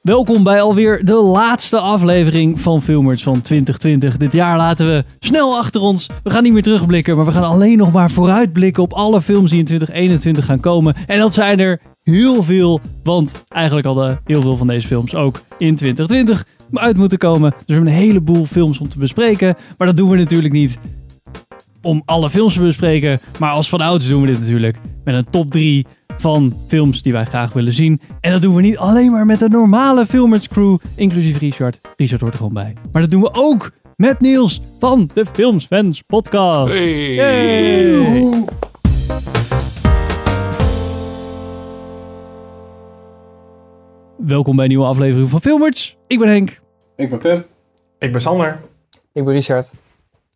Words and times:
Welkom 0.00 0.42
bij 0.42 0.60
alweer 0.60 1.04
de 1.04 1.14
laatste 1.14 1.80
aflevering 1.80 2.60
van 2.60 2.82
Filmers 2.82 3.22
van 3.22 3.40
2020. 3.40 4.16
Dit 4.16 4.32
jaar 4.32 4.56
laten 4.56 4.86
we 4.86 5.04
snel 5.18 5.56
achter 5.56 5.80
ons. 5.80 6.08
We 6.22 6.30
gaan 6.30 6.42
niet 6.42 6.52
meer 6.52 6.62
terugblikken, 6.62 7.16
maar 7.16 7.24
we 7.24 7.32
gaan 7.32 7.44
alleen 7.44 7.78
nog 7.78 7.92
maar 7.92 8.10
vooruitblikken 8.10 8.82
op 8.82 8.92
alle 8.92 9.20
films 9.20 9.50
die 9.50 9.58
in 9.58 9.64
2021 9.64 10.44
gaan 10.44 10.60
komen. 10.60 10.94
En 11.06 11.18
dat 11.18 11.34
zijn 11.34 11.60
er 11.60 11.80
heel 12.02 12.42
veel, 12.42 12.80
want 13.02 13.44
eigenlijk 13.48 13.86
hadden 13.86 14.20
heel 14.24 14.40
veel 14.40 14.56
van 14.56 14.66
deze 14.66 14.86
films 14.86 15.14
ook 15.14 15.40
in 15.58 15.76
2020 15.76 16.46
uit 16.72 16.96
moeten 16.96 17.18
komen. 17.18 17.50
Dus 17.50 17.64
we 17.66 17.72
hebben 17.72 17.92
een 17.92 17.98
heleboel 17.98 18.44
films 18.44 18.78
om 18.78 18.88
te 18.88 18.98
bespreken, 18.98 19.56
maar 19.78 19.86
dat 19.86 19.96
doen 19.96 20.10
we 20.10 20.16
natuurlijk 20.16 20.54
niet 20.54 20.78
om 21.82 22.02
alle 22.04 22.30
films 22.30 22.54
te 22.54 22.60
bespreken. 22.60 23.20
Maar 23.38 23.52
als 23.52 23.68
van 23.68 23.80
ouds 23.80 24.08
doen 24.08 24.20
we 24.20 24.26
dit 24.26 24.40
natuurlijk 24.40 24.78
met 25.04 25.14
een 25.14 25.30
top 25.30 25.50
3 25.50 25.86
van 26.20 26.54
films 26.68 27.02
die 27.02 27.12
wij 27.12 27.24
graag 27.24 27.52
willen 27.52 27.72
zien. 27.72 28.00
En 28.20 28.32
dat 28.32 28.42
doen 28.42 28.54
we 28.54 28.60
niet 28.60 28.78
alleen 28.78 29.10
maar 29.10 29.26
met 29.26 29.38
de 29.38 29.48
normale 29.48 30.06
Filmers 30.06 30.48
crew, 30.48 30.76
inclusief 30.94 31.38
Richard. 31.38 31.80
Richard 31.96 32.20
hoort 32.20 32.32
er 32.32 32.38
gewoon 32.38 32.54
bij. 32.54 32.72
Maar 32.92 33.02
dat 33.02 33.10
doen 33.10 33.20
we 33.20 33.30
ook 33.32 33.70
met 33.96 34.20
Niels 34.20 34.60
van 34.78 35.10
de 35.14 35.26
Filmsfans 35.32 36.02
podcast. 36.02 36.72
Hey. 36.78 37.14
Yay. 37.14 38.30
Welkom 44.16 44.54
bij 44.56 44.64
een 44.64 44.70
nieuwe 44.70 44.86
aflevering 44.86 45.28
van 45.30 45.40
Filmers. 45.40 45.96
Ik 46.06 46.18
ben 46.18 46.28
Henk. 46.28 46.60
Ik 46.96 47.10
ben 47.10 47.18
Pim. 47.18 47.44
Ik 47.98 48.12
ben 48.12 48.20
Sander. 48.20 48.60
Ik 49.12 49.24
ben 49.24 49.34
Richard. 49.34 49.70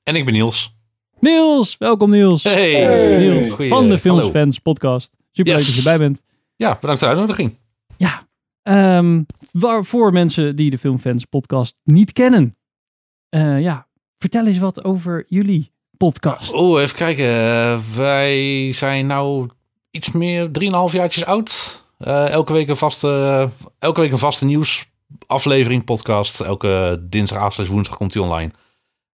En 0.02 0.14
ik 0.16 0.24
ben 0.24 0.34
Niels. 0.34 0.74
Niels, 1.20 1.76
welkom 1.78 2.10
Niels. 2.10 2.42
Hey. 2.42 3.18
Niels 3.18 3.50
Goeie- 3.50 3.70
van 3.70 3.88
de 3.88 3.98
hallo. 4.02 4.20
Filmsfans 4.20 4.58
podcast. 4.58 5.16
Super 5.34 5.52
leuk 5.52 5.62
Yes. 5.62 5.74
dat 5.74 5.84
je 5.84 5.90
erbij 5.90 6.06
bent. 6.06 6.22
Ja, 6.56 6.78
bedankt 6.80 7.00
voor 7.00 7.08
de 7.08 7.14
uitnodiging. 7.14 7.56
Ja, 7.96 8.26
ehm, 8.62 9.22
waar, 9.52 9.84
voor 9.84 10.12
mensen 10.12 10.56
die 10.56 10.70
de 10.70 10.78
Filmfans 10.78 11.24
podcast 11.24 11.80
niet 11.84 12.12
kennen. 12.12 12.56
Eh, 13.28 13.60
ja, 13.60 13.86
vertel 14.18 14.46
eens 14.46 14.58
wat 14.58 14.84
over 14.84 15.24
jullie 15.28 15.72
podcast. 15.96 16.52
Oh, 16.54 16.80
even 16.80 16.96
kijken. 16.96 17.26
Eh, 17.26 17.78
wij 17.96 18.72
zijn 18.72 19.06
nou 19.06 19.48
iets 19.90 20.12
meer 20.12 20.50
3,5 20.52 20.92
jaartjes 20.92 21.24
oud. 21.24 21.84
Eh, 21.98 22.28
elke 22.30 22.52
week 22.52 22.68
een 22.68 22.76
vaste, 22.76 23.48
elke 23.78 24.00
week 24.00 24.12
een 24.12 24.18
vaste 24.18 24.44
nieuwsaflevering 24.44 25.84
podcast. 25.84 26.40
Elke 26.40 27.04
dinsdag, 27.08 27.56
woensdag 27.66 27.96
komt 27.96 28.12
die 28.12 28.22
online. 28.22 28.50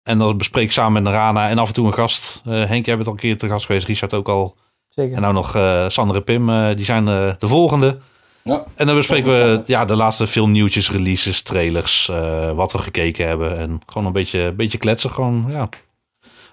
En 0.03 0.17
dan 0.17 0.37
bespreek 0.37 0.63
ik 0.63 0.71
samen 0.71 1.03
met 1.03 1.13
Rana 1.13 1.49
en 1.49 1.57
af 1.57 1.67
en 1.67 1.73
toe 1.73 1.87
een 1.87 1.93
gast. 1.93 2.41
Henk, 2.43 2.85
jij 2.85 2.95
bent 2.95 3.07
al 3.07 3.13
een 3.13 3.19
keer 3.19 3.37
te 3.37 3.47
gast 3.47 3.65
geweest. 3.65 3.87
Richard 3.87 4.13
ook 4.13 4.29
al. 4.29 4.55
Zeker. 4.99 5.15
En 5.15 5.21
nou 5.21 5.33
nog 5.33 5.55
eh 5.55 5.85
Sander 5.87 6.15
en 6.15 6.23
Pim. 6.23 6.49
eh, 6.49 6.75
die 6.75 6.85
zijn 6.85 7.07
eh, 7.07 7.29
de 7.39 7.47
volgende. 7.47 7.97
Ja. 8.43 8.63
En 8.75 8.85
dan 8.85 8.95
bespreken 8.95 9.31
Dat 9.31 9.57
we 9.57 9.63
ja, 9.65 9.85
de 9.85 9.95
laatste 9.95 10.27
filmnieuwtjes, 10.27 10.91
releases, 10.91 11.41
trailers, 11.41 12.09
eh, 12.09 12.51
wat 12.51 12.71
we 12.71 12.77
gekeken 12.77 13.27
hebben. 13.27 13.57
En 13.57 13.81
gewoon 13.85 14.07
een 14.07 14.13
beetje, 14.13 14.51
beetje 14.51 14.77
kletsen. 14.77 15.11
Gewoon, 15.11 15.45
ja. 15.49 15.69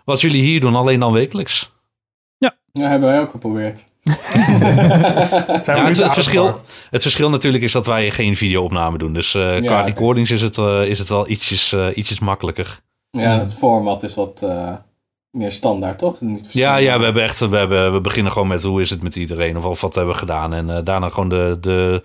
Wat 0.05 0.20
jullie 0.20 0.42
hier 0.42 0.61
doen, 0.61 0.74
alleen 0.74 1.00
dan 1.00 1.12
wekelijks. 1.12 1.74
Ja, 2.39 2.89
hebben 2.89 3.08
wij 3.08 3.20
ook 3.20 3.30
geprobeerd. 3.30 3.84
Ja, 5.64 5.84
het, 5.84 5.97
het, 5.98 6.12
verschil, 6.12 6.61
het 6.91 7.02
verschil 7.02 7.30
natuurlijk 7.30 7.64
is 7.64 7.72
dat 7.72 7.86
wij 7.86 8.11
geen 8.11 8.36
videoopname 8.36 8.98
doen. 8.98 9.12
Dus 9.12 9.34
eh, 9.34 9.56
qua 9.56 9.80
recordings 9.80 10.30
is 10.30 10.42
het, 10.42 10.58
eh, 10.58 10.83
is 10.83 10.98
het 10.98 11.08
wel 11.08 11.28
ietsjes, 11.28 11.72
eh, 11.72 11.86
ietsjes 11.94 12.19
makkelijker. 12.19 12.80
Ja, 13.11 13.39
het 13.39 13.55
format 13.55 14.02
is 14.02 14.14
wat 14.14 14.42
eh, 14.42 14.72
meer 15.37 15.53
standaard, 15.53 15.98
toch? 15.98 16.20
Niet 16.20 16.39
Ja, 16.39 16.45
verschillend. 16.45 16.79
ja 16.83 16.98
we, 16.98 17.05
hebben 17.05 17.23
echt, 17.23 17.39
we, 17.39 17.56
hebben, 17.56 17.92
we 17.92 18.01
beginnen 18.01 18.33
gewoon 18.33 18.48
met 18.48 18.62
hoe 18.62 18.81
is 18.81 18.91
het 18.91 19.03
met 19.03 19.17
iedereen 19.17 19.56
of, 19.56 19.65
of 19.65 19.81
wat 19.81 19.95
hebben 19.95 20.12
we 20.12 20.19
gedaan. 20.20 20.53
En 20.55 20.70
eh, 20.77 20.84
daarna 20.84 21.09
gewoon 21.09 21.29
de, 21.29 21.56
de, 21.61 22.03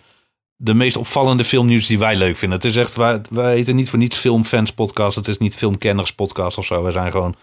de 0.56 0.74
meest 0.74 0.98
opvallende 0.98 1.44
filmnieuws 1.44 1.88
die 1.88 2.00
wij 2.00 2.16
leuk 2.16 2.36
vinden. 2.36 2.58
Het 2.58 2.68
is 2.68 2.76
echt, 2.76 2.96
wij, 2.96 3.22
wij 3.30 3.54
heten 3.54 3.76
niet 3.76 3.90
voor 3.90 4.00
niets 4.00 4.18
filmfans 4.18 4.74
podcast. 4.74 5.16
Het 5.16 5.28
is 5.28 5.38
niet 5.38 5.58
filmkenners 5.58 6.14
podcast 6.14 6.58
of 6.58 6.66
zo. 6.66 6.84
We 6.84 6.92
zijn 6.92 7.12
gewoon 7.12 7.36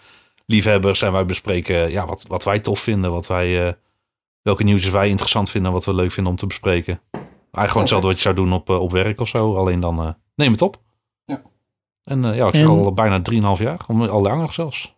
liefhebbers 0.47 1.03
en 1.03 1.13
wij 1.13 1.25
bespreken 1.27 1.91
ja, 1.91 2.07
wat, 2.07 2.25
wat 2.29 2.45
wij 2.45 2.61
tof 2.61 2.81
vinden. 2.81 3.11
Wat 3.11 3.27
wij, 3.27 3.67
eh, 3.67 3.73
welke 4.43 4.65
nieuwtjes 4.65 4.91
wij 4.91 5.09
interessant 5.09 5.51
vinden. 5.51 5.73
Wat 5.73 5.85
we 5.85 5.95
leuk 5.95 6.13
vinden 6.13 6.33
om 6.33 6.39
te 6.39 6.47
bespreken. 6.47 7.01
Eigenlijk 7.13 7.69
gewoon 7.69 7.81
hetzelfde 7.83 8.07
wat 8.09 8.17
je 8.17 8.23
zou 8.23 8.35
doen 8.35 8.53
op, 8.53 8.71
eh, 8.71 8.81
op 8.81 8.93
werk 8.93 9.21
of 9.21 9.29
zo. 9.29 9.57
Alleen 9.57 9.81
dan 9.81 10.01
eh, 10.03 10.09
neem 10.35 10.53
het 10.53 10.63
op. 10.63 10.77
Ja. 11.25 11.43
En 12.05 12.25
eh, 12.25 12.37
ja, 12.37 12.47
ik 12.47 12.55
zeg 12.55 12.63
En- 12.65 12.69
al 12.69 12.93
bijna 12.93 13.21
3,5 13.23 13.63
jaar. 13.63 13.79
Al 14.11 14.23
langer 14.23 14.53
zelfs. 14.53 14.97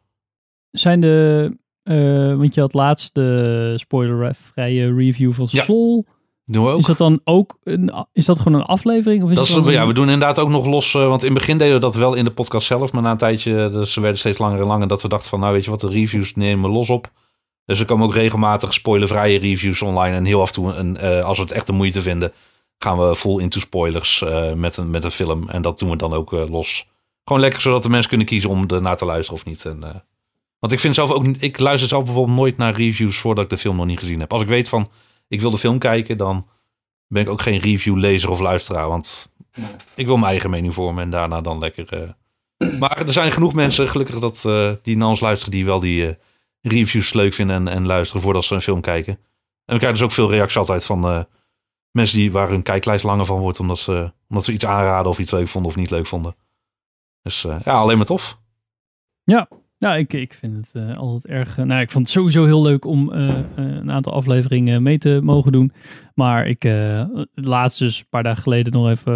Zijn 0.70 1.00
de, 1.00 1.50
eh, 1.82 2.34
want 2.36 2.54
je 2.54 2.60
had 2.60 2.74
laatst 2.74 3.14
de 3.14 3.72
spoilervrije 3.76 4.94
review 4.94 5.32
van 5.32 5.46
Ja. 5.50 5.62
Soul. 5.62 6.06
Doen 6.44 6.64
we 6.64 6.70
ook. 6.70 6.78
Is 6.78 6.86
dat 6.86 6.98
dan 6.98 7.20
ook, 7.24 7.58
een, 7.62 7.92
is 8.12 8.24
dat 8.26 8.38
gewoon 8.38 8.60
een 8.60 8.66
aflevering? 8.66 9.22
Of 9.22 9.30
is 9.30 9.36
Dat 9.36 9.48
is, 9.48 9.54
ja, 9.72 9.80
een- 9.80 9.86
we 9.86 9.92
doen 9.94 10.04
inderdaad 10.10 10.38
ook 10.38 10.48
nog 10.48 10.66
los. 10.66 10.94
eh, 10.94 11.08
want 11.08 11.22
in 11.22 11.28
het 11.30 11.38
begin 11.38 11.58
deden 11.58 11.74
we 11.74 11.80
dat 11.80 11.94
wel 11.94 12.14
in 12.14 12.24
de 12.24 12.30
podcast 12.30 12.66
zelf. 12.66 12.92
Maar 12.92 13.02
na 13.02 13.10
een 13.10 13.16
tijdje, 13.16 13.70
dus 13.72 13.92
ze 13.92 14.00
werden 14.00 14.18
steeds 14.18 14.38
langer 14.38 14.60
en 14.60 14.66
langer. 14.66 14.88
Dat 14.88 15.02
we 15.02 15.08
dachten 15.08 15.28
van, 15.30 15.40
nou 15.40 15.52
weet 15.52 15.64
je 15.64 15.70
wat, 15.70 15.80
de 15.80 15.88
reviews 15.88 16.34
nemen 16.34 16.70
we 16.70 16.76
los 16.76 16.90
op. 16.90 17.10
Dus 17.64 17.80
er 17.80 17.86
komen 17.86 18.06
ook 18.06 18.14
regelmatig 18.14 18.72
spoilervrije 18.74 19.38
reviews 19.38 19.82
online. 19.82 20.16
En 20.16 20.24
heel 20.24 20.40
af 20.40 20.46
en 20.48 20.54
toe, 20.54 20.72
een, 20.72 20.96
eh, 20.96 21.24
als 21.24 21.36
we 21.36 21.42
het 21.42 21.52
echt 21.52 21.66
de 21.66 21.72
moeite 21.72 22.02
vinden, 22.02 22.32
gaan 22.78 22.98
we 22.98 23.14
full 23.16 23.40
into 23.40 23.60
spoilers 23.60 24.24
met, 24.54 24.76
een, 24.76 24.90
met 24.90 25.04
een 25.04 25.10
film. 25.10 25.48
En 25.48 25.62
dat 25.62 25.78
doen 25.78 25.90
we 25.90 25.96
dan 25.96 26.12
ook 26.12 26.30
los. 26.30 26.86
Gewoon 27.24 27.40
lekker, 27.42 27.60
zodat 27.60 27.82
de 27.82 27.88
mensen 27.88 28.08
kunnen 28.08 28.26
kiezen 28.26 28.50
om 28.50 28.64
ernaar 28.68 28.96
te 28.96 29.04
luisteren 29.04 29.40
of 29.40 29.46
niet. 29.46 29.64
En, 29.64 30.04
want 30.60 30.72
ik 30.72 30.78
vind 30.78 30.94
zelf 30.94 31.10
ook, 31.10 31.24
ik 31.26 31.58
luister 31.58 31.88
zelf 31.88 32.04
bijvoorbeeld 32.04 32.36
nooit 32.36 32.56
naar 32.56 32.74
reviews 32.74 33.18
voordat 33.18 33.44
ik 33.44 33.50
de 33.50 33.56
film 33.56 33.76
nog 33.76 33.86
niet 33.86 33.98
gezien 33.98 34.20
heb. 34.20 34.32
Als 34.32 34.42
ik 34.42 34.48
weet 34.48 34.68
van, 34.68 34.88
ik 35.28 35.40
wil 35.40 35.50
de 35.50 35.58
film 35.58 35.78
kijken, 35.78 36.16
dan 36.16 36.46
ben 37.06 37.22
ik 37.22 37.28
ook 37.28 37.42
geen 37.42 37.58
review-lezer 37.58 38.30
of 38.30 38.40
luisteraar. 38.40 38.88
Want 38.88 39.34
ik 39.94 40.06
wil 40.06 40.16
mijn 40.16 40.30
eigen 40.30 40.50
mening 40.50 40.74
vormen 40.74 41.02
en 41.04 41.10
daarna 41.10 41.40
dan 41.40 41.58
lekker. 41.58 41.92
eh. 41.92 42.78
Maar 42.78 43.00
er 43.06 43.12
zijn 43.12 43.32
genoeg 43.32 43.54
mensen, 43.54 43.88
gelukkig, 43.88 44.18
dat, 44.18 44.44
eh, 44.44 44.72
die 44.82 44.96
naar 44.96 45.08
ons 45.08 45.20
luisteren, 45.20 45.52
die 45.52 45.64
wel 45.64 45.80
die 45.80 46.06
eh, 46.08 46.14
reviews 46.60 47.12
leuk 47.12 47.34
vinden 47.34 47.56
en, 47.56 47.68
en 47.68 47.86
luisteren 47.86 48.22
voordat 48.22 48.44
ze 48.44 48.54
een 48.54 48.60
film 48.60 48.80
kijken. 48.80 49.12
En 49.64 49.76
we 49.76 49.78
krijgen 49.78 49.92
dus 49.92 50.02
ook 50.02 50.12
veel 50.12 50.30
reacties 50.30 50.56
altijd 50.56 50.84
van 50.84 51.26
mensen 51.90 52.18
die, 52.18 52.32
waar 52.32 52.48
hun 52.48 52.62
kijklijst 52.62 53.04
langer 53.04 53.26
van 53.26 53.38
wordt, 53.38 53.60
omdat 53.60 53.78
ze, 53.78 54.12
omdat 54.28 54.44
ze 54.44 54.52
iets 54.52 54.66
aanraden 54.66 55.10
of 55.10 55.18
iets 55.18 55.30
leuk 55.30 55.48
vonden 55.48 55.70
of 55.70 55.76
niet 55.76 55.90
leuk 55.90 56.06
vonden. 56.06 56.36
Dus 57.22 57.42
ja, 57.42 57.72
alleen 57.78 57.96
maar 57.96 58.06
tof. 58.06 58.38
Nou, 59.80 59.98
ik, 59.98 60.12
ik 60.12 60.32
vind 60.34 60.56
het 60.56 60.70
eh, 60.88 60.96
altijd 60.96 61.26
erg. 61.26 61.58
eh, 61.58 61.64
nou, 61.64 61.80
ik 61.80 61.90
vond 61.90 62.04
het 62.06 62.14
sowieso 62.16 62.44
heel 62.44 62.62
leuk 62.62 62.84
om 62.84 63.12
eh, 63.12 63.28
een 63.54 63.90
aantal 63.90 64.12
afleveringen 64.12 64.82
mee 64.82 64.98
te 64.98 65.20
mogen 65.22 65.52
doen. 65.52 65.72
Maar 66.14 66.46
ik 66.46 66.68
laatst 67.34 67.78
dus 67.78 67.98
een 67.98 68.06
paar 68.10 68.22
dagen 68.22 68.42
geleden 68.42 68.72
nog 68.72 68.88
even 68.88 69.12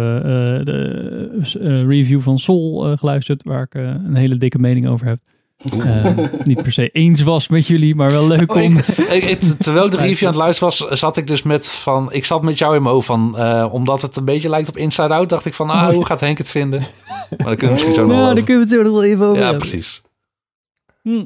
de 0.65 1.83
review 1.87 2.21
van 2.21 2.39
Soul 2.39 2.85
eh, 2.91 2.97
geluisterd, 2.97 3.43
waar 3.43 3.61
ik 3.61 3.73
een 3.73 4.15
hele 4.15 4.37
dikke 4.37 4.59
mening 4.59 4.87
over 4.87 5.05
heb. 5.07 5.19
Niet 6.45 6.61
per 6.63 6.71
se 6.71 6.89
eens 6.89 7.21
was 7.21 7.47
met 7.47 7.67
jullie, 7.67 7.95
maar 7.95 8.11
wel 8.11 8.27
leuk 8.27 8.55
Oh, 8.55 8.63
om. 8.63 8.77
ik, 8.77 8.87
ik- 9.17 9.23
ik- 9.23 9.39
terwijl 9.41 9.85
ik 9.85 9.91
de 9.91 9.97
review 10.07 10.27
aan 10.27 10.33
het 10.33 10.41
luisteren 10.41 10.73
was, 10.89 10.99
zat 10.99 11.17
ik 11.17 11.27
dus 11.27 11.43
met 11.43 11.67
van. 11.71 12.13
Ik 12.13 12.25
zat 12.25 12.41
met 12.41 12.57
jou 12.57 12.75
in 12.75 12.81
mijn 12.81 12.93
hoofd 12.93 13.07
van. 13.07 13.39
omdat 13.71 14.01
het 14.01 14.15
een 14.15 14.25
beetje 14.25 14.49
lijkt 14.49 14.69
op 14.69 14.77
Inside 14.77 15.13
Out, 15.13 15.29
dacht 15.29 15.45
ik 15.45 15.53
van. 15.53 15.69
Ah, 15.69 15.87
Oh, 15.87 15.93
hoe 15.93 16.05
gaat 16.05 16.19
Henk 16.19 16.37
het 16.37 16.49
vinden? 16.49 16.79
Maar 16.79 17.37
dan 17.37 17.45
kunnen 17.55 17.57
we 17.67 17.71
misschien 17.71 17.93
zo 17.93 18.05
nog 18.05 18.17
Ja, 18.17 18.33
daar 18.33 18.43
kunnen 18.43 18.67
we 18.67 18.75
het 18.75 18.83
nog 18.85 18.93
wel 18.93 19.03
even 19.03 19.25
over 19.25 19.37
Ja, 19.37 19.49
hebben. 19.49 19.59
precies. 19.69 20.01
Hm. 21.05 21.25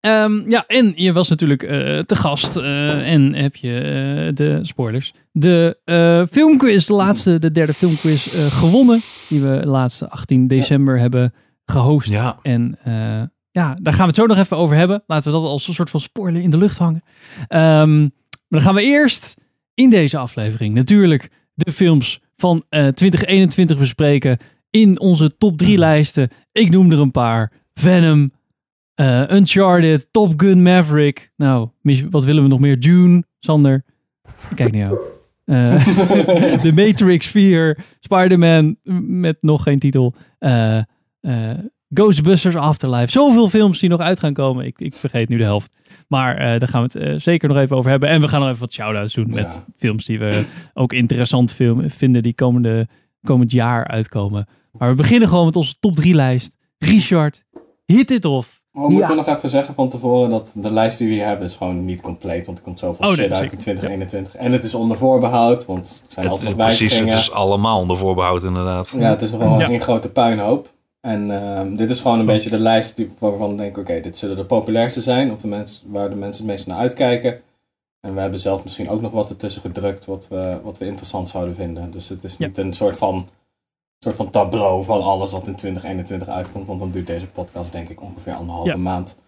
Ehm, 0.00 0.50
ja, 0.50 0.64
en 0.66 0.92
je 0.96 1.12
was 1.12 1.28
natuurlijk 1.28 1.62
eh, 1.62 1.98
te 1.98 2.16
gast 2.16 2.56
eh, 2.56 3.12
en 3.12 3.34
heb 3.34 3.56
je 3.56 3.74
eh, 3.78 4.34
de 4.34 4.58
spoilers. 4.62 5.12
De 5.32 5.78
filmquiz, 6.30 6.86
de 6.86 6.92
laatste, 6.92 7.38
de 7.38 7.50
derde 7.50 7.74
filmquiz 7.74 8.28
gewonnen. 8.50 9.00
Die 9.28 9.40
we 9.40 9.60
laatste 9.64 10.08
18 10.08 10.46
december 10.46 10.98
hebben 10.98 11.32
gehost. 11.64 12.10
Ja. 12.10 12.38
En 12.42 12.78
ja, 13.50 13.76
daar 13.82 13.92
gaan 13.92 14.02
we 14.02 14.08
het 14.08 14.16
zo 14.16 14.26
nog 14.26 14.38
even 14.38 14.56
over 14.56 14.76
hebben. 14.76 15.02
Laten 15.06 15.32
we 15.32 15.38
dat 15.38 15.46
als 15.46 15.68
een 15.68 15.74
soort 15.74 15.90
van 15.90 16.00
spoiler 16.00 16.42
in 16.42 16.50
de 16.50 16.56
lucht 16.56 16.78
hangen. 16.78 17.02
Ehm, 17.48 18.00
maar 18.00 18.10
dan 18.48 18.62
gaan 18.62 18.74
we 18.74 18.82
eerst 18.82 19.36
in 19.74 19.90
deze 19.90 20.18
aflevering 20.18 20.74
natuurlijk 20.74 21.30
de 21.54 21.72
films 21.72 22.20
van 22.36 22.64
eh 22.68 22.86
2021 22.86 23.78
bespreken. 23.78 24.38
In 24.70 25.00
onze 25.00 25.36
top 25.36 25.58
3 25.58 25.78
lijsten. 25.78 26.28
Ik 26.52 26.70
noem 26.70 26.92
er 26.92 27.00
een 27.00 27.10
paar. 27.10 27.52
Venom, 27.74 28.30
eh, 28.94 29.22
Uncharted, 29.30 30.08
Top 30.10 30.32
Gun 30.40 30.62
Maverick. 30.62 31.32
Nou, 31.36 31.68
wat 32.10 32.24
willen 32.24 32.42
we 32.42 32.48
nog 32.48 32.60
meer? 32.60 32.80
Dune, 32.80 33.24
Sander. 33.38 33.84
Ik 34.50 34.56
kijk 34.56 34.72
naar 34.72 34.80
jou. 34.80 34.98
Eh, 35.44 35.84
The 36.64 36.72
Matrix 36.74 37.26
4, 37.26 37.78
Spider-Man 38.00 38.76
met 39.06 39.36
nog 39.40 39.62
geen 39.62 39.78
titel. 39.78 40.14
Eh, 40.38 40.78
eh, 41.20 41.58
Ghostbusters 41.94 42.56
Afterlife. 42.56 43.10
Zoveel 43.10 43.48
films 43.48 43.78
die 43.78 43.88
nog 43.88 44.00
uit 44.00 44.20
gaan 44.20 44.32
komen. 44.32 44.66
Ik, 44.66 44.78
ik 44.80 44.94
vergeet 44.94 45.28
nu 45.28 45.36
de 45.36 45.44
helft. 45.44 45.72
Maar 46.08 46.58
daar 46.58 46.68
gaan 46.68 46.86
we 46.86 46.98
het 46.98 47.22
zeker 47.22 47.48
nog 47.48 47.56
even 47.56 47.76
over 47.76 47.90
hebben. 47.90 48.08
En 48.08 48.20
we 48.20 48.28
gaan 48.28 48.40
nog 48.40 48.48
even 48.48 48.60
wat 48.60 48.72
shout-outs 48.72 49.14
doen 49.14 49.30
met 49.30 49.52
Ja. 49.52 49.64
films 49.76 50.04
die 50.04 50.18
we 50.18 50.44
ook 50.74 50.92
interessant 50.92 51.52
film, 51.52 51.90
vinden 51.90 52.22
die 52.22 52.34
komende, 52.34 52.88
komend 53.22 53.52
jaar 53.52 53.86
uitkomen. 53.86 54.46
Maar 54.72 54.88
we 54.88 54.94
beginnen 54.94 55.28
gewoon 55.28 55.44
met 55.44 55.56
onze 55.56 55.74
top 55.80 55.94
3 55.94 56.14
lijst. 56.14 56.56
Richard, 56.78 57.42
hit 57.84 58.10
it 58.10 58.24
off. 58.24 58.61
We 58.72 58.80
moeten 58.88 59.14
Ja. 59.16 59.22
nog 59.24 59.26
even 59.36 59.48
zeggen 59.48 59.74
van 59.74 59.88
tevoren 59.88 60.30
dat 60.30 60.52
de 60.54 60.72
lijst 60.72 60.98
die 60.98 61.08
we 61.08 61.14
hier 61.14 61.26
hebben 61.26 61.46
is 61.46 61.54
gewoon 61.54 61.84
niet 61.84 62.00
compleet. 62.00 62.46
Want 62.46 62.58
er 62.58 62.64
komt 62.64 62.78
zoveel 62.78 63.06
Oh, 63.10 63.16
nee, 63.16 63.24
shit 63.24 63.32
uit 63.32 63.40
zeker. 63.40 63.52
in 63.56 63.58
2021. 63.58 64.36
En 64.36 64.52
het 64.52 64.64
is 64.64 64.74
onder 64.74 64.96
voorbehoud, 64.96 65.64
want 65.66 66.02
er 66.06 66.12
zijn 66.12 66.26
Het, 66.26 66.34
altijd 66.34 66.56
nog 66.56 66.66
precies, 66.66 66.80
het 66.80 66.90
wijzigingen. 66.90 67.18
is 67.18 67.32
allemaal 67.32 67.80
onder 67.80 67.96
voorbehoud 67.96 68.42
inderdaad. 68.44 68.94
Ja, 68.98 69.10
het 69.10 69.22
is 69.22 69.30
nog 69.30 69.40
wel 69.40 69.58
Ja. 69.58 69.68
een 69.70 69.80
grote 69.80 70.08
puinhoop. 70.10 70.70
En 71.00 71.30
ehm, 71.56 71.74
dit 71.74 71.90
is 71.90 72.00
gewoon 72.00 72.18
een 72.18 72.26
beetje 72.26 72.50
de 72.50 72.58
lijst 72.58 72.96
die, 72.96 73.10
waarvan 73.18 73.48
we 73.48 73.54
denken, 73.56 73.82
oké, 73.82 74.00
dit 74.00 74.16
zullen 74.16 74.36
de 74.36 74.44
populairste 74.44 75.00
zijn. 75.00 75.32
Of 75.32 75.40
de 75.40 75.48
mensen, 75.48 75.82
waar 75.92 76.10
de 76.10 76.16
mensen 76.16 76.42
het 76.42 76.52
meest 76.52 76.66
naar 76.66 76.78
uitkijken. 76.78 77.40
En 78.00 78.14
we 78.14 78.20
hebben 78.20 78.40
zelf 78.40 78.62
misschien 78.64 78.88
ook 78.90 79.00
nog 79.00 79.12
wat 79.12 79.30
ertussen 79.30 79.62
gedrukt 79.62 80.04
wat 80.04 80.26
we, 80.30 80.58
wat 80.62 80.78
we 80.78 80.86
interessant 80.86 81.28
zouden 81.28 81.54
vinden. 81.54 81.90
Dus 81.90 82.08
het 82.08 82.24
is 82.24 82.36
Ja. 82.38 82.46
niet 82.46 82.58
een 82.58 82.72
soort 82.72 82.96
van, 82.96 83.28
soort 84.02 84.16
van 84.16 84.30
tableau 84.30 84.84
van 84.84 85.02
alles 85.02 85.32
wat 85.32 85.46
in 85.46 85.56
2021 85.56 86.28
uitkomt. 86.28 86.66
Want 86.66 86.80
dan 86.80 86.90
duurt 86.90 87.06
deze 87.06 87.26
podcast 87.26 87.72
denk 87.72 87.88
ik 87.88 88.02
ongeveer 88.02 88.34
anderhalve 88.34 88.68
Ja. 88.70 88.76
maand. 88.76 89.20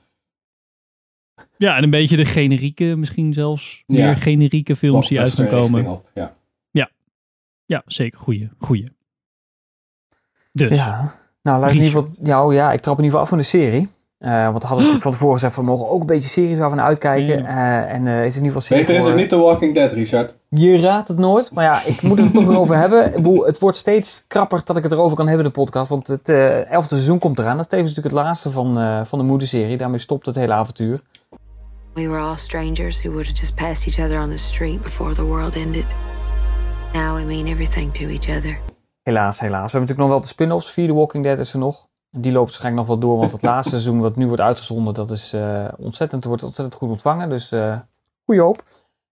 Ja, 1.57 1.77
en 1.77 1.83
een 1.83 1.91
beetje 1.91 2.17
de 2.17 2.25
generieke, 2.25 2.85
misschien 2.85 3.33
zelfs 3.33 3.83
Ja. 3.87 4.07
meer 4.07 4.17
generieke 4.17 4.77
films 4.77 5.09
die 5.09 5.21
uit 5.21 5.33
gaan 5.33 5.49
komen. 5.49 5.87
Op, 5.87 6.11
ja. 6.15 6.35
Ja, 7.67 7.83
zeker. 7.87 8.19
Goeie. 8.19 8.49
Goeie. 8.59 8.89
Dus. 10.53 10.75
Ja, 10.77 11.15
nou 11.43 11.61
laat 11.61 11.71
ik 11.71 11.77
in 11.77 11.83
ieder 11.85 12.01
geval, 12.03 12.25
ja, 12.27 12.47
oh 12.47 12.53
ja, 12.53 12.73
ik 12.73 12.81
trap 12.81 12.99
in 12.99 13.05
ieder 13.05 13.19
geval 13.19 13.21
af 13.21 13.29
van 13.29 13.39
de 13.39 13.45
serie. 13.45 13.89
Eh, 14.25 14.31
want 14.31 14.63
we 14.63 14.69
hadden 14.69 14.77
natuurlijk 14.77 15.03
van 15.03 15.13
tevoren 15.13 15.35
gezegd, 15.35 15.55
van, 15.55 15.65
we 15.65 15.71
mogen 15.71 15.89
ook 15.89 16.01
een 16.01 16.07
beetje 16.07 16.29
series 16.29 16.59
waar 16.59 16.71
we 16.71 16.77
naar 16.77 16.87
uitkijken. 16.87 17.47
Eh, 17.47 17.91
en 17.91 18.07
eh, 18.07 18.21
is 18.21 18.35
het 18.35 18.37
in 18.37 18.45
ieder 18.45 18.61
geval 18.61 18.79
Beter 18.79 18.95
is 18.95 19.05
het 19.05 19.17
niet 19.17 19.29
The 19.29 19.37
Walking 19.37 19.75
Dead, 19.75 19.93
Richard. 19.93 20.37
Je 20.49 20.81
raadt 20.81 21.09
het 21.09 21.19
nooit, 21.19 21.51
maar 21.53 21.65
ja, 21.65 21.81
ik 21.85 22.03
moet 22.03 22.19
het 22.19 22.27
er 22.27 22.33
toch 22.33 22.45
weer 22.45 22.59
over 22.65 22.77
hebben. 22.77 23.13
Het 23.45 23.59
wordt 23.59 23.79
steeds 23.79 24.25
krapper 24.27 24.63
dat 24.65 24.77
ik 24.77 24.83
het 24.83 24.93
erover 24.93 25.17
kan 25.17 25.27
hebben, 25.27 25.45
de 25.45 25.53
podcast. 25.53 25.89
Want 25.89 26.07
het 26.07 26.29
eh, 26.29 26.71
elfde 26.71 26.95
seizoen 26.95 27.19
komt 27.19 27.39
eraan. 27.39 27.57
Dat 27.57 27.65
is 27.65 27.71
tevens 27.71 27.89
natuurlijk 27.89 28.17
het 28.17 28.25
laatste 28.25 28.51
van, 28.51 28.79
eh, 28.79 29.05
van 29.05 29.19
de 29.19 29.25
moederserie. 29.25 29.77
Daarmee 29.77 29.99
stopt 29.99 30.27
het 30.27 30.35
hele 30.35 30.53
avontuur. 30.53 31.01
We 31.95 32.09
were 32.09 32.21
all 32.21 32.37
strangers 32.37 33.03
who 33.03 33.11
would 33.11 33.27
have 33.27 33.41
just 33.41 33.55
passed 33.55 33.87
each 33.87 34.07
other 34.07 34.23
on 34.23 34.31
the 34.31 34.39
street 34.39 34.83
before 34.83 35.15
the 35.15 35.25
world 35.25 35.55
ended. 35.57 35.87
Now 36.93 37.17
we 37.17 37.25
mean 37.25 37.47
everything 37.47 37.93
to 37.93 38.05
each 38.05 38.37
other. 38.37 38.59
Helaas, 39.03 39.39
helaas. 39.39 39.73
We 39.73 39.79
hebben 39.79 39.81
natuurlijk 39.81 39.99
nog 39.99 40.09
wel 40.09 40.21
de 40.21 40.27
spin-offs. 40.27 40.71
Vier 40.71 40.87
The 40.87 40.95
Walking 40.95 41.25
Dead 41.25 41.39
is 41.39 41.53
er 41.53 41.59
nog. 41.59 41.87
Die 42.17 42.33
loopt 42.33 42.47
waarschijnlijk 42.47 42.87
nog 42.87 42.99
wel 42.99 43.09
door, 43.09 43.19
want 43.19 43.33
het 43.33 43.43
laatste 43.53 43.71
seizoen 43.71 44.01
wat 44.01 44.17
nu 44.17 44.27
wordt 44.27 44.43
uitgezonden, 44.43 44.95
dat 44.95 45.11
is 45.11 45.33
eh, 45.33 45.69
ontzettend, 45.77 46.25
wordt 46.25 46.43
ontzettend 46.43 46.77
goed 46.77 46.91
ontvangen. 46.91 47.29
Dus 47.29 47.53
eh 47.53 47.77
goeie 48.25 48.41
hoop. 48.41 48.65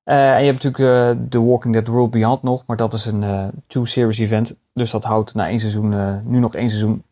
Eh, 0.02 0.34
en 0.34 0.44
je 0.44 0.50
hebt 0.52 0.62
natuurlijk 0.62 1.31
The 1.31 1.44
Walking 1.44 1.75
Dead 1.75 1.87
World 1.87 2.10
Beyond 2.10 2.43
nog, 2.43 2.66
maar 2.66 2.76
dat 2.76 2.93
is 2.93 3.06
een 3.06 3.50
two-series 3.66 4.19
event. 4.19 4.54
Dus 4.72 4.90
dat 4.90 5.04
houdt 5.04 5.34
na 5.34 5.49
één 5.49 5.60
seizoen, 5.60 6.20
nu 6.25 6.38
nog 6.38 6.54
één 6.54 6.69
seizoen 6.69 7.04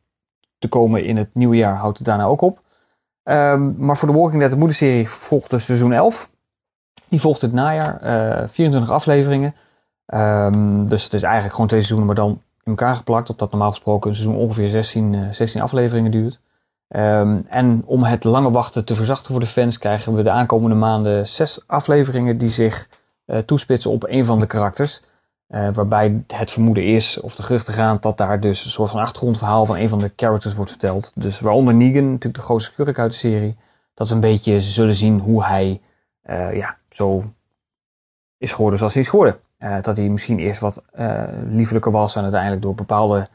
te 0.59 0.69
komen 0.69 1.05
in 1.05 1.17
het 1.17 1.29
nieuwe 1.33 1.57
jaar, 1.57 1.77
houdt 1.77 1.99
het 1.99 2.07
daarna 2.07 2.25
ook 2.25 2.41
op. 2.41 2.61
Ehm, 3.23 3.85
maar 3.85 3.97
voor 3.97 4.09
The 4.09 4.15
Walking 4.15 4.39
Dead, 4.41 4.51
de 4.51 4.57
moederserie, 4.57 5.09
volgt 5.09 5.51
dus 5.51 5.65
seizoen 5.65 5.93
11. 5.93 6.31
Die 7.09 7.21
volgt 7.21 7.41
het 7.41 7.53
najaar, 7.53 8.01
eh 8.01 8.49
24 8.49 8.91
afleveringen. 8.91 9.55
Ehm, 10.07 10.87
dus 10.89 11.05
het 11.05 11.15
is 11.15 11.23
eigenlijk 11.23 11.55
gewoon 11.55 11.69
twee 11.69 11.83
seizoenen, 11.83 12.07
maar 12.07 12.25
dan 12.25 12.43
in 12.71 12.77
elkaar 12.77 12.97
geplakt. 12.97 13.31
Op 13.31 13.39
dat 13.39 13.51
normaal 13.51 13.71
gesproken 13.71 14.11
een 14.11 14.17
seizoen 14.17 14.37
ongeveer 14.37 14.69
16, 14.69 15.15
eh, 15.15 15.21
16 15.31 15.61
afleveringen 15.61 16.11
duurt. 16.11 16.41
Ehm, 16.89 17.41
en 17.49 17.83
om 17.87 18.03
het 18.03 18.25
lange 18.25 18.51
wachten 18.51 18.85
te 18.85 18.95
verzachten 18.95 19.31
voor 19.31 19.41
de 19.41 19.47
fans, 19.47 19.79
krijgen 19.79 20.15
we 20.15 20.23
de 20.23 20.31
aankomende 20.31 20.77
maanden 20.77 21.27
zes 21.27 21.65
afleveringen 21.67 22.39
die 22.39 22.51
zich 22.51 22.89
eh, 23.25 23.39
toespitsen 23.39 23.91
op 23.91 24.05
een 24.09 24.25
van 24.25 24.41
de 24.41 24.47
karakters. 24.47 25.01
Eh, 25.47 25.69
waarbij 25.75 26.23
het 26.27 26.51
vermoeden 26.51 26.85
is, 26.85 27.21
of 27.21 27.37
de 27.37 27.43
geruchten 27.43 27.75
gaan, 27.75 27.99
dat 28.01 28.19
daar 28.19 28.41
dus 28.41 28.65
een 28.65 28.71
soort 28.71 28.91
van 28.91 29.01
achtergrondverhaal 29.01 29.67
van 29.67 29.77
een 29.77 29.89
van 29.89 29.99
de 29.99 30.13
characters 30.17 30.55
wordt 30.55 30.71
verteld. 30.71 31.13
Dus 31.15 31.41
waaronder 31.41 31.75
Negan, 31.75 32.05
natuurlijk 32.05 32.35
de 32.35 32.41
grootste 32.41 32.73
skurk 32.73 32.99
uit 32.99 33.11
de 33.11 33.17
serie. 33.17 33.57
Dat 33.95 34.09
we 34.09 34.15
een 34.15 34.21
beetje 34.21 34.61
zullen 34.61 34.95
zien 34.95 35.19
hoe 35.19 35.45
hij 35.45 35.81
eh, 36.23 36.57
ja, 36.57 36.77
zo 36.91 37.25
is 38.39 38.53
geworden 38.53 38.79
zoals 38.79 38.95
hij 38.95 39.03
is 39.03 39.09
geworden. 39.09 39.37
Eh, 39.61 39.83
dat 39.83 39.97
hij 39.97 40.09
misschien 40.09 40.39
eerst 40.39 40.61
wat 40.61 40.83
eh, 40.93 41.23
liefelijker 41.49 41.93
was 41.93 42.17
en 42.17 42.23
uiteindelijk 42.23 42.62
door 42.62 42.75
bepaalde 42.75 43.27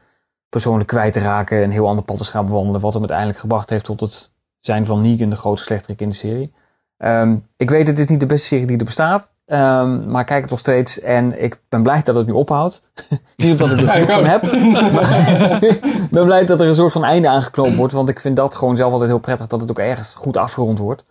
personen 0.49 0.85
kwijt 0.85 1.13
te 1.13 1.19
raken 1.19 1.63
een 1.63 1.71
heel 1.71 1.87
ander 1.87 2.03
pad 2.03 2.19
is 2.19 2.29
gaan 2.29 2.45
bewandelen. 2.45 2.81
Wat 2.81 2.91
hem 2.91 3.01
uiteindelijk 3.01 3.39
gebracht 3.39 3.69
heeft 3.69 3.85
tot 3.85 3.99
het 3.99 4.31
zijn 4.59 4.85
van 4.85 5.01
Negan, 5.01 5.29
de 5.29 5.35
grote 5.35 5.61
slechterik 5.61 6.01
in 6.01 6.09
de 6.09 6.15
serie. 6.15 6.53
Ehm, 6.97 7.35
ik 7.57 7.69
weet, 7.69 7.87
het 7.87 7.99
is 7.99 8.07
niet 8.07 8.19
de 8.19 8.25
beste 8.25 8.47
serie 8.47 8.65
die 8.65 8.77
er 8.77 8.85
bestaat. 8.85 9.31
ehm, 9.45 10.11
maar 10.11 10.21
ik 10.21 10.27
kijk 10.27 10.41
het 10.41 10.49
nog 10.49 10.59
steeds 10.59 10.99
en 10.99 11.43
ik 11.43 11.59
ben 11.69 11.83
blij 11.83 12.01
dat 12.03 12.15
het 12.15 12.27
nu 12.27 12.33
ophoudt. 12.33 12.81
niet 13.35 13.61
omdat 13.61 13.77
ik 13.77 13.87
er 13.87 13.89
genoeg 13.89 14.11
van 14.11 14.25
heb. 14.25 14.43
maar 14.91 15.63
ik 15.63 16.07
ben 16.11 16.25
blij 16.25 16.45
dat 16.45 16.61
er 16.61 16.67
een 16.67 16.75
soort 16.75 16.91
van 16.91 17.03
einde 17.03 17.29
aangeknoopt 17.29 17.75
wordt. 17.75 17.93
Want 17.93 18.09
ik 18.09 18.19
vind 18.19 18.35
dat 18.35 18.55
gewoon 18.55 18.75
zelf 18.75 18.91
altijd 18.91 19.09
heel 19.09 19.19
prettig 19.19 19.47
dat 19.47 19.61
het 19.61 19.69
ook 19.69 19.79
ergens 19.79 20.13
goed 20.13 20.37
afgerond 20.37 20.77
wordt. 20.79 21.05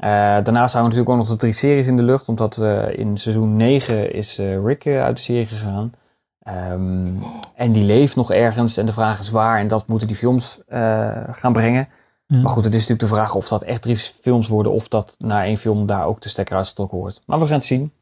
Eh, 0.00 0.10
daarnaast 0.10 0.72
houden 0.72 0.92
we 0.92 0.98
natuurlijk 0.98 1.08
ook 1.08 1.16
nog 1.16 1.28
de 1.28 1.36
drie 1.36 1.52
series 1.52 1.86
in 1.86 1.96
de 1.96 2.02
lucht. 2.02 2.28
Omdat 2.28 2.56
we 2.56 2.92
in 2.96 3.18
seizoen 3.18 3.56
9 3.56 4.12
is 4.12 4.38
eh, 4.38 4.64
Rick 4.64 4.84
eh, 4.84 5.02
uit 5.02 5.16
de 5.16 5.22
serie 5.22 5.46
gegaan. 5.46 5.92
Ehm, 6.40 7.06
en 7.54 7.72
die 7.72 7.84
leeft 7.84 8.16
nog 8.16 8.30
ergens. 8.32 8.76
En 8.76 8.86
de 8.86 8.92
vraag 8.92 9.20
is 9.20 9.30
waar. 9.30 9.58
En 9.58 9.68
dat 9.68 9.86
moeten 9.88 10.06
die 10.08 10.16
films 10.16 10.60
eh, 10.66 11.16
gaan 11.30 11.52
brengen. 11.52 11.88
Ja. 12.26 12.36
Maar 12.36 12.50
goed, 12.50 12.64
het 12.64 12.74
is 12.74 12.80
natuurlijk 12.80 13.08
de 13.10 13.16
vraag 13.16 13.34
of 13.34 13.48
dat 13.48 13.62
echt 13.62 13.82
drie 13.82 13.96
films 13.96 14.48
worden. 14.48 14.72
Of 14.72 14.88
dat 14.88 15.14
na 15.18 15.44
één 15.44 15.56
film 15.56 15.86
daar 15.86 16.04
ook 16.06 16.20
de 16.20 16.28
stekker 16.28 16.56
uitgetrokken 16.56 16.98
wordt. 16.98 17.20
Maar 17.26 17.38
we 17.38 17.46
gaan 17.46 17.54
het 17.54 17.64
zien. 17.64 17.92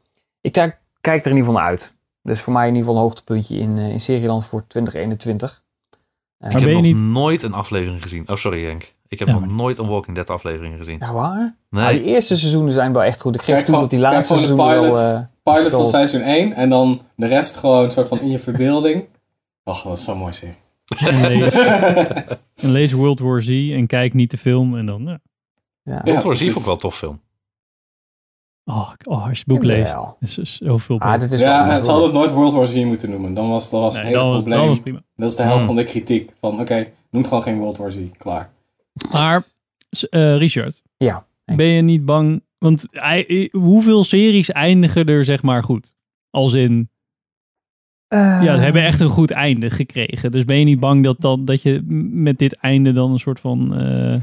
Ik 0.41 0.51
kijk, 0.51 0.77
kijk 1.01 1.25
er 1.25 1.31
in 1.31 1.37
ieder 1.37 1.45
geval 1.49 1.61
naar 1.61 1.71
uit. 1.71 1.93
Dus 2.21 2.41
voor 2.41 2.53
mij 2.53 2.61
in 2.67 2.75
ieder 2.75 2.83
geval 2.85 2.95
een 3.01 3.07
hoogtepuntje 3.07 3.57
in, 3.57 3.77
eh, 3.77 3.89
in 3.89 3.99
Serieland 3.99 4.45
voor 4.45 4.63
2021. 4.67 5.61
Eh, 6.37 6.51
Ik 6.51 6.59
heb 6.59 6.69
nog 6.71 6.81
niet- 6.81 6.97
nooit 6.97 7.41
een 7.43 7.53
aflevering 7.53 8.01
gezien. 8.01 8.29
Oh, 8.29 8.35
sorry 8.35 8.65
Henk. 8.65 8.93
Ik 9.09 9.19
heb 9.19 9.27
Ja, 9.27 9.33
nog 9.33 9.45
maar- 9.45 9.55
nooit 9.55 9.77
een 9.77 9.87
Walking 9.87 10.15
Dead 10.15 10.29
aflevering 10.29 10.77
gezien. 10.77 10.97
ja, 10.99 11.13
waar? 11.13 11.37
Nee. 11.69 11.83
Nou, 11.83 11.93
die 11.93 12.03
eerste 12.03 12.37
seizoenen 12.37 12.73
zijn 12.73 12.93
wel 12.93 13.03
echt 13.03 13.21
goed. 13.21 13.35
Ik 13.35 13.41
geef 13.41 13.55
toe 13.55 13.65
gewoon- 13.65 13.79
dat 13.81 13.89
die 13.89 13.99
kijk 13.99 14.11
laatste 14.11 14.33
gewoon 14.33 14.49
de 14.49 14.55
seizoenen 14.55 14.91
wel... 14.93 15.03
pilot. 15.03 15.27
eh, 15.43 15.53
Pilot 15.53 15.71
van 15.71 15.85
seizoen 15.85 16.21
1 16.21 16.53
en 16.53 16.69
dan 16.69 17.01
de 17.15 17.27
rest 17.27 17.57
gewoon 17.57 17.83
een 17.83 17.91
soort 17.91 18.07
van 18.07 18.19
in 18.19 18.29
je 18.29 18.39
verbeelding. 18.39 19.05
Och, 19.63 19.81
dat 19.81 19.97
is 19.97 20.03
zo'n 20.03 20.17
mooi 20.17 20.33
serie. 20.33 20.55
En 20.97 21.21
lees, 21.21 21.53
en 22.63 22.71
lees 22.71 22.91
World 22.91 23.19
War 23.19 23.41
Z 23.41 23.49
en 23.49 23.87
kijk 23.87 24.13
niet 24.13 24.31
de 24.31 24.37
film 24.37 24.77
en 24.77 24.85
dan... 24.85 25.03
Ja. 25.03 25.19
ja. 25.83 25.93
Ja. 25.93 26.13
Dat 26.13 26.23
was 26.23 26.35
precies. 26.37 26.57
ook 26.57 26.63
wel 26.63 26.73
een 26.73 26.79
tof 26.79 26.97
film. 26.97 27.19
Oh, 28.65 28.89
oh, 29.03 29.15
als 29.27 29.31
je 29.31 29.37
het 29.37 29.45
boek 29.45 29.63
leest. 29.63 29.95
Is 30.19 30.37
is 30.37 30.57
zoveel 30.57 30.99
Ah, 30.99 31.31
is 31.31 31.39
ja, 31.39 31.69
het 31.69 31.85
hadden 31.85 32.03
het 32.05 32.13
nooit 32.13 32.31
World 32.31 32.53
War 32.53 32.67
Z 32.67 32.75
moeten 32.83 33.09
noemen. 33.09 33.33
Dan 33.33 33.49
was 33.49 33.69
dat 33.69 33.81
was 33.81 33.93
het 33.93 34.03
Nee, 34.03 34.11
hele 34.11 34.23
dat, 34.25 34.33
was, 34.33 34.41
probleem. 34.43 34.59
dat 34.59 34.69
was 34.69 34.79
prima. 34.79 35.01
Dat 35.15 35.29
is 35.29 35.35
de 35.35 35.41
helft 35.43 35.57
Hmm. 35.57 35.65
van 35.65 35.75
de 35.75 35.83
kritiek. 35.83 36.31
Van 36.39 36.59
oké, 36.59 36.75
noem 37.09 37.21
het 37.21 37.27
gewoon 37.27 37.43
geen 37.43 37.57
World 37.59 37.77
War 37.77 37.91
Z. 37.91 37.97
Klaar. 38.17 38.49
Maar, 39.11 39.43
eh, 40.09 40.37
Richard, 40.37 40.81
Ja. 40.97 41.25
ben 41.45 41.65
je 41.65 41.81
niet 41.81 42.05
bang? 42.05 42.41
Want 42.57 42.85
eh, 42.91 43.49
hoeveel 43.51 44.03
series 44.03 44.51
eindigen 44.51 45.05
er 45.05 45.25
zeg 45.25 45.43
maar 45.43 45.63
goed? 45.63 45.95
Als 46.29 46.53
in, 46.53 46.89
ja, 48.07 48.39
Eh, 48.39 48.53
ze 48.55 48.59
hebben 48.61 48.83
echt 48.83 48.99
een 48.99 49.09
goed 49.09 49.31
einde 49.31 49.69
gekregen. 49.69 50.31
Dus 50.31 50.45
ben 50.45 50.59
je 50.59 50.65
niet 50.65 50.79
bang 50.79 51.03
dat, 51.03 51.15
dat, 51.19 51.47
dat 51.47 51.61
je 51.61 51.81
met 52.11 52.37
dit 52.37 52.57
einde 52.57 52.91
dan 52.91 53.11
een 53.11 53.19
soort 53.19 53.39
van 53.39 53.75
eh, 53.75 54.19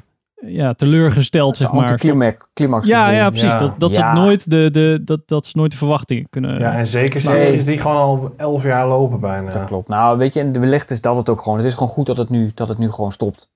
ja, 0.46 0.74
teleurgesteld, 0.74 1.56
zeg 1.56 1.72
maar. 1.72 1.96
Climax, 1.98 2.44
climax 2.54 2.86
Ja, 2.86 3.10
ja, 3.10 3.28
precies. 3.28 3.48
Ja. 3.48 3.58
Dat, 3.58 3.80
dat, 3.80 3.94
Ja. 3.94 4.14
Ze 4.14 4.20
nooit 4.20 4.50
de, 4.50 4.68
de, 4.70 5.00
dat, 5.04 5.20
dat 5.28 5.46
ze 5.46 5.56
nooit 5.56 5.70
de 5.70 5.76
verwachtingen 5.76 6.26
kunnen... 6.30 6.58
Ja, 6.58 6.72
en 6.72 6.86
zeker 6.86 7.24
Nee. 7.24 7.32
series 7.34 7.64
die 7.64 7.78
gewoon 7.78 7.96
al 7.96 8.34
elf 8.36 8.62
jaar 8.62 8.88
lopen 8.88 9.20
bijna. 9.20 9.52
Dat 9.52 9.66
klopt. 9.66 9.88
Nou, 9.88 10.18
weet 10.18 10.32
je, 10.34 10.40
en 10.40 10.52
de 10.52 10.58
wellicht 10.58 10.90
is 10.90 11.00
dat 11.00 11.16
het 11.16 11.28
ook 11.28 11.40
gewoon. 11.40 11.58
Het 11.58 11.66
is 11.66 11.74
gewoon 11.74 11.88
goed 11.88 12.06
dat 12.06 12.16
het 12.16 12.28
nu, 12.30 12.50
dat 12.54 12.68
het 12.68 12.78
nu 12.78 12.90
gewoon 12.90 13.12
stopt. 13.12 13.48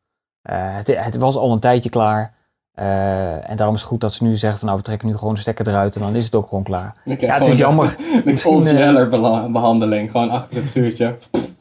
Eh, 0.43 0.57
het, 0.59 1.05
het 1.05 1.17
was 1.17 1.37
al 1.37 1.53
een 1.53 1.61
tijdje 1.61 1.91
klaar. 1.91 2.35
Eh, 2.75 3.51
en 3.51 3.57
daarom 3.57 3.75
is 3.75 3.81
het 3.81 3.91
goed 3.91 4.01
dat 4.01 4.13
ze 4.13 4.25
nu 4.25 4.37
zeggen 4.37 4.59
van 4.59 4.69
nou, 4.69 4.81
we 4.81 4.85
trekken 4.87 5.09
nu 5.09 5.17
gewoon 5.17 5.35
de 5.35 5.41
stekker 5.41 5.69
eruit 5.69 5.95
en 5.95 6.01
dan 6.01 6.15
is 6.15 6.25
het 6.25 6.35
ook 6.35 6.49
gewoon 6.49 6.65
klaar. 6.65 6.93
Ja, 7.05 7.39
het 7.39 7.47
is 7.47 7.57
jammer. 7.57 7.97
Misschien, 8.25 8.53
Cold 8.53 8.73
eh, 8.73 9.47
behandeling. 9.53 10.11
Gewoon 10.11 10.31
achter 10.31 10.57
het 10.57 10.67
schuurtje. 10.67 11.15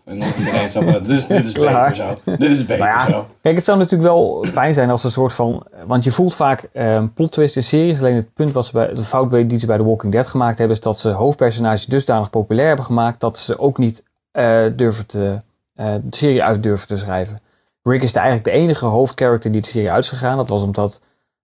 En 0.05 0.19
dan 0.19 0.27
iedereen 0.37 0.69
zo. 0.69 0.85
Dit 0.85 1.09
is, 1.09 1.27
dit 1.27 1.45
is 1.45 1.51
beter 1.51 1.95
zo. 1.95 2.17
Dit 2.23 2.49
is 2.49 2.65
beter 2.65 2.85
ja, 2.85 3.09
zo. 3.09 3.27
Kijk, 3.41 3.55
het 3.55 3.65
zou 3.65 3.77
natuurlijk 3.77 4.09
wel 4.09 4.45
fijn 4.53 4.73
zijn 4.73 4.89
als 4.89 5.03
een 5.03 5.11
soort 5.11 5.33
van. 5.33 5.63
Want 5.85 6.03
je 6.03 6.11
voelt 6.11 6.35
vaak 6.35 6.69
eh 6.73 7.03
plot 7.13 7.31
twist 7.31 7.55
in 7.55 7.63
series. 7.63 7.99
Alleen 7.99 8.15
het 8.15 8.33
punt 8.33 8.53
wat 8.53 8.65
ze 8.65 8.71
bij 8.71 8.93
de 8.93 9.03
fout 9.03 9.29
bij- 9.29 9.47
die 9.47 9.59
ze 9.59 9.65
bij 9.65 9.77
The 9.77 9.83
Walking 9.85 10.11
Dead 10.13 10.27
gemaakt 10.27 10.57
hebben, 10.57 10.77
is 10.77 10.83
dat 10.83 10.99
ze 10.99 11.09
hoofdpersonages 11.09 11.85
dusdanig 11.85 12.29
populair 12.29 12.67
hebben 12.67 12.85
gemaakt 12.85 13.19
dat 13.19 13.39
ze 13.39 13.59
ook 13.59 13.77
niet 13.77 14.03
eh, 14.31 14.65
durven 14.75 15.05
te, 15.05 15.37
eh, 15.75 15.93
de 16.03 16.15
serie 16.15 16.43
uit 16.43 16.63
durven 16.63 16.87
te 16.87 16.97
schrijven. 16.97 17.39
Rick 17.83 18.01
is 18.01 18.13
de, 18.13 18.19
eigenlijk 18.19 18.47
de 18.47 18.61
enige 18.61 18.85
hoofdcharacter 18.85 19.51
die 19.51 19.61
de 19.61 19.67
serie 19.67 19.91
uit 19.91 20.03
is 20.03 20.09
gegaan. 20.09 20.37
Dat 20.37 20.49
was 20.49 20.61
omdat 20.61 21.01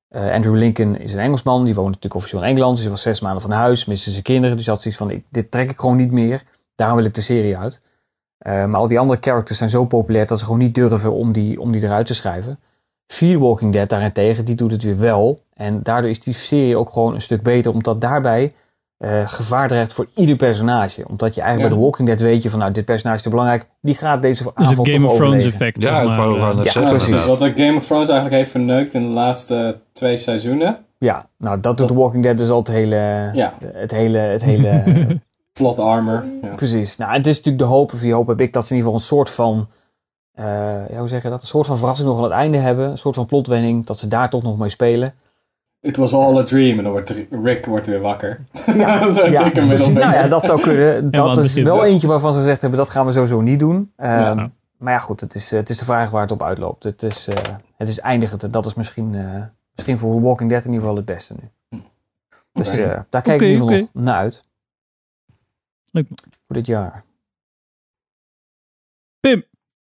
eh, 0.07 0.31
Andrew 0.31 0.55
Lincoln 0.55 0.99
is 0.99 1.13
een 1.13 1.19
Engelsman. 1.19 1.63
Die 1.63 1.73
woonde 1.73 1.89
natuurlijk 1.89 2.15
officieel 2.15 2.41
in 2.41 2.47
Engeland. 2.47 2.73
Dus 2.73 2.81
hij 2.81 2.91
was 2.91 3.01
zes 3.01 3.19
maanden 3.19 3.41
van 3.41 3.51
huis, 3.51 3.85
miste 3.85 4.11
zijn 4.11 4.23
kinderen. 4.23 4.57
Dus 4.57 4.67
had 4.67 4.81
zoiets 4.81 4.99
van, 4.99 5.11
ik, 5.11 5.25
dit 5.29 5.51
trek 5.51 5.69
ik 5.69 5.79
gewoon 5.79 5.97
niet 5.97 6.11
meer. 6.11 6.43
Daarom 6.75 6.97
wil 6.97 7.05
ik 7.05 7.15
de 7.15 7.21
serie 7.21 7.57
uit. 7.57 7.81
Eh, 8.37 8.65
maar 8.65 8.79
al 8.79 8.87
die 8.87 8.99
andere 8.99 9.19
characters 9.21 9.57
zijn 9.57 9.69
zo 9.69 9.85
populair 9.85 10.27
dat 10.27 10.39
ze 10.39 10.45
gewoon 10.45 10.59
niet 10.59 10.75
durven 10.75 11.11
om 11.11 11.31
die, 11.31 11.61
om 11.61 11.71
die 11.71 11.83
eruit 11.83 12.07
te 12.07 12.13
schrijven. 12.13 12.59
Fear 13.07 13.39
Walking 13.39 13.73
Dead 13.73 13.89
daarentegen, 13.89 14.45
die 14.45 14.55
doet 14.55 14.71
het 14.71 14.83
weer 14.83 14.99
wel. 14.99 15.39
En 15.53 15.83
daardoor 15.83 16.09
is 16.09 16.19
die 16.19 16.33
serie 16.33 16.77
ook 16.77 16.89
gewoon 16.89 17.13
een 17.13 17.21
stuk 17.21 17.43
beter, 17.43 17.71
omdat 17.71 18.01
daarbij 18.01 18.53
eh, 18.97 19.21
gevaar 19.27 19.67
dreigt 19.67 19.93
voor 19.93 20.07
ieder 20.15 20.35
personage. 20.35 21.07
Omdat 21.07 21.35
je 21.35 21.41
eigenlijk 21.41 21.69
Ja. 21.71 21.75
bij 21.75 21.85
The 21.85 21.89
Walking 21.89 22.07
Dead 22.07 22.19
weet 22.31 22.43
je 22.43 22.49
van 22.49 22.59
nou, 22.59 22.71
dit 22.71 22.85
personage 22.85 23.17
is 23.17 23.23
te 23.23 23.29
belangrijk. 23.29 23.67
Die 23.81 23.95
gaat 23.95 24.21
deze 24.21 24.43
Dus 24.43 24.51
avond 24.55 24.77
het 24.77 24.87
Game 24.87 24.99
toch 24.99 25.11
of 25.11 25.15
Thrones 25.17 25.33
overleven. 25.35 25.51
effect. 25.51 25.81
Ja, 25.81 26.03
maar. 26.03 26.63
Ja, 26.63 26.89
precies. 26.89 27.25
Wat 27.25 27.37
Game 27.55 27.75
of 27.75 27.85
Thrones 27.85 28.07
eigenlijk 28.09 28.31
heeft 28.37 28.51
verneukt 28.51 28.93
in 28.93 29.01
de 29.01 29.13
laatste 29.13 29.79
twee 29.91 30.17
seizoenen. 30.17 30.77
Ja, 30.97 31.23
nou 31.37 31.59
dat 31.59 31.77
doet 31.77 31.87
The 31.87 31.93
Walking 31.95 32.23
Dead 32.23 32.37
dus 32.37 32.49
al 32.49 32.57
het 32.59 32.67
hele... 32.67 33.29
Ja. 33.33 33.53
Het 33.73 33.91
hele, 33.91 34.17
het 34.17 34.43
hele 34.43 34.83
Plot 35.53 35.79
armor. 35.79 36.23
Ja. 36.41 36.47
Precies. 36.55 36.95
Nou, 36.97 37.13
het 37.13 37.27
is 37.27 37.35
natuurlijk 37.37 37.63
de 37.63 37.69
hoop, 37.69 37.93
of 37.93 37.99
die 37.99 38.13
hoop 38.13 38.27
heb 38.27 38.41
ik, 38.41 38.53
dat 38.53 38.65
ze 38.65 38.73
in 38.73 38.75
ieder 38.77 38.91
geval 38.91 39.07
een 39.07 39.15
soort 39.17 39.29
van, 39.35 39.67
eh, 40.33 40.45
ja, 40.89 40.97
hoe 40.97 41.07
zeg 41.07 41.23
je 41.23 41.29
dat? 41.29 41.41
Een 41.41 41.47
soort 41.47 41.67
van 41.67 41.77
verrassing 41.77 42.07
nog 42.07 42.17
aan 42.17 42.23
het 42.23 42.31
einde 42.33 42.57
hebben. 42.57 42.89
Een 42.89 42.97
soort 42.97 43.15
van 43.15 43.25
plotwending, 43.25 43.85
dat 43.85 43.99
ze 43.99 44.07
daar 44.07 44.29
toch 44.29 44.43
nog 44.43 44.57
mee 44.57 44.69
spelen. 44.69 45.13
It 45.85 45.97
was 45.97 46.13
all 46.13 46.37
a 46.37 46.43
dream. 46.43 46.77
En 46.77 46.83
dan 46.83 46.91
wordt 46.91 47.25
Rick 47.29 47.65
wordt 47.65 47.87
weer 47.87 48.01
wakker. 48.01 48.45
Ja, 48.65 48.99
Zo'n 49.13 49.29
dikke 49.29 49.51
precies. 49.51 49.65
middelvinger. 49.67 50.01
nou 50.01 50.13
ja, 50.15 50.27
dat 50.27 50.45
zou 50.45 50.61
kunnen. 50.61 51.11
Dat 51.11 51.37
is 51.37 51.53
wel 51.53 51.85
eentje 51.85 52.07
waarvan 52.07 52.31
ze 52.33 52.39
gezegd 52.39 52.61
hebben, 52.61 52.79
dat 52.79 52.89
gaan 52.89 53.05
we 53.05 53.11
sowieso 53.13 53.41
niet 53.41 53.59
doen. 53.59 53.91
Ehm, 53.95 54.11
Ja. 54.39 54.51
Maar 54.77 54.93
ja, 54.93 54.99
goed, 54.99 55.21
het 55.21 55.35
is, 55.35 55.51
eh, 55.51 55.59
het 55.59 55.69
is 55.69 55.77
de 55.77 55.85
vraag 55.85 56.09
waar 56.09 56.21
het 56.21 56.31
op 56.31 56.43
uitloopt. 56.43 56.83
Het 56.83 57.03
is, 57.03 57.27
eh, 57.27 57.53
het 57.77 57.89
is 57.89 57.99
eindigend 57.99 58.43
en 58.43 58.51
dat 58.51 58.65
is 58.65 58.73
misschien, 58.73 59.15
eh, 59.15 59.41
misschien 59.75 59.97
voor 59.97 60.21
Walking 60.21 60.49
Dead 60.49 60.61
in 60.65 60.67
ieder 60.71 60.81
geval 60.81 60.95
het 60.95 61.05
beste 61.05 61.33
nu. 61.33 61.79
Dus 62.53 62.67
eh, 62.67 62.99
daar 63.09 63.21
kijk 63.21 63.25
ik 63.25 63.33
Oké, 63.33 63.43
in 63.45 63.51
ieder 63.51 63.67
geval 63.67 63.87
naar 63.93 64.15
uit. 64.15 64.43
Leuk. 65.91 66.07
Voor 66.47 66.55
dit 66.55 66.65
jaar. 66.65 67.03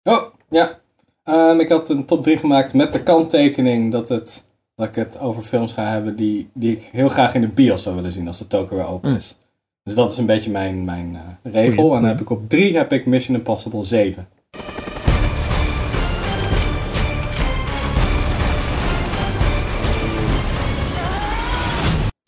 Oh, 0.04 0.24
ja. 0.50 0.80
Ehm, 1.24 1.60
ik 1.60 1.70
had 1.70 1.90
een 1.90 2.06
top 2.06 2.24
3 2.24 2.38
gemaakt 2.38 2.74
met 2.74 2.94
de 2.94 3.04
kanttekening 3.04 3.92
dat, 3.92 4.10
het, 4.10 4.47
dat 4.78 4.88
ik 4.88 4.96
het 4.96 5.20
over 5.20 5.44
films 5.44 5.74
ga 5.74 5.92
hebben 5.92 6.16
die, 6.16 6.50
die 6.54 6.72
ik 6.72 6.82
heel 6.92 7.10
graag 7.10 7.34
in 7.34 7.42
de 7.42 7.48
bios 7.48 7.84
zou 7.84 7.96
willen 7.96 8.12
zien 8.12 8.28
als 8.28 8.38
de 8.38 8.48
token 8.48 8.76
weer 8.78 8.88
open 8.88 9.10
Mm. 9.10 9.16
is. 9.16 9.38
Dus 9.84 9.96
dat 9.96 10.12
is 10.12 10.18
een 10.18 10.26
beetje 10.26 10.52
mijn, 10.52 10.86
mijn 10.86 11.16
eh, 11.16 11.52
regel. 11.54 11.84
Goeie, 11.84 11.96
en 11.96 12.02
dan 12.02 12.10
heb 12.12 12.22
ik 12.22 12.30
op 12.30 12.50
3 12.50 12.78
heb 12.78 12.94
ik 12.94 13.06
Mission 13.06 13.38
Impossible 13.38 13.84
7. 13.84 14.28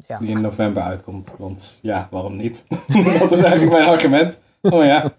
Ja. 0.07 0.17
Die 0.17 0.29
in 0.29 0.41
november 0.41 0.83
uitkomt. 0.83 1.33
Want 1.37 1.79
ja, 1.81 2.07
waarom 2.11 2.35
niet? 2.35 2.65
dat 3.19 3.31
is 3.31 3.41
eigenlijk 3.41 3.71
mijn 3.71 3.87
argument. 3.87 4.39
Oh 4.61 4.83
ja. 4.85 5.01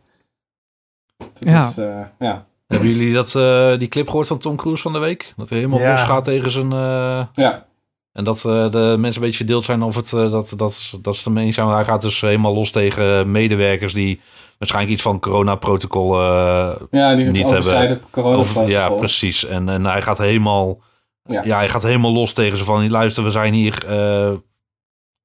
Het 1.17 1.39
Ja. 1.41 1.69
is, 1.69 1.79
eh, 1.79 2.07
ja. 2.19 2.47
Hebben 2.71 2.89
jullie 2.89 3.15
dat, 3.15 3.35
eh, 3.35 3.79
die 3.79 3.89
clip 3.89 4.07
gehoord 4.09 4.27
van 4.27 4.39
Tom 4.39 4.57
Cruise 4.57 4.83
van 4.83 4.93
de 4.93 4.99
week? 4.99 5.33
Dat 5.37 5.49
hij 5.49 5.59
helemaal 5.59 5.81
Ja. 5.81 5.91
los 5.91 6.01
gaat 6.03 6.25
tegen 6.25 6.51
zijn... 6.51 6.73
eh, 6.73 7.23
Ja. 7.33 7.67
En 8.13 8.25
dat 8.25 8.37
eh, 8.45 8.71
de 8.71 8.95
mensen 8.99 9.15
een 9.23 9.27
beetje 9.27 9.37
verdeeld 9.37 9.65
zijn 9.65 9.83
of 9.83 9.95
het, 9.97 10.13
eh, 10.13 10.31
dat, 10.31 10.53
dat, 10.57 10.95
dat 11.03 11.15
ze 11.15 11.19
het 11.19 11.25
ermee 11.25 11.45
eens 11.45 11.55
zijn. 11.55 11.67
Maar 11.67 11.75
Hij 11.77 11.85
gaat 11.85 12.01
dus 12.03 12.21
helemaal 12.21 12.55
los 12.55 12.71
tegen 12.71 13.31
medewerkers 13.31 13.93
die 13.93 14.21
waarschijnlijk 14.59 14.95
iets 14.95 15.03
van 15.03 15.21
coronaprotocol 15.21 16.21
eh 16.21 16.73
Ja, 16.91 17.15
die 17.15 17.25
Niet 17.31 17.47
over, 17.47 18.69
Ja, 18.69 18.89
precies. 18.89 19.45
En, 19.47 19.69
en 19.69 19.85
hij 19.85 20.03
gaat 20.03 20.19
helemaal, 20.19 20.81
Ja. 21.25 21.43
ja. 21.45 21.57
hij 21.57 21.69
gaat 21.69 21.83
helemaal 21.83 22.13
los 22.13 22.33
tegen 22.33 22.59
ze 22.59 22.65
van, 22.65 22.91
luister, 22.91 23.25
we 23.25 23.31
zijn 23.31 23.53
hier 23.55 23.85
eh, 23.89 24.33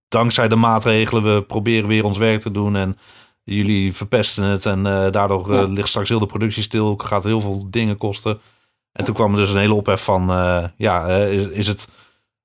dankzij 0.07 0.47
de 0.47 0.55
maatregelen, 0.55 1.35
we 1.35 1.41
proberen 1.41 1.87
weer 1.87 2.05
ons 2.05 2.17
werk 2.17 2.39
te 2.41 2.51
doen 2.51 2.75
en 2.75 2.97
jullie 3.53 3.93
verpesten 3.95 4.43
het 4.43 4.65
en 4.65 4.85
eh, 4.85 5.11
daardoor 5.11 5.51
eh, 5.53 5.57
Ja. 5.59 5.63
ligt 5.67 5.87
straks 5.89 6.09
heel 6.09 6.19
de 6.19 6.25
productie 6.25 6.63
stil, 6.63 6.95
gaat 6.97 7.23
heel 7.23 7.41
veel 7.41 7.65
dingen 7.69 7.97
kosten. 7.97 8.39
En 8.91 9.03
toen 9.05 9.13
kwam 9.15 9.31
er 9.33 9.37
dus 9.39 9.49
een 9.49 9.57
hele 9.57 9.73
ophef 9.73 10.03
van, 10.03 10.29
eh, 10.29 10.63
ja, 10.77 11.07
eh, 11.07 11.33
is, 11.33 11.47
is 11.47 11.67
het, 11.67 11.89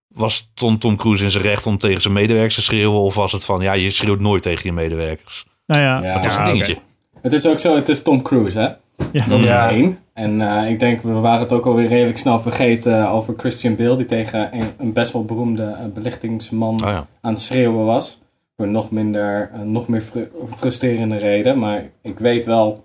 was 0.09 0.50
Tom, 0.54 0.78
Tom 0.78 0.97
Cruise 0.97 1.25
in 1.25 1.30
zijn 1.30 1.42
recht 1.45 1.66
om 1.66 1.78
tegen 1.78 2.00
zijn 2.00 2.14
medewerkers 2.14 2.54
te 2.54 2.62
schreeuwen 2.62 3.00
of 3.00 3.14
was 3.14 3.33
het 3.33 3.45
van, 3.45 3.61
ja, 3.61 3.73
je 3.73 3.90
schreeuwt 3.90 4.21
nooit 4.21 4.42
tegen 4.42 4.62
je 4.64 4.73
medewerkers? 4.73 5.47
Nou 5.66 5.83
ja, 5.83 6.02
Ja, 6.02 6.14
Dat 6.14 6.26
is 6.26 6.37
een 6.37 6.45
dingetje. 6.45 6.76
Het 7.23 7.33
is 7.33 7.47
ook 7.47 7.59
zo, 7.59 7.75
het 7.75 7.88
is 7.88 8.02
Tom 8.02 8.23
Cruise, 8.23 8.59
hè? 8.59 8.69
Ja. 9.12 9.26
Dat 9.28 9.38
is 9.42 9.49
Ja. 9.49 9.69
één. 9.71 9.99
En 10.14 10.40
eh, 10.62 10.71
ik 10.71 10.78
denk, 10.78 11.00
we 11.02 11.12
waren 11.12 11.40
het 11.40 11.52
ook 11.52 11.66
alweer 11.66 11.87
redelijk 11.88 12.19
snel 12.19 12.40
vergeten 12.40 13.09
over 13.09 13.35
Christian 13.37 13.76
Bale, 13.76 13.97
die 13.97 14.07
tegen 14.07 14.54
een, 14.54 14.64
een 14.78 14.92
best 14.92 15.12
wel 15.12 15.25
beroemde 15.25 15.90
belichtingsman 15.95 16.75
Oh 16.85 16.88
ja. 16.90 17.07
aan 17.21 17.33
het 17.33 17.40
schreeuwen 17.40 17.85
was. 17.87 18.21
Voor 18.61 18.69
nog 18.69 18.90
minder, 18.90 19.50
een 19.52 19.73
nog 19.73 19.88
meer 19.88 20.00
fru- 20.00 20.31
frustrerende 20.47 21.17
reden. 21.17 21.59
Maar 21.59 21.90
ik 22.02 22.19
weet 22.19 22.47
wel. 22.47 22.85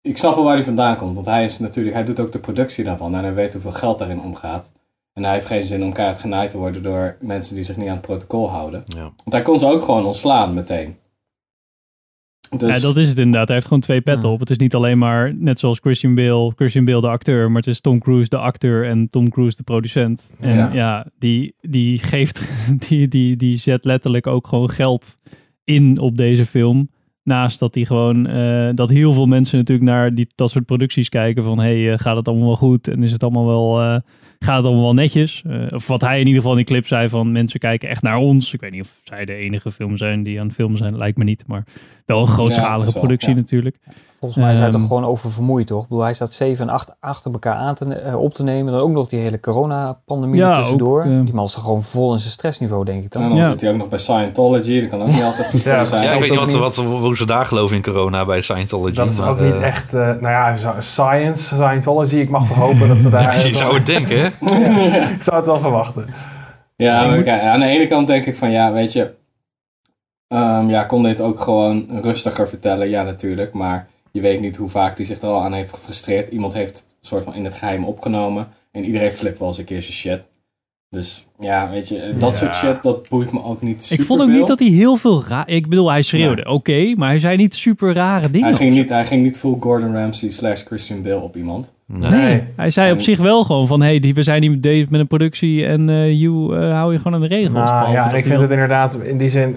Ik 0.00 0.16
snap 0.16 0.34
wel 0.34 0.44
waar 0.44 0.54
hij 0.54 0.64
vandaan 0.64 0.96
komt. 0.96 1.14
Want 1.14 1.26
hij 1.26 1.44
is 1.44 1.58
natuurlijk, 1.58 1.94
hij 1.94 2.04
doet 2.04 2.20
ook 2.20 2.32
de 2.32 2.38
productie 2.38 2.84
daarvan. 2.84 3.14
En 3.14 3.22
hij 3.22 3.34
weet 3.34 3.52
hoeveel 3.52 3.72
geld 3.72 3.98
daarin 3.98 4.20
omgaat. 4.20 4.72
En 5.12 5.24
hij 5.24 5.32
heeft 5.32 5.46
geen 5.46 5.62
zin 5.62 5.84
om 5.84 5.92
kaart 5.92 6.18
genaaid 6.18 6.50
te 6.50 6.58
worden 6.58 6.82
door 6.82 7.16
mensen 7.20 7.54
die 7.54 7.64
zich 7.64 7.76
niet 7.76 7.88
aan 7.88 7.96
het 7.96 8.06
protocol 8.06 8.50
houden. 8.50 8.82
Ja. 8.86 9.02
Want 9.02 9.32
hij 9.32 9.42
kon 9.42 9.58
ze 9.58 9.66
ook 9.66 9.82
gewoon 9.82 10.04
ontslaan 10.06 10.54
meteen. 10.54 10.98
Dus, 12.58 12.74
Ja, 12.76 12.80
dat 12.80 12.96
is 12.96 13.08
het 13.08 13.18
inderdaad. 13.18 13.46
Hij 13.46 13.54
heeft 13.56 13.66
gewoon 13.68 13.82
twee 13.82 14.00
petten 14.00 14.30
op. 14.30 14.40
Het 14.40 14.50
is 14.50 14.56
niet 14.56 14.74
alleen 14.74 14.98
maar, 14.98 15.34
net 15.34 15.58
zoals 15.58 15.78
Christian 15.78 16.14
Bale, 16.14 16.52
Christian 16.56 16.84
Bale 16.84 17.00
de 17.00 17.08
acteur, 17.08 17.46
maar 17.48 17.56
het 17.62 17.66
is 17.66 17.80
Tom 17.80 17.98
Cruise 17.98 18.28
de 18.28 18.36
acteur 18.38 18.86
en 18.86 19.10
Tom 19.10 19.28
Cruise 19.30 19.56
de 19.56 19.62
producent. 19.62 20.32
En 20.40 20.56
ja, 20.56 20.70
Ja. 20.72 21.06
die, 21.18 21.54
die 21.60 21.98
geeft, 21.98 22.48
die, 22.88 23.08
die, 23.08 23.36
die 23.36 23.56
zet 23.56 23.84
letterlijk 23.84 24.26
ook 24.26 24.46
gewoon 24.46 24.70
geld 24.70 25.16
in 25.64 25.98
op 25.98 26.16
deze 26.16 26.46
film. 26.46 26.90
Naast 27.22 27.58
dat 27.58 27.74
hij 27.74 27.84
gewoon, 27.84 28.26
eh, 28.26 28.68
dat 28.74 28.90
heel 28.90 29.12
veel 29.12 29.26
mensen 29.26 29.58
natuurlijk 29.58 29.88
naar 29.88 30.14
die, 30.14 30.26
dat 30.34 30.50
soort 30.50 30.64
producties 30.66 31.08
kijken 31.08 31.42
van, 31.42 31.58
hey, 31.58 31.92
eh, 31.92 31.98
gaat 31.98 32.16
het 32.16 32.28
allemaal 32.28 32.46
wel 32.46 32.56
goed? 32.56 32.88
En 32.88 33.02
is 33.02 33.12
het 33.12 33.22
allemaal 33.22 33.46
wel, 33.46 33.80
eh, 33.80 34.00
gaat 34.44 34.56
het 34.56 34.64
allemaal 34.64 34.82
wel 34.84 34.92
netjes? 34.94 35.42
Eh, 35.46 35.56
of 35.70 35.86
wat 35.86 36.00
hij 36.00 36.12
in 36.20 36.26
ieder 36.26 36.34
geval 36.34 36.50
in 36.50 36.56
die 36.56 36.66
clip 36.66 36.86
zei 36.86 37.08
van, 37.08 37.32
mensen 37.32 37.60
kijken 37.60 37.88
echt 37.88 38.02
naar 38.02 38.16
ons. 38.16 38.52
Ik 38.52 38.60
weet 38.60 38.70
niet 38.72 38.82
of 38.82 38.90
zij 39.04 39.24
de 39.24 39.34
enige 39.34 39.72
film 39.72 39.96
zijn 39.96 40.22
die 40.22 40.40
aan 40.40 40.46
het 40.46 40.54
filmen 40.54 40.78
zijn, 40.78 40.96
lijkt 40.96 41.18
me 41.18 41.24
niet, 41.24 41.44
maar 41.46 41.64
wel 42.06 42.20
een 42.20 42.26
grootschalige 42.28 42.92
wel, 42.92 43.00
productie 43.02 43.30
ja. 43.30 43.34
natuurlijk. 43.36 43.76
Volgens 44.18 44.40
mij 44.42 44.52
is 44.52 44.58
hij 44.58 44.68
Ehm, 44.68 44.78
toch 44.78 44.86
gewoon 44.86 45.04
oververmoeid, 45.04 45.66
toch? 45.66 45.82
Ik 45.82 45.88
bedoel, 45.88 46.04
hij 46.04 46.14
staat 46.14 46.32
7 46.32 46.68
en 46.68 46.74
8 46.74 46.92
achter 47.00 47.32
elkaar 47.32 47.54
aan 47.54 47.74
te, 47.74 47.84
eh, 47.94 48.20
op 48.20 48.34
te 48.34 48.42
nemen. 48.42 48.72
Dan 48.72 48.80
ook 48.82 48.90
nog 48.90 49.08
die 49.08 49.18
hele 49.20 49.40
coronapandemie 49.40 50.36
Ja, 50.40 50.50
er 50.50 50.56
tussendoor. 50.60 50.98
ook, 51.00 51.06
eh. 51.06 51.20
Die 51.24 51.34
man 51.34 51.44
is 51.44 51.52
toch 51.52 51.62
gewoon 51.62 51.82
vol 51.82 52.12
in 52.12 52.18
zijn 52.18 52.32
stressniveau, 52.32 52.84
denk 52.84 53.04
ik 53.04 53.14
En 53.14 53.20
dan. 53.20 53.28
dan 53.28 53.38
Ja. 53.38 53.50
zit 53.50 53.60
hij 53.60 53.70
ook 53.70 53.76
nog 53.76 53.88
bij 53.88 53.98
Scientology. 53.98 54.80
Dat 54.80 54.88
kan 54.88 55.02
ook 55.02 55.06
niet 55.08 55.22
altijd 55.22 55.46
goed 55.48 55.62
voor 55.62 55.72
Ja, 55.72 55.84
zijn. 55.84 56.02
Ja, 56.02 56.12
ik 56.12 56.20
weet 56.20 56.30
niet 56.30 56.38
wat, 56.38 56.52
wat, 56.52 56.76
hoe 56.76 57.16
ze 57.16 57.26
daar 57.26 57.46
geloven 57.46 57.76
in 57.76 57.82
corona 57.82 58.24
bij 58.24 58.40
Scientology. 58.40 58.94
Dat 58.94 59.10
is 59.10 59.18
maar, 59.20 59.28
ook 59.28 59.40
niet 59.40 59.56
echt, 59.56 59.94
eh, 59.94 60.00
nou 60.00 60.20
ja, 60.20 60.56
science, 60.80 61.54
Scientology. 61.54 62.16
Ik 62.16 62.30
mag 62.30 62.46
toch 62.46 62.56
hopen 62.56 62.88
dat 62.88 63.00
ze 63.00 63.08
daar... 63.10 63.22
Ja, 63.38 63.46
je 63.46 63.54
zou 63.54 63.74
het 63.74 63.86
denken, 63.86 64.20
hè? 64.20 64.28
ik 65.14 65.22
zou 65.22 65.36
het 65.36 65.46
wel 65.46 65.58
verwachten. 65.58 66.06
Ja, 66.76 67.06
maar 67.06 67.14
moet- 67.16 67.24
kijk, 67.24 67.42
aan 67.42 67.60
de 67.60 67.66
ene 67.66 67.86
kant 67.86 68.06
denk 68.06 68.26
ik 68.26 68.36
van 68.36 68.50
ja, 68.50 68.72
weet 68.72 68.92
je, 68.92 69.14
ehm, 70.28 70.68
ja, 70.68 70.84
kon 70.84 71.02
dit 71.02 71.20
ook 71.20 71.40
gewoon 71.40 72.00
rustiger 72.02 72.48
vertellen? 72.48 72.88
Ja, 72.88 73.02
natuurlijk, 73.02 73.52
maar 73.52 73.88
je 74.10 74.20
weet 74.20 74.40
niet 74.40 74.56
hoe 74.56 74.68
vaak 74.68 74.96
hij 74.96 75.06
zich 75.06 75.20
er 75.20 75.28
al 75.28 75.42
aan 75.42 75.52
heeft 75.52 75.72
gefrustreerd. 75.74 76.28
Iemand 76.28 76.52
heeft 76.52 76.76
het 76.78 76.94
soort 77.00 77.24
van 77.24 77.34
in 77.34 77.44
het 77.44 77.54
geheim 77.54 77.84
opgenomen 77.84 78.48
en 78.72 78.84
iedereen 78.84 79.12
flipt 79.12 79.38
wel 79.38 79.48
eens 79.48 79.58
een 79.58 79.64
keer 79.64 79.82
zijn 79.82 79.94
shit. 79.94 80.22
Dus 80.90 81.26
ja, 81.40 81.70
weet 81.70 81.88
je, 81.88 82.14
dat 82.18 82.30
Ja. 82.30 82.36
soort 82.36 82.56
shit, 82.56 82.82
dat 82.82 83.08
boeit 83.08 83.32
me 83.32 83.42
ook 83.44 83.62
niet 83.62 83.82
super 83.82 84.00
Ik 84.00 84.06
vond 84.06 84.20
ook 84.20 84.28
niet 84.28 84.46
dat 84.46 84.58
hij 84.58 84.68
heel 84.68 84.96
veel 84.96 85.24
raar... 85.28 85.48
Ik 85.48 85.68
bedoel, 85.68 85.90
hij 85.90 86.02
schreeuwde, 86.02 86.44
oké, 86.50 86.94
maar 86.96 87.08
hij 87.08 87.18
zei 87.18 87.36
niet 87.36 87.54
super 87.54 87.94
rare 87.94 88.30
dingen. 88.30 88.46
hij 88.48 88.56
ging, 88.56 88.74
niet, 88.74 88.88
hij 88.88 89.04
ging 89.04 89.22
niet 89.22 89.38
full 89.38 89.56
Gordon 89.60 89.92
Ramsay 89.94 90.30
slash 90.30 90.62
Christian 90.64 91.02
Bale 91.02 91.20
op 91.20 91.36
iemand. 91.36 91.74
Nee. 91.86 92.10
Nee, 92.10 92.42
hij 92.56 92.70
zei 92.70 92.92
op 92.92 93.00
zich 93.00 93.18
wel 93.18 93.44
gewoon 93.44 93.66
van, 93.66 93.82
hey, 93.82 93.98
die- 93.98 94.14
we 94.14 94.22
zijn 94.22 94.42
hier 94.42 94.50
met 94.50 94.90
met 94.90 95.00
een 95.00 95.06
productie 95.06 95.66
en 95.66 95.88
eh 95.88 96.20
you 96.20 96.56
eh, 96.56 96.72
hou 96.72 96.92
je 96.92 96.98
gewoon 96.98 97.14
aan 97.14 97.20
de 97.20 97.26
regels. 97.26 97.52
Nou, 97.70 97.92
ja, 97.92 98.04
en 98.04 98.08
dat 98.10 98.18
ik 98.18 98.24
vind 98.24 98.28
dat- 98.34 98.40
het 98.42 98.50
inderdaad 98.50 98.94
in 99.02 99.18
die 99.18 99.28
zin... 99.28 99.56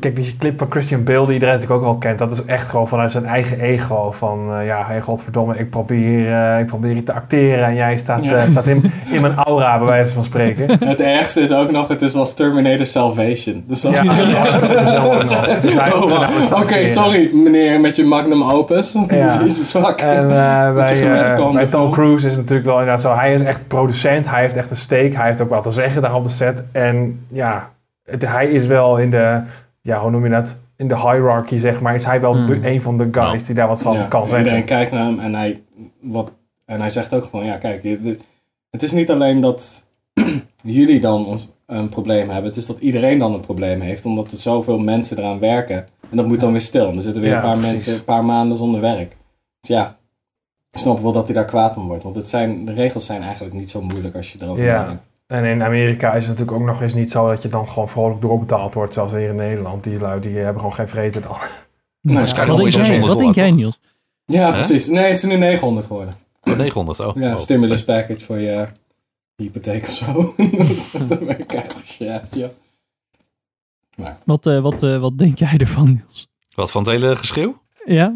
Kijk, 0.00 0.16
die 0.16 0.36
clip 0.38 0.58
van 0.58 0.70
Christian 0.70 1.04
Bale, 1.04 1.24
die 1.24 1.32
iedereen 1.32 1.54
natuurlijk 1.54 1.80
ook 1.80 1.86
wel 1.88 1.98
kent, 1.98 2.18
dat 2.18 2.32
is 2.32 2.44
echt 2.44 2.70
gewoon 2.70 2.88
vanuit 2.88 3.10
zijn 3.10 3.24
eigen 3.24 3.60
ego. 3.60 4.10
Van, 4.12 4.54
eh, 4.54 4.66
ja, 4.66 4.84
hey, 4.86 5.00
godverdomme, 5.00 5.56
ik 5.58 5.70
probeer, 5.70 6.32
eh, 6.32 6.58
ik 6.58 6.66
probeer 6.66 7.04
te 7.04 7.12
acteren 7.12 7.64
en 7.66 7.74
jij 7.74 7.96
staat, 7.98 8.24
Ja. 8.24 8.32
eh, 8.36 8.48
staat 8.48 8.66
in, 8.66 8.92
in 9.10 9.20
mijn 9.20 9.34
aura, 9.34 9.78
bij 9.78 9.86
wijze 9.86 10.14
van 10.14 10.24
spreken. 10.24 10.70
Het 10.88 11.00
ergste 11.00 11.40
is 11.40 11.52
ook 11.52 11.70
nog, 11.70 11.88
het 11.88 12.02
is 12.02 12.12
was 12.12 12.34
Terminator 12.34 12.86
Salvation. 12.86 13.64
Dus 13.66 13.82
Ja, 13.82 13.90
ja, 14.02 14.58
dat 14.58 14.72
is 14.72 14.82
wel. 14.84 15.18
Dus 15.60 16.52
Oh, 16.52 16.60
Oké, 16.60 16.86
sorry 16.86 17.30
meneer 17.34 17.80
met 17.80 17.96
je 17.96 18.04
magnum 18.04 18.42
opus. 18.42 18.96
Ja. 19.08 19.16
Jezus, 19.42 19.70
fuck. 19.70 20.00
En 20.00 20.28
bij, 20.28 21.66
Tom. 21.70 21.90
Cruise 21.92 22.26
is 22.26 22.36
natuurlijk 22.36 22.66
wel 22.66 22.78
inderdaad 22.78 23.00
zo. 23.00 23.14
Hij 23.14 23.32
is 23.34 23.42
echt 23.42 23.66
producent. 23.68 24.30
Hij 24.30 24.40
heeft 24.40 24.56
echt 24.56 24.70
een 24.70 24.76
steek. 24.76 25.14
Hij 25.14 25.26
heeft 25.26 25.40
ook 25.40 25.48
wat 25.50 25.62
te 25.62 25.70
zeggen 25.70 26.02
daar 26.02 26.14
op 26.14 26.24
de 26.24 26.30
set. 26.30 26.64
En 26.72 27.20
ja, 27.28 27.70
het- 28.04 28.28
hij 28.28 28.46
is 28.46 28.66
wel 28.66 28.96
in 28.98 29.10
de, 29.10 29.40
ja, 29.82 30.00
hoe 30.00 30.10
noem 30.10 30.24
je 30.24 30.30
dat? 30.30 30.56
In 30.76 30.88
de 30.88 30.96
hierarchy, 30.98 31.58
zeg 31.58 31.80
maar, 31.80 31.94
is 31.94 32.04
hij 32.04 32.20
wel 32.20 32.34
Hmm. 32.34 32.46
de, 32.46 32.68
een 32.70 32.80
van 32.80 32.96
de 32.96 33.08
guys 33.12 33.40
Ja. 33.40 33.46
die 33.46 33.54
daar 33.54 33.68
wat 33.68 33.82
van 33.82 33.92
Ja, 33.96 34.04
kan 34.04 34.22
en 34.22 34.28
zeggen. 34.28 34.46
Iedereen 34.46 34.66
kijkt 34.66 34.90
naar 34.92 35.04
hem 35.04 35.18
en 35.20 35.34
hij, 35.34 35.62
wat, 36.00 36.32
en 36.64 36.80
hij 36.80 36.90
zegt 36.90 37.14
ook 37.14 37.24
van, 37.24 37.44
ja 37.44 37.56
kijk, 37.56 37.82
het 38.70 38.82
is 38.82 38.92
niet 38.92 39.10
alleen 39.10 39.40
dat 39.40 39.86
jullie 40.62 41.00
dan 41.00 41.38
een 41.66 41.88
probleem 41.88 42.28
hebben. 42.28 42.44
Het 42.50 42.56
is 42.56 42.66
dat 42.66 42.78
iedereen 42.78 43.18
dan 43.18 43.34
een 43.34 43.40
probleem 43.40 43.80
heeft, 43.80 44.04
omdat 44.06 44.30
er 44.32 44.38
zoveel 44.38 44.78
mensen 44.78 45.18
eraan 45.18 45.38
werken. 45.38 45.76
En 46.10 46.16
dat 46.16 46.26
moet 46.26 46.40
dan 46.40 46.52
weer 46.52 46.60
stil. 46.60 46.88
En 46.88 46.96
er 46.96 47.02
zitten 47.02 47.22
weer 47.22 47.30
Ja, 47.30 47.36
een 47.36 47.42
paar 47.42 47.52
precies. 47.56 47.72
mensen 47.72 47.94
een 47.94 48.04
paar 48.04 48.24
maanden 48.24 48.56
zonder 48.56 48.80
werk. 48.80 49.16
Dus 49.60 49.68
ja, 49.70 49.96
ik 50.70 50.78
snap 50.78 50.98
wel 50.98 51.12
dat 51.12 51.26
hij 51.26 51.34
daar 51.34 51.44
kwaad 51.44 51.76
om 51.76 51.86
wordt. 51.86 52.02
Want 52.02 52.14
het 52.14 52.28
zijn, 52.28 52.64
de 52.64 52.72
regels 52.72 53.06
zijn 53.06 53.22
eigenlijk 53.22 53.54
niet 53.54 53.70
zo 53.70 53.82
moeilijk 53.82 54.16
als 54.16 54.32
je 54.32 54.38
erover 54.42 54.64
nadenkt. 54.64 55.08
En 55.32 55.44
in 55.44 55.62
Amerika 55.62 56.12
is 56.12 56.28
het 56.28 56.38
natuurlijk 56.38 56.60
ook 56.60 56.66
nog 56.66 56.82
eens 56.82 56.94
niet 56.94 57.10
zo 57.10 57.28
dat 57.28 57.42
je 57.42 57.48
dan 57.48 57.68
gewoon 57.68 57.88
vrolijk 57.88 58.20
doorbetaald 58.20 58.74
wordt, 58.74 58.94
zoals 58.94 59.12
hier 59.12 59.28
in 59.28 59.34
Nederland. 59.34 59.84
Die 59.84 59.98
lui 59.98 60.20
die 60.20 60.36
hebben 60.36 60.58
gewoon 60.60 60.74
geen 60.74 60.88
vreten 60.88 61.22
dan. 61.22 61.36
Nee, 62.00 62.16
wat, 62.16 62.28
ja, 62.30 62.44
denk 62.44 62.58
jij, 62.60 62.70
600 62.70 63.06
wat 63.06 63.18
denk 63.18 63.34
jij? 63.34 63.50
Niels? 63.50 63.78
Ja, 64.24 64.50
precies. 64.50 64.86
Nee, 64.86 65.04
het 65.04 65.16
is 65.16 65.22
nu 65.22 65.36
900 65.36 65.86
geworden. 65.86 66.14
Oh, 66.42 66.56
900, 66.56 67.00
oh. 67.00 67.16
Ja, 67.16 67.32
Oh. 67.32 67.38
stimulus 67.38 67.84
package 67.84 68.20
voor 68.20 68.38
je 68.38 68.66
hypotheek 69.36 69.82
of 69.82 69.92
zo. 69.92 70.34
dat 71.08 71.18
ben 71.18 71.38
ik 71.38 71.46
keihard 71.46 71.96
ja, 71.98 72.22
ja. 72.30 74.18
Wat, 74.24 74.46
eh, 74.46 74.60
wat, 74.60 74.82
eh, 74.82 74.98
wat 74.98 75.18
denk 75.18 75.38
jij 75.38 75.54
ervan, 75.56 75.84
Niels? 75.84 76.28
Wat 76.54 76.70
van 76.70 76.82
het 76.82 76.90
hele 76.90 77.16
geschreeuw? 77.16 77.62
Ja? 77.84 78.14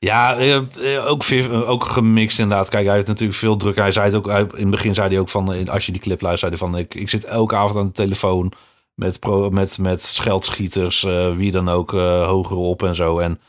Ja, 0.00 0.36
eh, 0.36 0.56
eh, 0.56 1.06
ook, 1.06 1.22
eh, 1.22 1.70
ook 1.70 1.84
gemixt 1.84 2.38
inderdaad. 2.38 2.68
Kijk, 2.68 2.86
hij 2.86 2.94
heeft 2.94 3.06
natuurlijk 3.06 3.38
veel 3.38 3.56
druk. 3.56 3.76
Hij 3.76 3.92
zei 3.92 4.06
het 4.06 4.14
ook, 4.14 4.26
in 4.28 4.60
het 4.60 4.70
begin 4.70 4.94
zei 4.94 5.08
hij 5.08 5.18
ook 5.18 5.28
van, 5.28 5.68
als 5.68 5.86
je 5.86 5.92
die 5.92 6.00
clip 6.00 6.20
luisterde, 6.20 6.56
van 6.56 6.76
ik, 6.78 6.94
ik 6.94 7.08
zit 7.08 7.24
elke 7.24 7.56
avond 7.56 7.78
aan 7.78 7.86
de 7.86 7.92
telefoon 7.92 8.52
met, 8.94 9.18
met, 9.50 9.78
met 9.78 10.02
scheldschieters, 10.02 11.02
wie 11.36 11.50
dan 11.50 11.68
ook, 11.68 11.94
eh 11.94 12.26
hoger 12.26 12.56
op 12.56 12.82
en 12.82 12.94
zo. 12.94 13.18
En 13.18 13.40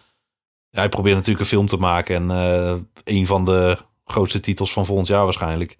hij 0.71 0.89
probeert 0.89 1.15
natuurlijk 1.15 1.39
een 1.39 1.57
film 1.57 1.67
te 1.67 1.77
maken 1.77 2.31
en 2.31 2.85
een 3.03 3.27
van 3.27 3.45
de 3.45 3.77
grootste 4.05 4.39
titels 4.39 4.73
van 4.73 4.85
volgend 4.85 5.07
jaar 5.07 5.23
waarschijnlijk. 5.23 5.77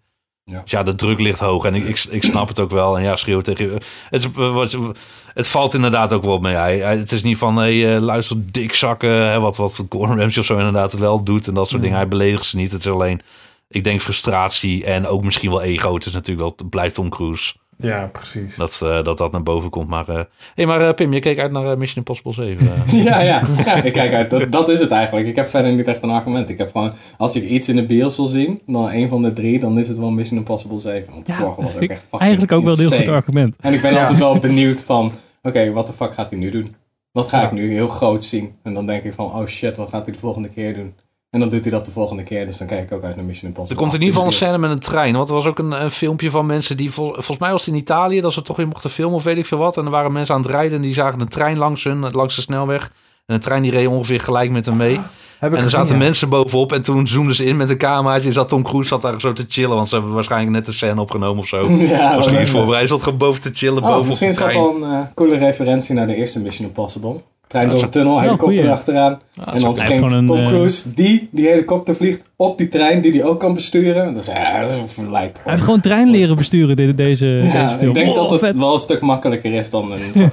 Ja. 0.50 0.62
Dus 0.62 0.72
ja, 0.72 0.84
de 0.84 0.96
druk 0.96 1.20
ligt 1.20 1.40
hoog 1.40 1.66
en 1.66 1.76
ik, 1.76 1.88
ik, 1.88 2.04
ik 2.10 2.24
snap 2.24 2.48
het 2.48 2.60
ook 2.60 2.72
wel. 2.72 2.98
En 2.98 3.04
ja, 3.04 3.16
schreeuwen 3.16 3.44
tegen 3.44 3.66
je. 3.66 3.72
Het, 4.10 4.24
is, 4.24 4.74
eh, 4.76 4.90
het 5.34 5.48
valt 5.48 5.74
inderdaad 5.74 6.14
ook 6.14 6.24
wel 6.24 6.40
mee. 6.40 6.56
Hij, 6.56 6.80
het 6.80 7.12
is 7.12 7.24
niet 7.24 7.38
van, 7.38 7.58
hey, 7.58 7.96
eh, 7.96 8.02
luister, 8.02 8.38
dikzakken. 8.52 9.10
Hè, 9.10 9.40
wat, 9.40 9.58
wat 9.58 9.86
Gordon 9.90 10.18
Ramsay 10.18 10.40
of 10.40 10.46
zo 10.46 10.58
inderdaad 10.58 10.94
wel 10.94 11.24
doet. 11.24 11.48
En 11.48 11.54
dat 11.54 11.68
soort 11.68 11.76
Mm. 11.76 11.82
dingen. 11.82 11.98
Hij 11.98 12.08
beledigt 12.08 12.46
ze 12.46 12.56
niet. 12.56 12.72
Het 12.72 12.82
is 12.82 12.92
alleen, 12.92 13.22
ik 13.68 13.84
denk, 13.84 14.02
frustratie 14.02 14.86
en 14.86 15.08
ook 15.08 15.24
misschien 15.24 15.50
wel 15.50 15.62
ego. 15.62 15.94
Het 15.94 16.06
is 16.06 16.14
natuurlijk 16.14 16.40
wel, 16.40 16.54
het 16.58 16.70
blijft 16.70 16.96
Tom 16.96 17.10
Cruise. 17.10 17.54
Ja, 17.82 18.10
precies. 18.12 18.56
Dat 18.56 18.80
eh, 18.84 19.04
dat, 19.04 19.18
dat 19.18 19.32
naar 19.32 19.44
boven 19.44 19.70
komt. 19.70 19.88
Maar, 19.88 20.08
eh 20.10 20.20
hey, 20.56 20.66
maar 20.66 20.88
eh, 20.88 20.94
Pim, 20.94 21.14
je 21.14 21.20
keek 21.20 21.40
uit 21.40 21.52
naar 21.52 21.78
Mission 21.78 21.98
Impossible 21.98 22.34
7. 22.34 22.72
eh. 22.72 23.04
ja, 23.04 23.22
ja, 23.22 23.42
ja, 23.66 23.84
ik 23.84 23.94
kijk 23.94 24.14
uit. 24.14 24.30
Dat, 24.30 24.52
dat 24.52 24.70
is 24.70 24.80
het 24.80 24.92
eigenlijk. 24.92 25.28
Ik 25.28 25.36
heb 25.36 25.48
verder 25.50 25.72
niet 25.72 25.88
echt 25.88 26.04
een 26.04 26.10
argument. 26.10 26.50
Ik 26.50 26.58
heb 26.58 26.72
gewoon, 26.72 26.94
als 27.18 27.36
ik 27.36 27.44
iets 27.44 27.70
in 27.70 27.76
de 27.76 27.86
bios 27.86 28.18
wil 28.18 28.28
zien, 28.28 28.62
dan 28.66 28.92
een 28.92 29.10
van 29.10 29.22
de 29.22 29.34
drie, 29.34 29.60
dan 29.60 29.80
is 29.80 29.88
het 29.88 29.98
wel 29.98 30.10
Mission 30.12 30.38
Impossible 30.40 30.78
7. 30.78 31.14
Want 31.14 31.26
de 31.26 31.32
Ja, 31.32 31.38
vorige 31.38 31.62
was 31.62 31.76
ook 31.76 31.82
echt 31.82 32.02
fucking 32.02 32.22
Eigenlijk 32.22 32.52
ook 32.52 32.64
wel 32.64 32.74
een 32.74 32.80
heel 32.90 32.98
goed 33.00 33.08
argument. 33.08 33.56
En 33.60 33.74
ik 33.74 33.82
ben 33.82 33.94
Ja. 33.94 34.00
altijd 34.02 34.20
wel 34.20 34.38
benieuwd 34.50 34.82
van, 34.84 35.12
oké, 35.42 35.72
wat 35.72 35.88
de 35.88 35.94
fuck 35.94 36.14
gaat 36.14 36.30
hij 36.30 36.40
nu 36.40 36.50
doen? 36.50 36.76
Wat 37.12 37.30
ga 37.30 37.40
Ja. 37.40 37.46
ik 37.46 37.52
nu 37.52 37.72
heel 37.74 37.88
groot 37.88 38.24
zien? 38.24 38.56
En 38.64 38.74
dan 38.74 38.86
denk 38.86 39.04
ik 39.04 39.14
van, 39.14 39.26
oh 39.26 39.46
shit, 39.46 39.78
wat 39.78 39.90
gaat 39.90 40.06
hij 40.06 40.14
de 40.14 40.20
volgende 40.20 40.50
keer 40.50 40.74
doen? 40.74 40.94
En 41.30 41.40
dan 41.40 41.50
doet 41.50 41.64
hij 41.64 41.72
dat 41.74 41.86
de 41.86 41.92
volgende 41.92 42.24
keer, 42.24 42.46
dus 42.46 42.58
dan 42.58 42.68
kijk 42.68 42.84
ik 42.84 42.92
ook 42.92 43.04
uit 43.04 43.16
naar 43.16 43.26
Mission 43.26 43.48
Impossible. 43.50 43.76
Er 43.84 43.90
komt 43.90 43.94
in 44.02 44.08
ieder 44.08 44.14
geval 44.22 44.28
een 44.30 44.34
8 44.34 44.42
in 44.42 44.48
de 44.48 44.54
scène 44.58 44.68
met 44.68 44.78
een 44.78 44.92
trein. 44.92 45.14
Want 45.16 45.30
er 45.30 45.36
was 45.36 45.46
ook 45.46 45.60
een, 45.60 45.84
een 45.84 45.92
filmpje 45.92 46.32
van 46.32 46.46
mensen 46.46 46.78
die... 46.78 46.92
vol- 46.92 47.14
volgens 47.14 47.38
mij 47.38 47.52
was 47.52 47.66
het 47.66 47.74
in 47.74 47.80
Italië 47.80 48.22
dat 48.22 48.34
ze 48.34 48.42
toch 48.42 48.58
weer 48.58 48.68
mochten 48.68 48.90
filmen 48.90 49.16
of 49.16 49.24
weet 49.24 49.38
ik 49.38 49.46
veel 49.46 49.58
wat. 49.58 49.78
En 49.78 49.86
er 49.86 49.92
waren 49.92 50.12
mensen 50.12 50.36
aan 50.36 50.42
het 50.42 50.50
rijden 50.52 50.76
en 50.76 50.82
die 50.82 50.94
zagen 50.94 51.22
een 51.22 51.28
trein 51.28 51.58
langs 51.58 51.84
hun, 51.84 52.12
langs 52.12 52.36
de 52.36 52.42
snelweg. 52.42 52.92
En 53.26 53.36
de 53.36 53.42
trein 53.42 53.62
die 53.62 53.72
reed 53.72 53.88
ongeveer 53.88 54.20
gelijk 54.20 54.52
met 54.52 54.66
hem 54.66 54.78
mee. 54.78 54.94
Ik 54.94 55.00
En 55.40 55.50
er 55.52 55.56
gezien, 55.56 55.70
zaten 55.70 55.92
ja. 55.94 55.98
mensen 55.98 56.30
bovenop 56.30 56.72
en 56.74 56.82
toen 56.82 57.08
zoomden 57.08 57.36
ze 57.36 57.46
in 57.46 57.58
met 57.58 57.70
een 57.70 57.78
cameraatje. 57.78 58.28
En 58.28 58.34
zat 58.34 58.50
Tom 58.50 58.64
Cruise 58.64 58.88
zat 58.88 59.02
daar 59.02 59.20
zo 59.22 59.34
te 59.34 59.46
chillen. 59.48 59.76
Want 59.76 59.90
ze 59.90 59.96
hebben 59.96 60.14
waarschijnlijk 60.14 60.52
net 60.52 60.68
een 60.68 60.74
scène 60.74 61.02
opgenomen 61.02 61.42
of 61.42 61.48
zo. 61.48 61.70
Ja, 61.78 62.16
was 62.16 62.26
wat 62.30 62.40
niet 62.40 62.50
voorbereid. 62.50 62.80
Hij 62.80 62.88
zat 62.88 63.04
gewoon 63.04 63.18
boven 63.18 63.42
te 63.42 63.52
chillen, 63.54 63.78
Oh, 63.78 63.82
bovenop 63.84 64.06
misschien 64.06 64.28
de 64.28 64.34
is 64.34 64.40
dat 64.40 64.50
trein. 64.50 64.64
wel 64.64 64.76
een 64.76 64.94
eh, 65.02 65.06
coole 65.16 65.38
referentie 65.38 65.96
naar 65.96 66.08
de 66.08 66.16
eerste 66.16 66.42
Mission 66.42 66.68
Impossible. 66.68 67.22
Trein 67.50 67.70
door 67.70 67.84
een 67.84 67.90
tunnel, 67.90 68.20
helikopter 68.20 68.58
goeie. 68.58 68.72
achteraan. 68.72 69.20
Ja, 69.34 69.54
en 69.54 69.60
dan 69.62 69.76
springt 69.76 69.94
gewoon 69.94 70.14
een, 70.14 70.26
Tom 70.26 70.38
eh, 70.38 70.48
Cruise, 70.48 70.94
die 70.94 71.30
die 71.32 71.48
helikopter 71.48 71.96
vliegt, 71.96 72.32
op 72.36 72.58
die 72.58 72.68
trein 72.68 73.02
die 73.02 73.12
die 73.12 73.24
ook 73.28 73.40
kan 73.40 73.54
besturen. 73.54 74.14
Dus 74.14 74.26
ja, 74.26 74.62
dat 74.62 74.70
is 74.70 74.98
een 74.98 75.12
lijp. 75.12 75.40
Hij 75.44 75.52
heeft 75.52 75.64
gewoon 75.64 75.82
trein 75.82 76.10
leren 76.10 76.36
besturen, 76.36 76.76
de- 76.76 76.96
deze, 76.96 77.26
Ja, 77.26 77.42
deze 77.64 77.76
film. 77.78 77.88
ik 77.90 77.94
denk 77.94 78.10
Oh, 78.10 78.16
dat 78.16 78.30
het 78.32 78.40
vet. 78.40 78.56
wel 78.56 78.74
een 78.74 78.80
stuk 78.80 79.02
makkelijker 79.02 79.54
is 79.54 79.70
dan 79.70 79.92
een 79.92 80.32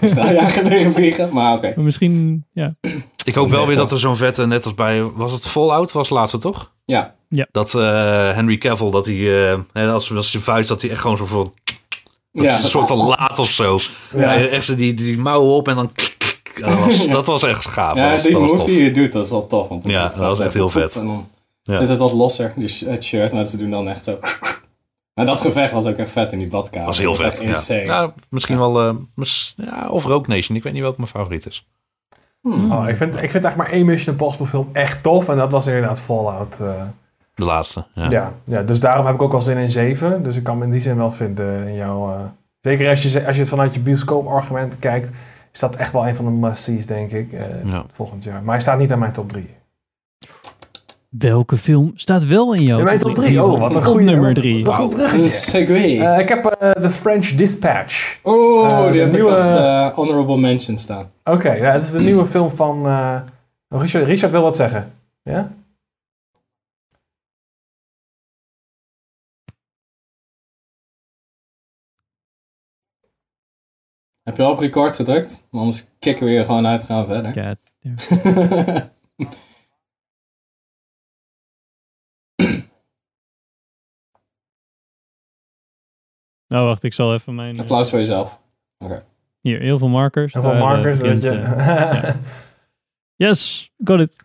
leren 0.68 0.92
vliegen. 0.92 1.28
Maar 1.32 1.54
oké. 1.54 1.72
Maar 1.76 1.84
misschien, 1.84 2.44
ja. 2.52 2.74
Ik 3.24 3.34
hoop 3.34 3.50
wel 3.50 3.66
weer 3.66 3.76
dat 3.76 3.90
er 3.92 3.98
zo'n 3.98 4.16
vette, 4.16 4.46
net 4.46 4.64
als 4.64 4.74
bij... 4.74 5.02
Was 5.14 5.32
het 5.32 5.46
Fallout? 5.46 5.92
Was 5.92 6.08
het 6.08 6.18
laatste, 6.18 6.38
toch? 6.38 6.72
Ja. 6.84 7.14
Ja. 7.28 7.46
Dat 7.52 7.74
eh, 7.74 7.80
Henry 8.34 8.58
Cavill, 8.58 8.90
dat 8.90 9.06
hij... 9.06 9.48
eh, 9.50 9.58
hè, 9.72 9.88
als, 9.90 10.12
als 10.14 10.30
zijn 10.30 10.42
vuist, 10.42 10.68
dat 10.68 10.82
hij 10.82 10.90
echt 10.90 11.00
gewoon 11.00 11.16
zo 11.16 11.24
van... 11.24 11.52
Ja. 12.32 12.56
is 12.56 12.62
een 12.62 12.68
soort 12.68 12.86
van 12.86 12.98
laat 13.06 13.38
of 13.38 13.50
zo. 13.50 13.78
Ja. 14.14 14.32
Ja. 14.32 14.46
echt 14.46 14.64
zo 14.64 14.74
die, 14.74 14.94
die 14.94 15.18
mouwen 15.18 15.50
op 15.54 15.68
en 15.68 15.74
dan... 15.74 15.90
Dat 16.60 16.84
was, 16.84 17.08
dat 17.18 17.26
was 17.26 17.42
echt 17.42 17.66
gaaf. 17.66 17.96
Ja, 17.96 18.02
dat 18.04 18.12
was, 18.12 18.22
die 18.22 18.38
move 18.38 18.64
die 18.64 18.82
je 18.84 18.90
doet, 18.90 19.12
dat 19.12 19.24
is 19.24 19.30
wel 19.30 19.46
tof. 19.46 19.68
Want 19.68 19.84
Ja, 19.84 20.08
dat 20.08 20.16
was 20.18 20.40
echt 20.40 20.54
heel 20.54 20.70
vet. 20.70 20.96
En 20.96 21.06
dan 21.06 21.28
Ja. 21.62 21.76
zit 21.76 21.88
het 21.88 21.98
wat 21.98 22.12
losser, 22.12 22.52
sh- 22.66 22.84
het 22.84 23.04
shirt. 23.04 23.32
Maar 23.32 23.44
ze 23.46 23.56
doen 23.56 23.70
dan 23.70 23.88
echt 23.88 24.04
zo... 24.04 24.18
Maar 25.14 25.26
dat 25.26 25.40
gevecht 25.40 25.72
was 25.72 25.86
ook 25.86 25.96
echt 25.96 26.10
vet 26.10 26.32
in 26.32 26.38
die 26.38 26.48
badkamer. 26.48 26.86
was 26.86 26.98
heel 26.98 27.16
Dat 27.16 27.20
vet. 27.20 27.40
echt 27.40 27.66
Ja. 27.66 27.76
Ja, 27.76 28.12
misschien 28.30 28.58
wel... 28.58 28.80
eh, 28.88 28.94
mis- 29.14 29.54
ja, 29.56 29.88
of 29.88 30.04
Rogue 30.04 30.34
Nation. 30.36 30.56
Ik 30.56 30.62
weet 30.62 30.72
niet 30.72 30.82
welke 30.82 30.96
mijn 31.00 31.10
favoriet 31.10 31.46
is. 31.46 31.66
Hmm. 32.42 32.72
Oh, 32.72 32.88
ik, 32.88 32.96
vind, 32.96 33.14
ik 33.14 33.30
vind 33.30 33.44
eigenlijk 33.44 33.56
maar 33.56 33.70
één 33.70 33.86
Mission 33.86 34.12
Impossible 34.14 34.46
film 34.46 34.68
echt 34.72 35.02
tof. 35.02 35.28
En 35.28 35.36
dat 35.36 35.52
was 35.52 35.66
inderdaad 35.66 36.00
Fallout. 36.00 36.60
eh. 36.60 36.68
De 37.34 37.44
laatste. 37.44 37.84
Ja. 37.94 38.10
ja. 38.10 38.32
Ja, 38.44 38.62
dus 38.62 38.80
daarom 38.80 39.06
heb 39.06 39.14
ik 39.14 39.22
ook 39.22 39.32
wel 39.32 39.40
zin 39.40 39.56
in 39.56 39.70
7. 39.70 40.22
Dus 40.22 40.36
ik 40.36 40.42
kan 40.42 40.58
me 40.58 40.64
in 40.64 40.70
die 40.70 40.80
zin 40.80 40.96
wel 40.96 41.12
vinden 41.12 41.68
in 41.68 41.74
jouw... 41.74 42.08
eh, 42.10 42.20
zeker 42.60 42.88
als 42.88 43.02
je, 43.02 43.26
als 43.26 43.34
je 43.36 43.40
het 43.40 43.50
vanuit 43.50 43.74
je 43.74 43.80
bioscoop-argument 43.80 44.78
kijkt... 44.78 45.10
is 45.56 45.62
dat 45.62 45.76
echt 45.76 45.92
wel 45.92 46.08
een 46.08 46.16
van 46.16 46.24
de 46.24 46.30
must-sees, 46.30 46.86
denk 46.86 47.10
ik, 47.12 47.32
eh, 47.32 47.40
Ja. 47.64 47.84
volgend 47.92 48.22
jaar. 48.24 48.42
Maar 48.42 48.52
hij 48.54 48.62
staat 48.62 48.78
niet 48.78 48.92
aan 48.92 48.98
mijn 48.98 49.12
top 49.12 49.28
3. 49.28 49.46
Welke 51.08 51.56
film 51.56 51.92
staat 51.94 52.24
wel 52.26 52.54
in 52.54 52.62
jouw 52.62 52.78
In 52.78 52.84
mijn 52.84 52.98
top 52.98 53.14
3? 53.14 53.42
Oh, 53.42 53.60
wat 53.60 53.74
een 53.74 53.82
goede 53.84 54.04
nummer 54.04 54.24
wat- 54.32 54.34
3. 54.34 54.64
wat 54.64 54.98
een 54.98 55.30
segue. 55.30 56.04
Eh, 56.04 56.18
ik 56.18 56.28
heb 56.28 56.44
eh 56.44 56.70
The 56.70 56.90
French 56.90 57.26
Dispatch. 57.28 58.18
oh, 58.22 58.90
die 58.92 59.00
heb 59.00 59.12
nieuwe- 59.12 59.30
ik 59.30 59.36
als 59.36 59.92
honorable 59.94 60.38
mention 60.38 60.78
staan. 60.78 61.10
Oké, 61.24 61.52
ja, 61.52 61.70
het 61.72 61.82
is 61.82 61.90
de 61.92 62.00
nieuwe 62.00 62.24
film 62.26 62.50
van... 62.50 62.86
Richard, 63.68 64.06
Richard 64.06 64.32
wil 64.32 64.42
wat 64.42 64.56
zeggen. 64.56 64.92
Ja? 65.22 65.50
Heb 74.26 74.36
je 74.36 74.42
al 74.42 74.52
op 74.52 74.58
record 74.58 74.96
gedrukt? 74.96 75.46
Anders 75.50 75.86
kicken 75.98 76.24
we 76.24 76.30
je 76.30 76.38
er 76.38 76.44
gewoon 76.44 76.66
uit 76.66 76.80
en 76.80 76.86
gaan 76.86 77.06
we 77.06 77.12
verder. 77.14 77.34
Ja, 77.38 77.56
nou, 86.46 86.66
wacht, 86.66 86.82
ik 86.82 86.92
zal 86.94 87.14
even 87.14 87.34
mijn... 87.34 87.54
eh, 87.54 87.60
Applaus 87.60 87.90
voor 87.90 87.98
jezelf. 87.98 88.40
hier, 89.40 89.60
heel 89.60 89.78
veel 89.78 89.88
markers. 89.88 90.32
Heel 90.32 90.42
veel 90.42 90.52
eh, 90.52 90.60
markers. 90.60 91.00
je... 91.00 91.30
eh, 91.30 92.14
yes, 93.26 93.70
got 93.84 94.00
it. 94.00 94.16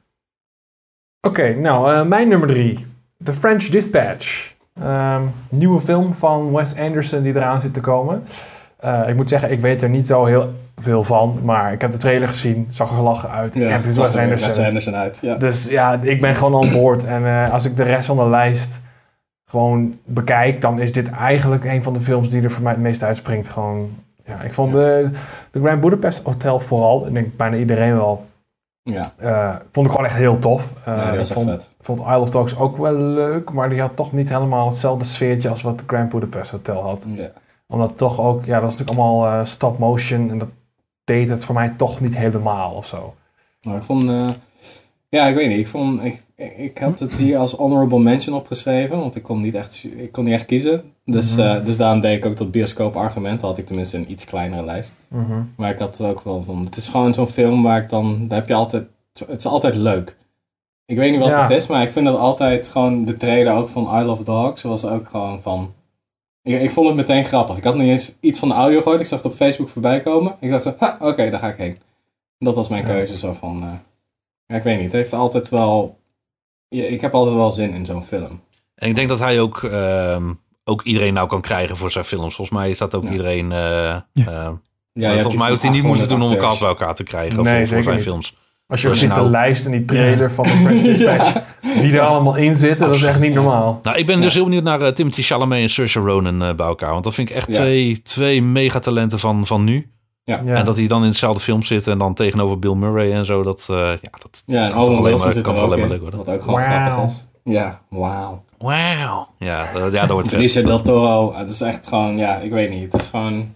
Oké, 1.28 1.54
nou, 1.54 1.94
eh, 1.94 2.06
mijn 2.06 2.28
nummer 2.28 2.48
drie. 2.48 2.86
The 3.24 3.34
French 3.34 3.64
Dispatch. 3.64 4.54
Ehm, 4.74 5.26
nieuwe 5.50 5.80
film 5.80 6.14
van 6.14 6.52
Wes 6.52 6.76
Anderson 6.78 7.22
die 7.22 7.36
eraan 7.36 7.60
zit 7.62 7.74
te 7.74 7.82
komen. 7.82 8.24
Eh, 8.82 9.10
ik 9.10 9.16
moet 9.16 9.30
zeggen, 9.30 9.52
ik 9.52 9.60
weet 9.60 9.82
er 9.82 9.90
niet 9.90 10.06
zo 10.06 10.26
heel 10.26 10.54
veel 10.76 11.04
van. 11.04 11.40
Maar 11.44 11.74
ik 11.74 11.82
heb 11.82 11.92
de 11.92 11.98
trailer 11.98 12.28
gezien, 12.28 12.68
zag 12.70 12.90
er 12.90 12.96
gelachen 12.96 13.30
uit. 13.30 13.54
Ja, 13.54 13.68
en 13.68 13.74
het 13.74 13.86
is 13.86 13.98
Wes 13.98 14.08
er 14.08 14.14
weer 14.14 14.32
Anderson. 14.32 14.66
Anderson 14.66 14.96
uit. 14.96 15.20
Ja. 15.22 15.36
Dus 15.36 15.68
ja, 15.68 16.00
ik 16.02 16.22
ben 16.22 16.36
gewoon 16.36 16.64
aan 16.64 16.72
boord. 16.72 17.04
En 17.04 17.26
eh, 17.26 17.54
als 17.54 17.66
ik 17.66 17.76
de 17.76 17.84
rest 17.84 18.06
van 18.06 18.16
de 18.16 18.28
lijst 18.28 18.80
gewoon 19.46 19.98
bekijk, 20.06 20.62
dan 20.62 20.80
is 20.80 20.92
dit 20.92 21.10
eigenlijk 21.10 21.66
een 21.66 21.84
van 21.84 21.94
de 21.94 22.02
films 22.02 22.30
die 22.30 22.42
er 22.44 22.52
voor 22.52 22.64
mij 22.64 22.72
het 22.72 22.82
meest 22.82 23.04
uitspringt. 23.04 23.48
Gewoon, 23.50 23.96
ja, 24.26 24.42
ik 24.42 24.54
vond 24.54 24.74
de, 24.74 25.10
de 25.52 25.60
Grand 25.60 25.82
Budapest 25.82 26.24
Hotel 26.24 26.60
vooral, 26.60 27.08
ik 27.08 27.14
denk 27.14 27.38
bijna 27.38 27.56
iedereen 27.58 27.96
wel, 27.96 28.26
ja. 28.84 29.04
eh, 29.18 29.56
vond 29.72 29.86
ik 29.86 29.92
gewoon 29.92 30.08
echt 30.08 30.18
heel 30.18 30.40
tof. 30.40 30.74
Eh, 30.86 30.96
ja, 30.96 31.12
ik 31.12 31.20
echt 31.20 31.34
vond, 31.34 31.50
vet. 31.50 31.70
ik 31.80 31.86
vond 31.86 32.00
Isle 32.00 32.20
of 32.20 32.30
Dogs 32.30 32.58
ook 32.58 32.78
wel 32.78 32.94
leuk, 32.94 33.52
maar 33.52 33.70
die 33.70 33.82
had 33.82 33.96
toch 33.96 34.12
niet 34.12 34.30
helemaal 34.30 34.68
hetzelfde 34.68 35.06
sfeertje 35.06 35.50
als 35.50 35.62
wat 35.62 35.80
de 35.80 35.86
Grand 35.88 36.10
Budapest 36.10 36.52
Hotel 36.52 36.82
had. 36.82 37.06
Ja. 37.08 37.32
Omdat 37.72 37.98
toch 37.98 38.20
ook, 38.20 38.46
ja, 38.46 38.60
dat 38.60 38.70
is 38.70 38.78
natuurlijk 38.78 39.00
allemaal 39.00 39.26
eh, 39.40 39.46
stop 39.46 39.78
motion 39.78 40.30
en 40.30 40.38
dat 40.38 40.50
deed 41.04 41.30
het 41.30 41.46
voor 41.46 41.56
mij 41.56 41.70
toch 41.70 42.00
niet 42.00 42.18
helemaal 42.18 42.72
of 42.72 42.86
zo. 42.86 43.14
Maar 43.62 43.76
ik 43.76 43.84
vond... 43.84 44.10
eh, 44.10 44.30
ja, 45.10 45.28
ik 45.28 45.36
weet 45.36 45.48
niet. 45.48 45.58
Ik, 45.58 45.68
vond, 45.68 46.04
ik, 46.04 46.24
ik, 46.58 46.78
had 46.78 47.00
het 47.00 47.16
hier 47.16 47.38
als 47.38 47.54
honorable 47.54 48.00
mention 48.00 48.36
opgeschreven. 48.36 49.00
Want 49.00 49.16
ik 49.16 49.24
kon 49.24 49.42
niet 49.42 49.56
echt, 49.56 49.88
ik 49.96 50.12
kon 50.12 50.24
niet 50.24 50.34
echt 50.34 50.46
kiezen. 50.46 50.94
Dus, 51.06 51.38
eh, 51.38 51.66
dus 51.66 51.78
daarom 51.78 52.02
deed 52.02 52.18
ik 52.18 52.26
ook 52.26 52.38
dat 52.38 52.52
bioscoop 52.52 52.96
argument. 52.96 53.42
had 53.42 53.58
ik 53.58 53.66
tenminste 53.66 53.98
een 53.98 54.12
iets 54.12 54.26
kleinere 54.26 54.64
lijst. 54.64 54.96
Mhm. 55.08 55.42
Maar 55.56 55.70
ik 55.70 55.80
had 55.80 56.02
ook 56.02 56.22
wel 56.22 56.44
van. 56.44 56.66
Het 56.66 56.78
is 56.78 56.88
gewoon 56.88 57.14
zo'n 57.14 57.28
film 57.28 57.64
waar 57.64 57.82
ik 57.82 57.90
dan. 57.90 58.28
Daar 58.28 58.40
heb 58.40 58.48
je 58.48 58.54
altijd. 58.54 58.88
Het 59.28 59.40
is 59.40 59.46
altijd 59.46 59.76
leuk. 59.76 60.16
Ik 60.86 60.98
weet 60.98 61.12
niet 61.12 61.20
wat 61.20 61.30
Ja. 61.30 61.42
het 61.42 61.52
is, 61.52 61.68
maar 61.68 61.82
ik 61.82 61.92
vind 61.92 62.08
het 62.08 62.18
altijd 62.18 62.68
gewoon. 62.68 63.06
De 63.06 63.18
trailer 63.18 63.54
ook 63.54 63.70
van 63.70 64.00
I 64.00 64.04
Love 64.04 64.24
Dogs 64.24 64.62
was 64.62 64.86
ook 64.86 65.10
gewoon 65.10 65.42
van. 65.42 65.74
Ik, 66.44 66.62
ik 66.62 66.72
vond 66.72 66.88
het 66.88 66.96
meteen 66.96 67.24
grappig. 67.26 67.58
Ik 67.58 67.64
had 67.64 67.76
niet 67.76 67.90
eens 67.90 68.16
iets 68.20 68.40
van 68.40 68.48
de 68.48 68.54
audio 68.54 68.82
gehoord. 68.82 69.00
Ik 69.00 69.06
zag 69.06 69.24
het 69.24 69.32
op 69.32 69.38
Facebook 69.38 69.70
voorbij 69.70 70.00
komen. 70.00 70.36
Ik 70.40 70.50
dacht 70.50 70.64
zo, 70.64 70.76
ha, 70.78 70.98
oké, 71.02 71.30
daar 71.30 71.40
ga 71.40 71.48
ik 71.48 71.58
heen. 71.58 71.80
Dat 72.40 72.56
was 72.56 72.70
mijn 72.70 72.82
Ja. 72.82 72.88
keuze. 72.94 73.18
Zo 73.18 73.34
van. 73.34 73.62
eh, 73.64 73.70
ja, 74.46 74.56
ik 74.56 74.64
weet 74.64 74.76
niet. 74.76 74.84
Het 74.84 74.94
heeft 74.94 75.14
altijd 75.14 75.50
wel. 75.50 75.98
Ja, 76.68 76.84
ik 76.84 77.02
heb 77.02 77.14
altijd 77.14 77.36
wel 77.36 77.52
zin 77.52 77.74
in 77.74 77.86
zo'n 77.86 78.04
film. 78.04 78.42
En 78.76 78.90
ik 78.90 78.96
denk 78.96 79.10
dat 79.10 79.20
hij 79.20 79.40
ook, 79.40 79.64
ehm, 79.64 80.34
ook 80.64 80.82
iedereen 80.84 81.14
nou 81.14 81.28
kan 81.28 81.42
krijgen 81.42 81.78
voor 81.78 81.92
zijn 81.92 82.06
films. 82.06 82.36
Volgens 82.36 82.58
mij 82.60 82.70
is 82.70 82.78
dat 82.78 82.96
ook 82.96 83.04
Ja. 83.04 83.12
iedereen... 83.12 83.52
eh, 83.52 83.90
eh, 83.90 84.02
Ja, 84.14 84.52
je 84.94 85.06
hebt 85.06 85.22
volgens 85.22 85.42
mij 85.42 85.52
had 85.52 85.62
hij 85.62 85.72
niet 85.72 85.84
moeten 85.84 86.08
doen 86.08 86.22
om 86.22 86.30
800 86.30 86.42
elkaar 86.44 86.60
bij 86.60 86.68
elkaar 86.68 86.96
te 86.96 87.04
krijgen 87.04 87.44
Nee, 87.44 87.68
voor, 87.68 87.84
zijn 87.84 87.96
niet. 87.96 88.04
films. 88.04 88.36
Als 88.72 88.82
je 88.82 88.88
ook 88.88 88.96
ziet 88.96 89.16
de 89.16 89.30
lijst 89.30 89.66
en 89.66 89.72
die 89.72 89.86
trailer 89.86 90.32
van 90.32 90.44
de 90.46 90.50
French 90.50 90.82
Dispatch, 90.98 91.34
die 91.82 91.94
er 91.94 92.02
allemaal 92.02 92.36
in 92.36 92.56
zitten, 92.56 92.86
dat 92.88 92.96
is 92.96 93.04
echt 93.04 93.20
niet 93.20 93.34
normaal. 93.34 93.80
Nou, 93.84 93.98
ik 93.98 94.06
ben 94.06 94.22
dus 94.22 94.34
heel 94.34 94.44
benieuwd 94.44 94.64
naar 94.64 94.82
eh, 94.82 94.92
Timothy 94.92 95.22
Chalamet 95.22 95.62
en 95.62 95.70
Saoirse 95.70 96.00
Ronan 96.00 96.44
eh, 96.44 96.54
bij 96.56 96.66
elkaar. 96.68 96.92
Want 96.92 97.04
dat 97.04 97.14
vind 97.14 97.30
ik 97.30 97.36
echt 97.36 97.48
Ja. 97.48 97.54
twee, 97.54 98.02
twee 98.02 98.42
megatalenten 98.42 99.20
van, 99.20 99.46
van 99.46 99.64
nu. 99.64 99.90
Ja. 100.24 100.40
En 100.46 100.66
dat 100.66 100.76
die 100.76 100.88
dan 100.88 101.02
in 101.02 101.08
hetzelfde 101.08 101.44
film 101.44 101.64
zitten 101.64 101.92
en 101.92 101.98
dan 101.98 102.14
tegenover 102.14 102.60
Bill 102.60 102.74
Murray 102.74 103.12
en 103.14 103.26
zo. 103.26 103.44
Dat, 103.44 103.68
eh, 103.70 103.78
ja, 103.78 104.10
dat 104.22 104.44
Ja, 104.46 104.70
kan 104.70 104.84
toch 104.84 104.98
alleen 104.98 105.18
maar, 105.20 105.32
zit 105.32 105.44
kan 105.44 105.58
alleen 105.58 105.80
maar 105.80 105.90
leuk 105.90 106.02
worden. 106.02 106.20
Wat 106.20 106.30
ook 106.30 106.42
gewoon 106.42 106.60
grappig 106.60 107.04
is. 107.06 107.28
Ja, 107.44 107.82
wauw. 107.90 108.44
Wauw. 108.58 109.28
Ja, 109.38 109.66
dat, 109.74 109.92
ja, 109.92 110.00
dat 110.02 110.10
wordt 110.10 110.28
vet. 110.28 110.38
Benicio 110.38 110.64
del 110.64 110.82
Toro, 110.82 111.34
het 111.36 111.50
is 111.50 111.62
echt 111.62 111.88
gewoon, 111.88 112.18
ja, 112.18 112.36
ik 112.38 112.52
weet 112.52 112.70
niet. 112.70 112.92
Het 112.94 113.02
is 113.02 113.10
gewoon... 113.10 113.54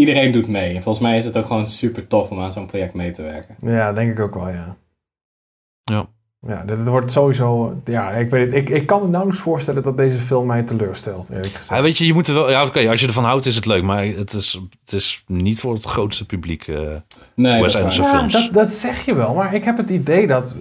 Iedereen 0.00 0.32
doet 0.32 0.48
mee. 0.48 0.74
En 0.74 0.82
volgens 0.82 1.04
mij 1.04 1.18
is 1.18 1.24
het 1.24 1.36
ook 1.36 1.46
gewoon 1.46 1.66
super 1.66 2.06
tof 2.06 2.30
om 2.30 2.40
aan 2.40 2.52
zo'n 2.52 2.66
project 2.66 2.94
mee 2.94 3.10
te 3.10 3.22
werken. 3.22 3.56
Ja, 3.62 3.92
denk 3.92 4.10
ik 4.10 4.20
ook 4.20 4.34
wel, 4.34 4.48
ja. 4.48 4.76
Ja. 5.84 6.06
Ja, 6.46 6.62
dit, 6.66 6.76
dit 6.76 6.88
wordt 6.88 7.12
sowieso... 7.12 7.76
Ja, 7.84 8.10
ik 8.10 8.30
weet 8.30 8.46
het. 8.46 8.54
Ik, 8.54 8.68
ik 8.68 8.86
kan 8.86 9.02
me 9.02 9.08
nauwelijks 9.08 9.42
voorstellen 9.42 9.82
dat 9.82 9.96
deze 9.96 10.18
film 10.18 10.46
mij 10.46 10.62
teleurstelt, 10.62 11.30
eerlijk 11.30 11.52
gezegd. 11.54 11.68
Ja, 11.68 11.82
weet 11.82 11.98
je, 11.98 12.06
je 12.06 12.12
moet 12.12 12.26
er 12.26 12.34
wel... 12.34 12.50
Ja, 12.50 12.64
oké, 12.64 12.88
als 12.88 13.00
je 13.00 13.06
ervan 13.06 13.24
houdt 13.24 13.46
is 13.46 13.54
het 13.54 13.66
leuk. 13.66 13.82
Maar 13.82 14.04
het 14.04 14.32
is, 14.32 14.60
het 14.84 14.92
is 14.92 15.24
niet 15.26 15.60
voor 15.60 15.74
het 15.74 15.84
grootste 15.84 16.26
publiek. 16.26 16.68
eh. 16.68 16.76
Nee, 17.34 17.62
dat. 17.62 17.72
Ja, 17.72 17.90
films. 17.90 18.32
dat, 18.32 18.52
dat 18.52 18.72
zeg 18.72 19.04
je 19.04 19.14
wel. 19.14 19.34
Maar 19.34 19.54
ik 19.54 19.64
heb 19.64 19.76
het 19.76 19.90
idee 19.90 20.26
dat 20.26 20.56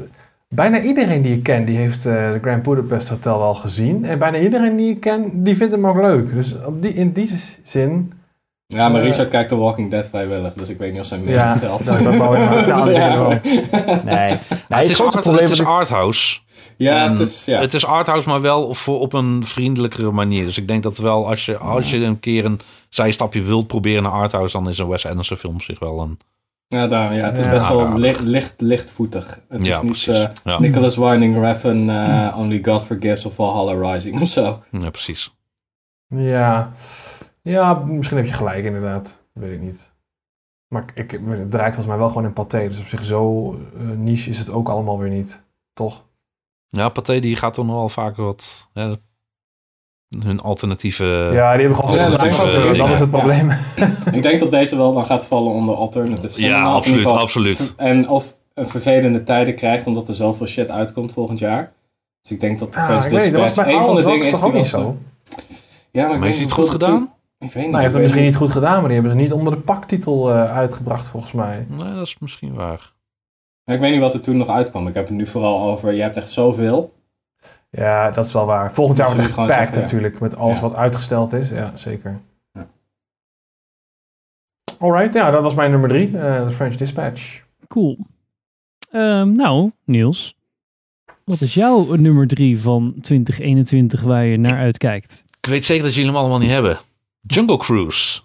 bijna 0.47 0.81
iedereen 0.81 1.21
die 1.21 1.35
ik 1.35 1.43
ken, 1.43 1.65
die 1.65 1.77
heeft 1.77 2.05
eh, 2.05 2.31
de 2.31 2.39
Grand 2.41 2.63
Budapest 2.63 3.09
Hotel 3.09 3.39
wel 3.39 3.55
gezien. 3.55 4.05
En 4.05 4.19
bijna 4.19 4.37
iedereen 4.37 4.75
die 4.75 4.89
ik 4.89 4.99
ken, 4.99 5.43
die 5.43 5.55
vindt 5.55 5.73
hem 5.73 5.87
ook 5.87 6.01
leuk. 6.01 6.33
Dus 6.33 6.63
op 6.65 6.81
die, 6.81 6.93
in 6.93 7.11
die 7.11 7.29
zin... 7.63 8.13
Ja, 8.73 8.89
maar 8.89 9.01
Eh, 9.01 9.07
Richard 9.07 9.29
kijkt 9.29 9.49
The 9.49 9.55
Walking 9.55 9.91
Dead 9.91 10.07
vrijwillig, 10.07 10.53
dus 10.53 10.69
ik 10.69 10.77
weet 10.77 10.91
niet 10.91 11.01
of 11.01 11.07
zijn 11.07 11.23
Ja, 11.27 11.53
meetelt. 11.53 11.85
dat- 11.85 12.03
dat 12.03 12.15
wou 12.15 12.37
ik 12.37 12.49
maar- 12.49 12.67
nou, 12.67 12.91
ja, 12.99 13.21
maar- 13.21 13.41
Nee. 13.43 14.27
nee 14.69 14.79
het, 14.79 14.89
is 14.89 15.01
art, 15.01 15.19
probleem 15.19 15.41
het 15.43 15.49
is 15.49 15.63
arthouse. 15.63 16.39
ja, 16.77 17.03
En 17.05 17.11
het 17.11 17.19
is, 17.19 17.45
ja. 17.45 17.59
Het 17.59 17.73
is 17.73 17.85
arthouse, 17.85 18.29
maar 18.29 18.41
wel 18.41 18.73
voor, 18.73 18.99
op 18.99 19.13
een 19.13 19.45
vriendelijkere 19.45 20.11
manier. 20.11 20.45
Dus 20.45 20.57
ik 20.57 20.67
denk 20.67 20.83
dat 20.83 20.97
wel 20.97 21.27
als 21.27 21.45
je, 21.45 21.57
als 21.57 21.91
je 21.91 21.97
een 21.97 22.19
keer 22.19 22.45
een 22.45 22.59
zijstapje 22.89 23.41
wilt 23.41 23.67
proberen 23.67 24.03
naar 24.03 24.11
arthouse... 24.11 24.57
dan 24.57 24.69
is 24.69 24.77
een 24.77 24.87
Wes 24.87 25.05
Anderson 25.05 25.37
film 25.37 25.61
zich 25.61 25.79
wel 25.79 26.01
een... 26.01 26.19
Ja, 26.67 26.87
daar, 26.87 27.15
ja, 27.15 27.25
het 27.25 27.37
is 27.37 27.45
Ja. 27.45 27.51
best 27.51 27.67
wel 27.67 27.97
licht, 27.97 28.19
licht, 28.19 28.53
lichtvoetig. 28.57 29.39
Het 29.49 29.65
Ja, 29.65 29.75
is 29.75 29.81
niet 29.81 30.07
eh, 30.07 30.25
Ja. 30.43 30.59
Nicholas 30.59 30.95
Winding 30.97 31.39
Refn, 31.41 31.89
eh, 31.89 32.35
Only 32.37 32.59
God 32.63 32.85
Forgives 32.85 33.25
of 33.25 33.33
Valhalla 33.33 33.91
Rising 33.93 34.21
of 34.21 34.27
zo. 34.27 34.63
ja, 34.71 34.89
precies. 34.89 35.33
Ja, 36.07 36.71
ja, 37.41 37.73
misschien 37.73 38.17
heb 38.17 38.25
je 38.25 38.33
gelijk 38.33 38.65
inderdaad. 38.65 39.23
Weet 39.33 39.51
ik 39.51 39.61
niet. 39.61 39.91
Maar 40.67 40.85
ik, 40.93 41.11
het 41.11 41.51
draait 41.51 41.73
volgens 41.73 41.85
mij 41.85 41.97
wel 41.97 42.07
gewoon 42.07 42.25
in 42.25 42.33
paté. 42.33 42.67
Dus 42.67 42.79
op 42.79 42.87
zich 42.87 43.05
zo 43.05 43.53
eh, 43.53 43.81
niche 43.81 44.29
is 44.29 44.39
het 44.39 44.49
ook 44.49 44.69
allemaal 44.69 44.99
weer 44.99 45.09
niet. 45.09 45.43
Toch? 45.73 46.05
Ja, 46.67 46.89
Pathé 46.89 47.19
die 47.19 47.35
gaat 47.35 47.53
toch 47.53 47.65
nog 47.65 47.75
wel 47.75 47.89
vaker 47.89 48.23
wat... 48.23 48.69
hè, 48.73 48.93
hun 50.19 50.39
alternatieve... 50.39 51.29
ja, 51.33 51.51
die 51.51 51.65
hebben 51.65 51.75
gewoon 51.75 51.95
ja, 51.95 52.09
veel 52.09 52.17
dat 52.17 52.47
is 52.47 52.77
Dat 52.77 52.99
het 52.99 53.09
probleem. 53.09 53.49
ik 54.17 54.21
denk 54.21 54.39
dat 54.39 54.51
deze 54.51 54.75
wel 54.77 54.93
dan 54.93 55.05
gaat 55.05 55.23
vallen 55.25 55.51
onder 55.51 55.75
alternative 55.75 56.33
cinema. 56.33 56.57
Ja, 56.57 56.63
absoluut, 56.63 57.05
absoluut. 57.05 57.73
En 57.77 58.09
of 58.09 58.37
een 58.53 58.67
vervelende 58.67 59.23
tijden 59.23 59.55
krijgt 59.55 59.87
omdat 59.87 60.07
er 60.07 60.13
zoveel 60.13 60.47
shit 60.47 60.71
uitkomt 60.71 61.13
volgend 61.13 61.39
jaar. 61.39 61.73
Dus 62.21 62.31
ik 62.31 62.39
denk 62.39 62.59
dat 62.59 62.73
de 62.73 62.79
Ah, 62.79 62.87
was 62.87 63.07
Dispatch 63.07 63.57
een 63.57 63.83
van 63.83 63.95
de 63.95 64.01
dingen 64.01 64.25
is 64.25 64.33
die 64.33 64.35
ook 64.35 64.51
wel 64.51 64.61
niet 64.61 64.67
zo? 64.69 64.97
Ja, 65.91 66.07
maar, 66.07 66.09
Maar 66.09 66.11
heeft 66.11 66.21
hij 66.21 66.29
niet 66.29 66.39
het 66.39 66.51
goed 66.51 66.69
gedaan? 66.69 67.13
Ik 67.39 67.53
weet 67.53 67.53
niet. 67.55 67.63
Nou, 67.63 67.71
hij 67.73 67.81
heeft 67.81 67.93
het 67.93 68.01
misschien 68.03 68.23
niet 68.23 68.35
goed 68.35 68.51
gedaan, 68.51 68.73
maar 68.79 68.83
die 68.83 68.93
hebben 68.93 69.11
ze 69.11 69.17
niet 69.17 69.31
onder 69.31 69.53
de 69.53 69.59
paktitel 69.59 70.31
eh, 70.31 70.51
uitgebracht 70.57 71.07
volgens 71.07 71.31
mij. 71.31 71.65
Nee, 71.69 71.77
dat 71.77 72.05
is 72.07 72.17
misschien 72.19 72.53
waar. 72.53 72.93
Ja, 73.63 73.73
ik 73.73 73.79
weet 73.79 73.91
niet 73.91 73.99
wat 74.01 74.13
er 74.13 74.21
toen 74.21 74.37
nog 74.37 74.49
uitkwam. 74.49 74.87
Ik 74.87 74.93
heb 74.93 75.07
het 75.07 75.17
nu 75.17 75.25
vooral 75.25 75.61
over, 75.71 75.93
je 75.93 76.01
hebt 76.01 76.17
echt 76.17 76.29
zoveel. 76.29 76.93
Ja, 77.69 78.11
dat 78.11 78.25
is 78.25 78.33
wel 78.33 78.45
waar. 78.45 78.73
Volgend 78.73 78.97
jaar 78.97 79.15
wordt 79.15 79.35
het 79.35 79.49
zeggen, 79.51 79.81
natuurlijk, 79.81 80.19
met 80.19 80.35
alles 80.37 80.55
Ja. 80.55 80.61
wat 80.61 80.75
uitgesteld 80.75 81.33
is. 81.33 81.49
Ja, 81.49 81.71
zeker. 81.77 82.19
Ja. 82.53 82.67
Alright, 84.79 85.13
ja, 85.13 85.31
dat 85.31 85.43
was 85.43 85.53
mijn 85.55 85.71
nummer 85.71 85.89
drie, 85.89 86.17
eh 86.17 86.45
The 86.47 86.51
French 86.53 86.75
Dispatch. 86.75 87.43
Cool. 87.67 87.97
Ehm, 88.91 89.31
nou, 89.31 89.71
Niels. 89.85 90.37
Wat 91.23 91.41
is 91.41 91.53
jouw 91.53 91.95
nummer 91.95 92.27
drie 92.27 92.59
van 92.61 92.93
2021 93.01 94.01
waar 94.01 94.25
je 94.25 94.37
naar 94.37 94.57
uitkijkt? 94.57 95.23
Ik 95.41 95.49
weet 95.49 95.65
zeker 95.65 95.83
dat 95.83 95.93
jullie 95.93 96.09
hem 96.09 96.19
allemaal 96.19 96.39
niet 96.39 96.49
hebben. 96.49 96.77
Jungle 97.27 97.57
Cruise. 97.57 98.21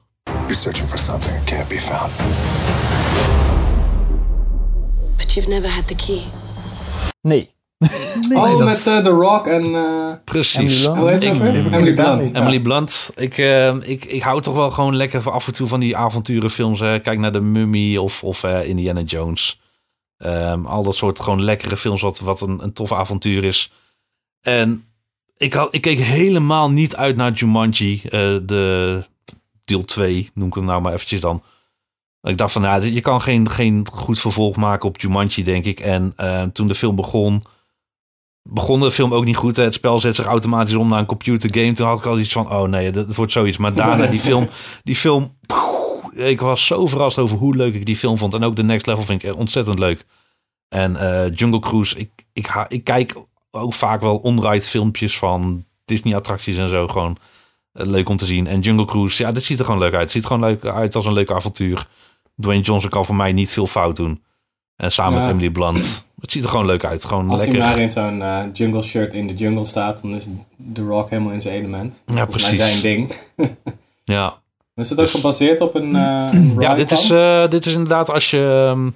You're 0.46 0.54
searching 0.54 0.86
for 0.88 0.98
something 0.98 1.32
that 1.34 1.44
can't 1.46 1.68
be 1.68 1.78
found. 1.80 2.12
But 5.16 5.32
you've 5.34 5.48
never 5.48 5.68
had 5.68 5.86
the 5.86 5.94
key. 5.94 6.20
Nee. 7.22 7.52
oh, 8.34 8.58
dat- 8.58 8.64
met 8.64 8.86
eh, 8.86 8.98
The 8.98 9.10
Rock 9.10 9.46
en... 9.46 9.74
eh 9.74 10.12
Precies. 10.24 10.84
Emily 10.84 10.94
Blunt. 10.94 10.98
hoe 10.98 11.08
heet 11.08 11.20
ze 11.22 11.26
Ik- 11.28 11.34
ook 11.34 11.40
weer? 11.42 11.54
ik- 11.56 11.72
Emily 11.72 11.92
Blunt. 11.92 12.26
ik- 12.26 12.36
Emily 12.36 12.60
Blunt. 12.60 13.10
Ik, 13.16 13.38
eh, 13.38 13.74
ik, 13.82 14.04
ik 14.04 14.22
hou 14.22 14.40
toch 14.42 14.54
wel 14.54 14.70
gewoon 14.70 14.96
lekker 14.96 15.30
af 15.30 15.46
en 15.46 15.52
toe 15.52 15.66
van 15.66 15.80
die 15.80 15.96
avonturenfilms. 15.96 16.80
hè. 16.80 17.00
Kijk 17.00 17.18
naar 17.18 17.32
de 17.32 17.40
Mummy 17.40 17.96
of, 17.96 18.24
of 18.24 18.44
eh, 18.44 18.68
Indiana 18.68 19.00
Jones. 19.00 19.60
Ehm, 20.16 20.66
al 20.66 20.82
dat 20.82 20.94
soort 20.96 21.20
gewoon 21.20 21.42
lekkere 21.44 21.76
films 21.76 22.00
wat, 22.00 22.18
wat 22.20 22.40
een, 22.40 22.62
een 22.62 22.72
tof 22.72 22.92
avontuur 22.92 23.44
is. 23.44 23.72
En 24.40 24.84
ik, 25.36 25.52
had, 25.52 25.74
ik 25.74 25.80
keek 25.80 25.98
helemaal 25.98 26.70
niet 26.70 26.96
uit 26.96 27.16
naar 27.16 27.32
Jumanji. 27.32 28.00
eh, 28.04 28.10
de 28.42 29.02
deel 29.64 29.84
2 29.84 30.30
noem 30.34 30.48
ik 30.48 30.54
hem 30.54 30.64
nou 30.64 30.82
maar 30.82 30.92
eventjes 30.92 31.20
dan. 31.20 31.42
Ik 32.22 32.38
dacht 32.38 32.52
van, 32.52 32.62
ja, 32.62 32.74
je 32.76 33.00
kan 33.00 33.20
geen, 33.20 33.50
geen 33.50 33.86
goed 33.92 34.18
vervolg 34.20 34.56
maken 34.56 34.88
op 34.88 35.00
Jumanji, 35.00 35.42
denk 35.44 35.64
ik. 35.64 35.80
En 35.80 36.12
eh, 36.16 36.42
toen 36.42 36.68
de 36.68 36.74
film 36.74 36.96
begon, 36.96 37.42
begon 38.42 38.80
de 38.80 38.90
film 38.90 39.14
ook 39.14 39.24
niet 39.24 39.36
goed. 39.36 39.56
hè. 39.56 39.62
Het 39.62 39.74
spel 39.74 40.00
zet 40.00 40.14
zich 40.16 40.24
automatisch 40.24 40.74
om 40.74 40.88
naar 40.88 40.98
een 40.98 41.06
computer 41.06 41.54
game. 41.54 41.72
Toen 41.72 41.86
had 41.86 41.98
ik 41.98 42.06
al 42.06 42.18
iets 42.18 42.32
van, 42.32 42.50
oh 42.52 42.68
nee, 42.68 42.90
dat, 42.90 43.16
wordt 43.16 43.32
zoiets. 43.32 43.56
Maar 43.56 43.74
daarna 43.74 44.06
die 44.06 44.20
film, 44.30 44.48
die 44.82 44.96
film, 44.96 45.36
poeh, 45.46 46.28
ik 46.28 46.40
was 46.40 46.66
zo 46.66 46.86
verrast 46.86 47.18
over 47.18 47.36
hoe 47.36 47.56
leuk 47.56 47.74
ik 47.74 47.86
die 47.86 47.96
film 47.96 48.18
vond. 48.18 48.34
En 48.34 48.44
ook 48.44 48.56
de 48.56 48.62
Next 48.64 48.86
Level 48.86 49.02
vind 49.04 49.22
ik 49.22 49.28
echt 49.28 49.38
ontzettend 49.38 49.78
leuk. 49.78 50.04
En 50.68 50.96
eh, 50.96 51.34
Jungle 51.34 51.60
Cruise, 51.60 51.98
ik, 51.98 52.10
ik, 52.32 52.46
ha- 52.46 52.68
ik 52.68 52.84
kijk 52.84 53.14
ook 53.54 53.72
vaak 53.74 54.00
wel 54.00 54.16
onride 54.16 54.60
filmpjes 54.64 55.18
van 55.18 55.64
Disney 55.84 56.14
attracties 56.16 56.56
en 56.56 56.68
zo. 56.70 56.88
Gewoon 56.88 57.16
eh, 57.72 57.86
leuk 57.86 58.08
om 58.08 58.16
te 58.16 58.26
zien. 58.26 58.46
En 58.46 58.60
Jungle 58.60 58.84
Cruise, 58.84 59.22
ja, 59.22 59.32
dit 59.32 59.44
ziet 59.44 59.58
er 59.58 59.64
gewoon 59.64 59.80
leuk 59.80 59.92
uit. 59.92 60.02
Het 60.02 60.10
ziet 60.10 60.22
er 60.22 60.28
gewoon 60.28 60.44
leuk 60.48 60.64
uit 60.64 60.94
als 60.94 61.06
een 61.06 61.12
leuk 61.12 61.30
avontuur. 61.30 61.86
Dwayne 62.40 62.62
Johnson 62.62 62.90
kan 62.90 63.04
voor 63.04 63.14
mij 63.14 63.32
niet 63.32 63.52
veel 63.52 63.66
fout 63.66 63.96
doen. 63.96 64.22
En 64.76 64.92
samen 64.92 65.12
Ja. 65.14 65.20
met 65.20 65.30
Emily 65.34 65.50
Blunt. 65.50 66.04
Het 66.20 66.32
ziet 66.32 66.42
er 66.44 66.48
gewoon 66.50 66.66
leuk 66.66 66.84
uit. 66.84 67.04
Gewoon 67.04 67.30
Als 67.30 67.40
hij 67.44 67.50
lekker. 67.52 67.70
maar 67.70 67.78
in 67.80 67.90
zo'n 67.90 68.22
eh, 68.22 68.40
jungle 68.52 68.82
shirt 68.82 69.12
in 69.14 69.26
de 69.26 69.34
jungle 69.34 69.64
staat, 69.64 70.02
dan 70.02 70.14
is 70.14 70.28
The 70.72 70.82
Rock 70.82 71.10
helemaal 71.10 71.32
in 71.32 71.40
zijn 71.40 71.54
element. 71.54 72.02
Ja, 72.14 72.24
precies. 72.26 72.56
zijn 72.56 72.80
ding. 72.80 73.12
Ja, 74.04 74.42
Is 74.74 74.90
het 74.90 74.98
ook 74.98 75.04
Dus- 75.04 75.14
gebaseerd 75.14 75.60
op 75.60 75.74
een, 75.74 75.94
een 75.94 76.56
ja 76.58 76.74
dit, 76.74 76.90
is, 76.90 77.06
dit 77.50 77.66
is 77.66 77.72
inderdaad 77.72 78.10
als 78.10 78.30
je... 78.30 78.68
ehm, 78.72 78.90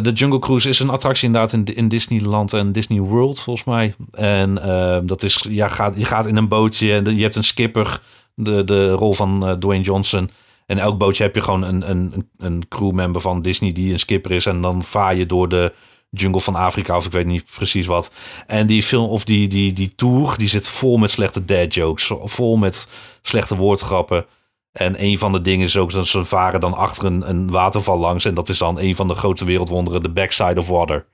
de 0.00 0.12
Jungle 0.12 0.38
Cruise 0.38 0.68
is 0.68 0.78
een 0.78 0.90
attractie 0.90 1.26
inderdaad 1.26 1.52
in, 1.52 1.64
in 1.64 1.88
Disneyland 1.88 2.52
en 2.52 2.72
Disney 2.72 3.00
World 3.00 3.40
volgens 3.40 3.66
mij. 3.66 3.94
En 4.12 4.62
ehm, 4.62 5.06
dat 5.06 5.22
is, 5.22 5.46
ja, 5.48 5.68
gaat, 5.68 5.94
je 5.96 6.04
gaat 6.04 6.26
in 6.26 6.36
een 6.36 6.48
bootje 6.48 6.92
en 6.92 7.16
je 7.16 7.22
hebt 7.22 7.36
een 7.36 7.44
skipper, 7.44 8.00
de, 8.34 8.64
de 8.64 8.90
rol 8.90 9.14
van 9.14 9.46
eh, 9.46 9.52
Dwayne 9.52 9.84
Johnson. 9.84 10.30
En 10.66 10.78
elk 10.78 10.98
bootje 10.98 11.22
heb 11.22 11.34
je 11.34 11.40
gewoon 11.40 11.62
een, 11.62 11.90
een, 11.90 12.28
een 12.38 12.68
crewmember 12.68 13.20
van 13.20 13.42
Disney 13.42 13.72
die 13.72 13.92
een 13.92 13.98
skipper 13.98 14.32
is. 14.32 14.46
En 14.46 14.60
dan 14.60 14.82
vaar 14.82 15.14
je 15.14 15.26
door 15.26 15.48
de 15.48 15.72
jungle 16.10 16.40
van 16.40 16.54
Afrika 16.54 16.96
of 16.96 17.06
ik 17.06 17.12
weet 17.12 17.26
niet 17.26 17.44
precies 17.54 17.86
wat. 17.86 18.12
En 18.46 18.66
die 18.66 18.82
film 18.82 19.10
of 19.10 19.24
die, 19.24 19.48
die, 19.48 19.72
die 19.72 19.94
tour, 19.94 20.34
die 20.38 20.48
zit 20.48 20.68
vol 20.68 20.96
met 20.96 21.10
slechte 21.10 21.44
dad 21.44 21.74
jokes. 21.74 22.12
Vol 22.24 22.56
met 22.56 22.88
slechte 23.22 23.56
woordgrappen. 23.56 24.26
En 24.72 25.02
een 25.04 25.18
van 25.18 25.32
de 25.32 25.40
dingen 25.40 25.66
is 25.66 25.76
ook 25.76 25.92
dat 25.92 26.06
ze 26.06 26.24
varen 26.24 26.60
dan 26.60 26.74
achter 26.74 27.04
een, 27.04 27.28
een 27.28 27.50
waterval 27.50 27.98
langs. 27.98 28.24
En 28.24 28.34
dat 28.34 28.48
is 28.48 28.58
dan 28.58 28.78
een 28.78 28.94
van 28.96 29.08
de 29.08 29.14
grote 29.14 29.44
wereldwonderen, 29.44 30.00
de 30.00 30.10
backside 30.10 30.60
of 30.60 30.68
water. 30.68 31.06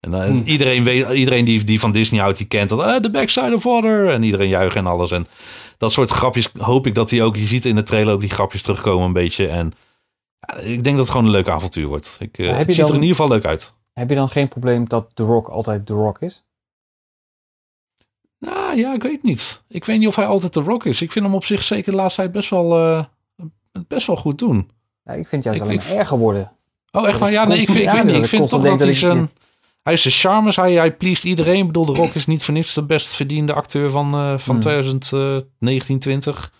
En 0.00 0.14
eh, 0.14 0.24
Hm. 0.24 0.36
iedereen, 0.44 0.84
weet, 0.84 1.10
iedereen 1.10 1.44
die, 1.44 1.64
die 1.64 1.80
van 1.80 1.92
Disney 1.92 2.20
houdt, 2.20 2.38
die 2.38 2.46
kent 2.46 2.68
dat. 2.68 2.80
eh, 2.80 3.00
de 3.00 3.10
backside 3.10 3.54
of 3.54 3.62
water. 3.64 4.08
En 4.10 4.22
iedereen 4.22 4.48
juicht 4.48 4.76
en 4.76 4.86
alles. 4.86 5.10
En 5.10 5.26
dat 5.78 5.92
soort 5.92 6.10
grapjes 6.10 6.48
hoop 6.58 6.86
ik 6.86 6.94
dat 6.94 7.10
hij 7.10 7.22
ook... 7.22 7.36
Je 7.36 7.46
ziet 7.46 7.64
in 7.64 7.74
de 7.74 7.82
trailer 7.82 8.12
ook 8.14 8.20
die 8.20 8.30
grapjes 8.30 8.62
terugkomen 8.62 9.06
een 9.06 9.12
beetje. 9.12 9.46
En 9.46 9.72
ik 10.60 10.84
denk 10.84 10.84
dat 10.84 10.98
het 10.98 11.10
gewoon 11.10 11.24
een 11.24 11.30
leuk 11.32 11.48
avontuur 11.48 11.86
wordt. 11.86 12.16
Ik, 12.20 12.38
eh, 12.38 12.56
het 12.56 12.72
ziet 12.74 12.88
er 12.88 12.94
in 12.94 13.00
ieder 13.00 13.16
geval 13.16 13.28
leuk 13.28 13.44
uit. 13.44 13.74
Heb 13.92 14.08
je 14.08 14.14
dan 14.14 14.28
geen 14.28 14.48
probleem 14.48 14.88
dat 14.88 15.10
The 15.14 15.22
Rock 15.22 15.48
altijd 15.48 15.86
The 15.86 15.94
Rock 15.94 16.20
is? 16.20 16.44
Nou 18.40 18.76
ja, 18.76 18.94
ik 18.94 19.02
weet 19.02 19.22
niet. 19.22 19.64
Ik 19.68 19.84
weet 19.84 19.98
niet 19.98 20.08
of 20.08 20.16
hij 20.16 20.26
altijd 20.26 20.52
de 20.54 20.60
rock 20.60 20.84
is. 20.84 21.02
Ik 21.02 21.12
vind 21.12 21.24
hem 21.24 21.34
op 21.34 21.44
zich 21.44 21.62
zeker 21.62 21.92
de 21.92 21.98
laatste 21.98 22.20
tijd 22.20 22.32
best 22.32 22.50
wel, 22.50 22.78
eh, 22.78 23.04
best 23.88 24.06
wel 24.06 24.16
goed 24.16 24.38
doen. 24.38 24.70
Ja, 25.04 25.12
ik 25.12 25.28
vind 25.28 25.44
juist 25.44 25.60
Ik- 25.60 25.66
alleen 25.66 25.78
ik- 25.80 25.84
erger 25.86 26.18
worden. 26.18 26.52
Oh, 26.92 27.08
echt 27.08 27.18
waar? 27.18 27.30
Ja, 27.30 27.44
nee, 27.46 27.58
ik 27.60 27.66
vind, 27.70 27.78
ik 27.78 27.84
Ja, 27.92 28.02
Ik 28.02 28.26
vind 28.26 28.48
toch 28.48 28.62
dat 28.62 28.80
hij 28.80 28.88
ik- 28.88 28.96
zijn... 28.96 29.30
hij 29.82 29.92
is 29.92 30.02
de 30.02 30.10
charmes, 30.10 30.56
hij, 30.56 30.72
hij 30.72 30.92
pleest 30.96 31.24
iedereen. 31.24 31.58
Ik 31.60 31.66
bedoel, 31.66 31.84
The 31.84 31.92
Rock 31.94 32.14
is 32.14 32.26
niet 32.26 32.42
voor 32.44 32.54
niks 32.54 32.74
de 32.74 32.82
best 32.82 33.14
verdiende 33.14 33.52
acteur 33.52 33.90
van, 33.90 34.14
eh, 34.14 34.38
van 34.38 34.52
Hmm. 34.54 34.60
2019, 34.60 35.98
20. 35.98 36.52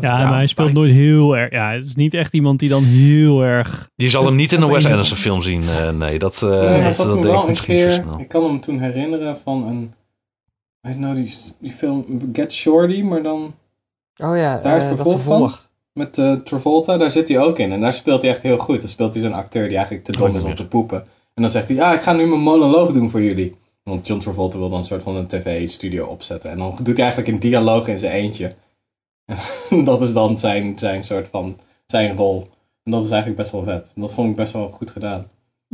Ja, 0.00 0.16
maar 0.18 0.34
hij 0.34 0.46
speelt 0.46 0.72
nooit 0.72 0.90
heel 0.90 1.36
erg. 1.36 1.50
Ja, 1.52 1.70
het 1.72 1.84
is 1.84 1.94
niet 1.94 2.14
echt 2.14 2.32
iemand 2.34 2.58
die 2.58 2.68
dan 2.68 2.84
heel 2.84 3.42
erg. 3.42 3.88
Je 3.94 4.08
zal 4.08 4.24
hem 4.24 4.34
niet 4.34 4.52
in 4.52 4.62
een 4.62 4.70
Wes 4.70 4.86
Anderson 4.86 5.16
film 5.16 5.42
zien. 5.42 5.62
eh, 5.68 5.90
nee, 5.90 6.18
dat, 6.18 6.42
eh 6.42 6.48
Nee, 6.48 6.58
hij 6.58 6.96
dat, 6.96 6.96
deed 6.96 7.16
ik 7.16 7.22
wel 7.22 7.42
een 7.42 7.48
misschien 7.48 7.76
keer. 7.76 8.04
Ik 8.18 8.28
kan 8.28 8.44
hem 8.44 8.60
toen 8.60 8.78
herinneren 8.80 9.38
van 9.38 9.66
een. 9.66 9.94
Weet 10.80 10.98
nou, 10.98 11.14
die, 11.14 11.34
die 11.58 11.70
film 11.70 12.30
Get 12.32 12.52
Shorty, 12.52 13.02
maar 13.02 13.22
dan 13.22 13.54
Oh 14.22 14.36
ja, 14.36 14.58
Daar 14.58 14.76
is 14.76 14.82
eh, 14.82 14.88
dat 14.88 14.98
vervolg 14.98 15.22
van? 15.22 15.50
met 15.92 16.18
eh, 16.18 16.32
Travolta, 16.32 16.96
daar 16.96 17.10
zit 17.10 17.28
hij 17.28 17.40
ook 17.40 17.58
in. 17.58 17.72
En 17.72 17.80
daar 17.80 17.92
speelt 17.92 18.22
hij 18.22 18.30
echt 18.30 18.42
heel 18.42 18.58
goed. 18.58 18.80
Dan 18.80 18.88
speelt 18.88 19.14
hij 19.14 19.22
zo'n 19.22 19.32
acteur 19.32 19.68
die 19.68 19.76
eigenlijk 19.76 20.04
te 20.04 20.12
Oh, 20.12 20.18
dom 20.18 20.36
is 20.36 20.42
om 20.42 20.54
te 20.54 20.66
poepen. 20.66 20.98
En 21.34 21.42
dan 21.42 21.50
zegt 21.50 21.68
hij, 21.68 21.76
ja, 21.76 21.94
ik 21.94 22.00
ga 22.00 22.12
nu 22.12 22.26
mijn 22.26 22.40
monoloog 22.40 22.92
doen 22.92 23.10
voor 23.10 23.22
jullie. 23.22 23.56
Want 23.82 24.06
John 24.06 24.20
Travolta 24.20 24.58
wil 24.58 24.68
dan 24.68 24.78
een 24.78 24.84
soort 24.84 25.02
van 25.02 25.16
een 25.16 25.26
tv-studio 25.26 26.06
opzetten. 26.06 26.50
En 26.50 26.58
dan 26.58 26.76
doet 26.82 26.96
hij 26.96 27.04
eigenlijk 27.06 27.34
een 27.34 27.40
dialoog 27.40 27.88
in 27.88 27.98
zijn 27.98 28.12
eentje. 28.12 28.54
En 29.68 29.84
dat 29.84 30.00
is 30.00 30.12
dan 30.12 30.38
zijn, 30.38 30.78
zijn 30.78 31.04
soort 31.04 31.28
van, 31.28 31.58
zijn 31.86 32.16
rol. 32.16 32.48
En 32.82 32.92
dat 32.92 33.04
is 33.04 33.10
eigenlijk 33.10 33.40
best 33.40 33.52
wel 33.52 33.64
vet. 33.64 33.90
En 33.94 34.00
dat 34.00 34.12
vond 34.12 34.30
ik 34.30 34.36
best 34.36 34.52
wel 34.52 34.68
goed 34.68 34.90
gedaan. 34.90 35.26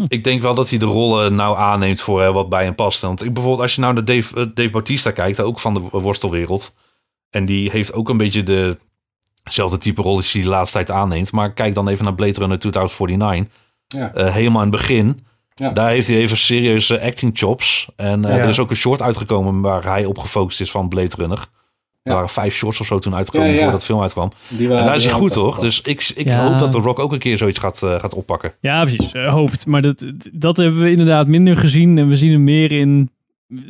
Ik 0.09 0.25
denk 0.25 0.41
wel 0.43 0.55
dat 0.55 0.71
hij 0.71 0.79
de 0.79 0.87
rollen 0.87 1.35
nou 1.35 1.57
aanneemt 1.59 2.01
voor 2.01 2.33
wat 2.33 2.49
bij 2.49 2.65
hem 2.65 2.75
past. 2.75 3.01
Want 3.01 3.25
ik 3.25 3.33
bijvoorbeeld, 3.33 3.63
als 3.63 3.75
je 3.75 3.81
nou 3.81 3.95
naar 3.95 4.05
Dave, 4.05 4.41
eh, 4.41 4.47
Dave 4.55 4.71
Bautista 4.71 5.11
kijkt, 5.11 5.41
ook 5.41 5.61
van 5.61 5.75
de 5.75 5.81
worstelwereld. 5.81 6.75
En 7.31 7.45
die 7.45 7.71
heeft 7.71 7.93
ook 7.93 8.09
een 8.09 8.17
beetje 8.17 8.43
de, 8.43 8.79
dezelfde 9.43 9.79
type 9.79 10.03
rol 10.03 10.17
die 10.17 10.29
hij 10.33 10.43
de 10.43 10.49
laatste 10.49 10.77
tijd 10.77 10.91
aanneemt. 10.91 11.33
Maar 11.33 11.53
kijk 11.53 11.75
dan 11.75 11.89
even 11.89 12.05
naar 12.05 12.15
Blade 12.15 12.39
Runner 12.39 12.59
2049. 12.59 13.53
Ja. 13.87 14.13
Eh, 14.15 14.33
helemaal 14.33 14.63
in 14.63 14.69
het 14.69 14.77
begin. 14.77 15.21
Ja. 15.55 15.71
Daar 15.71 15.91
heeft 15.91 16.09
hij 16.09 16.17
even 16.17 16.37
serieuze 16.37 17.01
acting 17.01 17.39
chops. 17.39 17.89
En 17.97 18.25
eh, 18.25 18.37
Ja. 18.37 18.43
er 18.43 18.49
is 18.49 18.59
ook 18.59 18.71
een 18.71 18.77
short 18.77 19.03
uitgekomen 19.03 19.61
waar 19.61 19.85
hij 19.85 20.05
op 20.05 20.19
gefocust 20.19 20.61
is 20.61 20.71
van 20.71 20.89
Blade 20.89 21.17
Runner. 21.17 21.47
Er 22.07 22.13
Ja. 22.13 22.19
waren 22.19 22.29
vijf 22.35 22.55
shorts 22.55 22.81
of 22.81 22.87
zo 22.87 22.99
toen 22.99 23.15
uitgekomen 23.15 23.49
Ja, 23.49 23.55
ja. 23.55 23.61
voordat 23.63 23.81
de 23.81 23.87
film 23.87 24.01
uitkwam. 24.01 24.31
Die 24.49 24.67
En 24.67 24.69
waren- 24.73 24.85
daar 24.87 24.95
is 24.95 25.03
die 25.03 25.11
hij 25.11 25.21
goed 25.21 25.33
tof. 25.33 25.59
Dus 25.59 25.81
ik, 25.81 26.13
ik 26.15 26.27
Ja. 26.27 26.49
hoop 26.49 26.59
dat 26.59 26.71
The 26.71 26.79
Rock 26.79 26.99
ook 26.99 27.13
een 27.13 27.19
keer 27.19 27.37
zoiets 27.37 27.59
gaat, 27.59 27.83
eh, 27.83 27.99
gaat 28.01 28.15
oppakken. 28.15 28.53
Ja, 28.61 28.83
precies. 28.83 29.13
eh, 29.13 29.29
hoopt. 29.33 29.67
Maar 29.67 29.83
dat, 29.83 30.05
dat 30.33 30.57
hebben 30.57 30.81
we 30.83 30.91
inderdaad 30.91 31.27
minder 31.27 31.57
gezien. 31.57 31.99
En 31.99 32.09
we 32.09 32.17
zien 32.17 32.31
hem 32.33 32.45
meer 32.45 32.73
in. 32.73 33.11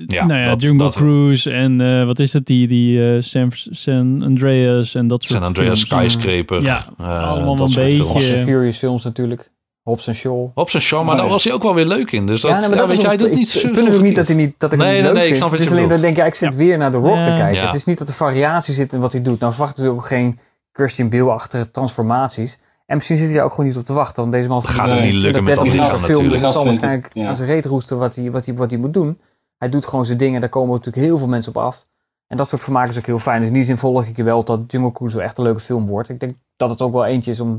Ja, 0.06 0.26
nou 0.26 0.40
ja, 0.40 0.48
dat- 0.48 0.62
Jungle 0.62 0.78
dat- 0.78 0.96
Cruise 0.96 1.50
en 1.50 1.80
eh, 1.80 2.04
wat 2.04 2.18
is 2.18 2.32
het? 2.32 2.46
Die, 2.46 2.66
die 2.66 3.12
eh, 3.14 3.20
San, 3.20 3.50
San 3.70 4.22
Andreas 4.22 4.94
en 4.94 5.06
dat 5.06 5.22
soort 5.22 5.32
San 5.38 5.42
Andreas 5.48 5.84
films. 5.84 6.12
Skyscraper. 6.12 6.62
Ja, 6.62 6.86
eh, 6.98 7.30
allemaal 7.30 7.56
dat 7.56 7.68
een 7.68 7.74
beetje- 7.74 8.04
Fast 8.04 8.32
and 8.34 8.42
Furious 8.44 8.78
films 8.78 9.04
natuurlijk. 9.04 9.50
Hobbs 9.86 10.06
en 10.06 10.14
Shaw. 10.14 10.46
Op 10.54 10.70
zijn 10.70 10.82
show, 10.82 11.00
maar 11.00 11.10
Oh, 11.10 11.16
daar 11.16 11.24
ja. 11.26 11.32
was 11.32 11.44
hij 11.44 11.52
ook 11.52 11.62
wel 11.62 11.74
weer 11.74 11.84
leuk 11.86 12.12
in. 12.12 12.26
Dus 12.26 12.40
dat, 12.40 12.50
ja, 12.50 12.56
nee, 12.56 12.68
maar 12.68 12.78
ja, 12.78 12.86
dat 12.86 12.96
weet 12.96 13.12
ook- 13.12 13.18
doet 13.18 13.34
niet 13.34 13.46
ik, 13.46 13.52
zoveel 13.60 13.70
Ik 13.70 13.76
vind 13.76 13.94
ook 13.94 14.02
niet 14.02 14.14
dat 14.16 14.26
hij 14.26 14.36
niet 14.36 14.54
dat 14.58 14.72
ik 14.72 14.78
Nee, 14.78 14.86
niet 14.86 14.96
nee, 14.96 15.12
leuk 15.12 15.20
nee, 15.20 15.28
ik 15.28 15.36
snap 15.36 15.50
Het 15.50 15.60
is 15.60 15.66
je 15.66 15.72
alleen 15.72 15.88
dat 15.88 15.96
bedoelt. 16.00 16.14
denk 16.16 16.26
ik, 16.26 16.32
ik 16.32 16.38
zit 16.38 16.56
weer 16.56 16.78
naar 16.78 16.90
The 16.90 16.96
Rock 16.96 17.24
te 17.24 17.30
Ja. 17.30 17.36
kijken. 17.36 17.54
Ja. 17.60 17.66
Het 17.66 17.74
is 17.74 17.84
niet 17.84 17.98
dat 17.98 18.08
er 18.08 18.14
variatie 18.14 18.74
zit 18.74 18.92
in 18.92 19.00
wat 19.00 19.12
hij 19.12 19.22
doet. 19.22 19.40
Nou 19.40 19.52
verwacht 19.52 19.78
ik 19.78 19.86
ook 19.86 20.06
geen 20.06 20.38
Christian 20.72 21.08
Bale-achtige 21.08 21.70
transformaties. 21.70 22.58
En 22.86 22.96
misschien 22.96 23.16
zit 23.16 23.26
hij 23.26 23.34
daar 23.34 23.44
ook 23.44 23.50
gewoon 23.50 23.66
niet 23.66 23.76
op 23.76 23.84
te 23.84 23.92
wachten. 23.92 24.20
Want 24.22 24.32
deze 24.34 24.48
man 24.48 24.60
Dat 24.60 24.70
gaat 24.70 24.90
hem 24.90 25.02
niet 25.02 25.12
lukken 25.14 25.44
met 25.44 25.54
dat 25.54 25.64
dat 25.64 25.72
30 25.72 25.72
lichaam 25.72 26.00
minuten 26.00 26.14
film, 26.14 26.28
natuurlijk. 26.30 26.42
dus 26.42 26.52
zal 26.52 26.62
Die 26.62 26.70
waarschijnlijk 26.70 27.14
ja. 27.14 27.28
aan 27.28 27.36
zijn 27.36 27.48
reet 27.48 27.64
roesten 27.64 27.98
wat 27.98 28.14
hij, 28.14 28.30
wat, 28.30 28.46
hij, 28.46 28.54
wat 28.54 28.70
hij 28.70 28.78
moet 28.78 28.92
doen. 28.92 29.18
Hij 29.58 29.68
doet 29.70 29.86
gewoon 29.86 30.04
zijn 30.06 30.18
dingen, 30.18 30.40
daar 30.40 30.50
komen 30.50 30.70
natuurlijk 30.70 31.06
heel 31.06 31.18
veel 31.18 31.26
mensen 31.26 31.54
op 31.56 31.62
af. 31.62 31.84
En 32.26 32.36
dat 32.36 32.48
soort 32.48 32.62
vermaken 32.62 32.90
is 32.90 32.98
ook 32.98 33.06
heel 33.06 33.18
fijn. 33.18 33.38
Dus 33.38 33.48
in 33.48 33.54
die 33.54 33.64
zin 33.64 33.78
volg 33.78 34.04
ik 34.06 34.16
je 34.16 34.22
wel 34.22 34.44
dat 34.44 34.60
Jungle 34.66 34.92
Cruise 34.92 35.16
wel 35.16 35.24
echt 35.24 35.38
een 35.38 35.44
leuke 35.44 35.60
film 35.60 35.86
wordt. 35.86 36.08
Ik 36.08 36.20
denk 36.20 36.34
dat 36.56 36.70
het 36.70 36.82
ook 36.82 36.92
wel 36.92 37.04
eentje 37.04 37.30
is 37.30 37.40
om 37.40 37.56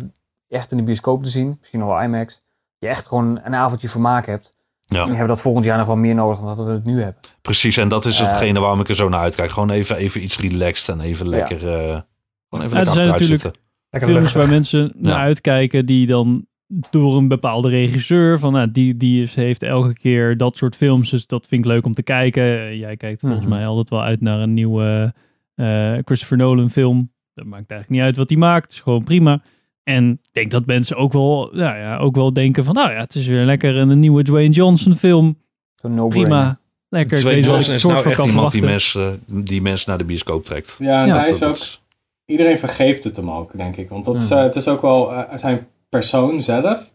echt 0.49 0.71
in 0.71 0.77
de 0.77 0.83
bioscoop 0.83 1.23
te 1.23 1.29
zien. 1.29 1.55
Misschien 1.59 1.79
nog 1.79 1.89
wel 1.89 2.01
IMAX. 2.03 2.41
Je 2.77 2.87
echt 2.87 3.07
gewoon 3.07 3.39
een 3.43 3.55
avondje 3.55 3.89
vermaak 3.89 4.25
hebt. 4.25 4.55
Ja. 4.87 4.97
En 4.99 5.03
we 5.03 5.09
hebben 5.09 5.27
dat 5.27 5.41
volgend 5.41 5.65
jaar 5.65 5.77
nog 5.77 5.87
wel 5.87 5.95
meer 5.95 6.15
nodig 6.15 6.39
dan 6.39 6.55
dat 6.55 6.65
we 6.65 6.71
het 6.71 6.85
nu 6.85 7.01
hebben. 7.01 7.21
Precies, 7.41 7.77
en 7.77 7.87
dat 7.87 8.05
is 8.05 8.19
Eh. 8.19 8.27
hetgene 8.27 8.59
waarom 8.59 8.79
ik 8.79 8.89
er 8.89 8.95
zo 8.95 9.09
naar 9.09 9.19
uitkijk. 9.19 9.51
Gewoon 9.51 9.69
even, 9.69 9.95
even 9.95 10.23
iets 10.23 10.39
relaxed 10.39 10.95
en 10.95 11.01
even 11.01 11.29
lekker, 11.29 11.57
eh 11.57 11.63
gewoon 11.63 11.73
even 11.89 12.01
Ja, 12.49 12.59
er 12.59 12.59
lekker 12.59 12.69
zijn 12.69 12.87
achteruit 12.87 13.09
natuurlijk 13.11 13.41
zitten. 13.41 13.61
Lekker 13.89 14.09
films 14.09 14.23
luchtig. 14.23 14.41
waar 14.41 14.51
mensen 14.51 14.91
naar 14.95 15.13
Ja. 15.13 15.19
uitkijken 15.19 15.85
die 15.85 16.05
dan 16.07 16.45
door 16.89 17.17
een 17.17 17.27
bepaalde 17.27 17.69
regisseur 17.69 18.39
van 18.39 18.53
nou, 18.53 18.71
die, 18.71 18.97
die 18.97 19.21
is, 19.21 19.35
heeft 19.35 19.63
elke 19.63 19.93
keer 19.93 20.37
dat 20.37 20.57
soort 20.57 20.75
films, 20.75 21.09
dus 21.09 21.27
dat 21.27 21.47
vind 21.47 21.65
ik 21.65 21.71
leuk 21.71 21.85
om 21.85 21.93
te 21.93 22.03
kijken. 22.03 22.77
Jij 22.77 22.97
kijkt 22.97 23.19
volgens 23.19 23.41
Mhm. 23.45 23.49
mij 23.53 23.65
altijd 23.67 23.89
wel 23.89 24.01
uit 24.03 24.21
naar 24.21 24.39
een 24.39 24.53
nieuwe 24.53 25.13
eh, 25.55 25.93
Christopher 26.05 26.37
Nolan 26.37 26.69
film. 26.69 27.11
Dat 27.33 27.45
maakt 27.45 27.71
eigenlijk 27.71 27.89
niet 27.89 28.01
uit 28.01 28.17
wat 28.17 28.29
hij 28.29 28.37
maakt, 28.39 28.71
is 28.71 28.79
gewoon 28.79 29.03
prima. 29.03 29.41
En 29.87 30.11
ik 30.11 30.29
denk 30.31 30.51
dat 30.51 30.65
mensen 30.65 30.95
ook 30.97 31.13
wel, 31.13 31.49
nou 31.51 31.77
ja, 31.77 31.97
ook 31.97 32.15
wel 32.15 32.33
denken 32.33 32.63
van, 32.63 32.73
nou 32.73 32.91
ja, 32.91 32.99
het 32.99 33.15
is 33.15 33.27
weer 33.27 33.45
lekker 33.45 33.75
een 33.75 33.99
nieuwe 33.99 34.23
Dwayne 34.23 34.53
Johnson 34.53 34.95
film. 34.95 35.37
Prima, 36.09 36.59
lekker. 36.89 37.17
Dwayne 37.17 37.41
Johnson 37.41 37.73
is 37.75 37.81
soort 37.81 37.93
nou 37.93 38.03
van 38.03 38.11
echt 38.11 38.21
kan 38.21 38.29
iemand 38.29 38.51
die 38.51 38.61
mensen, 38.61 39.19
die 39.45 39.61
mensen 39.61 39.89
naar 39.89 39.97
de 39.97 40.03
bioscoop 40.03 40.43
trekt. 40.43 40.75
Ja, 40.79 41.01
en 41.01 41.07
Ja, 41.07 41.17
hij 41.19 41.29
is 41.29 41.39
dat 41.39 41.49
ook... 41.49 41.55
is- 41.55 41.81
Iedereen 42.25 42.57
vergeeft 42.59 43.03
het 43.03 43.15
hem 43.15 43.31
ook, 43.31 43.57
denk 43.57 43.77
ik. 43.77 43.89
Want 43.89 44.05
dat 44.05 44.19
is, 44.19 44.31
eh, 44.31 44.41
het 44.41 44.55
is 44.55 44.67
ook 44.67 44.81
wel 44.81 45.13
eh, 45.13 45.37
zijn 45.37 45.67
persoon 45.89 46.41
zelf. 46.41 46.91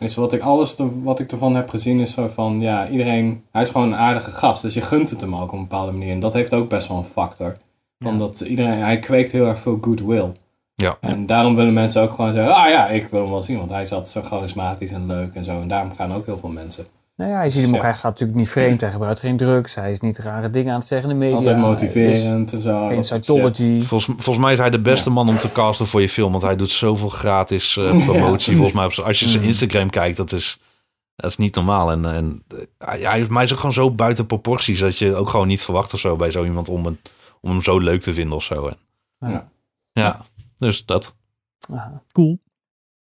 Is 0.00 0.14
wat 0.14 0.32
ik 0.32 0.40
alles 0.40 0.74
te- 0.74 1.02
wat 1.02 1.20
ik 1.20 1.30
ervan 1.32 1.54
heb 1.56 1.68
gezien 1.68 2.00
is 2.00 2.12
zo 2.12 2.28
van, 2.28 2.60
ja, 2.60 2.88
iedereen... 2.88 3.42
Hij 3.50 3.62
is 3.62 3.68
gewoon 3.68 3.86
een 3.92 3.98
aardige 3.98 4.30
gast, 4.30 4.62
dus 4.62 4.74
je 4.74 4.80
gunt 4.80 5.10
het 5.10 5.20
hem 5.20 5.34
ook 5.36 5.42
op 5.42 5.52
een 5.52 5.60
bepaalde 5.60 5.92
manier. 5.92 6.12
En 6.12 6.20
dat 6.20 6.32
heeft 6.32 6.54
ook 6.54 6.68
best 6.68 6.88
wel 6.88 6.96
een 6.98 7.04
factor. 7.04 7.56
Van 7.98 8.18
dat 8.18 8.40
iedereen, 8.40 8.78
hij 8.78 8.98
kweekt 8.98 9.32
heel 9.32 9.46
erg 9.46 9.58
veel 9.60 9.78
goodwill. 9.80 10.32
Ja. 10.82 10.96
En 11.00 11.26
daarom 11.26 11.54
willen 11.54 11.72
mensen 11.72 12.02
ook 12.02 12.12
gewoon 12.12 12.32
zeggen, 12.32 12.54
ah 12.54 12.68
ja, 12.70 12.88
ik 12.88 13.08
wil 13.10 13.20
hem 13.20 13.30
wel 13.30 13.42
zien. 13.42 13.58
Want 13.58 13.70
hij 13.70 13.82
is 13.82 13.92
altijd 13.92 14.12
zo 14.12 14.22
charismatisch 14.22 14.90
en 14.90 15.06
leuk 15.06 15.34
en 15.34 15.44
zo. 15.44 15.60
En 15.60 15.68
daarom 15.68 15.94
gaan 15.94 16.14
ook 16.14 16.26
heel 16.26 16.38
veel 16.38 16.48
mensen. 16.50 16.86
Nou 17.16 17.30
ja, 17.30 17.42
je 17.42 17.50
ziet 17.50 17.62
hem 17.62 17.70
ook, 17.70 17.76
Ja. 17.76 17.82
hij 17.82 17.94
gaat 17.94 18.02
natuurlijk 18.02 18.38
niet 18.38 18.50
vreemd. 18.50 18.80
Hij 18.80 18.90
gebruikt 18.90 19.20
geen 19.20 19.36
drugs. 19.36 19.74
Hij 19.74 19.90
is 19.90 20.00
niet 20.00 20.18
rare 20.18 20.50
dingen 20.50 20.72
aan 20.72 20.78
het 20.78 20.88
zeggen 20.88 21.10
in 21.10 21.14
de 21.18 21.20
media. 21.24 21.36
Altijd 21.38 21.56
motiverend 21.58 22.52
en 22.52 22.58
zo. 22.58 22.88
Geen. 22.88 23.04
Scientology. 23.04 23.80
Volgens, 23.80 24.04
volgens 24.16 24.44
mij 24.44 24.52
is 24.52 24.58
hij 24.58 24.70
de 24.70 24.80
beste 24.80 25.10
man 25.10 25.28
om 25.28 25.36
te 25.36 25.52
casten 25.52 25.86
voor 25.86 26.00
je 26.00 26.08
film. 26.08 26.30
Want 26.30 26.42
hij 26.42 26.56
doet 26.56 26.70
zoveel 26.70 27.08
gratis 27.08 27.76
eh, 27.76 28.04
promotie. 28.06 28.54
volgens 28.54 28.76
mij, 28.76 28.84
op 28.84 29.06
als 29.06 29.20
je 29.20 29.28
zijn 29.28 29.42
Mm. 29.42 29.48
Instagram 29.48 29.90
kijkt, 29.90 30.16
dat 30.16 30.32
is, 30.32 30.58
dat 31.16 31.30
is 31.30 31.36
niet 31.36 31.54
normaal. 31.54 31.90
En, 31.90 32.04
en 32.14 32.42
hij, 32.78 33.00
hij 33.00 33.42
is 33.42 33.52
ook 33.52 33.58
gewoon 33.58 33.72
zo 33.72 33.90
buiten 33.90 34.26
proporties. 34.26 34.78
Dat 34.78 34.98
je 34.98 35.14
ook 35.14 35.28
gewoon 35.28 35.46
niet 35.46 35.62
verwacht 35.62 35.94
of 35.94 36.00
zo 36.00 36.16
bij 36.16 36.30
zo 36.30 36.44
iemand 36.44 36.68
om, 36.68 36.86
een, 36.86 36.98
om 37.40 37.50
hem 37.50 37.62
zo 37.62 37.78
leuk 37.78 38.00
te 38.00 38.14
vinden 38.14 38.36
of 38.36 38.42
zo. 38.44 38.66
En, 38.66 38.76
Ja. 39.30 39.48
ja, 39.92 40.20
dus 40.62 40.84
dat. 40.84 41.16
Aha. 41.72 42.02
Cool. 42.12 42.38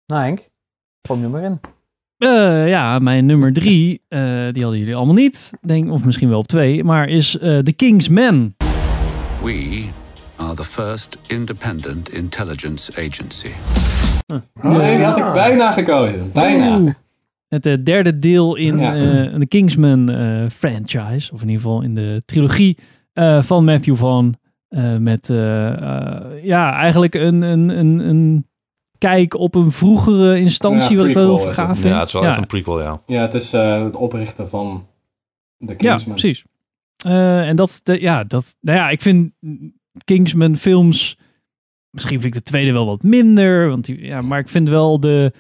Nou 0.06 0.22
Henk, 0.22 0.48
gooi 1.08 1.20
hem 1.20 1.34
er 1.34 1.40
maar 1.40 1.50
in. 1.50 1.60
Eh, 2.18 2.68
ja, 2.68 2.98
mijn 2.98 3.26
nummer 3.26 3.52
drie, 3.52 4.02
eh, 4.08 4.20
die 4.52 4.62
hadden 4.62 4.78
jullie 4.80 4.94
allemaal 4.94 5.14
niet, 5.14 5.52
denk, 5.60 5.90
of 5.90 6.04
misschien 6.04 6.28
wel 6.28 6.38
op 6.38 6.46
twee, 6.46 6.84
maar 6.84 7.08
is 7.08 7.38
eh 7.38 7.58
The 7.58 7.72
King's 7.72 8.08
Man. 8.08 8.54
We 9.42 9.88
are 10.36 10.54
the 10.54 10.64
first 10.64 11.18
independent 11.28 12.08
intelligence 12.12 13.06
agency. 13.06 13.48
Nee, 14.62 14.96
die 14.96 15.04
had 15.06 15.16
ik 15.18 15.32
bijna 15.32 15.72
gekozen. 15.72 16.30
Bijna. 16.32 16.78
Oeh. 16.78 16.92
Het 17.48 17.62
derde 17.86 18.18
deel 18.18 18.56
in 18.56 18.78
Ja. 18.78 18.94
eh, 18.96 19.38
de 19.38 19.46
Kingsman 19.46 20.08
eh, 20.10 20.48
franchise, 20.50 21.32
of 21.32 21.42
in 21.42 21.48
ieder 21.48 21.62
geval 21.62 21.82
in 21.82 21.94
de 21.94 22.22
trilogie 22.24 22.78
eh, 23.12 23.42
van 23.42 23.64
Matthew 23.64 23.96
Vaughn. 23.96 24.38
Eh, 24.70 24.96
met 24.96 25.30
eh, 25.30 25.72
eh, 25.72 26.44
ja, 26.44 26.72
eigenlijk 26.72 27.14
een, 27.14 27.42
een, 27.42 27.68
een, 27.68 27.98
een 28.08 28.48
kijk 28.98 29.34
op 29.34 29.54
een 29.54 29.72
vroegere 29.72 30.38
instantie, 30.38 30.90
Ja, 30.90 30.96
wat 30.96 31.06
ik 31.06 31.14
wel 31.14 31.38
heel 31.38 31.52
gaaf 31.52 31.78
vind. 31.78 31.88
Ja, 31.88 31.98
het 31.98 32.06
is 32.06 32.12
wel 32.12 32.24
echt 32.24 32.38
een 32.38 32.46
prequel, 32.46 32.80
ja. 32.80 33.02
Ja, 33.06 33.20
het 33.20 33.34
is 33.34 33.52
eh, 33.52 33.84
het 33.84 33.96
oprichten 33.96 34.48
van 34.48 34.86
de 35.56 35.74
Ja, 35.78 35.88
Kingsman. 35.88 36.14
precies. 36.16 36.44
Eh, 37.04 37.48
en 37.48 37.56
dat, 37.56 37.80
de, 37.82 38.00
ja, 38.00 38.24
dat, 38.24 38.56
nou 38.60 38.78
ja, 38.78 38.88
ik 38.90 39.00
vind 39.02 39.32
Kingsman 40.04 40.56
films, 40.56 41.16
misschien 41.90 42.20
vind 42.20 42.34
ik 42.34 42.44
de 42.44 42.50
tweede 42.50 42.72
wel 42.72 42.86
wat 42.86 43.02
minder, 43.02 43.68
want 43.68 43.84
die, 43.84 44.04
ja, 44.04 44.20
maar 44.20 44.38
ik 44.38 44.48
vind 44.48 44.68
wel 44.68 45.00
de 45.00 45.32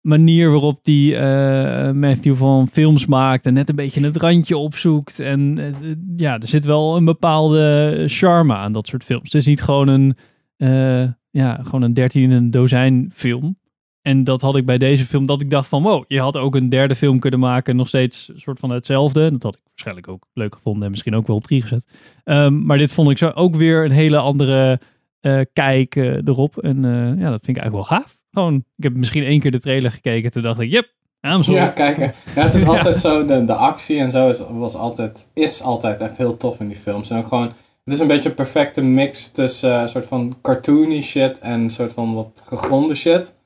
manier 0.00 0.50
waarop 0.50 0.78
die 0.82 1.16
eh, 1.16 1.90
Matthew 1.92 2.36
van 2.36 2.68
films 2.68 3.06
maakt 3.06 3.46
en 3.46 3.54
net 3.54 3.68
een 3.68 3.76
beetje 3.76 4.04
het 4.04 4.16
randje 4.16 4.56
opzoekt. 4.56 5.20
En 5.20 5.58
eh, 5.58 5.74
ja, 6.16 6.38
er 6.38 6.48
zit 6.48 6.64
wel 6.64 6.96
een 6.96 7.04
bepaalde 7.04 8.04
charme 8.06 8.54
aan 8.54 8.72
dat 8.72 8.86
soort 8.86 9.04
films. 9.04 9.24
Het 9.24 9.34
is 9.34 9.46
niet 9.46 9.62
gewoon 9.62 9.88
een, 9.88 10.16
eh, 10.56 11.08
ja, 11.30 11.60
gewoon 11.62 11.82
een 11.82 11.94
dertien 11.94 12.30
een 12.30 12.50
dozijn 12.50 13.10
film. 13.14 13.58
En 14.02 14.24
dat 14.24 14.40
had 14.40 14.56
ik 14.56 14.66
bij 14.66 14.78
deze 14.78 15.04
film, 15.04 15.26
dat 15.26 15.40
ik 15.40 15.50
dacht 15.50 15.68
van, 15.68 15.82
wow, 15.82 16.04
je 16.08 16.20
had 16.20 16.36
ook 16.36 16.54
een 16.54 16.68
derde 16.68 16.94
film 16.94 17.18
kunnen 17.18 17.40
maken, 17.40 17.76
nog 17.76 17.88
steeds 17.88 18.28
een 18.28 18.40
soort 18.40 18.58
van 18.58 18.70
hetzelfde. 18.70 19.30
Dat 19.30 19.42
had 19.42 19.54
ik 19.54 19.62
waarschijnlijk 19.64 20.08
ook 20.08 20.26
leuk 20.32 20.54
gevonden 20.54 20.84
en 20.84 20.90
misschien 20.90 21.14
ook 21.14 21.26
wel 21.26 21.36
op 21.36 21.44
drie 21.44 21.62
gezet. 21.62 21.88
Ehm, 22.24 22.64
maar 22.66 22.78
dit 22.78 22.92
vond 22.92 23.10
ik 23.10 23.18
zo 23.18 23.28
ook 23.28 23.56
weer 23.56 23.84
een 23.84 23.90
hele 23.90 24.18
andere 24.18 24.80
eh, 25.20 25.40
kijk 25.52 25.96
eh, 25.96 26.26
erop. 26.26 26.58
En 26.58 26.84
eh, 26.84 27.20
ja, 27.20 27.30
dat 27.30 27.44
vind 27.44 27.56
ik 27.56 27.62
eigenlijk 27.62 27.72
wel 27.72 27.98
gaaf. 27.98 28.18
Gewoon, 28.32 28.54
ik 28.76 28.82
heb 28.84 28.94
misschien 28.94 29.24
één 29.24 29.40
keer 29.40 29.50
de 29.50 29.60
trailer 29.60 29.90
gekeken, 29.90 30.30
toen 30.30 30.42
dacht 30.42 30.60
ik, 30.60 30.70
yep, 30.70 30.88
sold. 31.20 31.46
Ja, 31.46 31.66
kijk. 31.68 31.96
hè. 31.96 32.04
Ja, 32.34 32.42
het 32.44 32.54
is 32.54 32.62
Ja. 32.66 32.68
altijd 32.68 32.98
zo, 32.98 33.24
de, 33.24 33.44
de 33.44 33.54
actie 33.54 33.98
en 33.98 34.10
zo 34.10 34.28
is, 34.28 34.42
was 34.50 34.74
altijd, 34.74 35.30
is 35.34 35.62
altijd 35.62 36.00
echt 36.00 36.16
heel 36.16 36.36
tof 36.36 36.60
in 36.60 36.68
die 36.68 36.76
films. 36.76 37.10
En 37.10 37.18
ook 37.18 37.26
gewoon, 37.28 37.46
het 37.84 37.94
is 37.94 38.00
een 38.00 38.06
beetje 38.06 38.28
een 38.28 38.34
perfecte 38.34 38.80
mix 38.82 39.30
tussen 39.30 39.74
eh, 39.74 39.80
een 39.80 39.88
soort 39.88 40.06
van 40.06 40.36
cartoony 40.42 41.00
shit 41.02 41.38
en 41.38 41.60
een 41.60 41.70
soort 41.70 41.92
van 41.92 42.14
wat 42.14 42.42
gegronde 42.46 42.94
shit. 42.94 43.36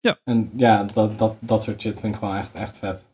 Ja. 0.00 0.18
En 0.24 0.50
ja, 0.56 0.86
dat, 0.94 1.18
dat, 1.18 1.34
dat 1.38 1.62
soort 1.62 1.80
shit 1.80 2.00
vind 2.00 2.12
ik 2.14 2.18
gewoon 2.18 2.36
echt, 2.36 2.52
echt 2.54 2.78
vet. 2.78 3.04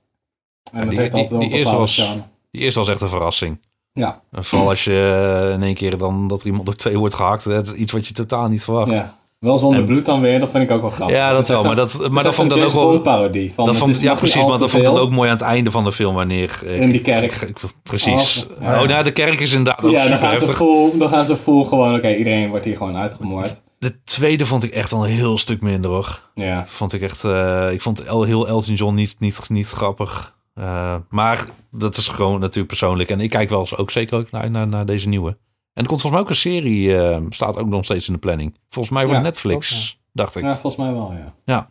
En 0.73 0.81
dat 0.81 0.88
die- 0.90 0.99
heeft 0.99 1.12
die- 1.12 1.21
altijd 1.23 1.40
wel 1.40 1.49
die 1.49 1.59
een 1.59 1.62
bepaalde 1.62 1.79
was-. 1.79 2.23
Die 2.51 2.61
eerste 2.62 2.79
was 2.79 2.88
echt 2.88 3.01
een 3.01 3.09
verrassing. 3.09 3.59
Ja. 3.93 4.23
En 4.31 4.45
vooral 4.45 4.69
als 4.69 4.85
je 4.85 5.43
eh, 5.47 5.53
in 5.55 5.62
één 5.62 5.75
keer 5.75 5.99
dan 5.99 6.29
dat 6.29 6.40
er 6.40 6.47
iemand 6.47 6.66
door 6.66 6.75
twee 6.75 6.99
wordt 6.99 7.14
gehakt. 7.14 7.45
dat 7.45 7.66
is 7.66 7.73
iets 7.73 7.93
wat 7.93 8.07
je 8.07 8.14
totaal 8.14 8.49
niet 8.49 8.64
verwacht. 8.64 8.90
ja. 8.90 9.19
Wel 9.40 9.59
zonder 9.59 9.79
En- 9.81 9.85
bloed 9.87 10.07
dan 10.07 10.20
weer, 10.20 10.40
dat 10.40 10.50
vind 10.50 10.62
ik 10.62 10.70
ook 10.70 10.81
wel 10.81 10.90
grappig. 10.90 11.16
Ja, 11.16 11.33
dat 11.33 11.48
wel. 11.48 11.64
Maar 11.64 11.76
dat, 11.76 12.11
maar 12.11 12.22
dat 12.22 12.35
vond 12.35 12.50
ik 12.50 12.59
dan 12.59 12.66
ook 12.66 12.72
wel... 12.72 13.00
Parodie. 13.00 13.53
Van, 13.53 13.66
Dat 13.66 13.76
vond, 13.76 14.00
ja, 14.00 14.14
precies. 14.14 14.35
Maar 14.46 14.59
dat 14.59 14.70
vond 14.70 14.83
ik 14.83 14.88
dan 14.92 14.98
ook 14.98 15.11
mooi 15.11 15.31
aan 15.31 15.37
het 15.37 15.44
einde 15.44 15.70
van 15.70 15.85
de 15.85 15.92
film. 15.92 16.14
Wanneer... 16.14 16.61
eh, 16.66 16.81
In 16.81 16.90
die 16.90 17.00
kerk. 17.00 17.24
ik- 17.37 17.48
ik- 17.48 17.57
precies. 17.83 18.46
Oh, 18.50 18.62
ja. 18.62 18.83
Oh, 18.83 18.88
nou, 18.88 19.05
de 19.05 19.12
kerk 19.12 19.40
is 19.40 19.53
inderdaad 19.53 19.85
ook 19.85 19.90
Ja, 19.90 20.09
dan 20.09 20.18
gaan, 20.18 20.38
ze 20.38 20.46
vol, 20.46 20.96
dan 20.98 21.09
gaan 21.09 21.24
ze 21.24 21.37
vol 21.37 21.64
gewoon, 21.64 21.94
oké, 21.94 22.14
iedereen 22.14 22.48
wordt 22.48 22.64
hier 22.64 22.76
gewoon 22.76 22.96
uitgemoord. 22.96 23.62
De 23.79 24.03
tweede 24.03 24.46
vond 24.46 24.62
ik 24.62 24.70
echt 24.72 24.92
al 24.92 25.05
een 25.05 25.11
heel 25.11 25.38
stuk 25.38 25.61
minder 25.61 25.90
hoor. 25.90 26.31
Ja. 26.35 26.64
Vond 26.68 26.92
ik 26.92 27.03
echt... 27.03 27.24
eh, 27.24 27.72
ik 27.72 27.83
vond 27.83 28.05
El, 28.05 28.22
heel 28.22 28.48
Elton 28.48 28.74
John 28.74 28.94
niet, 28.94 29.16
niet, 29.18 29.48
niet 29.48 29.68
grappig. 29.70 30.37
Eh, 30.55 30.94
maar 31.09 31.46
dat 31.70 31.96
is 31.96 32.09
gewoon 32.09 32.40
natuurlijk 32.40 32.68
persoonlijk. 32.68 33.11
En 33.11 33.20
ik 33.20 33.31
kijk 33.31 33.50
wel 33.50 33.61
eens 33.61 33.76
ook 33.76 33.90
zeker 33.90 34.18
ook 34.18 34.31
naar, 34.31 34.50
naar, 34.50 34.66
naar 34.68 34.87
deze 34.87 35.09
nieuwe. 35.09 35.37
En 35.81 35.87
er 35.87 35.93
komt 35.93 36.01
volgens 36.01 36.12
mij 36.12 36.21
ook 36.21 36.29
een 36.29 36.37
serie, 36.37 36.97
eh, 36.99 37.21
staat 37.29 37.57
ook 37.57 37.66
nog 37.69 37.85
steeds 37.85 38.07
in 38.07 38.12
de 38.12 38.19
planning. 38.19 38.55
Volgens 38.69 38.95
mij 38.95 39.05
voor 39.05 39.14
Ja, 39.14 39.21
Netflix, 39.21 39.99
dacht 40.12 40.37
ik. 40.37 40.43
ja, 40.43 40.57
volgens 40.57 40.77
mij 40.83 40.93
wel, 40.93 41.14
ja. 41.45 41.71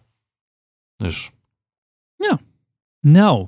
Dus 0.97 1.31
Nou, 3.01 3.47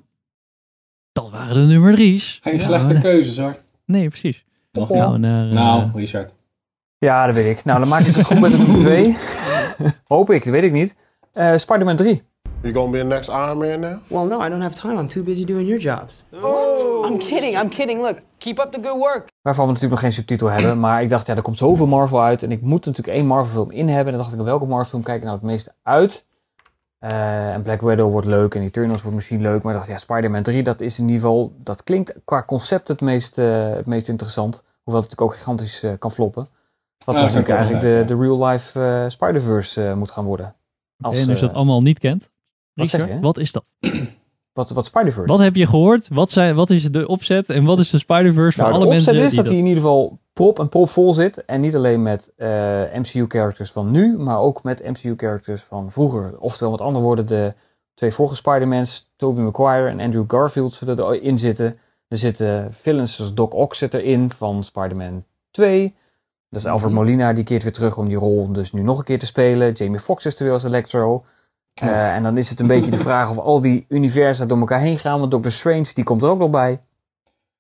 dat 1.12 1.30
waren 1.30 1.54
de 1.54 1.60
nummer 1.74 1.94
drie's. 1.94 2.40
Geen 2.42 2.58
Ja, 2.58 2.64
slechte 2.64 3.00
keuzes 3.00 3.38
hoor. 3.38 3.58
Nee, 3.86 4.08
precies. 4.08 4.46
Nog 4.72 4.90
Nou, 4.90 5.12
niet. 5.12 5.20
naar, 5.22 5.48
eh, 5.48 5.54
Nou, 5.54 5.90
Richard. 5.94 6.34
Ja, 6.98 7.26
dat 7.26 7.36
weet 7.36 7.58
ik. 7.58 7.66
Nou, 7.66 7.80
dan 7.80 7.88
maak 7.90 8.00
ik 8.02 8.16
het 8.16 8.26
goed 8.26 8.40
met 8.40 8.52
de 8.52 8.58
nummer 8.58 8.78
2. 8.78 9.18
Hoop 10.14 10.30
ik, 10.30 10.44
dat 10.44 10.54
weet 10.54 10.64
ik 10.64 10.72
niet. 10.72 10.96
Eh 11.32 11.58
Spider-Man 11.58 11.96
3. 11.96 12.24
You 12.64 12.74
gonna 12.74 12.92
be 12.92 12.98
the 13.00 13.04
next 13.04 13.30
Iron 13.30 13.58
Man 13.58 13.80
now? 13.80 14.00
Well, 14.08 14.26
no, 14.26 14.40
I 14.40 14.50
don't 14.50 14.62
have 14.62 14.76
time. 14.76 15.00
I'm 15.00 15.08
too 15.08 15.24
busy 15.24 15.46
doing 15.46 15.68
your 15.68 15.80
jobs. 15.80 16.24
What? 16.30 17.06
I'm 17.06 17.18
kidding. 17.18 17.58
I'm 17.58 17.70
kidding. 17.70 18.02
Look, 18.02 18.20
keep 18.38 18.60
up 18.60 18.72
the 18.72 18.80
good 18.82 18.98
work. 18.98 19.32
Waarvan 19.42 19.66
we 19.66 19.72
natuurlijk 19.72 20.02
nog 20.02 20.12
geen 20.12 20.14
subtitel 20.14 20.48
hebben. 20.48 20.80
Maar 20.80 21.02
ik 21.02 21.10
dacht, 21.10 21.28
ja, 21.28 21.36
er 21.36 21.42
komt 21.42 21.58
zoveel 21.58 21.88
Marvel 21.88 22.22
uit. 22.22 22.44
En 22.44 22.52
ik 22.52 22.62
moet 22.62 22.86
natuurlijk 22.86 23.18
één 23.18 23.26
Marvel 23.26 23.52
film 23.52 23.72
in 23.72 23.88
hebben. 23.88 24.06
En 24.06 24.20
dan 24.20 24.28
dacht 24.28 24.40
ik, 24.40 24.46
welke 24.46 24.66
Marvel 24.66 24.90
film 24.90 25.04
kijk 25.04 25.18
ik 25.18 25.24
nou 25.24 25.36
het 25.36 25.46
meeste 25.46 25.74
uit? 25.84 26.26
Eh, 27.00 27.54
en 27.54 27.62
Black 27.62 27.82
Widow 27.82 28.12
wordt 28.12 28.28
leuk. 28.28 28.56
En 28.56 28.62
Eternals 28.62 29.02
wordt 29.02 29.16
misschien 29.16 29.42
leuk. 29.42 29.64
Maar 29.64 29.74
ik 29.74 29.80
dacht, 29.80 29.92
ja, 29.92 29.98
Spider-Man 29.98 30.44
3, 30.44 30.64
dat 30.64 30.82
is 30.82 31.00
in 31.00 31.06
ieder 31.06 31.22
geval... 31.22 31.54
Dat 31.58 31.84
klinkt 31.84 32.16
qua 32.26 32.44
concept 32.44 32.88
het 32.88 33.02
meest, 33.02 33.38
eh, 33.38 33.70
het 33.70 33.86
meest 33.86 34.08
interessant. 34.08 34.64
Hoewel 34.84 35.02
het 35.02 35.10
natuurlijk 35.10 35.22
ook 35.22 35.34
gigantisch 35.34 35.84
eh, 35.84 35.92
kan 36.00 36.12
floppen. 36.12 36.48
Wat 37.06 37.16
Ja, 37.16 37.22
natuurlijk 37.22 37.50
eigenlijk 37.50 37.82
de, 37.82 38.04
de 38.08 38.22
real-life 38.22 39.06
Spider-Verse 39.10 39.94
moet 39.96 40.12
gaan 40.12 40.26
worden. 40.26 40.54
Als, 41.02 41.18
en 41.18 41.30
als 41.30 41.40
je 41.40 41.46
dat 41.46 41.56
allemaal 41.56 41.82
niet 41.82 42.00
kent, 42.00 42.30
wat 42.74 42.88
zeg 42.88 43.02
Richard, 43.02 43.20
je? 43.20 43.26
wat 43.26 43.38
is 43.38 43.52
dat? 43.52 43.76
Wat, 44.54 44.70
wat 44.70 44.86
Spider-Verse? 44.86 45.28
Wat 45.28 45.40
heb 45.40 45.56
je 45.56 45.68
gehoord? 45.68 46.08
Wat, 46.08 46.32
zijn, 46.32 46.56
wat 46.56 46.70
is 46.70 46.84
de 46.84 47.08
opzet 47.08 47.50
en 47.50 47.64
wat 47.64 47.80
is 47.80 47.90
de 47.90 47.98
Spider-Verse 47.98 48.60
voor 48.60 48.70
Nou, 48.70 48.76
alle 48.76 48.86
de 48.86 48.96
mensen 48.96 49.14
opzet 49.14 49.30
is 49.30 49.36
dat 49.36 49.46
hij 49.46 49.56
in 49.56 49.66
ieder 49.66 49.82
geval 49.82 50.20
prop 50.34 50.60
en 50.60 50.70
prop 50.70 50.90
vol 50.90 51.14
zit. 51.14 51.46
En 51.46 51.62
niet 51.62 51.76
alleen 51.76 52.04
met 52.04 52.32
eh, 52.36 52.48
MCU-characters 52.94 53.72
van 53.72 53.92
nu, 53.92 54.18
maar 54.18 54.40
ook 54.40 54.64
met 54.64 54.84
MCU-characters 54.84 55.62
van 55.62 55.92
vroeger. 55.92 56.40
Oftewel, 56.40 56.72
met 56.72 56.82
andere 56.82 57.06
woorden, 57.06 57.28
de 57.28 57.54
twee 57.94 58.14
vorige 58.14 58.36
Spider-Mans, 58.36 59.12
Tobey 59.16 59.44
Maguire 59.44 59.90
en 59.90 60.00
Andrew 60.00 60.24
Garfield, 60.28 60.74
zullen 60.74 61.00
erin 61.00 61.40
zitten. 61.40 61.78
Er 62.08 62.18
zitten 62.18 62.74
villains 62.74 63.16
zoals 63.16 63.34
Doc 63.34 63.50
Ock 63.50 63.76
zit 63.76 63.94
erin 63.94 64.32
van 64.32 64.64
Spider-Man 64.64 65.24
2. 65.52 65.96
Dat 66.50 66.62
is 66.62 66.68
Alfred 66.68 66.92
Molina, 66.92 67.34
die 67.34 67.44
keert 67.44 67.64
weer 67.64 67.74
terug 67.74 67.98
om 67.98 68.08
die 68.08 68.18
rol 68.18 68.52
dus 68.52 68.72
nu 68.72 68.82
nog 68.82 68.98
een 68.98 69.04
keer 69.04 69.20
te 69.20 69.26
spelen. 69.26 69.72
Jamie 69.72 70.00
Foxx 70.00 70.26
is 70.26 70.38
er 70.40 70.44
weer 70.44 70.54
als 70.54 70.64
Electro. 70.64 71.24
Eh, 71.74 72.16
en 72.16 72.24
dan 72.24 72.38
is 72.38 72.50
het 72.50 72.60
een 72.60 72.68
beetje 72.68 72.92
de 72.92 72.98
vraag 72.98 73.30
of 73.30 73.38
al 73.38 73.62
die 73.62 73.86
universa 73.90 74.46
door 74.46 74.60
elkaar 74.60 74.80
heen 74.80 75.00
gaan. 75.00 75.20
Want 75.20 75.32
Doctor 75.32 75.52
Strange, 75.52 75.86
die 75.94 76.04
komt 76.04 76.24
er 76.24 76.30
ook 76.30 76.40
nog 76.40 76.50
bij. 76.50 76.82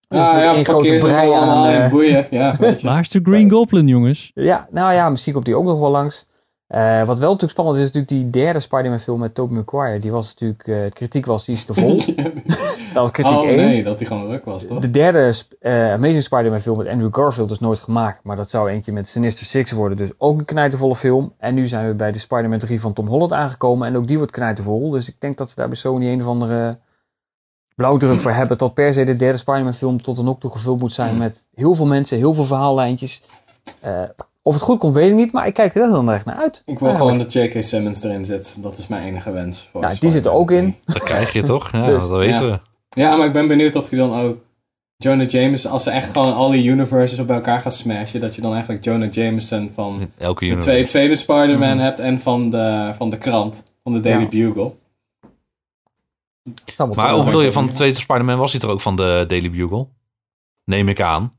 Dus 0.08 0.20
Ja, 0.20 0.34
het 0.34 0.44
ja, 0.44 0.54
één 0.54 0.64
parkeer 0.64 1.00
ze 1.00 1.06
brei 1.06 1.32
aan, 1.32 1.90
boeien. 1.90 2.28
Ja, 2.30 2.56
weet 2.60 2.82
je. 2.82 2.88
Waar 2.88 3.00
is 3.00 3.10
de 3.10 3.20
Green 3.24 3.50
Goblin, 3.52 3.88
jongens? 3.88 4.32
Ja, 4.34 4.68
nou 4.72 4.94
ja, 4.94 5.10
misschien 5.10 5.34
komt 5.34 5.46
die 5.46 5.56
ook 5.56 5.66
nog 5.66 5.80
wel 5.80 5.90
langs. 5.90 6.28
Eh, 6.72 7.04
wat 7.04 7.20
wel 7.20 7.32
natuurlijk 7.32 7.52
spannend 7.52 7.78
is, 7.78 7.84
is 7.84 7.92
natuurlijk 7.92 8.24
die 8.24 8.44
derde 8.44 8.60
Spider-Man 8.60 9.00
film 9.00 9.20
met 9.20 9.36
Tobey 9.36 9.58
Maguire. 9.58 10.00
Die 10.00 10.12
was 10.12 10.28
natuurlijk, 10.28 10.68
eh, 10.68 10.92
kritiek 10.94 11.26
was, 11.26 11.46
die 11.46 11.56
is 11.56 11.66
te 11.66 11.74
vol. 11.74 11.96
dat 12.94 13.04
was 13.04 13.12
kritiek 13.12 13.32
oh 13.32 13.48
1. 13.48 13.56
nee, 13.56 13.84
dat 13.84 14.00
hij 14.00 14.08
gewoon 14.08 14.28
druk 14.28 14.46
was, 14.46 14.68
toch? 14.68 14.80
De 14.80 14.92
derde 14.92 15.34
eh, 15.60 15.92
Amazing 15.92 16.24
Spider-Man 16.24 16.60
film 16.60 16.78
met 16.78 16.88
Andrew 16.88 17.16
Garfield 17.16 17.52
is 17.52 17.60
nooit 17.60 17.80
gemaakt. 17.80 18.24
Maar 18.24 18.36
dat 18.36 18.50
zou 18.50 18.70
eentje 18.70 18.92
met 18.92 19.08
Sinister 19.08 19.46
Six 19.46 19.72
worden. 19.72 19.98
Dus 19.98 20.10
ook 20.18 20.40
een 20.40 20.46
knijtervolle 20.46 20.96
film. 20.96 21.34
En 21.38 21.54
nu 21.54 21.68
zijn 21.68 21.88
we 21.88 21.94
bij 21.94 22.12
de 22.12 22.20
Spider-Man 22.20 22.60
3 22.60 22.82
van 22.82 22.94
Tom 22.94 23.08
Holland 23.08 23.34
aangekomen. 23.34 23.88
En 23.88 23.96
ook 23.96 24.08
die 24.08 24.18
wordt 24.18 24.32
knijtervol. 24.32 24.90
Dus 24.90 25.10
ik 25.10 25.16
denk 25.20 25.38
dat 25.38 25.50
ze 25.50 25.56
daar 25.56 25.68
bij 25.68 25.78
Sony 25.78 26.08
een 26.08 26.22
of 26.22 26.28
andere 26.28 26.80
blauwdruk 27.76 28.20
voor 28.20 28.32
hebben. 28.32 28.58
Dat 28.58 28.74
per 28.74 28.94
se 28.94 29.06
de 29.06 29.16
derde 29.16 29.38
Spider-Man 29.38 29.74
film 29.74 30.02
tot 30.02 30.18
en 30.18 30.28
ook 30.28 30.40
toe 30.40 30.52
gevuld 30.52 30.80
moet 30.80 30.94
zijn 30.94 31.18
met 31.18 31.48
heel 31.54 31.76
veel 31.76 31.86
mensen, 31.86 32.18
heel 32.18 32.34
veel 32.34 32.46
verhaallijntjes. 32.46 33.24
Of 34.44 34.54
het 34.54 34.64
goed 34.64 34.80
komt, 34.80 34.94
weet 34.94 35.10
ik 35.10 35.16
niet. 35.16 35.32
Maar 35.32 35.48
ik 35.48 35.54
kijk 35.54 35.76
er 35.76 35.82
wel 35.90 36.02
heel 36.02 36.12
erg 36.14 36.26
naar 36.26 36.36
uit. 36.36 36.62
Ik 36.66 36.80
wil 36.80 36.94
gewoon 36.94 37.18
dat 37.18 37.34
J.K. 37.34 37.64
Simmons 37.64 38.04
erin 38.04 38.26
zit. 38.26 38.64
Dat 38.64 38.78
is 38.78 38.88
mijn 38.88 39.04
enige 39.04 39.32
wens. 39.32 39.70
Voor 39.72 39.82
Ja, 39.82 39.94
die 40.00 40.12
zit 40.12 40.26
er 40.26 40.32
ook 40.32 40.52
in. 40.52 40.64
3. 40.64 40.78
dat 40.86 41.04
krijg 41.04 41.34
je 41.34 41.44
toch? 41.44 41.72
Ja, 41.72 41.86
Dus, 41.86 42.02
dat 42.08 42.18
weten 42.18 42.46
ja. 42.46 42.52
we. 42.52 42.60
Ja, 43.02 43.16
maar 43.16 43.28
ik 43.28 43.34
ben 43.34 43.48
benieuwd 43.48 43.76
of 43.76 43.90
hij 43.90 44.00
dan 44.00 44.14
ook 44.22 44.38
Jonah 44.98 45.28
Jameson, 45.30 45.72
als 45.72 45.84
ze 45.84 45.92
echt 45.92 46.12
gewoon 46.12 46.34
al 46.34 46.50
die 46.52 46.64
universes 46.66 47.20
op 47.20 47.30
elkaar 47.30 47.62
gaan 47.62 47.72
smashen, 47.72 48.20
dat 48.22 48.36
je 48.36 48.42
dan 48.42 48.54
eigenlijk 48.54 48.84
Jonah 48.84 49.12
Jameson 49.12 49.72
van 49.74 49.98
Elke 50.18 50.40
de 50.40 50.46
universe. 50.46 50.70
tweede, 50.70 50.88
tweede 50.88 51.16
Spider-Man 51.16 51.78
hebt 51.80 52.00
en 52.00 52.20
van 52.20 52.50
de, 52.50 52.92
van 52.96 53.10
de 53.10 53.18
krant, 53.18 53.68
van 53.84 53.94
de 53.94 54.00
Daily 54.00 54.22
Ja. 54.22 54.28
Bugle. 54.30 54.74
Maar 56.96 57.14
hoe 57.14 57.24
bedoel 57.24 57.42
je, 57.42 57.52
van 57.52 57.66
de 57.66 57.74
tweede 57.74 57.98
Spider-Man 57.98 58.38
was 58.38 58.52
hij 58.52 58.62
er 58.62 58.70
ook 58.70 58.82
van 58.82 58.96
de 58.96 59.24
Daily 59.28 59.50
Bugle? 59.52 59.88
Neem 60.66 60.90
ik 60.90 61.02
aan. 61.02 61.34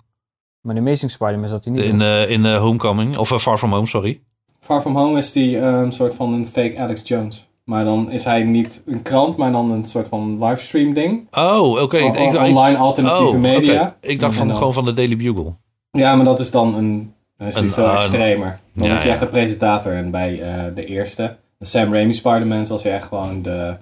Maar 0.63 0.75
de 0.75 0.81
Amazing 0.81 1.11
Spider-Man 1.11 1.49
zat 1.49 1.65
hij 1.65 1.73
niet 1.73 1.83
In, 1.85 1.91
in. 1.91 2.01
eh, 2.01 2.31
in 2.31 2.45
eh, 2.47 2.57
Homecoming, 2.59 3.17
of 3.19 3.33
eh, 3.33 3.39
Far 3.39 3.59
From 3.59 3.73
Home, 3.73 3.87
sorry. 3.87 4.21
Far 4.61 4.81
From 4.81 4.97
Home 4.97 5.19
is 5.19 5.33
die 5.33 5.59
een 5.59 5.93
soort 5.93 6.15
van 6.15 6.33
een 6.33 6.47
fake 6.47 6.79
Alex 6.79 7.09
Jones. 7.09 7.49
Maar 7.65 7.85
dan 7.85 8.11
is 8.11 8.25
hij 8.25 8.43
niet 8.43 8.83
een 8.87 9.03
krant, 9.03 9.37
maar 9.37 9.53
dan 9.53 9.71
een 9.71 9.85
soort 9.85 10.09
van 10.09 10.45
livestream 10.45 10.95
ding. 10.95 11.27
Oh, 11.31 11.83
oké. 11.83 11.99
Online 12.37 12.77
alternatieve 12.77 13.31
oh, 13.33 13.39
media. 13.39 13.97
Ik 14.01 14.21
dacht 14.21 14.35
van, 14.35 14.47
dan- 14.49 14.57
gewoon 14.57 14.73
van 14.73 14.85
de 14.85 14.93
Daily 14.93 15.17
Bugle. 15.17 15.53
Ja, 15.91 16.15
maar 16.17 16.25
dat 16.25 16.41
is 16.41 16.51
dan 16.51 16.75
een, 16.75 17.15
dan 17.37 17.47
is 17.47 17.57
Een- 17.57 17.71
veel 17.71 17.91
extremer. 17.95 18.59
Dan 18.75 18.87
Ja, 18.89 18.95
is 18.95 18.99
hij 19.01 19.09
ja. 19.09 19.13
echt 19.15 19.23
een 19.23 19.29
presentator. 19.31 19.93
En 19.93 20.11
bij 20.11 20.41
eh, 20.43 20.65
de 20.75 20.85
eerste, 20.87 21.37
de 21.59 21.65
Sam 21.65 21.93
Raimi 21.93 22.13
Spider-Man, 22.13 22.67
was 22.67 22.83
hij 22.83 22.93
echt 22.93 23.07
gewoon 23.07 23.43
de 23.43 23.77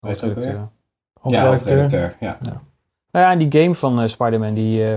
weet 0.00 0.20
je 0.20 0.26
ook 0.26 0.34
weer? 0.34 0.46
ja, 0.46 0.70
Hoofdredacteur. 1.20 1.50
hoofdredacteur. 1.50 2.16
Ja. 2.20 2.38
Nou 2.40 3.24
ja, 3.26 3.30
en 3.32 3.48
die 3.48 3.62
game 3.62 3.74
van 3.74 4.08
Spider-Man, 4.08 4.54
die 4.54 4.84
eh, 4.86 4.94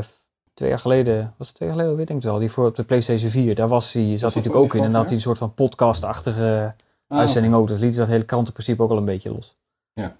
twee 0.54 0.70
jaar 0.70 0.80
geleden, 0.80 1.34
was 1.38 1.48
het 1.48 1.56
twee 1.56 1.70
jaar 1.70 1.78
geleden, 1.78 1.98
weet 1.98 2.10
ik 2.10 2.16
het 2.16 2.24
wel, 2.24 2.40
die 2.40 2.52
voor 2.52 2.68
op 2.68 2.76
de 2.76 2.84
PlayStation 2.84 3.30
4, 3.30 3.56
daar 3.56 3.68
was 3.68 3.94
hij, 3.94 4.18
zat 4.18 4.34
hij 4.34 4.44
natuurlijk 4.44 4.56
ook 4.56 4.74
in. 4.74 4.84
En 4.84 4.86
dan 4.92 4.96
had 4.96 5.06
hij 5.06 5.16
een 5.16 5.22
soort 5.22 5.38
van 5.38 5.54
podcast-achtige 5.54 6.74
Ah, 7.08 7.18
uitzending 7.20 7.54
ook. 7.54 7.68
Dus 7.68 7.80
liet 7.80 7.96
dat 7.96 8.08
hele 8.08 8.24
krantenprincipe 8.26 8.82
ook 8.84 8.90
al 8.92 8.98
een 8.98 9.06
beetje 9.06 9.32
los. 9.32 9.58
Ja. 9.94 10.16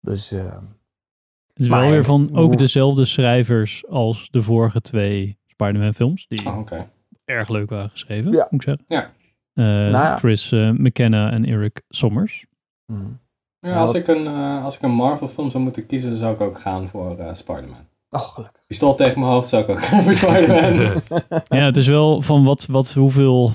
Dus, 0.00 0.32
eh, 0.32 0.44
Het 1.46 1.64
is 1.64 1.68
Maar 1.68 1.80
wel 1.80 1.90
weer 1.90 2.04
van 2.04 2.28
ook 2.32 2.46
hoe- 2.46 2.56
dezelfde 2.56 3.04
schrijvers 3.04 3.86
als 3.88 4.28
de 4.30 4.42
vorige 4.42 4.80
twee 4.80 5.38
Spider-Man 5.46 5.94
films. 5.94 6.26
Die 6.28 6.46
oh, 6.46 6.58
oké. 6.58 6.88
erg 7.24 7.48
leuk 7.48 7.70
waren 7.70 7.90
geschreven, 7.90 8.32
Ja. 8.32 8.46
moet 8.50 8.62
ik 8.66 8.68
zeggen. 8.68 8.84
Ja. 8.86 9.10
Eh, 9.52 9.90
ja. 9.90 10.18
Chris 10.18 10.52
eh, 10.52 10.70
McKenna 10.70 11.30
en 11.30 11.44
Eric 11.44 11.82
Sommers. 11.88 12.44
hmm. 12.86 13.18
Ja, 13.60 13.68
Ja, 13.70 13.80
als, 13.80 13.94
ik 13.94 14.06
een, 14.06 14.26
eh, 14.26 14.64
als 14.64 14.76
ik 14.76 14.82
een 14.82 14.90
Marvel 14.90 15.28
film 15.28 15.50
zou 15.50 15.62
moeten 15.62 15.86
kiezen, 15.86 16.16
zou 16.16 16.34
ik 16.34 16.40
ook 16.40 16.60
gaan 16.60 16.88
voor 16.88 17.18
eh 17.18 17.34
Spider-Man. 17.34 17.86
Oh, 18.16 18.28
gelukkig. 18.28 18.60
Pistool 18.66 18.94
tegen 18.94 19.20
mijn 19.20 19.32
hoofd 19.32 19.48
zou 19.48 19.62
ik 19.62 19.68
ook 19.68 19.82
gaan 19.84 20.02
voor 20.02 20.14
Spider-Man. 20.14 21.02
Ja, 21.48 21.64
het 21.64 21.76
is 21.76 21.86
wel 21.86 22.22
van 22.22 22.44
wat, 22.44 22.66
wat, 22.70 22.92
hoeveel, 22.92 23.52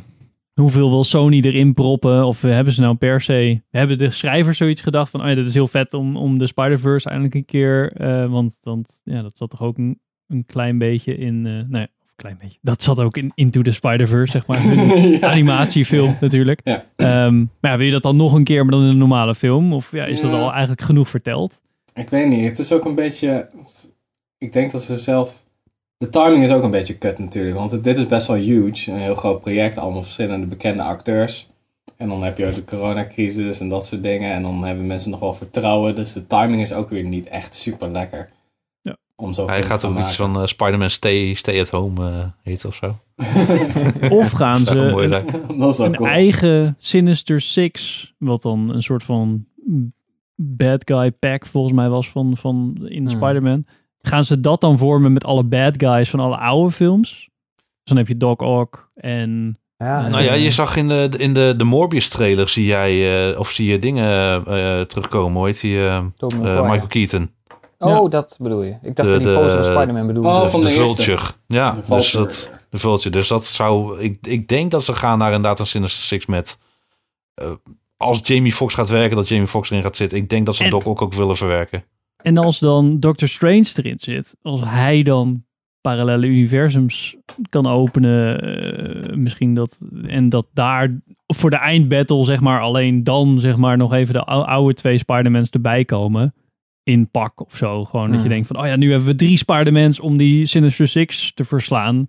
hoeveel 0.53 0.89
wil 0.89 1.03
Sony 1.03 1.39
erin 1.41 1.73
proppen? 1.73 2.25
Of 2.25 2.41
hebben 2.41 2.73
ze 2.73 2.81
nou 2.81 2.95
per 2.95 3.21
se, 3.21 3.61
hebben 3.69 3.97
de 3.97 4.09
schrijvers 4.09 4.57
zoiets 4.57 4.81
gedacht 4.81 5.11
van, 5.11 5.21
oh 5.21 5.27
ja, 5.27 5.35
dit 5.35 5.45
is 5.47 5.53
heel 5.53 5.67
vet 5.67 5.93
om, 5.93 6.17
om 6.17 6.37
de 6.37 6.47
Spider-Verse 6.47 7.07
eindelijk 7.09 7.35
een 7.35 7.45
keer, 7.45 7.91
eh, 7.93 8.25
want, 8.25 8.57
want 8.61 9.01
ja, 9.03 9.21
dat 9.21 9.37
zat 9.37 9.49
toch 9.49 9.61
ook 9.61 9.77
een, 9.77 9.99
een 10.27 10.45
klein 10.45 10.77
beetje 10.77 11.17
in, 11.17 11.45
eh 11.45 11.51
nee, 11.69 11.83
of 11.83 12.07
een 12.07 12.15
klein 12.15 12.37
beetje, 12.41 12.57
dat 12.61 12.81
zat 12.83 12.99
ook 12.99 13.17
in 13.17 13.31
Into 13.35 13.61
the 13.61 13.71
Spider-Verse, 13.71 14.31
zeg 14.31 14.47
maar, 14.47 14.65
Ja. 15.19 15.29
animatiefilm 15.31 16.17
natuurlijk. 16.21 16.61
Ja. 16.63 16.85
Ehm, 16.95 17.37
maar 17.37 17.71
ja, 17.71 17.77
wil 17.77 17.85
je 17.85 17.91
dat 17.91 18.03
dan 18.03 18.15
nog 18.15 18.33
een 18.33 18.43
keer, 18.43 18.61
maar 18.65 18.71
dan 18.73 18.83
in 18.83 18.91
een 18.91 18.97
normale 18.97 19.35
film? 19.35 19.73
Of 19.73 19.91
ja, 19.91 20.05
is 20.05 20.21
dat 20.21 20.31
al 20.33 20.51
eigenlijk 20.51 20.81
genoeg 20.81 21.09
verteld? 21.09 21.59
Ik 21.93 22.09
weet 22.09 22.27
niet, 22.27 22.45
het 22.45 22.59
is 22.59 22.73
ook 22.73 22.85
een 22.85 22.95
beetje. 22.95 23.49
Ik 24.41 24.53
denk 24.53 24.71
dat 24.71 24.83
ze 24.83 24.97
zelf. 24.97 25.43
De 25.97 26.09
timing 26.09 26.43
is 26.43 26.49
ook 26.51 26.63
een 26.63 26.71
beetje 26.71 26.97
kut 26.97 27.19
natuurlijk, 27.19 27.55
want 27.55 27.71
het- 27.71 27.83
dit 27.83 27.97
is 27.97 28.05
best 28.05 28.27
wel 28.27 28.35
huge. 28.37 28.91
Een 28.91 28.97
heel 28.99 29.15
groot 29.15 29.41
project, 29.41 29.77
allemaal 29.77 30.03
verschillende 30.03 30.45
bekende 30.45 30.81
acteurs. 30.83 31.49
En 31.97 32.09
dan 32.09 32.23
heb 32.23 32.37
je 32.37 32.45
ook 32.47 32.55
de 32.55 32.63
coronacrisis 32.63 33.59
en 33.59 33.69
dat 33.69 33.85
soort 33.85 34.03
dingen. 34.03 34.31
En 34.33 34.41
dan 34.41 34.63
hebben 34.65 34.87
mensen 34.87 35.11
nog 35.11 35.19
wel 35.19 35.33
vertrouwen. 35.33 35.95
Dus 35.95 36.13
de 36.13 36.27
timing 36.27 36.61
is 36.61 36.73
ook 36.73 36.89
weer 36.89 37.03
niet 37.03 37.27
echt 37.27 37.55
super 37.55 37.89
lekker. 37.91 38.29
Ja. 38.81 38.97
Om 39.15 39.33
zo 39.33 39.45
Hij 39.47 39.63
gaat 39.63 39.85
ook 39.85 39.99
iets 39.99 40.15
van 40.15 40.35
eh, 40.41 40.45
Spider-Man 40.45 40.89
Stay, 40.89 41.33
Stay 41.33 41.59
at 41.59 41.69
Home 41.69 42.09
eh 42.09 42.25
heet 42.43 42.65
of 42.65 42.75
zo. 42.75 42.95
Of 44.19 44.31
gaan 44.31 44.57
ze 44.57 44.75
mooi 44.75 45.07
een, 45.07 45.25
een 45.59 45.95
cool. 45.95 46.09
eigen 46.09 46.75
Sinister 46.79 47.41
Six, 47.41 48.13
wat 48.17 48.41
dan 48.41 48.69
een 48.69 48.83
soort 48.83 49.03
van 49.03 49.45
bad 50.35 50.81
guy 50.85 51.11
pack 51.11 51.45
volgens 51.45 51.73
mij 51.73 51.89
was 51.89 52.09
van, 52.09 52.37
van 52.37 52.75
in 52.87 52.97
Hmm. 53.07 53.09
Spider-Man. 53.09 53.65
Gaan 54.01 54.23
ze 54.23 54.39
dat 54.39 54.61
dan 54.61 54.77
vormen 54.77 55.13
met 55.13 55.23
alle 55.25 55.43
bad 55.43 55.73
guys 55.77 56.09
van 56.09 56.19
alle 56.19 56.37
oude 56.37 56.71
films? 56.71 57.29
Dus 57.55 57.63
dan 57.83 57.97
heb 57.97 58.07
je 58.07 58.17
Doc 58.17 58.37
Ock 58.39 58.89
en... 58.95 59.55
Ja, 59.77 60.07
Nou 60.07 60.23
ja, 60.23 60.33
je 60.33 60.49
zag 60.51 60.75
in 60.75 60.87
de, 60.87 61.09
in 61.17 61.33
de, 61.33 61.53
de 61.57 61.63
Morbius 61.63 62.09
trailer 62.09 62.49
zie 62.49 62.65
jij, 62.65 63.29
eh, 63.31 63.39
of 63.39 63.49
zie 63.49 63.67
je 63.69 63.79
dingen 63.79 64.45
eh, 64.45 64.81
terugkomen, 64.81 65.37
hoe 65.37 65.45
heet 65.45 65.61
die? 65.61 65.77
eh, 65.77 65.95
eh. 65.97 66.03
Michael 66.69 66.87
Keaton. 66.87 67.31
Oh, 67.77 68.09
dat 68.11 68.37
bedoel 68.41 68.63
je. 68.63 68.77
Ik 68.81 68.95
dacht 68.95 69.09
De- 69.09 69.13
dat 69.13 69.23
die 69.23 69.33
poster 69.33 69.63
van 69.63 69.73
Spider-Man 69.73 70.07
bedoelde. 70.07 70.29
Oh, 70.29 70.41
de, 70.41 70.49
van 70.49 70.61
de 70.61 70.67
de 70.67 70.73
eerste. 70.73 71.01
Vulture. 71.03 71.31
Ja, 71.47 71.71
De 71.71 71.83
dus 71.89 72.11
dat, 72.11 72.59
de 72.69 72.77
Vulture. 72.77 73.09
Dus 73.09 73.27
dat 73.27 73.43
zou, 73.45 73.99
ik, 73.99 74.17
ik 74.27 74.47
denk 74.47 74.71
dat 74.71 74.83
ze 74.83 74.93
gaan 74.95 75.17
naar 75.17 75.27
inderdaad 75.33 75.59
een 75.59 75.67
Sinister 75.67 76.03
Six 76.03 76.25
met, 76.25 76.59
eh, 77.33 77.51
als 77.97 78.19
Jamie 78.23 78.53
Foxx 78.53 78.75
gaat 78.75 78.89
werken, 78.89 79.15
dat 79.15 79.27
Jamie 79.27 79.47
Foxx 79.47 79.69
erin 79.69 79.83
gaat 79.83 79.95
zitten. 79.95 80.17
Ik 80.17 80.29
denk 80.29 80.45
dat 80.45 80.55
ze 80.55 80.63
En- 80.63 80.69
Doc 80.69 80.85
ook, 80.85 81.01
ook 81.01 81.13
willen 81.13 81.35
verwerken. 81.35 81.83
En 82.23 82.37
als 82.37 82.59
dan 82.59 82.99
Doctor 82.99 83.27
Strange 83.27 83.71
erin 83.75 83.99
zit, 83.99 84.35
als 84.41 84.61
hij 84.63 85.03
dan 85.03 85.43
parallele 85.81 86.27
universums 86.27 87.15
kan 87.49 87.67
openen, 87.67 88.41
eh, 88.41 89.15
misschien 89.15 89.53
dat, 89.53 89.81
en 90.07 90.29
dat 90.29 90.47
daar 90.53 91.01
voor 91.27 91.49
de 91.49 91.55
eindbattle, 91.55 92.23
zeg 92.23 92.39
maar, 92.39 92.61
alleen 92.61 93.03
dan, 93.03 93.39
zeg 93.39 93.57
maar, 93.57 93.77
nog 93.77 93.93
even 93.93 94.13
de 94.13 94.23
ou- 94.23 94.43
oude 94.45 94.73
twee 94.73 94.97
Spider-Mans 94.97 95.49
erbij 95.49 95.85
komen. 95.85 96.33
In 96.83 97.09
pak 97.09 97.45
of 97.45 97.55
zo. 97.57 97.85
Gewoon 97.85 98.05
dat 98.05 98.15
je 98.15 98.19
Hmm. 98.21 98.29
denkt 98.29 98.47
van, 98.47 98.59
oh 98.59 98.65
ja, 98.65 98.75
nu 98.75 98.89
hebben 98.89 99.07
we 99.07 99.15
drie 99.15 99.37
Spider-Mans 99.37 99.99
om 99.99 100.17
die 100.17 100.45
Sinister 100.45 100.87
Six 100.87 101.33
te 101.33 101.43
verslaan. 101.43 102.07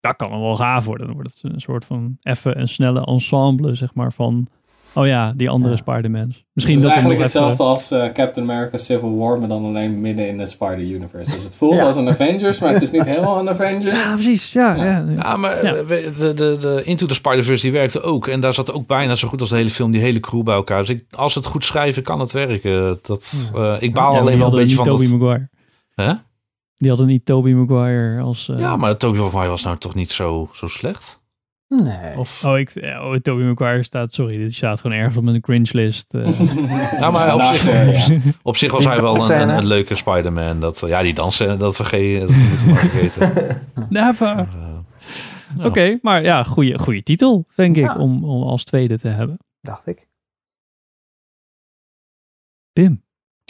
Dat 0.00 0.16
kan 0.16 0.30
wel 0.40 0.56
gaaf 0.56 0.84
worden. 0.84 1.06
Dan 1.06 1.16
wordt 1.16 1.40
het 1.42 1.52
een 1.52 1.60
soort 1.60 1.84
van 1.84 2.16
even 2.22 2.60
een 2.60 2.68
snelle 2.68 3.04
ensemble, 3.04 3.74
zeg 3.74 3.94
maar, 3.94 4.12
van, 4.12 4.46
oh 4.96 5.06
ja, 5.06 5.32
die 5.36 5.50
andere 5.50 5.74
Ja. 5.74 5.80
Spider-Mans. 5.80 6.34
Het 6.36 6.44
Misschien 6.52 6.76
is 6.76 6.82
dat 6.82 6.92
er 6.92 6.96
eigenlijk 6.98 7.26
even- 7.28 7.40
hetzelfde 7.42 7.72
als 7.72 7.90
eh, 7.90 8.12
Captain 8.12 8.50
America 8.50 8.76
Civil 8.76 9.16
War, 9.16 9.38
maar 9.38 9.48
dan 9.48 9.64
alleen 9.64 10.00
midden 10.00 10.28
in 10.28 10.38
het 10.38 10.50
Spider-Universe. 10.50 11.32
Dus 11.32 11.42
het 11.44 11.54
voelt 11.54 11.74
Ja. 11.74 11.84
als 11.86 11.96
een 11.96 12.08
Avengers, 12.08 12.60
maar 12.60 12.72
het 12.72 12.82
is 12.82 12.90
niet 12.90 13.04
helemaal 13.04 13.38
een 13.38 13.48
Avengers. 13.48 14.02
Ja, 14.04 14.12
precies. 14.12 14.52
Ja, 14.52 14.74
ja. 14.74 14.84
ja. 14.84 15.04
Ja, 15.16 15.36
maar 15.36 15.64
Ja. 15.64 15.74
eh, 15.74 15.86
de, 15.88 16.32
de, 16.34 16.56
de 16.60 16.82
Into 16.84 17.06
the 17.06 17.14
Spider-Verse 17.14 17.62
die 17.62 17.72
werkte 17.72 18.00
ook. 18.02 18.26
En 18.26 18.40
daar 18.40 18.54
zat 18.54 18.72
ook 18.72 18.86
bijna 18.86 19.14
zo 19.14 19.28
goed 19.28 19.40
als 19.40 19.50
de 19.50 19.56
hele 19.56 19.70
film, 19.70 19.90
die 19.90 20.00
hele 20.00 20.20
crew 20.20 20.42
bij 20.42 20.54
elkaar. 20.54 20.80
Dus 20.80 20.90
ik, 20.90 21.04
als 21.10 21.32
ze 21.32 21.38
het 21.38 21.48
goed 21.48 21.64
schrijven, 21.64 22.02
kan 22.02 22.20
het 22.20 22.32
werken. 22.32 22.98
Dat, 23.02 23.52
eh, 23.54 23.76
ik 23.78 23.92
baal 23.94 24.18
alleen 24.18 24.38
wel 24.38 24.48
een 24.48 24.54
beetje 24.54 24.76
van 24.76 24.84
Tobey 24.84 25.06
dat... 25.08 25.18
Maguire. 25.18 25.48
Hè? 25.94 26.12
Die 26.76 26.88
hadden 26.88 27.06
niet 27.06 27.24
Tobey 27.26 27.52
Maguire 27.52 28.20
als... 28.22 28.48
eh, 28.48 28.58
Ja, 28.58 28.76
maar 28.76 28.96
Tobey 28.96 29.20
Maguire 29.20 29.50
was 29.50 29.62
nou 29.64 29.76
toch 29.78 29.94
niet 29.94 30.10
zo, 30.10 30.48
zo 30.52 30.66
slecht? 30.68 31.20
Nee. 31.68 32.18
Of, 32.18 32.44
Oh, 32.44 32.58
ik, 32.58 32.72
oh, 32.76 33.14
Tobey 33.14 33.46
Maguire 33.46 33.82
staat... 33.82 34.14
Sorry, 34.14 34.36
dit 34.36 34.54
staat 34.54 34.80
gewoon 34.80 34.96
ergens 34.96 35.16
op 35.16 35.24
mijn 35.24 35.40
cringe-list. 35.40 36.14
eh. 36.14 36.38
ja, 37.00 37.10
maar 37.10 37.32
op 37.32 37.38
Nou, 37.38 37.54
zich, 37.54 37.66
eh, 37.68 38.08
ja. 38.08 38.20
op 38.42 38.56
zich 38.56 38.70
was 38.72 38.80
Die 38.82 38.90
hij 38.92 39.00
wel 39.02 39.30
een, 39.30 39.40
een, 39.40 39.48
een 39.48 39.66
leuke 39.66 39.94
Spider-Man. 39.94 40.60
Dat, 40.60 40.82
ja, 40.86 41.02
die 41.02 41.14
dansen, 41.14 41.58
dat 41.58 41.76
vergeet 41.76 42.20
dat 42.20 42.30
moeten 42.30 42.66
we 42.66 42.72
maar 42.72 42.78
vergeten. 42.86 43.62
Never. 43.88 44.34
Maar, 44.34 44.48
eh, 45.58 45.64
Oké, 45.66 45.98
maar 46.02 46.22
ja, 46.22 46.42
goede, 46.42 46.78
goede 46.78 47.02
titel, 47.02 47.46
denk 47.54 47.76
ik, 47.76 47.98
om, 47.98 48.24
om 48.24 48.42
als 48.42 48.64
tweede 48.64 48.98
te 48.98 49.08
hebben. 49.08 49.38
Dacht 49.60 49.86
ik. 49.86 50.08
Pim. 52.72 53.02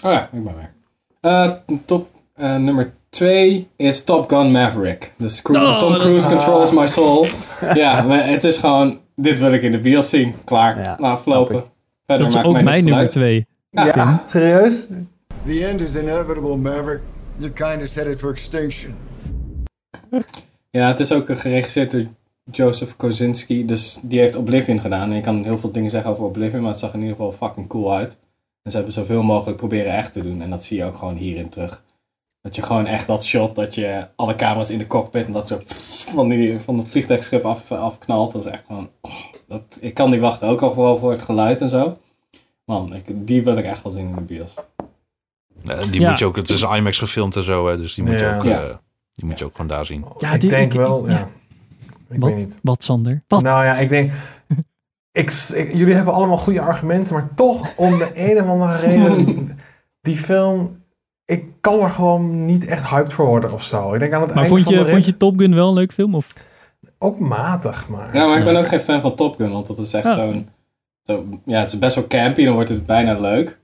Oh 0.05 0.13
ja, 0.13 0.23
ik 0.33 0.45
ben 0.45 0.55
weer. 0.55 0.73
Eh, 1.21 1.53
top 1.87 2.09
eh, 2.35 2.57
nummer 2.57 2.95
2 3.17 3.69
is 3.77 4.05
Top 4.05 4.29
Gun 4.29 4.51
Maverick. 4.51 5.13
Dus 5.19 5.43
Cru- 5.43 5.57
Oh, 5.59 5.79
Tom 5.79 5.93
Cruise 5.95 6.17
is- 6.17 6.33
controls 6.33 6.71
my 6.73 6.87
soul. 6.87 7.27
ja, 7.75 8.03
maar 8.03 8.27
het 8.29 8.45
is 8.45 8.59
gewoon, 8.59 8.99
dit 9.15 9.39
wil 9.39 9.53
ik 9.53 9.63
in 9.63 9.73
de 9.73 9.79
bios 9.79 10.11
zien. 10.11 10.35
Klaar, 10.45 10.79
Ja, 10.83 10.97
na 11.01 11.09
afgelopen. 11.11 11.65
Verder 12.07 12.27
Dat 12.27 12.37
is 12.37 12.43
ook 12.45 12.53
mij 12.53 12.63
mijn 12.63 12.75
nummer 12.77 12.93
van 12.93 13.03
uit. 13.03 13.11
twee. 13.11 13.47
Ja, 13.71 14.23
serieus? 14.27 14.87
The 15.47 15.67
end 15.67 15.81
is 15.81 15.95
inevitable, 15.95 16.57
Maverick. 16.57 17.01
Your 17.37 17.53
kind 17.55 17.83
is 17.83 17.95
headed 17.95 18.19
for 18.19 18.31
extinction. 18.31 18.95
Ja, 20.71 20.89
het 20.89 21.01
is 21.01 21.13
ook 21.13 21.39
geregisseerd 21.39 21.91
door 21.91 22.05
Joseph 22.53 22.97
Kosinski. 22.97 23.65
Dus 23.65 23.99
die 24.03 24.19
heeft 24.21 24.37
Oblivion 24.37 24.81
gedaan. 24.81 25.09
En 25.11 25.15
je 25.17 25.21
kan 25.23 25.45
heel 25.45 25.59
veel 25.59 25.73
dingen 25.73 25.91
zeggen 25.91 26.11
over 26.11 26.25
Oblivion, 26.25 26.61
maar 26.61 26.71
het 26.71 26.79
zag 26.81 26.93
in 26.95 27.01
ieder 27.01 27.17
geval 27.17 27.33
fucking 27.33 27.67
cool 27.69 27.95
uit. 27.95 28.17
En 28.63 28.71
ze 28.71 28.77
hebben 28.77 28.95
zoveel 28.95 29.23
mogelijk 29.23 29.57
proberen 29.57 29.93
echt 29.93 30.13
te 30.13 30.23
doen. 30.23 30.43
En 30.43 30.51
dat 30.51 30.65
zie 30.65 30.77
je 30.77 30.85
ook 30.85 30.97
gewoon 30.97 31.17
hierin 31.17 31.49
terug. 31.49 31.83
Dat 32.47 32.57
je 32.57 32.63
gewoon 32.63 32.87
echt 32.87 33.07
dat 33.07 33.25
shot, 33.25 33.55
dat 33.55 33.75
je 33.75 34.07
alle 34.17 34.35
camera's 34.35 34.71
in 34.71 34.79
de 34.79 34.87
cockpit 34.87 35.27
en 35.27 35.33
dat 35.33 35.49
zo 35.49 35.59
van, 36.15 36.29
die, 36.29 36.59
van 36.59 36.79
het 36.79 36.89
vliegtuigschip 36.89 37.45
af, 37.45 37.73
afknalt. 37.73 38.33
Dat 38.33 38.45
is 38.45 38.51
echt 38.51 38.65
gewoon, 38.67 38.89
oh, 39.01 39.13
dat, 39.49 39.79
ik 39.81 39.95
kan 39.95 40.11
niet 40.11 40.21
wachten. 40.21 40.49
Ook 40.49 40.61
al 40.63 40.73
vooral 40.73 40.97
voor 40.99 41.11
het 41.11 41.23
geluid 41.23 41.61
en 41.61 41.69
zo. 41.69 41.99
Man, 42.65 42.95
ik, 42.95 43.05
die 43.27 43.43
wil 43.45 43.57
ik 43.57 43.65
echt 43.65 43.83
wel 43.83 43.93
zien 43.93 44.09
in 44.09 44.15
de 44.15 44.21
bios. 44.21 44.55
die 45.91 46.01
Ja. 46.01 46.11
moet 46.11 46.19
je 46.19 46.25
ook, 46.25 46.37
het 46.37 46.51
is 46.51 46.63
IMAX 46.63 46.99
gefilmd 46.99 47.37
en 47.37 47.43
zo, 47.45 47.69
hè, 47.69 47.77
dus 47.77 47.95
die 47.95 48.05
moet, 48.05 48.21
je 48.21 48.35
ook, 48.37 48.45
Ja. 48.45 48.63
eh, 48.63 48.75
die 49.13 49.25
moet 49.25 49.39
je 49.39 49.45
ook 49.45 49.53
gewoon 49.57 49.71
daar 49.71 49.87
zien. 49.87 50.05
Ja, 50.19 50.33
ik 50.33 50.41
die- 50.41 50.51
denk 50.51 50.73
ik- 50.73 50.79
wel, 50.79 51.07
ja. 51.09 51.13
ja. 51.13 51.29
Ik 52.11 52.21
Wat? 52.21 52.31
weet 52.31 52.39
niet. 52.39 52.59
Wat, 52.63 52.85
Sander? 52.85 53.23
Wat? 53.29 53.43
Nou 53.43 53.65
ja, 53.65 53.75
ik 53.77 53.89
denk... 53.89 54.13
Ik, 55.13 55.31
jullie 55.73 55.95
hebben 55.95 56.15
allemaal 56.15 56.37
goede 56.39 56.61
argumenten, 56.61 57.15
maar 57.15 57.35
toch 57.35 57.77
om 57.77 57.99
de 57.99 58.11
een 58.15 58.43
of 58.43 58.49
andere 58.49 58.77
reden... 58.79 59.59
die 60.01 60.17
film... 60.17 60.85
Ik 61.27 61.45
kan 61.61 61.81
er 61.81 61.91
gewoon 61.91 62.45
niet 62.45 62.67
echt 62.67 62.89
hyped 62.91 63.13
voor 63.13 63.27
worden 63.27 63.53
of 63.53 63.65
zo. 63.65 63.95
Ik 63.95 64.01
denk 64.01 64.13
aan 64.13 64.21
het 64.21 64.29
maar 64.35 64.39
eind 64.45 64.49
vond 64.49 64.63
van 64.63 64.73
je, 64.75 64.91
vond 64.91 65.07
je 65.07 65.17
Top 65.17 65.39
Gun 65.39 65.55
wel 65.55 65.69
een 65.69 65.75
leuk 65.75 65.93
film? 65.93 66.15
Of? 66.15 66.33
Ook 66.99 67.19
matig, 67.19 67.89
maar... 67.89 68.15
Ja, 68.17 68.27
maar 68.27 68.39
ik 68.39 68.45
ben 68.45 68.57
ook 68.57 68.69
geen 68.69 68.81
fan 68.81 69.01
van 69.01 69.15
Top 69.15 69.37
Gun, 69.37 69.53
want 69.53 69.67
dat 69.67 69.79
is 69.79 69.93
echt 69.95 70.05
Ja. 70.05 70.15
zo'n... 70.15 70.49
Zo, 71.03 71.27
ja, 71.45 71.59
het 71.59 71.69
is 71.73 71.79
best 71.79 71.95
wel 71.95 72.07
campy, 72.07 72.45
dan 72.45 72.55
wordt 72.55 72.69
het 72.69 72.87
bijna 72.87 73.21
leuk. 73.21 73.59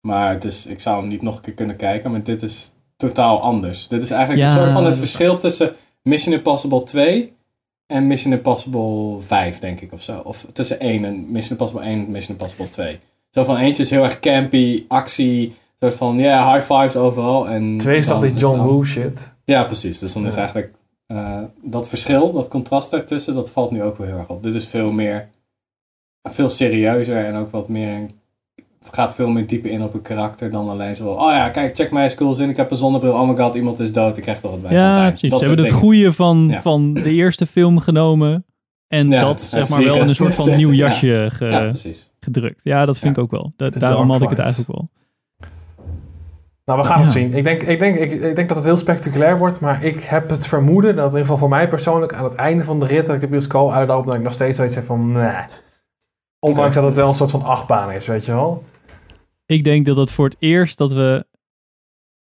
Maar 0.00 0.30
het 0.32 0.44
is, 0.44 0.66
ik 0.66 0.80
zou 0.80 1.00
hem 1.00 1.08
niet 1.08 1.22
nog 1.22 1.36
een 1.36 1.42
keer 1.42 1.52
kunnen 1.54 1.76
kijken, 1.76 2.10
maar 2.10 2.22
dit 2.22 2.42
is 2.42 2.72
totaal 2.96 3.40
anders. 3.40 3.88
Dit 3.88 4.02
is 4.02 4.10
eigenlijk 4.10 4.46
Ja. 4.46 4.52
een 4.52 4.58
soort 4.58 4.70
van 4.70 4.84
het 4.84 4.96
verschil 4.98 5.36
tussen 5.36 5.72
Mission 6.02 6.34
Impossible 6.34 6.82
2 6.82 7.32
en 7.86 8.06
Mission 8.06 8.32
Impossible 8.32 9.16
5, 9.20 9.58
denk 9.58 9.80
ik, 9.80 9.92
of 9.92 10.02
zo. 10.02 10.20
Of 10.24 10.46
tussen 10.52 10.80
1 10.80 11.04
en 11.04 11.30
Mission 11.32 11.50
Impossible 11.50 11.84
1 11.84 12.04
en 12.06 12.10
Mission 12.10 12.32
Impossible 12.36 12.68
2. 12.68 13.00
Zo 13.30 13.44
van 13.44 13.56
eentje 13.56 13.82
is 13.82 13.90
heel 13.90 14.04
erg 14.04 14.20
campy, 14.20 14.84
actie, 14.88 15.54
soort 15.88 15.94
van, 15.94 16.16
ja, 16.16 16.52
high 16.54 16.72
fives 16.72 16.96
overal. 16.96 17.48
En 17.48 17.78
Twee 17.78 17.98
is 17.98 18.06
toch 18.06 18.20
die 18.20 18.32
John 18.32 18.56
dan- 18.56 18.66
Woo 18.66 18.84
shit? 18.84 19.28
Ja, 19.44 19.62
precies. 19.64 19.98
Dus 19.98 20.12
dan 20.12 20.26
is 20.26 20.34
eigenlijk 20.36 20.72
eh, 21.06 21.38
dat 21.62 21.88
verschil, 21.88 22.32
dat 22.32 22.48
contrast 22.48 22.90
daartussen, 22.90 23.34
dat 23.34 23.50
valt 23.50 23.70
nu 23.70 23.82
ook 23.82 23.96
wel 23.98 24.06
heel 24.06 24.18
erg 24.18 24.28
op. 24.28 24.42
Dit 24.42 24.54
is 24.54 24.66
veel 24.66 24.90
meer, 24.90 25.28
veel 26.30 26.48
serieuzer 26.48 27.24
en 27.24 27.34
ook 27.36 27.50
wat 27.50 27.68
meer, 27.68 28.06
gaat 28.90 29.14
veel 29.14 29.28
meer 29.28 29.46
dieper 29.46 29.70
in 29.70 29.82
op 29.82 29.94
een 29.94 30.02
karakter 30.02 30.50
dan 30.50 30.68
alleen 30.68 30.96
zo, 30.96 31.08
oh 31.10 31.30
ja, 31.30 31.48
kijk, 31.48 31.76
check 31.76 31.90
mij 31.90 32.02
eens 32.04 32.14
cool 32.14 32.40
in, 32.40 32.50
ik 32.50 32.56
heb 32.56 32.70
een 32.70 32.76
zonnebril, 32.76 33.12
oh 33.12 33.28
my 33.28 33.36
god, 33.36 33.54
iemand 33.54 33.80
is 33.80 33.92
dood, 33.92 34.16
ik 34.16 34.22
krijg 34.22 34.40
toch 34.40 34.50
wat 34.50 34.62
bij. 34.62 34.72
Ja, 34.72 35.08
precies. 35.08 35.30
Dat 35.30 35.40
Ze 35.40 35.46
hebben 35.46 35.64
het 35.64 35.74
goede 35.74 36.12
van, 36.12 36.46
Ja. 36.50 36.62
van 36.62 36.94
de 36.94 37.10
eerste 37.12 37.46
film 37.46 37.78
genomen. 37.78 38.44
En 38.88 39.08
Ja, 39.10 39.20
dat 39.20 39.40
zeg 39.40 39.68
maar 39.68 39.84
wel 39.84 40.00
in 40.00 40.08
een 40.08 40.14
soort 40.14 40.34
van 40.34 40.56
nieuw 40.56 40.70
ja. 40.72 40.86
jasje 40.88 41.26
ge- 41.32 41.44
Ja, 41.50 41.58
precies. 41.60 42.10
gedrukt. 42.20 42.60
Ja, 42.64 42.84
dat 42.84 42.98
vind 42.98 43.16
Ja. 43.16 43.22
ik 43.22 43.24
ook 43.26 43.30
wel. 43.40 43.52
Da- 43.56 43.68
daarom 43.68 44.10
had 44.10 44.22
ik 44.22 44.28
het 44.28 44.38
eigenlijk 44.38 44.70
wel. 44.72 44.88
Nou, 46.64 46.80
we 46.80 46.86
gaan 46.86 46.98
Ja. 46.98 47.04
het 47.04 47.12
zien. 47.12 47.34
Ik 47.34 47.44
denk, 47.44 47.62
ik, 47.62 47.78
denk, 47.78 47.98
ik, 47.98 48.10
ik 48.12 48.36
denk 48.36 48.48
dat 48.48 48.56
het 48.56 48.66
heel 48.66 48.76
spectaculair 48.76 49.38
wordt, 49.38 49.60
maar 49.60 49.84
ik 49.84 50.00
heb 50.02 50.30
het 50.30 50.46
vermoeden 50.46 50.96
dat 50.96 51.04
in 51.04 51.10
ieder 51.10 51.20
geval 51.22 51.36
voor 51.36 51.48
mij 51.48 51.68
persoonlijk 51.68 52.12
aan 52.14 52.24
het 52.24 52.34
einde 52.34 52.64
van 52.64 52.80
de 52.80 52.86
rit 52.86 53.06
dat 53.06 53.14
ik 53.14 53.20
de 53.20 53.28
bioscoop 53.28 53.70
uitloop, 53.70 54.06
dat 54.06 54.14
ik 54.14 54.22
nog 54.22 54.32
steeds 54.32 54.56
zoiets 54.56 54.74
heb 54.74 54.84
van, 54.84 55.12
nee. 55.12 55.32
Ondanks 56.38 56.74
dat 56.74 56.84
het 56.84 56.96
wel 56.96 57.08
een 57.08 57.14
soort 57.14 57.30
van 57.30 57.42
achtbaan 57.42 57.90
is, 57.90 58.06
weet 58.06 58.24
je 58.24 58.32
wel. 58.32 58.64
Ik 59.46 59.64
denk 59.64 59.86
dat 59.86 59.96
het 59.96 60.10
voor 60.10 60.24
het 60.24 60.36
eerst 60.38 60.78
dat 60.78 60.92
we 60.92 61.26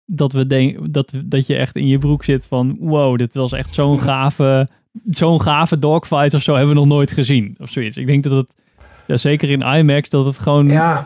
dat 0.05 0.31
we 0.31 0.47
denk 0.47 0.93
dat, 0.93 1.11
dat 1.25 1.47
je 1.47 1.55
echt 1.57 1.75
in 1.75 1.87
je 1.87 1.97
broek 1.97 2.23
zit 2.23 2.47
van 2.47 2.77
wow, 2.79 3.17
dit 3.17 3.33
was 3.33 3.51
echt 3.51 3.73
zo'n 3.73 3.99
gave 4.09 4.67
zo'n 5.05 5.41
gave 5.41 5.79
dogfight 5.79 6.33
of 6.33 6.41
zo 6.41 6.51
hebben 6.55 6.73
we 6.73 6.79
nog 6.79 6.89
nooit 6.89 7.11
gezien 7.11 7.55
of 7.59 7.69
zoiets. 7.69 7.97
Ik 7.97 8.05
denk 8.07 8.23
dat 8.23 8.31
het 8.33 8.53
ja, 9.07 9.17
zeker 9.17 9.49
in 9.49 9.61
IMAX 9.61 10.09
dat 10.09 10.25
het 10.25 10.39
gewoon 10.39 10.67
Ja. 10.67 11.05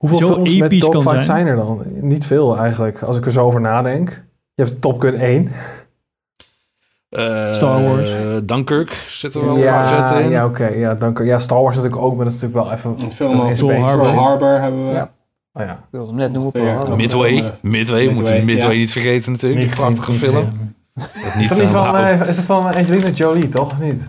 Hoeveel 0.00 0.18
films 0.26 0.54
met 0.54 0.62
episch 0.62 0.80
kan 0.80 0.90
dogfights 0.92 1.24
zijn. 1.24 1.46
zijn 1.46 1.46
er 1.46 1.56
dan? 1.56 1.82
Niet 2.00 2.26
veel 2.26 2.58
eigenlijk, 2.58 3.02
als 3.02 3.16
ik 3.16 3.26
er 3.26 3.32
zo 3.32 3.44
over 3.44 3.60
nadenk. 3.60 4.24
Je 4.54 4.62
hebt 4.62 4.80
Top 4.80 5.00
Gun 5.00 5.14
1. 5.14 5.48
Eh, 7.08 7.52
Star 7.52 7.82
Wars. 7.82 8.10
Dunkirk 8.44 8.92
zit 9.08 9.34
er 9.34 9.44
wel 9.44 9.56
een 9.56 9.62
paar 9.62 9.64
Ja, 9.64 9.88
zetten 9.88 10.24
in. 10.24 10.30
ja 10.30 10.46
oké. 10.46 10.66
Ja, 10.66 10.94
dank 10.94 11.18
u. 11.18 11.24
Ja, 11.24 11.38
Star 11.38 11.62
Wars 11.62 11.76
natuurlijk 11.76 12.02
ook, 12.02 12.16
maar 12.16 12.24
dat 12.24 12.34
is 12.34 12.40
natuurlijk 12.40 12.68
wel 12.68 12.76
even... 12.76 13.04
Een 13.04 13.12
film 13.12 13.36
dat 13.36 13.62
over 13.62 13.66
Pearl. 13.66 14.12
Harbor. 14.12 14.60
Hebben 14.60 14.86
we. 14.86 14.92
Ja. 14.92 15.10
Oh 15.52 15.64
ja. 15.64 15.72
Ik 15.72 15.78
wilde 15.90 16.06
hem 16.08 16.16
net 16.16 16.32
noemen. 16.32 16.74
Harbor. 16.74 16.96
Midway, 16.96 17.30
Midway, 17.32 17.60
Midway, 17.60 18.08
moeten 18.14 18.34
we 18.34 18.42
Midway 18.44 18.72
ja. 18.72 18.78
niet 18.78 18.92
vergeten 18.92 19.32
natuurlijk. 19.32 19.60
Niet 19.60 19.70
Die 19.72 19.80
prachtige 19.80 20.12
film. 20.12 20.48
niet 20.94 21.06
Is 21.40 21.48
dat 21.48 21.58
niet 21.58 21.68
van, 21.68 21.96
eh, 21.96 22.28
is 22.28 22.36
dat 22.36 22.44
van 22.44 22.64
Angelina 22.64 23.08
Jolie, 23.08 23.48
toch? 23.48 23.70
Of 23.70 23.80
niet? 23.80 24.06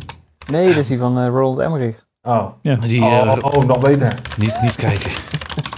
Nee, 0.51 0.67
dat 0.67 0.77
is 0.77 0.87
die 0.87 0.97
van 0.97 1.19
eh, 1.19 1.27
Roland 1.27 1.59
Emmerich. 1.59 2.05
Oh. 2.21 2.45
die, 2.61 3.01
oh, 3.01 3.21
eh, 3.21 3.35
oh, 3.41 3.53
oh, 3.55 3.63
nog 3.63 3.79
beter. 3.79 4.13
niet, 4.37 4.61
niet 4.61 4.75
kijken. 4.75 5.11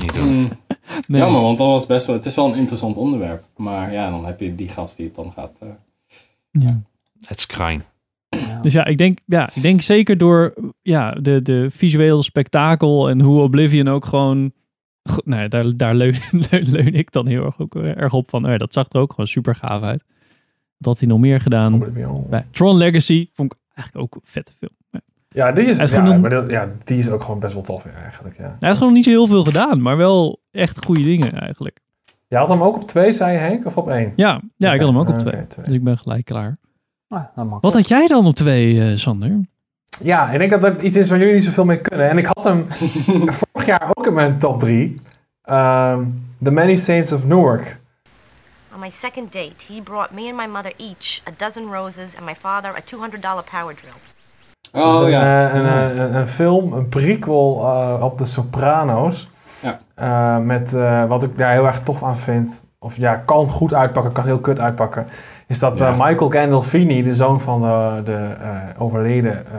Niet 0.03 0.15
doen. 0.15 0.33
Mm, 0.33 0.49
nee. 1.07 1.21
Jammer, 1.21 1.41
want 1.41 1.57
dat 1.57 1.67
was 1.67 1.85
best 1.85 2.05
wel, 2.07 2.15
het 2.15 2.25
is 2.25 2.35
wel 2.35 2.51
een 2.51 2.57
interessant 2.57 2.97
onderwerp. 2.97 3.43
Maar 3.57 3.91
ja, 3.91 4.09
dan 4.09 4.25
heb 4.25 4.39
je 4.39 4.55
die 4.55 4.69
gast 4.69 4.97
die 4.97 5.05
het 5.05 5.15
dan 5.15 5.31
gaat... 5.31 5.59
eh, 5.61 5.67
Ja. 6.51 6.81
Het 7.21 7.37
is 7.37 7.45
krijn. 7.45 7.83
Dus 8.61 8.73
ja, 8.73 8.85
ik 8.85 8.97
denk, 8.97 9.17
ja, 9.25 9.49
ik 9.53 9.61
denk 9.61 9.81
zeker 9.81 10.17
door 10.17 10.53
ja, 10.81 11.09
de, 11.11 11.41
de 11.41 11.67
visuele 11.71 12.23
spektakel 12.23 13.09
en 13.09 13.21
hoe 13.21 13.41
Oblivion 13.41 13.87
ook 13.87 14.05
gewoon 14.05 14.51
Goed, 15.09 15.25
nou 15.25 15.41
ja, 15.41 15.47
daar, 15.47 15.77
daar 15.77 15.95
leun, 16.01 16.15
leun 16.49 16.93
ik 16.93 17.11
dan 17.11 17.27
heel 17.27 17.45
erg, 17.45 17.59
ook 17.59 17.75
eh, 17.75 17.97
erg 17.97 18.13
op 18.13 18.29
van. 18.29 18.45
Oh 18.45 18.51
ja, 18.51 18.57
dat 18.57 18.73
zag 18.73 18.85
er 18.89 18.99
ook 18.99 19.09
gewoon 19.09 19.27
super 19.27 19.55
gaaf 19.55 19.81
uit. 19.81 20.03
Had 20.77 20.99
hij 20.99 21.07
nog 21.07 21.19
meer 21.19 21.39
gedaan? 21.41 21.73
Oblivion. 21.73 22.25
Bij 22.29 22.45
Tron 22.51 22.77
Legacy 22.77 23.29
vond 23.33 23.53
ik 23.53 23.59
eigenlijk 23.75 24.05
ook 24.05 24.15
een 24.15 24.21
vette 24.29 24.51
film. 24.57 24.71
Ja. 25.33 25.51
Die 25.51 25.65
is, 25.65 25.77
ja, 25.91 26.17
maar 26.17 26.29
dat- 26.29 26.49
ja, 26.49 26.69
die 26.83 26.97
is 26.97 27.09
ook 27.09 27.21
gewoon 27.23 27.39
best 27.39 27.53
wel 27.53 27.63
tof 27.63 27.85
eigenlijk. 27.85 28.37
Ja. 28.37 28.43
Hij 28.43 28.55
heeft 28.59 28.77
gewoon 28.77 28.93
niet 28.93 29.03
zo 29.03 29.09
heel 29.09 29.27
veel 29.27 29.43
gedaan, 29.43 29.81
maar 29.81 29.97
wel 29.97 30.39
echt 30.51 30.85
goede 30.85 31.01
dingen 31.01 31.39
eigenlijk. 31.39 31.79
Je 32.27 32.37
had 32.37 32.49
hem 32.49 32.61
ook 32.63 32.75
op 32.75 32.87
twee, 32.87 33.13
zei 33.13 33.31
je 33.31 33.37
Henk, 33.37 33.65
of 33.65 33.77
op 33.77 33.89
één? 33.89 34.13
Ja, 34.15 34.41
ja 34.57 34.73
ik 34.73 34.79
had 34.79 34.89
hem 34.89 34.97
ook 34.97 35.09
op 35.09 35.19
twee. 35.19 35.47
twee. 35.47 35.65
Dus 35.65 35.73
ik 35.75 35.83
ben 35.83 35.97
gelijk 35.97 36.25
klaar. 36.25 36.57
Ah, 37.07 37.23
nou. 37.35 37.57
Wat 37.61 37.73
had 37.73 37.87
jij 37.87 38.07
dan 38.07 38.25
op 38.25 38.35
twee, 38.35 38.81
eh, 38.89 38.95
Sander? 38.97 39.39
Ja, 40.03 40.29
ik 40.29 40.39
denk 40.39 40.51
dat 40.51 40.61
dat 40.61 40.81
iets 40.81 40.95
is 40.95 41.09
waar 41.09 41.19
jullie 41.19 41.33
niet 41.33 41.43
zoveel 41.43 41.65
mee 41.65 41.81
kunnen. 41.81 42.09
En 42.09 42.17
ik 42.17 42.25
had 42.25 42.43
hem 42.43 42.65
vorig 43.39 43.65
jaar 43.67 43.91
ook 43.93 44.07
in 44.07 44.13
mijn 44.13 44.37
top 44.37 44.59
drie. 44.59 45.01
Ehm, 45.41 46.03
The 46.43 46.51
Many 46.51 46.75
Saints 46.75 47.11
of 47.11 47.25
Newark. 47.25 47.79
On 48.73 48.79
my 48.79 48.89
second 48.89 49.31
date, 49.31 49.73
he 49.73 49.81
brought 49.81 50.11
me 50.11 50.27
and 50.27 50.35
my 50.37 50.47
mother 50.47 50.73
each 50.77 51.21
a 51.27 51.31
dozen 51.37 51.63
roses 51.71 52.15
and 52.17 52.25
my 52.25 52.35
father 52.35 52.69
a 52.75 52.81
$200 52.85 53.43
power 53.51 53.75
drill. 53.75 53.93
Oh 54.71 54.89
Dus 54.91 54.99
een, 55.05 55.09
ja. 55.09 55.49
eh, 55.49 55.55
een, 55.55 55.65
eh, 55.65 55.97
een, 55.97 56.15
een 56.15 56.27
film, 56.27 56.73
een 56.73 56.89
prequel 56.89 57.59
eh, 57.59 58.03
op 58.03 58.17
de 58.17 58.25
Sopranos. 58.25 59.29
Ja. 59.61 59.79
Eh, 59.95 60.43
met 60.43 60.73
eh, 60.73 61.03
wat 61.05 61.23
ik 61.23 61.37
daar 61.37 61.51
heel 61.51 61.65
erg 61.65 61.79
tof 61.79 62.03
aan 62.03 62.17
vind. 62.17 62.65
Of 62.79 62.97
ja, 62.97 63.15
kan 63.15 63.49
goed 63.49 63.73
uitpakken, 63.73 64.11
kan 64.13 64.25
heel 64.25 64.39
kut 64.39 64.59
uitpakken. 64.59 65.07
Is 65.47 65.59
dat 65.59 65.79
Ja. 65.79 65.87
eh, 65.87 65.99
Michael 66.05 66.29
Gandolfini, 66.29 67.03
de 67.03 67.15
zoon 67.15 67.41
van 67.41 67.61
de, 67.61 68.01
de 68.03 68.15
eh, 68.39 68.57
overleden 68.81 69.45
eh, 69.47 69.53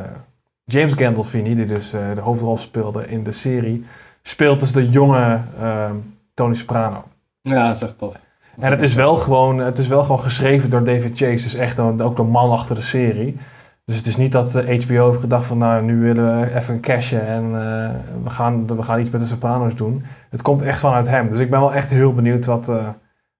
James 0.64 0.92
Gandolfini, 0.94 1.54
die 1.54 1.66
dus 1.66 1.92
eh, 1.92 2.00
de 2.14 2.20
hoofdrol 2.20 2.58
speelde 2.58 3.06
in 3.08 3.22
de 3.24 3.32
serie, 3.32 3.84
speelt 4.22 4.60
dus 4.60 4.72
de 4.72 4.90
jonge 4.90 5.40
eh, 5.60 5.90
Tony 6.34 6.54
Soprano. 6.54 7.04
ja, 7.42 7.66
dat 7.66 7.76
is 7.76 7.82
echt 7.82 7.98
tof. 7.98 8.14
En 8.60 8.70
het 8.70 8.82
is 8.82 8.94
wel 8.94 9.16
gewoon, 9.16 9.58
het 9.58 9.78
is 9.78 9.88
wel 9.88 10.02
gewoon 10.02 10.20
geschreven 10.20 10.70
door 10.70 10.84
David 10.84 11.16
Chase, 11.16 11.42
dus 11.44 11.54
echt 11.54 11.78
een- 11.78 12.02
ook 12.02 12.16
de 12.16 12.22
man 12.22 12.50
achter 12.50 12.74
de 12.74 12.82
serie. 12.82 13.36
Dus 13.84 13.96
het 13.96 14.06
is 14.06 14.16
niet 14.16 14.32
dat 14.32 14.54
eh, 14.54 14.80
HBO 14.82 15.06
heeft 15.08 15.20
gedacht 15.20 15.44
van 15.46 15.58
nou, 15.58 15.82
nu 15.82 16.00
willen 16.00 16.40
we 16.40 16.54
even 16.56 16.80
cashen 16.80 17.26
en 17.26 17.44
eh, 17.44 17.90
we, 18.24 18.30
gaan, 18.30 18.66
we 18.66 18.82
gaan 18.82 19.00
iets 19.00 19.10
met 19.10 19.20
de 19.20 19.26
Sopranos 19.26 19.74
doen. 19.74 20.04
Het 20.30 20.42
komt 20.42 20.62
echt 20.62 20.80
vanuit 20.80 21.08
hem. 21.08 21.30
Dus 21.30 21.38
ik 21.38 21.50
ben 21.50 21.60
wel 21.60 21.74
echt 21.74 21.90
heel 21.90 22.14
benieuwd 22.14 22.46
wat, 22.46 22.68
eh, 22.68 22.86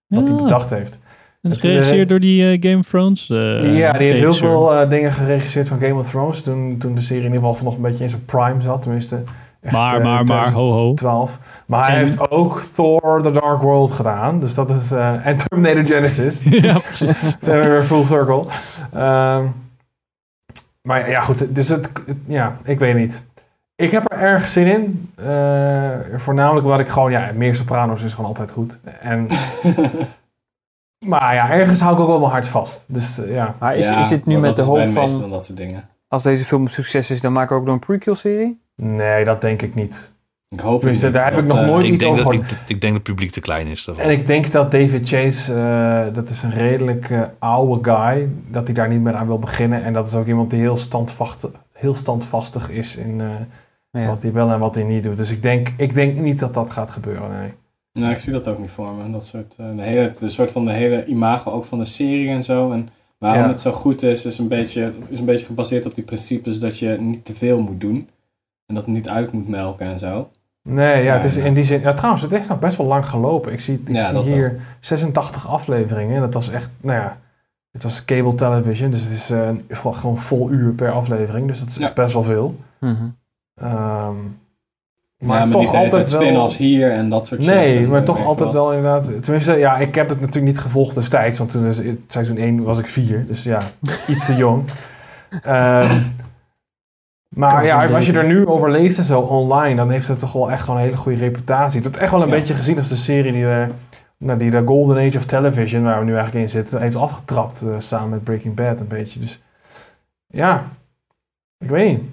wat 0.07 0.29
hij 0.29 0.37
bedacht 0.37 0.71
heeft. 0.71 0.99
En 1.43 1.51
is 1.51 1.57
Het, 1.57 1.65
eh, 1.65 1.71
geregisseerd 1.71 2.09
door 2.09 2.21
die 2.21 2.51
eh, 2.51 2.57
Game 2.61 2.79
of 2.79 2.87
Thrones. 2.87 3.31
eh, 3.31 3.77
ja, 3.79 3.93
die 3.93 4.07
heeft 4.07 4.19
heel 4.19 4.35
veel 4.35 4.75
eh, 4.75 4.89
dingen 4.91 5.13
geregisseerd 5.13 5.69
van 5.69 5.81
Game 5.81 5.95
of 5.95 6.11
Thrones. 6.11 6.43
Toen, 6.43 6.77
toen 6.79 6.95
de 6.95 7.01
serie 7.01 7.23
in 7.25 7.33
ieder 7.33 7.49
geval 7.49 7.65
nog 7.65 7.77
een 7.77 7.83
beetje 7.83 8.03
in 8.03 8.09
zijn 8.11 8.25
prime 8.25 8.61
zat. 8.61 8.83
Tenminste, 8.83 9.23
echt, 9.61 9.75
Maar, 9.75 9.97
eh, 9.99 10.05
maar, 10.05 10.25
maar, 10.25 10.53
ho, 10.53 10.71
ho. 10.73 10.95
12. 10.95 11.39
Maar 11.67 11.87
hij 11.87 11.97
heeft 11.99 12.31
ook 12.31 12.63
Thor 12.75 13.23
The 13.23 13.31
Dark 13.31 13.63
World 13.63 13.93
gedaan. 13.93 14.39
Dus 14.41 14.55
dat 14.55 14.71
is... 14.71 14.91
eh, 14.91 15.27
en 15.27 15.37
Terminator 15.37 15.85
Genesis. 15.95 16.43
ja, 16.51 16.79
precies. 16.79 17.37
zijn 17.41 17.61
we 17.61 17.69
weer 17.69 17.83
full 17.85 18.05
circle. 18.05 18.45
Ehm, 18.93 19.43
maar 20.89 21.11
ja, 21.11 21.21
goed. 21.21 21.55
Dus 21.55 21.69
het, 21.69 21.91
het- 22.07 22.17
ja, 22.27 22.57
ik 22.65 22.79
weet 22.79 22.95
niet. 22.97 23.25
Ik 23.77 23.91
heb 23.91 24.13
er 24.13 24.19
erg 24.19 24.49
zin 24.49 24.67
in. 24.67 25.13
Eh, 25.17 25.99
voornamelijk 26.19 26.65
omdat 26.65 26.81
ik 26.81 26.89
gewoon, 26.89 27.11
ja, 27.11 27.31
meer 27.35 27.55
Sopranos 27.55 28.03
is 28.03 28.13
gewoon 28.13 28.29
altijd 28.31 28.51
goed. 28.51 28.79
En, 29.01 29.29
maar 31.11 31.35
ja, 31.35 31.51
ergens 31.51 31.81
hou 31.81 31.95
ik 31.95 32.01
ook 32.01 32.07
wel 32.09 32.19
mijn 32.19 32.31
hart 32.31 32.47
vast. 32.49 32.85
Dus 32.89 33.19
eh, 33.19 33.35
ja. 33.35 33.55
Maar 33.61 33.77
is, 33.77 33.87
Ja, 33.87 34.01
is 34.01 34.09
dit 34.09 34.27
nu 34.27 34.39
met 34.39 34.57
de 34.57 34.63
hoop 34.63 34.89
van, 34.93 35.31
dat 35.31 35.45
soort 35.45 35.59
dingen. 35.59 35.89
als 36.09 36.23
deze 36.23 36.45
film 36.45 36.63
een 36.63 36.69
succes 36.71 37.11
is, 37.11 37.21
dan 37.21 37.33
maken 37.33 37.55
we 37.55 37.61
ook 37.61 37.67
nog 37.67 37.75
een 37.75 37.81
prequel-serie? 37.87 38.61
Nee, 38.77 39.25
dat 39.25 39.41
denk 39.41 39.63
ik 39.63 39.75
niet. 39.75 40.14
Ik 40.55 40.61
hoop 40.61 40.79
Tenminste, 40.79 41.07
niet. 41.07 41.15
daar 41.15 41.31
heb 41.31 41.41
ik 41.41 41.47
dat, 41.47 41.57
nog 41.57 41.65
eh, 41.67 41.71
nooit 41.73 41.87
Ik 41.87 41.93
iets 41.93 41.99
denk, 42.05 42.13
over 42.19 42.25
dat, 42.25 42.33
gehoord. 42.43 42.51
ik, 42.53 42.59
ik 42.69 42.81
denk 42.81 42.83
dat 42.83 42.93
het 42.93 43.03
publiek 43.03 43.31
te 43.31 43.41
klein 43.41 43.67
is. 43.67 43.85
daarvan. 43.85 44.05
En 44.05 44.11
ik 44.11 44.27
denk 44.27 44.53
dat 44.53 44.71
David 44.71 45.09
Chase, 45.09 45.55
eh, 45.55 46.15
dat 46.15 46.29
is 46.29 46.43
een 46.43 46.51
redelijk 46.51 47.11
eh, 47.11 47.23
oude 47.39 47.91
guy, 47.91 48.29
dat 48.51 48.67
hij 48.67 48.75
daar 48.75 48.89
niet 48.89 49.01
meer 49.01 49.15
aan 49.15 49.27
wil 49.27 49.39
beginnen. 49.39 49.85
En 49.85 49.93
dat 49.93 50.07
is 50.07 50.15
ook 50.15 50.27
iemand 50.27 50.51
die 50.51 50.61
heel 50.61 50.77
standvastig, 50.77 51.51
heel 51.73 51.95
standvastig 51.95 52.71
is 52.71 52.97
in 52.97 53.21
eh, 53.21 54.01
Ja. 54.03 54.07
wat 54.07 54.23
hij 54.23 54.33
wel 54.33 54.51
en 54.51 54.59
wat 54.59 54.75
hij 54.75 54.85
niet 54.85 55.03
doet. 55.03 55.17
Dus 55.17 55.31
ik 55.31 55.43
denk, 55.43 55.69
ik 55.77 55.95
denk 55.95 56.15
niet 56.15 56.39
dat 56.39 56.55
dat 56.55 56.71
gaat 56.71 56.91
gebeuren, 56.91 57.31
nee. 57.31 57.53
Nou, 57.93 58.13
ik 58.13 58.19
zie 58.19 58.33
dat 58.33 58.49
ook 58.49 58.59
niet 58.59 58.71
voor 58.71 58.93
me. 58.95 59.11
Dat 59.13 59.27
soort, 59.27 59.57
de 59.57 59.83
hele, 59.83 60.13
de 60.19 60.29
soort 60.29 60.53
van 60.53 60.65
de 60.65 60.73
hele 60.73 61.05
imago 61.07 61.51
ook 61.51 61.65
van 61.65 61.79
de 61.79 61.85
serie 61.85 62.29
en 62.29 62.43
zo. 62.45 62.73
En 62.73 62.89
waarom 63.19 63.43
Ja. 63.43 63.49
het 63.49 63.61
zo 63.61 63.73
goed 63.73 64.03
is, 64.03 64.25
is 64.27 64.39
een, 64.39 64.49
beetje, 64.49 64.93
is 65.09 65.19
een 65.19 65.25
beetje 65.25 65.47
gebaseerd 65.47 65.87
op 65.87 65.95
die 65.95 66.05
principes 66.05 66.59
dat 66.59 66.79
je 66.79 66.97
niet 67.01 67.25
te 67.25 67.35
veel 67.35 67.61
moet 67.61 67.81
doen. 67.81 68.09
En 68.67 68.75
dat 68.75 68.85
het 68.85 68.95
niet 68.95 69.09
uit 69.09 69.33
moet 69.33 69.49
melken 69.49 69.87
en 69.87 69.99
zo. 69.99 70.31
Nee, 70.69 71.03
ja, 71.05 71.15
het 71.15 71.25
is 71.25 71.37
in 71.37 71.55
die 71.55 71.65
zin... 71.65 71.81
Ja, 71.81 71.93
trouwens, 71.95 72.23
het 72.23 72.31
heeft 72.31 72.49
nog 72.49 72.59
best 72.59 72.77
wel 72.77 72.87
lang 72.87 73.07
gelopen. 73.07 73.53
Ik 73.53 73.61
zie, 73.61 73.83
ik 73.87 73.95
Ja, 73.95 74.09
zie 74.23 74.33
hier 74.33 74.61
86 74.81 75.49
afleveringen. 75.49 76.15
En 76.15 76.21
dat 76.21 76.35
was 76.35 76.51
echt, 76.51 76.71
nou 76.83 76.99
ja... 77.01 77.19
Het 77.73 77.83
was 77.83 78.05
cable 78.05 78.35
television, 78.35 78.91
dus 78.91 79.03
het 79.03 79.13
is 79.13 79.31
eh, 79.31 79.47
een- 79.47 79.65
gewoon 79.95 80.19
vol 80.19 80.51
uur 80.51 80.73
per 80.73 80.91
aflevering. 80.91 81.47
Dus 81.47 81.59
dat 81.61 81.69
is 81.69 81.77
Ja. 81.77 81.83
echt 81.85 81.95
best 81.95 82.13
wel 82.15 82.23
veel. 82.23 82.57
Mhm. 82.81 82.95
Ehm, 83.55 83.67
Maar, 85.19 85.37
maar 85.39 85.39
ja, 85.39 85.51
toch 85.51 85.61
hele 85.61 85.71
tijd 85.73 85.93
altijd 85.93 86.11
wel... 86.11 86.21
spin-offs 86.21 86.57
hier 86.57 86.93
en 86.93 87.09
dat 87.11 87.27
soort 87.27 87.43
shit. 87.43 87.55
Nee, 87.55 87.87
maar 87.87 88.05
toch 88.05 88.19
altijd 88.25 88.45
wat. 88.45 88.55
wel 88.55 88.73
inderdaad. 88.73 89.23
Tenminste, 89.23 89.53
ja, 89.55 89.77
ik 89.77 89.95
heb 89.95 90.09
het 90.09 90.19
natuurlijk 90.21 90.47
niet 90.47 90.59
gevolgd 90.59 90.95
destijds, 90.95 91.39
want 91.39 91.51
toen 91.51 91.65
is 91.67 91.77
het 91.79 91.99
seizoen 92.07 92.37
1 92.37 92.63
was 92.63 92.79
ik 92.79 92.87
4, 92.87 93.27
dus 93.27 93.43
ja, 93.43 93.61
iets 94.09 94.27
te 94.27 94.35
jong. 94.35 94.63
Ehm, 95.43 96.01
maar 97.35 97.65
ja, 97.65 97.87
als 97.87 98.07
je 98.07 98.13
er 98.13 98.27
nu 98.27 98.47
over 98.47 98.71
leest 98.71 98.99
en 98.99 99.05
zo 99.05 99.21
online, 99.21 99.75
dan 99.77 99.91
heeft 99.91 100.09
het 100.09 100.19
toch 100.19 100.33
wel 100.33 100.51
echt 100.51 100.63
gewoon 100.63 100.77
een 100.77 100.85
hele 100.85 100.97
goede 100.97 101.19
reputatie. 101.19 101.75
Het 101.75 101.85
wordt 101.85 101.97
echt 102.03 102.11
wel 102.11 102.23
een 102.23 102.29
Ja. 102.29 102.35
beetje 102.35 102.55
gezien 102.55 102.77
als 102.79 102.89
de 102.89 102.97
serie 102.97 103.33
die 103.33 103.43
de, 103.43 103.67
nou, 104.19 104.39
die 104.39 104.51
de 104.51 104.63
Golden 104.67 105.07
Age 105.07 105.17
of 105.19 105.25
Television, 105.25 105.83
waar 105.83 105.99
we 105.99 106.05
nu 106.05 106.15
eigenlijk 106.15 106.45
in 106.45 106.51
zitten, 106.51 106.81
heeft 106.81 106.97
afgetrapt 106.97 107.63
eh, 107.63 107.75
samen 107.79 108.09
met 108.09 108.25
Breaking 108.25 108.55
Bad 108.55 108.81
een 108.81 108.89
beetje. 108.89 109.21
Dus 109.21 109.43
ja, 110.27 110.63
ik 111.59 111.69
weet 111.69 111.91
niet. 111.99 112.11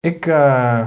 Ik, 0.00 0.26
eh, 0.26 0.80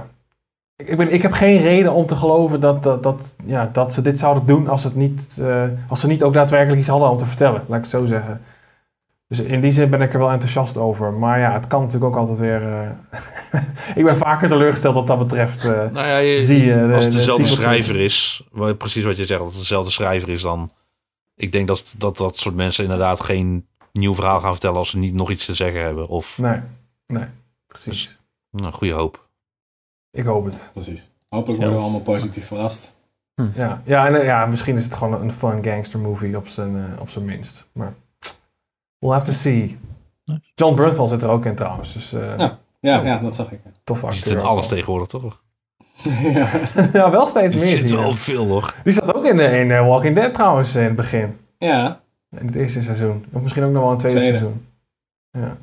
ik, 0.76 0.88
ik, 0.88 0.98
ben, 0.98 1.12
ik 1.14 1.22
heb 1.22 1.32
geen 1.32 1.62
reden 1.62 1.94
om 1.94 2.06
te 2.06 2.16
geloven 2.16 2.60
dat, 2.60 2.84
dat, 2.84 3.04
dat, 3.04 3.36
ja, 3.46 3.70
dat 3.72 3.94
ze 3.94 4.02
dit 4.02 4.20
zouden 4.20 4.46
doen 4.46 4.68
als, 4.68 4.84
het 4.84 4.96
niet, 4.96 5.38
eh, 5.42 5.64
als 5.88 6.00
ze 6.00 6.08
niet 6.08 6.24
ook 6.24 6.34
daadwerkelijk 6.34 6.80
iets 6.80 6.88
hadden 6.90 7.10
om 7.10 7.18
te 7.18 7.26
vertellen, 7.26 7.62
laat 7.68 7.78
ik 7.78 7.84
het 7.84 7.90
zo 7.90 8.06
zeggen. 8.06 8.42
Dus 9.38 9.46
in 9.46 9.62
die 9.62 9.72
zin 9.72 9.90
ben 9.90 10.02
ik 10.02 10.14
er 10.14 10.20
wel 10.20 10.32
enthousiast 10.32 10.78
over. 10.78 11.14
Maar 11.14 11.40
ja, 11.40 11.52
het 11.54 11.68
kan 11.68 11.82
natuurlijk 11.82 12.12
ook 12.16 12.20
altijd 12.20 12.40
weer. 12.40 12.74
eh, 12.74 12.90
ik 14.00 14.04
ben 14.04 14.18
vaker 14.18 14.50
teleurgesteld 14.50 14.96
wat 14.96 15.08
dat 15.08 15.18
betreft. 15.20 15.64
eh, 15.66 15.72
Nou 15.72 16.08
ja, 16.08 16.18
je, 16.18 16.44
zie 16.44 16.66
je 16.66 16.88
de- 16.88 16.94
als 16.94 17.04
het 17.04 17.14
de 17.14 17.20
dezelfde 17.20 17.48
schrijver 17.48 18.00
is, 18.00 18.48
wat- 18.52 18.78
precies 18.78 19.04
wat 19.04 19.18
je 19.18 19.26
zegt, 19.26 19.40
als 19.40 19.50
het 19.50 19.60
dezelfde 19.60 19.92
schrijver 19.92 20.30
is, 20.30 20.42
dan. 20.42 20.70
Ik 21.36 21.52
denk 21.52 21.68
dat, 21.68 21.96
dat 21.98 22.18
dat 22.18 22.38
soort 22.38 22.56
mensen 22.56 22.84
inderdaad 22.84 23.22
geen 23.22 23.68
nieuw 23.92 24.16
verhaal 24.16 24.40
gaan 24.40 24.52
vertellen 24.52 24.78
als 24.78 24.90
ze 24.90 24.98
niet 24.98 25.14
nog 25.14 25.32
iets 25.32 25.46
te 25.46 25.54
zeggen 25.56 25.82
hebben. 25.82 26.08
Of 26.08 26.38
Nee, 26.38 26.60
nee, 27.08 27.26
precies. 27.68 28.04
Dus- 28.04 28.18
nou, 28.62 28.74
goede 28.74 28.94
hoop. 28.94 29.28
Ik 30.12 30.26
hoop 30.26 30.46
het. 30.46 30.70
Precies. 30.74 31.12
Hopelijk 31.30 31.60
worden 31.60 31.78
we 31.78 31.84
allemaal 31.84 32.02
positief 32.02 32.48
verrast. 32.48 32.94
Ja, 33.56 33.82
ja, 33.86 34.08
en, 34.08 34.16
eh, 34.20 34.26
ja, 34.26 34.46
misschien 34.46 34.76
is 34.76 34.84
het 34.84 34.94
gewoon 34.96 35.22
een 35.22 35.34
fun 35.34 35.64
gangster 35.64 36.00
movie 36.00 36.38
op 36.38 36.48
zijn, 36.48 36.76
eh, 36.76 37.02
op 37.02 37.10
zijn 37.10 37.26
minst. 37.26 37.68
Maar 37.72 37.94
we'll 39.00 39.14
have 39.14 39.26
to 39.26 39.32
see. 39.34 39.78
John 40.56 40.76
Bernthal 40.76 41.08
zit 41.08 41.24
er 41.24 41.30
ook 41.30 41.46
in 41.46 41.56
trouwens. 41.56 41.94
Dus, 41.94 42.14
eh 42.14 42.38
Ja, 42.38 42.58
ja, 42.80 43.02
ja, 43.02 43.18
dat 43.18 43.36
zag 43.36 43.52
ik. 43.52 43.60
Tof 43.84 44.00
Die 44.00 44.08
acteur. 44.10 44.24
zit 44.24 44.34
in 44.38 44.40
alles 44.44 44.68
tegenwoordig, 44.68 45.08
toch? 45.08 45.44
ja. 46.22 46.50
ja, 46.94 47.10
wel 47.12 47.28
steeds 47.28 47.52
Die 47.54 47.62
meer. 47.64 47.70
zit 47.78 47.88
zie 47.90 47.98
je. 47.98 48.04
wel 48.04 48.14
veel, 48.14 48.48
hoor. 48.48 48.74
Die 48.84 48.94
zat 48.94 49.14
ook 49.16 49.26
in, 49.26 49.40
eh, 49.40 49.60
in 49.60 49.72
eh, 49.72 49.88
Walking 49.88 50.16
Dead 50.16 50.34
trouwens 50.34 50.76
in 50.76 50.84
het 50.84 50.96
begin. 50.96 51.38
ja, 51.58 52.00
In 52.40 52.46
het 52.46 52.56
eerste 52.56 52.82
seizoen. 52.82 53.26
Of 53.34 53.42
misschien 53.42 53.64
ook 53.64 53.72
nog 53.72 53.82
wel 53.82 53.92
in 53.92 53.98
het 53.98 54.08
tweede, 54.08 54.20
Tweede. 54.20 54.38
seizoen. 54.38 54.66
Ja. 55.32 55.58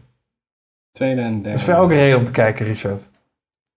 tweede 0.92 1.20
en 1.20 1.32
derde. 1.32 1.48
Dat 1.48 1.58
is 1.58 1.62
voor 1.64 1.72
jou 1.72 1.84
ook 1.84 1.90
een 1.90 1.96
reden 1.96 2.18
om 2.18 2.24
te 2.24 2.30
kijken, 2.30 2.66
Richard. 2.66 3.08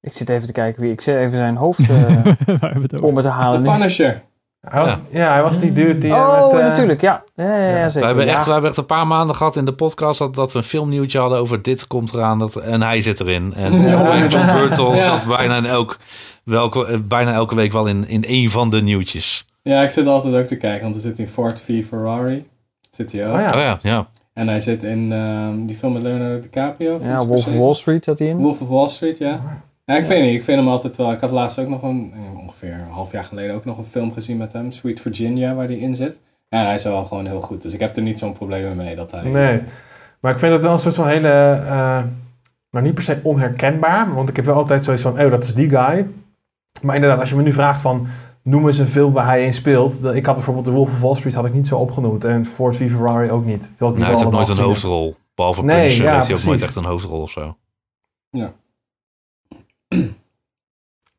Ik 0.01 0.13
zit 0.13 0.29
even 0.29 0.47
te 0.47 0.53
kijken 0.53 0.81
wie. 0.81 0.91
Ik 0.91 1.01
zit 1.01 1.15
even 1.15 1.37
zijn 1.37 1.55
hoofd 1.55 1.79
eh, 1.79 1.87
Waar 1.89 2.23
hebben 2.45 2.59
we 2.73 2.81
het 2.81 2.93
over? 2.93 3.05
om 3.07 3.13
me 3.13 3.21
te 3.21 3.27
halen. 3.27 3.61
Nu. 3.63 3.69
Punisher. 3.69 4.23
Hij 4.69 4.81
was, 4.81 4.95
ja. 5.09 5.31
hij 5.31 5.41
was 5.43 5.59
die 5.59 5.71
dude 5.73 5.97
die... 5.97 6.11
eh, 6.13 6.17
Oh, 6.17 6.51
met, 6.51 6.61
eh, 6.61 6.67
natuurlijk, 6.67 7.01
ja. 7.01 7.23
Ja, 7.35 7.43
ja, 7.57 7.57
ja, 7.69 7.77
ja. 7.77 7.83
zeker. 7.89 7.99
We 8.01 8.05
hebben, 8.05 8.25
ja. 8.25 8.31
echt, 8.31 8.45
we 8.45 8.51
hebben 8.51 8.69
echt 8.69 8.79
een 8.79 8.85
paar 8.85 9.07
maanden 9.07 9.35
gehad 9.35 9.55
in 9.55 9.65
de 9.65 9.73
podcast 9.73 10.19
dat, 10.19 10.35
dat 10.35 10.51
we 10.51 10.57
een 10.57 10.63
filmnieuwtje 10.63 11.19
hadden 11.19 11.39
over 11.39 11.61
dit 11.61 11.87
komt 11.87 12.13
eraan 12.13 12.39
dat, 12.39 12.55
en 12.55 12.81
hij 12.81 13.01
zit 13.01 13.19
erin. 13.19 13.53
En 13.55 13.73
Ja. 13.81 13.87
John, 13.87 14.27
John 14.27 14.51
Burtle 14.57 14.95
Ja. 14.95 15.19
zat 15.19 15.37
bijna, 15.37 15.57
in 15.57 15.65
elk, 15.65 15.97
welke, 16.43 17.01
bijna 17.03 17.33
elke 17.33 17.55
week 17.55 17.71
wel 17.71 17.85
in, 17.87 18.07
in 18.07 18.23
één 18.23 18.49
van 18.49 18.69
de 18.69 18.81
nieuwtjes. 18.81 19.45
Ja, 19.61 19.81
ik 19.81 19.89
zit 19.89 20.07
altijd 20.07 20.33
ook 20.35 20.45
te 20.45 20.57
kijken, 20.57 20.83
want 20.83 20.95
er 20.95 21.01
zit 21.01 21.19
in 21.19 21.27
Ford 21.27 21.61
v 21.61 21.85
Ferrari. 21.87 22.45
Zit 22.91 23.11
hij 23.11 23.27
ook. 23.27 23.35
Oh 23.35 23.41
ja. 23.41 23.53
Oh 23.53 23.59
ja, 23.59 23.77
ja. 23.81 24.07
En 24.33 24.47
hij 24.47 24.59
zit 24.59 24.83
in 24.83 25.11
ehm, 25.11 25.65
die 25.65 25.75
film 25.75 25.93
met 25.93 26.01
Leonardo 26.01 26.39
DiCaprio. 26.39 26.99
Ja, 27.03 27.25
Wolf 27.25 27.47
of. 27.47 27.53
Wall 27.53 27.73
Street 27.73 28.03
zat 28.03 28.19
hij 28.19 28.27
in. 28.27 28.37
Wolf 28.37 28.61
of 28.61 28.67
Wall 28.69 28.87
Street, 28.89 29.17
ja. 29.17 29.61
Ja, 29.85 29.95
ik 29.95 30.05
weet 30.05 30.21
niet. 30.23 30.33
Ik 30.33 30.43
vind 30.43 30.59
hem 30.59 30.67
altijd 30.67 30.95
wel... 30.95 31.11
Ik 31.11 31.19
had 31.21 31.31
laatst 31.31 31.59
ook 31.59 31.67
nog 31.67 31.81
een... 31.83 32.13
eh, 32.13 32.39
Ongeveer 32.39 32.73
een 32.73 32.91
half 32.91 33.11
jaar 33.11 33.23
geleden 33.23 33.55
ook 33.55 33.65
nog 33.65 33.77
een 33.77 33.85
film 33.85 34.11
gezien 34.11 34.37
met 34.37 34.53
hem. 34.53 34.71
Sweet 34.71 34.99
Virginia, 34.99 35.53
waar 35.55 35.67
hij 35.67 35.77
in 35.77 35.95
zit. 35.95 36.19
Ja, 36.49 36.63
hij 36.65 36.73
is 36.73 36.83
wel 36.83 37.05
gewoon 37.05 37.25
heel 37.25 37.41
goed. 37.41 37.61
Dus 37.61 37.73
ik 37.73 37.79
heb 37.79 37.95
er 37.95 38.01
niet 38.01 38.19
zo'n 38.19 38.33
probleem 38.33 38.75
mee 38.75 38.95
dat 38.95 39.11
hij... 39.11 39.23
Nee. 39.29 39.61
Maar 40.19 40.31
ik 40.33 40.39
vind 40.39 40.51
het 40.53 40.63
wel 40.63 40.71
een 40.71 40.79
soort 40.79 40.95
van 40.95 41.07
hele... 41.07 41.29
eh 41.67 42.03
nou, 42.71 42.85
niet 42.85 42.93
per 42.93 43.03
se 43.03 43.19
onherkenbaar. 43.23 44.13
Want 44.13 44.29
ik 44.29 44.35
heb 44.35 44.45
wel 44.45 44.55
altijd 44.55 44.83
zoiets 44.83 45.03
van... 45.03 45.19
Oh, 45.19 45.29
dat 45.29 45.43
is 45.43 45.53
die 45.53 45.69
guy. 45.69 46.07
Maar 46.81 46.95
inderdaad, 46.95 47.19
als 47.19 47.29
je 47.29 47.35
me 47.35 47.41
nu 47.41 47.53
vraagt 47.53 47.81
van... 47.81 48.07
noem 48.41 48.67
eens 48.67 48.77
een 48.77 48.87
film 48.87 49.13
waar 49.13 49.25
hij 49.25 49.45
in 49.45 49.53
speelt. 49.53 50.01
Dat- 50.01 50.15
Ik 50.15 50.25
had 50.25 50.35
bijvoorbeeld 50.35 50.65
The 50.65 50.71
Wolf 50.71 50.89
of 50.89 51.01
Wall 51.01 51.15
Street 51.15 51.35
had 51.35 51.45
ik 51.45 51.53
niet 51.53 51.67
zo 51.67 51.77
opgenoemd. 51.77 52.23
En 52.23 52.45
Ford 52.45 52.77
v 52.77 52.91
Ferrari 52.91 53.31
ook 53.31 53.45
niet. 53.45 53.61
Terwijl 53.61 53.91
ik 53.91 53.97
Nou, 53.97 54.11
hij 54.11 54.19
heeft 54.21 54.31
nooit 54.31 54.47
een 54.57 54.63
hoofdrol. 54.63 55.15
Behalve 55.35 55.63
Nee, 55.63 55.77
Punisher 55.79 56.05
ja, 56.05 56.13
heeft 56.15 56.27
hij 56.27 56.37
ook 56.37 56.43
nooit 56.43 56.61
echt 56.61 56.75
een 56.75 56.85
hoofdrol 56.85 57.21
of 57.21 57.29
zo. 57.31 57.55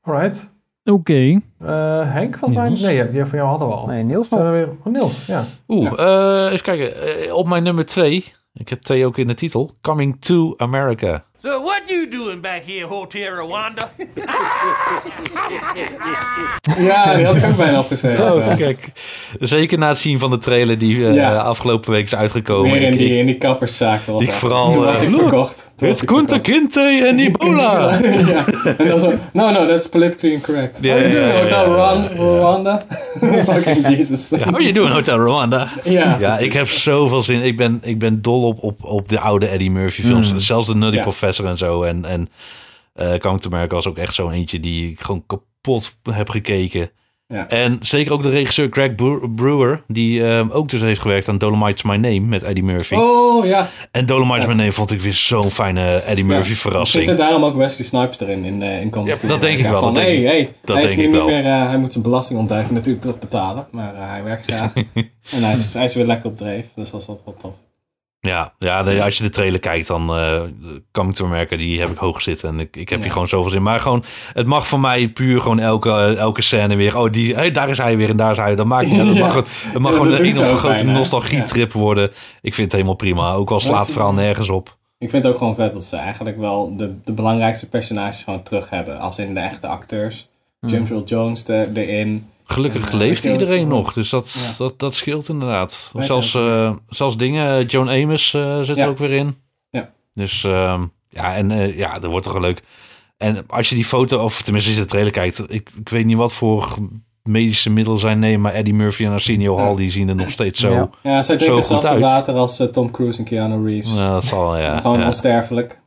Alright. 0.03 0.51
Oké. 0.85 1.41
Eh, 1.59 2.13
Henk, 2.13 2.39
volgens 2.39 2.61
mij? 2.61 2.69
Nee, 2.93 3.03
die- 3.03 3.13
die 3.13 3.25
van 3.25 3.39
jou 3.39 3.49
hadden 3.51 3.69
we 3.69 3.75
al. 3.75 3.87
Nee, 3.87 4.03
Niels 4.03 4.29
nog. 4.29 4.41
er 4.41 4.51
weer... 4.53 4.69
Oh, 4.85 4.93
Niels, 4.93 5.27
ja. 5.27 5.45
Oeh, 5.69 5.93
eh, 5.99 6.53
even 6.53 6.63
kijken. 6.65 7.03
Eh, 7.27 7.35
op 7.35 7.49
mijn 7.49 7.63
nummer 7.63 7.87
twee. 7.87 8.25
Ik 8.55 8.69
heb 8.69 8.81
twee 8.83 9.07
ook 9.07 9.19
in 9.19 9.27
de 9.27 9.35
titel. 9.35 9.71
Coming 9.81 10.21
to 10.21 10.55
America. 10.57 11.25
So 11.43 11.63
what 11.63 11.81
you 11.87 12.09
doing 12.09 12.41
back 12.43 12.63
here, 12.67 12.87
Hotel 12.87 13.23
Rwanda? 13.35 13.91
Ja, 16.79 17.15
die 17.15 17.25
had 17.25 17.37
ik 17.37 17.45
ook 17.45 17.57
bijna 17.57 17.79
opgeschreven. 17.79 18.35
Oh, 18.35 18.57
kijk. 18.57 18.93
Zeker 19.41 19.79
na 19.79 19.89
het 19.89 19.99
zien 19.99 20.19
van 20.19 20.31
de 20.31 20.39
trailer 20.39 20.79
die 20.79 21.07
eh, 21.09 21.15
Ja. 21.15 21.37
afgelopen 21.37 21.91
week 21.91 22.05
is 22.05 22.15
uitgekomen. 22.15 22.73
Weer 22.73 22.83
in 22.83 22.93
Ik- 22.93 22.99
die, 22.99 23.17
in 23.19 23.27
die 23.27 23.37
kapperszaak. 23.39 24.01
was 24.01 24.23
Ik 24.23 24.29
echt- 24.29 24.37
vooral, 24.39 24.73
Toen 24.73 24.85
was 24.85 25.03
ik 25.03 25.11
verkocht. 25.11 25.73
Ik 25.77 26.03
Kunta. 26.07 26.39
Kinte 26.39 27.05
en 27.09 27.19
Ebola. 27.27 27.99
ja, 28.27 28.45
en 28.79 28.89
dan 28.89 28.99
zo, 28.99 29.13
no, 29.33 29.51
no, 29.51 29.67
that's 29.67 29.89
politically 29.89 30.35
incorrect. 30.35 30.79
Ja, 30.81 30.95
oh, 30.95 31.01
you 31.01 31.13
doing 31.13 31.33
Hotel 31.33 31.65
Rwanda? 31.65 32.85
Fucking 33.53 33.89
Jesus. 33.89 34.33
Oh, 34.33 34.61
je 34.61 34.73
doet 34.73 34.87
een 34.87 34.93
Hotel 34.93 35.19
Rwanda. 35.19 35.69
Ja, 35.85 36.17
ja 36.21 36.39
ik 36.39 36.53
heb 36.53 36.69
zoveel 36.69 37.23
zin. 37.23 37.43
Ik 37.43 37.57
ben, 37.57 37.81
ik 37.83 37.99
ben 37.99 38.23
dol 38.23 38.43
op, 38.43 38.63
op, 38.63 38.85
op 38.85 39.09
de 39.09 39.21
oude 39.21 39.47
Eddie 39.47 39.71
Murphy 39.71 40.03
films. 40.03 40.33
Mm. 40.33 40.39
Zelfs 40.39 40.67
de 40.67 40.75
Nutty. 40.75 41.01
Professor 41.01 41.47
en 41.47 41.59
zo. 41.59 41.83
En, 41.83 42.05
en 42.05 42.29
eh 42.93 43.19
Coming 43.19 43.41
to 43.41 43.51
America 43.51 43.75
was 43.75 43.87
ook 43.87 43.99
echt 43.99 44.15
zo 44.15 44.31
eentje 44.31 44.61
die 44.61 44.91
ik 44.91 45.01
gewoon 45.01 45.25
kapot 45.27 45.97
heb 46.11 46.29
gekeken. 46.29 46.91
Ja. 47.29 47.49
En 47.49 47.79
zeker 47.81 48.13
ook 48.13 48.23
de 48.23 48.29
regisseur 48.29 48.69
Greg 48.71 48.95
Bre- 48.95 49.29
Brewer, 49.35 49.83
die 49.89 50.29
eh, 50.29 50.47
ook 50.57 50.69
dus 50.69 50.81
heeft 50.81 51.01
gewerkt 51.01 51.29
aan 51.29 51.39
Dolomite's 51.39 51.83
My 51.83 51.97
Name 51.97 52.21
met 52.21 52.43
Eddie 52.43 52.65
Murphy. 52.65 52.95
Oh, 52.95 53.47
ja. 53.47 53.69
En 53.91 54.07
Dolomite's 54.07 54.47
My 54.47 54.55
Name 54.55 54.73
vond 54.73 54.91
ik 54.91 55.01
weer 55.01 55.15
zo'n 55.15 55.51
fijne 55.51 55.97
Eddie 55.97 56.25
Murphy 56.25 56.51
Er 56.51 56.57
verrassing. 56.57 57.05
zit 57.05 57.17
daarom 57.17 57.45
ook 57.45 57.55
Wesley 57.57 57.87
Snipes 57.87 58.21
erin 58.21 58.45
in, 58.45 58.63
eh 58.63 58.81
in 58.81 58.91
Ja, 59.05 59.17
dat 59.27 59.41
denk 59.41 59.59
ik 59.59 59.67
wel, 59.67 59.83
Van, 59.83 59.95
dat 59.95 60.03
hey, 60.03 60.13
denk 60.15 60.27
hey, 60.27 60.53
dat 60.65 60.77
hij, 60.77 60.85
is 60.85 60.91
denk 60.95 61.03
ik 61.03 61.07
niet 61.09 61.17
wel. 61.17 61.27
Meer, 61.27 61.45
eh, 61.45 61.67
hij 61.69 61.79
moet 61.79 61.93
zijn 61.93 62.05
belastingontduiking 62.05 62.75
natuurlijk 62.75 63.03
terugbetalen. 63.05 63.67
Maar 63.71 63.95
eh, 63.95 64.01
hij 64.11 64.23
werkt 64.25 64.45
graag. 64.53 64.73
en 65.31 65.43
hij 65.43 65.53
is, 65.53 65.75
hij 65.75 65.85
is 65.85 65.95
weer 65.95 66.07
lekker 66.07 66.31
op 66.31 66.37
dreef. 66.37 66.67
Dus 66.75 66.91
dat 66.91 67.01
is 67.01 67.07
altijd 67.09 67.25
wel 67.27 67.37
tof. 67.39 67.53
Ja, 68.27 68.53
ja 68.59 68.83
de- 68.83 69.03
als 69.03 69.17
je 69.17 69.23
de 69.23 69.31
trailer 69.31 69.61
kijkt, 69.61 69.87
dan 69.87 70.17
eh 70.17 70.41
Coming 70.93 71.15
to 71.15 71.25
America, 71.25 71.57
die 71.57 71.81
heb 71.81 71.89
ik 71.89 71.97
hoog 71.99 72.23
zitten. 72.23 72.49
En 72.49 72.61
ik, 72.61 72.77
ik 72.77 72.89
heb 72.89 72.99
hier 72.99 73.07
Ja. 73.07 73.13
gewoon 73.13 73.29
zoveel 73.29 73.51
zin. 73.51 73.63
Maar 73.63 73.81
gewoon, 73.81 74.05
het 74.33 74.47
mag 74.47 74.67
voor 74.67 74.81
mij 74.81 75.09
puur 75.09 75.41
gewoon 75.41 75.59
elke, 75.59 75.91
eh, 75.91 76.17
elke 76.17 76.43
scène 76.43 76.77
weer. 76.77 76.97
Oh, 76.99 77.13
die, 77.13 77.35
hey, 77.35 77.51
daar 77.51 77.69
is 77.69 77.79
hij 77.79 77.97
weer 77.97 78.09
en 78.11 78.17
daar 78.17 78.31
is 78.31 78.37
hij. 78.37 78.55
Dat 78.57 78.67
maakt 78.67 78.91
niet 78.91 78.99
uit. 79.01 79.09
Het 79.09 79.17
Ja. 79.23 79.23
mag, 79.25 79.31
gewoon- 79.33 79.47
het 79.73 79.79
mag 79.83 79.91
Ja, 79.93 79.97
gewoon 79.99 80.13
een 80.13 80.25
enorme 80.25 80.55
grote 80.57 80.85
nostalgietrip 80.85 81.73
worden. 81.73 82.11
Ik 82.43 82.55
vind 82.55 82.67
het 82.67 82.73
helemaal 82.73 82.95
prima. 82.95 83.33
Ook 83.33 83.51
al 83.51 83.61
slaat 83.61 83.83
het 83.85 83.93
verhaal 83.93 84.13
nergens 84.13 84.49
op. 84.49 84.77
Ik 84.99 85.11
vind 85.11 85.25
het 85.25 85.33
ook 85.33 85.39
gewoon 85.39 85.55
vet 85.55 85.73
dat 85.73 85.85
ze 85.85 85.97
eigenlijk 85.97 86.39
wel 86.39 86.77
de, 86.77 86.95
de 87.05 87.13
belangrijkste 87.13 87.69
personages 87.69 88.23
gewoon 88.23 88.43
terug 88.43 88.71
hebben. 88.71 88.99
Als 88.99 89.19
in 89.19 89.35
de 89.35 89.41
echte 89.41 89.67
acteurs. 89.67 90.29
James 90.61 90.91
Earl 90.91 91.05
Jones 91.05 91.45
de, 91.45 91.69
erin. 91.75 92.27
Gelukkig 92.47 92.83
En, 92.87 92.89
eh, 92.89 92.95
leeft 92.95 93.25
iedereen 93.25 93.69
nog. 93.69 93.93
Dus 93.93 94.11
dat, 94.11 94.55
Ja. 94.59 94.65
dat, 94.65 94.79
dat 94.79 94.95
scheelt 94.95 95.29
inderdaad. 95.29 95.91
Weet 95.93 96.07
Zelfs, 96.07 96.35
eh, 96.35 96.73
zelfs 96.89 97.17
dingen, 97.17 97.67
Joan 97.67 97.89
Amos 97.89 98.35
eh, 98.35 98.61
zit 98.61 98.77
Ja. 98.77 98.83
er 98.83 98.89
ook 98.89 98.99
weer 98.99 99.13
in. 99.13 99.37
Ja. 99.71 99.91
Dus 100.15 100.45
ehm, 100.45 100.85
ja, 101.09 101.35
en 101.35 101.51
eh, 101.51 101.77
ja, 101.77 101.99
dat 101.99 102.11
wordt 102.11 102.25
toch 102.25 102.33
wel 102.33 102.43
leuk. 102.43 102.63
En 103.17 103.45
als 103.49 103.69
je 103.69 103.75
die 103.75 103.85
foto, 103.85 104.23
of 104.23 104.43
tenminste 104.43 104.71
als 104.71 104.79
je 104.79 104.85
de 104.85 104.91
trailer 104.91 105.13
kijkt, 105.13 105.39
ik, 105.53 105.71
ik 105.79 105.89
weet 105.89 106.05
niet 106.05 106.17
wat 106.17 106.33
voor 106.35 106.77
medische 107.23 107.71
middelen 107.71 108.01
zijn 108.01 108.19
nemen, 108.19 108.41
maar 108.41 108.53
Eddie 108.53 108.75
Murphy 108.75 109.05
en 109.05 109.13
Arsenio 109.13 109.59
Hall, 109.59 109.77
die 109.77 109.91
zien 109.91 110.09
er 110.09 110.15
nog 110.15 110.31
steeds 110.31 110.61
zo, 110.61 110.71
Ja. 110.73 110.91
Ja, 111.03 111.23
zij 111.23 111.39
goed 111.39 111.55
hetzelfde 111.55 111.99
water 111.99 112.35
als 112.35 112.59
eh, 112.59 112.67
Tom 112.67 112.91
Cruise 112.91 113.19
en 113.19 113.25
Keanu 113.25 113.69
Reeves. 113.69 113.95
Ja, 113.99 114.13
dat 114.13 114.25
zal, 114.25 114.59
ja. 114.59 114.79
gewoon 114.81 115.05
onsterfelijk. 115.05 115.81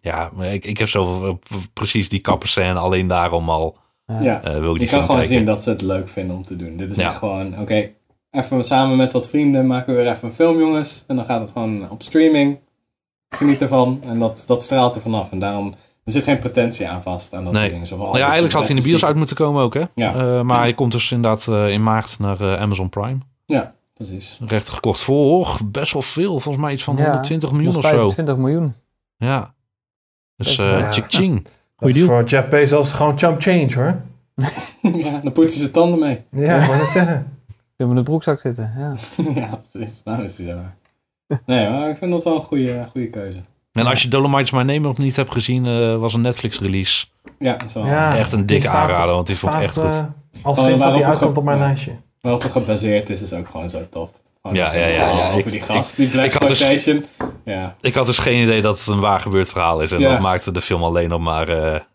Ja, 0.00 0.30
maar 0.34 0.54
ik, 0.54 0.64
ik 0.64 0.78
heb 0.78 0.88
zo 0.88 1.26
eh, 1.26 1.56
precies 1.72 2.08
die 2.08 2.20
kapperscène 2.20 2.78
alleen 2.78 3.06
daarom 3.06 3.50
al. 3.50 3.76
Ja, 4.20 4.42
eh, 4.42 4.58
wil 4.58 4.74
ik 4.74 4.80
je 4.80 4.86
kan 4.86 5.00
gewoon 5.00 5.16
kijken. 5.16 5.34
zien 5.36 5.44
dat 5.44 5.62
ze 5.62 5.70
het 5.70 5.82
leuk 5.82 6.08
vinden 6.08 6.36
om 6.36 6.44
te 6.44 6.56
doen. 6.56 6.76
Dit 6.76 6.90
is 6.90 6.96
Ja. 6.96 7.04
echt 7.04 7.16
gewoon, 7.16 7.58
oké, 7.60 7.88
even 8.30 8.64
samen 8.64 8.96
met 8.96 9.12
wat 9.12 9.28
vrienden 9.28 9.66
maken 9.66 9.94
we 9.94 10.00
weer 10.02 10.10
even 10.10 10.28
een 10.28 10.34
film, 10.34 10.58
jongens. 10.58 11.04
En 11.06 11.16
dan 11.16 11.24
gaat 11.24 11.40
het 11.40 11.50
gewoon 11.50 11.90
op 11.90 12.02
streaming. 12.02 12.58
Geniet 13.28 13.62
ervan. 13.62 14.00
En 14.04 14.18
dat, 14.18 14.44
dat 14.46 14.62
straalt 14.62 14.94
er 14.96 15.00
vanaf. 15.02 15.30
En 15.32 15.38
daarom, 15.38 15.74
er 16.04 16.12
zit 16.12 16.24
geen 16.24 16.38
pretentie 16.38 16.88
aan 16.88 17.02
vast. 17.02 17.34
Aan 17.34 17.44
dat 17.44 17.52
Nee. 17.52 17.60
soort 17.62 17.72
dingen. 17.72 17.86
Zo 17.86 17.96
van, 17.96 18.04
oh, 18.04 18.10
Nou 18.10 18.22
ja, 18.24 18.30
eigenlijk 18.30 18.54
had 18.58 18.66
hij 18.66 18.76
in 18.76 18.82
de 18.82 18.88
bios 18.88 19.04
uit 19.04 19.16
moeten 19.16 19.36
komen 19.36 19.62
ook, 19.62 19.74
hè? 19.74 19.82
Ja. 19.94 20.14
Eh, 20.14 20.40
maar 20.42 20.58
hij 20.58 20.74
komt 20.74 20.92
dus 20.92 21.12
inderdaad 21.12 21.48
eh, 21.48 21.68
in 21.68 21.82
maart 21.82 22.18
naar 22.18 22.40
eh, 22.40 22.60
Amazon 22.60 22.88
Prime. 22.88 23.18
Ja, 23.46 23.74
precies. 23.94 24.40
Recht 24.46 24.68
gekocht 24.68 25.00
voor 25.00 25.58
best 25.64 25.92
wel 25.92 26.02
veel. 26.02 26.40
Volgens 26.40 26.64
mij 26.64 26.72
iets 26.72 26.84
van 26.84 26.96
Ja, 26.96 27.02
120 27.02 27.52
miljoen 27.52 27.76
of 27.76 27.82
zo. 27.82 27.88
125 27.88 28.36
miljoen. 28.36 28.74
Ja. 29.16 29.54
Dus 30.36 30.56
Ja. 30.56 30.78
eh 30.78 30.90
ching 31.08 31.46
Dat 31.82 31.90
is 31.90 31.94
deal. 31.96 32.06
voor 32.08 32.24
Jeff 32.24 32.48
Bezos 32.48 32.92
gewoon 32.92 33.18
chump 33.18 33.40
change, 33.42 33.74
hoor. 33.74 34.00
ja, 35.04 35.18
dan 35.22 35.32
poetsen 35.32 35.60
ze 35.60 35.70
tanden 35.70 35.98
mee. 35.98 36.20
Ja, 36.30 36.56
ik 36.60 36.66
wou 36.66 36.78
net 36.78 36.90
zeggen. 36.90 37.36
Zullen 37.76 37.76
we 37.76 37.84
in 37.88 37.94
de 37.94 38.02
broekzak 38.02 38.40
zitten? 38.40 38.72
Ja. 38.78 38.94
ja, 39.40 39.60
precies. 39.72 40.00
Nou 40.04 40.22
is 40.22 40.38
hij 40.38 40.46
zo. 40.46 40.58
Nee, 41.46 41.70
maar 41.70 41.88
ik 41.90 41.96
vind 41.96 42.12
dat 42.12 42.24
wel 42.24 42.34
een 42.36 42.42
goede, 42.42 42.86
goede 42.90 43.08
keuze. 43.10 43.38
En 43.72 43.86
als 43.86 44.02
je 44.02 44.08
Dolomite's 44.08 44.50
My 44.50 44.58
Name 44.62 44.78
nog 44.78 44.98
niet 44.98 45.16
hebt 45.16 45.32
gezien, 45.32 45.66
eh, 45.66 45.96
was 45.96 46.14
een 46.14 46.20
Netflix 46.20 46.60
release. 46.60 47.06
Ja, 47.38 47.52
dat 47.52 47.64
is 47.68 47.74
wel 47.74 47.86
Ja, 47.86 48.16
Echt 48.16 48.32
een 48.32 48.38
die 48.38 48.46
dikke 48.46 48.62
staat- 48.66 48.88
aanrader, 48.90 49.14
want 49.14 49.26
die 49.26 49.36
vond 49.36 49.54
ik 49.54 49.60
echt 49.60 49.76
goed. 49.78 49.84
eh, 49.90 50.04
al 50.42 50.52
Oh, 50.52 50.58
sinds 50.58 50.68
dat 50.68 50.78
waarop 50.78 50.92
hij 50.94 51.02
het 51.02 51.10
uitkomt 51.10 51.38
op 51.38 51.44
mijn 51.44 51.58
ja. 51.58 51.64
lijstje. 51.64 51.92
Waarop 52.20 52.42
het 52.42 52.52
gebaseerd 52.52 53.10
is, 53.10 53.22
is 53.22 53.32
ook 53.32 53.48
gewoon 53.48 53.70
zo 53.70 53.78
tof. 53.90 54.10
Gewoon 54.42 54.56
Ja, 54.56 54.74
ja, 54.74 54.86
ja, 54.86 55.08
ja. 55.08 55.26
Over 55.28 55.38
Ik- 55.46 55.50
die 55.50 55.60
gast, 55.60 55.96
die 55.96 56.08
Black 56.08 56.24
dus- 56.24 56.34
Exploitation. 56.62 57.04
Ja. 57.44 57.76
Ik 57.80 57.94
had 57.94 58.06
dus 58.06 58.18
geen 58.18 58.42
idee 58.42 58.60
dat 58.62 58.78
het 58.78 58.86
een 58.88 59.00
waar 59.00 59.20
gebeurd 59.20 59.48
verhaal 59.48 59.80
is. 59.80 59.92
En 59.92 59.98
Ja. 59.98 60.10
dat 60.10 60.20
maakte 60.20 60.52
de 60.52 60.60
film 60.60 60.82
alleen 60.82 61.08
nog 61.08 61.20
maar 61.20 61.46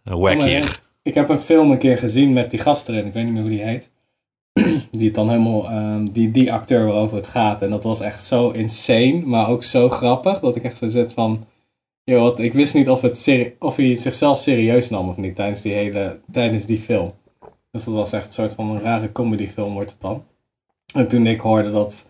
wackier. 0.04 0.48
in. 0.58 0.64
Ik 1.04 1.14
heb 1.14 1.30
een 1.30 1.40
film 1.40 1.72
een 1.72 1.78
keer 1.78 1.98
gezien 1.98 2.34
met 2.34 2.52
die 2.52 2.60
gast 2.60 2.90
erin. 2.90 3.06
Ik 3.06 3.14
weet 3.14 3.24
niet 3.24 3.34
meer 3.34 3.42
hoe 3.42 3.52
die 3.52 3.62
heet. 3.64 3.90
die 4.92 5.06
het 5.06 5.16
dan 5.16 5.30
helemaal, 5.30 5.70
ehm, 5.70 6.06
die, 6.12 6.32
die 6.32 6.54
acteur 6.54 6.86
waarover 6.86 7.18
het 7.18 7.28
gaat. 7.28 7.62
En 7.62 7.70
dat 7.70 7.84
was 7.84 8.00
echt 8.02 8.24
zo 8.24 8.50
insane, 8.50 9.22
maar 9.26 9.50
ook 9.50 9.64
zo 9.64 9.90
grappig. 9.90 10.40
Dat 10.40 10.56
ik 10.56 10.64
echt 10.64 10.78
zo 10.78 10.88
zit 10.88 11.14
van, 11.14 11.46
joh, 12.04 12.22
wat, 12.22 12.40
ik 12.40 12.54
wist 12.54 12.74
niet 12.74 12.90
of, 12.90 13.02
het 13.02 13.32
of 13.60 13.76
hij 13.76 13.96
zichzelf 13.96 14.38
serieus 14.40 14.90
nam 14.90 15.10
of 15.10 15.18
niet 15.18 15.36
tijdens 15.36 15.62
die 15.62 15.74
hele, 15.74 16.20
tijdens 16.32 16.66
die 16.66 16.78
film. 16.78 17.14
Dus 17.72 17.84
dat 17.84 17.94
was 17.94 18.12
echt 18.14 18.26
een 18.26 18.32
soort 18.32 18.54
van 18.54 18.70
een 18.70 18.82
rare 18.82 19.12
comedyfilm 19.12 19.74
wordt 19.74 19.92
het 19.92 20.02
dan. 20.02 20.24
En 20.94 21.08
toen 21.08 21.28
ik 21.28 21.40
hoorde 21.40 21.72
dat 21.72 22.10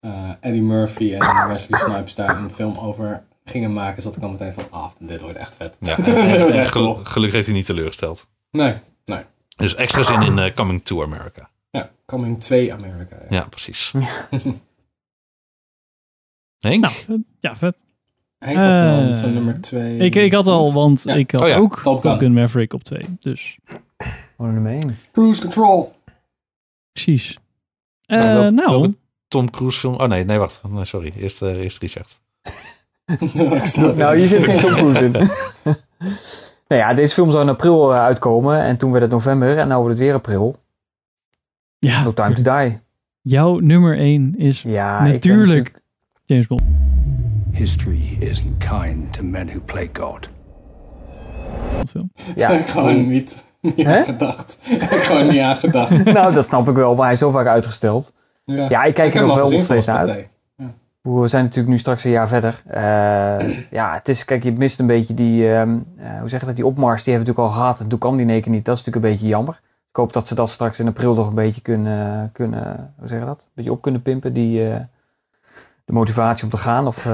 eh, 0.00 0.30
Eddie 0.40 0.62
Murphy 0.62 1.14
en 1.14 1.48
Wesley 1.48 1.78
Snipes 1.80 2.14
daar 2.14 2.38
een 2.38 2.50
film 2.50 2.78
over 2.78 3.22
gingen 3.44 3.72
maken, 3.72 4.02
zat 4.02 4.16
ik 4.16 4.22
al 4.22 4.30
meteen 4.30 4.52
van, 4.52 4.64
ah, 4.70 4.90
dit 4.98 5.20
wordt 5.20 5.36
echt 5.38 5.54
vet. 5.54 5.76
Ja, 5.80 5.96
en, 6.04 6.52
en 6.52 6.66
gel- 6.66 6.94
gelukkig 7.04 7.32
heeft 7.34 7.46
hij 7.46 7.56
niet 7.56 7.66
teleurgesteld. 7.66 8.26
Nee, 8.50 8.74
nee. 9.04 9.22
Dus 9.56 9.74
extra 9.74 10.02
zin 10.02 10.22
in 10.22 10.38
eh, 10.38 10.54
Coming 10.54 10.84
to 10.84 11.02
America. 11.02 11.48
Ja, 11.70 11.90
Coming 12.06 12.40
2 12.40 12.72
America. 12.72 13.16
Ja. 13.30 13.36
Ja, 13.36 13.44
precies. 13.48 13.92
Henk? 16.58 16.82
Nou, 17.06 17.22
ja, 17.40 17.56
vet. 17.56 17.76
Henk 18.38 18.56
had 18.58 18.76
dan 18.78 19.08
Eh, 19.08 19.14
zijn 19.14 19.34
nummer 19.34 19.60
2. 19.60 19.96
Ik, 19.98 20.14
ik 20.14 20.32
had 20.32 20.46
al, 20.46 20.72
want 20.72 21.02
Ja. 21.04 21.14
ik 21.14 21.30
had 21.30 21.40
Oh 21.40 21.48
ja, 21.48 21.56
ook 21.56 21.82
Top 21.82 22.00
Gun. 22.00 22.10
Top 22.10 22.20
Gun 22.20 22.32
Maverick 22.32 22.72
op 22.72 22.82
2. 22.84 23.00
Dus 23.20 23.58
Gewoon 24.36 24.52
nummer 24.52 24.72
1. 24.72 24.98
Cruise 25.12 25.40
Control. 25.40 25.92
precies. 26.92 27.38
Eh, 28.04 28.18
Nou, 28.18 28.50
nou, 28.50 28.70
welke 28.80 28.96
Tom 29.30 29.50
Cruise 29.50 29.78
film. 29.78 29.94
Oh 29.94 30.08
nee, 30.08 30.24
nee, 30.24 30.38
wacht. 30.38 30.62
Nee, 30.68 30.84
sorry. 30.84 31.12
Eerst, 31.16 31.42
eh, 31.42 31.48
eerst 31.48 31.78
Richard. 31.78 32.20
Het. 33.04 33.76
Nou, 33.96 34.16
hier 34.18 34.28
zit 34.28 34.44
geen 34.44 34.60
Tom 34.60 34.70
Cruise 34.70 35.04
in. 35.04 35.12
nou 36.68 36.80
ja, 36.82 36.94
deze 36.94 37.14
film 37.14 37.30
zou 37.30 37.42
in 37.42 37.48
april 37.48 37.92
eh, 37.94 37.98
uitkomen. 38.00 38.60
En 38.60 38.76
toen 38.78 38.90
werd 38.90 39.02
het 39.02 39.12
november. 39.12 39.58
En 39.58 39.68
nu 39.68 39.74
wordt 39.74 39.88
het 39.90 39.98
weer 39.98 40.14
april. 40.14 40.56
ja, 41.78 42.02
No 42.02 42.12
Time 42.12 42.34
to 42.34 42.58
Die. 42.58 42.74
jouw 43.20 43.58
nummer 43.58 43.98
1 43.98 44.34
is 44.38 44.62
Ja, 44.62 45.04
natuurlijk 45.06 45.82
James 46.24 46.46
Bond. 46.46 46.62
History 47.52 48.16
isn't 48.20 48.58
kind 48.58 49.12
to 49.12 49.22
men 49.22 49.46
who 49.46 49.60
play 49.64 49.90
God. 49.92 50.28
film. 51.88 52.10
Ja, 52.36 52.48
ik 52.48 52.56
heb 52.64 52.70
gewoon 52.70 53.08
niet, 53.08 53.44
niet 53.60 53.86
aan 53.86 54.04
gedacht. 54.04 54.58
Ik 54.70 54.80
heb 54.80 54.98
gewoon 55.00 55.28
niet 55.28 55.40
aan 55.40 55.56
gedacht. 55.56 56.04
nou, 56.04 56.34
dat 56.34 56.46
snap 56.48 56.68
ik 56.68 56.74
wel. 56.74 56.94
Maar 56.94 57.04
hij 57.04 57.12
is 57.12 57.18
zo 57.18 57.30
vaak 57.30 57.46
uitgesteld. 57.46 58.12
Ja, 58.56 58.84
ik 58.84 58.94
kijk 58.94 59.14
er 59.14 59.26
nog 59.26 59.34
wel 59.34 59.50
nog 59.50 59.64
steeds 59.64 59.86
naar 59.86 59.96
uit. 59.96 60.28
We 61.02 61.28
zijn 61.28 61.44
natuurlijk 61.44 61.72
nu 61.72 61.78
straks 61.78 62.04
een 62.04 62.10
jaar 62.10 62.28
verder. 62.28 62.62
Eh, 62.66 63.56
ja, 63.80 63.94
het 63.94 64.08
is, 64.08 64.24
kijk, 64.24 64.42
je 64.42 64.52
mist 64.52 64.78
een 64.78 64.86
beetje 64.86 65.14
die, 65.14 65.52
ehm, 65.52 65.78
eh, 65.98 66.18
hoe 66.18 66.28
zeg 66.28 66.40
je 66.40 66.46
dat, 66.46 66.56
die 66.56 66.66
opmars, 66.66 67.04
die 67.04 67.12
hebben 67.12 67.34
we 67.34 67.38
natuurlijk 67.38 67.58
al 67.58 67.62
gehad. 67.62 67.80
En 67.80 67.88
toen 67.88 67.98
kwam 67.98 68.16
die 68.16 68.24
in 68.24 68.30
één 68.30 68.40
keer 68.40 68.52
niet. 68.52 68.64
Dat 68.64 68.76
is 68.76 68.84
natuurlijk 68.84 69.06
een 69.06 69.12
beetje 69.12 69.34
jammer. 69.34 69.60
Ik 69.90 69.96
hoop 69.96 70.12
dat 70.12 70.28
ze 70.28 70.34
dat 70.34 70.50
straks 70.50 70.78
in 70.78 70.88
april 70.88 71.14
nog 71.14 71.26
een 71.28 71.34
beetje 71.34 71.60
kunnen, 71.60 72.30
kunnen 72.32 72.94
hoe 72.98 73.08
zeg 73.08 73.18
je 73.18 73.24
dat, 73.24 73.40
een 73.40 73.50
beetje 73.54 73.72
op 73.72 73.82
kunnen 73.82 74.02
pimpen, 74.02 74.32
die, 74.32 74.70
eh, 74.70 74.80
de 75.84 75.92
motivatie 75.92 76.44
om 76.44 76.50
te 76.50 76.56
gaan. 76.56 76.86
Of, 76.86 77.08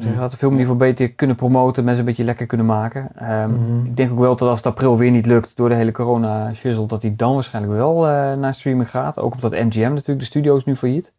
eh, 0.00 0.06
Zeg, 0.06 0.18
dat 0.18 0.30
de 0.30 0.36
film 0.36 0.52
in 0.52 0.58
ieder 0.58 0.72
geval 0.72 0.88
beter 0.88 1.12
kunnen 1.12 1.36
promoten, 1.36 1.84
mensen 1.84 2.00
een 2.02 2.08
beetje 2.08 2.24
lekker 2.24 2.46
kunnen 2.46 2.66
maken. 2.66 3.08
Ehm, 3.14 3.50
Mhm. 3.50 3.84
Ik 3.84 3.96
denk 3.96 4.10
ook 4.12 4.18
wel 4.18 4.36
dat 4.36 4.48
als 4.48 4.58
het 4.58 4.66
april 4.66 4.96
weer 4.96 5.10
niet 5.10 5.26
lukt 5.26 5.56
door 5.56 5.68
de 5.68 5.74
hele 5.74 5.92
corona 5.92 6.54
shizzle, 6.54 6.86
dat 6.86 7.02
hij 7.02 7.14
dan 7.16 7.34
waarschijnlijk 7.34 7.74
wel 7.76 8.06
eh, 8.08 8.32
naar 8.34 8.54
streaming 8.54 8.90
gaat. 8.90 9.18
Ook 9.18 9.34
omdat 9.34 9.52
MGM 9.52 9.92
natuurlijk, 9.92 10.18
de 10.18 10.24
studio 10.24 10.56
is 10.56 10.64
nu 10.64 10.76
failliet. 10.76 11.12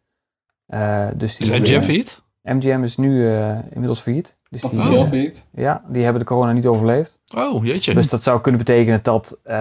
Eh, 0.66 1.06
dus 1.14 1.36
die 1.36 1.52
Is 1.52 1.60
MGM 1.60 1.80
failliet? 1.82 2.22
MGM 2.42 2.82
is 2.82 2.96
nu 2.96 3.28
eh, 3.28 3.48
inmiddels 3.70 4.00
failliet. 4.00 4.38
Dus 4.48 4.60
die- 4.60 4.70
Officieel 4.70 5.06
failliet? 5.06 5.46
Ja, 5.52 5.82
die 5.88 6.02
hebben 6.02 6.20
de 6.20 6.26
corona 6.28 6.52
niet 6.52 6.66
overleefd. 6.66 7.20
Oh, 7.36 7.64
jeetje. 7.64 7.94
Dus 7.94 8.08
dat 8.08 8.22
zou 8.22 8.40
kunnen 8.40 8.64
betekenen 8.64 9.00
dat 9.02 9.40
eh, 9.42 9.56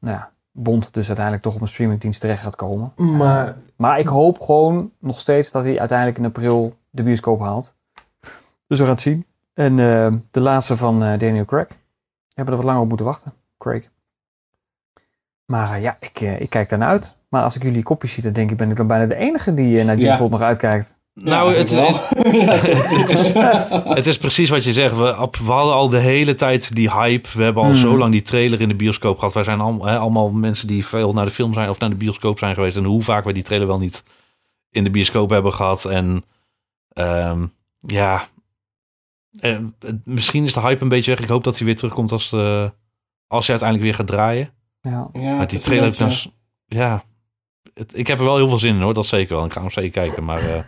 nou 0.00 0.16
ja, 0.16 0.28
Bond 0.52 0.94
dus 0.94 1.06
uiteindelijk 1.06 1.44
toch 1.44 1.54
op 1.54 1.60
een 1.60 1.68
streamingdienst 1.68 2.20
terecht 2.20 2.42
gaat 2.42 2.56
komen. 2.56 2.92
Maar 2.96 3.56
Maar 3.76 3.98
ik 3.98 4.06
hoop 4.06 4.40
gewoon 4.40 4.90
nog 5.00 5.20
steeds 5.20 5.50
dat 5.50 5.62
hij 5.64 5.78
uiteindelijk 5.78 6.18
in 6.18 6.24
april 6.24 6.74
de 6.90 7.02
bioscoop 7.02 7.40
haalt. 7.40 7.74
Dus 8.70 8.78
we 8.78 8.84
gaan 8.84 8.94
het 8.94 9.02
zien. 9.02 9.26
En 9.54 9.78
eh, 9.78 10.12
de 10.30 10.40
laatste 10.40 10.76
van 10.76 11.02
eh, 11.02 11.18
Daniel 11.18 11.44
Craig. 11.44 11.66
Hebben 12.34 12.54
er 12.54 12.60
wat 12.60 12.64
langer 12.70 12.80
op 12.82 12.88
moeten 12.88 13.06
wachten. 13.06 13.32
Craig. 13.58 13.84
Maar 15.46 15.74
eh, 15.74 15.82
ja, 15.82 15.96
ik, 16.00 16.20
eh, 16.20 16.40
ik 16.40 16.50
kijk 16.50 16.68
daarnaar 16.68 16.88
uit. 16.88 17.16
Maar 17.28 17.42
als 17.42 17.56
ik 17.56 17.62
jullie 17.62 17.82
kopjes 17.82 18.12
zie, 18.12 18.22
dan 18.22 18.32
denk 18.32 18.50
ik, 18.50 18.56
ben 18.56 18.70
ik 18.70 18.76
dan 18.76 18.86
bijna 18.86 19.06
de 19.06 19.14
enige 19.14 19.54
die 19.54 19.72
naar 19.76 19.84
James 19.84 20.02
Ja. 20.02 20.18
Bond 20.18 20.30
nog 20.30 20.40
uitkijkt. 20.40 20.94
Nou, 21.14 21.54
het, 21.54 21.70
het, 21.70 22.08
het, 23.00 23.10
is, 23.10 23.32
het 23.98 24.06
is 24.06 24.18
precies 24.18 24.50
wat 24.50 24.64
je 24.64 24.72
zegt. 24.72 24.96
We, 24.96 25.16
op- 25.20 25.36
we 25.36 25.52
hadden 25.52 25.74
al 25.74 25.88
de 25.88 25.98
hele 25.98 26.34
tijd 26.34 26.74
die 26.74 26.92
hype. 26.92 27.28
We 27.34 27.42
hebben 27.42 27.62
al 27.62 27.68
Hmm. 27.68 27.78
zo 27.78 27.96
lang 27.98 28.12
die 28.12 28.22
trailer 28.22 28.60
in 28.60 28.68
de 28.68 28.74
bioscoop 28.74 29.18
gehad. 29.18 29.34
Wij 29.34 29.42
zijn 29.44 29.60
al, 29.60 29.84
hè, 29.86 29.98
allemaal 29.98 30.30
mensen 30.30 30.66
die 30.66 30.86
veel 30.86 31.12
naar 31.12 31.24
de 31.24 31.30
film 31.30 31.52
zijn 31.54 31.68
of 31.68 31.78
naar 31.78 31.90
de 31.90 31.96
bioscoop 31.96 32.38
zijn 32.38 32.54
geweest. 32.54 32.76
En 32.76 32.84
hoe 32.84 33.02
vaak 33.02 33.24
we 33.24 33.32
die 33.32 33.42
trailer 33.42 33.66
wel 33.68 33.78
niet 33.78 34.04
in 34.70 34.84
de 34.84 34.90
bioscoop 34.90 35.30
hebben 35.30 35.52
gehad. 35.52 35.84
En 35.84 36.22
ehm, 36.88 37.46
ja, 37.78 38.28
eh, 39.38 39.58
het- 39.78 40.06
misschien 40.06 40.44
is 40.44 40.52
de 40.52 40.60
hype 40.60 40.82
een 40.82 40.88
beetje 40.88 41.10
weg. 41.10 41.20
Ik 41.20 41.28
hoop 41.28 41.44
dat 41.44 41.56
hij 41.56 41.66
weer 41.66 41.76
terugkomt 41.76 42.12
als, 42.12 42.32
eh, 42.32 42.68
als 43.26 43.46
hij 43.46 43.58
uiteindelijk 43.60 43.82
weer 43.82 43.94
gaat 43.94 44.06
draaien. 44.06 44.50
Ja, 44.80 45.08
Ja, 45.12 45.20
Maar 45.30 45.40
het 45.40 45.50
die 45.50 45.58
trailer 45.60 45.84
een 45.84 45.90
heb 45.90 45.92
ik 45.92 45.98
nou... 45.98 46.10
beetje- 46.10 46.30
s- 46.30 46.34
Ja, 46.66 47.04
het- 47.74 47.96
ik 47.98 48.06
heb 48.06 48.18
er 48.18 48.24
wel 48.24 48.36
heel 48.36 48.48
veel 48.48 48.58
zin 48.58 48.74
in 48.74 48.80
hoor. 48.80 48.94
Dat 48.94 49.06
zeker 49.06 49.36
wel. 49.36 49.44
Ik 49.44 49.52
ga 49.52 49.60
hem 49.60 49.70
zeker 49.70 49.90
kijken. 50.02 50.24
Maar 50.24 50.42
eh, 50.50 50.62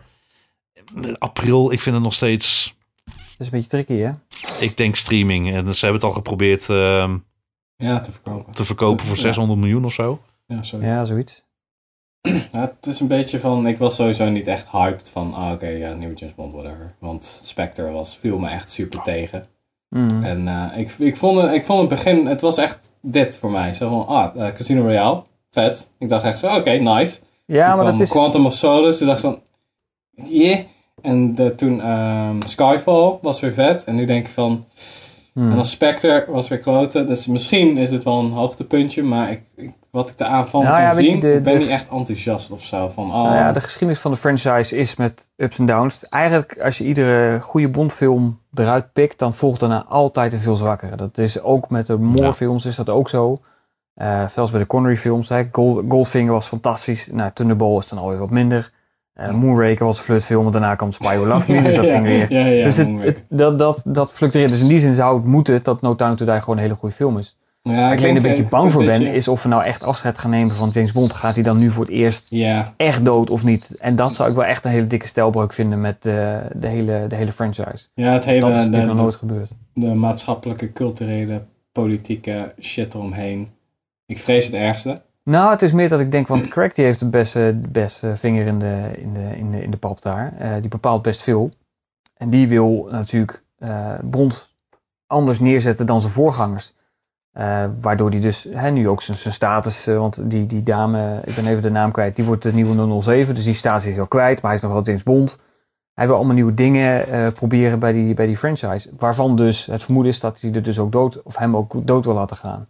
april, 1.18 1.72
ik 1.72 1.80
vind 1.80 1.94
het 1.94 2.04
nog 2.04 2.14
steeds... 2.14 2.74
Dat 3.04 3.14
is 3.38 3.46
een 3.46 3.50
beetje 3.50 3.68
tricky, 3.68 3.94
hè? 3.96 4.10
Ik 4.64 4.76
denk 4.76 4.96
streaming. 4.96 5.46
En 5.54 5.74
ze 5.74 5.84
hebben 5.84 6.00
het 6.00 6.10
al 6.10 6.16
geprobeerd 6.16 6.68
ehm, 6.70 7.18
Ja, 7.76 8.00
te 8.00 8.12
verkopen. 8.12 8.54
te 8.54 8.64
verkopen 8.64 9.06
voor 9.06 9.16
Ja. 9.16 9.22
600 9.22 9.60
miljoen 9.60 9.84
of 9.84 9.92
zo. 9.92 10.22
Ja, 10.46 10.62
zoiets. 10.62 10.88
Ja, 10.94 11.04
zoiets. 11.04 11.44
Ja, 12.52 12.60
het 12.80 12.86
is 12.86 13.00
een 13.00 13.06
beetje 13.06 13.40
van, 13.40 13.66
ik 13.66 13.78
was 13.78 13.94
sowieso 13.94 14.28
niet 14.28 14.48
echt 14.48 14.70
hyped 14.70 15.08
van, 15.08 15.34
ah 15.34 15.52
oké, 15.52 15.68
ja, 15.68 15.94
nieuwe 15.94 16.14
James 16.14 16.34
Bond, 16.34 16.52
whatever. 16.52 16.94
Want 16.98 17.24
Spectre 17.24 17.90
was, 17.90 18.16
viel 18.16 18.38
me 18.38 18.48
echt 18.48 18.70
super 18.70 19.02
tegen. 19.02 19.46
Mhm. 19.88 20.24
En 20.24 20.48
eh, 20.48 20.78
ik, 20.78 20.90
ik, 20.98 21.16
vond 21.16 21.42
het, 21.42 21.52
ik 21.52 21.64
vond 21.64 21.80
het 21.80 21.88
begin, 21.88 22.26
het 22.26 22.40
was 22.40 22.56
echt 22.56 22.90
dit 23.00 23.36
voor 23.36 23.50
mij. 23.50 23.74
Zo 23.74 23.88
van, 23.88 24.06
ah, 24.06 24.46
eh, 24.46 24.54
Casino 24.54 24.82
Royale, 24.82 25.22
vet. 25.50 25.90
Ik 25.98 26.08
dacht 26.08 26.24
echt 26.24 26.38
zo, 26.38 26.56
oké, 26.56 26.70
nice. 26.70 27.20
Ja, 27.46 27.68
Toen 27.68 27.82
maar 27.82 27.92
dat 27.92 28.00
is... 28.00 28.10
Quantum 28.10 28.46
of 28.46 28.52
Solace, 28.52 28.98
toen 28.98 29.06
dacht 29.06 29.22
ik 29.22 29.30
van, 29.30 29.40
yeah. 30.28 30.58
En 31.02 31.34
de, 31.34 31.54
toen 31.54 31.80
ehm, 31.80 32.40
Skyfall 32.46 33.18
was 33.22 33.40
weer 33.40 33.52
vet. 33.52 33.84
En 33.84 33.94
nu 33.94 34.04
denk 34.04 34.26
ik 34.26 34.32
van, 34.32 34.64
Hmm. 35.32 35.50
en 35.50 35.54
dan 35.56 35.64
Spectre 35.64 36.24
was 36.28 36.48
weer 36.48 36.58
kloten. 36.58 37.06
Dus 37.06 37.26
misschien 37.26 37.76
is 37.76 37.90
het 37.90 38.02
wel 38.04 38.18
een 38.18 38.30
hoogtepuntje, 38.30 39.02
maar 39.02 39.30
ik, 39.30 39.42
ik, 39.56 39.70
wat 39.90 40.10
ik 40.10 40.20
eraan 40.20 40.46
van 40.48 40.62
Nou 40.62 40.74
kan 40.74 40.84
ja, 40.84 40.90
zien, 40.94 41.20
de- 41.20 41.34
ik 41.34 41.42
ben 41.42 41.52
de- 41.52 41.58
niet 41.58 41.68
echt 41.68 41.88
enthousiast 41.88 42.50
of 42.50 42.62
zo. 42.62 42.88
Van, 42.88 43.04
oh, 43.04 43.22
Nou 43.22 43.34
ja, 43.34 43.52
de 43.52 43.60
geschiedenis 43.60 43.98
van 44.00 44.10
de 44.10 44.16
franchise 44.16 44.76
is 44.76 44.96
met 44.96 45.30
ups 45.36 45.58
en 45.58 45.66
downs. 45.66 46.08
Eigenlijk, 46.08 46.58
als 46.62 46.78
je 46.78 46.84
iedere 46.84 47.40
goede 47.40 47.68
Bondfilm 47.68 48.38
eruit 48.54 48.92
pikt, 48.92 49.18
dan 49.18 49.34
volgt 49.34 49.60
daarna 49.60 49.84
altijd 49.88 50.32
een 50.32 50.40
veel 50.40 50.56
zwakkere. 50.56 50.96
Dat 50.96 51.18
is 51.18 51.40
ook 51.42 51.70
met 51.70 51.86
de 51.86 51.96
Moore-films 51.98 52.64
is 52.66 52.76
dat 52.76 52.90
ook 52.90 53.08
zo. 53.08 53.38
Eh, 53.94 54.28
zelfs 54.28 54.50
bij 54.50 54.60
de 54.60 54.66
Connery-films. 54.66 55.28
Hè. 55.28 55.42
Gold, 55.52 55.84
Goldfinger 55.88 56.32
was 56.32 56.46
fantastisch. 56.46 57.08
Nou, 57.10 57.30
Thunderball 57.32 57.76
is 57.78 57.88
dan 57.88 57.98
alweer 57.98 58.18
wat 58.18 58.30
minder. 58.30 58.70
Eh 59.28 59.34
Moonraker 59.34 59.84
was 59.86 59.98
een 59.98 60.04
flirtfilm, 60.04 60.46
en 60.46 60.52
daarna 60.52 60.74
kwam 60.74 60.92
Spy 60.92 61.14
Who 61.16 61.26
Loved 61.26 61.48
Me, 61.48 61.62
dus 61.68 61.76
dat 61.76 61.84
ging 61.86 62.06
weer. 62.06 62.32
ja, 62.32 62.46
ja, 62.46 62.64
dus 62.64 62.76
het, 62.76 62.86
Moonraker. 62.88 63.12
het, 63.12 63.26
dat, 63.28 63.58
dat, 63.58 63.82
dat 63.86 64.12
fluctueert. 64.12 64.50
Dus 64.50 64.60
in 64.60 64.68
die 64.68 64.78
zin 64.80 64.94
zou 64.94 65.16
het 65.16 65.24
moeten 65.26 65.60
dat 65.62 65.80
No 65.80 65.94
Time 65.96 66.14
To 66.14 66.24
Die 66.24 66.40
gewoon 66.40 66.56
een 66.56 66.62
hele 66.62 66.74
goede 66.74 66.94
film 66.94 67.18
is. 67.18 67.36
Ja, 67.64 67.72
Waar 67.72 67.92
ik 67.92 67.98
alleen 67.98 68.16
een 68.16 68.22
beetje 68.22 68.44
bang 68.48 68.72
voor 68.72 68.84
ben, 68.84 69.06
is 69.06 69.28
of 69.28 69.42
we 69.42 69.48
nou 69.48 69.64
echt 69.64 69.82
afscheid 69.84 70.18
gaan 70.18 70.30
nemen 70.30 70.56
van 70.56 70.70
James 70.72 70.92
Bond. 70.92 71.12
Gaat 71.12 71.34
hij 71.34 71.42
dan 71.42 71.58
nu 71.58 71.70
voor 71.70 71.84
het 71.84 71.92
eerst 71.92 72.26
Ja. 72.28 72.74
echt 72.76 73.04
dood 73.04 73.30
of 73.30 73.44
niet? 73.44 73.76
En 73.80 73.96
dat 73.96 74.14
zou 74.14 74.28
ik 74.28 74.34
wel 74.34 74.44
echt 74.44 74.64
een 74.64 74.70
hele 74.70 74.86
dikke 74.86 75.06
stelbreuk 75.06 75.52
vinden 75.52 75.80
met 75.80 75.94
eh, 76.06 76.36
de, 76.54 76.66
hele, 76.68 77.04
de 77.08 77.16
hele 77.16 77.32
franchise. 77.32 77.84
Ja, 77.94 78.12
het 78.12 78.24
hele, 78.24 78.40
dat 78.40 78.54
is 78.54 78.70
de, 78.70 78.76
nog 78.76 78.88
de- 78.88 78.94
nooit 79.02 79.14
gebeurd. 79.14 79.50
de 79.74 79.86
maatschappelijke, 79.94 80.72
culturele, 80.72 81.42
politieke 81.72 82.54
shit 82.60 82.94
eromheen. 82.94 83.50
Ik 84.06 84.18
vrees 84.18 84.44
het 84.44 84.54
ergste. 84.54 85.00
Nou, 85.24 85.50
het 85.50 85.62
is 85.62 85.72
meer 85.72 85.88
dat 85.88 86.00
ik 86.00 86.12
denk, 86.12 86.26
want 86.26 86.48
Craig 86.48 86.72
die 86.72 86.84
heeft 86.84 86.98
de 86.98 87.08
beste, 87.08 87.60
beste 87.68 88.16
vinger 88.16 88.46
in 88.46 88.58
de, 88.58 88.90
in, 88.96 89.12
de, 89.14 89.36
in, 89.36 89.50
de, 89.50 89.62
in 89.62 89.70
de 89.70 89.76
pap 89.76 90.02
daar. 90.02 90.32
Eh, 90.38 90.52
die 90.60 90.68
bepaalt 90.68 91.02
best 91.02 91.22
veel. 91.22 91.50
En 92.16 92.30
die 92.30 92.48
wil 92.48 92.88
natuurlijk 92.90 93.44
eh 93.58 93.94
Bond 94.02 94.50
anders 95.06 95.40
neerzetten 95.40 95.86
dan 95.86 96.00
zijn 96.00 96.12
voorgangers. 96.12 96.74
Eh, 97.32 97.64
waardoor 97.80 98.10
die 98.10 98.20
dus 98.20 98.46
hè, 98.50 98.70
nu 98.70 98.88
ook 98.88 99.02
zijn, 99.02 99.16
zijn 99.16 99.34
status, 99.34 99.84
want 99.84 100.30
die, 100.30 100.46
die 100.46 100.62
dame, 100.62 101.20
ik 101.24 101.34
ben 101.34 101.46
even 101.46 101.62
de 101.62 101.70
naam 101.70 101.90
kwijt, 101.90 102.16
die 102.16 102.24
wordt 102.24 102.42
de 102.42 102.52
nieuwe 102.52 103.02
007, 103.02 103.34
dus 103.34 103.44
die 103.44 103.54
status 103.54 103.86
is 103.86 103.98
al 103.98 104.06
kwijt, 104.06 104.42
maar 104.42 104.50
hij 104.50 104.60
is 104.60 104.66
nog 104.66 104.72
wel 104.72 104.82
James 104.82 105.02
Bond. 105.02 105.42
Hij 105.94 106.06
wil 106.06 106.16
allemaal 106.16 106.34
nieuwe 106.34 106.54
dingen 106.54 107.32
proberen 107.32 107.78
bij 107.78 107.92
die, 107.92 108.14
bij 108.14 108.26
die 108.26 108.36
franchise, 108.36 108.90
waarvan 108.98 109.36
dus 109.36 109.66
het 109.66 109.82
vermoeden 109.82 110.12
is 110.12 110.20
dat 110.20 110.40
hij 110.40 110.52
er 110.52 110.62
dus 110.62 110.78
ook 110.78 110.92
dood, 110.92 111.22
of 111.22 111.36
hem 111.36 111.56
ook 111.56 111.86
dood 111.86 112.04
wil 112.04 112.14
laten 112.14 112.36
gaan. 112.36 112.66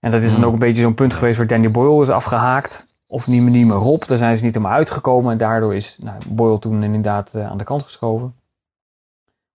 En 0.00 0.10
dat 0.10 0.22
is 0.22 0.26
dan 0.30 0.36
Hmm. 0.36 0.44
ook 0.44 0.52
een 0.52 0.58
beetje 0.58 0.82
zo'n 0.82 0.94
punt 0.94 1.14
geweest 1.14 1.38
waar 1.38 1.46
Danny 1.46 1.70
Boyle 1.70 2.02
is 2.02 2.08
afgehaakt, 2.08 2.86
of 3.06 3.26
niet 3.26 3.42
meer, 3.42 3.50
niet 3.50 3.66
meer 3.66 3.76
Rob, 3.76 4.02
daar 4.06 4.18
zijn 4.18 4.36
ze 4.38 4.44
niet 4.44 4.54
helemaal 4.54 4.76
uitgekomen 4.76 5.32
en 5.32 5.38
daardoor 5.38 5.74
is 5.74 5.96
nou, 6.00 6.18
Boyle 6.28 6.58
toen 6.58 6.82
inderdaad 6.82 7.34
eh, 7.34 7.46
aan 7.50 7.58
de 7.58 7.64
kant 7.64 7.82
geschoven 7.82 8.34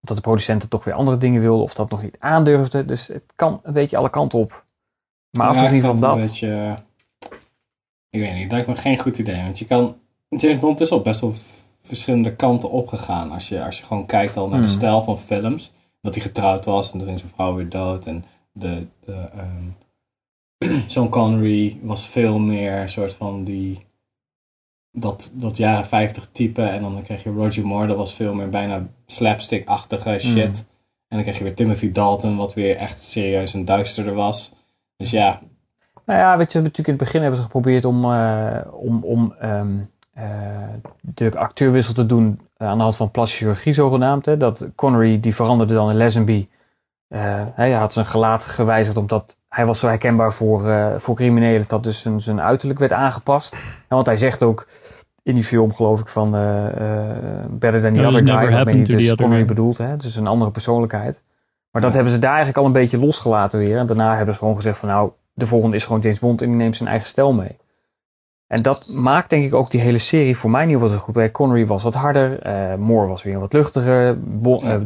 omdat 0.01 0.17
de 0.17 0.29
producenten 0.31 0.69
toch 0.69 0.85
weer 0.85 0.95
andere 0.95 1.19
dingen 1.19 1.41
wilden 1.41 1.63
of 1.65 1.75
dat 1.75 1.91
nog 1.91 2.03
niet 2.03 2.17
aandurfden. 2.19 2.87
Dus 2.87 3.07
het 3.07 3.23
kan 3.37 3.61
een 3.63 3.73
beetje 3.73 3.97
alle 3.97 4.11
kanten 4.11 4.39
op. 4.39 4.65
Maar 5.31 5.49
afgezien 5.49 5.83
van 5.83 6.01
dat. 6.01 6.17
beetje, 6.17 6.53
eh, 6.53 6.73
ik 8.11 8.21
weet 8.21 8.33
niet, 8.33 8.43
het 8.43 8.53
lijkt 8.53 8.67
me 8.67 8.77
geen 8.77 8.99
goed 8.99 9.19
idee. 9.19 9.43
Want 9.43 9.59
je 9.59 9.65
kan, 9.65 9.97
James 10.29 10.59
Bond 10.59 10.81
is 10.81 10.91
al 10.91 11.01
best 11.01 11.21
wel 11.21 11.35
verschillende 11.83 12.35
kanten 12.37 12.71
opgegaan. 12.71 13.31
Als 13.31 13.49
je, 13.49 13.65
als 13.65 13.79
je 13.79 13.85
gewoon 13.85 14.07
kijkt 14.07 14.37
al 14.37 14.49
naar 14.49 14.61
de 14.61 14.67
Hmm. 14.67 14.75
stijl 14.75 15.03
van 15.03 15.19
films. 15.19 15.73
Dat 16.01 16.15
hij 16.15 16.23
getrouwd 16.23 16.65
was 16.65 16.93
en 16.93 17.01
er 17.01 17.07
ging 17.07 17.19
zijn 17.19 17.33
vrouw 17.35 17.55
weer 17.55 17.69
dood. 17.69 18.07
En 18.07 18.25
de, 18.53 18.87
de 19.01 19.29
ehm, 19.37 19.65
Sean 20.89 21.09
Connery 21.09 21.79
was 21.83 22.09
veel 22.09 22.39
meer 22.39 22.89
soort 22.89 23.13
van 23.13 23.45
die 23.45 23.85
dat, 24.93 25.33
dat 25.35 25.57
jaren 25.57 25.87
50 25.87 26.29
type. 26.33 26.63
En 26.63 26.83
dan 26.83 27.03
kreeg 27.03 27.23
je 27.23 27.31
Roger 27.31 27.67
Moore, 27.67 27.87
dat 27.87 27.97
was 27.97 28.15
veel 28.15 28.35
meer 28.35 28.49
bijna 28.49 28.87
slapstick-achtige 29.07 30.19
shit. 30.19 30.35
Mm. 30.35 30.71
En 31.09 31.19
dan 31.19 31.23
kreeg 31.23 31.39
je 31.39 31.45
weer 31.45 31.55
Timothy 31.55 31.93
Dalton, 31.93 32.37
wat 32.37 32.55
weer 32.55 32.77
echt 32.77 32.99
serieus 32.99 33.55
en 33.55 33.65
duisterder 33.65 34.15
was. 34.15 34.55
Dus 34.97 35.11
ja, 35.11 35.41
Nou 36.05 36.19
ja, 36.19 36.37
weet 36.37 36.53
je, 36.53 36.59
natuurlijk 36.59 36.89
in 36.89 36.95
het 36.95 37.03
begin 37.03 37.21
hebben 37.21 37.39
ze 37.39 37.45
geprobeerd 37.45 37.85
om, 37.85 38.05
eh, 38.05 38.59
om, 38.71 39.05
om 39.05 39.35
ehm, 39.41 39.79
eh, 40.15 40.25
de 41.01 41.39
acteurwissel 41.39 41.95
te 41.95 42.07
doen 42.07 42.41
eh, 42.57 42.69
aan 42.69 42.77
de 42.77 42.83
hand 42.83 42.97
van 42.97 43.11
plastische 43.11 43.45
chirurgie 43.45 43.73
zogenaamd. 43.73 44.27
Hè. 44.27 44.37
Dat 44.37 44.69
Connery, 44.75 45.21
die 45.21 45.35
veranderde 45.35 45.75
dan 45.75 45.91
in 45.91 45.97
Lazenby. 45.97 46.47
Eh, 47.13 47.43
hij 47.55 47.73
had 47.73 47.93
zijn 47.93 48.07
gelaat 48.07 48.45
gewijzigd 48.45 48.97
omdat 48.97 49.37
hij 49.49 49.67
was 49.67 49.79
zo 49.79 49.87
herkenbaar 49.87 50.33
voor, 50.33 50.69
eh, 50.69 50.95
voor 50.97 51.15
criminelen 51.15 51.65
dat 51.69 51.85
dus 51.85 52.01
zijn, 52.01 52.21
zijn 52.21 52.41
uiterlijk 52.41 52.79
werd 52.79 52.93
aangepast. 52.93 53.53
En 53.89 53.97
want 53.97 54.07
hij 54.07 54.17
zegt 54.17 54.43
ook 54.43 54.67
in 55.23 55.35
die 55.35 55.45
film 55.45 55.75
geloof 55.75 56.01
ik 56.01 56.09
van 56.09 56.37
eh, 56.37 56.67
Better 57.51 57.81
Than 57.83 57.95
the 57.95 58.07
Other 58.07 58.27
Guy. 58.27 58.65
the 58.65 58.83
dus 58.83 59.15
Connery. 59.15 59.75
Hè. 59.77 59.97
Dus 59.97 60.17
een 60.17 60.27
andere 60.27 60.51
persoonlijkheid. 60.51 61.23
Maar 61.71 61.83
dat 61.83 61.95
hebben 61.95 62.13
ze 62.13 62.19
daar 62.19 62.31
eigenlijk 62.31 62.59
al 62.59 62.65
een 62.65 62.73
beetje 62.73 62.99
losgelaten 62.99 63.59
weer. 63.59 63.79
En 63.79 63.87
daarna 63.87 64.17
hebben 64.17 64.35
ze 64.35 64.41
gewoon 64.41 64.57
gezegd 64.57 64.79
van 64.79 64.89
nou, 64.89 65.11
de 65.35 65.47
volgende 65.47 65.77
is 65.77 65.85
gewoon 65.85 66.01
James 66.01 66.19
Bond 66.19 66.43
en 66.43 66.49
die 66.49 66.57
neemt 66.57 66.77
zijn 66.77 66.89
eigen 66.89 67.09
stijl 67.09 67.33
mee. 67.33 67.57
En 68.47 68.63
dat 68.63 68.89
maakt 68.89 69.31
denk 69.31 69.45
ik 69.45 69.55
ook 69.55 69.71
die 69.71 69.81
hele 69.81 69.99
serie 69.99 70.37
voor 70.37 70.51
mij 70.51 70.63
in 70.63 70.69
ieder 70.69 70.83
geval 70.83 70.99
zo 70.99 71.05
goed. 71.05 71.15
Bij 71.15 71.31
Connery 71.31 71.67
was 71.67 71.83
wat 71.83 71.95
harder, 71.95 72.39
Moore 72.79 73.07
was 73.07 73.23
weer 73.23 73.39
wat 73.39 73.53
luchtiger, 73.53 74.19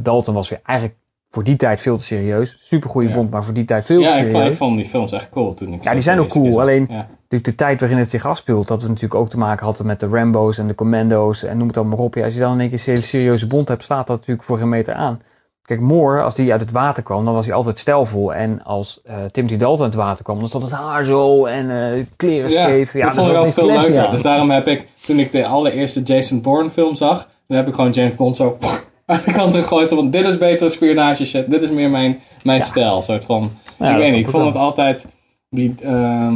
Dalton 0.02 0.34
was 0.34 0.48
weer 0.48 0.60
eigenlijk 0.62 0.98
voor 1.36 1.44
die 1.44 1.56
tijd 1.56 1.80
veel 1.80 1.98
te 1.98 2.04
serieus. 2.04 2.56
Super 2.62 2.90
goede 2.90 3.08
Ja. 3.08 3.14
Bond, 3.14 3.30
maar 3.30 3.44
voor 3.44 3.54
die 3.54 3.64
tijd 3.64 3.84
veel 3.84 4.00
ja 4.00 4.06
te 4.08 4.14
serieus. 4.14 4.32
vond, 4.32 4.46
ik 4.50 4.56
vond 4.56 4.76
die 4.76 4.84
films 4.84 5.12
echt 5.12 5.28
cool 5.28 5.54
toen 5.54 5.72
ik 5.72 5.84
Ja, 5.84 5.92
die 5.92 6.02
zijn 6.02 6.18
ook 6.18 6.28
cool. 6.28 6.60
Alleen 6.60 6.86
Ja. 6.90 7.06
de, 7.28 7.54
tijd 7.54 7.80
waarin 7.80 7.98
het 7.98 8.10
zich 8.10 8.26
afspeelt, 8.26 8.68
dat 8.68 8.82
we 8.82 8.88
natuurlijk 8.88 9.14
ook 9.14 9.28
te 9.28 9.38
maken 9.38 9.64
hadden 9.66 9.86
met 9.86 10.00
de 10.00 10.06
Rambo's 10.06 10.58
en 10.58 10.66
de 10.66 10.74
Commando's 10.74 11.42
en 11.42 11.58
noem 11.58 11.68
het 11.68 11.76
allemaal 11.76 11.98
op. 11.98 12.14
Ja, 12.14 12.24
als 12.24 12.34
je 12.34 12.40
dan 12.40 12.52
in 12.52 12.60
één 12.60 12.70
keer 12.70 12.96
een 12.96 13.02
serieuze 13.02 13.46
bond 13.46 13.68
hebt, 13.68 13.84
slaat 13.84 14.06
dat 14.06 14.16
natuurlijk 14.16 14.46
voor 14.46 14.58
geen 14.58 14.68
meter 14.68 14.94
aan. 14.94 15.20
Kijk, 15.62 15.80
Moore, 15.80 16.22
als 16.22 16.34
die 16.34 16.52
uit 16.52 16.60
het 16.60 16.70
water 16.70 17.02
kwam, 17.02 17.24
dan 17.24 17.34
was 17.34 17.46
hij 17.46 17.54
altijd 17.54 17.78
stijlvol. 17.78 18.34
En 18.34 18.62
als 18.64 19.00
eh, 19.04 19.14
Timothy 19.32 19.56
Dalton 19.56 19.84
uit 19.84 19.94
het 19.94 20.02
water 20.02 20.24
kwam, 20.24 20.38
dan 20.38 20.48
stond 20.48 20.64
het 20.64 20.72
haar 20.72 21.04
zo 21.04 21.46
en 21.46 21.70
eh, 21.70 22.04
kleren 22.16 22.50
scheef. 22.50 22.92
Ja, 22.92 23.04
dat 23.04 23.14
vond 23.14 23.26
ik 23.26 23.32
wel 23.32 23.46
veel 23.46 23.66
leuker. 23.66 24.10
Dus 24.10 24.22
daarom 24.22 24.50
heb 24.50 24.66
ik, 24.66 24.86
toen 25.04 25.18
ik 25.18 25.32
de 25.32 25.46
allereerste 25.46 26.02
Jason 26.02 26.40
Bourne 26.42 26.70
film 26.70 26.94
zag, 26.94 27.28
dan 27.46 27.56
heb 27.56 27.68
ik 27.68 27.74
gewoon 27.74 27.90
James 27.90 28.14
Bond 28.14 28.36
zo 28.36 28.58
aan 29.06 29.20
de 29.24 29.32
kant 29.32 29.54
gegooid. 29.54 29.88
Van, 29.88 30.10
dit 30.10 30.26
is 30.26 30.38
betere 30.38 30.68
spionage 30.70 31.26
shit. 31.26 31.50
Dit 31.50 31.62
is 31.62 31.70
meer 31.70 31.90
mijn, 31.90 32.20
mijn 32.42 32.62
stijl. 32.62 33.02
Soort 33.02 33.24
van, 33.24 33.50
Ja, 33.78 33.86
ik 33.86 33.92
dat 33.92 34.00
weet 34.02 34.10
niet, 34.12 34.24
ik 34.24 34.30
vond 34.30 34.42
wel. 34.42 34.52
het 34.52 34.56
altijd... 34.60 35.06
Die, 35.50 35.74
ehm, 35.82 36.34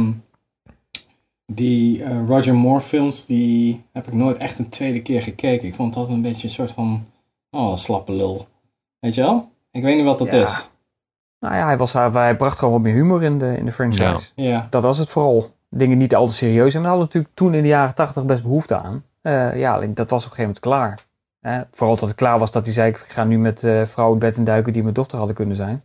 die 1.45 2.03
eh, 2.03 2.27
Roger 2.27 2.55
Moore 2.55 2.81
films, 2.81 3.25
die 3.25 3.83
heb 3.93 4.07
ik 4.07 4.13
nooit 4.13 4.37
echt 4.37 4.59
een 4.59 4.69
tweede 4.69 5.01
keer 5.01 5.21
gekeken. 5.21 5.67
Ik 5.67 5.75
vond 5.75 5.89
het 5.89 5.97
altijd 5.97 6.15
een 6.17 6.23
beetje 6.23 6.47
een 6.47 6.53
soort 6.53 6.71
van... 6.71 7.05
Oh, 7.51 7.75
slappe 7.75 8.13
lul. 8.13 8.47
Weet 8.99 9.15
je 9.15 9.21
wel? 9.21 9.49
Ik 9.71 9.83
weet 9.83 9.95
niet 9.95 10.05
wat 10.05 10.19
dat 10.19 10.31
Ja. 10.31 10.41
is. 10.43 10.69
Nou 11.39 11.55
ja, 11.55 11.65
hij, 11.65 11.77
was, 11.77 11.93
hij, 11.93 12.35
bracht 12.35 12.57
gewoon 12.57 12.73
wat 12.73 12.81
meer 12.83 12.93
humor 12.93 13.23
in 13.23 13.39
de, 13.39 13.55
in 13.57 13.65
de 13.65 13.71
franchise. 13.71 14.19
Ja. 14.35 14.67
Dat 14.69 14.83
was 14.83 14.97
het 14.97 15.09
vooral. 15.09 15.49
Dingen 15.69 15.97
niet 15.97 16.15
al 16.15 16.27
te 16.27 16.33
serieus. 16.33 16.73
En 16.73 16.81
we 16.81 16.87
hadden 16.87 17.05
natuurlijk 17.05 17.33
toen 17.35 17.53
in 17.53 17.61
de 17.61 17.67
jaren 17.67 17.95
tachtig 17.95 18.25
best 18.25 18.43
behoefte 18.43 18.79
aan. 18.79 19.03
Eh, 19.21 19.59
ja, 19.59 19.73
alleen 19.73 19.93
dat 19.93 20.09
was 20.09 20.25
op 20.25 20.29
een 20.31 20.35
gegeven 20.35 20.41
moment 20.41 20.59
klaar. 20.59 21.05
Eh, 21.41 21.59
vooral 21.71 21.95
dat 21.95 22.07
het 22.09 22.17
klaar 22.17 22.39
was 22.39 22.51
dat 22.51 22.65
hij 22.65 22.73
zei, 22.73 22.89
ik 22.89 22.97
ga 22.97 23.23
nu 23.23 23.39
met 23.39 23.63
eh 23.63 23.85
vrouwen 23.85 24.19
in 24.19 24.27
bed 24.27 24.37
in 24.37 24.43
duiken 24.43 24.73
die 24.73 24.81
mijn 24.81 24.93
dochter 24.93 25.17
hadden 25.17 25.35
kunnen 25.35 25.55
zijn. 25.55 25.81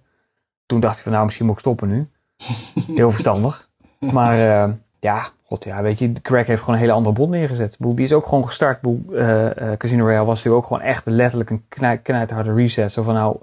Toen 0.66 0.80
dacht 0.80 0.96
ik 0.96 1.02
van 1.02 1.12
nou, 1.12 1.24
misschien 1.24 1.46
moet 1.46 1.54
ik 1.54 1.60
stoppen 1.60 1.88
nu. 1.88 2.06
Heel 2.94 3.10
verstandig. 3.10 3.68
Maar 3.98 4.38
eh, 4.40 4.72
ja, 5.00 5.28
god 5.44 5.64
ja, 5.64 5.82
weet 5.82 5.98
je, 5.98 6.12
Craig 6.12 6.46
heeft 6.46 6.60
gewoon 6.60 6.74
een 6.74 6.80
hele 6.80 6.92
andere 6.92 7.14
bond 7.14 7.30
neergezet. 7.30 7.72
Ik 7.72 7.78
bedoel, 7.78 7.94
Die 7.94 8.04
is 8.04 8.12
ook 8.12 8.26
gewoon 8.26 8.44
gestart. 8.46 8.76
Ik 8.76 8.82
bedoel, 8.82 9.16
eh, 9.16 9.72
Casino 9.76 10.04
Royale 10.04 10.24
was 10.24 10.36
natuurlijk 10.36 10.64
ook 10.64 10.70
gewoon 10.70 10.88
echt 10.88 11.06
letterlijk 11.06 11.50
een 11.50 11.64
knij, 11.68 11.98
knijterharde 11.98 12.52
reset. 12.52 12.92
Zo 12.92 13.02
van 13.02 13.14
nou, 13.14 13.38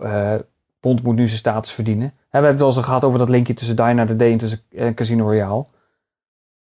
Bond 0.79 1.03
moet 1.03 1.15
nu 1.15 1.27
zijn 1.27 1.39
status 1.39 1.71
verdienen. 1.71 2.07
We 2.07 2.27
hebben 2.29 2.51
het 2.51 2.59
wel 2.59 2.69
eens 2.69 2.85
gehad 2.85 3.03
over 3.03 3.19
dat 3.19 3.29
linkje 3.29 3.53
tussen 3.53 3.75
Die 3.75 3.85
Another 3.85 4.17
Day 4.17 4.31
en 4.31 4.37
tussen 4.37 4.61
Casino 4.95 5.23
Royale. 5.23 5.65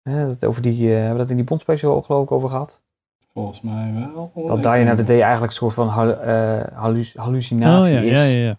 Dat 0.02 0.44
over 0.44 0.62
die, 0.62 0.90
hebben 0.90 1.12
we 1.12 1.18
dat 1.18 1.30
in 1.30 1.36
die 1.36 1.44
Bond 1.44 1.60
special 1.60 1.94
ook 1.94 2.04
geloof 2.04 2.22
ik 2.22 2.32
over 2.32 2.48
gehad? 2.48 2.81
Volgens 3.34 3.60
mij 3.60 3.92
wel. 3.94 4.32
Dat 4.46 4.56
Die 4.62 4.66
Another 4.66 5.04
Day 5.04 5.20
eigenlijk 5.20 5.52
een 5.52 5.58
soort 5.58 5.74
van 5.74 5.88
hallu- 5.88 6.12
eh, 6.12 6.60
hallu- 6.74 7.12
hallucinatie 7.14 7.96
Oh, 7.98 8.04
ja, 8.04 8.10
is. 8.10 8.18
ja, 8.18 8.24
ja, 8.24 8.44
ja. 8.46 8.56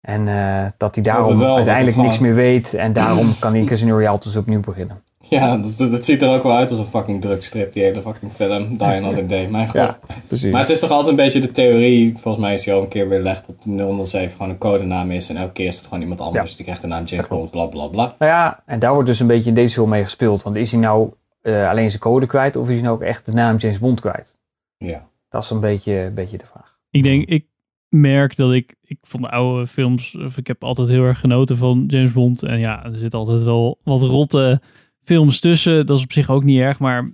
En 0.00 0.28
eh, 0.28 0.70
dat 0.76 0.94
hij 0.94 1.04
daarom 1.04 1.38
wel, 1.38 1.54
uiteindelijk 1.56 1.96
niks 1.96 2.18
meer 2.18 2.34
weet. 2.34 2.74
En 2.74 2.92
daarom 2.92 3.26
kan 3.40 3.54
hij 3.54 3.64
Casino 3.64 3.94
Royale 3.94 4.18
dus 4.22 4.36
opnieuw 4.36 4.60
beginnen. 4.60 5.02
Ja, 5.28 5.56
dat, 5.56 5.76
dat 5.90 6.04
ziet 6.04 6.22
er 6.22 6.34
ook 6.36 6.42
wel 6.42 6.56
uit 6.56 6.70
als 6.70 6.78
een 6.78 6.84
fucking 6.86 7.20
drugstrip, 7.20 7.72
die 7.72 7.82
hele 7.82 8.02
fucking 8.02 8.32
film. 8.32 8.68
Die 8.76 8.86
Another 8.86 9.28
Day. 9.28 9.46
Mijn 9.50 9.66
god. 9.66 9.74
Ja, 9.74 9.98
precies. 10.26 10.50
Maar 10.50 10.60
het 10.60 10.70
is 10.70 10.80
toch 10.80 10.90
altijd 10.90 11.08
een 11.08 11.16
beetje 11.16 11.40
de 11.40 11.50
theorie, 11.50 12.16
volgens 12.18 12.44
mij 12.44 12.54
is 12.54 12.62
die 12.64 12.72
al 12.72 12.82
een 12.82 12.88
keer 12.88 13.08
weer 13.08 13.18
gelegd, 13.18 13.46
dat 13.46 13.62
de 13.62 14.04
007 14.06 14.30
gewoon 14.30 14.48
een 14.50 14.58
codenaam 14.58 15.10
is. 15.10 15.30
En 15.30 15.36
elke 15.36 15.52
keer 15.52 15.66
is 15.66 15.76
het 15.76 15.84
gewoon 15.84 16.00
iemand 16.02 16.20
anders. 16.20 16.56
Die 16.56 16.64
krijgt 16.64 16.82
de 16.82 16.88
naam 16.88 17.04
James 17.04 17.26
Bond, 17.28 17.50
bla 17.50 17.66
bla 17.66 17.86
bla. 17.86 18.14
Nou 18.18 18.30
ja, 18.32 18.62
en 18.66 18.78
daar 18.78 18.92
wordt 18.92 19.08
dus 19.08 19.20
een 19.20 19.26
beetje 19.26 19.48
in 19.48 19.54
deze 19.54 19.74
film 19.74 19.88
mee 19.88 20.04
gespeeld. 20.04 20.42
Want 20.42 20.56
is 20.56 20.72
hij 20.72 20.80
nou 20.80 21.10
eh, 21.40 21.68
alleen 21.68 21.88
zijn 21.90 22.02
code 22.02 22.26
kwijt 22.26 22.56
of 22.56 22.68
is 22.68 22.74
hij 22.74 22.82
nou 22.82 22.94
ook 22.94 23.02
echt 23.02 23.26
de 23.26 23.32
naam 23.32 23.56
James 23.56 23.78
Bond 23.78 24.00
kwijt? 24.00 24.38
Ja. 24.76 25.08
Dat 25.28 25.42
is 25.42 25.50
een 25.50 25.60
beetje, 25.60 25.98
een 25.98 26.14
beetje 26.14 26.38
de 26.38 26.46
vraag. 26.46 26.78
Ik 26.90 27.02
denk, 27.02 27.28
ik 27.28 27.46
merk 27.88 28.36
dat 28.36 28.52
ik, 28.52 28.74
ik 28.82 28.98
van 29.02 29.22
de 29.22 29.30
oude 29.30 29.66
films, 29.66 30.16
of 30.16 30.36
ik 30.36 30.46
heb 30.46 30.64
altijd 30.64 30.88
heel 30.88 31.04
erg 31.04 31.20
genoten 31.20 31.56
van 31.56 31.84
James 31.86 32.12
Bond. 32.12 32.42
En 32.42 32.58
ja, 32.58 32.84
er 32.84 32.94
zit 32.94 33.14
altijd 33.14 33.42
wel 33.42 33.78
wat 33.82 34.02
rotte 34.02 34.60
films 35.02 35.40
tussen. 35.40 35.86
Dat 35.86 35.96
is 35.96 36.02
op 36.04 36.12
zich 36.12 36.30
ook 36.30 36.44
niet 36.44 36.60
erg, 36.60 36.78
maar 36.78 37.10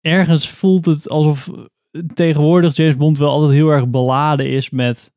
ergens 0.00 0.50
voelt 0.50 0.84
het 0.84 1.08
alsof 1.08 1.50
tegenwoordig 2.14 2.76
James 2.76 2.96
Bond 2.96 3.18
wel 3.18 3.30
altijd 3.30 3.52
heel 3.52 3.68
erg 3.68 3.88
beladen 3.88 4.50
is 4.50 4.70
met, 4.70 5.12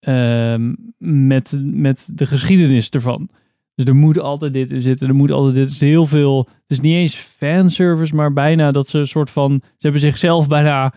ehm, 0.00 0.74
met, 0.98 1.60
met 1.62 2.10
de 2.12 2.26
geschiedenis 2.26 2.90
ervan. 2.90 3.28
Dus 3.74 3.84
er 3.84 3.96
moet 3.96 4.18
altijd 4.20 4.52
dit 4.52 4.70
in 4.70 4.80
zitten, 4.80 5.08
er 5.08 5.14
moet 5.14 5.30
altijd 5.30 5.54
dit. 5.54 5.64
Het 5.64 5.72
is 5.74 5.80
heel 5.80 6.06
veel, 6.06 6.38
het 6.38 6.70
is 6.70 6.80
niet 6.80 6.94
eens 6.94 7.14
fanservice, 7.14 8.14
maar 8.14 8.32
bijna 8.32 8.70
dat 8.70 8.88
ze 8.88 8.98
een 8.98 9.06
soort 9.06 9.30
van, 9.30 9.60
ze 9.62 9.68
hebben 9.78 10.00
zichzelf 10.00 10.48
bijna 10.48 10.92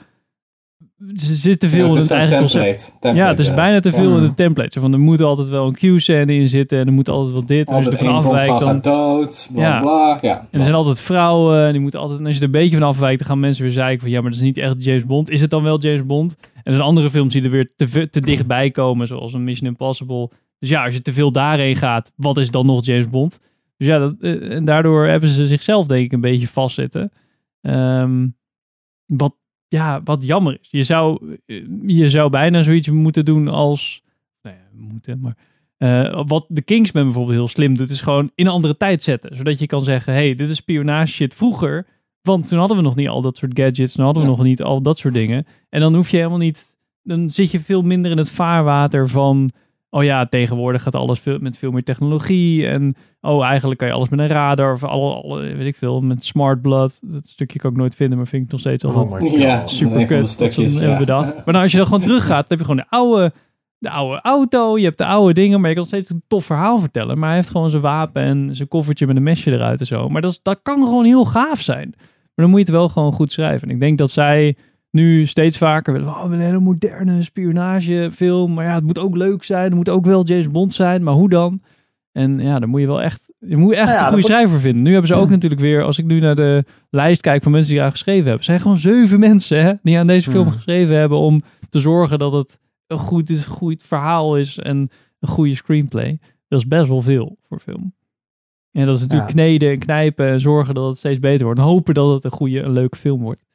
ze 1.16 1.34
zitten 1.34 1.70
veel 1.70 1.80
Ja, 1.80 1.86
het 1.86 1.96
in 1.96 2.02
het 2.02 2.12
eigen 2.12 2.38
template. 2.38 3.18
ja, 3.18 3.28
het 3.28 3.40
is 3.40 3.48
ja. 3.48 3.56
bijna 3.56 3.80
te 3.80 3.92
veel 3.92 4.10
Ja. 4.12 4.18
in 4.18 4.24
de 4.24 4.34
template. 4.34 4.72
Zo 4.72 4.80
van, 4.82 4.94
er 4.94 5.00
moet 5.00 5.22
altijd 5.22 5.50
wel 5.50 5.68
een 5.68 5.74
Q-scène 5.74 6.34
in 6.34 6.48
zitten 6.48 6.80
en 6.80 6.88
er 6.88 6.94
moet 6.94 7.10
altijd 7.10 7.34
wel 7.34 7.46
dit. 7.46 7.68
En 7.68 7.74
als 7.76 7.86
je 7.86 7.98
er 7.98 8.08
afwijkt, 8.08 8.60
dan... 8.60 8.82
dood, 8.82 9.50
bla 9.54 9.80
bla. 9.80 10.18
Ja, 10.22 10.40
En 10.40 10.48
er 10.52 10.62
zijn 10.64 10.76
altijd 10.76 11.00
vrouwen 11.00 11.66
en 11.66 11.72
die 11.72 11.82
moeten 11.82 12.00
altijd... 12.00 12.20
En 12.20 12.26
als 12.26 12.34
je 12.36 12.40
er 12.40 12.46
een 12.46 12.52
beetje 12.52 12.78
van 12.78 12.88
afwijkt, 12.88 13.20
dan 13.20 13.28
gaan 13.28 13.40
mensen 13.40 13.64
weer 13.64 13.72
zeiken 13.72 14.02
van... 14.02 14.10
Ja, 14.10 14.22
maar 14.22 14.30
dat 14.30 14.40
is 14.40 14.46
niet 14.46 14.58
echt 14.58 14.84
James 14.84 15.06
Bond. 15.06 15.30
Is 15.30 15.42
het 15.42 15.50
dan 15.50 15.64
wel 15.64 15.80
James 15.80 16.06
Bond? 16.06 16.36
En 16.54 16.62
er 16.64 16.72
zijn 16.72 16.84
andere 16.84 17.10
films 17.10 17.34
die 17.34 17.44
er 17.44 17.50
weer 17.50 17.72
te, 17.76 18.10
te 18.10 18.22
dichtbij 18.22 18.72
komen, 18.72 19.08
zoals 19.08 19.34
een 19.34 19.44
Mission 19.44 19.70
Impossible. 19.70 20.30
Dus 20.66 20.74
ja, 20.74 20.86
als 20.86 20.94
je 20.94 21.02
te 21.02 21.14
veel 21.14 21.32
daarheen 21.32 21.76
gaat, 21.76 22.12
wat 22.16 22.38
is 22.38 22.52
dan 22.52 22.66
nog 22.66 22.86
James 22.86 23.10
Bond? 23.10 23.40
Dus 23.78 23.88
ja, 23.88 24.00
dat, 24.00 24.16
eh, 24.20 24.52
en 24.52 24.66
daardoor 24.66 25.06
hebben 25.06 25.30
ze 25.30 25.48
zichzelf 25.48 25.88
denk 25.88 26.06
ik 26.06 26.12
een 26.12 26.22
beetje 26.22 26.48
vastzitten. 26.48 27.12
Ehm, 27.62 28.28
wat, 29.06 29.36
ja, 29.68 30.02
wat 30.04 30.24
jammer 30.24 30.58
is. 30.62 30.68
Je 30.72 30.84
zou, 30.84 31.38
eh, 31.46 31.66
je 31.86 32.10
zou 32.10 32.30
bijna 32.30 32.62
zoiets 32.62 32.90
moeten 32.90 33.26
doen 33.26 33.48
als... 33.48 34.04
Nou 34.42 34.56
ja, 34.56 34.64
moeten, 34.72 35.20
maar... 35.20 35.38
eh, 35.78 36.24
wat 36.28 36.46
de 36.50 36.62
Kingsman 36.62 37.04
bijvoorbeeld 37.04 37.36
heel 37.36 37.48
slim 37.48 37.78
doet, 37.78 37.90
is 37.90 38.02
gewoon 38.02 38.32
in 38.36 38.46
een 38.46 38.52
andere 38.52 38.78
tijd 38.78 39.04
zetten. 39.04 39.36
Zodat 39.36 39.60
je 39.60 39.68
kan 39.68 39.84
zeggen, 39.84 40.14
hey, 40.14 40.36
dit 40.36 40.50
is 40.50 40.56
spionage 40.56 41.12
shit 41.12 41.36
vroeger. 41.36 41.88
Want 42.22 42.48
toen 42.48 42.60
hadden 42.60 42.78
we 42.78 42.84
nog 42.84 42.96
niet 42.96 43.08
al 43.08 43.22
dat 43.22 43.38
soort 43.38 43.60
gadgets. 43.60 43.94
Toen 43.94 44.06
hadden 44.06 44.24
we 44.24 44.30
nog 44.30 44.44
niet 44.44 44.64
al 44.64 44.82
dat 44.82 44.98
soort 44.98 45.14
dingen. 45.14 45.46
En 45.70 45.80
dan 45.80 45.96
hoef 45.96 46.10
je 46.10 46.18
helemaal 46.18 46.38
niet... 46.38 46.76
Dan 47.04 47.30
zit 47.30 47.52
je 47.52 47.60
veel 47.60 47.82
minder 47.82 48.12
in 48.12 48.18
het 48.18 48.30
vaarwater 48.30 49.10
van... 49.10 49.52
Oh 49.96 50.04
ja, 50.04 50.26
tegenwoordig 50.26 50.84
gaat 50.84 50.96
alles 50.96 51.20
veel, 51.20 51.38
met 51.40 51.58
veel 51.58 51.72
meer 51.72 51.84
technologie. 51.84 52.68
En 52.68 52.96
oh, 53.22 53.46
eigenlijk 53.46 53.80
kan 53.80 53.88
je 53.88 53.94
alles 53.94 54.10
met 54.10 54.20
een 54.20 54.28
radar. 54.28 54.74
Of 54.74 54.84
alle, 54.84 55.14
alle 55.14 55.56
weet 55.56 55.68
ik 55.68 55.76
veel, 55.76 56.02
met 56.02 56.24
smart 56.24 56.62
blood. 56.62 57.00
Dat 57.04 57.28
stukje 57.28 57.60
kan 57.60 57.72
ik 57.72 57.78
nooit 57.78 57.96
vinden, 57.96 58.18
maar 58.18 58.28
vind 58.28 58.46
ik 58.46 58.52
nog 58.52 58.60
steeds 58.60 58.84
Oh 58.84 58.96
altijd 58.96 59.22
my 59.22 59.30
God. 59.30 59.40
Ja, 59.40 59.68
super 59.68 60.06
kut. 60.06 60.30
stukjes, 60.30 60.80
ja. 60.80 60.98
Maar 61.20 61.44
nou, 61.46 61.58
als 61.58 61.72
je 61.72 61.78
dan 61.78 61.86
gewoon 61.88 62.02
teruggaat, 62.02 62.50
dan 62.50 62.58
heb 62.58 62.60
je 62.60 62.66
gewoon 62.66 62.86
de 62.90 62.98
oude, 62.98 63.34
de 63.78 63.90
oude 63.90 64.22
auto. 64.22 64.78
Je 64.78 64.84
hebt 64.84 64.98
de 64.98 65.06
oude 65.06 65.34
dingen, 65.34 65.62
maar 65.62 65.70
je 65.70 65.76
kan 65.76 65.86
steeds 65.86 66.10
een 66.10 66.24
tof 66.28 66.46
verhaal 66.46 66.78
vertellen. 66.78 67.18
Maar 67.18 67.28
hij 67.28 67.38
heeft 67.38 67.50
gewoon 67.50 67.70
zijn 67.70 67.82
wapen 67.82 68.22
en 68.22 68.56
zijn 68.56 68.68
koffertje 68.68 69.08
met 69.08 69.16
een 69.16 69.24
mesje 69.24 69.52
eruit 69.52 69.80
en 69.80 69.86
zo. 69.86 70.10
Maar 70.10 70.22
dat, 70.22 70.32
is, 70.32 70.40
dat 70.42 70.60
kan 70.64 70.84
gewoon 70.84 71.06
heel 71.06 71.26
gaaf 71.26 71.62
zijn. 71.62 71.94
Maar 71.98 72.46
dan 72.46 72.50
moet 72.50 72.60
je 72.60 72.66
het 72.66 72.76
wel 72.76 72.90
gewoon 72.90 73.14
goed 73.14 73.32
schrijven. 73.32 73.68
En 73.68 73.74
ik 73.74 73.80
denk 73.80 73.98
dat 73.98 74.12
zij 74.12 74.56
nu 74.96 75.26
steeds 75.26 75.58
vaker 75.58 75.94
willen. 75.94 76.08
Oh, 76.08 76.26
we 76.26 76.34
een 76.34 76.40
hele 76.40 76.60
moderne 76.60 77.22
spionagefilm. 77.22 78.54
Maar 78.54 78.66
ja, 78.66 78.74
het 78.74 78.84
moet 78.84 79.00
ook 79.00 79.16
leuk 79.16 79.44
zijn. 79.44 79.64
Het 79.64 79.74
moet 79.74 79.90
ook 79.90 80.06
wel 80.06 80.26
James 80.26 80.52
Bond 80.52 80.74
zijn. 80.74 81.04
Maar 81.04 81.14
hoe 81.14 81.30
dan? 81.30 81.62
En 82.12 82.40
ja, 82.40 82.60
dan 82.60 82.70
moet 82.70 82.80
je 82.80 82.88
wel 82.88 83.02
echt, 83.02 83.34
je 83.40 83.58
moet 83.58 83.74
echt 83.74 83.86
Nou 83.86 83.98
ja, 83.98 84.04
een 84.06 84.12
goede 84.12 84.26
schrijver 84.28 84.60
vinden. 84.60 84.82
Nu 84.84 84.92
hebben 84.92 85.08
ze 85.08 85.16
ook 85.16 85.30
natuurlijk 85.36 85.62
weer, 85.62 85.84
als 85.84 86.00
ik 86.00 86.06
nu 86.06 86.20
naar 86.20 86.36
de 86.36 86.64
lijst 86.90 87.22
kijk 87.22 87.44
van 87.44 87.52
mensen 87.52 87.72
die 87.72 87.80
daar 87.82 87.92
geschreven 87.92 88.26
hebben, 88.26 88.44
zijn 88.44 88.60
gewoon 88.60 88.78
zeven 88.78 89.20
mensen 89.30 89.64
hè, 89.64 89.74
die 89.84 89.98
aan 89.98 90.08
deze 90.08 90.30
film 90.32 90.44
Hmm. 90.44 90.54
geschreven 90.54 90.96
hebben 90.96 91.18
om 91.18 91.42
te 91.70 91.80
zorgen 91.80 92.20
dat 92.20 92.34
het 92.34 92.60
een 92.88 92.98
goed, 92.98 93.30
is, 93.30 93.46
goed 93.46 93.84
verhaal 93.84 94.38
is 94.38 94.60
en 94.60 94.90
een 95.20 95.28
goede 95.30 95.56
screenplay. 95.56 96.20
Dat 96.48 96.60
is 96.60 96.68
best 96.68 96.88
wel 96.88 97.02
veel 97.02 97.38
voor 97.48 97.60
film. 97.60 97.94
En 98.72 98.86
dat 98.86 98.96
is 98.96 99.02
natuurlijk 99.02 99.30
Ja. 99.30 99.36
kneden 99.36 99.72
en 99.72 99.80
knijpen 99.80 100.28
en 100.28 100.40
zorgen 100.40 100.74
dat 100.74 100.88
het 100.88 100.98
steeds 100.98 101.20
beter 101.20 101.46
wordt. 101.46 101.60
En 101.60 101.66
hopen 101.66 101.94
dat 101.94 102.14
het 102.14 102.24
een 102.24 102.32
goede, 102.32 102.62
een 102.62 102.72
leuke 102.72 102.98
film 102.98 103.22
wordt. 103.22 103.46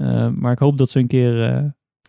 Eh, 0.00 0.28
maar 0.34 0.52
ik 0.52 0.58
hoop 0.58 0.78
dat 0.78 0.90
ze 0.90 0.98
een 0.98 1.06
keer, 1.06 1.50
eh, 1.50 1.64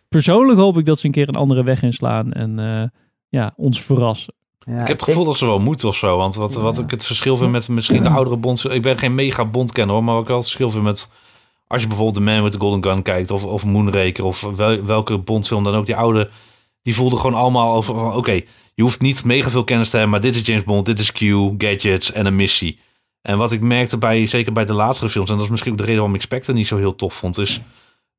persoonlijk 0.08 0.58
hoop 0.58 0.78
ik 0.78 0.84
dat 0.84 0.98
ze 0.98 1.06
een 1.06 1.12
keer 1.12 1.28
een 1.28 1.34
andere 1.34 1.64
weg 1.64 1.82
inslaan 1.82 2.32
en 2.32 2.58
eh, 2.58 2.88
ja, 3.28 3.52
ons 3.56 3.82
verrassen. 3.82 4.34
Ja, 4.58 4.72
ik 4.72 4.88
heb 4.88 4.88
het 4.88 5.02
gevoel 5.02 5.24
dat 5.24 5.36
ze 5.36 5.46
wel 5.46 5.58
moeten 5.58 5.88
of 5.88 5.96
zo. 5.96 6.16
Want 6.16 6.34
wat, 6.34 6.54
wat 6.54 6.78
ik 6.78 6.90
het 6.90 7.06
verschil 7.06 7.36
vind 7.36 7.50
met 7.50 7.68
misschien 7.68 8.02
de 8.02 8.08
oudere 8.08 8.36
Bond... 8.36 8.70
Ik 8.70 8.82
ben 8.82 8.98
geen 8.98 9.14
mega 9.14 9.44
Bond-kenner 9.44 9.94
hoor, 9.94 10.04
maar 10.04 10.14
wat 10.14 10.22
ik 10.22 10.28
wel 10.28 10.38
het 10.38 10.46
verschil 10.46 10.70
vind 10.70 10.84
met... 10.84 11.10
Als 11.66 11.82
je 11.82 11.88
bijvoorbeeld 11.88 12.16
The 12.16 12.30
Man 12.30 12.42
with 12.42 12.52
the 12.52 12.58
Golden 12.58 12.84
Gun 12.84 13.02
kijkt 13.02 13.30
of, 13.30 13.44
of 13.44 13.64
Moonraker 13.64 14.24
of 14.24 14.40
wel, 14.40 14.84
welke 14.84 15.18
Bondfilm 15.18 15.64
dan 15.64 15.74
ook. 15.74 15.86
Die 15.86 15.96
oude, 15.96 16.30
die 16.82 16.94
voelden 16.94 17.18
gewoon 17.18 17.40
allemaal 17.40 17.74
over 17.74 17.94
van... 17.94 18.14
Oké, 18.14 18.40
je 18.74 18.82
hoeft 18.82 19.00
niet 19.00 19.24
mega 19.24 19.50
veel 19.50 19.64
kennis 19.64 19.90
te 19.90 19.96
hebben, 19.96 20.12
maar 20.12 20.30
dit 20.30 20.34
is 20.34 20.46
James 20.46 20.64
Bond, 20.64 20.86
dit 20.86 20.98
is 20.98 21.12
Q, 21.12 21.18
gadgets 21.58 22.12
en 22.12 22.26
een 22.26 22.36
missie. 22.36 22.78
En 23.22 23.38
wat 23.38 23.52
ik 23.52 23.60
merkte 23.60 23.98
bij, 23.98 24.26
zeker 24.26 24.52
bij 24.52 24.64
de 24.64 24.72
latere 24.72 25.08
films... 25.08 25.30
en 25.30 25.36
dat 25.36 25.44
is 25.44 25.50
misschien 25.50 25.72
ook 25.72 25.78
de 25.78 25.84
reden 25.84 26.00
waarom 26.00 26.16
ik 26.16 26.22
Spectre 26.22 26.52
niet 26.52 26.66
zo 26.66 26.76
heel 26.76 26.94
tof 26.94 27.14
vond... 27.14 27.38
is 27.38 27.60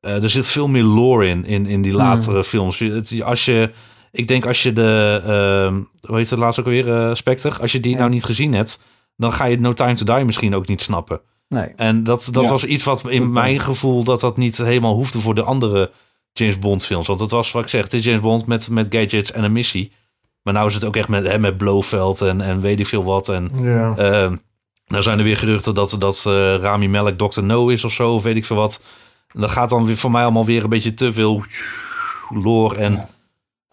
er 0.07 0.29
zit 0.29 0.47
veel 0.47 0.67
meer 0.67 0.83
lore 0.83 1.27
in, 1.27 1.45
in, 1.45 1.65
in 1.65 1.81
die 1.81 1.93
latere 1.93 2.43
films. 2.43 2.77
Je- 2.77 3.23
Als 3.23 3.45
je... 3.45 3.69
Ik 4.11 4.27
denk 4.27 4.45
als 4.45 4.63
je 4.63 4.73
de, 4.73 5.21
ehm 5.25 5.81
hoe 6.07 6.17
heet 6.17 6.29
het 6.29 6.39
laatst 6.39 6.59
ook 6.59 6.65
alweer, 6.65 6.93
eh 7.07 7.13
Spectre, 7.15 7.61
als 7.61 7.71
je 7.71 7.79
die 7.79 7.95
nou 7.95 8.09
niet 8.09 8.23
gezien 8.23 8.53
hebt, 8.53 8.81
dan 9.17 9.33
ga 9.33 9.45
je 9.45 9.59
No 9.59 9.73
Time 9.73 9.93
to 9.93 10.15
Die 10.15 10.25
misschien 10.25 10.55
ook 10.55 10.67
niet 10.67 10.81
snappen. 10.81 11.21
Nee. 11.47 11.67
En 11.75 12.03
dat, 12.03 12.29
dat 12.31 12.43
Ja. 12.43 12.49
was 12.49 12.65
iets 12.65 12.83
wat 12.83 13.03
in 13.09 13.31
mijn 13.31 13.59
gevoel 13.59 14.03
dat 14.03 14.19
dat 14.19 14.37
niet 14.37 14.57
helemaal 14.57 14.93
hoefde 14.93 15.19
voor 15.19 15.35
de 15.35 15.43
andere 15.43 15.91
James 16.33 16.59
Bond 16.59 16.85
films. 16.85 17.07
Want 17.07 17.19
het 17.19 17.31
was 17.31 17.51
wat 17.51 17.63
ik 17.63 17.69
zeg, 17.69 17.83
het 17.83 17.93
is 17.93 18.03
James 18.03 18.21
Bond 18.21 18.45
met, 18.45 18.69
met 18.69 18.87
gadgets 18.89 19.31
en 19.31 19.43
een 19.43 19.51
missie. 19.51 19.91
Maar 20.41 20.53
nou 20.53 20.67
is 20.67 20.73
het 20.73 20.85
ook 20.85 20.95
echt 20.95 21.07
met, 21.07 21.23
hè, 21.27 21.39
met 21.39 21.57
Blofeld 21.57 22.21
en, 22.21 22.41
en 22.41 22.61
weet 22.61 22.79
ik 22.79 22.87
veel 22.87 23.03
wat. 23.03 23.29
En 23.29 23.49
Ja. 23.61 23.95
ehm, 23.97 24.35
nou 24.87 25.03
zijn 25.03 25.17
er 25.17 25.23
weer 25.23 25.37
geruchten 25.37 25.73
dat, 25.75 25.95
dat 25.99 26.23
eh, 26.27 26.55
Rami 26.55 26.87
Malek 26.87 27.17
Dr. 27.17 27.41
No 27.43 27.67
is 27.69 27.83
of 27.83 27.91
zo, 27.91 28.13
of 28.13 28.23
weet 28.23 28.35
ik 28.35 28.45
veel 28.45 28.55
wat. 28.55 28.83
En 29.33 29.41
dat 29.41 29.51
gaat 29.51 29.69
dan 29.69 29.85
weer 29.85 29.97
voor 29.97 30.11
mij 30.11 30.23
allemaal 30.23 30.45
weer 30.45 30.63
een 30.63 30.69
beetje 30.69 30.93
te 30.93 31.13
veel 31.13 31.43
lore 32.29 32.75
en... 32.75 33.07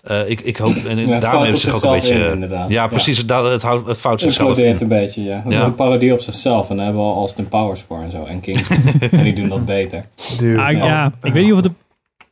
eh, 0.05 0.29
ik, 0.31 0.41
ik 0.41 0.57
hoop, 0.57 0.75
en 0.77 0.99
het 0.99 1.21
daarom 1.21 1.43
heeft 1.43 1.59
zich 1.59 1.75
ook 1.75 1.83
een 1.83 1.91
beetje. 1.91 2.15
in, 2.15 2.33
inderdaad. 2.33 2.69
Ja, 2.69 2.75
Ja. 2.83 2.87
precies. 2.89 3.19
Het, 3.19 3.31
het, 3.31 3.63
houdt- 3.63 3.87
het 3.87 3.99
fout 3.99 4.21
Het 4.21 4.33
zichzelf 4.33 4.59
in. 4.59 4.77
een 4.81 4.89
beetje, 4.89 5.23
ja. 5.23 5.43
Ja. 5.49 5.65
Een 5.65 5.75
parodie 5.75 6.13
op 6.13 6.21
zichzelf. 6.21 6.71
En 6.71 6.77
daar 6.77 6.85
hebben 6.85 7.03
we 7.03 7.09
al 7.09 7.17
Austin 7.17 7.49
Powers 7.49 7.81
voor 7.81 7.99
en 8.03 8.11
zo. 8.11 8.25
En 8.25 8.41
King. 8.41 8.59
en 9.11 9.23
die 9.23 9.33
doen 9.33 9.49
dat 9.49 9.65
beter. 9.65 10.05
Dude, 10.39 10.61
Ah, 10.63 10.73
ja, 10.73 11.13
ik 11.23 11.33
weet 11.33 11.45
niet 11.45 11.53
of 11.53 11.63
het, 11.63 11.67
een- 11.67 11.77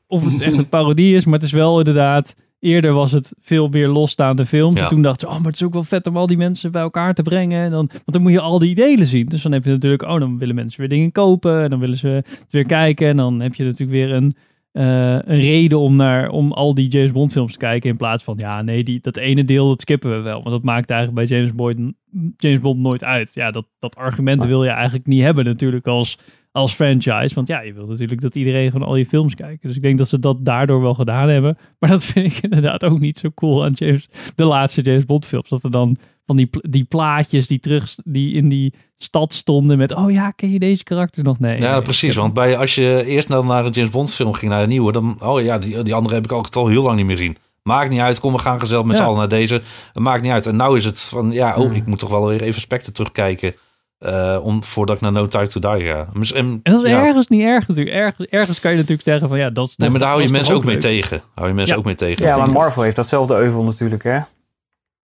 of 0.07 0.24
het 0.33 0.43
echt 0.43 0.59
een 0.59 0.68
parodie 0.68 1.16
is, 1.16 1.24
maar 1.24 1.35
het 1.35 1.43
is 1.43 1.53
wel 1.53 1.79
inderdaad. 1.79 2.35
Eerder 2.61 2.93
was 2.93 3.13
het 3.13 3.35
veel 3.41 3.69
meer 3.69 3.89
losstaande 3.89 4.47
films. 4.47 4.77
Ja. 4.77 4.83
En 4.83 4.89
toen 4.89 5.03
dacht 5.03 5.21
ze, 5.21 5.27
oh, 5.27 5.37
maar 5.37 5.47
het 5.47 5.55
is 5.55 5.63
ook 5.63 5.73
wel 5.73 5.85
vet 5.85 6.07
om 6.07 6.17
al 6.17 6.27
die 6.27 6.37
mensen 6.37 6.73
bij 6.73 6.83
elkaar 6.83 7.15
te 7.15 7.23
brengen. 7.23 7.65
En 7.65 7.71
dan, 7.71 7.87
want 7.87 8.13
dan 8.13 8.23
moet 8.23 8.33
je 8.33 8.41
al 8.41 8.59
die 8.59 8.75
delen 8.75 9.07
zien. 9.07 9.27
Dus 9.27 9.43
dan 9.43 9.53
heb 9.53 9.65
je 9.65 9.71
natuurlijk, 9.71 10.03
oh, 10.03 10.19
dan 10.19 10.39
willen 10.39 10.55
mensen 10.55 10.81
weer 10.81 10.89
dingen 10.89 11.13
kopen. 11.13 11.63
En 11.63 11.71
dan 11.71 11.79
willen 11.79 11.97
ze 11.97 12.09
het 12.09 12.47
weer 12.51 12.67
kijken. 12.67 13.09
En 13.09 13.17
dan 13.17 13.41
heb 13.41 13.55
je 13.55 13.65
natuurlijk 13.65 13.91
weer 13.91 14.13
een, 14.13 14.35
eh, 14.73 15.13
een 15.13 15.41
reden 15.41 15.79
om, 15.79 15.95
naar, 15.95 16.29
om 16.31 16.53
al 16.53 16.75
die 16.75 16.89
James 16.89 17.13
Bond 17.13 17.33
films 17.33 17.53
te 17.53 17.59
kijken. 17.59 17.91
In 17.91 17.97
plaats 17.97 18.23
van, 18.25 18.35
ja, 18.39 18.63
nee, 18.63 18.85
die, 18.85 19.01
dat 19.01 19.17
ene 19.17 19.45
deel, 19.45 19.69
dat 19.69 19.81
skippen 19.81 20.11
we 20.11 20.21
wel. 20.21 20.43
Want 20.43 20.51
dat 20.51 20.63
maakt 20.63 20.91
eigenlijk 20.91 21.29
bij 21.29 21.39
James 21.39 21.55
Bond, 21.55 21.93
James 22.37 22.61
Bond 22.61 22.81
nooit 22.81 23.05
uit. 23.05 23.35
Ja, 23.35 23.51
dat, 23.51 23.67
dat 23.79 23.97
argument 23.97 24.45
wil 24.45 24.65
je 24.65 24.71
eigenlijk 24.71 25.07
niet 25.07 25.23
hebben 25.23 25.45
natuurlijk 25.45 25.87
als, 25.87 26.19
als 26.59 26.75
franchise. 26.75 27.35
Want 27.35 27.49
ja, 27.49 27.61
je 27.61 27.73
wil 27.73 27.87
natuurlijk 27.87 28.21
dat 28.21 28.35
iedereen 28.35 28.71
gewoon 28.71 28.89
al 28.89 28.97
je 28.97 29.07
films 29.07 29.35
kijkt. 29.35 29.63
Dus 29.63 29.77
ik 29.77 29.83
denk 29.83 29.99
dat 29.99 30.09
ze 30.09 30.19
dat 30.19 30.45
daardoor 30.45 30.81
wel 30.81 30.95
gedaan 30.95 31.29
hebben. 31.29 31.59
Maar 31.79 31.91
dat 31.91 32.05
vind 32.05 32.27
ik 32.27 32.43
inderdaad 32.43 32.85
ook 32.85 33.01
niet 33.01 33.19
zo 33.19 33.31
cool 33.35 33.65
aan 33.65 33.73
James, 33.73 34.09
de 34.35 34.45
laatste 34.45 34.83
James 34.83 35.05
Bond 35.05 35.27
films. 35.27 35.49
Dat 35.49 35.65
er 35.65 35.71
dan 35.71 35.97
van 36.27 36.37
die, 36.37 36.49
die 36.51 36.85
plaatjes 36.85 37.47
die, 37.47 37.59
terug, 37.59 37.95
die 38.05 38.35
in 38.35 38.49
die 38.49 38.75
stad 38.99 39.33
stonden 39.33 39.79
met... 39.79 39.95
Oh 39.95 40.11
ja, 40.11 40.31
ken 40.31 40.51
je 40.51 40.59
deze 40.59 40.85
karakter 40.85 41.25
nog? 41.25 41.39
Nee. 41.39 41.61
Ja, 41.61 41.73
nee, 41.73 41.83
precies. 41.83 42.15
Want 42.15 42.35
bij, 42.35 42.57
als 42.57 42.75
je 42.75 43.05
eerst 43.07 43.29
naar 43.29 43.65
een 43.65 43.73
James 43.73 43.91
Bond 43.91 44.13
film 44.15 44.33
ging, 44.33 44.51
naar 44.51 44.63
een 44.63 44.69
nieuwe, 44.69 44.93
dan, 44.93 45.17
oh 45.23 45.43
ja, 45.43 45.59
die, 45.59 45.83
die 45.83 45.95
andere 45.95 46.15
heb 46.15 46.25
ik 46.25 46.33
al, 46.33 46.45
al 46.51 46.69
heel 46.69 46.83
lang 46.83 46.97
niet 46.97 47.07
meer 47.07 47.17
zien. 47.17 47.37
Maakt 47.63 47.91
niet 47.91 48.01
uit, 48.01 48.21
kom, 48.21 48.33
we 48.33 48.39
gaan 48.39 48.61
gezellig 48.61 48.85
met 48.85 48.97
Ja. 48.97 49.03
z'n 49.03 49.09
allen 49.09 49.19
naar 49.19 49.29
deze. 49.29 49.63
Maakt 49.95 50.23
niet 50.23 50.33
uit. 50.33 50.47
En 50.47 50.57
nou 50.57 50.77
is 50.77 50.85
het 50.85 51.01
van, 51.01 51.33
ja, 51.33 51.57
oh, 51.57 51.75
ik 51.75 51.87
moet 51.87 51.99
toch 51.99 52.11
wel 52.11 52.27
weer 52.27 52.43
even 52.43 52.61
Spectre 52.61 52.93
terugkijken. 52.93 53.55
Eh, 53.99 54.39
om, 54.43 54.65
voordat 54.65 54.97
ik 54.97 55.03
naar 55.03 55.13
No 55.13 55.27
Time 55.27 55.47
to 55.47 55.61
Die 55.61 55.87
ga. 55.87 56.07
En, 56.35 56.61
En 56.63 56.73
dat 56.73 56.85
is 56.85 56.91
ja. 56.91 57.07
ergens 57.07 57.29
niet 57.29 57.43
erg 57.43 57.69
natuurlijk. 57.69 57.97
Ergens, 57.97 58.29
ergens 58.29 58.61
kan 58.61 58.71
je 58.71 58.77
natuurlijk 58.77 59.09
zeggen 59.09 59.29
van 59.29 59.39
ja, 59.39 59.51
dat 59.51 59.67
is 59.67 59.77
Nee, 59.77 59.91
maar 59.91 59.99
daar 59.99 60.09
hou 60.09 60.21
je 60.21 60.27
dat 60.29 60.37
mensen 60.37 60.55
ook 60.55 60.65
mee 60.65 60.73
leuk. 60.73 60.83
tegen. 60.83 61.23
Hou 61.35 61.49
je 61.49 61.55
mensen 61.55 61.75
Ja. 61.75 61.81
ook 61.81 61.87
mee 61.87 61.95
tegen. 61.95 62.27
Ja, 62.27 62.37
maar 62.37 62.51
Marvel 62.51 62.83
heeft 62.83 62.97
datzelfde 62.97 63.35
euvel 63.35 63.63
natuurlijk, 63.63 64.03
hè? 64.03 64.19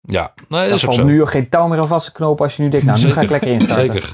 Ja, 0.06 0.32
nee, 0.36 0.46
dat 0.48 0.48
Daar 0.48 0.66
is 0.66 0.72
ook 0.72 0.80
valt 0.80 0.94
zo. 0.94 1.04
nu 1.04 1.26
geen 1.26 1.48
touw 1.48 1.66
meer 1.68 1.78
aan 1.78 1.86
vast 1.86 2.06
te 2.06 2.12
knopen 2.12 2.44
als 2.44 2.56
je 2.56 2.62
nu 2.62 2.68
denkt, 2.68 2.86
nou, 2.86 3.02
nu 3.04 3.12
ga 3.12 3.20
ik 3.20 3.30
lekker 3.30 3.50
instarten. 3.58 3.84
Zeker. 3.92 4.12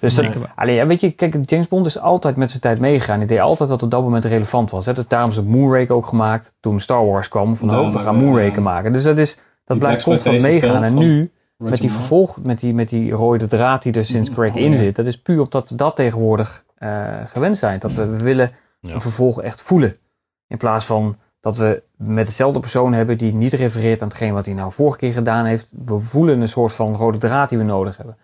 Dus 0.00 0.14
dat, 0.14 0.32
alleen, 0.54 0.86
weet 0.86 1.00
je, 1.00 1.10
kijk, 1.10 1.36
James 1.50 1.68
Bond 1.68 1.86
is 1.86 1.98
altijd 1.98 2.36
met 2.36 2.48
zijn 2.50 2.62
tijd 2.62 2.78
meegegaan. 2.80 3.18
Hij 3.18 3.26
deed 3.26 3.38
altijd 3.40 3.70
wat 3.70 3.82
op 3.82 3.90
dat 3.90 4.02
moment 4.02 4.24
relevant 4.24 4.70
was. 4.70 4.86
Hè? 4.86 4.92
Dus 4.92 5.04
daarom 5.08 5.30
is 5.30 5.36
het 5.36 5.46
Moonraker 5.46 5.94
ook 5.94 6.06
gemaakt 6.06 6.54
toen 6.60 6.80
Star 6.80 7.06
Wars 7.06 7.28
kwam. 7.28 7.56
Van, 7.56 7.66
Nou, 7.68 7.86
oh, 7.86 7.92
we 7.92 7.98
gaan 7.98 8.16
eh, 8.16 8.22
Moonraker 8.22 8.62
maken. 8.62 8.92
Dus 8.92 9.02
dat, 9.02 9.18
is, 9.18 9.38
dat 9.64 9.78
blijft 9.78 10.02
constant 10.02 10.42
meegaan. 10.42 10.84
En 10.84 10.94
nu, 10.94 11.30
Met 11.68 11.80
die 11.80 11.92
vervolg, 11.92 12.36
met 12.42 12.60
die, 12.60 12.74
met 12.74 12.88
die 12.88 13.12
rode 13.12 13.46
draad 13.46 13.82
die 13.82 13.92
er 13.92 14.04
sinds 14.06 14.30
Craig 14.30 14.54
Oh, 14.54 14.60
in 14.60 14.70
ja. 14.70 14.76
zit. 14.76 14.96
Dat 14.96 15.06
is 15.06 15.20
puur 15.22 15.40
omdat 15.40 15.68
we 15.68 15.74
dat 15.74 15.96
tegenwoordig 15.96 16.64
eh, 16.74 17.16
gewend 17.24 17.58
zijn. 17.58 17.78
Dat 17.78 17.92
we, 17.92 18.06
we 18.06 18.22
willen 18.22 18.50
Ja. 18.80 18.94
een 18.94 19.00
vervolg 19.00 19.42
echt 19.42 19.60
voelen. 19.60 19.94
In 20.46 20.56
plaats 20.56 20.84
van 20.84 21.16
dat 21.40 21.56
we 21.56 21.82
met 21.96 22.26
dezelfde 22.26 22.60
persoon 22.60 22.92
hebben 22.92 23.18
die 23.18 23.32
niet 23.34 23.52
refereert 23.52 24.02
aan 24.02 24.08
hetgeen 24.08 24.32
wat 24.32 24.46
hij 24.46 24.54
nou 24.54 24.72
vorige 24.72 24.98
keer 24.98 25.12
gedaan 25.12 25.44
heeft. 25.44 25.70
We 25.86 25.98
voelen 25.98 26.40
een 26.40 26.48
soort 26.48 26.72
van 26.72 26.94
rode 26.96 27.18
draad 27.18 27.48
die 27.48 27.58
we 27.58 27.64
nodig 27.64 27.96
hebben. 27.96 28.16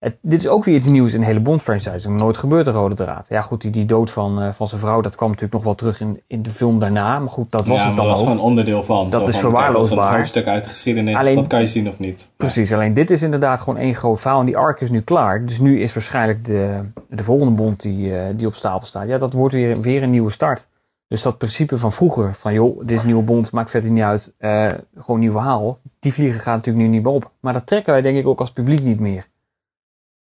Het, 0.00 0.16
dit 0.20 0.40
is 0.40 0.48
ook 0.48 0.64
weer 0.64 0.74
iets 0.76 0.88
nieuws 0.88 1.12
in 1.12 1.20
de 1.20 1.26
hele 1.26 1.40
Bond-franchise. 1.40 2.08
Er 2.08 2.10
nooit 2.14 2.36
gebeurd 2.36 2.66
een 2.66 2.72
rode 2.72 2.94
draad. 2.94 3.26
Ja 3.28 3.40
goed, 3.40 3.60
die, 3.60 3.70
die 3.70 3.84
dood 3.86 4.10
van, 4.10 4.40
eh, 4.42 4.52
van 4.52 4.68
zijn 4.68 4.80
vrouw, 4.80 5.00
dat 5.00 5.16
kwam 5.16 5.28
natuurlijk 5.28 5.54
nog 5.54 5.64
wel 5.64 5.74
terug 5.74 6.00
in, 6.00 6.20
in 6.26 6.42
de 6.42 6.50
film 6.50 6.78
daarna. 6.78 7.18
Maar 7.18 7.28
goed, 7.28 7.50
dat 7.50 7.66
was 7.66 7.78
ja, 7.78 7.86
het 7.86 7.96
dan 7.96 8.06
dat 8.06 8.16
ook. 8.18 8.22
gewoon 8.22 8.40
onderdeel 8.40 8.82
van. 8.82 9.10
Dat 9.10 9.12
Zo 9.12 9.18
is 9.18 9.22
van, 9.22 9.24
oké, 9.24 9.32
Dat 9.32 9.34
is 9.34 9.40
verwaarloosbaar. 9.40 10.10
een 10.12 10.16
hoofdstuk 10.16 10.46
uit 10.46 10.62
de 10.64 10.70
geschiedenis. 10.70 11.16
Alleen- 11.16 11.34
dat 11.34 11.46
kan 11.46 11.60
je 11.60 11.66
zien 11.66 11.88
of 11.88 11.98
niet. 11.98 12.28
Precies, 12.36 12.72
alleen 12.72 12.94
dit 12.94 13.10
is 13.10 13.22
inderdaad 13.22 13.60
gewoon 13.60 13.78
één 13.78 13.94
groot 13.94 14.20
verhaal. 14.20 14.40
En 14.40 14.46
die 14.46 14.56
arc 14.56 14.80
is 14.80 14.90
nu 14.90 15.00
klaar. 15.00 15.46
Dus 15.46 15.58
nu 15.58 15.80
is 15.80 15.94
waarschijnlijk 15.94 16.44
de, 16.44 16.74
de 17.08 17.24
volgende 17.24 17.52
bond 17.54 17.80
die, 17.82 18.16
eh, 18.18 18.24
die 18.36 18.46
op 18.46 18.54
stapel 18.54 18.86
staat. 18.86 19.08
Ja, 19.08 19.18
dat 19.18 19.32
wordt 19.32 19.54
weer, 19.54 19.80
weer 19.80 20.02
een 20.02 20.10
nieuwe 20.10 20.30
start. 20.30 20.68
Dus 21.08 21.22
dat 21.22 21.38
principe 21.38 21.78
van 21.78 21.92
vroeger, 21.92 22.34
van 22.34 22.52
joh, 22.52 22.78
dit 22.78 22.90
is 22.90 23.00
een 23.00 23.06
nieuwe 23.06 23.22
bond, 23.22 23.52
maakt 23.52 23.70
verder 23.70 23.90
niet 23.90 24.02
uit. 24.02 24.32
eh, 24.38 24.66
gewoon 24.94 25.16
een 25.16 25.18
nieuw 25.18 25.32
verhaal. 25.32 25.78
Die 26.00 26.12
vliegen 26.12 26.40
gaat 26.40 26.54
natuurlijk 26.56 26.84
nu 26.86 26.90
niet 26.90 27.02
meer 27.02 27.12
op. 27.12 27.30
Maar 27.40 27.52
dat 27.52 27.66
trekken 27.66 27.92
wij 27.92 28.02
denk 28.02 28.16
ik 28.18 28.26
ook 28.26 28.40
als 28.40 28.50
publiek 28.52 28.82
niet 28.82 29.00
meer. 29.00 29.26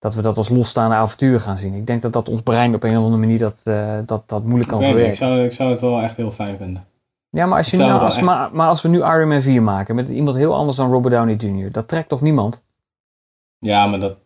Dat 0.05 0.14
we 0.14 0.22
dat 0.22 0.36
als 0.36 0.48
losstaande 0.48 0.94
avontuur 0.94 1.40
gaan 1.40 1.59
zien. 1.59 1.74
Ik 1.74 1.86
denk 1.86 2.02
dat 2.02 2.12
dat 2.12 2.28
ons 2.28 2.42
brein 2.42 2.74
op 2.74 2.82
een 2.82 2.90
of 2.96 3.02
andere 3.02 3.16
manier 3.16 3.38
dat, 3.38 3.61
eh, 3.64 3.94
dat, 4.07 4.22
dat 4.28 4.44
moeilijk 4.44 4.68
kan 4.70 4.80
Ik, 4.80 4.86
niet, 4.86 4.96
ik, 4.96 5.02
verwerken. 5.14 5.26
zou, 5.36 5.44
ik 5.44 5.52
zou 5.52 5.70
het 5.70 5.80
wel 5.80 6.00
echt 6.00 6.16
heel 6.16 6.30
fijn 6.30 6.57
vinden. 6.57 6.84
Ja, 7.30 7.46
maar 7.46 7.59
als, 7.59 7.70
je 7.70 7.76
nou, 7.76 7.92
het 7.92 8.02
als, 8.02 8.16
echt- 8.16 8.24
maar, 8.26 8.48
maar 8.52 8.68
als 8.68 8.82
we 8.82 8.88
nu 8.88 8.98
Iron 8.98 9.28
Man 9.28 9.42
4 9.42 9.62
maken 9.62 9.94
met 9.94 10.09
iemand 10.09 10.36
heel 10.36 10.55
anders 10.55 10.76
dan 10.76 10.90
Robert 10.90 11.14
Downey 11.14 11.34
Jr., 11.34 11.72
dat 11.72 11.88
trekt 11.88 12.09
toch 12.09 12.20
niemand? 12.20 12.64
Ja, 13.59 13.86
maar 13.86 13.98
dat... 14.00 14.18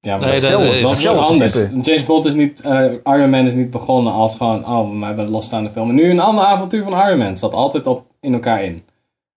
Ja, 0.00 0.16
maar 0.16 0.26
Nee, 0.26 0.34
dat, 0.40 0.42
is 0.42 0.48
dat- 0.50 0.50
dat, 0.50 0.60
dat 0.60 0.66
dat 0.68 0.74
is 0.74 0.78
is 0.78 0.82
wat 0.82 0.90
hetzelfde 0.92 1.24
anders. 1.24 1.86
James 1.86 2.04
Bond 2.04 2.24
is 2.24 2.34
niet... 2.34 2.60
eh, 2.60 2.92
Iron 3.04 3.30
Man 3.30 3.46
is 3.46 3.54
niet 3.54 3.70
begonnen 3.70 4.12
als 4.12 4.36
gewoon... 4.36 4.66
Oh, 4.66 4.98
we 4.98 5.04
hebben 5.04 5.24
een 5.24 5.30
losstaande 5.30 5.70
film. 5.70 5.88
En 5.88 5.94
nu 5.94 6.10
een 6.10 6.20
ander 6.20 6.44
avontuur 6.44 6.82
van 6.82 6.92
Iron 6.92 7.18
Man. 7.18 7.36
zat 7.36 7.54
altijd 7.54 7.86
op, 7.86 8.06
in 8.20 8.32
elkaar 8.32 8.62
in. 8.62 8.82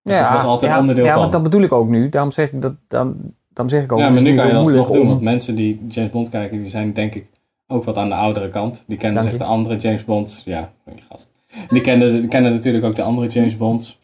Dus 0.04 0.18
het 0.20 0.30
was 0.30 0.44
altijd 0.44 0.72
ja, 0.72 0.80
onderdeel 0.80 1.06
ja, 1.06 1.14
van. 1.14 1.22
maar 1.22 1.32
dat 1.32 1.44
bedoel 1.44 1.62
ik 1.62 1.72
ook 1.72 1.88
nu. 1.88 2.10
Daarom 2.10 2.32
zeg 2.32 2.52
ik, 2.52 2.62
dat, 2.62 2.74
daarom, 2.88 3.36
daarom 3.62 3.70
zeg 3.70 3.84
ik 3.84 3.92
ook. 3.92 4.00
ja, 4.00 4.10
maar 4.10 4.22
nu 4.22 4.36
kan 4.36 4.48
je 4.48 4.54
dat 4.54 4.74
nog 4.74 4.92
doen. 4.92 5.08
Want 5.08 5.22
mensen 5.22 5.56
die 5.56 5.80
James 5.88 6.10
Bond 6.10 6.30
kijken, 6.30 6.62
die 6.62 6.70
zijn 6.70 6.94
denk 6.94 7.16
ik 7.16 7.26
ook 7.68 7.84
wat 7.84 7.98
aan 7.98 8.10
de 8.10 8.16
oudere 8.16 8.50
kant. 8.50 8.84
Die 8.88 8.98
kennen 8.98 9.22
Dank 9.22 9.32
zich 9.32 9.40
je. 9.40 9.46
de 9.46 9.54
andere 9.54 9.76
James 9.76 10.06
Bonds. 10.06 10.42
Ja, 10.46 10.72
gast. 11.10 11.32
Die 11.68 11.82
kennen, 11.82 12.12
die 12.20 12.28
kennen 12.28 12.52
natuurlijk 12.52 12.86
ook 12.86 12.96
de 12.96 13.04
andere 13.04 13.28
James 13.28 13.58
Bonds. 13.58 13.98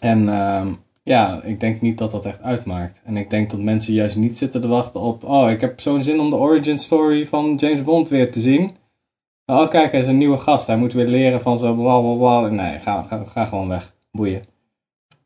En 0.00 0.28
ehm, 0.28 0.72
ja, 1.02 1.42
ik 1.42 1.60
denk 1.60 1.80
niet 1.80 1.98
dat 1.98 2.10
dat 2.10 2.26
echt 2.26 2.42
uitmaakt. 2.42 3.00
En 3.04 3.16
ik 3.16 3.30
denk 3.30 3.50
dat 3.50 3.60
mensen 3.60 3.92
juist 3.92 4.16
niet 4.16 4.36
zitten 4.36 4.60
te 4.60 4.68
wachten 4.68 5.00
op... 5.00 5.24
Oh, 5.24 5.50
ik 5.50 5.60
heb 5.60 5.80
zo'n 5.80 6.02
zin 6.02 6.20
om 6.20 6.30
de 6.30 6.36
origin 6.36 6.78
story 6.78 7.26
van 7.26 7.54
James 7.54 7.82
Bond 7.82 8.08
weer 8.08 8.30
te 8.30 8.40
zien. 8.40 8.76
Oh, 9.46 9.68
kijk, 9.68 9.90
hij 9.90 10.00
is 10.00 10.06
een 10.06 10.18
nieuwe 10.18 10.36
gast. 10.36 10.66
Hij 10.66 10.76
moet 10.76 10.92
weer 10.92 11.06
leren 11.06 11.40
van 11.40 11.58
zo 11.58 11.74
bla 11.74 12.00
bla 12.00 12.14
bla. 12.14 12.48
Nee, 12.48 12.78
ga, 12.78 13.02
ga, 13.02 13.24
ga 13.26 13.44
gewoon 13.44 13.68
weg. 13.68 13.94
Boeien. 14.12 14.53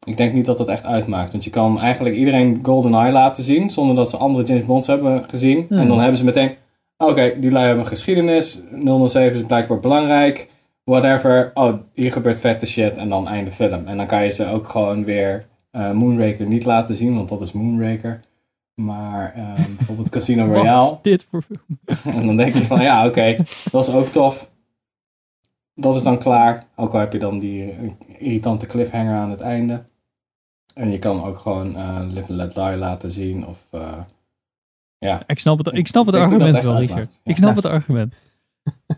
Ik 0.09 0.17
denk 0.17 0.33
niet 0.33 0.45
dat 0.47 0.59
dat 0.59 0.69
echt 0.69 0.85
uitmaakt. 0.85 1.31
Want 1.31 1.45
je 1.45 1.51
kan 1.51 1.81
eigenlijk 1.81 2.17
iedereen 2.17 2.59
GoldenEye 2.63 3.13
laten 3.13 3.45
zien. 3.45 3.71
Zonder 3.71 3.97
dat 3.97 4.11
ze 4.11 4.17
andere 4.17 4.45
James 4.45 4.65
Bonds 4.65 4.87
hebben 4.87 5.25
gezien. 5.29 5.67
Hmm. 5.69 5.79
En 5.79 5.89
dan 5.89 5.99
hebben 5.99 6.17
ze 6.17 6.25
meteen... 6.25 6.51
Oké, 6.97 7.33
die 7.41 7.51
lui 7.51 7.67
hebben 7.67 7.85
een 7.85 7.91
geschiedenis. 7.91 8.61
007 9.07 9.39
is 9.39 9.47
blijkbaar 9.47 9.81
belangrijk. 9.81 10.51
Whatever. 10.85 11.51
Oh, 11.55 11.75
hier 11.95 12.13
gebeurt 12.13 12.41
vette 12.41 12.67
shit. 12.67 12.97
En 12.97 13.09
dan 13.09 13.29
einde 13.29 13.51
film. 13.51 13.87
En 13.87 13.97
dan 13.97 14.07
kan 14.07 14.25
je 14.25 14.31
ze 14.31 14.51
ook 14.51 14.69
gewoon 14.69 15.05
weer 15.05 15.47
eh, 15.71 15.91
Moonraker 15.91 16.47
niet 16.47 16.65
laten 16.65 16.95
zien. 16.97 17.15
Want 17.15 17.29
dat 17.29 17.41
is 17.41 17.53
Moonraker. 17.53 18.21
Maar 18.75 19.33
ehm, 19.35 19.77
bijvoorbeeld 19.77 20.11
Casino 20.11 20.47
Wat 20.49 20.57
Royale. 20.57 20.91
is 20.91 20.97
dit 21.03 21.27
voor 21.31 21.43
film? 21.43 22.15
En 22.17 22.27
dan 22.27 22.37
denk 22.37 22.55
je 22.55 22.65
van, 22.65 22.83
ja, 22.83 23.07
oké, 23.07 23.37
dat 23.71 23.89
is 23.89 23.95
ook 23.95 24.07
tof. 24.07 24.51
Dat 25.75 25.97
is 25.97 26.03
dan 26.03 26.19
klaar. 26.19 26.67
Ook 26.77 26.93
al 26.93 27.01
heb 27.01 27.13
je 27.13 27.19
dan 27.19 27.39
die 27.39 27.71
eh, 27.71 27.91
irritante 28.19 28.67
cliffhanger 28.67 29.15
aan 29.17 29.31
het 29.31 29.41
einde. 29.41 29.85
En 30.79 30.91
je 30.91 30.99
kan 30.99 31.25
ook 31.25 31.39
gewoon 31.39 31.77
eh, 31.77 31.99
Live 32.09 32.21
and 32.21 32.29
Let 32.29 32.55
Die 32.55 32.77
laten 32.77 33.11
zien. 33.11 33.47
Of, 33.47 33.67
eh, 33.71 33.99
ja. 34.99 35.21
Ik 35.27 35.39
snap 35.39 35.59
het, 35.59 35.75
ik 35.75 35.87
snap 35.87 36.07
het 36.07 36.15
Ik 36.15 36.21
argument 36.21 36.61
wel, 36.61 36.79
Richard. 36.79 37.21
Ik 37.25 37.37
snap 37.37 37.57
het 37.57 37.65
argument. 37.67 38.15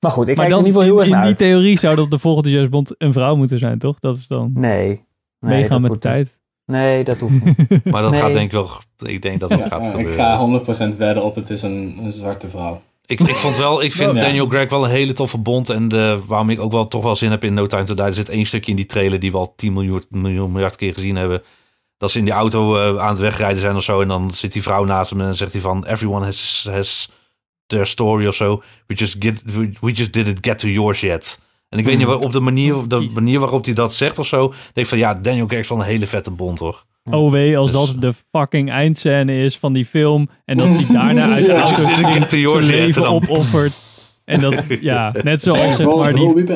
Maar 0.00 0.10
goed, 0.10 0.28
ik 0.28 0.36
maar 0.36 0.46
kijk 0.46 0.56
dan 0.56 0.58
er 0.58 0.66
in 0.66 0.72
ieder 0.74 0.82
geval 0.82 0.82
heel 0.82 0.98
erg 0.98 1.06
in 1.06 1.12
naar 1.12 1.26
die 1.26 1.46
theorie 1.48 1.78
zou 1.78 1.96
dat 1.96 2.10
de 2.10 2.18
volgende 2.18 2.50
James 2.50 2.68
Bond 2.68 2.94
een 2.98 3.12
vrouw 3.12 3.36
moeten 3.36 3.58
zijn, 3.58 3.78
toch? 3.78 3.98
Dat 3.98 4.16
is 4.16 4.26
dan 4.26 4.50
Nee. 4.54 4.86
nee 4.88 5.04
meegaan 5.38 5.80
met 5.80 5.90
de 5.92 5.98
tijd. 5.98 6.38
niet. 6.66 6.76
Nee, 6.76 7.04
dat 7.04 7.18
hoeft 7.18 7.44
niet. 7.44 7.84
Maar 7.92 8.02
dat 8.02 8.10
Nee. 8.10 8.20
gaat 8.20 8.32
denk 8.32 8.46
ik 8.46 8.52
wel... 8.52 8.68
Ik 9.10 9.22
denk 9.22 9.40
dat 9.40 9.48
dat 9.50 9.58
Ja, 9.58 9.68
gaat 9.68 9.80
eh, 9.86 9.90
gebeuren. 9.90 10.12
ik 10.12 10.18
ga 10.18 10.92
100% 10.92 10.96
wedden 10.96 11.24
op 11.24 11.34
het 11.34 11.50
is 11.50 11.62
een, 11.62 11.98
een 12.02 12.12
zwarte 12.12 12.48
vrouw. 12.48 12.80
Ik, 13.12 13.20
ik 13.20 13.34
vond 13.34 13.56
wel, 13.56 13.82
ik 13.82 13.92
vind 13.92 14.14
Ja. 14.14 14.20
Daniel 14.20 14.46
Craig 14.46 14.70
wel 14.70 14.84
een 14.84 14.90
hele 14.90 15.12
toffe 15.12 15.38
bond. 15.38 15.68
En 15.68 15.88
de, 15.88 16.20
waarom 16.26 16.50
ik 16.50 16.60
ook 16.60 16.72
wel 16.72 16.88
toch 16.88 17.02
wel 17.02 17.16
zin 17.16 17.30
heb 17.30 17.44
in 17.44 17.54
No 17.54 17.66
Time 17.66 17.82
to 17.82 17.94
Die. 17.94 18.04
Er 18.04 18.14
zit 18.14 18.28
één 18.28 18.46
stukje 18.46 18.70
in 18.70 18.76
die 18.76 18.86
trailer 18.86 19.18
die 19.18 19.30
we 19.30 19.36
al 19.38 19.54
10 19.56 19.72
miljoen, 19.72 20.04
miljoen 20.08 20.52
miljard 20.52 20.76
keer 20.76 20.94
gezien 20.94 21.16
hebben. 21.16 21.42
Dat 21.98 22.10
ze 22.10 22.18
in 22.18 22.24
die 22.24 22.34
auto 22.34 22.76
eh, 22.76 23.02
aan 23.02 23.08
het 23.08 23.18
wegrijden 23.18 23.60
zijn 23.60 23.76
of 23.76 23.82
zo. 23.82 24.00
En 24.00 24.08
dan 24.08 24.30
zit 24.30 24.52
die 24.52 24.62
vrouw 24.62 24.84
naast 24.84 25.10
hem 25.10 25.20
en 25.20 25.26
dan 25.26 25.34
zegt 25.34 25.52
hij 25.52 25.60
van... 25.60 25.86
Everyone 25.86 26.24
has, 26.24 26.66
has 26.70 27.10
their 27.66 27.86
story 27.86 28.26
of 28.26 28.34
zo. 28.34 28.62
We 28.86 28.94
just, 28.94 29.16
get, 29.18 29.42
we, 29.80 29.92
just 29.92 30.12
didn't 30.12 30.38
get 30.40 30.58
to 30.58 30.68
yours 30.68 31.00
yet. 31.00 31.40
En 31.68 31.78
ik 31.78 31.84
weet 31.84 31.98
niet 31.98 32.06
waar, 32.06 32.18
op 32.18 32.32
de 32.32 32.40
manier, 32.40 32.76
op 32.76 32.88
de 32.88 33.10
manier 33.14 33.40
waarop 33.40 33.64
hij 33.64 33.74
dat 33.74 33.94
zegt 33.94 34.18
of 34.18 34.26
zo. 34.26 34.48
Denk 34.48 34.74
ik 34.74 34.86
van 34.86 34.98
ja, 34.98 35.14
Daniel 35.14 35.46
Craig 35.46 35.62
is 35.62 35.68
wel 35.68 35.78
een 35.78 35.84
hele 35.84 36.06
vette 36.06 36.30
bond 36.30 36.58
hoor. 36.58 36.84
Oh 37.10 37.30
wee, 37.32 37.58
als 37.58 37.72
Dus- 37.72 37.90
dat 37.92 38.00
de 38.00 38.12
fucking 38.30 38.70
eindscène 38.70 39.36
is 39.36 39.58
van 39.58 39.72
die 39.72 39.84
film. 39.84 40.28
En 40.44 40.56
dat 40.56 40.68
hij 40.68 40.94
daarna 40.96 41.34
get 42.12 42.28
to 42.30 42.50
zijn 42.52 42.64
leven 42.64 43.08
opoffert. 43.08 43.80
En 44.24 44.40
dat, 44.40 44.64
ja, 44.80 45.14
net 45.22 45.42
zoals 45.42 45.76
zeg 45.76 45.86
maar 45.96 46.12
die, 46.14 46.46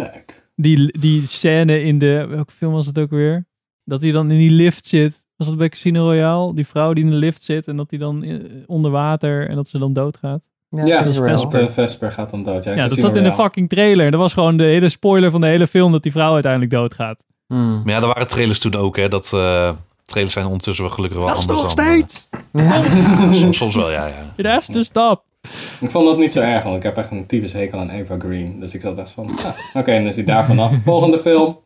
die, 0.56 0.98
die 1.00 1.26
scène 1.26 1.82
in 1.82 1.98
de, 1.98 2.26
welke 2.28 2.52
film 2.52 2.72
was 2.72 2.86
het 2.86 2.98
ook 2.98 3.10
weer? 3.10 3.46
Dat 3.84 4.00
hij 4.00 4.10
dan 4.10 4.30
in 4.30 4.38
die 4.38 4.50
lift 4.50 4.86
zit. 4.86 5.24
Was 5.36 5.48
dat 5.48 5.56
bij 5.56 5.68
Casino 5.68 6.04
Royale? 6.04 6.54
Die 6.54 6.66
vrouw 6.66 6.92
die 6.92 7.04
in 7.04 7.10
de 7.10 7.16
lift 7.16 7.44
zit 7.44 7.68
en 7.68 7.76
dat 7.76 7.90
hij 7.90 7.98
dan 7.98 8.22
eh, 8.22 8.34
onder 8.66 8.90
water 8.90 9.48
en 9.48 9.56
dat 9.56 9.68
ze 9.68 9.78
dan 9.78 9.92
doodgaat. 9.92 10.48
Ja, 10.70 10.84
dat 11.02 11.06
is 11.06 11.16
Vesper. 11.18 11.60
eh, 11.60 11.68
Vesper 11.68 12.12
gaat 12.12 12.30
dan 12.30 12.42
dood. 12.42 12.64
Ja, 12.64 12.72
Ja, 12.74 12.86
dat 12.86 12.98
zat 12.98 13.16
in 13.16 13.22
de 13.22 13.32
fucking 13.32 13.68
trailer. 13.68 14.10
Dat 14.10 14.20
was 14.20 14.32
gewoon 14.32 14.56
de 14.56 14.64
hele 14.64 14.88
spoiler 14.88 15.30
van 15.30 15.40
de 15.40 15.46
hele 15.46 15.66
film 15.66 15.92
dat 15.92 16.02
die 16.02 16.12
vrouw 16.12 16.32
uiteindelijk 16.32 16.72
doodgaat. 16.72 17.22
Hmm. 17.46 17.82
Maar 17.84 17.94
ja, 17.94 18.00
er 18.00 18.06
waren 18.06 18.26
trailers 18.28 18.58
toen 18.58 18.74
ook 18.74 18.96
hè. 18.96 19.08
Dat 19.08 19.32
eh, 19.34 19.70
trailers 20.06 20.34
zijn 20.34 20.46
ondertussen 20.46 20.84
wel 20.84 20.92
gelukkig 20.94 21.18
wel 21.18 21.28
anders 21.28 21.46
dan... 21.46 21.70
steeds! 21.70 22.28
eh, 22.52 23.12
soms, 23.32 23.56
soms 23.56 23.74
wel, 23.74 23.90
ja. 23.90 24.06
ja. 24.06 24.32
It 24.36 24.46
has 24.46 24.66
to 24.66 24.82
stop. 24.82 25.22
Ik 25.80 25.90
vond 25.90 26.06
dat 26.06 26.18
niet 26.18 26.32
zo 26.32 26.40
erg, 26.40 26.62
want 26.64 26.76
ik 26.76 26.82
heb 26.82 26.96
echt 26.96 27.10
een 27.10 27.26
tyfus 27.26 27.52
hekel 27.52 27.78
aan 27.78 27.90
Eva 27.90 28.16
Green. 28.18 28.60
Dus 28.60 28.74
ik 28.74 28.80
zat 28.80 28.98
echt 28.98 29.10
van, 29.12 29.30
ah, 29.44 29.52
oké, 29.74 29.92
dan 29.92 30.06
is 30.06 30.16
hij 30.16 30.24
daar 30.24 30.44
vanaf. 30.44 30.72
Volgende 30.84 31.18
film. 31.18 31.58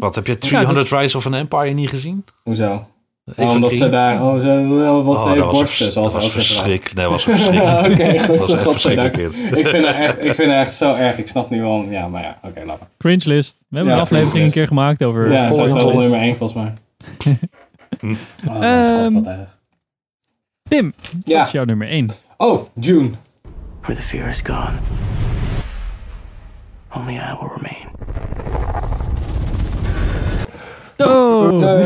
Wat, 0.00 0.14
heb 0.14 0.26
je 0.26 0.38
300 0.38 0.90
Rise 0.90 1.16
of 1.16 1.26
an 1.26 1.34
Empire 1.34 1.70
niet 1.70 1.88
gezien? 1.88 2.24
Hoezo? 2.42 2.86
Ik 3.36 3.44
Oh, 3.44 3.50
omdat 3.50 3.72
ze 3.72 3.88
daar, 3.88 4.22
oh, 4.22 4.38
ze, 4.38 4.66
wat 5.04 5.18
Oh, 5.24 5.32
ze 5.32 5.38
dat 5.38 5.50
borsten, 5.50 5.92
zoals 5.92 6.12
dat 6.12 6.22
was 6.22 6.24
ook 6.24 6.36
verschrikkelijk. 6.36 6.94
Nee, 6.94 7.04
dat 7.08 7.12
was 7.12 7.22
verschrikkelijk. 7.36 7.92
Oké, 7.92 8.18
goed, 8.18 8.28
Dat 8.28 8.38
was 8.38 8.48
echt 8.50 8.62
godzijdank. 8.62 9.16
Ik 9.16 9.66
vind 9.66 9.84
haar 9.84 9.94
echt, 9.94 10.24
ik 10.24 10.34
vind 10.34 10.50
haar 10.50 10.60
echt 10.60 10.72
zo 10.72 10.94
erg. 10.94 11.18
Ik 11.18 11.28
snap 11.28 11.50
niet 11.50 11.60
waarom. 11.60 11.92
Ja, 11.92 12.08
maar 12.08 12.22
ja, 12.22 12.38
oké, 12.42 12.62
laat 12.66 12.78
maar. 12.78 12.88
Cringe 12.98 13.22
list. 13.24 13.64
We 13.68 13.76
hebben 13.76 13.94
Ja, 13.94 14.00
een 14.00 14.04
aflevering 14.06 14.44
een 14.44 14.52
keer 14.52 14.66
gemaakt 14.66 15.04
over... 15.04 15.32
Ja, 15.32 15.52
zij 15.52 15.68
staat 15.68 15.84
List. 15.84 15.96
nummer 15.96 16.20
1 16.20 16.36
volgens 16.36 16.60
mij. 16.62 16.72
Oh, 18.02 18.62
Ehm, 18.62 19.02
god, 19.04 19.12
wat 19.12 19.26
erg. 19.26 19.56
Pim, 20.68 20.92
Ja. 21.24 21.36
wat 21.38 21.46
is 21.46 21.52
jouw 21.52 21.64
nummer 21.64 21.88
1? 21.88 22.10
Oh, 22.36 22.62
June. 22.74 23.10
Where 23.80 24.00
the 24.00 24.06
fear 24.06 24.28
is 24.28 24.40
gone, 24.44 24.72
only 26.94 27.14
I 27.14 27.36
will 27.40 27.50
remain. 27.56 27.86
Oh! 30.96 31.60
Ja. 31.60 31.78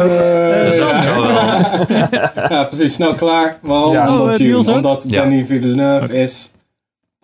ja, 2.49 2.65
precies. 2.65 2.95
Snel 2.95 3.15
klaar. 3.15 3.59
Waarom? 3.61 3.93
Ja. 3.93 4.09
Oh, 4.09 4.21
Omdat, 4.21 4.67
omdat. 4.69 5.05
Danny 5.09 5.45
Villeneuve 5.45 6.15
is. 6.15 6.53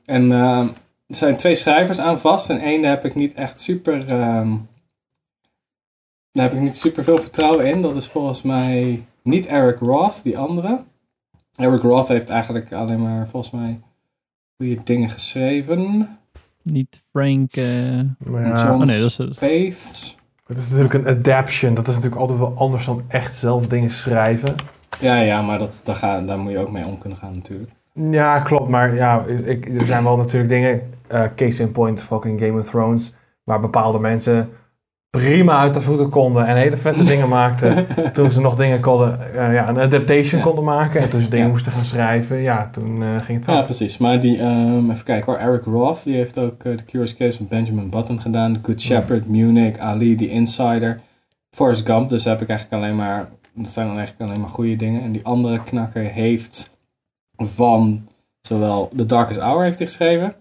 En 0.04 0.32
ehm, 0.32 0.66
er 1.06 1.16
zijn 1.16 1.36
twee 1.36 1.54
schrijvers 1.54 1.98
aan 2.00 2.20
vast. 2.20 2.50
En 2.50 2.60
één 2.60 2.82
daar 2.82 2.90
heb 2.90 3.04
ik 3.04 3.14
niet 3.14 3.34
echt 3.34 3.60
super... 3.60 4.08
ehm, 4.08 4.48
daar 6.38 6.48
heb 6.48 6.56
ik 6.56 6.62
niet 6.62 6.76
super 6.76 7.04
veel 7.04 7.18
vertrouwen 7.18 7.64
in. 7.64 7.82
Dat 7.82 7.94
is 7.96 8.06
volgens 8.08 8.42
mij 8.42 9.04
niet 9.22 9.46
Eric 9.46 9.78
Roth, 9.78 10.22
die 10.22 10.38
andere. 10.38 10.84
Eric 11.56 11.82
Roth 11.82 12.08
heeft 12.08 12.28
eigenlijk 12.30 12.72
alleen 12.72 13.02
maar 13.02 13.28
volgens 13.28 13.52
mij 13.52 13.80
goede 14.56 14.78
dingen 14.84 15.08
geschreven. 15.08 16.08
Niet 16.62 17.02
Frank... 17.12 17.56
eh, 17.56 17.98
Ja. 17.98 18.04
John 18.24 18.68
Oh 18.70 18.78
nee, 18.78 19.00
dat 19.00 19.06
is... 19.08 20.16
Het 20.46 20.58
is 20.58 20.68
natuurlijk 20.70 20.94
een 20.94 21.06
adaption. 21.18 21.74
Dat 21.74 21.88
is 21.88 21.94
natuurlijk 21.94 22.20
altijd 22.20 22.38
wel 22.38 22.54
anders 22.56 22.84
dan 22.84 23.02
echt 23.08 23.34
zelf 23.34 23.66
dingen 23.66 23.90
schrijven. 23.90 24.54
Ja, 25.00 25.16
ja, 25.20 25.42
maar 25.42 25.58
dat, 25.58 25.80
daar, 25.84 25.96
ga, 25.96 26.20
daar 26.20 26.38
moet 26.38 26.52
je 26.52 26.58
ook 26.58 26.70
mee 26.70 26.86
om 26.86 26.98
kunnen 26.98 27.18
gaan 27.18 27.34
natuurlijk. 27.34 27.70
Ja, 27.92 28.40
klopt. 28.40 28.68
Maar 28.68 28.94
ja, 28.94 29.24
ik, 29.44 29.68
er 29.80 29.86
zijn 29.86 30.04
wel 30.04 30.16
natuurlijk 30.16 30.50
dingen. 30.50 30.92
eh, 31.08 31.22
case 31.36 31.62
in 31.62 31.72
point, 31.72 32.00
fucking 32.02 32.40
Game 32.40 32.60
of 32.60 32.66
Thrones. 32.66 33.14
Waar 33.44 33.60
bepaalde 33.60 33.98
mensen 33.98 34.50
prima 35.10 35.58
uit 35.58 35.74
de 35.74 35.80
voeten 35.80 36.08
konden. 36.08 36.46
En 36.46 36.56
hele 36.56 36.76
vette 36.76 37.04
dingen 37.04 37.28
maakten. 37.28 37.86
Toen 38.12 38.32
ze 38.32 38.40
nog 38.40 38.56
dingen 38.56 38.80
konden. 38.80 39.34
eh, 39.34 39.52
ja, 39.52 39.68
een 39.68 39.78
adaptation 39.78 40.40
konden 40.40 40.64
maken. 40.64 41.00
En 41.00 41.08
toen 41.08 41.20
ze 41.20 41.28
dingen 41.28 41.46
Ja. 41.46 41.50
moesten 41.52 41.72
gaan 41.72 41.84
schrijven. 41.84 42.36
Ja, 42.42 42.68
toen 42.72 43.02
eh, 43.02 43.08
ging 43.20 43.38
het 43.38 43.46
Ja, 43.46 43.52
wel. 43.52 43.62
precies. 43.62 43.98
Maar 43.98 44.20
die, 44.20 44.38
ehm, 44.38 44.90
even 44.90 45.04
kijken 45.04 45.32
hoor. 45.32 45.40
Eric 45.42 45.64
Roth, 45.64 46.04
die 46.04 46.14
heeft 46.14 46.38
ook 46.38 46.64
eh, 46.64 46.72
The 46.74 46.84
Curious 46.84 47.14
Case 47.16 47.42
of 47.42 47.48
Benjamin 47.48 47.90
Button 47.90 48.20
gedaan. 48.20 48.52
The 48.52 48.60
Good 48.62 48.80
Shepherd, 48.80 49.28
Munich, 49.28 49.78
Ali, 49.78 50.14
The 50.16 50.28
Insider. 50.28 51.00
Forrest 51.50 51.86
Gump, 51.86 52.08
dus 52.08 52.22
daar 52.22 52.32
heb 52.34 52.42
ik 52.42 52.48
eigenlijk 52.48 52.82
alleen 52.82 52.96
maar... 52.96 53.28
Dat 53.54 53.68
zijn 53.68 53.86
dan 53.86 53.96
eigenlijk 53.96 54.30
alleen 54.30 54.40
maar 54.42 54.50
goede 54.50 54.76
dingen. 54.76 55.02
En 55.02 55.12
die 55.12 55.24
andere 55.24 55.62
knakker 55.62 56.02
heeft 56.02 56.76
van 57.36 58.08
zowel 58.40 58.90
The 58.96 59.06
Darkest 59.06 59.40
Hour 59.40 59.62
heeft 59.64 59.78
hij 59.78 59.86
geschreven. 59.86 60.34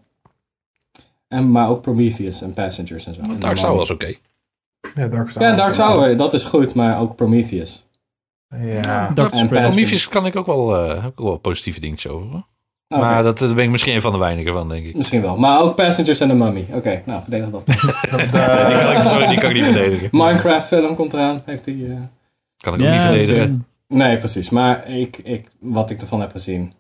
En, 1.28 1.52
maar 1.52 1.70
ook 1.70 1.82
Prometheus 1.82 2.42
en 2.42 2.54
Passengers 2.54 3.06
en 3.06 3.14
zo. 3.14 3.22
Dark 3.40 3.56
Tower 3.58 3.78
was 3.78 3.90
oké. 3.92 4.14
Ja, 4.96 5.08
Dark 5.08 5.30
Ja, 5.30 5.56
Dark 5.56 5.74
Tower, 5.74 6.18
dat 6.18 6.34
is 6.34 6.44
goed, 6.44 6.74
maar 6.76 7.00
ook 7.00 7.16
Prometheus. 7.16 7.86
Ja. 8.62 9.12
Dark 9.14 9.32
En. 9.34 9.48
Prometheus 9.48 10.08
kan 10.08 10.26
ik 10.26 10.36
ook 10.36 10.46
wel, 10.46 10.76
eh, 10.78 11.04
heb 11.04 11.12
ik 11.12 11.20
ook 11.22 11.28
wel 11.28 11.38
positieve 11.38 11.80
dingetjes 11.80 12.12
over. 12.12 12.28
hoor. 12.30 12.46
Oké. 12.90 13.02
Maar 13.02 13.24
dat, 13.24 13.38
dat 13.40 13.56
ben 13.56 13.64
ik 13.64 13.70
misschien 13.70 13.96
een 13.96 14.02
van 14.02 14.12
de 14.12 14.18
weinigen 14.18 14.54
van, 14.54 14.70
denk 14.70 14.86
ik. 14.86 14.96
Misschien 14.96 15.22
wel. 15.22 15.38
Maar 15.38 15.62
ook 15.62 15.76
Passengers 15.76 16.20
en 16.20 16.28
The 16.28 16.34
Mummy. 16.36 16.66
Oké, 16.72 17.02
nou, 17.06 17.22
verdedig 17.22 17.50
dat. 17.50 17.64
Kan 18.82 18.96
ik, 18.98 19.04
sorry, 19.04 19.28
die 19.28 19.38
kan 19.40 19.50
ik 19.50 19.56
niet 19.56 19.64
verdedigen. 19.66 20.10
Minecraft 20.12 20.68
film 20.68 20.96
komt 20.96 21.14
eraan. 21.14 21.42
Heeft 21.46 21.66
hij... 21.66 21.76
eh, 21.76 21.96
Kan 22.58 22.74
ik 22.74 22.82
ook 22.82 22.92
niet 22.92 23.02
verdedigen. 23.02 23.66
Nee, 23.88 24.18
precies. 24.18 24.50
Maar 24.50 24.90
ik, 24.90 25.18
ik, 25.18 25.48
wat 25.60 25.90
ik 25.90 26.02
ervan 26.02 26.22
heb 26.22 26.32
gezien. 26.32 26.74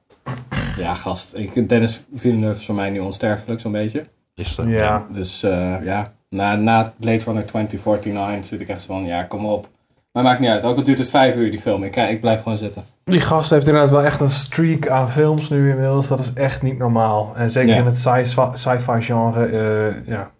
Ja, 0.77 0.93
gast. 0.93 1.35
Ik, 1.35 1.69
Dennis 1.69 2.03
Villeneuve 2.13 2.59
is 2.59 2.65
voor 2.65 2.75
mij 2.75 2.89
nu 2.89 2.99
onsterfelijk, 2.99 3.59
zo'n 3.61 3.71
beetje. 3.71 4.05
Is 4.35 4.55
dat? 4.55 4.67
Ja. 4.67 5.05
Dus 5.11 5.43
eh, 5.43 5.75
ja, 5.83 6.13
na, 6.29 6.55
na 6.55 6.93
Blade 6.99 7.23
Runner 7.23 7.45
2049 7.45 8.45
zit 8.45 8.61
ik 8.61 8.67
echt 8.67 8.81
zo 8.81 8.93
van, 8.93 9.05
ja, 9.05 9.23
kom 9.23 9.45
op. 9.45 9.67
Maar 10.11 10.23
maakt 10.23 10.39
niet 10.39 10.49
uit. 10.49 10.63
Ook 10.63 10.77
al 10.77 10.83
duurt 10.83 10.97
het 10.97 11.09
vijf 11.09 11.35
uur, 11.35 11.51
die 11.51 11.59
film. 11.59 11.83
Ik, 11.83 11.95
ik 11.95 12.21
blijf 12.21 12.41
gewoon 12.43 12.57
zitten. 12.57 12.83
Die 13.03 13.19
gast 13.21 13.49
heeft 13.49 13.67
inderdaad 13.67 13.89
wel 13.91 14.03
echt 14.03 14.19
een 14.19 14.29
streak 14.29 14.87
aan 14.87 15.09
films 15.09 15.49
nu 15.49 15.69
inmiddels. 15.69 16.07
Dat 16.07 16.19
is 16.19 16.33
echt 16.33 16.61
niet 16.61 16.77
normaal. 16.77 17.35
En 17.35 17.51
zeker 17.51 17.69
Ja. 17.69 17.75
in 17.79 17.85
het 17.85 17.97
sci- 17.97 18.47
sci-fi 18.53 19.01
genre. 19.01 19.45
eh, 19.45 20.07
ja, 20.07 20.31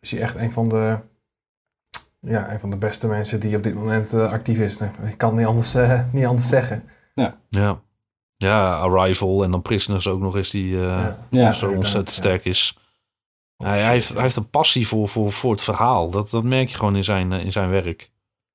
is 0.00 0.10
hij 0.10 0.20
echt 0.20 0.34
een 0.36 0.50
van 0.52 0.68
de... 0.68 0.96
Ja, 2.20 2.52
een 2.52 2.60
van 2.60 2.70
de 2.70 2.76
beste 2.76 3.06
mensen 3.06 3.40
die 3.40 3.56
op 3.56 3.62
dit 3.62 3.74
moment 3.74 4.12
eh, 4.12 4.32
actief 4.32 4.58
is. 4.58 4.78
Nee, 4.78 4.88
Ik 5.08 5.18
kan 5.18 5.34
niet 5.34 5.46
anders, 5.46 5.74
eh, 5.74 6.00
niet 6.12 6.26
anders 6.26 6.48
zeggen. 6.48 6.82
Ja. 7.50 7.80
Ja, 8.36 8.78
Arrival 8.78 9.44
en 9.44 9.50
dan 9.50 9.62
Prisoners 9.62 10.06
ook 10.06 10.20
nog 10.20 10.36
eens 10.36 10.50
die 10.50 10.80
eh, 10.86 11.06
Ja, 11.28 11.52
zo 11.52 11.66
ontzettend 11.70 12.08
ja. 12.08 12.14
sterk 12.14 12.44
is. 12.44 12.78
Oh, 13.60 13.66
hij, 13.66 13.78
shit, 13.78 13.88
heeft, 13.88 14.08
ja. 14.08 14.14
hij 14.14 14.22
heeft 14.22 14.36
een 14.36 14.50
passie 14.50 14.86
voor, 14.88 15.08
voor, 15.08 15.32
voor 15.32 15.50
het 15.50 15.62
verhaal. 15.62 16.10
Dat, 16.10 16.30
dat 16.30 16.44
merk 16.44 16.68
je 16.68 16.76
gewoon 16.76 16.96
in 16.96 17.04
zijn, 17.04 17.32
eh, 17.32 17.44
in 17.44 17.52
zijn 17.52 17.70
werk. 17.70 18.10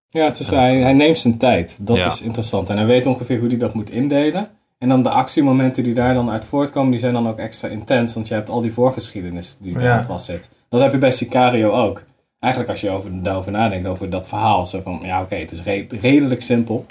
Ja, 0.10 0.24
het 0.26 0.39
is, 0.39 0.49
hij, 0.49 0.78
hij 0.78 0.93
neemt 0.93 1.18
zijn 1.18 1.38
tijd. 1.38 1.78
Dat 1.88 1.97
Ja. 1.97 2.06
is 2.06 2.22
interessant. 2.22 2.70
En 2.70 2.78
hij 2.78 2.86
weet 2.86 3.06
ongeveer 3.06 3.39
hoe 3.39 3.47
hij 3.47 3.58
dat 3.58 3.74
moet 3.74 3.89
indelen. 3.91 4.49
En 4.78 4.89
dan 4.89 5.03
de 5.03 5.10
actiemomenten 5.10 5.84
die 5.84 5.93
daar 5.93 6.14
dan 6.14 6.30
uit 6.30 6.45
voortkomen, 6.45 6.91
die 6.91 6.99
zijn 6.99 7.14
dan 7.14 7.28
ook 7.28 7.38
extra 7.38 7.68
intens. 7.68 8.14
Want 8.14 8.28
je 8.28 8.34
hebt 8.34 8.49
al 8.49 8.62
die 8.62 8.74
voorgeschiedenis 8.74 9.58
die 9.62 9.74
daar 9.74 9.84
Ja. 9.99 10.03
vast 10.06 10.26
zit. 10.26 10.49
Dat 10.70 10.82
heb 10.82 10.91
je 10.91 10.97
bij 10.97 11.12
Sicario 11.12 11.72
ook. 11.72 12.03
Eigenlijk 12.39 12.72
als 12.74 12.82
je 12.82 12.89
over, 12.89 13.22
daarover 13.24 13.51
nadenkt, 13.51 13.88
over 13.88 14.10
dat 14.10 14.28
verhaal. 14.28 14.66
Zo 14.66 14.82
van, 14.82 14.99
ja 15.03 15.22
oké, 15.22 15.36
het 15.36 15.51
is 15.51 15.64
re- 15.64 15.88
redelijk 15.89 16.41
simpel. 16.41 16.86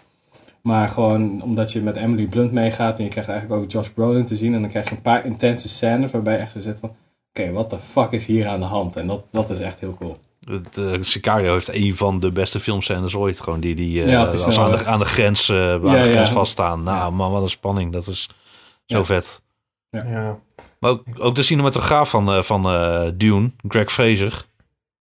Maar 0.62 0.88
gewoon 0.88 1.42
omdat 1.42 1.72
je 1.72 1.80
met 1.80 1.96
Emily 1.96 2.26
Blunt 2.26 2.52
meegaat 2.52 2.98
en 2.98 3.04
je 3.04 3.10
krijgt 3.10 3.28
eigenlijk 3.30 3.62
ook 3.62 3.70
Josh 3.70 3.88
Brolin 3.88 4.24
te 4.24 4.36
zien. 4.36 4.54
En 4.54 4.60
dan 4.60 4.70
krijg 4.70 4.88
je 4.88 4.94
een 4.94 5.02
paar 5.02 5.24
intense 5.24 5.68
scènes 5.68 6.10
waarbij 6.10 6.32
je 6.34 6.38
echt 6.38 6.52
zo 6.52 6.60
zit 6.60 6.78
van... 6.78 6.94
Oké, 7.40 7.52
wat 7.52 7.70
de 7.70 7.78
fuck 7.78 8.10
is 8.10 8.26
hier 8.26 8.46
aan 8.48 8.60
de 8.60 8.66
hand? 8.66 8.96
En 8.96 9.06
dat, 9.06 9.24
dat 9.30 9.50
is 9.50 9.60
echt 9.60 9.80
heel 9.80 9.94
cool. 9.94 10.18
Het, 10.44 10.78
eh, 10.78 10.92
Sicario 11.00 11.52
heeft 11.52 11.68
een 11.74 11.96
van 11.96 12.20
de 12.20 12.30
beste 12.32 12.60
filmscènes 12.60 13.14
ooit. 13.14 13.40
Gewoon 13.40 13.60
die, 13.60 13.74
die 13.74 14.02
eh, 14.02 14.10
Ja, 14.10 14.24
het 14.24 14.32
is 14.32 14.44
als 14.44 14.58
aan, 14.58 14.70
de, 14.70 14.76
echt- 14.76 14.86
aan 14.86 14.98
de 14.98 15.04
grens, 15.04 15.48
eh, 15.48 15.56
aan 15.72 15.82
Ja, 15.82 16.02
de 16.02 16.10
grens 16.10 16.28
ja. 16.28 16.34
vaststaan. 16.34 16.82
Nou 16.82 17.12
man, 17.12 17.32
wat 17.32 17.42
een 17.42 17.50
spanning. 17.50 17.92
Dat 17.92 18.06
is 18.06 18.28
zo 18.86 18.96
Ja. 18.98 19.04
vet. 19.04 19.42
Ja. 19.90 20.38
Maar 20.80 20.90
ook, 20.90 21.02
ook 21.18 21.34
de 21.34 21.42
cinematograaf 21.42 22.10
van, 22.10 22.32
eh, 22.32 22.42
van 22.42 22.64
eh, 22.70 23.02
Dune, 23.14 23.50
Greg 23.68 23.92
Fraser. 23.92 24.46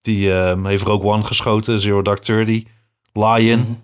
Die 0.01 0.33
eh, 0.33 0.63
heeft 0.65 0.83
Rogue 0.83 1.11
One 1.11 1.23
geschoten, 1.23 1.79
Zero 1.79 2.01
Dark 2.01 2.19
Thirty, 2.19 2.65
Lion. 3.13 3.83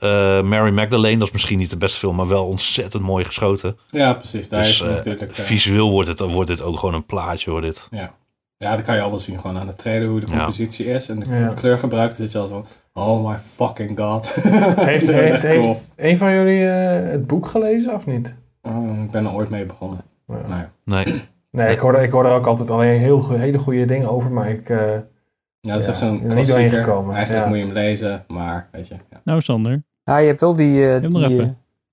Eh, 0.00 0.42
Mary 0.42 0.70
Magdalene. 0.72 1.16
Dat 1.18 1.26
is 1.26 1.32
misschien 1.32 1.58
niet 1.58 1.70
de 1.70 1.76
beste 1.76 1.98
film, 1.98 2.16
maar 2.16 2.28
wel 2.28 2.46
ontzettend 2.46 3.02
mooi 3.02 3.24
geschoten. 3.24 3.76
Ja, 3.90 4.12
precies. 4.12 4.48
Daar 4.48 4.60
Dus, 4.62 4.70
is 4.70 4.80
eh, 4.82 4.88
natuurlijk... 4.94 5.30
eh, 5.38 5.44
visueel 5.44 5.90
wordt 5.90 6.08
het, 6.08 6.20
wordt 6.20 6.48
dit 6.48 6.62
ook 6.62 6.78
gewoon 6.78 6.94
een 6.94 7.06
plaatje 7.06 7.50
hoor 7.50 7.60
dit. 7.60 7.88
Ja. 7.90 8.12
ja, 8.56 8.74
dat 8.76 8.84
kan 8.84 8.94
je 8.94 9.00
al 9.00 9.10
wel 9.10 9.18
zien 9.18 9.40
gewoon 9.40 9.58
aan 9.58 9.66
de 9.66 9.74
trailer 9.74 10.08
hoe 10.08 10.20
de 10.20 10.26
Ja. 10.30 10.36
compositie 10.36 10.86
is. 10.86 11.08
En 11.08 11.20
de 11.20 11.26
Ja. 11.28 11.48
kleurgebruik, 11.48 12.08
dan 12.08 12.16
zit 12.18 12.32
je 12.32 12.38
al 12.38 12.46
zo 12.46 12.66
oh 12.94 13.28
my 13.30 13.36
fucking 13.54 13.98
god. 13.98 14.34
Heeft, 14.34 15.06
heeft, 15.10 15.42
heeft 15.42 15.92
een 15.96 16.18
van 16.18 16.32
jullie 16.32 16.68
eh, 16.68 17.10
het 17.10 17.26
boek 17.26 17.46
gelezen 17.46 17.94
of 17.94 18.06
niet? 18.06 18.34
Oh, 18.62 19.02
ik 19.04 19.10
ben 19.10 19.24
er 19.26 19.32
ooit 19.32 19.50
mee 19.50 19.66
begonnen. 19.66 20.00
Nou 20.26 20.42
ja. 20.48 20.72
Nee. 20.84 21.22
Nee, 21.50 21.72
ik 21.74 21.78
hoor, 21.78 21.94
er- 21.94 22.02
ik 22.02 22.10
hoor 22.10 22.24
er 22.26 22.32
ook 22.32 22.46
altijd 22.46 22.70
alleen 22.70 23.00
heel, 23.00 23.30
hele 23.30 23.58
goede 23.58 23.84
dingen 23.84 24.10
over, 24.10 24.30
maar 24.32 24.48
ik... 24.50 24.68
eh, 24.68 24.78
Ja, 25.60 25.72
dat 25.72 25.80
is 25.80 25.84
Ja, 25.84 25.90
echt 25.90 25.98
zo'n 26.00 26.12
niet 26.12 26.20
doorheen 26.22 26.44
klassieker. 26.44 26.84
gekomen, 26.84 27.14
Eigenlijk 27.14 27.44
ja. 27.44 27.50
moet 27.50 27.58
je 27.58 27.64
hem 27.64 27.74
lezen, 27.74 28.24
maar 28.28 28.68
weet 28.72 28.88
je. 28.88 28.94
Ja. 29.10 29.20
Nou, 29.24 29.40
Sander. 29.40 29.82
Ja, 30.10 30.16
je 30.16 30.26
hebt 30.26 30.40
wel 30.40 30.56
die... 30.56 30.94
eh, 30.94 31.00
nog 31.02 31.12
die 31.26 31.30
even. 31.34 31.44
eh, 31.44 31.50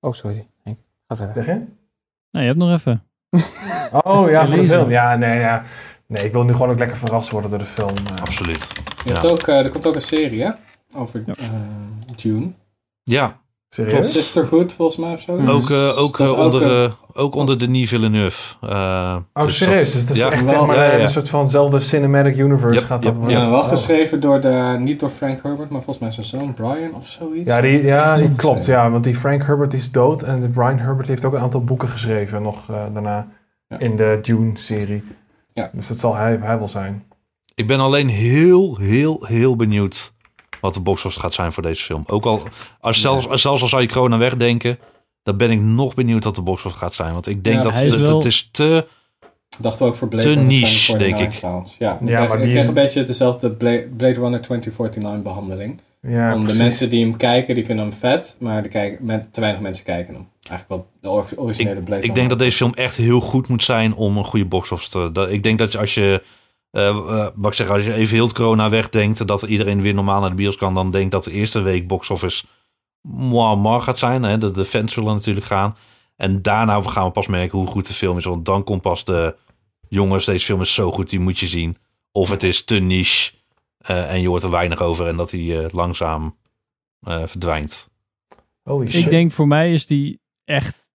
oh, 0.09 0.13
sorry. 0.13 0.47
Henk, 0.63 0.77
Ga 1.07 1.15
verder. 1.15 1.33
Zeg 1.33 1.45
je? 1.45 1.51
Nou, 2.31 2.45
je 2.45 2.51
hebt 2.53 2.57
nog 2.57 2.71
even. 2.71 3.03
Oh 4.03 4.29
ja, 4.29 4.47
voor 4.47 4.57
de 4.57 4.63
film. 4.63 4.89
Ja, 4.89 5.15
nee, 5.15 5.39
ja. 5.39 5.63
Nee, 6.07 6.25
ik 6.25 6.31
wil 6.31 6.43
nu 6.43 6.53
gewoon 6.53 6.69
ook 6.69 6.79
lekker 6.79 6.97
verrast 6.97 7.29
worden 7.29 7.49
door 7.49 7.59
de 7.59 7.65
film. 7.65 7.89
eh. 7.89 8.21
Absoluut. 8.21 8.81
Je 9.05 9.11
hebt 9.11 9.25
ook, 9.31 9.47
eh, 9.47 9.57
er 9.65 9.69
komt 9.69 9.85
ook 9.87 9.95
een 9.95 10.01
serie, 10.01 10.43
hè? 10.43 10.51
Over 10.95 11.23
June. 12.15 12.51
Ja, 13.03 13.39
Serieus? 13.69 14.11
Sisterhood, 14.11 14.73
volgens 14.73 14.97
mij, 14.97 15.13
of 15.13 15.19
zo. 15.21 15.31
ook, 15.47 15.69
eh, 15.69 15.97
ook, 16.01 16.17
Dat 16.17 16.33
eh, 16.33 16.39
onder, 16.39 16.61
een- 16.63 16.89
eh, 16.89 16.93
ook 17.23 17.35
onder 17.35 17.59
Denis 17.59 17.89
Villeneuve. 17.89 18.55
eh, 18.61 19.15
Oh, 19.33 19.43
dus 19.43 19.57
serieus? 19.57 19.83
dat- 19.83 19.91
Dus 19.93 20.01
het 20.01 20.09
is 20.09 20.17
ja. 20.17 20.31
echt 20.31 20.41
wel- 20.43 20.49
zeg 20.51 20.65
maar, 20.67 20.75
ja, 20.75 20.83
ja, 20.83 20.91
ja. 20.95 21.01
een 21.01 21.07
soort 21.09 21.29
vanzelfde 21.29 21.79
cinematic 21.79 22.37
universe 22.37 22.75
Yep, 22.79 22.83
gaat 22.83 23.03
dat 23.03 23.15
yep. 23.21 23.29
Ja, 23.29 23.49
wel 23.49 23.59
Oh. 23.59 23.67
geschreven 23.67 24.19
door 24.19 24.41
de, 24.41 24.75
niet 24.79 24.99
door 24.99 25.09
Frank 25.09 25.39
Herbert, 25.43 25.69
maar 25.69 25.81
volgens 25.83 25.97
mij 25.99 26.11
zijn 26.11 26.25
zoon 26.25 26.53
Brian 26.53 26.93
of 26.95 27.07
zoiets. 27.07 27.49
Ja, 27.49 27.61
die, 27.61 27.81
ja, 27.85 28.15
die 28.15 28.35
klopt. 28.35 28.65
Ja, 28.65 28.91
want 28.91 29.03
die 29.03 29.15
Frank 29.15 29.43
Herbert 29.43 29.73
is 29.73 29.91
dood 29.91 30.21
en 30.21 30.41
de 30.41 30.47
Brian 30.49 30.79
Herbert 30.79 31.07
heeft 31.07 31.25
ook 31.25 31.33
een 31.33 31.41
aantal 31.41 31.63
boeken 31.63 31.87
geschreven 31.89 32.41
nog 32.41 32.69
eh, 32.69 32.75
daarna 32.93 33.27
Ja. 33.67 33.79
in 33.79 33.95
de 33.95 34.19
Dune-serie. 34.21 35.03
Ja. 35.53 35.69
Dus 35.73 35.87
dat 35.87 35.97
zal 35.97 36.15
hij, 36.15 36.39
hij 36.41 36.57
wel 36.57 36.67
zijn. 36.67 37.03
Ik 37.55 37.67
ben 37.67 37.79
alleen 37.79 38.07
heel, 38.07 38.77
heel, 38.77 39.25
heel 39.27 39.55
benieuwd 39.55 40.13
wat 40.61 40.73
de 40.73 40.79
box 40.79 41.05
office 41.05 41.19
gaat 41.19 41.33
zijn 41.33 41.51
voor 41.51 41.63
deze 41.63 41.83
film. 41.83 42.03
Ook 42.07 42.25
al, 42.25 42.41
als 42.79 43.01
zelfs, 43.01 43.27
als, 43.27 43.41
zelfs 43.41 43.61
al 43.61 43.67
zou 43.67 43.81
je 43.81 43.87
corona 43.87 44.17
wegdenken, 44.17 44.79
dan 45.23 45.37
ben 45.37 45.51
ik 45.51 45.59
nog 45.59 45.93
benieuwd 45.93 46.23
wat 46.23 46.35
de 46.35 46.41
box 46.41 46.63
office 46.65 46.79
gaat 46.79 46.95
zijn. 46.95 47.13
Want 47.13 47.27
ik 47.27 47.43
denk 47.43 47.55
Ja, 47.55 47.61
dat 47.63 47.73
het, 47.81 47.99
wel- 48.01 48.15
het 48.15 48.25
is 48.25 48.49
te... 48.51 48.85
dachten 49.59 49.85
we 49.85 49.91
ook 49.91 49.97
voor 49.97 50.07
Blade 50.07 50.23
Te 50.27 50.29
Runner 50.33 50.47
niche, 50.47 50.85
2049 50.93 51.17
denk 51.17 51.33
ik. 51.33 51.77
Ja, 51.79 51.93
ik 51.93 51.99
Ja, 52.09 52.15
kreeg, 52.15 52.27
maar 52.29 52.37
ik 52.37 52.43
die 52.43 52.51
kreeg 52.51 52.61
is- 52.61 52.67
een 52.67 52.73
beetje 52.73 53.03
dezelfde 53.03 53.51
Bla- 53.51 53.81
Blade 53.97 54.13
Runner 54.19 54.41
2049 54.41 55.21
behandeling. 55.23 55.81
Ja, 56.01 56.33
Om 56.35 56.47
de 56.47 56.53
mensen 56.53 56.89
die 56.89 57.03
hem 57.03 57.17
kijken, 57.17 57.55
die 57.55 57.65
vinden 57.65 57.85
hem 57.85 57.93
vet, 57.93 58.35
maar 58.39 58.63
de 58.63 58.69
kijken, 58.69 59.05
met, 59.05 59.33
te 59.33 59.39
weinig 59.39 59.61
mensen 59.61 59.85
kijken 59.85 60.13
hem. 60.13 60.27
Eigenlijk 60.49 60.69
wel 60.69 60.87
de 61.01 61.09
or- 61.09 61.39
originele 61.43 61.75
Blade 61.75 61.85
Ik 61.95 61.99
Runner. 61.99 62.15
denk 62.15 62.29
dat 62.29 62.39
deze 62.39 62.57
film 62.57 62.73
echt 62.73 62.97
heel 62.97 63.19
goed 63.19 63.47
moet 63.47 63.63
zijn 63.63 63.93
om 63.95 64.17
een 64.17 64.23
goede 64.23 64.45
box 64.45 64.71
office 64.71 64.89
te... 64.91 65.09
Dat, 65.13 65.31
ik 65.31 65.43
denk 65.43 65.57
dat 65.57 65.77
als 65.77 65.93
je... 65.93 66.23
wat 66.71 67.45
ik 67.45 67.53
zeg, 67.53 67.69
als 67.69 67.85
je 67.85 67.93
even 67.93 68.15
heel 68.15 68.25
het 68.25 68.35
corona 68.35 68.69
wegdenkt... 68.69 69.27
dat 69.27 69.41
iedereen 69.41 69.81
weer 69.81 69.93
normaal 69.93 70.19
naar 70.19 70.29
de 70.29 70.35
bios 70.35 70.55
kan... 70.55 70.73
dan 70.73 70.91
denk 70.91 71.11
dat 71.11 71.23
de 71.23 71.31
eerste 71.31 71.61
week 71.61 71.87
box 71.87 72.09
office... 72.09 72.45
moi, 73.01 73.55
moi 73.55 73.81
gaat 73.81 73.99
zijn. 73.99 74.23
Hè? 74.23 74.37
De, 74.37 74.51
de 74.51 74.65
fans 74.65 74.93
zullen 74.93 75.13
natuurlijk 75.13 75.45
gaan. 75.45 75.77
En 76.15 76.41
daarna 76.41 76.81
gaan 76.81 77.05
we 77.05 77.11
pas 77.11 77.27
merken 77.27 77.57
hoe 77.57 77.67
goed 77.67 77.87
de 77.87 77.93
film 77.93 78.17
is. 78.17 78.25
Want 78.25 78.45
dan 78.45 78.63
komt 78.63 78.81
pas 78.81 79.05
de... 79.05 79.35
jongens, 79.89 80.25
deze 80.25 80.45
film 80.45 80.61
is 80.61 80.73
zo 80.73 80.91
goed, 80.91 81.09
die 81.09 81.19
moet 81.19 81.39
je 81.39 81.47
zien. 81.47 81.77
Of 82.11 82.29
het 82.29 82.43
is 82.43 82.63
te 82.63 82.75
niche... 82.75 83.33
eh, 83.77 84.11
en 84.11 84.21
je 84.21 84.27
hoort 84.27 84.43
er 84.43 84.49
weinig 84.49 84.81
over... 84.81 85.07
en 85.07 85.17
dat 85.17 85.31
hij 85.31 85.63
eh, 85.63 85.73
langzaam 85.73 86.37
eh, 86.99 87.23
verdwijnt. 87.25 87.89
Holy 88.63 88.87
shit. 88.87 89.03
Ik 89.03 89.09
denk 89.09 89.31
voor 89.31 89.47
mij 89.47 89.73
is 89.73 89.85
die 89.85 90.19
echt 90.43 90.86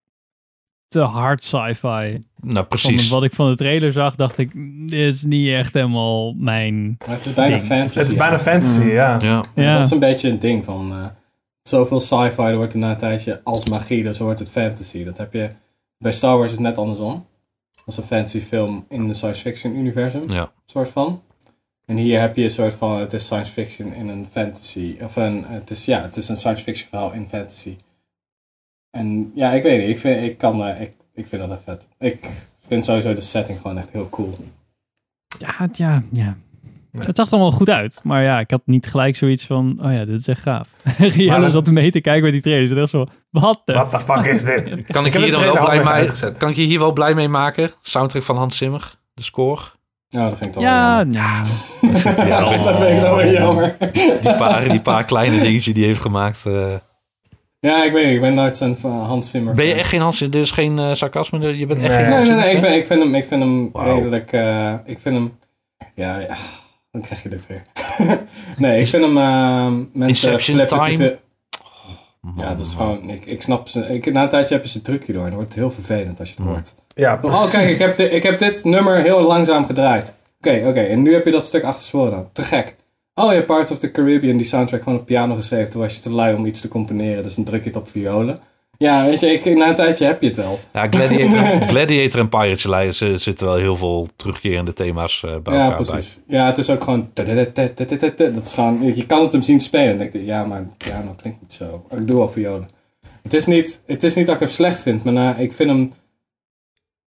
te 0.92 1.00
hard 1.00 1.44
sci-fi. 1.44 2.18
Nou, 2.40 2.66
precies. 2.66 3.08
Van 3.08 3.18
wat 3.18 3.24
ik 3.24 3.34
van 3.34 3.50
de 3.50 3.56
trailer 3.56 3.92
zag, 3.92 4.14
dacht 4.14 4.38
ik, 4.38 4.52
dit 4.88 5.14
is 5.14 5.24
niet 5.24 5.48
echt 5.48 5.74
helemaal 5.74 6.32
mijn 6.32 6.96
Maar 7.06 7.16
het 7.16 7.24
is 7.24 7.34
bijna 7.34 7.56
ding. 7.56 7.66
fantasy. 7.66 7.98
Het 7.98 8.06
is 8.06 8.14
bijna 8.14 8.32
ja. 8.32 8.38
fantasy, 8.38 8.82
ja. 8.82 9.18
Ja. 9.20 9.44
Ja. 9.54 9.74
Dat 9.74 9.84
is 9.84 9.90
een 9.90 9.98
beetje 9.98 10.28
een 10.28 10.38
ding 10.38 10.64
van... 10.64 10.92
eh, 10.92 11.04
zoveel 11.62 12.00
sci-fi, 12.00 12.42
er 12.42 12.56
wordt 12.56 12.72
er 12.72 12.78
na 12.78 12.90
een 12.90 12.96
tijdje 12.96 13.40
als 13.44 13.68
magie, 13.68 14.02
dus 14.02 14.18
wordt 14.18 14.38
het 14.38 14.50
fantasy. 14.50 15.04
Dat 15.04 15.18
heb 15.18 15.32
je... 15.32 15.50
Bij 15.98 16.12
Star 16.12 16.36
Wars 16.36 16.50
is 16.50 16.56
het 16.56 16.60
net 16.66 16.78
andersom. 16.78 17.26
Als 17.86 17.96
een 17.96 18.02
fantasy 18.04 18.40
film 18.40 18.84
in 18.88 19.06
de 19.06 19.14
science 19.14 19.40
fiction 19.40 19.76
universum. 19.76 20.22
Ja. 20.26 20.52
Soort 20.66 20.88
van. 20.88 21.22
En 21.86 21.96
hier 21.96 22.20
heb 22.20 22.36
je 22.36 22.44
een 22.44 22.50
soort 22.50 22.74
van, 22.74 22.98
het 22.98 23.12
is 23.12 23.24
science 23.24 23.52
fiction 23.52 23.94
in 23.94 24.08
een 24.08 24.26
fantasy. 24.30 24.96
Of 25.02 25.16
een, 25.16 25.44
het 25.46 25.70
is, 25.70 25.84
ja, 25.84 26.02
het 26.02 26.16
is 26.16 26.28
een 26.28 26.36
science 26.36 26.62
fiction 26.62 26.88
verhaal 26.88 27.12
in 27.12 27.28
fantasy. 27.28 27.76
En 28.92 29.32
ja, 29.34 29.50
ik 29.52 29.62
weet 29.62 29.80
niet, 29.80 29.88
ik 29.88 29.98
vind, 29.98 30.22
ik 30.22 30.38
kan, 30.38 30.64
eh, 30.64 30.80
ik, 30.80 30.92
ik 31.14 31.26
vind 31.26 31.42
dat 31.42 31.50
echt 31.50 31.62
vet. 31.62 31.86
Ik 31.98 32.28
vind 32.66 32.84
sowieso 32.84 33.12
de 33.14 33.20
setting 33.20 33.60
gewoon 33.60 33.78
echt 33.78 33.90
heel 33.90 34.08
cool. 34.10 34.36
Ja, 35.38 35.48
het, 35.56 35.76
ja, 35.76 36.02
ja. 36.12 36.36
Het 36.98 37.16
zag 37.16 37.26
er 37.26 37.32
allemaal 37.32 37.50
goed 37.52 37.70
uit. 37.70 38.00
Maar 38.02 38.22
ja, 38.22 38.38
ik 38.40 38.50
had 38.50 38.60
niet 38.64 38.86
gelijk 38.86 39.16
zoiets 39.16 39.44
van, 39.46 39.78
oh 39.82 39.92
ja, 39.92 40.04
dit 40.04 40.18
is 40.18 40.28
echt 40.28 40.40
gaaf. 40.40 40.68
Rihanna 40.98 41.48
zat 41.48 41.66
mee 41.70 41.90
te 41.90 42.00
kijken 42.00 42.22
met 42.22 42.32
die 42.32 42.42
trailers. 42.42 42.70
En 42.70 42.76
echt 42.78 42.88
zo, 42.88 43.06
wat 43.30 43.62
de... 43.64 43.72
What 43.72 43.90
the 43.90 43.98
fuck 44.00 44.24
is 44.24 44.44
dit? 44.44 44.82
Kan 44.86 45.06
ik, 45.06 45.14
hier 45.14 45.32
dan 45.32 45.42
wel 45.42 45.58
blij 45.64 45.78
mee, 45.78 45.86
uitgezet. 45.86 46.38
kan 46.38 46.48
ik 46.50 46.56
je 46.56 46.62
hier 46.62 46.78
wel 46.78 46.92
blij 46.92 47.14
mee 47.14 47.28
maken? 47.28 47.70
Soundtrack 47.82 48.22
van 48.22 48.36
Hans 48.36 48.56
Zimmer, 48.56 48.98
de 49.14 49.22
score. 49.22 49.62
Ja, 50.08 50.28
dat 50.28 50.32
vind 50.38 50.46
ik 50.46 50.52
toch 50.52 50.62
Ja, 50.62 50.96
wel 50.96 51.12
ja. 51.14 51.42
Ja, 52.26 52.40
Dat 52.62 52.78
vind 52.78 52.96
ik 52.96 53.00
dan 53.00 53.16
weer 53.16 53.32
jammer. 53.32 53.76
Die 54.22 54.34
paar, 54.36 54.68
die 54.68 54.80
paar 54.80 55.04
kleine 55.04 55.40
dingetjes 55.40 55.64
die 55.64 55.74
hij 55.74 55.84
heeft 55.86 56.00
gemaakt. 56.00 56.46
eh. 56.46 56.74
Ja, 57.66 57.84
ik 57.84 57.92
weet 57.92 58.04
niet, 58.04 58.14
ik 58.14 58.20
ben 58.20 58.34
nooit 58.34 58.56
zo'n 58.56 58.76
van 58.76 58.90
Hans 58.90 59.30
Zimmer. 59.30 59.54
Ben 59.54 59.66
je 59.66 59.74
echt 59.74 59.88
geen 59.88 60.00
Hans 60.00 60.16
Zimmer? 60.18 60.36
Dit 60.38 60.46
is 60.46 60.50
geen 60.52 60.78
eh, 60.78 60.94
sarcasme. 60.94 61.58
Je 61.58 61.66
bent 61.66 61.80
echt 61.82 61.88
Nee. 61.88 61.98
geen 61.98 62.08
Nee, 62.08 62.14
Hans 62.16 62.28
nee, 62.28 62.36
nee, 62.36 62.44
Zimmer 62.50 62.54
ik, 62.56 62.60
ben, 62.60 62.78
ik 62.78 62.86
vind 62.86 63.02
hem, 63.02 63.14
ik 63.14 63.24
vind 63.24 63.42
hem 63.42 63.70
redelijk, 63.72 64.32
eh, 64.32 64.72
ik 64.84 64.98
vind 65.02 65.14
hem, 65.14 65.38
ja, 65.94 66.18
ja, 66.18 66.36
dan 66.90 67.02
krijg 67.02 67.22
je 67.22 67.28
dit 67.28 67.46
weer. 67.46 67.62
nee, 68.56 68.80
ik 68.80 68.86
vind 68.86 69.02
hem, 69.04 69.16
eh, 69.18 69.66
mensen 69.92 70.08
Inception 70.08 70.56
flippen 70.56 70.82
te 70.82 70.96
veel. 70.96 71.16
Man, 72.20 72.34
Ja, 72.38 72.54
dat 72.54 72.66
is 72.66 72.74
gewoon, 72.74 73.10
ik, 73.10 73.24
ik 73.26 73.42
snap 73.42 73.68
ze, 73.68 73.86
ik, 73.94 74.12
na 74.12 74.22
een 74.22 74.28
tijdje 74.28 74.54
heb 74.54 74.64
je 74.64 74.70
ze 74.70 74.82
trucje 74.82 75.12
door 75.12 75.22
en 75.22 75.28
dan 75.28 75.36
wordt 75.38 75.54
het 75.54 75.58
heel 75.62 75.70
vervelend 75.70 76.18
als 76.18 76.28
je 76.28 76.34
het 76.36 76.46
hoort. 76.46 76.74
Ja, 76.94 77.14
Oh, 77.14 77.20
precies. 77.20 77.50
kijk, 77.50 77.68
ik 77.70 77.78
heb, 77.78 77.96
dit, 77.96 78.12
ik 78.12 78.22
heb 78.22 78.38
dit 78.38 78.64
nummer 78.64 79.02
heel 79.02 79.20
langzaam 79.22 79.66
gedraaid. 79.66 80.16
Oké, 80.38 80.64
oké, 80.68 80.80
en 80.80 81.02
nu 81.02 81.12
heb 81.12 81.24
je 81.24 81.30
dat 81.30 81.44
stuk 81.44 81.62
achter 81.62 81.84
zworen 81.84 82.10
dan. 82.10 82.28
Te 82.32 82.42
gek. 82.42 82.76
Oh, 83.14 83.30
hebt 83.30 83.46
Parts 83.46 83.70
of 83.70 83.78
the 83.78 83.90
Caribbean, 83.90 84.36
die 84.36 84.46
soundtrack 84.46 84.82
gewoon 84.82 84.98
op 84.98 85.06
piano 85.06 85.34
geschreven. 85.34 85.70
Toen 85.70 85.80
was 85.80 85.94
je 85.94 86.00
te 86.00 86.10
lui 86.10 86.34
om 86.34 86.46
iets 86.46 86.60
te 86.60 86.68
componeren, 86.68 87.22
dus 87.22 87.34
dan 87.34 87.44
druk 87.44 87.62
je 87.62 87.68
het 87.68 87.78
op 87.78 87.88
violen. 87.88 88.40
Ja, 88.78 89.04
weet 89.04 89.20
je, 89.20 89.32
ik, 89.32 89.56
na 89.56 89.68
een 89.68 89.74
tijdje 89.74 90.04
heb 90.04 90.22
je 90.22 90.26
het 90.26 90.36
wel. 90.36 90.60
Ja, 90.72 90.86
Gladiator, 90.90 91.68
Gladiator 91.72 92.20
en 92.20 92.28
Pirates 92.28 93.00
er 93.00 93.18
zitten 93.20 93.46
wel 93.46 93.56
heel 93.56 93.76
veel 93.76 94.08
terugkerende 94.16 94.72
thema's 94.72 95.22
eh, 95.24 95.36
bij 95.42 95.54
Ja, 95.54 95.62
elkaar 95.64 95.86
precies. 95.86 96.20
Ja, 96.26 96.46
het 96.46 96.58
is 96.58 96.70
ook 96.70 96.84
gewoon... 96.84 97.10
Dat 97.14 98.46
is 98.46 98.52
gewoon... 98.52 98.94
Je 98.94 99.06
kan 99.06 99.22
het 99.22 99.32
hem 99.32 99.42
zien 99.42 99.60
spelen. 99.60 99.90
En 99.90 99.98
denk 99.98 100.12
je, 100.12 100.24
ja, 100.24 100.44
maar 100.44 100.66
piano 100.76 101.14
klinkt 101.16 101.40
niet 101.40 101.52
zo. 101.52 101.84
Ik 101.90 102.06
doe 102.06 102.16
wel 102.16 102.28
violen. 102.28 102.68
Het 103.22 103.34
is 103.34 103.46
niet, 103.46 103.82
het 103.86 104.02
is 104.02 104.14
niet 104.14 104.26
dat 104.26 104.34
ik 104.34 104.40
hem 104.40 104.50
slecht 104.50 104.82
vind, 104.82 105.04
maar 105.04 105.12
nou, 105.12 105.40
ik 105.40 105.52
vind 105.52 105.70
hem 105.70 105.92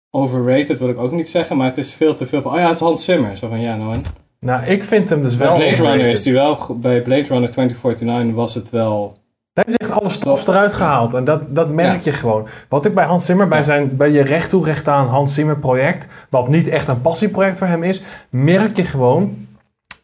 overrated, 0.10 0.80
wil 0.80 0.90
ik 0.90 0.98
ook 0.98 1.12
niet 1.12 1.28
zeggen. 1.30 1.58
Maar 1.58 1.68
het 1.68 1.78
is 1.78 1.94
veel 1.94 2.16
te 2.16 2.28
veel 2.28 2.42
van, 2.42 2.52
oh 2.52 2.58
ja, 2.58 2.66
het 2.66 2.76
is 2.76 2.80
Hans 2.82 3.04
Zimmer. 3.04 3.38
Zo 3.38 3.48
van, 3.48 3.62
ja, 3.62 3.76
nou 3.76 3.94
en? 3.94 4.04
Nou, 4.46 4.66
ik 4.66 4.84
vind 4.84 5.10
hem 5.10 5.22
dus 5.22 5.38
Bij 5.38 5.48
wel 5.48 5.56
Blade 5.56 5.76
Runner 5.76 6.06
is 6.06 6.24
die 6.24 6.34
wel... 6.34 6.78
Bij 6.82 7.02
Blade 7.02 7.28
Runner 7.28 7.52
2049 7.52 8.36
was 8.36 8.56
het 8.56 8.70
wel... 8.70 9.18
Daar 9.54 9.68
is 9.68 9.76
echt 9.76 9.92
alle 9.92 10.10
stops 10.10 10.48
eruit 10.48 10.74
gehaald. 10.74 11.14
En 11.14 11.24
dat, 11.24 11.56
dat 11.56 11.70
merk 11.70 12.02
je 12.02 12.12
gewoon. 12.12 12.48
Wat 12.70 12.86
ik 12.86 12.94
bij 12.94 13.06
Hans 13.06 13.26
Zimmer, 13.26 13.48
bij, 13.48 13.64
zijn, 13.64 13.98
bij 13.98 14.12
je 14.12 14.24
recht 14.24 14.50
toe 14.50 14.66
recht 14.66 14.88
aan 14.88 15.08
Hans 15.08 15.34
Zimmer 15.34 15.58
project, 15.58 16.08
wat 16.30 16.48
niet 16.48 16.68
echt 16.68 16.88
een 16.88 17.02
passieproject 17.02 17.58
voor 17.58 17.68
hem 17.68 17.84
is, 17.84 18.02
merk 18.30 18.78
je 18.78 18.84
gewoon, 18.84 19.48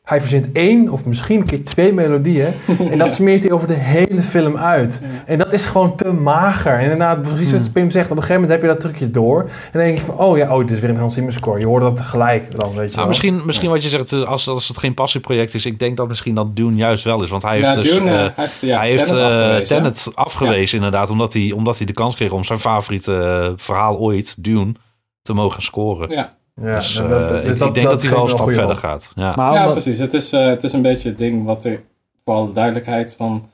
hij 0.07 0.19
verzint 0.19 0.51
één 0.51 0.89
of 0.89 1.05
misschien 1.05 1.39
een 1.39 1.45
keer 1.45 1.65
twee 1.65 1.93
melodieën 1.93 2.47
en 2.91 2.97
dat 2.97 3.13
smeert 3.13 3.43
hij 3.43 3.51
over 3.51 3.67
de 3.67 3.73
hele 3.73 4.21
film 4.21 4.57
uit. 4.57 5.01
En 5.25 5.37
dat 5.37 5.53
is 5.53 5.65
gewoon 5.65 5.95
te 5.95 6.11
mager. 6.11 6.73
En 6.73 6.81
inderdaad, 6.81 7.21
precies 7.21 7.51
wat 7.51 7.71
Pim 7.71 7.89
zegt, 7.89 8.11
op 8.11 8.17
een 8.17 8.23
gegeven 8.23 8.41
moment 8.41 8.51
heb 8.51 8.61
je 8.61 8.67
dat 8.67 8.79
trucje 8.79 9.11
door. 9.11 9.41
En 9.41 9.49
dan 9.71 9.81
denk 9.81 9.97
je 9.97 10.03
van, 10.03 10.17
oh 10.17 10.37
ja, 10.37 10.55
oh, 10.55 10.59
dit 10.59 10.71
is 10.71 10.79
weer 10.79 10.89
een 10.89 10.97
Hans 10.97 11.13
Zimmer 11.13 11.33
score. 11.33 11.59
Je 11.59 11.65
hoort 11.65 11.81
dat 11.81 11.95
tegelijk 11.95 12.59
dan, 12.59 12.73
weet 12.73 12.89
je 12.89 12.95
Nou, 12.95 13.07
misschien, 13.07 13.41
misschien 13.45 13.69
wat 13.69 13.83
je 13.83 13.89
zegt, 13.89 14.11
eh, 14.11 14.21
als, 14.21 14.47
als 14.47 14.67
het 14.67 14.77
geen 14.77 14.93
passieproject 14.93 15.53
is, 15.53 15.65
ik 15.65 15.79
denk 15.79 15.97
dat 15.97 16.07
misschien 16.07 16.35
dat 16.35 16.55
Dune 16.55 16.75
juist 16.75 17.03
wel 17.03 17.23
is. 17.23 17.29
Want 17.29 17.43
hij 17.43 17.55
heeft, 17.55 17.67
Ja, 17.67 17.73
dus, 17.73 17.83
Dune, 17.83 18.09
eh, 18.09 18.25
eh, 18.25 18.31
hij 18.35 18.45
heeft, 18.45 18.61
ja, 18.61 18.79
hij 18.79 18.87
heeft 18.87 19.05
Tenet 19.05 19.17
eh, 19.17 19.23
afgewezen, 19.23 19.57
hè? 19.57 19.61
Tenet 19.61 20.11
afgewezen, 20.15 20.77
inderdaad, 20.77 21.09
omdat 21.09 21.33
hij, 21.33 21.51
omdat 21.51 21.77
hij 21.77 21.85
de 21.85 21.93
kans 21.93 22.15
kreeg 22.15 22.31
om 22.31 22.43
zijn 22.43 22.59
favoriete 22.59 23.53
verhaal 23.55 23.97
ooit, 23.97 24.43
Dune, 24.43 24.73
te 25.21 25.33
mogen 25.33 25.61
scoren. 25.61 26.09
Ja, 26.09 26.37
Ja, 26.61 26.75
dus, 26.75 26.93
dat- 27.07 27.31
eh, 27.31 27.41
dus 27.41 27.53
ik, 27.53 27.59
dat- 27.59 27.67
ik 27.67 27.73
denk 27.73 27.89
dat 27.89 28.01
hij 28.01 28.11
wel 28.11 28.23
een 28.23 28.29
stap 28.29 28.51
verder 28.51 28.75
gaat. 28.75 29.11
Ja. 29.15 29.33
Maar 29.35 29.53
ja 29.53 29.59
omdat- 29.59 29.71
precies. 29.71 29.99
Het 29.99 30.13
is, 30.13 30.33
eh, 30.33 30.45
het 30.45 30.63
is 30.63 30.73
een 30.73 30.81
beetje 30.81 31.09
het 31.09 31.17
ding 31.17 31.45
wat 31.45 31.63
er... 31.63 31.83
Voor 32.25 32.35
alle 32.35 32.53
duidelijkheid 32.53 33.15
van... 33.17 33.49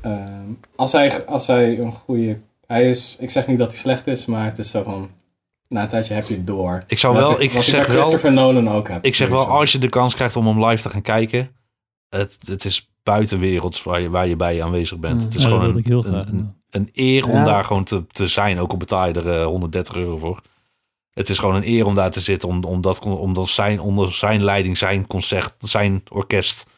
ehm, 0.00 0.20
als, 0.76 0.92
hij, 0.92 1.26
als 1.26 1.46
hij 1.46 1.78
een 1.78 1.92
goede... 1.92 2.38
Hij 2.66 2.90
is... 2.90 3.16
Ik 3.20 3.30
zeg 3.30 3.46
niet 3.46 3.58
dat 3.58 3.70
hij 3.70 3.78
slecht 3.80 4.06
is, 4.06 4.26
maar 4.26 4.44
het 4.44 4.58
is 4.58 4.70
zo 4.70 4.82
van... 4.82 5.10
Na 5.68 5.82
een 5.82 5.88
tijdje 5.88 6.14
heb 6.14 6.24
je 6.24 6.34
het 6.34 6.46
door. 6.46 6.84
Ik 6.86 6.98
zou 6.98 7.16
wel- 7.16 7.40
ik 7.40 7.52
wat 7.52 7.62
zeg 7.64 7.86
wel- 7.86 7.96
Christopher 7.96 8.32
Nolan 8.32 8.68
ook 8.68 8.88
heb. 8.88 9.04
Ik 9.04 9.14
zeg 9.14 9.28
wel, 9.28 9.42
Zo. 9.42 9.48
als 9.48 9.72
je 9.72 9.78
de 9.78 9.88
kans 9.88 10.14
krijgt 10.14 10.36
om 10.36 10.46
hem 10.46 10.64
live 10.64 10.82
te 10.82 10.88
gaan 10.90 11.02
kijken, 11.02 11.50
het, 12.08 12.38
het 12.46 12.64
is 12.64 12.90
buitenwerelds 13.02 13.82
waar 13.82 14.00
je, 14.00 14.10
waar 14.10 14.26
je 14.28 14.36
bij 14.36 14.62
aanwezig 14.62 14.98
bent. 14.98 15.18
Mm. 15.20 15.24
Het 15.24 15.34
is 15.34 15.42
Ja, 15.42 15.48
gewoon 15.48 15.64
een, 15.64 15.76
ik 15.76 15.86
een, 15.88 16.02
graag, 16.02 16.26
een, 16.26 16.54
een 16.70 16.90
eer 16.92 17.28
om 17.28 17.44
daar 17.44 17.64
gewoon 17.64 17.84
te, 17.84 18.06
te 18.06 18.28
zijn, 18.28 18.58
ook 18.58 18.70
al 18.70 18.76
betaal 18.76 19.06
je 19.06 19.12
er 19.12 19.40
eh, 19.40 19.46
130 19.46 19.94
euro 19.94 20.16
voor. 20.16 20.40
Het 21.14 21.28
is 21.28 21.38
gewoon 21.38 21.54
een 21.54 21.68
eer 21.68 21.86
om 21.86 21.94
daar 21.94 22.10
te 22.10 22.20
zitten, 22.20 22.48
om, 22.48 22.64
omdat, 22.64 22.98
omdat 23.00 23.48
zijn, 23.48 23.80
onder 23.80 24.12
zijn 24.14 24.44
leiding, 24.44 24.78
zijn 24.78 25.06
concert, 25.06 25.54
zijn 25.58 26.02
orkest, 26.10 26.70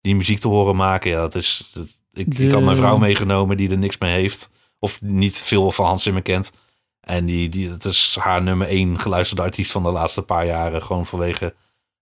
die 0.00 0.14
muziek 0.16 0.38
te 0.38 0.48
horen 0.48 0.76
maken. 0.76 1.10
Ja, 1.10 1.20
dat 1.20 1.34
is, 1.34 1.70
dat- 1.74 1.98
ik, 2.12 2.36
De- 2.36 2.44
ik 2.46 2.52
had 2.52 2.62
mijn 2.62 2.76
vrouw 2.76 2.96
meegenomen 2.98 3.56
die 3.56 3.70
er 3.70 3.78
niks 3.78 3.98
mee 3.98 4.12
heeft, 4.12 4.50
of 4.78 5.00
niet 5.02 5.36
veel 5.42 5.70
van 5.70 5.86
Hans 5.86 6.02
Zimmer 6.02 6.22
kent. 6.22 6.52
En 7.00 7.24
die, 7.24 7.48
die, 7.48 7.70
het 7.70 7.84
is 7.84 8.16
haar 8.20 8.42
nummer 8.42 8.66
één 8.68 8.98
geluisterde 9.00 9.42
artiest 9.42 9.70
van 9.72 9.82
de 9.82 9.90
laatste 9.90 10.22
paar 10.22 10.46
jaren, 10.46 10.82
gewoon 10.82 11.06
vanwege... 11.06 11.54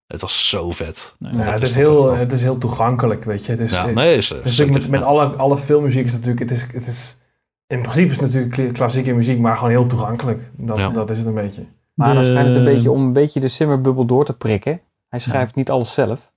Het 0.06 0.20
was 0.20 0.48
zo 0.48 0.70
vet. 0.70 1.14
Nee, 1.18 1.32
Ja, 1.32 1.44
Dat 1.44 1.52
het, 1.52 1.62
is 1.62 1.74
heel, 1.74 2.12
het 2.14 2.32
is 2.32 2.42
heel 2.42 2.58
toegankelijk, 2.58 3.24
weet 3.24 3.44
je. 3.44 3.50
Het 3.50 3.60
is, 3.60 3.70
Ja, 3.70 3.86
het- 3.86 3.94
nee, 3.94 4.16
is, 4.16 4.28
het 4.28 4.38
is 4.46 4.56
natuurlijk 4.56 4.78
met, 4.78 4.88
met 4.90 5.02
alle, 5.02 5.24
alle 5.26 5.58
filmmuziek 5.58 6.04
is 6.04 6.12
het 6.12 6.24
natuurlijk, 6.24 6.50
het 6.50 6.58
is, 6.58 6.66
het 6.72 6.86
is, 6.86 7.18
in 7.66 7.80
principe 7.82 8.06
is 8.10 8.12
het 8.12 8.20
natuurlijk 8.20 8.52
kla- 8.52 8.70
klassieke 8.72 9.12
muziek, 9.14 9.38
maar 9.38 9.54
gewoon 9.56 9.70
heel 9.70 9.86
toegankelijk. 9.86 10.50
Dat, 10.56 10.78
Ja. 10.78 10.88
dat 10.88 11.10
is 11.10 11.18
het 11.18 11.26
een 11.26 11.34
beetje. 11.34 11.66
Maar 12.06 12.14
dan 12.14 12.24
schijnt 12.24 12.48
het 12.48 12.56
een 12.56 12.64
beetje 12.64 12.90
om 12.90 13.00
een 13.04 13.12
beetje 13.12 13.40
de 13.40 13.48
Simmerbubbel 13.48 14.04
door 14.04 14.24
te 14.24 14.36
prikken. 14.36 14.80
Hij 15.08 15.18
schrijft 15.18 15.54
niet 15.54 15.70
alles 15.70 15.94
zelf. 15.94 16.32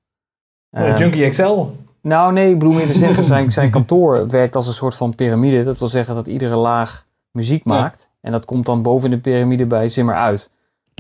Eh, 0.70 0.88
Ehm, 0.90 0.98
Junkie 0.98 1.30
XL. 1.30 1.66
Nou 2.02 2.34
nee, 2.34 2.50
ik 2.52 2.60
bedoel 2.60 2.74
meer 2.74 2.88
te 2.88 2.94
zeggen, 2.98 3.24
zijn, 3.24 3.52
zijn 3.52 3.70
kantoor 3.72 4.28
werkt 4.28 4.56
als 4.56 4.68
een 4.68 4.74
soort 4.74 4.96
van 4.98 5.16
piramide. 5.16 5.64
Dat 5.64 5.78
wil 5.80 5.88
zeggen 5.88 6.16
dat 6.16 6.28
iedere 6.28 6.56
laag 6.56 7.06
muziek 7.32 7.64
Ja. 7.66 7.72
maakt. 7.74 8.10
En 8.22 8.32
dat 8.32 8.46
komt 8.46 8.66
dan 8.66 8.82
boven 8.82 9.10
in 9.12 9.16
de 9.16 9.22
piramide 9.22 9.66
bij 9.66 9.90
Zimmer 9.90 10.16
uit. 10.16 10.51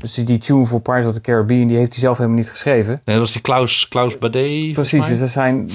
Dus 0.01 0.13
die 0.13 0.37
tune 0.37 0.65
voor 0.65 0.79
Pirates 0.81 1.07
of 1.07 1.13
the 1.13 1.21
Caribbean, 1.21 1.67
die 1.67 1.77
heeft 1.77 1.91
hij 1.91 1.99
zelf 1.99 2.17
helemaal 2.17 2.39
niet 2.39 2.49
geschreven. 2.49 2.89
Nee, 2.93 3.15
dat 3.15 3.17
was 3.25 3.31
die 3.33 3.41
Klaus, 3.41 3.87
Klaus 3.87 4.17
Bade. 4.17 4.39
volgens 4.73 4.73
Precies, 4.89 5.07
dus 5.07 5.19
er 5.19 5.27
zijn, 5.27 5.65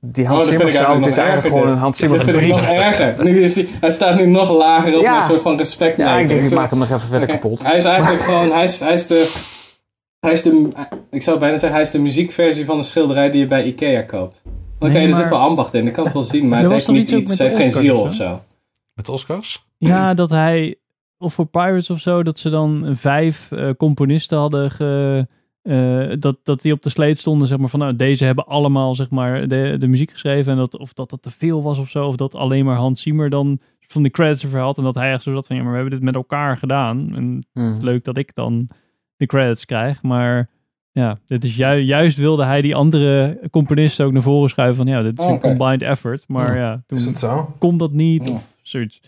die 0.00 0.24
Oh, 0.24 0.30
Hans 0.30 0.48
dat 0.48 0.56
vind 0.56 0.60
Zimmer 0.60 0.66
ik 0.66 0.72
sound 0.72 0.88
eigenlijk 0.88 1.06
is 1.06 1.16
nog 1.16 1.24
eigenlijk 1.24 1.34
erger. 1.34 1.50
gewoon 1.50 1.64
dit. 1.66 1.74
een 1.74 1.80
Hans 1.82 1.98
Zimmer 1.98 2.18
Dit 2.18 2.26
vind 2.28 2.42
ik 2.42 2.48
nog 2.48 2.66
erger. 2.66 3.24
Nu 3.24 3.42
is 3.42 3.54
hij, 3.54 3.66
hij 3.80 3.90
staat 3.90 4.16
nu 4.18 4.26
nog 4.26 4.50
lager 4.56 4.96
op 4.96 5.02
Ja. 5.02 5.16
een 5.16 5.22
soort 5.22 5.40
van 5.40 5.56
respect. 5.56 5.96
Ja, 5.96 6.16
ik 6.18 6.28
denk 6.28 6.42
ik 6.42 6.50
maak 6.50 6.70
hem 6.70 6.78
nog 6.78 6.88
even 6.90 7.08
verder 7.08 7.28
kapot. 7.28 7.62
Hij 7.62 7.76
is 7.76 7.84
eigenlijk 7.84 8.22
gewoon, 8.28 8.50
hij 8.52 8.64
is, 8.64 8.80
hij 8.80 8.92
is 8.92 9.06
de, 9.06 9.32
hij 10.20 10.32
is 10.32 10.42
de, 10.42 10.68
ik 11.10 11.22
zou 11.22 11.38
bijna 11.38 11.54
zeggen, 11.56 11.72
hij 11.72 11.82
is 11.82 11.90
de 11.90 11.98
muziekversie 12.00 12.64
van 12.64 12.76
de 12.76 12.82
schilderij 12.84 13.30
die 13.30 13.40
je 13.40 13.46
bij 13.46 13.64
Ikea 13.64 14.02
koopt. 14.02 14.42
Oké, 14.78 14.92
Nee, 14.92 15.08
er 15.08 15.14
zit 15.14 15.28
wel 15.28 15.38
ambacht 15.38 15.74
in, 15.74 15.86
ik 15.86 15.92
kan 15.92 16.04
het 16.04 16.12
wel 16.12 16.22
zien, 16.22 16.48
maar 16.48 16.60
het 16.62 16.70
heeft 16.70 16.88
niet 16.88 17.08
iets 17.08 17.38
heeft 17.38 17.56
geen 17.56 17.70
ziel 17.70 18.00
of 18.00 18.12
zo? 18.14 18.40
Met 18.94 19.08
Oscars? 19.08 19.64
Ja, 19.78 20.14
dat 20.14 20.30
hij 20.30 20.76
of 21.24 21.34
voor 21.34 21.46
Pirates 21.46 21.90
of 21.90 22.00
zo, 22.00 22.22
dat 22.22 22.38
ze 22.38 22.50
dan 22.50 22.86
vijf 22.92 23.52
eh, 23.52 23.70
componisten 23.76 24.38
hadden 24.38 24.70
ge, 24.70 25.26
eh, 25.62 26.10
dat, 26.18 26.38
dat 26.42 26.62
die 26.62 26.72
op 26.72 26.82
de 26.82 26.90
sleet 26.90 27.18
stonden, 27.18 27.48
zeg 27.48 27.58
maar, 27.58 27.68
van 27.68 27.78
nou, 27.80 27.96
deze 27.96 28.24
hebben 28.24 28.46
allemaal, 28.46 28.94
zeg 28.94 29.10
maar, 29.10 29.48
de, 29.48 29.76
de 29.78 29.86
muziek 29.88 30.10
geschreven. 30.10 30.52
En 30.52 30.58
dat, 30.58 30.78
of 30.78 30.92
dat 30.92 31.10
dat 31.10 31.22
te 31.22 31.30
veel 31.30 31.62
was 31.62 31.78
of 31.78 31.88
zo, 31.90 32.06
of 32.06 32.16
dat 32.16 32.34
alleen 32.34 32.64
maar 32.64 32.76
Hans 32.76 33.02
Zimmer 33.02 33.30
dan 33.30 33.58
van 33.88 34.02
de 34.02 34.10
credits 34.10 34.42
ervoor 34.42 34.58
had. 34.60 34.78
En 34.78 34.84
dat 34.84 34.94
hij 34.94 35.12
echt 35.12 35.22
zo 35.22 35.32
zat 35.34 35.46
van, 35.46 35.56
ja, 35.56 35.62
maar 35.62 35.70
we 35.70 35.76
hebben 35.78 35.94
dit 35.94 36.04
met 36.04 36.14
elkaar 36.14 36.56
gedaan. 36.56 37.12
En 37.16 37.46
Hmm. 37.52 37.78
leuk 37.80 38.04
dat 38.04 38.16
ik 38.16 38.34
dan 38.34 38.68
de 39.16 39.26
credits 39.26 39.64
krijg, 39.64 40.02
maar... 40.02 40.52
Ja, 40.92 41.18
dit 41.26 41.44
is 41.44 41.56
ju 41.56 41.74
juist 41.76 42.16
wilde 42.18 42.44
hij 42.44 42.62
die 42.62 42.74
andere 42.74 43.40
componisten 43.50 44.04
ook 44.06 44.12
naar 44.12 44.22
voren 44.22 44.48
schuiven 44.48 44.76
van 44.76 44.86
ja, 44.94 45.02
dit 45.02 45.18
is 45.18 45.24
Oh, 45.24 45.30
een 45.30 45.36
oké. 45.36 45.46
combined 45.48 45.82
effort. 45.82 46.24
Maar 46.28 46.56
ja, 46.56 46.82
toen 46.86 46.98
Is 46.98 47.06
het 47.06 47.16
zo? 47.18 47.54
kon 47.58 47.76
dat 47.76 47.92
niet 47.92 48.28
Ja. 48.28 48.34
of 48.34 48.52
zoiets. 48.62 49.00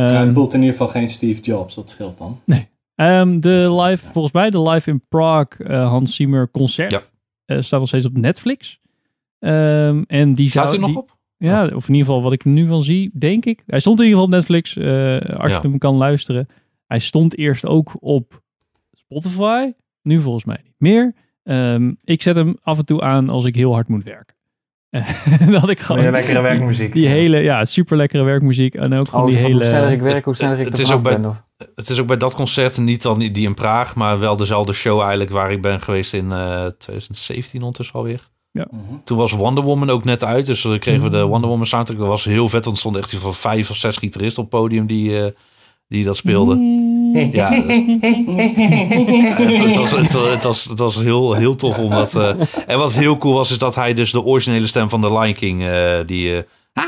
Ja, 0.00 0.08
Ehm, 0.08 0.24
het 0.24 0.32
boelt 0.32 0.54
in 0.54 0.60
ieder 0.60 0.74
geval 0.76 0.88
geen 0.88 1.08
Steve 1.08 1.40
Jobs, 1.42 1.74
dat 1.74 1.90
scheelt 1.90 2.18
dan. 2.18 2.40
Ehm, 2.94 3.32
de 3.32 3.38
Dus, 3.40 3.62
live, 3.62 4.04
ja. 4.06 4.12
volgens 4.12 4.34
mij 4.34 4.50
de 4.50 4.62
live 4.62 4.90
in 4.90 5.02
Prague 5.08 5.66
eh, 5.66 5.88
Hans 5.88 6.14
Zimmer 6.16 6.50
concert. 6.50 6.90
Ja. 6.90 7.00
eh, 7.44 7.60
staat 7.62 7.78
nog 7.80 7.88
steeds 7.88 8.06
op 8.06 8.16
Netflix. 8.16 8.80
Ehm, 9.38 10.02
en 10.06 10.32
die 10.32 10.48
Staat 10.50 10.68
zou, 10.68 10.80
hij 10.82 10.92
nog 10.92 11.04
die- 11.04 11.12
op? 11.12 11.16
Ja, 11.36 11.64
of 11.64 11.88
in 11.88 11.94
ieder 11.94 12.06
geval 12.06 12.22
wat 12.22 12.32
ik 12.32 12.44
er 12.44 12.50
nu 12.50 12.66
van 12.66 12.82
zie, 12.82 13.10
denk 13.18 13.44
ik. 13.44 13.62
Hij 13.66 13.80
stond 13.80 14.00
in 14.00 14.04
ieder 14.06 14.20
geval 14.20 14.34
op 14.38 14.38
Netflix, 14.40 14.76
eh, 14.76 15.38
als 15.40 15.50
Ja. 15.50 15.60
je 15.62 15.68
hem 15.68 15.78
kan 15.78 15.94
luisteren. 15.96 16.48
Hij 16.86 16.98
stond 16.98 17.36
eerst 17.36 17.66
ook 17.66 17.96
op 18.00 18.42
Spotify. 18.92 19.70
Nu 20.02 20.20
volgens 20.20 20.44
mij 20.44 20.60
niet 20.64 20.74
meer. 20.78 21.14
Ehm, 21.42 21.92
ik 22.04 22.22
zet 22.22 22.36
hem 22.36 22.56
af 22.62 22.78
en 22.78 22.84
toe 22.84 23.00
aan 23.00 23.28
als 23.28 23.44
ik 23.44 23.54
heel 23.54 23.72
hard 23.72 23.88
moet 23.88 24.04
werken. 24.04 24.36
dat 25.60 25.68
ik 25.68 25.78
gewoon 25.78 26.10
lekkere 26.10 26.40
werkmuziek. 26.40 26.92
die 26.92 27.06
hele, 27.08 27.38
ja, 27.38 27.64
super 27.64 27.96
lekkere 27.96 28.22
werkmuziek. 28.22 28.74
En 28.74 28.92
ook 28.94 29.08
gewoon 29.08 29.24
Oh, 29.24 29.30
die 29.30 29.36
van 29.38 29.46
hele... 29.46 29.60
hoe 29.60 29.68
sneller 29.70 29.90
ik 29.90 30.00
werk, 30.00 30.24
hoe 30.24 30.34
sneller 30.34 30.58
ik 30.58 30.64
Het 30.64 30.74
er 30.74 30.80
is 30.84 30.92
ook 30.92 31.02
bij- 31.02 31.20
ben. 31.20 31.28
Of... 31.28 31.42
Het 31.74 31.90
is 31.90 32.00
ook 32.00 32.06
bij 32.06 32.16
dat 32.16 32.34
concert 32.34 32.78
niet 32.78 33.02
dan 33.02 33.18
die 33.18 33.32
in 33.46 33.54
Praag, 33.54 33.94
maar 33.94 34.20
wel 34.20 34.36
dezelfde 34.36 34.72
show 34.72 35.00
eigenlijk 35.00 35.30
waar 35.30 35.52
ik 35.52 35.62
ben 35.62 35.80
geweest 35.80 36.14
in 36.14 36.32
eh 36.32 36.66
2017 36.78 37.60
ondertussen 37.60 37.94
alweer. 37.96 38.28
Ja. 38.52 38.66
Mhm. 38.70 38.80
Toen 39.04 39.18
was 39.18 39.32
Wonder 39.32 39.64
Woman 39.64 39.90
ook 39.90 40.04
net 40.04 40.24
uit, 40.24 40.46
dus 40.46 40.62
dan 40.62 40.78
kregen 40.78 41.02
we 41.02 41.10
de 41.10 41.16
Mm. 41.22 41.28
Wonder 41.28 41.50
Woman 41.50 41.66
soundtrack. 41.66 41.98
Dat 41.98 42.06
was 42.06 42.24
heel 42.24 42.48
vet, 42.48 42.64
want 42.64 42.76
er 42.76 42.80
stonden 42.80 43.02
echt 43.02 43.14
van 43.14 43.34
vijf 43.34 43.70
of 43.70 43.76
zes 43.76 43.96
gitaristen 43.96 44.42
op 44.42 44.50
het 44.52 44.60
podium 44.60 44.86
die, 44.86 45.20
eh, 45.24 45.30
die 45.88 46.04
dat 46.04 46.16
speelden. 46.16 46.58
Ja, 47.32 47.52
het, 47.52 47.66
was, 49.76 49.90
het, 49.90 50.12
was, 50.42 50.64
het 50.64 50.78
was 50.78 50.96
heel, 50.96 51.34
heel 51.34 51.54
tof. 51.54 51.78
Omdat, 51.78 52.14
eh, 52.14 52.34
en 52.66 52.78
wat 52.78 52.92
heel 52.92 53.18
cool 53.18 53.34
was, 53.34 53.50
is 53.50 53.58
dat 53.58 53.74
hij 53.74 53.94
dus 53.94 54.10
de 54.10 54.22
originele 54.22 54.66
stem 54.66 54.88
van 54.88 55.00
de 55.00 55.12
Lion 55.12 55.34
King, 55.34 55.62
uh, 55.62 55.98
die... 56.06 56.36
Eh, 56.36 56.42
uh, 56.74 56.84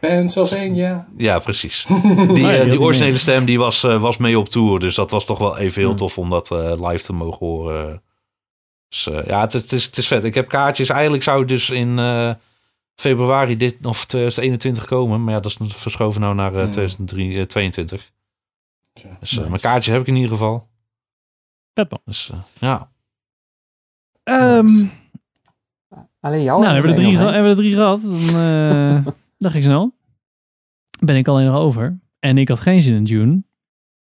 Pennsylvania. 0.00 1.06
Ja, 1.16 1.38
precies. 1.38 1.86
Die, 2.34 2.68
die 2.68 2.80
originele 2.80 3.18
stem 3.18 3.44
die 3.44 3.58
was, 3.58 3.80
was 3.80 4.16
mee 4.16 4.38
op 4.38 4.48
tour. 4.48 4.80
Dus 4.80 4.94
dat 4.94 5.10
was 5.10 5.24
toch 5.24 5.38
wel 5.38 5.58
even 5.58 5.82
heel 5.82 5.94
tof 5.94 6.18
om 6.18 6.30
dat 6.30 6.50
live 6.80 7.04
te 7.04 7.12
mogen 7.12 7.46
horen. 7.46 8.02
Dus 8.88 9.08
ja, 9.26 9.40
het, 9.40 9.72
is, 9.72 9.84
het 9.84 9.98
is 9.98 10.06
vet. 10.06 10.24
Ik 10.24 10.34
heb 10.34 10.48
kaartjes. 10.48 10.88
Eigenlijk 10.88 11.22
zou 11.22 11.38
het 11.38 11.48
dus 11.48 11.70
in 11.70 11.98
februari 12.94 13.56
dit, 13.56 13.74
of 13.82 14.04
2021 14.04 14.84
komen. 14.84 15.24
Maar 15.24 15.34
ja, 15.34 15.40
dat 15.40 15.56
is 15.60 15.74
verschoven 15.74 16.20
nou 16.20 16.34
naar 16.34 16.70
2023. 16.70 18.10
Dus. 19.20 19.38
Eh, 19.38 19.46
mijn 19.46 19.60
kaartje 19.60 19.92
heb 19.92 20.00
ik 20.00 20.06
in 20.06 20.14
ieder 20.14 20.30
geval. 20.30 20.68
Batman. 21.72 22.00
Dus 22.04 22.30
eh, 22.30 22.38
ja. 22.58 22.90
Um. 24.58 24.90
Alleen 26.20 26.42
jou. 26.42 26.60
Nou, 26.62 26.72
hebben 26.72 26.94
we, 26.94 27.02
hebben 27.10 27.42
we 27.42 27.48
er 27.48 27.56
drie 27.56 27.74
gehad. 27.74 28.02
Dan, 28.02 28.40
eh, 28.40 29.06
dacht 29.44 29.54
ik 29.54 29.62
snel. 29.62 29.94
Ben 31.00 31.16
ik 31.16 31.28
alleen 31.28 31.46
nog 31.46 31.56
over. 31.56 31.98
En 32.18 32.38
ik 32.38 32.48
had 32.48 32.60
geen 32.60 32.82
zin 32.82 32.94
in 32.94 33.04
June. 33.04 33.42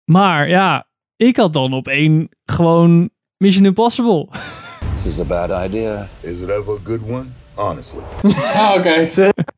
Maar 0.03 0.49
ja, 0.49 0.87
ik 1.15 1.37
had 1.37 1.53
dan 1.53 1.73
op 1.73 1.87
één 1.87 2.29
gewoon 2.45 3.09
Mission 3.37 3.65
Impossible. 3.65 4.27
This 4.95 5.05
is 5.05 5.19
a 5.19 5.23
bad 5.23 5.65
idea. 5.65 6.07
Is 6.21 6.41
it 6.41 6.49
ever 6.49 6.73
a 6.73 6.79
good 6.83 7.01
one? 7.01 7.25
Honestly. 7.53 8.03
Ah, 8.55 8.73
oké. 8.75 8.79
Okay. 8.79 9.31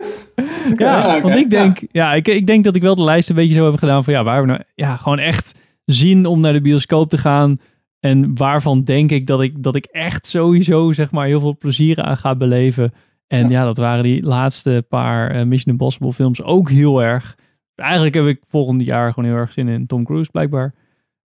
ja, 0.75 1.21
want 1.21 1.35
ik 1.35 1.49
denk, 1.49 1.79
ja. 1.91 2.13
ik, 2.13 2.27
ik 2.27 2.47
denk 2.47 2.63
dat 2.63 2.75
ik 2.75 2.81
wel 2.81 2.95
de 2.95 3.03
lijst 3.03 3.29
een 3.29 3.35
beetje 3.35 3.53
zo 3.53 3.65
heb 3.65 3.79
gedaan 3.79 4.03
van 4.03 4.13
ja, 4.13 4.23
waar 4.23 4.41
we 4.41 4.47
nou 4.47 4.61
ja, 4.75 4.95
gewoon 4.95 5.19
echt 5.19 5.59
zin 5.85 6.25
om 6.25 6.39
naar 6.39 6.53
de 6.53 6.61
bioscoop 6.61 7.09
te 7.09 7.17
gaan. 7.17 7.59
En 7.99 8.37
waarvan 8.37 8.83
denk 8.83 9.11
ik 9.11 9.27
dat 9.27 9.41
ik, 9.41 9.63
dat 9.63 9.75
ik 9.75 9.85
echt 9.85 10.27
sowieso 10.27 10.91
zeg 10.91 11.11
maar 11.11 11.25
heel 11.25 11.39
veel 11.39 11.57
plezier 11.57 12.01
aan 12.01 12.17
ga 12.17 12.35
beleven. 12.35 12.93
En 13.27 13.49
ja, 13.49 13.63
dat 13.63 13.77
waren 13.77 14.03
die 14.03 14.23
laatste 14.23 14.85
paar 14.89 15.31
eh, 15.31 15.43
Mission 15.45 15.71
Impossible 15.71 16.13
films 16.13 16.43
ook 16.43 16.69
heel 16.69 17.03
erg. 17.03 17.37
Eigenlijk 17.75 18.15
heb 18.15 18.25
ik 18.25 18.41
volgend 18.47 18.85
jaar 18.85 19.13
gewoon 19.13 19.29
heel 19.29 19.39
erg 19.39 19.51
zin 19.51 19.67
in 19.67 19.85
Tom 19.85 20.05
Cruise 20.05 20.31
blijkbaar. 20.31 20.73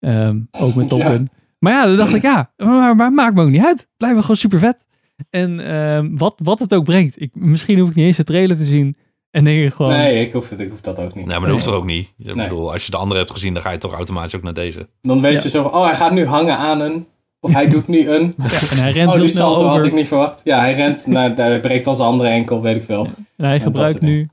Ehm, 0.00 0.40
ook 0.50 0.74
met 0.74 0.88
Top 0.88 0.98
Ja. 0.98 1.22
Maar 1.58 1.72
ja, 1.72 1.86
dan 1.86 1.96
dacht 1.96 2.14
ik 2.14 2.22
ja, 2.22 2.52
maar, 2.56 2.96
maar 2.96 3.12
maakt 3.12 3.34
me 3.34 3.42
ook 3.42 3.50
niet 3.50 3.64
uit. 3.64 3.80
Het 3.80 3.88
lijkt 3.96 4.16
me 4.16 4.22
gewoon 4.22 4.36
super 4.36 4.58
vet. 4.58 4.83
En 5.30 5.60
ehm, 5.66 6.16
wat, 6.16 6.34
wat 6.42 6.58
het 6.58 6.74
ook 6.74 6.84
brengt. 6.84 7.20
Ik, 7.20 7.30
misschien 7.34 7.78
hoef 7.78 7.88
ik 7.88 7.94
niet 7.94 8.06
eens 8.06 8.16
de 8.16 8.24
trailer 8.24 8.56
te 8.56 8.64
zien. 8.64 8.94
En 9.30 9.44
denk 9.44 9.64
ik 9.64 9.74
gewoon... 9.74 9.92
Nee, 9.92 10.20
ik 10.26 10.32
hoef, 10.32 10.50
ik 10.50 10.70
hoef 10.70 10.80
dat 10.80 10.98
ook 10.98 11.14
niet. 11.14 11.26
Nee, 11.26 11.38
maar 11.38 11.40
dat 11.48 11.50
hoeft 11.50 11.66
er 11.66 11.72
ook 11.72 11.84
niet. 11.84 12.08
Ik 12.18 12.34
Nee. 12.34 12.48
bedoel, 12.48 12.72
als 12.72 12.84
je 12.84 12.90
de 12.90 12.96
andere 12.96 13.20
hebt 13.20 13.32
gezien, 13.32 13.52
dan 13.54 13.62
ga 13.62 13.70
je 13.70 13.78
toch 13.78 13.92
automatisch 13.92 14.34
ook 14.34 14.42
naar 14.42 14.54
deze. 14.54 14.88
Dan 15.00 15.20
weet 15.20 15.32
Ja. 15.36 15.42
je 15.42 15.48
zo 15.48 15.62
van, 15.62 15.72
oh, 15.72 15.84
hij 15.84 15.94
gaat 15.94 16.12
nu 16.12 16.26
hangen 16.26 16.56
aan 16.56 16.80
een... 16.80 17.06
Of 17.40 17.52
hij 17.52 17.68
doet 17.68 17.88
nu 17.88 18.08
een... 18.10 18.34
Ja, 18.50 18.60
en 18.70 18.76
hij 18.76 18.92
rent 18.92 19.14
oh, 19.14 19.20
die 19.20 19.28
salto 19.28 19.64
over. 19.64 19.76
had 19.76 19.84
ik 19.84 19.92
niet 19.92 20.06
verwacht. 20.06 20.40
Ja, 20.44 20.58
hij 20.58 20.74
rent, 20.74 21.06
naar, 21.16 21.34
hij 21.34 21.60
breekt 21.60 21.84
dan 21.84 21.96
zijn 21.96 22.08
andere 22.08 22.28
enkel, 22.28 22.62
weet 22.62 22.76
ik 22.76 22.82
veel. 22.84 23.04
En 23.36 23.44
hij 23.44 23.60
gebruikt 23.60 24.00
nu... 24.00 24.28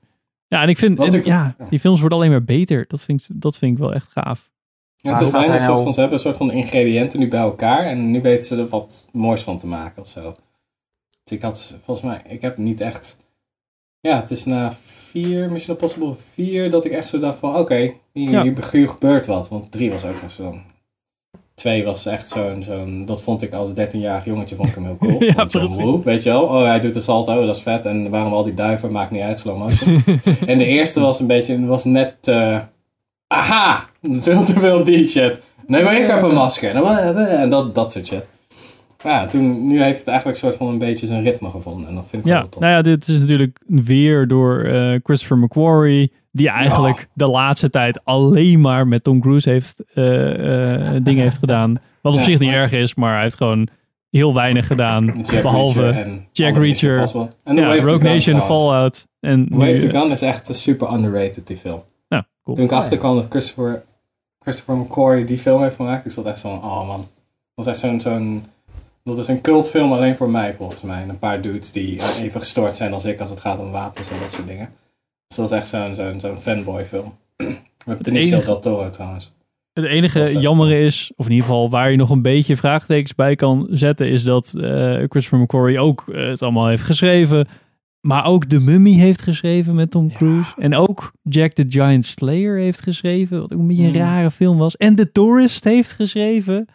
Ja, 0.47 0.61
en 0.61 0.69
ik 0.69 0.77
vind... 0.77 0.97
Wat 0.97 1.13
en 1.13 1.19
ik- 1.19 1.25
ja, 1.25 1.55
die 1.69 1.79
films 1.79 1.99
worden 1.99 2.17
alleen 2.17 2.31
maar 2.31 2.43
beter. 2.43 2.85
Dat 2.87 3.03
vind, 3.03 3.21
ik- 3.29 3.41
dat 3.41 3.57
vind 3.57 3.71
ik 3.71 3.77
wel 3.77 3.93
echt 3.93 4.11
gaaf. 4.11 4.49
Ja, 4.95 5.11
het 5.11 5.21
is 5.21 5.29
bijna 5.29 5.57
soort 5.57 5.71
nou- 5.71 5.83
van, 5.83 5.93
ze 5.93 5.99
hebben 5.99 6.17
een 6.17 6.23
soort 6.23 6.37
van 6.37 6.51
ingrediënten 6.51 7.19
nu 7.19 7.27
bij 7.27 7.39
elkaar. 7.39 7.83
En 7.85 8.11
nu 8.11 8.21
weten 8.21 8.47
ze 8.47 8.57
er 8.57 8.67
wat 8.67 9.07
moois 9.11 9.41
van 9.41 9.59
te 9.59 9.67
maken 9.67 10.01
of 10.01 10.07
zo. 10.07 10.35
Ik 11.25 11.41
had, 11.41 11.77
volgens 11.83 12.07
mij, 12.07 12.21
ik 12.27 12.41
heb 12.41 12.57
niet 12.57 12.81
echt... 12.81 13.17
Ja, 13.99 14.19
het 14.19 14.31
is 14.31 14.45
na 14.45 14.73
vier, 14.81 15.51
Mission 15.51 15.75
Impossible 15.75 16.13
4, 16.33 16.69
dat 16.69 16.85
ik 16.85 16.91
echt 16.91 17.07
zo 17.07 17.19
dacht 17.19 17.39
van, 17.39 17.55
oké, 17.55 17.93
hier, 18.13 18.29
Ja. 18.31 18.41
hier, 18.41 18.69
hier 18.71 18.87
gebeurt 18.89 19.25
wat. 19.25 19.49
Want 19.49 19.71
3 19.71 19.89
was 19.91 20.05
ook 20.05 20.21
nog 20.21 20.31
zo... 20.31 20.55
2 21.53 21.85
was 21.85 22.05
echt 22.05 22.29
zo'n, 22.29 22.63
zo'n, 22.63 23.05
dat 23.05 23.21
vond 23.21 23.41
ik 23.41 23.53
als 23.53 23.69
13-jarig 23.69 24.25
jongetje 24.25 24.55
vond 24.55 24.67
ik 24.67 24.75
hem 24.75 24.83
heel 24.85 24.97
cool. 24.97 25.23
Ja, 25.35 25.49
zo'n 25.49 25.67
woe, 25.75 26.03
weet 26.03 26.23
je 26.23 26.29
wel? 26.29 26.43
Oh, 26.43 26.63
hij 26.65 26.79
doet 26.79 26.95
een 26.95 27.01
salto, 27.01 27.45
dat 27.45 27.55
is 27.55 27.61
vet. 27.61 27.85
En 27.85 28.09
waarom 28.09 28.33
al 28.33 28.43
die 28.43 28.53
duiven, 28.53 28.91
maakt 28.91 29.11
niet 29.11 29.21
uit, 29.21 29.39
slow 29.39 29.57
motion. 29.57 30.03
en 30.47 30.57
de 30.57 30.65
eerste 30.65 30.99
was 30.99 31.19
een 31.19 31.27
beetje, 31.27 31.65
was 31.65 31.83
net, 31.83 32.27
eh, 32.27 32.59
aha, 33.27 33.89
veel 34.01 34.43
te 34.43 34.53
veel 34.59 34.83
die 34.83 35.07
shit. 35.09 35.39
Nee, 35.67 35.83
maar 35.83 36.01
ik 36.01 36.07
heb 36.07 36.21
een 36.21 36.33
masker. 36.33 36.75
En 37.15 37.49
dat, 37.49 37.75
dat 37.75 37.91
soort 37.91 38.07
shit. 38.07 38.29
Ja, 39.03 39.27
toen, 39.27 39.67
nu 39.67 39.81
heeft 39.83 39.99
het 39.99 40.07
eigenlijk 40.07 40.37
soort 40.37 40.55
van 40.55 40.67
een 40.67 40.77
beetje 40.77 41.05
zijn 41.07 41.23
ritme 41.23 41.49
gevonden. 41.49 41.87
En 41.87 41.95
dat 41.95 42.09
vind 42.09 42.25
ik 42.25 42.31
Ja, 42.31 42.39
wel 42.39 42.49
tof. 42.49 42.61
nou 42.61 42.73
ja, 42.73 42.81
dit 42.81 43.07
is 43.07 43.19
natuurlijk 43.19 43.59
weer 43.67 44.27
door 44.27 44.59
eh, 44.63 44.99
Christopher 45.03 45.37
McQuarrie. 45.37 46.11
Die 46.31 46.49
eigenlijk 46.49 47.07
de 47.13 47.27
laatste 47.27 47.69
tijd 47.69 47.99
alleen 48.05 48.59
maar 48.61 48.87
met 48.87 49.03
Tom 49.03 49.21
Cruise 49.21 49.49
heeft 49.49 49.83
eh, 49.93 50.95
eh, 50.95 51.03
dingen 51.03 51.23
heeft 51.23 51.37
gedaan. 51.37 51.73
Wat 52.01 52.13
op 52.13 52.19
Ja, 52.19 52.25
zich 52.25 52.39
niet 52.39 52.49
maar- 52.49 52.57
erg 52.59 52.71
is, 52.71 52.95
maar 52.95 53.13
hij 53.13 53.21
heeft 53.21 53.35
gewoon 53.37 53.67
heel 54.09 54.33
weinig 54.33 54.67
gedaan. 54.67 55.05
Jack 55.21 55.41
behalve 55.41 55.81
Reacher 55.89 56.27
Jack 56.31 56.55
Reacher. 56.57 56.97
En 57.43 57.55
ja, 57.55 57.75
Rogue 57.75 57.89
Gun 57.91 57.99
Nation, 58.03 58.19
trouwens. 58.39 58.45
Fallout. 58.61 59.07
En 59.19 59.45
The 59.49 59.55
Way 59.57 59.71
nu, 59.71 59.79
the 59.79 59.97
Gun 59.97 60.11
is 60.11 60.21
echt 60.21 60.55
super 60.55 60.93
underrated, 60.93 61.47
die 61.47 61.57
film. 61.57 61.81
Nou, 62.09 62.23
cool. 62.43 62.55
Toen 62.55 62.65
ik 62.65 62.71
achterkwam 62.71 63.15
dat 63.15 63.27
Christopher, 63.29 63.83
Christopher 64.39 64.75
McQuarrie 64.77 65.25
die 65.25 65.37
film 65.37 65.61
heeft 65.61 65.75
gemaakt, 65.75 66.05
ik 66.05 66.11
zat 66.11 66.25
echt 66.25 66.39
zo 66.39 66.49
van, 66.49 66.69
oh 66.71 66.87
man. 66.87 66.97
Dat 66.97 67.65
was 67.65 67.67
echt 67.67 67.79
zo'n, 67.79 68.01
zo'n, 68.01 68.43
dat 69.03 69.17
is 69.17 69.27
een 69.27 69.41
cultfilm 69.41 69.91
alleen 69.91 70.15
voor 70.15 70.29
mij 70.29 70.53
volgens 70.53 70.81
mij. 70.81 71.01
En 71.01 71.09
een 71.09 71.19
paar 71.19 71.41
dudes 71.41 71.71
die 71.71 71.99
eh, 71.99 72.21
even 72.23 72.39
gestoord 72.39 72.75
zijn 72.75 72.93
als 72.93 73.05
ik 73.05 73.19
als 73.19 73.29
het 73.29 73.39
gaat 73.39 73.59
om 73.59 73.71
wapens 73.71 74.09
en 74.11 74.19
dat 74.19 74.31
soort 74.31 74.47
dingen. 74.47 74.69
Dus 75.27 75.37
dat 75.37 75.51
is 75.51 75.57
echt 75.57 75.67
zo'n, 75.67 75.95
zo'n, 75.95 76.19
zo'n 76.19 76.37
fanboy 76.37 76.85
film. 76.85 77.13
Met 77.85 78.01
Benicio 78.01 78.31
enige- 78.35 78.45
del 78.45 78.59
Toro 78.59 78.89
trouwens. 78.89 79.33
Het 79.73 79.85
enige 79.85 80.39
jammer 80.39 80.71
is, 80.71 81.11
of 81.15 81.25
in 81.25 81.31
ieder 81.31 81.47
geval 81.47 81.69
waar 81.69 81.91
je 81.91 81.97
nog 81.97 82.09
een 82.09 82.21
beetje 82.21 82.55
vraagtekens 82.57 83.15
bij 83.15 83.35
kan 83.35 83.67
zetten, 83.69 84.07
is 84.09 84.23
dat 84.23 84.53
eh, 84.55 84.93
Christopher 84.95 85.39
McQuarrie 85.39 85.79
ook 85.79 86.03
eh, 86.07 86.27
het 86.27 86.41
allemaal 86.43 86.67
heeft 86.67 86.83
geschreven. 86.83 87.47
Maar 88.01 88.25
ook 88.25 88.45
The 88.45 88.59
Mummy 88.59 88.91
heeft 88.93 89.21
geschreven 89.21 89.75
met 89.75 89.91
Tom 89.91 90.11
Cruise. 90.13 90.49
En 90.57 90.75
ook 90.75 91.11
Jack 91.23 91.51
the 91.51 91.65
Giant 91.69 92.05
Slayer 92.05 92.57
heeft 92.57 92.81
geschreven, 92.81 93.39
wat 93.41 93.53
ook 93.53 93.59
een 93.59 93.67
beetje 93.67 93.83
een 93.83 93.89
Mm. 93.89 93.95
rare 93.95 94.31
film 94.31 94.57
was. 94.57 94.77
En 94.77 94.95
The 94.95 95.11
Tourist 95.11 95.63
heeft 95.63 95.91
geschreven, 95.91 96.67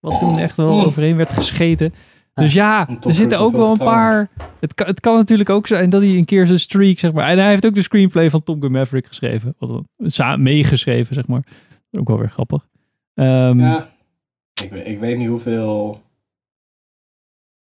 wat 0.00 0.18
toen 0.18 0.38
echt 0.38 0.56
wel 0.56 0.84
overheen 0.84 1.16
werd 1.16 1.32
gescheten. 1.32 1.94
Dus 2.34 2.52
ja, 2.52 2.84
Tom 2.84 2.96
er 3.10 3.14
zitten 3.14 3.38
ook 3.38 3.52
wel 3.52 3.70
een 3.70 3.76
paar... 3.78 4.28
Het 4.60 4.74
kan, 4.74 4.86
het 4.86 5.00
kan 5.00 5.16
natuurlijk 5.16 5.50
ook 5.50 5.66
zijn 5.66 5.90
dat 5.90 6.00
hij 6.02 6.10
een 6.10 6.24
keer 6.24 6.46
zijn 6.46 6.58
streak, 6.60 6.98
zeg 6.98 7.12
maar... 7.12 7.28
En 7.28 7.38
hij 7.38 7.48
heeft 7.48 7.66
ook 7.66 7.74
de 7.74 7.82
screenplay 7.82 8.30
van 8.30 8.42
Top 8.42 8.62
Gun 8.62 8.72
Maverick 8.72 9.06
geschreven. 9.06 9.54
Wat 9.58 9.82
meegeschreven, 10.38 11.14
zeg 11.14 11.26
maar. 11.26 11.42
Ook 11.90 12.08
wel 12.08 12.18
weer 12.18 12.28
grappig. 12.30 12.66
Ehm, 13.14 13.60
Ja, 13.60 13.88
ik, 14.62 14.70
weet- 14.70 14.86
ik 14.86 15.00
weet 15.00 15.16
niet 15.18 15.28
hoeveel 15.28 16.02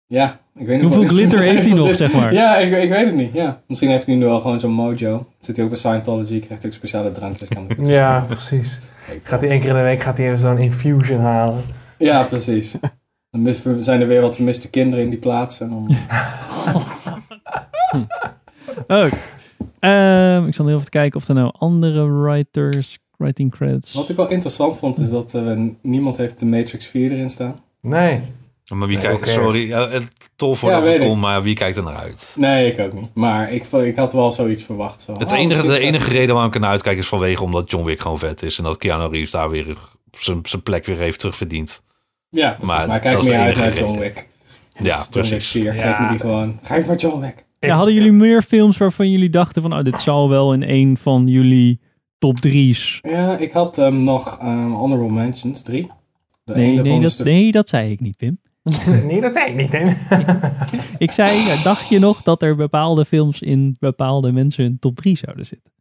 Ja, 0.06 0.40
ik 0.54 0.66
weet 0.66 0.82
niet 0.82 0.92
Hoeveel 0.92 1.08
glitter 1.08 1.40
heeft 1.50 1.64
hij 1.68 1.74
nog, 1.78 1.96
zeg 1.96 2.12
maar? 2.12 2.32
Ja, 2.32 2.56
ik, 2.56 2.72
ik 2.82 2.88
weet 2.88 3.06
het 3.06 3.14
niet. 3.14 3.32
Ja. 3.32 3.62
Misschien 3.66 3.90
heeft 3.90 4.06
hij 4.06 4.14
nu 4.14 4.24
wel 4.24 4.40
gewoon 4.40 4.60
zo'n 4.60 4.72
mojo. 4.72 5.26
Zit 5.40 5.56
hij 5.56 5.64
ook 5.64 5.70
bij 5.70 5.80
Scientology, 5.80 6.38
krijgt 6.40 6.62
hij 6.62 6.70
ook 6.70 6.76
speciale 6.76 7.12
drankjes. 7.12 7.48
Kan 7.48 7.68
Ja, 7.86 8.24
precies. 8.26 8.78
Gaat 9.22 9.40
hij 9.40 9.50
één 9.50 9.60
keer 9.60 9.68
in 9.68 9.76
de 9.76 9.82
week 9.82 10.00
gaat 10.02 10.16
hij 10.16 10.26
even 10.26 10.38
zo'n 10.38 10.58
infusion 10.58 11.20
halen. 11.20 11.62
Ja, 11.98 12.22
precies. 12.22 12.76
Dan 13.30 13.82
zijn 13.82 14.00
er 14.00 14.06
weer 14.06 14.20
wat 14.20 14.34
vermiste 14.34 14.70
kinderen 14.70 15.04
in 15.04 15.10
die 15.10 15.18
plaats. 15.18 15.60
En 15.60 15.70
dan... 15.70 15.96
Ook. 18.86 19.12
Ehm, 19.78 20.46
ik 20.46 20.54
zal 20.54 20.66
heel 20.66 20.76
even 20.76 20.88
kijken 20.88 21.20
of 21.20 21.28
er 21.28 21.34
nou 21.34 21.52
andere 21.58 22.10
writers, 22.12 22.98
writing 23.16 23.50
credits. 23.50 23.92
Wat 23.92 24.08
ik 24.08 24.16
wel 24.16 24.30
interessant 24.30 24.78
vond, 24.78 24.98
is 24.98 25.10
dat 25.10 25.34
eh, 25.34 25.60
niemand 25.82 26.16
heeft 26.16 26.38
de 26.38 26.46
Matrix 26.46 26.86
4 26.86 27.12
erin 27.12 27.28
staan. 27.30 27.60
Nee. 27.80 28.20
Maar 28.68 28.88
wie 28.88 28.96
Nee, 28.96 29.06
kijkt, 29.06 29.28
sorry, 29.28 29.74
tof 30.36 30.58
voor 30.58 30.70
Ja, 30.70 30.80
dat 30.80 30.94
het 30.94 30.98
komt, 30.98 31.20
maar 31.20 31.42
wie 31.42 31.54
kijkt 31.54 31.76
er 31.76 31.82
naar 31.82 31.96
uit? 31.96 32.36
Nee, 32.38 32.72
ik 32.72 32.78
ook 32.78 32.92
niet. 32.92 33.14
Maar 33.14 33.52
ik, 33.52 33.64
ik 33.64 33.96
had 33.96 34.12
wel 34.12 34.32
zoiets 34.32 34.62
verwacht. 34.62 35.00
Zo. 35.00 35.18
Het 35.18 35.32
Oh, 35.32 35.38
enige, 35.38 35.66
de 35.66 35.80
enige 35.80 36.10
reden 36.10 36.28
waarom 36.34 36.46
ik 36.48 36.54
er 36.54 36.60
naar 36.60 36.70
uitkijk 36.70 36.98
is 36.98 37.06
vanwege 37.06 37.42
omdat 37.42 37.70
John 37.70 37.84
Wick 37.84 38.00
gewoon 38.00 38.18
vet 38.18 38.42
is. 38.42 38.58
En 38.58 38.64
dat 38.64 38.76
Keanu 38.76 39.06
Reeves 39.08 39.30
daar 39.30 39.50
weer 39.50 39.76
zijn 40.18 40.38
zijn 40.42 40.62
plek 40.62 40.86
weer 40.86 40.98
heeft 40.98 41.18
terugverdiend. 41.18 41.84
Ja, 42.28 42.48
precies. 42.50 42.66
Maar, 42.74 42.86
Maar 42.86 42.96
ik 42.96 43.02
kijk 43.02 43.22
meer 43.22 43.38
uit 43.38 43.56
naar 43.56 43.78
John. 43.78 43.98
Wick. 43.98 44.28
Ja, 44.78 44.82
John 44.82 44.96
Wick 44.98 45.10
precies. 45.10 45.50
4, 45.50 45.72
geef 45.72 45.82
Ja. 45.82 46.02
me 46.02 46.08
die 46.08 46.18
gewoon. 46.18 46.58
Geef 46.62 46.86
maar 46.86 46.96
John 46.96 47.20
Wick. 47.20 47.44
Ja, 47.60 47.76
hadden 47.76 47.94
jullie 47.94 48.12
meer 48.12 48.42
films 48.42 48.76
waarvan 48.76 49.10
jullie 49.10 49.30
dachten 49.30 49.62
van, 49.62 49.72
oh, 49.74 49.82
dit 49.84 50.00
zal 50.00 50.28
wel 50.28 50.52
in 50.52 50.62
een 50.62 50.96
van 50.96 51.26
jullie 51.28 51.80
top 52.18 52.36
drie's. 52.40 52.98
Ja, 53.02 53.36
ik 53.38 53.52
had 53.52 53.78
ehm, 53.78 54.02
nog 54.04 54.38
ehm, 54.40 54.70
Honorable 54.70 55.12
Mentions, 55.12 55.62
drie. 55.62 55.90
De 56.44 56.54
Nee, 56.54 56.64
ene 56.72 56.82
nee, 56.82 56.92
van 56.92 57.02
dat, 57.02 57.16
de- 57.16 57.24
nee, 57.24 57.52
dat 57.52 57.68
zei 57.68 57.90
ik 57.90 58.00
niet, 58.00 58.16
Pim. 58.16 58.38
nee, 59.06 59.20
dat 59.20 59.32
zei 59.32 59.50
ik 59.50 59.56
niet. 59.56 59.72
Nee. 59.72 59.96
Ik 60.98 61.10
zei, 61.10 61.38
ja, 61.38 61.62
dacht 61.62 61.88
je 61.88 61.98
nog 61.98 62.22
dat 62.22 62.42
er 62.42 62.56
bepaalde 62.56 63.04
films 63.04 63.40
in 63.42 63.76
bepaalde 63.80 64.32
mensen 64.32 64.64
een 64.64 64.78
top 64.78 64.96
3 64.96 65.16
zouden 65.16 65.46
zitten? 65.46 65.72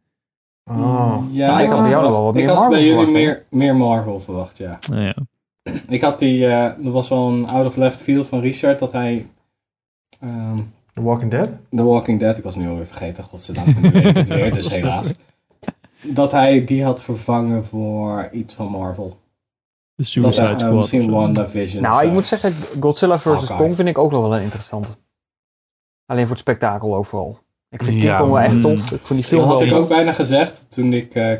Oh. 0.70 1.16
Ja, 1.30 1.46
Nou, 1.50 1.62
ik 1.62 1.68
had 1.70 1.78
bij 1.78 1.88
jou 1.90 2.02
verwacht- 2.02 2.10
wel 2.14 2.24
wat 2.24 2.34
Ik 2.36 2.40
meer 2.40 2.46
had 2.46 2.54
Marvel 2.54 2.70
bij 2.70 2.80
jullie 2.84 2.94
verwacht, 3.04 3.12
meer, 3.24 3.44
meer 3.50 3.76
Marvel 3.76 4.20
verwacht, 4.20 4.58
ja. 4.58 4.78
Nou 4.90 5.02
ja. 5.02 5.14
Ik 5.88 6.00
had 6.02 6.18
die, 6.18 6.46
eh 6.46 6.64
er 6.64 6.90
was 6.90 7.08
wel 7.08 7.28
een 7.28 7.48
out 7.48 7.66
of 7.66 7.76
left 7.76 8.00
field 8.00 8.26
van 8.26 8.40
Richard 8.40 8.78
dat 8.78 8.92
hij 8.92 9.26
ehm, 10.20 10.56
The 10.94 11.02
Walking 11.02 11.30
Dead? 11.30 11.56
The 11.70 11.84
Walking 11.84 12.20
Dead, 12.20 12.38
ik 12.38 12.44
was 12.44 12.56
nu 12.56 12.68
alweer 12.68 12.86
vergeten, 12.86 13.24
godzijdank, 13.24 13.80
nu 13.80 13.90
weet 13.90 14.04
ik 14.04 14.16
het 14.16 14.28
weer, 14.28 14.52
dus 14.52 14.68
helaas. 14.76 15.14
Dat 16.02 16.32
hij 16.32 16.64
die 16.64 16.84
had 16.84 17.02
vervangen 17.02 17.64
voor 17.64 18.28
iets 18.32 18.54
van 18.54 18.66
Marvel. 18.70 19.08
De 19.08 19.16
Dat 19.94 20.06
Suicide 20.06 20.42
hij, 20.42 20.50
eh, 20.52 20.58
Squad. 20.58 20.74
misschien. 20.74 21.10
WandaVision. 21.10 21.82
Nou, 21.82 22.06
ik 22.06 22.12
moet 22.12 22.24
zeggen, 22.24 22.52
Godzilla 22.80 23.18
vs. 23.18 23.46
Kong 23.46 23.74
vind 23.76 23.88
ik 23.88 23.98
ook 23.98 24.10
nog 24.10 24.20
wel 24.22 24.36
een 24.36 24.42
interessante. 24.42 24.88
Alleen 26.06 26.22
voor 26.22 26.30
het 26.36 26.40
spektakel 26.40 26.94
overal. 26.94 27.38
Ik 27.74 27.82
vind 27.84 27.96
King 27.96 28.02
Ja, 28.02 28.18
Kong 28.18 28.30
wel 28.32 28.40
echt 28.40 28.54
mm. 28.54 28.62
tof. 28.62 28.80
Ik 28.80 28.88
vond 28.88 29.08
die 29.08 29.16
Dat 29.16 29.26
film 29.26 29.42
had 29.44 29.62
ik 29.62 29.72
ook 29.72 29.88
bijna 29.88 30.12
gezegd 30.12 30.66
toen 30.68 30.92
ik... 30.92 31.14
eh, 31.14 31.32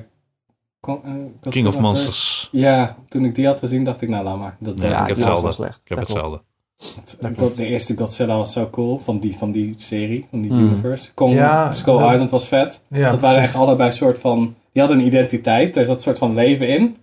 Kon- 0.80 1.00
eh, 1.44 1.50
King 1.52 1.66
of 1.66 1.78
Monsters. 1.78 2.48
Ja, 2.52 2.96
toen 3.08 3.24
ik 3.24 3.34
die 3.34 3.46
had 3.46 3.58
gezien 3.58 3.84
dacht 3.84 4.02
ik, 4.02 4.08
nou 4.08 4.24
laat 4.24 4.38
maar. 4.38 4.56
Dat 4.58 4.74
Ja, 4.74 4.80
denk 4.80 4.92
ik 4.92 4.98
heb 5.06 5.16
hetzelfde. 5.16 5.52
slecht. 5.52 5.80
Ik 5.84 5.88
heb 5.88 5.98
Dat 5.98 6.06
klopt. 6.06 6.22
hetzelfde. 6.22 7.40
God- 7.40 7.56
De 7.56 7.66
eerste 7.66 7.96
Godzilla 7.96 8.36
was 8.36 8.52
zo 8.52 8.68
cool, 8.70 8.98
van 8.98 9.18
die, 9.18 9.36
van 9.36 9.52
die 9.52 9.74
serie, 9.76 10.26
van 10.30 10.40
die 10.40 10.50
Mm. 10.52 10.58
universe. 10.66 11.14
Kong, 11.14 11.32
Ja, 11.34 11.72
Skull 11.72 11.98
dat- 11.98 12.10
Island 12.12 12.30
was 12.30 12.48
vet. 12.48 12.84
Ja, 12.88 13.08
dat 13.08 13.20
waren 13.20 13.36
precies. 13.36 13.54
echt 13.54 13.54
allebei 13.64 13.92
soort 13.92 14.18
van... 14.18 14.54
Die 14.72 14.82
hadden 14.82 15.00
een 15.00 15.06
identiteit, 15.06 15.76
er 15.76 15.86
zat 15.86 15.94
een 15.94 16.00
soort 16.02 16.18
van 16.18 16.34
leven 16.34 16.68
in. 16.68 16.96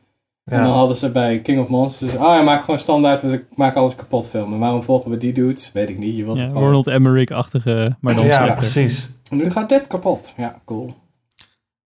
En 0.45 0.63
dan 0.63 0.71
hadden 0.71 0.97
ze 0.97 1.11
bij 1.11 1.39
King 1.39 1.59
of 1.59 1.67
Monsters... 1.67 2.15
Ah, 2.17 2.35
ja, 2.35 2.41
maak 2.41 2.63
gewoon 2.63 2.79
standaard, 2.79 3.21
dus 3.21 3.31
ik 3.31 3.45
maak 3.55 3.75
alles 3.75 3.95
kapot 3.95 4.27
filmen. 4.27 4.59
Waarom 4.59 4.83
volgen 4.83 5.11
we 5.11 5.17
die 5.17 5.33
dudes? 5.33 5.71
Weet 5.71 5.89
ik 5.89 5.97
niet. 5.97 6.15
Je 6.15 6.23
wilt 6.23 6.39
Ja, 6.39 6.47
gewoon... 6.47 6.63
Ronald 6.63 6.87
Emmerich-achtige, 6.87 7.95
maar 7.99 8.15
dan 8.15 8.25
Ja, 8.25 8.37
slechter. 8.37 8.55
precies. 8.57 9.09
Nu 9.29 9.51
gaat 9.51 9.69
dit 9.69 9.87
kapot. 9.87 10.33
Ja, 10.37 10.61
cool. 10.65 10.93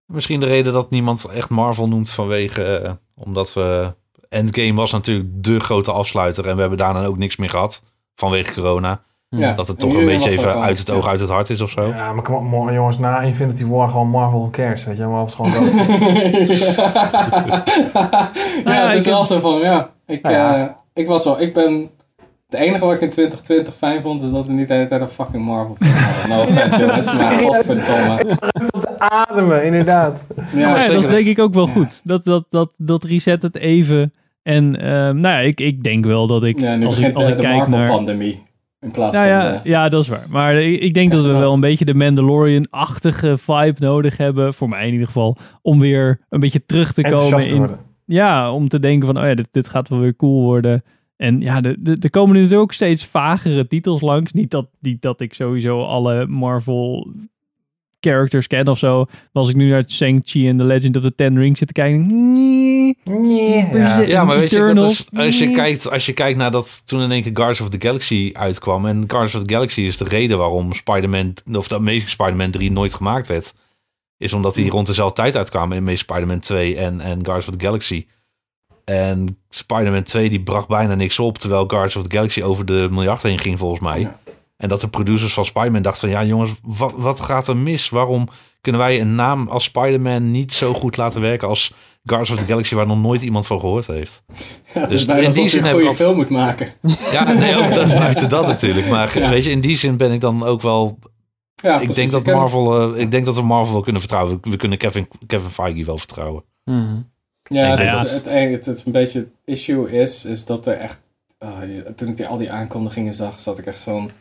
Misschien 0.06 0.40
de 0.40 0.45
reden 0.45 0.73
dat 0.73 0.90
niemand 0.90 1.26
echt 1.34 1.49
Marvel 1.49 1.88
noemt 1.88 2.10
vanwege... 2.11 2.64
eh, 2.64 2.91
omdat 3.15 3.53
we... 3.53 3.94
Endgame 4.30 4.73
was 4.73 4.91
natuurlijk 4.91 5.30
de 5.44 5.60
grote 5.60 5.91
afsluiter. 5.91 6.48
En 6.48 6.53
we 6.56 6.60
hebben 6.61 6.77
daarna 6.80 7.06
ook 7.06 7.18
niks 7.18 7.36
meer 7.36 7.49
gehad. 7.49 7.84
Vanwege 8.15 8.53
corona. 8.53 9.03
Ja, 9.30 9.54
Dat 9.54 9.68
het 9.68 9.80
toch 9.80 9.94
een 9.94 10.06
beetje 10.06 10.30
even 10.30 10.62
uit 10.62 10.78
het 10.78 10.90
oog, 10.90 11.08
uit 11.08 11.20
het 11.20 11.30
hart 11.30 11.50
is 11.50 11.62
of 11.62 11.70
zo. 11.70 11.88
Ja, 11.88 12.14
maar 12.14 12.24
kom 12.24 12.54
op, 12.54 12.72
jongens, 12.72 12.98
na 13.00 13.20
Infinity 13.20 13.66
War 13.66 13.90
gewoon 13.90 14.10
Marvel 14.10 14.48
cares, 14.52 14.86
weet 14.86 14.98
je. 14.98 15.06
Maar 15.06 15.20
het 15.20 15.28
is 15.30 15.36
gewoon 15.36 15.52
dood. 15.56 15.72
ja, 18.74 18.88
het 18.88 18.96
is 18.96 19.06
ik 19.06 19.12
wel 19.12 19.26
zo 19.26 19.40
van, 19.40 19.60
ja. 19.60 19.90
Ik, 20.08 20.28
ja. 20.28 20.58
eh, 20.58 20.70
ik 20.94 21.08
was 21.08 21.24
wel, 21.24 21.42
ik 21.42 21.54
ben... 21.54 21.90
Het 22.50 22.60
enige 22.60 22.86
wat 22.86 22.94
ik 22.94 23.02
in 23.02 23.10
2020 23.10 23.74
fijn 23.76 24.02
vond, 24.02 24.22
is 24.22 24.32
dat 24.32 24.46
we 24.46 24.54
niet 24.54 24.68
de 24.68 24.74
hele 24.74 24.88
tijd 24.88 25.02
een 25.02 25.08
fucking 25.08 25.46
Marvel 25.46 25.76
film 25.80 25.92
hadden. 25.92 26.30
No 26.30 26.42
offense, 26.44 26.80
jongens, 26.80 27.20
maar 27.20 27.34
godverdomme. 27.34 28.38
Om 28.74 28.80
te 28.80 29.00
ademen, 29.00 29.66
inderdaad. 29.66 30.22
Ja, 30.54 30.78
Ja, 30.78 30.88
dat 30.88 30.96
is 31.04 31.08
denk 31.08 31.26
ik 31.26 31.40
ook 31.40 31.54
wel 31.54 31.68
goed. 31.68 32.02
Dat, 32.04 32.26
dat, 32.26 32.46
dat, 32.50 32.72
dat 32.78 33.04
reset 33.04 33.42
het 33.42 33.56
even. 33.58 34.14
En 34.44 34.82
ehm, 34.82 35.20
nou 35.20 35.34
ja, 35.36 35.40
ik, 35.40 35.60
ik 35.60 35.84
denk 35.84 36.06
wel 36.06 36.28
dat 36.28 36.44
ik, 36.44 36.60
Ja, 36.60 36.76
nu 36.76 36.86
als 36.86 36.94
ik, 36.96 37.00
begint 37.00 37.16
als 37.16 37.26
eh, 37.26 37.30
ik 37.32 37.36
de 37.38 37.42
kijk 37.42 37.58
naar... 37.58 37.70
Marvel-pandemie. 37.70 38.44
In 38.80 38.92
plaats 38.92 39.16
Nou 39.16 39.28
van... 39.30 39.36
ja, 39.38 39.54
eh, 39.54 39.64
ja, 39.64 39.90
dat 39.90 40.02
is 40.02 40.08
waar. 40.08 40.26
Maar 40.30 40.56
ik, 40.62 40.80
ik 40.82 40.94
denk 40.94 41.12
dat 41.12 41.24
we 41.26 41.32
wel 41.32 41.54
een 41.54 41.60
beetje 41.60 41.86
de 41.86 41.94
Mandalorian-achtige 41.94 43.38
vibe 43.38 43.76
nodig 43.80 44.18
hebben, 44.18 44.54
voor 44.54 44.70
mij 44.70 44.86
in 44.88 44.92
ieder 44.92 45.08
geval, 45.08 45.38
om 45.62 45.80
weer 45.80 46.20
een 46.30 46.40
beetje 46.40 46.66
terug 46.66 46.94
te 46.94 47.02
komen 47.02 47.40
te 47.40 47.56
in... 47.56 47.68
Ja, 48.06 48.52
om 48.52 48.68
te 48.68 48.80
denken 48.80 49.06
van, 49.06 49.18
oh 49.18 49.24
ja, 49.28 49.34
dit, 49.36 49.48
dit 49.52 49.70
gaat 49.70 49.90
wel 49.90 50.00
weer 50.00 50.16
cool 50.16 50.42
worden. 50.42 50.84
En 51.18 51.42
ja, 51.42 51.62
de- 51.62 51.76
de- 51.80 51.98
er 52.00 52.10
komen 52.10 52.34
nu 52.34 52.42
natuurlijk 52.42 52.62
ook 52.64 52.74
steeds 52.74 53.06
vagere 53.06 53.68
titels 53.68 54.02
langs. 54.02 54.32
Niet 54.32 54.52
dat, 54.52 54.68
niet 54.80 55.02
dat 55.02 55.22
ik 55.22 55.34
sowieso 55.34 55.84
alle 55.84 56.26
Marvel 56.28 57.14
characters 58.10 58.48
ken 58.48 58.68
of 58.68 58.77
zo. 58.77 58.98
Maar 58.98 59.44
als 59.44 59.49
ik 59.49 59.56
nu 59.56 59.69
naar 59.69 59.84
Shang-Chi 59.88 60.48
en 60.48 60.57
The 60.57 60.64
Legend 60.64 60.95
of 60.95 61.03
the 61.03 61.15
Ten 61.15 61.38
Rings 61.38 61.60
zit 61.60 61.68
te 61.68 61.73
kijken... 61.73 62.32
Nee, 62.34 62.98
Ja. 63.73 63.99
Ja, 63.99 64.26
maar 64.26 64.38
weet 64.38 64.49
je, 64.49 64.73
dat 64.73 64.91
is, 64.91 65.07
als, 65.15 65.40
je 65.40 65.45
nee. 65.45 65.56
kijkt, 65.56 65.91
als 65.91 66.06
je 66.06 66.14
kijkt 66.14 66.38
naar 66.38 66.52
dat 66.52 66.82
toen 66.86 67.02
in 67.02 67.11
één 67.11 67.23
keer 67.23 67.32
Guardians 67.34 67.61
of 67.61 67.69
the 67.69 67.88
Galaxy 67.88 68.30
uitkwam. 68.34 68.86
En 68.86 69.03
Guardians 69.07 69.36
of 69.36 69.44
the 69.44 69.53
Galaxy 69.53 69.82
is 69.82 69.98
de 69.98 70.06
reden 70.06 70.38
waarom 70.38 70.73
Spider-Man, 70.73 71.34
of 71.52 71.68
de 71.68 71.76
Amazing 71.76 72.10
Spider-Man 72.10 72.52
3 72.52 72.72
nooit 72.72 72.94
gemaakt 72.94 73.27
werd. 73.27 73.53
Is 74.18 74.34
omdat 74.34 74.56
die 74.56 74.69
rond 74.69 74.88
dezelfde 74.88 75.22
tijd 75.22 75.36
uitkwamen 75.36 75.77
in 75.77 75.82
Amazing 75.82 76.10
Spider-Man 76.10 76.40
2 76.40 76.76
en, 76.76 77.02
en 77.02 77.14
Guardians 77.14 77.48
of 77.48 77.56
the 77.56 77.65
Galaxy. 77.65 78.06
En 78.86 79.38
Spider-Man 79.49 80.03
2 80.03 80.30
die 80.30 80.44
bracht 80.44 80.68
bijna 80.68 80.95
niks 80.95 81.19
op, 81.19 81.38
terwijl 81.38 81.68
Guardians 81.68 81.95
of 81.95 82.03
the 82.03 82.15
Galaxy 82.15 82.41
over 82.41 82.65
de 82.65 82.88
miljard 82.91 83.23
heen 83.23 83.40
ging 83.40 83.60
volgens 83.60 83.82
mij. 83.82 83.99
Ja. 83.99 84.19
En 84.57 84.69
dat 84.69 84.82
de 84.82 84.88
producers 84.88 85.34
van 85.34 85.45
Spider-Man 85.45 85.82
dachten 85.82 86.02
van, 86.10 86.19
ja 86.19 86.26
jongens, 86.26 86.52
wat, 86.64 86.94
wat 86.95 87.19
gaat 87.22 87.48
er 87.48 87.57
mis? 87.57 87.90
Waarom 87.90 88.27
kunnen 88.61 88.82
wij 88.82 89.02
een 89.02 89.15
naam 89.15 89.48
als 89.48 89.64
Spider-Man 89.64 90.32
niet 90.32 90.53
zo 90.53 90.73
goed 90.73 90.98
laten 90.98 91.22
werken 91.22 91.48
als 91.48 91.73
Guardians 92.03 92.30
of 92.40 92.45
the 92.45 92.52
Galaxy, 92.52 92.76
waar 92.76 92.88
nog 92.88 93.02
nooit 93.02 93.22
iemand 93.22 93.48
van 93.48 93.60
gehoord 93.60 93.88
heeft? 93.88 94.23
ja, 94.73 94.80
het 94.82 94.90
dus 94.90 94.99
is 94.99 95.06
bijna 95.06 95.27
in 95.27 95.34
die 95.34 95.49
zin 95.49 95.65
een 95.65 95.72
goede 95.72 95.95
film 95.95 96.15
moet 96.15 96.30
maken. 96.30 96.72
Ja, 97.11 97.34
nee, 97.34 97.56
ook 97.56 97.73
dat 97.73 97.88
buiten 98.03 98.30
dat 98.30 98.48
natuurlijk. 98.48 98.88
Maar 98.88 99.19
Ja. 99.19 99.30
weet 99.30 99.44
je, 99.44 99.52
in 99.52 99.60
die 99.61 99.76
zin 99.76 99.98
ben 99.98 100.11
ik 100.11 100.22
dan 100.22 100.44
ook 100.44 100.61
wel... 100.61 100.99
Ja, 101.56 101.72
ik, 101.73 101.77
precies. 101.77 101.95
denk 101.95 102.11
dat 102.26 102.36
Marvel, 102.36 102.94
eh, 102.95 103.02
ik 103.02 103.11
denk 103.11 103.26
dat 103.26 103.36
we 103.36 103.41
Marvel 103.41 103.73
wel 103.73 103.82
kunnen 103.84 104.02
vertrouwen. 104.02 104.38
We 104.41 104.56
kunnen 104.57 104.77
Kevin, 104.77 105.07
Kevin 105.27 105.49
Feige 105.49 105.86
wel 105.86 105.98
vertrouwen. 105.98 106.44
Mhm. 106.64 106.95
Ja, 107.44 107.77
het, 107.77 108.06
is, 108.06 108.11
het, 108.11 108.30
het, 108.30 108.65
het, 108.65 108.84
een 108.86 108.91
beetje 108.91 109.19
het 109.19 109.27
issue 109.45 109.91
is, 109.91 110.26
is 110.26 110.45
dat 110.45 110.65
er 110.65 110.73
echt... 110.73 110.99
je- 111.40 111.94
toen 111.95 112.07
ik 112.07 112.15
die, 112.18 112.27
al 112.27 112.38
die 112.38 112.52
aankondigingen 112.52 113.14
zag, 113.14 113.40
zat 113.40 113.57
ik 113.57 113.65
echt 113.65 113.80
zo'n... 113.80 114.11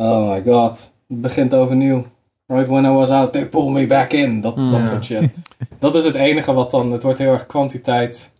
Oh 0.00 0.30
my 0.30 0.42
god, 0.46 0.92
het 1.08 1.20
begint 1.20 1.54
overnieuw. 1.54 2.06
Right 2.46 2.68
when 2.68 2.84
I 2.84 2.88
was 2.88 3.10
out, 3.10 3.32
they 3.32 3.46
pull 3.46 3.68
me 3.70 3.86
back 3.86 4.12
in. 4.12 4.40
Dat, 4.40 4.56
Mm. 4.56 4.70
dat 4.70 4.78
Ja. 4.78 4.84
soort 4.84 5.04
shit. 5.04 5.34
dat 5.78 5.94
is 5.94 6.04
het 6.04 6.14
enige 6.14 6.52
wat 6.52 6.70
dan... 6.70 6.92
Het 6.92 7.02
wordt 7.02 7.18
heel 7.18 7.32
erg 7.32 7.46
kwantiteit. 7.46 8.32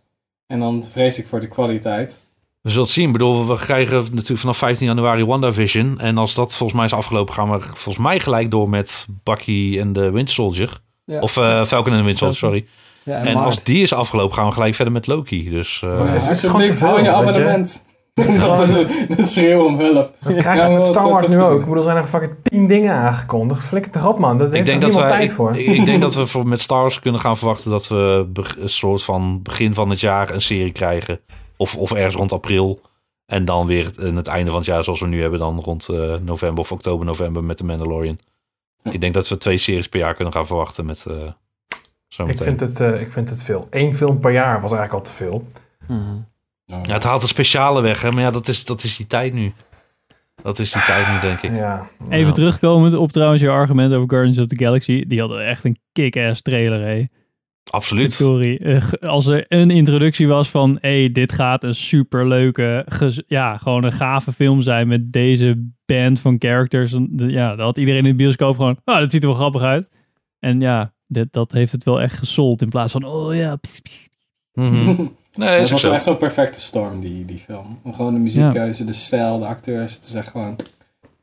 En 0.47 0.59
dan 0.59 0.83
vrees 0.91 1.17
ik 1.17 1.27
voor 1.27 1.39
de 1.39 1.47
kwaliteit. 1.47 2.21
We 2.61 2.69
zullen 2.69 2.83
het 2.85 2.93
zien. 2.93 3.05
Ik 3.07 3.11
bedoel, 3.11 3.47
we 3.47 3.55
krijgen 3.55 3.95
natuurlijk 4.11 4.39
vanaf 4.39 4.57
15 4.57 4.87
januari 4.87 5.25
WandaVision. 5.25 5.99
En 5.99 6.17
als 6.17 6.33
dat 6.33 6.55
volgens 6.55 6.77
mij 6.77 6.85
is 6.87 6.93
afgelopen, 6.93 7.33
gaan 7.33 7.51
we 7.51 7.59
volgens 7.59 7.97
mij 7.97 8.19
gelijk 8.19 8.51
door 8.51 8.69
met 8.69 9.07
Bucky 9.23 9.77
en 9.79 9.93
de 9.93 10.11
Winter 10.11 10.33
Soldier. 10.33 10.79
Ja. 11.05 11.19
Of 11.19 11.37
eh, 11.37 11.63
Falcon 11.63 11.91
en 11.91 11.97
de 11.99 12.03
Winter 12.05 12.35
Soldier, 12.35 12.37
sorry. 12.39 12.65
Ja, 13.03 13.25
En 13.25 13.35
als 13.37 13.63
die 13.63 13.81
is 13.81 13.93
afgelopen, 13.93 14.35
gaan 14.35 14.45
we 14.47 14.51
gelijk 14.51 14.75
verder 14.75 14.93
met 14.93 15.07
Loki. 15.07 15.49
Dus 15.49 15.81
eh, 15.83 15.89
Maar 15.97 16.07
het 16.07 16.15
is- 16.15 16.25
het 16.27 16.35
is 16.35 16.39
gewoon 16.41 16.55
Alsjeblieft, 16.61 16.81
hou 16.91 17.03
je. 17.03 17.11
abonnement. 17.11 17.85
Dat, 18.13 19.29
schreeuw 19.29 19.65
om 19.65 19.79
hulp. 19.79 20.15
Dat 20.19 20.35
krijgen 20.35 20.55
Ja, 20.55 20.67
we 20.67 20.73
met 20.73 20.85
Star 20.85 21.09
Wars 21.09 21.27
nu 21.27 21.41
ook. 21.41 21.53
Ik 21.53 21.59
bedoel, 21.59 21.75
er 21.75 21.81
zijn 21.81 21.97
er 21.97 22.03
fucking 22.03 22.33
tien 22.41 22.67
dingen 22.67 22.93
aangekondigd. 22.93 23.63
Flikker 23.63 23.91
toch 23.91 24.07
op, 24.07 24.19
man. 24.19 24.37
Dat 24.37 24.47
ik 24.47 24.53
heeft 24.53 24.65
denk 24.65 24.81
toch 24.81 24.89
dat 24.91 24.99
niemand 24.99 25.19
we, 25.19 25.19
tijd 25.19 25.33
voor. 25.37 25.57
Ik, 25.57 25.77
ik 25.77 25.85
denk 25.85 26.01
dat 26.01 26.15
we 26.15 26.27
voor, 26.31 26.47
met 26.47 26.61
Star 26.61 26.79
Wars 26.79 26.99
kunnen 26.99 27.21
gaan 27.21 27.37
verwachten 27.37 27.71
dat 27.71 27.87
we 27.87 28.27
een 28.59 28.69
soort 28.69 29.03
van 29.03 29.41
begin 29.41 29.73
van 29.73 29.89
het 29.89 29.99
jaar 29.99 30.29
een 30.29 30.41
serie 30.41 30.71
krijgen. 30.71 31.19
Of, 31.57 31.77
of 31.77 31.91
ergens 31.91 32.15
rond 32.15 32.31
april. 32.31 32.81
En 33.25 33.45
dan 33.45 33.65
weer 33.65 33.91
in 33.99 34.15
het 34.15 34.27
einde 34.27 34.49
van 34.49 34.59
het 34.59 34.67
jaar 34.67 34.83
zoals 34.83 34.99
we 34.99 35.07
nu 35.07 35.21
hebben. 35.21 35.39
Dan 35.39 35.59
rond 35.59 35.89
eh, 35.89 36.15
november 36.15 36.59
of 36.59 36.71
oktober, 36.71 37.05
november 37.05 37.43
met 37.43 37.57
de 37.57 37.63
Mandalorian. 37.63 38.19
Ja. 38.77 38.91
Ik 38.91 39.01
denk 39.01 39.13
dat 39.13 39.29
we 39.29 39.37
twee 39.37 39.57
series 39.57 39.89
per 39.89 39.99
jaar 39.99 40.13
kunnen 40.13 40.33
gaan 40.33 40.47
verwachten 40.47 40.85
met 40.85 41.05
eh 41.05 41.15
zo 42.07 42.25
Ik 42.25 42.37
vind, 42.37 42.59
het, 42.59 42.79
eh, 42.79 43.01
ik 43.01 43.11
vind 43.11 43.29
het 43.29 43.43
veel. 43.43 43.67
Eén 43.69 43.95
film 43.95 44.19
per 44.19 44.31
jaar 44.31 44.61
was 44.61 44.71
eigenlijk 44.71 44.93
al 44.93 45.11
te 45.11 45.17
veel. 45.17 45.45
Mhm. 45.87 46.17
Ja, 46.83 46.93
het 46.93 47.03
haalt 47.03 47.21
een 47.21 47.27
speciale 47.27 47.81
weg, 47.81 48.01
hè? 48.01 48.11
maar 48.11 48.21
ja, 48.23 48.31
dat 48.31 48.47
is, 48.47 48.65
dat 48.65 48.83
is 48.83 48.97
die 48.97 49.07
tijd 49.07 49.33
nu. 49.33 49.51
Dat 50.43 50.59
is 50.59 50.71
die 50.71 50.81
tijd 50.81 51.07
nu, 51.07 51.19
denk 51.29 51.41
ik. 51.41 51.51
Ja. 51.59 51.87
Even 52.09 52.25
Ja. 52.27 52.31
terugkomend 52.31 52.93
op 52.93 53.11
trouwens 53.11 53.41
je 53.41 53.49
argument 53.49 53.95
over 53.95 54.09
Guardians 54.09 54.37
of 54.37 54.47
the 54.47 54.63
Galaxy. 54.63 55.03
Die 55.07 55.19
hadden 55.19 55.45
echt 55.45 55.63
een 55.65 55.77
kick-ass 55.91 56.41
trailer, 56.41 56.81
hé. 56.81 57.03
Absoluut. 57.69 58.13
Sorry. 58.13 58.55
Eh, 58.55 58.91
als 59.09 59.27
er 59.27 59.45
een 59.47 59.71
introductie 59.71 60.27
was 60.27 60.49
van, 60.49 60.77
hey, 60.81 61.11
dit 61.11 61.31
gaat 61.31 61.63
een 61.63 61.75
superleuke, 61.75 62.85
ja, 63.27 63.57
gewoon 63.57 63.83
een 63.83 63.91
gave 63.91 64.31
film 64.31 64.61
zijn 64.61 64.87
met 64.87 65.13
deze 65.13 65.69
band 65.85 66.19
van 66.19 66.35
characters. 66.39 66.95
Ja, 67.15 67.55
dan 67.55 67.65
had 67.65 67.77
iedereen 67.77 68.05
in 68.05 68.09
de 68.11 68.23
bioscoop 68.23 68.55
gewoon, 68.55 68.79
ah, 68.83 68.99
dat 68.99 69.11
ziet 69.11 69.21
er 69.23 69.29
wel 69.29 69.37
grappig 69.37 69.61
uit. 69.61 69.89
En 70.39 70.59
ja, 70.59 70.93
dit, 71.07 71.33
dat 71.33 71.51
heeft 71.51 71.71
het 71.71 71.83
wel 71.83 72.01
echt 72.01 72.17
gesold 72.17 72.61
in 72.61 72.69
plaats 72.69 72.91
van, 72.91 73.03
oh 73.03 73.35
ja. 73.35 73.59
Mhm. 74.53 75.05
Nee, 75.33 75.59
ook 75.59 75.67
was 75.67 75.81
zo. 75.81 75.91
echt 75.91 76.03
zo'n 76.03 76.17
perfecte 76.17 76.61
storm, 76.61 76.99
die, 76.99 77.25
die 77.25 77.37
film. 77.37 77.79
Gewoon 77.91 78.13
de 78.13 78.19
muziekkeuze, 78.19 78.83
de 78.83 78.93
stijl, 78.93 79.39
de 79.39 79.45
acteurs. 79.45 79.93
Het 79.95 80.05
is 80.05 80.13
echt 80.13 80.29
gewoon 80.29 80.55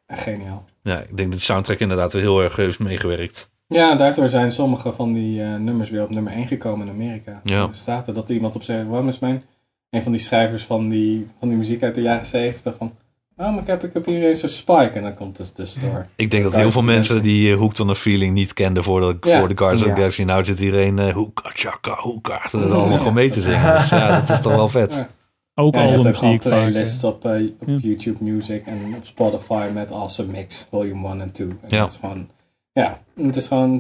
echt 0.06 0.22
geniaal. 0.22 0.64
Ja, 0.82 0.98
ik 1.00 1.16
denk 1.16 1.30
dat 1.30 1.38
de 1.38 1.44
soundtrack 1.44 1.78
inderdaad 1.78 2.12
er 2.12 2.20
heel 2.20 2.42
erg 2.42 2.56
heeft 2.56 2.78
meegewerkt. 2.78 3.50
Ja, 3.66 3.94
daardoor 3.94 4.28
zijn 4.28 4.52
sommige 4.52 4.92
van 4.92 5.12
die 5.12 5.42
eh, 5.42 5.54
nummers 5.54 5.90
weer 5.90 6.02
op 6.02 6.10
nummer 6.10 6.32
1 6.32 6.46
gekomen 6.46 6.86
in 6.86 6.92
Amerika. 6.92 7.40
Ja. 7.44 7.66
Er 7.66 7.74
staat 7.74 8.06
er 8.06 8.14
dat 8.14 8.28
iemand 8.28 8.54
op 8.56 8.62
zegt, 8.62 8.86
waarom 8.86 9.08
is 9.08 9.18
mijn... 9.18 9.42
Een 9.90 10.02
van 10.02 10.12
die 10.12 10.20
schrijvers 10.20 10.64
van 10.64 10.88
die, 10.88 11.28
van 11.38 11.48
die 11.48 11.56
muziek 11.56 11.82
uit 11.82 11.94
de 11.94 12.02
jaren 12.02 12.26
70 12.26 12.76
van... 12.76 12.92
Oh, 13.40 13.50
maar 13.52 13.58
ik 13.60 13.66
heb, 13.66 13.84
ik 13.84 13.92
heb 13.92 14.04
hier 14.06 14.28
eens 14.28 14.40
zo'n 14.40 14.48
spike. 14.48 14.90
En 14.92 15.02
dan 15.02 15.14
komt 15.14 15.38
het 15.38 15.56
dus 15.56 15.74
door. 15.74 16.06
Ik 16.16 16.30
denk 16.30 16.42
dat 16.44 16.56
heel 16.56 16.70
veel 16.70 16.82
mensen 16.82 17.22
die 17.22 17.50
uh, 17.50 17.56
Hooked 17.56 17.80
on 17.80 17.90
a 17.90 17.94
Feeling 17.94 18.34
niet 18.34 18.52
kenden 18.52 18.84
voor 18.84 19.00
de, 19.00 19.28
Ja. 19.28 19.38
voor 19.38 19.48
de 19.48 19.56
Guardians 19.56 19.82
of 19.82 19.88
Ja. 19.88 19.94
the 19.94 20.00
Galaxy. 20.00 20.22
Nou 20.22 20.44
zit 20.44 20.60
iedereen 20.60 20.98
uh, 20.98 21.08
hoeka, 21.14 21.50
chaka, 21.52 21.96
hoeka. 22.00 22.48
Dat 22.50 22.64
is 22.64 22.70
allemaal 22.70 22.98
gewoon 22.98 23.14
mee 23.14 23.30
te 23.30 23.40
zingen. 23.40 23.72
Dus 23.76 23.88
ja, 23.88 24.20
dat 24.20 24.28
is 24.28 24.40
toch 24.40 24.52
wel 24.54 24.68
vet. 24.68 24.94
Ja. 24.94 25.08
Ook 25.54 25.74
albums 25.74 26.06
ook 26.06 26.14
gewoon 26.16 26.30
die 26.30 26.40
ik 26.42 26.46
playlists 26.48 27.04
op, 27.04 27.24
eh, 27.24 27.46
op 27.58 27.68
Ja. 27.68 27.74
YouTube 27.76 28.24
Music 28.24 28.66
en 28.66 28.94
op 28.96 29.04
Spotify 29.04 29.68
met 29.72 29.92
Awesome 29.92 30.30
Mix, 30.32 30.66
Volume 30.70 31.08
1 31.08 31.20
en 31.20 31.32
2. 31.32 31.48
En 31.48 31.58
Ja. 31.68 31.78
dat 31.78 31.90
is 31.90 31.96
gewoon, 31.96 32.28
ja, 32.72 33.00
het 33.16 33.36
is 33.36 33.46
gewoon, 33.46 33.72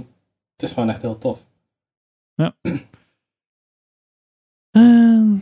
het 0.52 0.62
is 0.62 0.72
gewoon 0.72 0.90
echt 0.90 1.02
heel 1.02 1.18
tof. 1.18 1.44
Ja. 2.34 2.54
Ehm, 4.70 5.34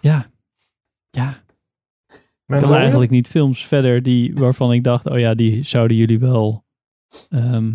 ja. 0.00 0.26
Ja. 1.10 1.39
Ik 2.50 2.70
eigenlijk 2.70 3.10
niet 3.10 3.28
films 3.28 3.66
verder 3.66 4.02
die, 4.02 4.34
waarvan 4.34 4.72
ik 4.72 4.84
dacht, 4.84 5.10
oh 5.10 5.18
ja, 5.18 5.34
die 5.34 5.62
zouden 5.62 5.96
jullie 5.96 6.18
wel 6.18 6.64
ehm 7.30 7.72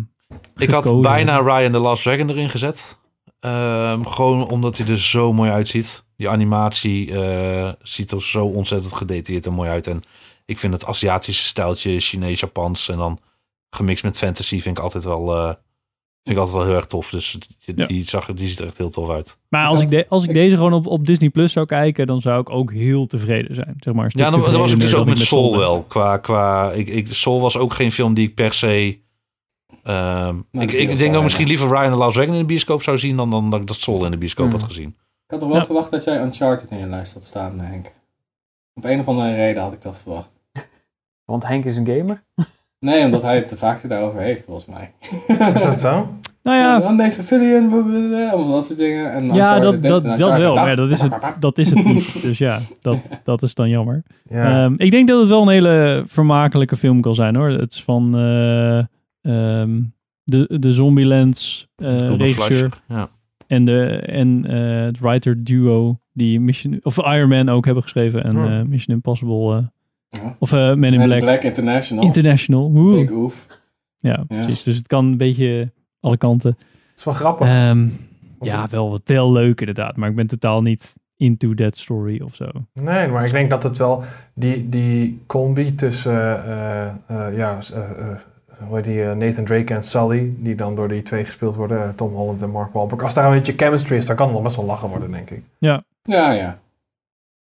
Ik 0.56 0.70
had 0.70 1.00
bijna 1.00 1.38
Ryan 1.38 1.72
the 1.72 1.78
Last 1.78 2.02
Dragon 2.02 2.30
erin 2.30 2.50
gezet. 2.50 2.98
Ehm, 3.40 4.02
gewoon 4.02 4.48
omdat 4.48 4.76
hij 4.76 4.88
er 4.88 5.00
zo 5.00 5.32
mooi 5.32 5.50
uitziet. 5.50 6.04
Die 6.16 6.28
animatie 6.28 7.20
eh, 7.20 7.72
ziet 7.82 8.10
er 8.10 8.22
zo 8.22 8.46
ontzettend 8.46 8.92
gedetailleerd 8.92 9.46
en 9.46 9.52
mooi 9.52 9.70
uit. 9.70 9.86
En 9.86 10.00
ik 10.44 10.58
vind 10.58 10.72
het 10.72 10.86
Aziatische 10.86 11.44
stijltje, 11.44 12.00
Chinees-Japans 12.00 12.88
en 12.88 12.96
dan 12.96 13.18
gemixt 13.70 14.04
met 14.04 14.18
fantasy 14.18 14.60
vind 14.60 14.78
ik 14.78 14.82
altijd 14.82 15.04
wel, 15.04 15.36
eh, 15.36 15.54
vind 16.26 16.38
ik 16.38 16.44
altijd 16.44 16.56
wel 16.56 16.66
heel 16.66 16.76
erg 16.76 16.86
tof. 16.86 17.10
Dus 17.10 17.38
die, 17.64 17.86
die, 17.86 18.04
zag, 18.04 18.26
die 18.34 18.48
ziet 18.48 18.58
er 18.58 18.66
echt 18.66 18.78
heel 18.78 18.90
tof 18.90 19.10
uit. 19.10 19.38
Maar 19.48 19.66
als 19.66 19.80
ik, 19.80 19.88
de, 19.88 20.06
als 20.08 20.24
ik 20.24 20.34
deze 20.34 20.56
gewoon 20.56 20.72
op, 20.72 20.86
op 20.86 21.06
Disney 21.06 21.28
Plus 21.30 21.52
zou 21.52 21.66
kijken, 21.66 22.06
dan 22.06 22.20
zou 22.20 22.40
ik 22.40 22.50
ook 22.50 22.72
heel 22.72 23.06
tevreden 23.06 23.54
zijn. 23.54 23.74
Zeg 23.78 23.94
maar, 23.94 24.10
Ja, 24.14 24.30
dan, 24.30 24.40
dan 24.40 24.52
was 24.60 24.72
ik 24.72 24.80
dus 24.80 24.94
ook 24.94 25.06
met 25.06 25.18
Soul 25.18 25.58
wel. 25.58 25.82
Qua, 25.82 26.16
qua, 26.18 26.70
ik, 26.72 26.88
ik, 26.88 27.12
Soul 27.14 27.40
was 27.40 27.56
ook 27.56 27.72
geen 27.74 27.92
film 27.92 28.14
die 28.14 28.28
ik 28.28 28.34
per 28.34 28.52
se... 28.52 28.98
ehm, 29.82 30.36
Maar 30.50 30.62
ik, 30.62 30.70
de 30.70 30.76
ik 30.76 30.96
denk 30.96 31.12
dat 31.12 31.22
misschien 31.22 31.46
liever 31.46 31.68
Ryan 31.68 31.90
the 31.90 31.96
Last 31.96 32.14
Dragon 32.14 32.34
in 32.34 32.40
de 32.40 32.46
bioscoop 32.46 32.82
zou 32.82 32.98
zien... 32.98 33.16
dan, 33.16 33.30
dan 33.30 33.50
dat 33.50 33.60
ik 33.60 33.66
dat 33.66 33.76
Soul 33.76 34.04
in 34.04 34.10
de 34.10 34.18
bioscoop 34.18 34.46
Hmm. 34.50 34.56
had 34.58 34.66
gezien. 34.68 34.88
Ik 34.88 35.30
had 35.32 35.40
toch 35.40 35.48
wel 35.48 35.58
Ja. 35.58 35.64
verwacht 35.64 35.90
dat 35.90 36.04
jij 36.04 36.22
Uncharted 36.22 36.70
in 36.70 36.78
je 36.78 36.86
lijst 36.86 37.14
had 37.14 37.24
staan, 37.24 37.58
Henk. 37.60 37.92
Op 38.74 38.84
een 38.84 39.00
of 39.00 39.08
andere 39.08 39.34
reden 39.34 39.62
had 39.62 39.72
ik 39.72 39.82
dat 39.82 39.98
verwacht. 39.98 40.28
Want 41.24 41.46
Henk 41.46 41.64
is 41.64 41.76
een 41.76 41.86
gamer. 41.86 42.22
Nee, 42.78 43.04
omdat 43.04 43.22
hij 43.22 43.36
het 43.36 43.48
de 43.48 43.56
vaakste 43.56 43.88
daarover 43.88 44.20
heeft, 44.20 44.44
volgens 44.44 44.66
mij. 44.66 44.92
Is 45.54 45.62
dat 45.62 45.78
zo? 45.78 46.08
Nou 46.42 46.58
ja, 46.58 46.78
Ja, 46.78 46.90
Nathan 46.92 47.24
Fillion, 47.24 47.72
allemaal 48.30 48.52
dat 48.52 48.66
soort 48.66 48.78
dingen. 48.78 49.12
En 49.12 49.34
ja, 49.34 49.58
dat, 49.60 49.82
dat, 49.82 50.04
en 50.04 50.18
dat 50.18 50.36
wel. 50.36 50.54
Maar 50.54 50.76
dat, 50.76 50.92
is 50.92 51.00
het, 51.00 51.12
dat 51.40 51.58
is 51.58 51.70
het 51.70 51.84
niet. 51.94 52.22
Dus 52.22 52.38
ja, 52.38 52.58
dat, 52.80 53.20
dat 53.24 53.42
is 53.42 53.54
dan 53.54 53.68
jammer. 53.68 54.02
Ja. 54.28 54.64
Ehm, 54.64 54.74
ik 54.76 54.90
denk 54.90 55.08
dat 55.08 55.20
het 55.20 55.28
wel 55.28 55.42
een 55.42 55.48
hele 55.48 56.02
vermakelijke 56.06 56.76
film 56.76 57.00
kan 57.00 57.14
zijn 57.14 57.36
hoor. 57.36 57.48
Het 57.48 57.72
is 57.72 57.82
van 57.82 58.16
eh, 58.16 58.78
ehm, 58.78 59.82
de, 60.24 60.58
de 60.58 60.72
Zombielands 60.72 61.68
eh 61.76 61.98
Ruben 61.98 62.16
regisseur. 62.16 62.82
Ja. 62.88 63.08
En, 63.46 63.64
de, 63.64 63.86
en 63.96 64.46
eh, 64.46 64.84
het 64.84 64.98
writer 64.98 65.44
duo 65.44 65.98
die 66.12 66.40
Mission, 66.40 66.78
of 66.82 66.96
Iron 66.96 67.28
Man 67.28 67.48
ook 67.48 67.64
hebben 67.64 67.82
geschreven. 67.82 68.24
En 68.24 68.36
eh, 68.36 68.62
Mission 68.62 68.96
Impossible. 68.96 69.70
Eh, 70.08 70.20
Ja. 70.22 70.36
Of 70.38 70.52
eh, 70.52 70.74
Men 70.74 70.92
in 70.92 70.98
Man 70.98 71.06
Black. 71.08 71.20
Black 71.20 71.42
International. 71.42 72.04
International. 72.04 72.72
Woe. 72.72 72.94
Big 72.94 73.10
oef. 73.10 73.46
Ja, 73.98 74.24
precies. 74.28 74.62
Dus 74.62 74.76
het 74.76 74.86
kan 74.86 75.04
een 75.04 75.16
beetje 75.16 75.72
alle 76.00 76.16
kanten. 76.16 76.50
Het 76.50 76.98
is 76.98 77.04
wel 77.04 77.14
grappig. 77.14 77.46
Ehm, 77.48 77.88
ja, 78.40 78.66
wel, 78.70 79.00
wel 79.04 79.32
leuk 79.32 79.60
inderdaad. 79.60 79.96
Maar 79.96 80.08
ik 80.08 80.16
ben 80.16 80.26
totaal 80.26 80.62
niet 80.62 80.94
into 81.16 81.54
that 81.54 81.76
story 81.76 82.20
of 82.20 82.34
zo. 82.34 82.46
Nee, 82.72 83.08
maar 83.08 83.24
ik 83.24 83.30
denk 83.32 83.50
dat 83.50 83.62
het 83.62 83.78
wel 83.78 84.02
die, 84.34 84.68
die 84.68 85.22
combi 85.26 85.74
tussen 85.74 86.44
eh, 86.44 86.86
eh, 86.86 87.36
ja, 87.36 87.60
s- 87.60 87.72
eh, 87.72 87.90
eh, 87.90 88.18
hoe 88.66 88.76
heet 88.76 88.84
die, 88.84 89.02
eh, 89.04 89.16
Nathan 89.16 89.44
Drake 89.44 89.74
en 89.74 89.82
Sully, 89.84 90.34
die 90.38 90.54
dan 90.54 90.74
door 90.74 90.88
die 90.88 91.02
twee 91.02 91.24
gespeeld 91.24 91.54
worden, 91.54 91.82
eh, 91.82 91.88
Tom 91.88 92.12
Holland 92.14 92.42
en 92.42 92.50
Mark 92.50 92.72
Wahlberg. 92.72 93.02
Als 93.02 93.14
daar 93.14 93.26
een 93.26 93.32
beetje 93.38 93.52
chemistry 93.56 93.96
is, 93.96 94.06
dan 94.06 94.16
kan 94.16 94.24
het 94.26 94.34
wel 94.34 94.44
best 94.44 94.56
wel 94.56 94.64
lachen 94.64 94.88
worden, 94.88 95.10
denk 95.10 95.30
ik. 95.30 95.42
Ja. 95.58 95.84
Ja, 96.02 96.32
ja. 96.32 96.58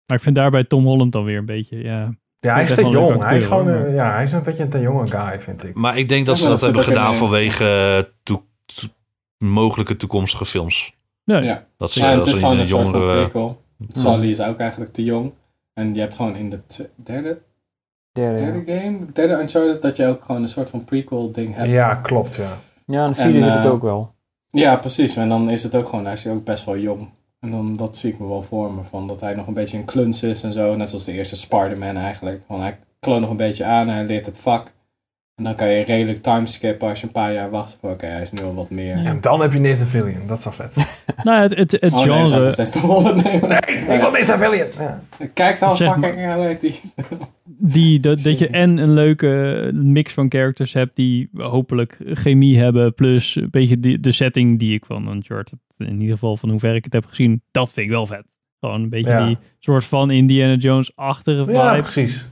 Maar 0.07 0.17
ik 0.17 0.23
vind 0.23 0.37
daarbij 0.37 0.65
Tom 0.65 0.85
Holland 0.85 1.13
dan 1.13 1.25
weer 1.25 1.39
een 1.39 1.47
beetje, 1.47 1.83
ja... 1.83 2.15
Ja, 2.41 2.55
hij 2.55 2.63
is 2.63 2.75
te 2.75 2.83
een 2.83 2.91
jong. 2.91 3.25
Hij 3.25 3.37
is, 3.37 3.45
gewoon, 3.45 3.69
eh, 3.69 3.95
ja, 3.95 4.13
hij 4.15 4.25
is 4.25 4.33
een 4.33 4.43
beetje 4.43 4.63
een 4.63 4.69
te 4.71 4.81
jonge 4.81 5.07
guy, 5.07 5.41
vind 5.41 5.65
ik. 5.65 5.75
Maar 5.75 5.99
ik 5.99 6.09
denk 6.09 6.27
dat 6.27 6.37
Ja, 6.37 6.43
ze 6.43 6.49
dat 6.49 6.59
dat 6.61 6.67
hebben 6.69 6.85
gedaan 6.85 7.13
eh, 7.13 7.19
vanwege 7.19 7.65
eh, 8.07 8.13
toe- 8.23 8.43
mogelijke 9.39 9.97
toekomstige 9.97 10.47
films. 10.47 10.97
Nee. 11.25 11.43
Ja, 11.43 11.67
Dat 11.77 11.93
ze, 11.93 12.01
ja 12.01 12.11
en 12.11 12.15
het 12.17 12.25
dat 12.25 12.35
is 12.35 12.41
gewoon 12.41 12.55
een 12.55 12.59
een 12.61 12.67
soort 12.67 12.89
van 12.89 13.01
prequel. 13.01 13.63
Sully 13.93 14.31
is 14.31 14.41
ook 14.41 14.59
eigenlijk 14.59 14.93
te 14.93 15.05
jong. 15.05 15.33
En 15.75 15.95
je 15.95 16.01
hebt 16.01 16.15
gewoon 16.15 16.37
in 16.37 16.51
de 16.51 16.61
derde, 16.97 17.41
Derde, 18.13 18.43
ja. 18.43 18.81
game, 18.81 18.99
derde 19.13 19.35
Uncharted, 19.35 19.83
dat 19.83 19.97
je 19.97 20.07
ook 20.07 20.25
gewoon 20.25 20.43
een 20.43 20.49
soort 20.49 20.71
van 20.71 20.85
prequel 20.85 21.33
ding 21.33 21.55
hebt. 21.55 21.69
Ja, 21.71 21.95
klopt, 21.95 22.35
ja. 22.35 22.57
Ja, 22.87 23.03
en 23.03 23.09
En, 23.09 23.15
vierde 23.15 23.43
zit 23.43 23.53
het 23.55 23.65
eh, 23.65 23.71
ook 23.71 23.83
wel. 23.83 24.15
Ja, 24.51 24.77
precies. 24.77 25.17
En 25.17 25.29
dan 25.29 25.51
is 25.51 25.63
het 25.63 25.75
ook 25.75 25.89
gewoon, 25.89 26.05
hij 26.05 26.13
is 26.15 26.27
ook 26.27 26.45
best 26.45 26.65
wel 26.65 26.77
jong. 26.79 27.09
En 27.41 27.51
dan, 27.51 27.77
dat 27.77 27.97
zie 27.97 28.13
ik 28.13 28.19
me 28.19 28.27
wel 28.27 28.43
voor 28.43 28.73
me, 28.73 28.83
van 28.83 29.07
dat 29.07 29.21
hij 29.21 29.35
nog 29.35 29.47
een 29.47 29.55
beetje 29.55 29.77
een 29.77 29.85
kluns 29.85 30.23
is 30.23 30.43
en 30.43 30.53
zo. 30.53 30.77
Net 30.77 30.89
zoals 30.89 31.05
de 31.05 31.13
eerste 31.13 31.37
Spider-Man 31.37 31.97
eigenlijk. 31.97 32.43
Want 32.47 32.63
hij 32.63 32.79
kloont 33.01 33.21
nog 33.21 33.31
een 33.31 33.37
beetje 33.37 33.65
aan, 33.65 33.89
hij 33.89 34.05
leert 34.05 34.27
het 34.27 34.39
vak. 34.39 34.73
En 35.37 35.45
dan 35.47 35.55
kan 35.55 35.69
je 35.69 35.85
redelijk 35.85 36.23
timeskippen 36.23 36.89
als 36.89 37.01
je 37.01 37.07
een 37.07 37.13
paar 37.13 37.33
jaar 37.33 37.51
wacht. 37.51 37.79
Oké, 37.81 38.07
hij 38.07 38.23
is 38.23 38.31
nu 38.31 38.43
al 38.43 38.55
wat 38.55 38.71
meer. 38.71 39.05
En 39.05 39.21
dan 39.21 39.41
heb 39.41 39.53
je 39.53 39.61
Nathan 39.61 39.87
Fillion. 39.87 40.27
Dat 40.27 40.39
is 40.39 40.45
wel 40.45 40.53
vet. 40.53 40.77
Nou, 41.23 41.43
het, 41.43 41.57
het, 41.57 41.73
het 41.73 41.93
oh 41.93 42.05
nee, 42.05 42.27
zou 42.27 42.47
ik 42.47 42.55
toch 42.55 42.83
wel. 42.83 43.15
Nee, 43.15 43.41
wil 43.41 44.11
Nathan 44.11 44.39
Fillion. 44.39 44.69
Ja. 44.79 45.01
Kijk 45.35 45.59
dan, 45.59 45.77
fucking, 45.77 46.33
hoe 46.35 46.45
heet 46.45 46.61
die? 46.61 46.81
die, 47.61 48.01
dat, 48.01 48.23
dat 48.23 48.39
je 48.39 48.49
en 48.49 48.79
een 48.79 48.93
leuke 48.93 49.71
mix 49.75 50.13
van 50.13 50.31
characters 50.31 50.73
hebt 50.73 50.97
die 50.97 51.31
hopelijk 51.35 51.99
chemie 52.05 52.59
hebben, 52.59 52.95
plus 52.95 53.37
een 53.37 53.51
beetje 53.51 53.81
die, 53.81 54.01
de 54.01 54.13
setting 54.13 54.59
die 54.59 54.75
ik 54.75 54.85
van 54.85 55.09
Uncharted, 55.09 55.59
in 55.77 56.01
ieder 56.01 56.15
geval 56.15 56.37
van 56.37 56.51
hoe 56.51 56.59
ver 56.59 56.75
ik 56.75 56.85
het 56.85 56.93
heb 56.93 57.07
gezien, 57.07 57.43
dat 57.51 57.73
vind 57.73 57.87
ik 57.87 57.93
wel 57.93 58.07
vet. 58.07 58.25
Gewoon 58.61 58.83
een 58.83 58.89
beetje 58.89 59.11
Ja. 59.11 59.27
die 59.27 59.39
soort 59.59 59.85
van 59.85 60.11
Indiana 60.11 60.55
Jones-achtige 60.55 61.45
vibe. 61.45 61.53
Ja, 61.53 61.75
precies. 61.77 62.29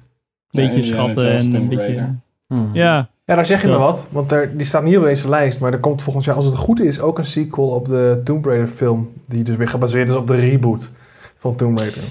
beetje 0.51 0.77
Ja, 0.77 0.83
schatten 0.83 1.27
Jones, 1.27 1.47
en 1.47 1.55
een 1.55 1.69
beetje... 1.69 2.15
Hmm. 2.47 2.71
Ja, 2.73 3.11
Ja, 3.25 3.35
daar 3.35 3.47
zeg 3.47 3.63
je 3.63 3.69
me 3.69 3.77
wat. 3.77 4.09
Want 4.11 4.33
er, 4.33 4.57
die 4.57 4.67
staat 4.67 4.83
niet 4.85 4.97
op 4.97 5.03
deze 5.03 5.29
lijst. 5.29 5.61
Maar 5.61 5.73
er 5.73 5.81
komt 5.81 6.03
volgend 6.03 6.25
jaar, 6.25 6.35
als 6.35 6.45
het 6.45 6.55
goed 6.57 6.81
is, 6.81 7.01
ook 7.01 7.19
een 7.19 7.27
sequel 7.27 7.69
op 7.69 7.87
de 7.87 8.21
Tomb 8.25 8.45
Raider 8.45 8.67
film. 8.67 9.13
Die 9.27 9.43
dus 9.43 9.57
weer 9.57 9.69
gebaseerd 9.69 10.09
is 10.09 10.15
op 10.15 10.27
de 10.27 10.35
reboot 10.37 10.91
van 11.37 11.57
Tomb 11.57 11.79
Raider. 11.79 12.03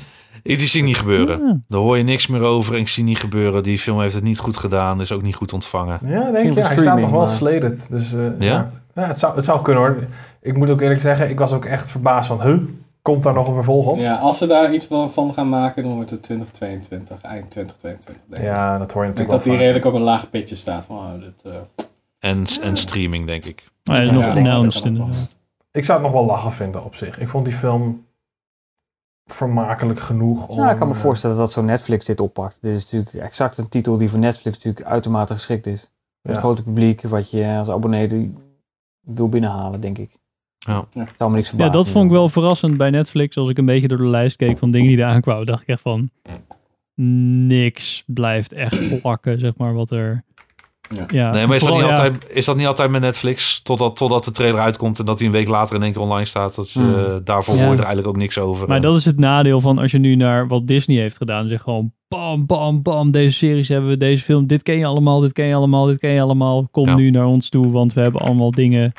Ik 0.43 0.57
die 0.57 0.67
zie 0.67 0.83
niet 0.83 0.97
gebeuren. 0.97 1.39
Ja. 1.39 1.59
Daar 1.67 1.79
hoor 1.81 1.97
je 1.97 2.03
niks 2.03 2.27
meer 2.27 2.41
over 2.41 2.73
en 2.73 2.79
ik 2.79 2.87
zie 2.87 3.03
niet 3.03 3.19
gebeuren. 3.19 3.63
Die 3.63 3.79
film 3.79 3.99
heeft 3.99 4.13
het 4.13 4.23
niet 4.23 4.39
goed 4.39 4.57
gedaan, 4.57 5.01
is 5.01 5.11
ook 5.11 5.21
niet 5.21 5.35
goed 5.35 5.53
ontvangen. 5.53 5.99
Ja, 6.03 6.31
denk 6.31 6.53
je. 6.53 6.61
Hij 6.61 6.77
staat 6.77 6.99
nog 6.99 7.09
wel 7.09 7.27
slated. 7.27 7.87
Dus 7.89 8.13
eh, 8.13 8.19
Ja? 8.39 8.45
ja, 8.45 8.71
Ja, 8.95 9.03
het, 9.07 9.19
zou, 9.19 9.35
het 9.35 9.45
zou 9.45 9.61
kunnen 9.61 9.83
hoor. 9.83 9.97
Ik 10.41 10.57
moet 10.57 10.69
ook 10.69 10.81
eerlijk 10.81 11.01
zeggen, 11.01 11.29
ik 11.29 11.39
was 11.39 11.53
ook 11.53 11.65
echt 11.65 11.91
verbaasd 11.91 12.27
van, 12.27 12.41
huh, 12.41 12.59
komt 13.01 13.23
daar 13.23 13.33
nog 13.33 13.47
een 13.47 13.53
vervolg 13.53 13.87
op? 13.87 13.97
Ja, 13.97 14.15
als 14.15 14.37
ze 14.37 14.45
daar 14.47 14.73
iets 14.73 14.87
van 14.89 15.33
gaan 15.33 15.49
maken, 15.49 15.83
dan 15.83 15.93
wordt 15.93 16.09
het 16.09 16.23
2022, 16.23 17.21
eind 17.21 17.49
2022. 17.49 18.25
Denk 18.29 18.41
ik. 18.41 18.47
Ja, 18.47 18.77
dat 18.77 18.91
hoor 18.91 19.03
je 19.03 19.09
Ik 19.09 19.15
denk 19.15 19.29
natuurlijk 19.29 19.29
dat 19.29 19.43
die 19.43 19.51
wel 19.51 19.61
redelijk 19.61 19.85
op 19.85 19.93
een 19.93 20.01
laag 20.01 20.29
pitje 20.29 20.55
staat. 20.55 20.85
Van, 20.85 20.95
oh, 20.95 21.11
dit, 21.19 21.53
eh, 21.53 22.29
En, 22.29 22.45
en 22.61 22.77
streaming, 22.77 23.25
denk 23.25 23.45
ik. 23.45 23.63
maar 23.83 23.95
hij 23.95 24.05
is 24.05 24.11
Ja, 24.11 24.15
nog 24.15 24.25
ja, 24.25 24.31
announced 24.33 24.81
ook 24.81 24.87
inderdaad. 24.87 25.35
Ik 25.71 25.85
zou 25.85 25.97
het 26.03 26.07
nog 26.07 26.17
wel 26.17 26.25
lachen 26.25 26.51
vinden 26.51 26.83
op 26.85 26.95
zich. 26.95 27.19
Ik 27.19 27.27
vond 27.27 27.45
die 27.45 27.53
film 27.53 28.05
vermakelijk 29.27 29.99
genoeg 29.99 30.47
om... 30.47 30.57
Nou, 30.57 30.71
ik 30.71 30.77
kan 30.77 30.87
me 30.87 30.93
eh, 30.93 30.99
voorstellen 30.99 31.37
dat 31.37 31.51
zo 31.51 31.61
Netflix 31.61 32.05
dit 32.05 32.21
oppakt. 32.21 32.57
Dit 32.61 32.75
is 32.75 32.83
natuurlijk 32.83 33.25
exact 33.25 33.57
een 33.57 33.69
titel 33.69 33.97
die 33.97 34.09
voor 34.09 34.19
Netflix 34.19 34.55
natuurlijk 34.55 34.85
uitermate 34.85 35.33
geschikt 35.33 35.67
is. 35.67 35.91
Ja. 36.21 36.31
het 36.31 36.39
grote 36.39 36.63
publiek, 36.63 37.01
wat 37.01 37.31
je 37.31 37.55
als 37.57 37.69
abonnee 37.69 38.33
wil 39.01 39.29
binnenhalen, 39.29 39.81
denk 39.81 39.97
ik. 39.97 40.17
Ja. 40.57 40.85
Zou 41.17 41.31
me 41.31 41.35
niks 41.35 41.53
Ja, 41.57 41.69
dat 41.69 41.89
vond 41.89 42.05
ik 42.05 42.11
wel 42.11 42.29
verrassend 42.29 42.77
bij 42.77 42.89
Netflix. 42.89 43.37
Als 43.37 43.49
ik 43.49 43.57
een 43.57 43.65
beetje 43.65 43.87
door 43.87 43.97
de 43.97 44.07
lijst 44.07 44.35
keek 44.35 44.57
van 44.57 44.71
dingen 44.71 44.87
die 44.87 44.97
eraan 44.97 45.21
kwamen, 45.21 45.45
dacht 45.45 45.61
ik 45.61 45.67
echt 45.67 45.81
van... 45.81 46.09
niks 47.47 48.03
blijft 48.05 48.51
echt 48.53 49.01
plakken, 49.01 49.39
zeg 49.39 49.57
maar, 49.57 49.73
wat 49.73 49.91
er... 49.91 50.23
Ja, 51.07 51.31
nee, 51.31 51.47
maar 51.47 51.55
is 51.55 51.63
dat, 51.63 51.73
niet 51.73 51.81
ja, 51.83 51.89
altijd, 51.89 52.25
is 52.29 52.45
dat 52.45 52.55
niet 52.57 52.65
altijd 52.67 52.89
met 52.91 53.01
Netflix? 53.01 53.61
Totdat, 53.61 53.95
totdat 53.95 54.23
de 54.23 54.31
trailer 54.31 54.59
uitkomt 54.61 54.99
en 54.99 55.05
dat 55.05 55.17
hij 55.19 55.27
een 55.27 55.33
week 55.33 55.47
later 55.47 55.75
in 55.75 55.83
één 55.83 55.91
keer 55.91 56.01
online 56.01 56.25
staat. 56.25 56.55
Dat, 56.55 56.71
je, 56.71 56.79
Hmm. 56.79 56.95
eh, 56.95 57.15
daarvoor 57.23 57.55
Ja. 57.55 57.59
hoor 57.61 57.71
je 57.71 57.77
er 57.77 57.85
eigenlijk 57.85 58.07
ook 58.15 58.21
niks 58.21 58.37
over. 58.37 58.67
Maar 58.67 58.81
dat 58.81 58.95
is 58.95 59.05
het 59.05 59.19
nadeel 59.19 59.59
van 59.59 59.77
als 59.77 59.91
je 59.91 59.97
nu 59.99 60.15
naar 60.15 60.47
wat 60.47 60.67
Disney 60.67 60.97
heeft 60.97 61.17
gedaan. 61.17 61.47
Zeg 61.47 61.61
gewoon 61.61 61.91
bam, 62.07 62.45
bam, 62.45 62.81
bam. 62.81 63.11
Deze 63.11 63.37
series 63.37 63.67
hebben 63.67 63.89
we, 63.89 63.97
deze 63.97 64.23
film. 64.23 64.47
Dit 64.47 64.63
ken 64.63 64.77
je 64.77 64.85
allemaal, 64.85 65.19
dit 65.19 65.33
ken 65.33 65.45
je 65.45 65.55
allemaal, 65.55 65.85
dit 65.85 65.97
ken 65.99 66.11
je 66.11 66.21
allemaal. 66.21 66.67
Kom 66.71 66.95
nu 66.95 67.09
naar 67.09 67.25
ons 67.25 67.49
toe, 67.49 67.71
want 67.71 67.93
we 67.93 68.01
hebben 68.01 68.21
allemaal 68.21 68.51
dingen 68.51 68.93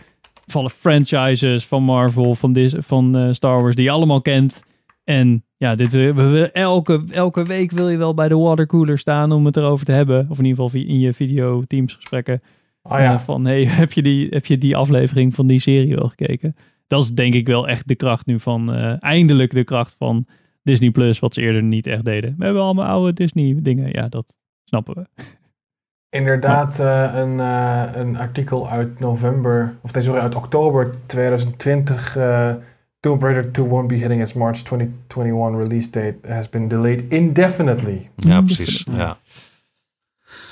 van 0.47 0.65
de 0.65 0.71
franchises, 0.71 1.67
van 1.67 1.83
Marvel, 1.83 2.35
van, 2.35 2.53
Dis, 2.53 2.75
van 2.79 3.17
eh, 3.17 3.29
Star 3.33 3.61
Wars, 3.63 3.75
die 3.75 3.85
je 3.85 3.91
allemaal 3.91 4.21
kent. 4.23 4.63
En 5.05 5.45
ja, 5.59 5.75
dit, 5.75 5.91
we, 5.91 6.51
elke, 6.53 7.05
elke 7.11 7.43
week 7.43 7.71
wil 7.71 7.89
je 7.89 7.97
wel 7.97 8.15
bij 8.15 8.29
de 8.29 8.37
watercooler 8.37 8.99
staan 8.99 9.33
om 9.33 9.47
het 9.47 9.57
erover 9.57 9.87
te 9.87 9.93
hebben. 9.93 10.27
Of 10.29 10.39
in 10.39 10.45
ieder 10.45 10.65
geval 10.65 10.81
in 10.81 10.99
je 10.99 11.15
video 11.15 11.63
teams 11.67 11.95
gesprekken. 11.95 12.43
Oh 12.83 12.99
ja. 12.99 13.13
Eh, 13.13 13.19
van 13.19 13.45
hey, 13.45 13.65
heb 13.83 13.93
je, 13.93 14.03
die, 14.03 14.29
heb 14.31 14.47
je 14.47 14.59
die 14.59 14.77
aflevering 14.77 15.35
van 15.35 15.47
die 15.47 15.61
serie 15.61 15.95
wel 15.95 16.09
gekeken? 16.09 16.57
Dat 16.87 17.03
is 17.03 17.11
denk 17.11 17.35
ik 17.35 17.47
wel 17.47 17.69
echt 17.69 17.89
de 17.89 17.95
kracht 17.95 18.27
nu 18.27 18.41
van, 18.41 18.75
eh, 18.75 19.03
eindelijk 19.03 19.53
de 19.53 19.65
kracht 19.65 19.95
van 19.99 20.27
Disney 20.63 20.91
Plus, 20.91 21.19
wat 21.19 21.35
ze 21.35 21.41
eerder 21.41 21.63
niet 21.63 21.87
echt 21.87 22.05
deden. 22.05 22.35
We 22.39 22.45
hebben 22.45 22.63
allemaal 22.63 22.89
oude 22.89 23.13
Disney 23.13 23.57
dingen, 23.63 23.89
ja, 23.93 24.09
dat 24.09 24.37
snappen 24.65 24.95
we. 24.95 25.25
Inderdaad, 26.11 26.81
eh, 26.81 27.15
een, 27.15 27.39
een 28.01 28.17
artikel 28.17 28.69
uit 28.69 29.01
november, 29.01 29.75
of 29.83 29.93
nee, 29.93 30.03
sorry, 30.03 30.21
uit 30.21 30.35
oktober 30.35 30.95
2020. 31.07 32.17
Tomb 33.01 33.23
Raider 33.23 33.53
2 33.53 33.65
won't 33.69 33.89
be 33.89 33.95
hitting 33.95 34.21
its 34.21 34.33
March 34.33 34.63
2021 34.63 35.57
release 35.57 35.91
date. 35.91 36.17
Has 36.29 36.49
been 36.49 36.69
delayed 36.69 37.05
indefinitely. 37.09 38.11
Ja, 38.17 38.41
precies. 38.41 38.87
Ja. 38.97 39.19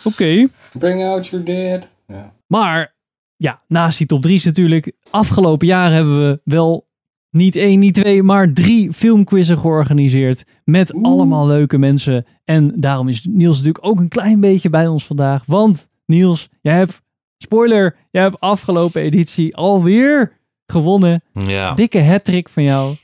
Oké. 0.04 0.48
Bring 0.78 1.02
out 1.02 1.26
your 1.26 1.44
dead. 1.44 1.88
Ja. 2.06 2.32
Maar 2.46 2.94
ja, 3.36 3.62
naast 3.68 3.98
die 3.98 4.06
top 4.06 4.26
3's 4.26 4.44
natuurlijk, 4.44 4.92
afgelopen 5.10 5.66
jaar 5.66 5.92
hebben 5.92 6.18
we 6.28 6.40
wel 6.44 6.86
niet 7.30 7.56
één, 7.56 7.78
niet 7.78 7.94
twee, 7.94 8.22
maar 8.22 8.52
drie 8.52 8.92
filmquizzen 8.92 9.58
georganiseerd. 9.58 10.44
Met 10.64 11.02
allemaal 11.02 11.46
leuke 11.46 11.78
mensen. 11.78 12.26
En 12.44 12.80
daarom 12.80 13.08
is 13.08 13.26
Niels 13.30 13.56
natuurlijk 13.56 13.84
ook 13.84 13.98
een 13.98 14.08
klein 14.08 14.40
beetje 14.40 14.70
bij 14.70 14.86
ons 14.86 15.06
vandaag. 15.06 15.44
Want 15.46 15.88
Niels, 16.04 16.48
jij 16.60 16.74
hebt, 16.74 17.02
spoiler, 17.38 17.96
jij 18.10 18.22
hebt 18.22 18.40
afgelopen 18.40 19.02
editie 19.02 19.56
alweer 19.56 20.32
gewonnen. 20.66 21.22
Ja. 21.32 21.74
Dikke 21.74 22.02
hattrick 22.02 22.48
van 22.48 22.62
jou. 22.62 22.94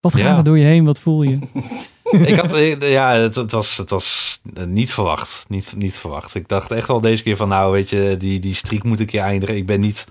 Wat 0.00 0.12
gaat 0.12 0.20
Ja. 0.20 0.36
er 0.36 0.44
door 0.44 0.58
je 0.58 0.64
heen? 0.64 0.84
Wat 0.84 0.98
voel 0.98 1.22
je? 1.22 1.38
ik 2.26 2.36
had, 2.36 2.52
eh, 2.52 2.90
ja, 2.90 3.12
het, 3.12 3.34
het, 3.34 3.52
was, 3.52 3.76
het 3.76 3.90
was 3.90 4.40
eh, 4.54 4.64
niet 4.64 4.92
verwacht. 4.92 5.44
Niet, 5.48 5.74
niet 5.76 5.98
verwacht. 5.98 6.34
Ik 6.34 6.48
dacht 6.48 6.70
echt 6.70 6.88
wel 6.88 7.00
deze 7.00 7.22
keer 7.22 7.36
van, 7.36 7.48
nou, 7.48 7.72
weet 7.72 7.90
je, 7.90 8.16
die, 8.16 8.40
die 8.40 8.54
streak 8.54 8.82
moet 8.82 9.00
een 9.00 9.06
keer 9.06 9.20
eindigen. 9.20 9.56
Ik 9.56 9.66
ben 9.66 9.80
niet, 9.80 10.06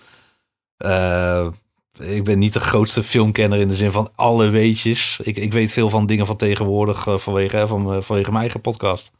eh, 0.77 1.47
ik 1.99 2.23
ben 2.23 2.39
niet 2.39 2.53
de 2.53 2.59
grootste 2.59 3.03
filmkenner 3.03 3.59
in 3.59 3.67
de 3.67 3.75
zin 3.75 3.91
van 3.91 4.09
alle 4.15 4.49
weetjes. 4.49 5.19
Ik, 5.23 5.37
ik 5.37 5.53
weet 5.53 5.71
veel 5.73 5.89
van 5.89 6.05
dingen 6.05 6.25
van 6.25 6.35
tegenwoordig 6.35 7.07
vanwege, 7.15 7.67
van, 7.67 8.03
vanwege 8.03 8.29
mijn 8.29 8.41
eigen 8.41 8.61
podcast. 8.61 9.11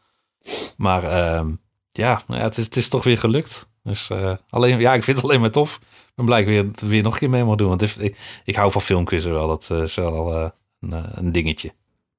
Maar 0.77 1.03
ehm, 1.03 1.49
ja, 1.91 2.21
nou 2.27 2.39
ja 2.39 2.45
het, 2.45 2.57
is, 2.57 2.65
het 2.65 2.75
is 2.75 2.89
toch 2.89 3.03
weer 3.03 3.17
gelukt. 3.17 3.68
Dus 3.83 4.09
eh, 4.09 4.31
alleen, 4.49 4.79
ja, 4.79 4.93
ik 4.93 5.03
vind 5.03 5.17
het 5.17 5.25
alleen 5.25 5.41
maar 5.41 5.51
tof. 5.51 5.75
Ik 5.81 6.11
ben 6.15 6.25
blij 6.25 6.43
dat 6.43 6.53
ik 6.53 6.79
weer, 6.79 6.89
weer 6.89 7.03
nog 7.03 7.13
een 7.13 7.19
keer 7.19 7.29
mee 7.29 7.43
mag 7.43 7.55
doen. 7.55 7.67
Want 7.69 7.81
ik, 7.81 7.95
ik, 7.95 8.17
ik 8.43 8.55
hou 8.55 8.71
van 8.71 8.81
filmquizzen 8.81 9.33
wel. 9.33 9.47
Dat 9.47 9.67
eh, 9.71 9.77
is 9.81 9.95
wel 9.95 10.33
eh, 10.35 10.49
een, 10.81 10.93
een 11.13 11.31
dingetje. 11.31 11.71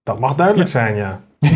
Dat 0.02 0.18
mag 0.18 0.34
duidelijk 0.34 0.70
zijn, 0.70 0.96
ja. 0.96 1.20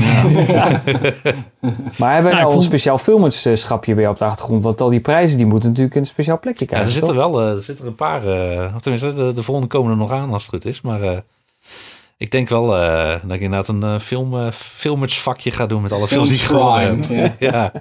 Maar 1.98 2.12
hebben 2.14 2.30
we 2.30 2.36
Ja, 2.36 2.42
nou 2.42 2.54
een 2.54 2.62
speciaal 2.62 2.98
filmerschapje 2.98 3.94
bij 3.94 4.08
op 4.08 4.18
de 4.18 4.24
achtergrond? 4.24 4.62
Want 4.62 4.80
al 4.80 4.88
die 4.88 5.00
prijzen 5.00 5.36
die 5.36 5.46
moeten 5.46 5.68
natuurlijk 5.68 5.94
in 5.96 6.00
een 6.02 6.06
speciaal 6.06 6.38
plekje 6.38 6.64
Ja, 6.64 6.66
krijgen. 6.70 6.86
er 6.88 6.94
zitten 6.94 7.14
toch? 7.14 7.30
wel 7.32 7.40
eh, 7.42 7.56
er 7.56 7.62
zitten 7.62 7.86
een 7.86 7.94
paar. 7.94 8.26
eh, 8.26 8.74
of 8.74 8.80
tenminste, 8.82 9.14
de, 9.14 9.32
de 9.32 9.42
volgende 9.42 9.68
komen 9.68 9.90
er 9.90 9.96
nog 9.96 10.10
aan 10.12 10.32
als 10.32 10.42
het 10.42 10.50
goed 10.50 10.64
is. 10.64 10.80
Maar 10.80 11.02
eh, 11.02 11.18
ik 12.24 12.30
denk 12.30 12.48
wel 12.48 12.76
eh, 12.76 13.20
dat 13.22 13.32
ik 13.32 13.40
inderdaad 13.40 13.68
een 13.68 13.82
eh, 13.82 13.98
film, 13.98 14.34
eh 14.34 14.50
filmersvakje 14.52 15.50
ga 15.50 15.66
doen 15.66 15.82
met 15.82 15.92
alle 15.92 16.06
films 16.06 16.28
die 16.28 16.38
ik 16.38 17.08
heb. 17.08 17.34
Ja. 17.52 17.72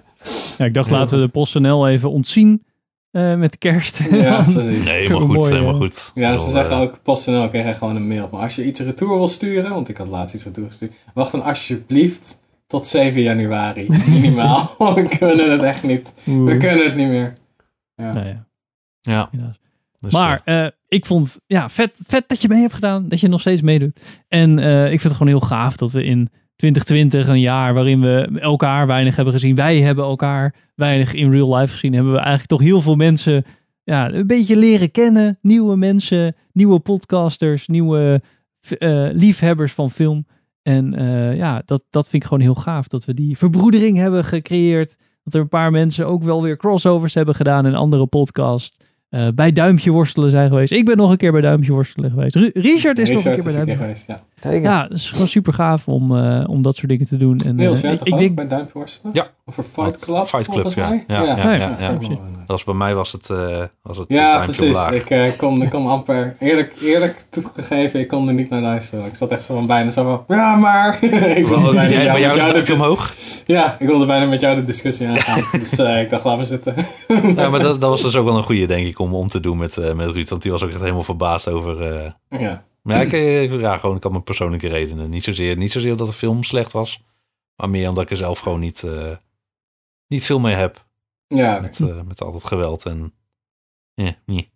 Ja, 0.57 0.65
ik 0.65 0.73
dacht 0.73 0.89
laten 0.89 1.19
we 1.19 1.25
de 1.25 1.31
PostNL 1.31 1.87
even 1.87 2.09
ontzien 2.09 2.63
eh, 3.11 3.35
met 3.35 3.51
de 3.51 3.57
kerst. 3.57 3.99
Ja, 4.11 4.43
precies. 4.53 4.85
Nee, 4.85 5.09
maar 5.09 5.21
goed, 5.27 5.35
Mooi, 5.35 5.53
nee, 5.53 5.61
maar 5.61 5.73
eh, 5.73 5.79
goed. 5.79 6.11
Ja, 6.15 6.37
ze 6.37 6.51
zeggen 6.51 6.77
ook, 6.77 6.99
PostNL 7.03 7.49
krijg 7.49 7.65
je 7.65 7.73
gewoon 7.73 7.95
een 7.95 8.07
mail. 8.07 8.29
Maar 8.31 8.41
als 8.41 8.55
je 8.55 8.65
iets 8.65 8.79
retour 8.79 9.17
wil 9.17 9.27
sturen, 9.27 9.71
want 9.71 9.89
ik 9.89 9.97
had 9.97 10.07
laatst 10.07 10.33
iets 10.33 10.45
retour 10.45 10.67
gestuurd, 10.67 10.93
wacht 11.13 11.31
dan 11.31 11.43
alsjeblieft 11.43 12.41
tot 12.67 12.87
7 12.87 13.21
januari. 13.21 13.87
Minimaal. 14.07 14.75
we 14.77 15.15
kunnen 15.19 15.51
het 15.51 15.61
echt 15.61 15.83
niet. 15.83 16.13
We 16.23 16.57
kunnen 16.57 16.85
het 16.85 16.95
niet 16.95 17.07
meer. 17.07 17.37
Ja. 17.95 18.13
Nou 18.13 18.27
ja. 18.27 18.47
Ja. 19.01 19.29
Dus, 19.99 20.11
maar 20.11 20.41
eh, 20.45 20.67
ik 20.93 21.05
vond, 21.05 21.39
ja, 21.45 21.69
vet, 21.69 21.99
vet 22.07 22.27
dat 22.27 22.41
je 22.41 22.47
mee 22.47 22.61
hebt 22.61 22.73
gedaan. 22.73 23.07
Dat 23.07 23.19
je 23.19 23.27
nog 23.27 23.41
steeds 23.41 23.61
meedoet. 23.61 24.23
En 24.27 24.59
eh, 24.59 24.83
ik 24.83 24.89
vind 24.89 25.03
het 25.03 25.13
gewoon 25.13 25.27
heel 25.27 25.39
gaaf 25.39 25.77
dat 25.77 25.91
we 25.91 26.03
in 26.03 26.29
2020, 26.55 27.27
een 27.27 27.39
jaar 27.39 27.73
waarin 27.73 28.01
we 28.01 28.39
elkaar 28.39 28.87
weinig 28.87 29.15
hebben 29.15 29.33
gezien. 29.33 29.55
Wij 29.55 29.81
hebben 29.81 30.05
elkaar 30.05 30.55
weinig 30.75 31.13
in 31.13 31.31
real 31.31 31.55
life 31.55 31.73
gezien. 31.73 31.93
Hebben 31.93 32.11
we 32.11 32.17
eigenlijk 32.17 32.49
toch 32.49 32.61
heel 32.61 32.81
veel 32.81 32.95
mensen 32.95 33.45
ja, 33.83 34.11
een 34.13 34.27
beetje 34.27 34.55
leren 34.55 34.91
kennen. 34.91 35.37
Nieuwe 35.41 35.75
mensen, 35.75 36.35
nieuwe 36.51 36.79
podcasters, 36.79 37.67
nieuwe 37.67 38.21
eh, 38.77 39.07
liefhebbers 39.11 39.73
van 39.73 39.91
film. 39.91 40.25
En 40.61 40.93
eh, 40.93 41.35
ja, 41.35 41.61
dat, 41.65 41.83
dat 41.89 42.07
vind 42.07 42.23
ik 42.23 42.29
gewoon 42.29 42.43
heel 42.43 42.55
gaaf. 42.55 42.87
Dat 42.87 43.05
we 43.05 43.13
die 43.13 43.37
verbroedering 43.37 43.97
hebben 43.97 44.25
gecreëerd. 44.25 44.95
Dat 45.23 45.33
er 45.33 45.41
een 45.41 45.47
paar 45.47 45.71
mensen 45.71 46.07
ook 46.07 46.23
wel 46.23 46.41
weer 46.41 46.57
crossovers 46.57 47.13
hebben 47.13 47.35
gedaan 47.35 47.65
in 47.65 47.75
andere 47.75 48.07
podcasts. 48.07 48.79
Eh, 49.13 49.27
bij 49.35 49.51
Duimpje 49.51 49.91
Worstelen 49.91 50.29
zijn 50.29 50.49
geweest. 50.49 50.71
Ik 50.71 50.85
ben 50.85 50.97
nog 50.97 51.11
een 51.11 51.17
keer 51.17 51.31
bij 51.31 51.41
Duimpje 51.41 51.71
Worstelen 51.71 52.09
geweest. 52.11 52.35
Ru- 52.35 52.51
Richard 52.53 52.99
is 52.99 53.09
nog 53.09 53.17
een 53.25 53.33
keer 53.33 53.43
bij 53.43 53.47
is 53.47 53.53
Duimpje 53.53 53.75
geweest, 53.75 54.07
ja. 54.07 54.23
Zeker. 54.43 54.61
Ja, 54.69 54.83
het 54.83 54.91
is 54.91 55.09
gewoon 55.09 55.27
super 55.27 55.53
gaaf 55.53 55.87
om, 55.87 56.17
eh, 56.17 56.43
om 56.49 56.61
dat 56.61 56.75
soort 56.75 56.87
dingen 56.87 57.07
te 57.07 57.17
doen. 57.17 57.37
En, 57.45 57.55
Niels, 57.55 57.81
jij 57.81 57.97
ik, 58.03 58.17
denk, 58.17 58.35
bij 58.35 58.47
Duimpje 58.47 58.73
Worstelen? 58.73 59.13
Ja. 59.15 59.27
Of 59.45 59.57
een 59.57 59.63
Fight 59.63 60.05
Club, 60.05 60.25
Fight 60.27 60.43
Club, 60.43 60.53
volgens 60.53 60.73
ja. 60.73 60.89
mij? 60.89 61.03
Ja, 61.07 61.21
ja, 61.23 61.35
ja, 61.37 61.51
ja, 61.53 61.75
ja. 61.79 61.89
ja. 61.89 61.97
Dat 61.99 62.47
was 62.47 62.63
bij 62.63 62.73
mij 62.73 62.95
was 62.95 63.11
het, 63.11 63.29
eh 63.29 63.63
was 63.81 63.97
het 63.97 64.05
Ja, 64.09 64.43
precies. 64.43 64.87
Ik 64.87 65.09
eh, 65.09 65.31
kon, 65.37 65.61
ik 65.61 65.69
kon 65.69 65.87
amper, 65.87 66.35
eerlijk, 66.39 66.73
eerlijk 66.81 67.23
toegegeven, 67.29 67.99
ik 67.99 68.07
kon 68.07 68.27
er 68.27 68.33
niet 68.33 68.49
naar 68.49 68.61
luisteren. 68.61 69.05
Ik 69.05 69.15
zat 69.15 69.31
echt 69.31 69.43
zo 69.43 69.53
van 69.53 69.65
bijna 69.67 69.89
zo 69.89 70.03
van, 70.27 70.35
ja 70.37 70.55
maar. 70.55 71.03
ik 71.37 71.45
wilde 71.47 71.73
bijna 71.73 71.89
jij- 71.89 72.03
jou 72.03 72.19
met 72.21 72.29
is 72.29 72.35
het 72.35 72.45
de- 72.45 72.51
duimpje 72.51 72.73
omhoog? 72.73 73.13
Ja, 73.45 73.75
ik 73.79 73.87
wilde 73.87 74.05
bijna 74.05 74.25
met 74.25 74.41
jou 74.41 74.55
de 74.55 74.63
discussie 74.63 75.07
aangaan. 75.07 75.43
dus 75.59 75.77
eh, 75.77 76.01
ik 76.01 76.09
dacht, 76.09 76.23
laat 76.23 76.35
maar 76.35 76.45
zitten. 76.45 76.75
Ja, 77.35 77.49
maar 77.49 77.59
dat, 77.59 77.81
dat 77.81 77.89
was 77.89 78.01
dus 78.01 78.15
ook 78.15 78.25
wel 78.25 78.37
een 78.37 78.43
goede, 78.43 78.65
denk 78.65 78.87
ik, 78.87 78.99
om, 78.99 79.13
om 79.15 79.27
te 79.27 79.39
doen 79.39 79.57
met, 79.57 79.77
eh, 79.77 79.93
met 79.93 80.09
Ruud. 80.09 80.29
Want 80.29 80.41
die 80.41 80.51
was 80.51 80.63
ook 80.63 80.69
echt 80.69 80.79
helemaal 80.81 81.03
verbaasd 81.03 81.47
over... 81.49 81.81
eh, 82.29 82.39
Ja. 82.39 82.63
Maar 82.83 82.95
ja, 82.95 83.01
ik, 83.01 83.13
eh, 83.13 83.59
ja, 83.59 83.77
gewoon, 83.77 83.95
ik 83.95 84.03
had 84.03 84.11
mijn 84.11 84.23
persoonlijke 84.23 84.67
redenen. 84.67 85.09
Niet 85.09 85.23
zozeer, 85.23 85.57
niet 85.57 85.71
zozeer 85.71 85.97
dat 85.97 86.07
de 86.07 86.13
film 86.13 86.43
slecht 86.43 86.71
was. 86.71 87.03
Maar 87.55 87.69
meer 87.69 87.89
omdat 87.89 88.03
ik 88.03 88.09
er 88.09 88.17
zelf 88.17 88.39
gewoon 88.39 88.59
niet, 88.59 88.83
eh, 88.83 89.15
niet 90.07 90.25
veel 90.25 90.39
mee 90.39 90.55
heb. 90.55 90.85
Ja. 91.27 91.59
Met, 91.59 91.79
eh, 91.79 92.01
met 92.01 92.21
al 92.21 92.31
dat 92.31 92.43
geweld 92.43 92.85
en... 92.85 93.13
Ja, 93.93 94.15
nee. 94.25 94.51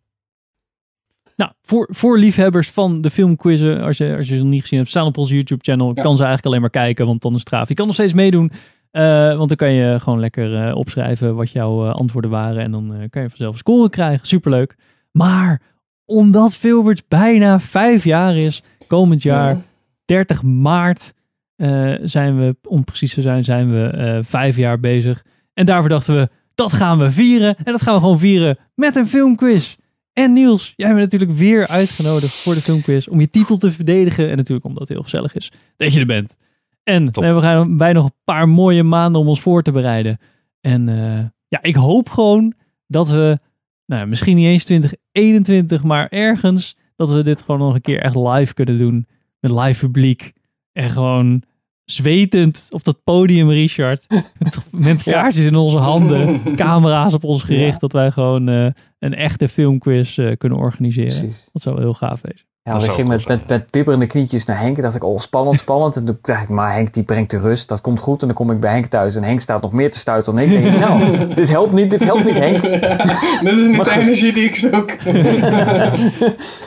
nou, 1.35 1.51
voor, 1.61 1.87
voor 1.91 2.17
liefhebbers 2.17 2.69
van 2.71 3.01
de 3.01 3.09
filmquizzen, 3.09 3.81
als 3.81 3.97
je, 3.97 4.15
als 4.17 4.27
je 4.27 4.35
ze 4.35 4.41
nog 4.41 4.51
niet 4.51 4.61
gezien 4.61 4.77
hebt, 4.79 4.89
staan 4.91 5.05
op 5.05 5.17
onze 5.17 5.33
YouTube 5.33 5.63
channel. 5.63 5.89
Je 5.89 5.95
Ja. 5.95 6.01
kan 6.01 6.15
ze 6.17 6.23
eigenlijk 6.23 6.45
alleen 6.45 6.61
maar 6.61 6.83
kijken, 6.83 7.05
want 7.05 7.21
dan 7.21 7.33
is 7.33 7.39
het 7.39 7.49
gaaf. 7.49 7.67
Je 7.67 7.73
kan 7.73 7.85
nog 7.85 7.95
steeds 7.95 8.13
meedoen, 8.13 8.51
eh, 8.91 9.35
want 9.37 9.47
dan 9.47 9.57
kan 9.57 9.71
je 9.71 9.99
gewoon 9.99 10.19
lekker 10.19 10.67
eh, 10.67 10.75
opschrijven 10.75 11.35
wat 11.35 11.51
jouw 11.51 11.85
eh, 11.85 11.93
antwoorden 11.93 12.31
waren. 12.31 12.63
En 12.63 12.71
dan 12.71 12.93
eh, 12.93 13.03
kan 13.09 13.21
je 13.21 13.29
vanzelf 13.29 13.51
een 13.51 13.57
score 13.57 13.89
krijgen. 13.89 14.27
Superleuk. 14.27 14.75
Maar 15.11 15.61
omdat 16.07 16.55
Filbert 16.55 17.03
bijna 17.07 17.59
vijf 17.59 18.03
jaar 18.03 18.35
is, 18.35 18.61
komend 18.87 19.21
jaar, 19.21 19.49
Ja. 19.55 19.61
30 20.05 20.43
maart, 20.43 21.13
eh, 21.55 21.93
zijn 22.01 22.37
we, 22.39 22.55
om 22.67 22.83
precies 22.83 23.13
te 23.13 23.21
zijn, 23.21 23.43
zijn 23.43 23.71
we 23.71 23.87
eh, 23.87 24.19
vijf 24.21 24.55
jaar 24.55 24.79
bezig. 24.79 25.25
En 25.53 25.65
daarvoor 25.65 25.89
dachten 25.89 26.15
we, 26.15 26.29
dat 26.55 26.73
gaan 26.73 26.97
we 26.99 27.11
vieren. 27.11 27.55
En 27.63 27.71
dat 27.71 27.81
gaan 27.81 27.93
we 27.93 27.99
gewoon 27.99 28.19
vieren 28.19 28.57
met 28.75 28.95
een 28.95 29.07
filmquiz. 29.07 29.75
En 30.13 30.33
Niels, 30.33 30.73
jij 30.75 30.87
bent 30.93 30.99
natuurlijk 31.11 31.39
weer 31.39 31.67
uitgenodigd 31.67 32.33
voor 32.33 32.53
de 32.53 32.61
filmquiz 32.61 33.07
om 33.07 33.19
je 33.19 33.29
titel 33.29 33.57
te 33.57 33.71
verdedigen. 33.71 34.29
En 34.29 34.37
natuurlijk 34.37 34.65
omdat 34.65 34.79
het 34.79 34.89
heel 34.89 35.01
gezellig 35.03 35.35
is 35.35 35.51
dat 35.75 35.93
je 35.93 35.99
er 35.99 36.05
bent. 36.05 36.35
En 36.83 37.11
we 37.11 37.25
hebben 37.25 37.43
gaan 37.43 37.77
bij 37.77 37.93
nog 37.93 38.05
een 38.05 38.13
paar 38.23 38.49
mooie 38.49 38.83
maanden 38.83 39.21
om 39.21 39.27
ons 39.27 39.41
voor 39.41 39.63
te 39.63 39.71
bereiden. 39.71 40.17
En 40.61 40.89
eh, 40.89 41.25
ja, 41.47 41.61
ik 41.61 41.75
hoop 41.75 42.09
gewoon 42.09 42.53
dat 42.87 43.09
we, 43.09 43.39
nou 43.87 44.01
ja, 44.01 44.07
misschien 44.07 44.35
niet 44.35 44.45
eens 44.45 44.63
2021, 44.63 45.83
maar 45.83 46.07
ergens 46.07 46.77
dat 46.95 47.11
we 47.11 47.23
dit 47.23 47.41
gewoon 47.41 47.59
nog 47.59 47.73
een 47.73 47.81
keer 47.81 48.01
echt 48.01 48.15
live 48.15 48.53
kunnen 48.53 48.77
doen. 48.77 49.07
Met 49.39 49.51
live 49.51 49.85
publiek. 49.85 50.33
En 50.71 50.89
gewoon 50.89 51.43
zwetend 51.85 52.67
op 52.69 52.83
dat 52.83 53.03
podium, 53.03 53.49
Richard. 53.49 54.05
Met, 54.39 54.65
met 54.71 55.03
kaartjes 55.03 55.45
in 55.45 55.55
onze 55.55 55.77
handen. 55.77 56.41
Camera's 56.55 57.13
op 57.13 57.23
ons 57.23 57.43
gericht. 57.43 57.71
Ja. 57.71 57.77
Dat 57.77 57.91
wij 57.91 58.11
gewoon 58.11 58.49
eh, 58.49 58.67
een 58.99 59.13
echte 59.13 59.47
filmquiz 59.47 60.17
eh, 60.17 60.37
kunnen 60.37 60.57
organiseren. 60.57 61.19
Precies. 61.21 61.49
Dat 61.53 61.61
zou 61.61 61.75
wel 61.75 61.83
heel 61.83 61.93
gaaf 61.93 62.21
wezen. 62.21 62.47
Ja, 62.67 62.73
Dat 62.73 62.81
want 62.81 62.93
ik 62.93 62.97
ging 62.97 63.07
met, 63.07 63.27
met, 63.27 63.47
met 63.47 63.71
bibberende 63.71 64.07
knietjes 64.07 64.45
naar 64.45 64.59
Henk. 64.59 64.75
En 64.77 64.83
dacht 64.83 64.95
ik, 64.95 65.03
oh, 65.03 65.19
spannend, 65.19 65.59
spannend. 65.59 65.95
En 65.95 66.05
toen 66.05 66.17
dacht 66.21 66.43
ik, 66.43 66.49
maar 66.49 66.73
Henk 66.73 66.93
die 66.93 67.03
brengt 67.03 67.31
de 67.31 67.37
rust. 67.37 67.67
Dat 67.67 67.81
komt 67.81 67.99
goed. 67.99 68.21
En 68.21 68.27
dan 68.27 68.35
kom 68.35 68.51
ik 68.51 68.59
bij 68.59 68.71
Henk 68.71 68.85
thuis. 68.85 69.15
En 69.15 69.23
Henk 69.23 69.41
staat 69.41 69.61
nog 69.61 69.71
meer 69.71 69.91
te 69.91 69.97
stuiten 69.97 70.35
dan 70.35 70.43
ik. 70.43 70.49
denk 70.49 70.65
ik, 70.65 70.79
nou, 70.79 71.17
dit 71.35 71.49
helpt 71.49 71.71
niet, 71.71 71.89
dit 71.89 72.03
helpt 72.03 72.25
niet, 72.25 72.37
Henk. 72.37 72.61
Dit 73.41 73.53
is 73.53 73.67
niet 73.67 73.75
Maar 73.75 73.85
de 73.85 73.99
energie 73.99 74.33
die 74.33 74.43
ik 74.43 74.55
zoek. 74.55 74.91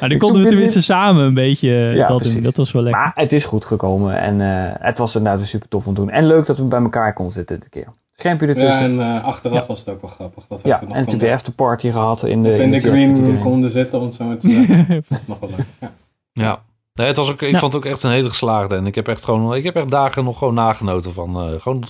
Nou, 0.00 0.08
dan 0.12 0.18
konden 0.18 0.36
we 0.36 0.42
dit 0.42 0.48
tenminste 0.48 0.82
samen 0.82 1.24
een 1.24 1.34
beetje 1.34 1.68
eh, 1.68 1.94
Ja, 1.94 2.06
dat 2.06 2.16
precies. 2.16 2.34
doen. 2.34 2.42
Dat 2.42 2.56
was 2.56 2.72
wel 2.72 2.82
lekker. 2.82 3.00
Maar 3.02 3.12
het 3.14 3.32
is 3.32 3.44
goed 3.44 3.64
gekomen. 3.64 4.20
En 4.20 4.40
eh, 4.40 4.74
het 4.86 4.98
was 4.98 5.14
inderdaad 5.14 5.38
weer 5.38 5.48
super 5.48 5.68
tof 5.68 5.86
om 5.86 5.94
te 5.94 6.00
doen. 6.00 6.10
En 6.10 6.26
leuk 6.26 6.46
dat 6.46 6.56
we 6.58 6.64
bij 6.64 6.80
elkaar 6.80 7.12
konden 7.12 7.34
zitten 7.34 7.60
dit 7.60 7.68
keer. 7.68 7.86
Schermpje 8.20 8.46
Ja, 8.46 8.52
ertussen. 8.54 8.82
en 9.00 9.00
eh, 9.00 9.24
achteraf 9.24 9.58
Ja. 9.58 9.66
was 9.66 9.78
het 9.78 9.88
ook 9.88 10.00
wel 10.00 10.10
grappig. 10.10 10.46
Dat 10.46 10.62
we 10.62 10.68
Ja, 10.68 10.74
even 10.74 10.86
en 10.86 10.92
nog 10.92 10.98
natuurlijk 11.04 11.28
de 11.28 11.34
afterparty 11.34 11.90
gehad 11.90 12.22
in 12.22 12.42
de, 12.42 12.50
even 12.52 12.64
in 12.64 12.70
de 12.70 12.76
jet 12.76 12.84
met 12.84 12.92
green 12.92 13.24
room 13.24 13.38
konden 13.38 13.70
zitten, 13.70 13.98
om 13.98 14.04
het 14.04 14.14
zo 14.14 14.24
maar 14.24 14.38
te 14.38 14.48
zeggen. 14.48 14.86
dat 15.08 15.18
is 15.18 15.26
nog 15.26 15.38
wel 15.40 15.50
leuk. 15.50 15.66
Ja. 15.80 15.92
Ja. 16.32 16.62
Nee, 16.94 17.06
het 17.06 17.16
was 17.16 17.30
ook, 17.30 17.42
ik 17.42 17.50
Ja. 17.50 17.58
vond 17.58 17.72
het 17.72 17.82
ook 17.84 17.90
echt 17.90 18.02
een 18.02 18.10
hele 18.10 18.28
geslaagde. 18.28 18.76
En 18.76 18.86
ik 18.86 18.94
heb 18.94 19.08
echt 19.08 19.24
gewoon, 19.24 19.54
ik 19.54 19.64
heb 19.64 19.76
echt 19.76 19.90
dagen 19.90 20.24
nog 20.24 20.38
gewoon 20.38 20.54
nagenoten 20.54 21.12
van. 21.12 21.40
eh, 21.52 21.60
gewoon, 21.60 21.84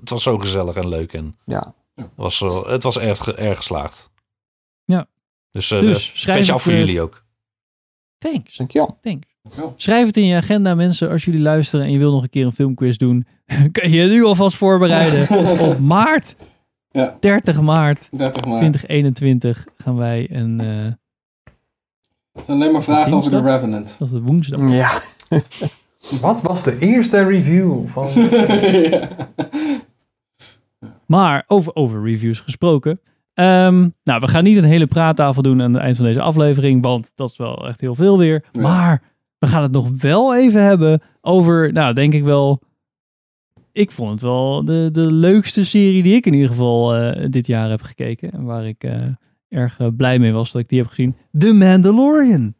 het 0.00 0.10
was 0.10 0.22
zo 0.22 0.38
gezellig 0.38 0.76
en 0.76 0.88
leuk. 0.88 1.12
En 1.12 1.36
Ja. 1.44 1.74
het 1.94 2.08
was, 2.14 2.36
zo- 2.36 2.68
het 2.68 2.82
was 2.82 2.98
erg, 2.98 3.18
ge- 3.18 3.34
erg 3.34 3.56
geslaagd. 3.56 4.10
Ja. 4.84 5.06
Dus, 5.50 5.70
uh, 5.70 5.80
Dus, 5.80 6.10
schrijf 6.14 6.50
af 6.50 6.62
voor 6.62 6.72
eh, 6.72 6.78
jullie 6.78 7.00
ook. 7.00 7.22
Thanks. 8.18 8.56
Dankjewel. 8.56 8.98
Thanks. 9.02 9.26
Schrijf 9.76 10.06
het 10.06 10.16
in 10.16 10.26
je 10.26 10.36
agenda, 10.36 10.74
mensen. 10.74 11.10
Als 11.10 11.24
jullie 11.24 11.40
luisteren 11.40 11.86
en 11.86 11.92
je 11.92 11.98
wil 11.98 12.12
nog 12.12 12.22
een 12.22 12.30
keer 12.30 12.44
een 12.46 12.52
filmquiz 12.52 12.96
doen, 12.96 13.26
kan 13.72 13.90
je 13.90 13.96
je 13.96 14.06
nu 14.08 14.24
alvast 14.24 14.56
voorbereiden. 14.56 15.38
Op 15.70 15.78
maart, 15.78 16.34
Ja. 16.90 17.16
30 17.20 17.60
maart 17.60 18.08
30 18.10 18.44
maart. 18.44 18.56
2021, 18.58 19.66
gaan 19.76 19.96
wij 19.96 20.26
een. 20.30 20.60
eh, 20.60 20.92
Het 22.32 22.44
zijn 22.44 22.60
alleen 22.60 22.72
maar 22.72 22.82
vragen 22.82 23.12
over 23.12 23.30
de? 23.30 23.40
Revenant. 23.40 23.96
dat 23.98 24.10
is 24.12 24.18
woensdag. 24.22 24.70
Ja. 24.70 24.90
Wat 26.20 26.42
was 26.42 26.62
de 26.62 26.78
eerste 26.78 27.22
review 27.24 27.86
van... 27.86 28.08
Ja. 28.12 29.08
Maar 31.06 31.44
over, 31.46 31.74
over 31.74 32.02
reviews 32.02 32.40
gesproken. 32.40 33.00
Ehm, 33.34 33.88
nou, 34.04 34.20
we 34.20 34.28
gaan 34.28 34.44
niet 34.44 34.56
een 34.56 34.64
hele 34.64 34.86
praattafel 34.86 35.42
doen 35.42 35.62
aan 35.62 35.72
het 35.72 35.82
eind 35.82 35.96
van 35.96 36.04
deze 36.04 36.20
aflevering, 36.22 36.82
want 36.82 37.12
dat 37.14 37.30
is 37.30 37.36
wel 37.36 37.68
echt 37.68 37.80
heel 37.80 37.94
veel 37.94 38.18
weer. 38.18 38.44
Ja. 38.52 38.60
Maar 38.60 39.02
we 39.44 39.50
gaan 39.50 39.62
het 39.62 39.72
nog 39.72 39.88
wel 39.98 40.34
even 40.34 40.62
hebben 40.62 41.02
over, 41.20 41.72
nou, 41.72 41.94
denk 41.94 42.12
ik 42.12 42.22
wel. 42.22 42.60
Ik 43.72 43.90
vond 43.90 44.10
het 44.10 44.20
wel 44.20 44.64
de, 44.64 44.88
de 44.92 45.12
leukste 45.12 45.64
serie 45.64 46.02
die 46.02 46.14
ik 46.14 46.26
in 46.26 46.32
ieder 46.32 46.48
geval 46.48 46.94
eh, 46.94 47.26
dit 47.30 47.46
jaar 47.46 47.70
heb 47.70 47.82
gekeken. 47.82 48.32
En 48.32 48.44
waar 48.44 48.66
ik 48.66 48.84
eh, 48.84 48.96
erg 49.48 49.78
eh, 49.78 49.86
blij 49.96 50.18
mee 50.18 50.32
was 50.32 50.52
dat 50.52 50.60
ik 50.60 50.68
die 50.68 50.78
heb 50.78 50.88
gezien. 50.88 51.16
The 51.38 51.52
Mandalorian. 51.52 52.54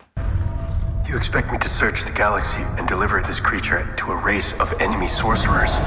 You 1.05 1.16
expect 1.16 1.51
me 1.51 1.59
to 1.59 1.69
search 1.69 2.05
the 2.05 2.23
galaxy 2.23 2.62
and 2.78 2.89
deliver 2.89 3.23
this 3.23 3.40
creature 3.40 3.94
to 3.94 4.12
a 4.12 4.20
race 4.24 4.55
of 4.61 4.73
enemy 4.73 5.09
sorcerers? 5.09 5.78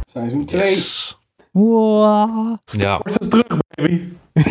Seizoen 0.00 0.44
2. 0.44 0.60
Yes. 0.60 1.18
Wow. 1.50 2.56
Ja. 2.64 3.00
Is 3.04 3.16
terug, 3.28 3.58
baby. 3.68 4.12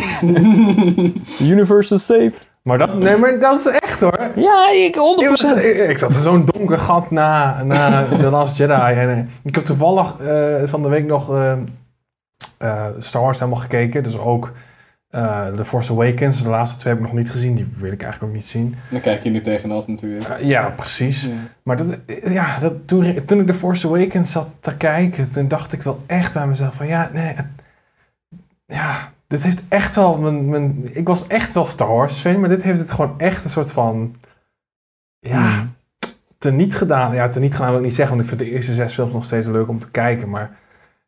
The 1.38 1.44
universe 1.46 1.94
is 1.94 2.06
safe. 2.06 2.52
Maar 2.64 2.78
dat, 2.78 2.98
nee, 2.98 3.16
maar 3.16 3.38
dat 3.38 3.60
is 3.60 3.66
echt 3.66 4.00
hoor. 4.00 4.30
Ja, 4.36 4.70
ik 4.70 4.96
Ik, 5.20 5.28
was- 5.28 5.54
100%. 5.54 5.56
ik, 5.64 5.76
ik 5.88 5.98
zat 5.98 6.14
in 6.14 6.22
zo'n 6.22 6.44
donker 6.44 6.78
gat 6.78 7.10
na, 7.10 7.62
na 7.62 8.04
The 8.20 8.30
Last 8.30 8.56
Jedi. 8.56 8.72
En, 8.74 9.08
eh, 9.10 9.18
ik 9.42 9.54
heb 9.54 9.64
toevallig 9.64 10.16
eh, 10.18 10.62
van 10.64 10.82
de 10.82 10.88
week 10.88 11.06
nog 11.06 11.30
eh, 11.34 11.52
eh, 12.58 12.84
Star 12.98 13.22
Wars 13.22 13.38
helemaal 13.38 13.60
gekeken. 13.60 14.02
Dus 14.02 14.18
ook 14.18 14.52
eh 15.10 15.46
The 15.46 15.64
Force 15.64 15.92
Awakens. 15.92 16.42
De 16.42 16.48
laatste 16.48 16.78
twee 16.78 16.92
heb 16.92 17.02
ik 17.02 17.08
nog 17.08 17.18
niet 17.18 17.30
gezien. 17.30 17.54
Die 17.54 17.72
wil 17.78 17.92
ik 17.92 18.02
eigenlijk 18.02 18.32
ook 18.32 18.38
niet 18.38 18.46
zien. 18.48 18.74
Dan 18.88 19.00
kijk 19.00 19.22
je 19.22 19.30
nu 19.30 19.40
tegenaf 19.40 19.86
natuurlijk. 19.86 20.36
Ja, 20.40 20.68
precies. 20.76 21.22
Ja. 21.24 21.30
Maar 21.62 21.76
dat, 21.76 21.98
ja, 22.24 22.58
dat, 22.58 22.72
toen, 22.84 23.24
toen 23.26 23.40
ik 23.40 23.46
The 23.46 23.54
Force 23.54 23.86
Awakens 23.86 24.32
zat 24.32 24.48
te 24.60 24.76
kijken, 24.76 25.32
toen 25.32 25.48
dacht 25.48 25.72
ik 25.72 25.82
wel 25.82 26.00
echt 26.06 26.32
bij 26.32 26.46
mezelf 26.46 26.74
van 26.74 26.86
ja, 26.86 27.10
nee, 27.12 27.34
het- 27.34 27.46
ja, 28.66 29.12
dit 29.34 29.42
heeft 29.42 29.64
echt 29.68 29.96
wel 29.96 30.18
mijn, 30.18 30.48
mijn, 30.48 30.96
ik 30.96 31.06
was 31.06 31.26
echt 31.26 31.52
wel 31.52 31.64
Star 31.64 31.88
Wars 31.88 32.18
fan, 32.18 32.40
maar 32.40 32.48
dit 32.48 32.62
heeft 32.62 32.80
het 32.80 32.92
gewoon 32.92 33.14
echt 33.18 33.44
een 33.44 33.50
soort 33.50 33.72
van, 33.72 34.14
ja, 35.18 35.66
teniet 36.38 36.74
gedaan. 36.76 37.14
Ja, 37.14 37.28
teniet 37.28 37.54
gedaan 37.54 37.70
wil 37.70 37.78
ik 37.78 37.84
niet 37.84 37.94
zeggen, 37.94 38.16
want 38.16 38.28
ik 38.28 38.36
vind 38.36 38.48
de 38.48 38.56
eerste 38.56 38.74
zes 38.74 38.94
films 38.94 39.12
nog 39.12 39.24
steeds 39.24 39.46
leuk 39.46 39.68
om 39.68 39.78
te 39.78 39.90
kijken, 39.90 40.30
maar 40.30 40.58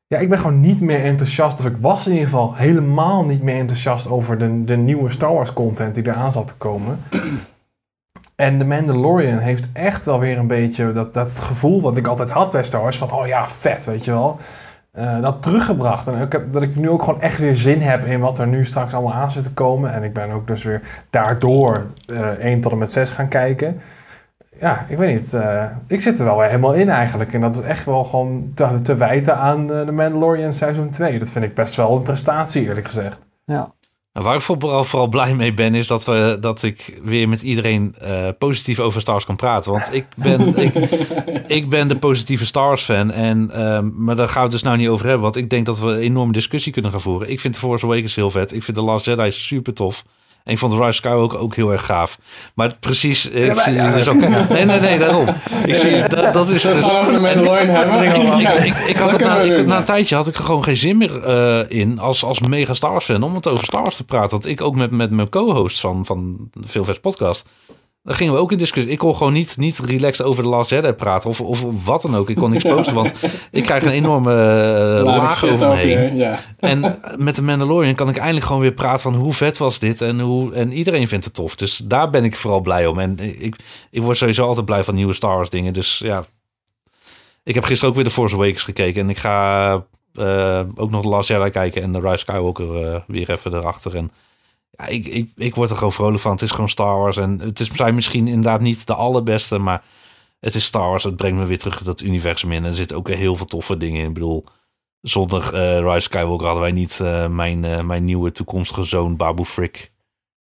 ja, 0.06 0.18
ik 0.18 0.28
ben 0.28 0.38
gewoon 0.38 0.60
niet 0.60 0.80
meer 0.80 1.04
enthousiast, 1.04 1.58
of 1.58 1.66
ik 1.66 1.76
was 1.76 2.06
in 2.06 2.12
ieder 2.12 2.28
geval 2.28 2.54
helemaal 2.54 3.24
niet 3.24 3.42
meer 3.42 3.58
enthousiast 3.58 4.08
over 4.10 4.38
de, 4.38 4.64
de 4.64 4.76
nieuwe 4.76 5.10
Star 5.10 5.32
Wars 5.32 5.52
content 5.52 5.94
die 5.94 6.06
eraan 6.06 6.32
zat 6.32 6.46
te 6.46 6.54
komen. 6.54 6.98
En 8.36 8.58
The 8.58 8.64
Mandalorian 8.64 9.38
heeft 9.38 9.68
echt 9.72 10.04
wel 10.04 10.18
weer 10.18 10.38
een 10.38 10.46
beetje 10.46 10.92
dat, 10.92 11.14
dat 11.14 11.40
gevoel 11.40 11.80
wat 11.80 11.96
ik 11.96 12.06
altijd 12.06 12.30
had 12.30 12.50
bij 12.50 12.64
Star 12.64 12.82
Wars. 12.82 12.96
Van, 12.96 13.12
oh 13.12 13.26
ja, 13.26 13.48
vet, 13.48 13.84
weet 13.84 14.04
je 14.04 14.10
wel. 14.10 14.38
Eh, 14.96 15.20
dat 15.20 15.42
teruggebracht. 15.42 16.06
En 16.06 16.20
ik 16.20 16.32
heb, 16.32 16.52
dat 16.52 16.62
ik 16.62 16.76
nu 16.76 16.88
ook 16.90 17.02
gewoon 17.02 17.20
echt 17.20 17.38
weer 17.38 17.56
zin 17.56 17.80
heb 17.80 18.04
in 18.04 18.20
wat 18.20 18.38
er 18.38 18.46
nu 18.46 18.64
straks 18.64 18.94
allemaal 18.94 19.12
aan 19.14 19.30
zit 19.30 19.42
te 19.42 19.52
komen. 19.52 19.92
En 19.92 20.02
ik 20.02 20.12
ben 20.12 20.30
ook 20.30 20.46
dus 20.46 20.62
weer 20.62 20.80
daardoor 21.10 21.86
eh 22.06 22.28
1 22.28 22.60
tot 22.60 22.72
en 22.72 22.78
met 22.78 22.90
6 22.90 23.10
gaan 23.10 23.28
kijken. 23.28 23.80
Ja, 24.60 24.84
ik 24.88 24.96
weet 24.96 25.14
niet. 25.20 25.34
eh, 25.34 25.64
ik 25.86 26.00
zit 26.00 26.18
er 26.18 26.24
wel 26.24 26.36
weer 26.38 26.46
helemaal 26.46 26.74
in 26.74 26.88
eigenlijk. 26.88 27.34
En 27.34 27.40
dat 27.40 27.54
is 27.54 27.60
echt 27.60 27.84
wel 27.84 28.04
gewoon 28.04 28.50
te, 28.54 28.80
te 28.82 28.94
wijten 28.96 29.36
aan 29.36 29.66
The 29.66 29.92
Mandalorian 29.92 30.52
seizoen 30.52 30.90
2. 30.90 31.18
Dat 31.18 31.30
vind 31.30 31.44
ik 31.44 31.54
best 31.54 31.74
wel 31.76 31.96
een 31.96 32.02
prestatie, 32.02 32.62
eerlijk 32.62 32.86
gezegd. 32.86 33.18
Ja. 33.44 33.68
En 34.16 34.22
waar 34.22 34.34
ik 34.34 34.40
vooral, 34.40 34.84
vooral 34.84 35.08
blij 35.08 35.34
mee 35.34 35.54
ben, 35.54 35.74
is 35.74 35.86
dat, 35.86 36.04
we, 36.04 36.36
dat 36.40 36.62
ik 36.62 36.98
weer 37.02 37.28
met 37.28 37.42
iedereen 37.42 37.94
eh, 38.00 38.28
positief 38.38 38.80
over 38.80 39.00
Star 39.00 39.12
Wars 39.12 39.26
kan 39.26 39.36
praten. 39.36 39.72
Want 39.72 39.88
ik 39.92 40.06
ben, 40.14 40.56
ik, 40.66 40.74
ik 41.46 41.68
ben 41.68 41.88
de 41.88 41.96
positieve 41.96 42.46
Star 42.46 42.66
Wars 42.66 42.82
fan. 42.82 43.10
En, 43.10 43.50
ehm, 43.50 43.90
maar 43.94 44.16
daar 44.16 44.28
gaan 44.28 44.36
we 44.36 44.42
het 44.42 44.50
dus 44.50 44.62
nou 44.62 44.76
niet 44.76 44.88
over 44.88 45.04
hebben. 45.04 45.22
Want 45.22 45.36
ik 45.36 45.50
denk 45.50 45.66
dat 45.66 45.78
we 45.78 45.86
een 45.86 45.98
enorme 45.98 46.32
discussie 46.32 46.72
kunnen 46.72 46.90
gaan 46.90 47.00
voeren. 47.00 47.30
Ik 47.30 47.40
vind 47.40 47.54
The 47.54 47.60
Force 47.60 47.84
Awakens 47.84 48.14
heel 48.14 48.30
vet. 48.30 48.52
Ik 48.52 48.62
vind 48.62 48.76
The 48.76 48.82
Last 48.82 49.04
Jedi 49.04 49.30
super 49.30 49.74
tof. 49.74 50.04
En 50.46 50.52
ik 50.52 50.58
vond 50.58 50.72
Rise 50.72 50.92
Skywalker 50.92 51.38
ook 51.38 51.54
heel 51.54 51.72
erg 51.72 51.84
gaaf. 51.86 52.18
Maar 52.54 52.76
precies, 52.80 53.30
eh, 53.30 53.64
jullie 53.66 53.92
dus 53.92 54.08
ook... 54.08 54.20
Nee, 54.48 54.64
nee, 54.64 54.80
nee, 54.80 54.98
daarom. 54.98 55.26
Ik 55.64 55.74
zie, 55.74 56.08
dat, 56.08 56.32
dat 56.32 56.48
is 56.48 56.62
dus... 56.62 56.90
over 56.92 57.20
Mandalorian 57.20 57.66
hebben? 57.68 58.02
Ik, 58.02 58.12
ik, 58.86 58.96
Ja, 58.96 59.00
had 59.00 59.10
dat 59.10 59.20
het 59.20 59.20
na, 59.20 59.40
ik- 59.40 59.68
een 59.78 59.84
tijdje 59.84 60.14
had 60.16 60.26
ik 60.26 60.36
er 60.36 60.44
gewoon 60.44 60.64
geen 60.64 60.76
zin 60.76 60.96
meer 60.96 61.22
eh, 61.24 61.58
in 61.80 61.98
als, 61.98 62.24
als 62.24 62.40
mega 62.40 62.74
Star 62.74 62.90
Wars 62.90 63.04
fan 63.04 63.22
om 63.22 63.34
het 63.34 63.48
over 63.48 63.64
Star 63.64 63.82
Wars 63.82 63.96
te 63.96 64.04
praten. 64.04 64.30
Want 64.30 64.46
ik 64.46 64.60
ook 64.60 64.74
met, 64.74 64.90
met 64.90 65.10
mijn 65.10 65.28
co-host 65.28 65.80
van, 65.80 66.04
van 66.06 66.50
Veelvers 66.64 67.00
podcast, 67.00 67.48
daar 68.06 68.14
gingen 68.14 68.32
we 68.32 68.38
ook 68.38 68.52
in 68.52 68.58
discussie. 68.58 68.92
Ik 68.92 68.98
kon 68.98 69.16
gewoon 69.16 69.32
niet, 69.32 69.56
niet 69.58 69.78
relaxed 69.78 70.26
over 70.26 70.42
de 70.42 70.48
Last 70.48 70.70
Jedi 70.70 70.92
praten 70.92 71.30
of, 71.30 71.40
of 71.40 71.84
wat 71.84 72.02
dan 72.02 72.14
ook. 72.14 72.30
Ik 72.30 72.36
kon 72.36 72.50
niks 72.50 72.64
posten, 72.74 72.94
want 72.94 73.12
ik 73.50 73.64
krijg 73.64 73.84
een 73.84 73.90
enorme 73.90 74.32
uh, 74.32 75.04
Lading 75.04 75.22
laag 75.22 75.44
over 75.44 75.68
me 75.68 75.74
heen. 75.74 76.16
ja. 76.16 76.40
En 76.58 77.00
met 77.16 77.34
de 77.36 77.42
Mandalorian 77.42 77.94
kan 77.94 78.08
ik 78.08 78.16
eindelijk 78.16 78.46
gewoon 78.46 78.60
weer 78.60 78.72
praten 78.72 79.00
van 79.00 79.14
hoe 79.14 79.32
vet 79.32 79.58
was 79.58 79.78
dit 79.78 80.00
en, 80.00 80.20
hoe, 80.20 80.54
en 80.54 80.72
iedereen 80.72 81.08
vindt 81.08 81.24
het 81.24 81.34
tof. 81.34 81.56
Dus 81.56 81.76
daar 81.76 82.10
ben 82.10 82.24
ik 82.24 82.36
vooral 82.36 82.60
blij 82.60 82.86
om. 82.86 82.98
En 82.98 83.18
ik, 83.18 83.56
ik 83.90 84.02
word 84.02 84.16
sowieso 84.16 84.46
altijd 84.46 84.66
blij 84.66 84.84
van 84.84 84.94
nieuwe 84.94 85.12
Star 85.12 85.36
Wars 85.36 85.50
dingen. 85.50 85.72
Dus 85.72 85.98
ja, 85.98 86.24
ik 87.42 87.54
heb 87.54 87.64
gisteren 87.64 87.88
ook 87.88 87.96
weer 87.96 88.04
de 88.04 88.10
Force 88.10 88.34
Awakens 88.34 88.62
gekeken. 88.62 89.02
En 89.02 89.10
ik 89.10 89.18
ga 89.18 89.72
eh, 90.14 90.60
ook 90.74 90.90
nog 90.90 91.02
de 91.02 91.08
Last 91.08 91.28
Jedi 91.28 91.50
kijken 91.50 91.82
en 91.82 91.92
de 91.92 92.00
Rise 92.00 92.16
Skywalker 92.16 92.92
eh, 92.92 93.00
weer 93.06 93.30
even 93.30 93.54
erachter. 93.54 93.96
En 93.96 94.10
ja, 94.76 94.86
ik, 94.86 95.06
ik, 95.06 95.30
ik 95.36 95.54
word 95.54 95.70
er 95.70 95.76
gewoon 95.76 95.92
vrolijk 95.92 96.22
van. 96.22 96.32
Het 96.32 96.42
is 96.42 96.50
gewoon 96.50 96.68
Star 96.68 96.98
Wars. 96.98 97.16
En 97.16 97.40
het 97.40 97.60
is 97.60 97.70
zijn 97.70 97.94
misschien 97.94 98.28
inderdaad 98.28 98.60
niet 98.60 98.86
de 98.86 98.94
allerbeste, 98.94 99.58
maar 99.58 99.84
het 100.40 100.54
is 100.54 100.64
Star 100.64 100.88
Wars. 100.88 101.04
Het 101.04 101.16
brengt 101.16 101.38
me 101.38 101.46
weer 101.46 101.58
terug 101.58 101.82
dat 101.82 102.00
universum 102.00 102.52
in. 102.52 102.62
En 102.62 102.70
er 102.70 102.74
zitten 102.74 102.96
ook 102.96 103.08
heel 103.08 103.36
veel 103.36 103.46
toffe 103.46 103.76
dingen 103.76 104.00
in. 104.00 104.08
Ik 104.08 104.14
bedoel, 104.14 104.44
zonder 105.00 105.54
eh 105.54 105.92
Rise 105.92 106.00
Skywalker 106.00 106.44
hadden 106.46 106.62
wij 106.62 106.72
niet 106.72 107.00
eh, 107.00 107.28
mijn, 107.28 107.64
eh, 107.64 107.82
mijn 107.82 108.04
nieuwe 108.04 108.32
toekomstige 108.32 108.84
zoon 108.84 109.16
Babu 109.16 109.44
Frick 109.44 109.92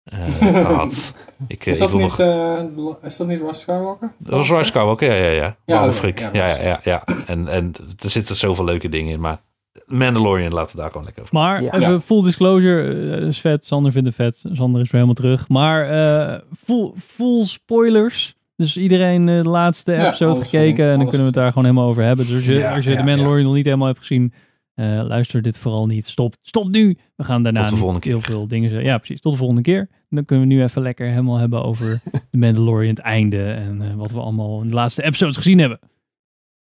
eh, 0.03 0.25
gehad. 0.65 1.15
Ik, 1.47 1.65
Is 1.65 1.73
ik 1.73 1.79
dat, 1.79 1.91
wil 1.91 1.99
niet, 1.99 2.75
nog... 2.75 2.97
is 3.03 3.17
dat 3.17 3.27
niet 3.27 3.39
Ross 3.39 3.61
Skywalker? 3.61 4.13
Dat 4.17 4.37
was 4.37 4.49
Rise 4.49 4.63
Skywalker, 4.63 5.15
ja, 5.15 5.25
ja, 5.25 5.31
ja. 5.31 5.57
Ja, 5.65 5.79
Babu 5.79 5.93
Frick. 5.93 6.19
ja, 6.19 6.29
ja, 6.31 6.61
ja, 6.61 6.79
ja. 6.83 7.03
En, 7.25 7.47
en 7.47 7.73
er 7.99 8.09
zitten 8.09 8.35
zoveel 8.35 8.65
leuke 8.65 8.89
dingen 8.89 9.13
in, 9.13 9.19
maar 9.19 9.41
Mandalorian 9.85 10.53
laten 10.53 10.75
we 10.75 10.81
daar 10.81 10.89
gewoon 10.91 11.05
lekker 11.05 11.21
over. 11.23 11.35
Maar 11.35 11.63
Ja. 11.63 11.73
even 11.73 12.01
full 12.01 12.23
disclosure, 12.23 13.11
eh, 13.15 13.27
is 13.27 13.39
vet. 13.41 13.65
Sander 13.65 13.91
vindt 13.91 14.07
het 14.07 14.15
vet. 14.17 14.39
Sander 14.53 14.81
is 14.81 14.91
weer 14.91 15.01
helemaal 15.01 15.13
terug. 15.13 15.49
Maar 15.49 15.89
eh, 15.89 16.39
full, 16.57 16.91
full 16.97 17.43
spoilers. 17.43 18.35
Dus 18.55 18.77
iedereen 18.77 19.29
eh, 19.29 19.43
de 19.43 19.49
laatste 19.49 19.91
Ja, 19.91 20.05
episode 20.07 20.41
gekeken 20.41 20.85
en 20.85 20.91
dan 20.97 21.01
kunnen 21.09 21.19
we 21.19 21.25
het 21.25 21.33
daar 21.33 21.47
gewoon 21.47 21.63
helemaal 21.65 21.87
over 21.89 22.03
hebben. 22.03 22.25
Dus 22.25 22.35
als 22.35 22.45
je, 22.45 22.53
Ja, 22.53 22.75
als 22.75 22.83
je 22.83 22.89
ja, 22.91 22.97
de 22.97 23.03
Mandalorian 23.03 23.45
nog 23.45 23.53
niet 23.55 23.65
helemaal 23.65 23.87
hebt 23.87 23.99
gezien, 23.99 24.33
eh, 24.73 24.85
luister 25.03 25.41
dit 25.41 25.57
vooral 25.57 25.85
niet. 25.85 26.05
Stop, 26.05 26.35
stop 26.41 26.69
nu. 26.71 26.97
We 27.15 27.23
gaan 27.23 27.43
daarna 27.43 27.59
Tot 27.59 27.67
de 27.69 27.73
niet 27.75 27.83
volgende 27.83 28.03
keer. 28.05 28.11
heel 28.11 28.21
veel 28.21 28.47
dingen 28.47 28.69
zeggen. 28.69 28.87
Ja, 28.87 28.97
precies. 28.97 29.21
Tot 29.21 29.31
de 29.31 29.37
volgende 29.37 29.61
keer. 29.63 29.89
Dan 30.09 30.25
kunnen 30.25 30.47
we 30.47 30.53
nu 30.53 30.63
even 30.63 30.81
lekker 30.81 31.07
helemaal 31.09 31.37
hebben 31.37 31.63
over 31.63 31.99
de 32.31 32.37
Mandalorian, 32.37 32.89
het 32.89 32.99
einde 32.99 33.43
en 33.51 33.81
eh, 33.81 33.93
wat 33.95 34.11
we 34.11 34.19
allemaal 34.19 34.61
in 34.61 34.67
de 34.67 34.73
laatste 34.73 35.03
episodes 35.03 35.35
gezien 35.35 35.59
hebben. 35.59 35.79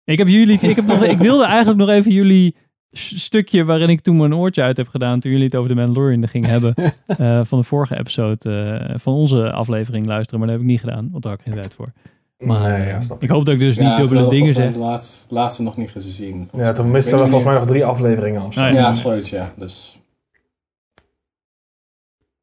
Ik 0.03 0.17
heb 0.17 0.27
jullie, 0.27 0.59
ik, 0.61 0.75
heb 0.75 0.85
nog, 0.85 1.03
ik 1.03 1.17
wilde 1.17 1.45
eigenlijk 1.45 1.77
nog 1.79 1.89
even 1.89 2.11
jullie 2.11 2.55
stukje 2.93 3.63
waarin 3.63 3.89
ik 3.89 4.01
toen 4.01 4.17
mijn 4.17 4.35
oortje 4.35 4.61
uit 4.63 4.77
heb 4.77 4.87
gedaan 4.87 5.19
toen 5.19 5.31
jullie 5.31 5.45
het 5.45 5.55
over 5.55 5.69
de 5.69 5.75
Mandalorian 5.75 6.27
gingen 6.27 6.49
hebben 6.49 6.73
eh, 7.05 7.39
van 7.43 7.59
de 7.59 7.63
vorige 7.65 7.99
episode 7.99 8.49
eh, 8.89 8.95
van 8.99 9.13
onze 9.13 9.51
aflevering 9.51 10.05
luisteren, 10.05 10.39
maar 10.39 10.47
dat 10.47 10.57
heb 10.57 10.65
ik 10.67 10.71
niet 10.71 10.81
gedaan, 10.81 11.07
want 11.11 11.23
daar 11.23 11.31
had 11.31 11.41
ik 11.41 11.45
geen 11.53 11.61
tijd 11.61 11.73
voor. 11.73 11.87
Maar 12.37 12.71
Nee, 12.71 12.87
ja, 12.87 12.93
eh, 12.95 13.01
snap 13.01 13.23
ik 13.23 13.29
hoop 13.29 13.45
dat 13.45 13.53
ik 13.53 13.59
dus 13.59 13.77
niet 13.77 13.97
dubbele 13.97 14.29
dingen 14.29 14.53
zeg. 14.53 14.63
mij 14.63 14.73
De 14.73 14.79
laatste, 14.79 15.33
laatste 15.33 15.63
nog 15.63 15.77
niet 15.77 15.91
gezien. 15.91 16.49
Ja, 16.55 16.73
toen 16.73 16.91
misten 16.91 17.11
Ik 17.11 17.17
we 17.17 17.21
weet 17.21 17.29
volgens 17.29 17.43
mij 17.43 17.53
nog 17.53 17.65
drie 17.67 17.85
afleveringen 17.85 18.41
of 18.41 18.53
zo. 18.53 18.59
Nou 18.59 18.71
meer. 18.73 18.81
ja, 18.81 18.87
Ja, 18.87 18.95
zoiets, 18.95 19.29
ja. 19.29 19.53
Dus 19.57 19.99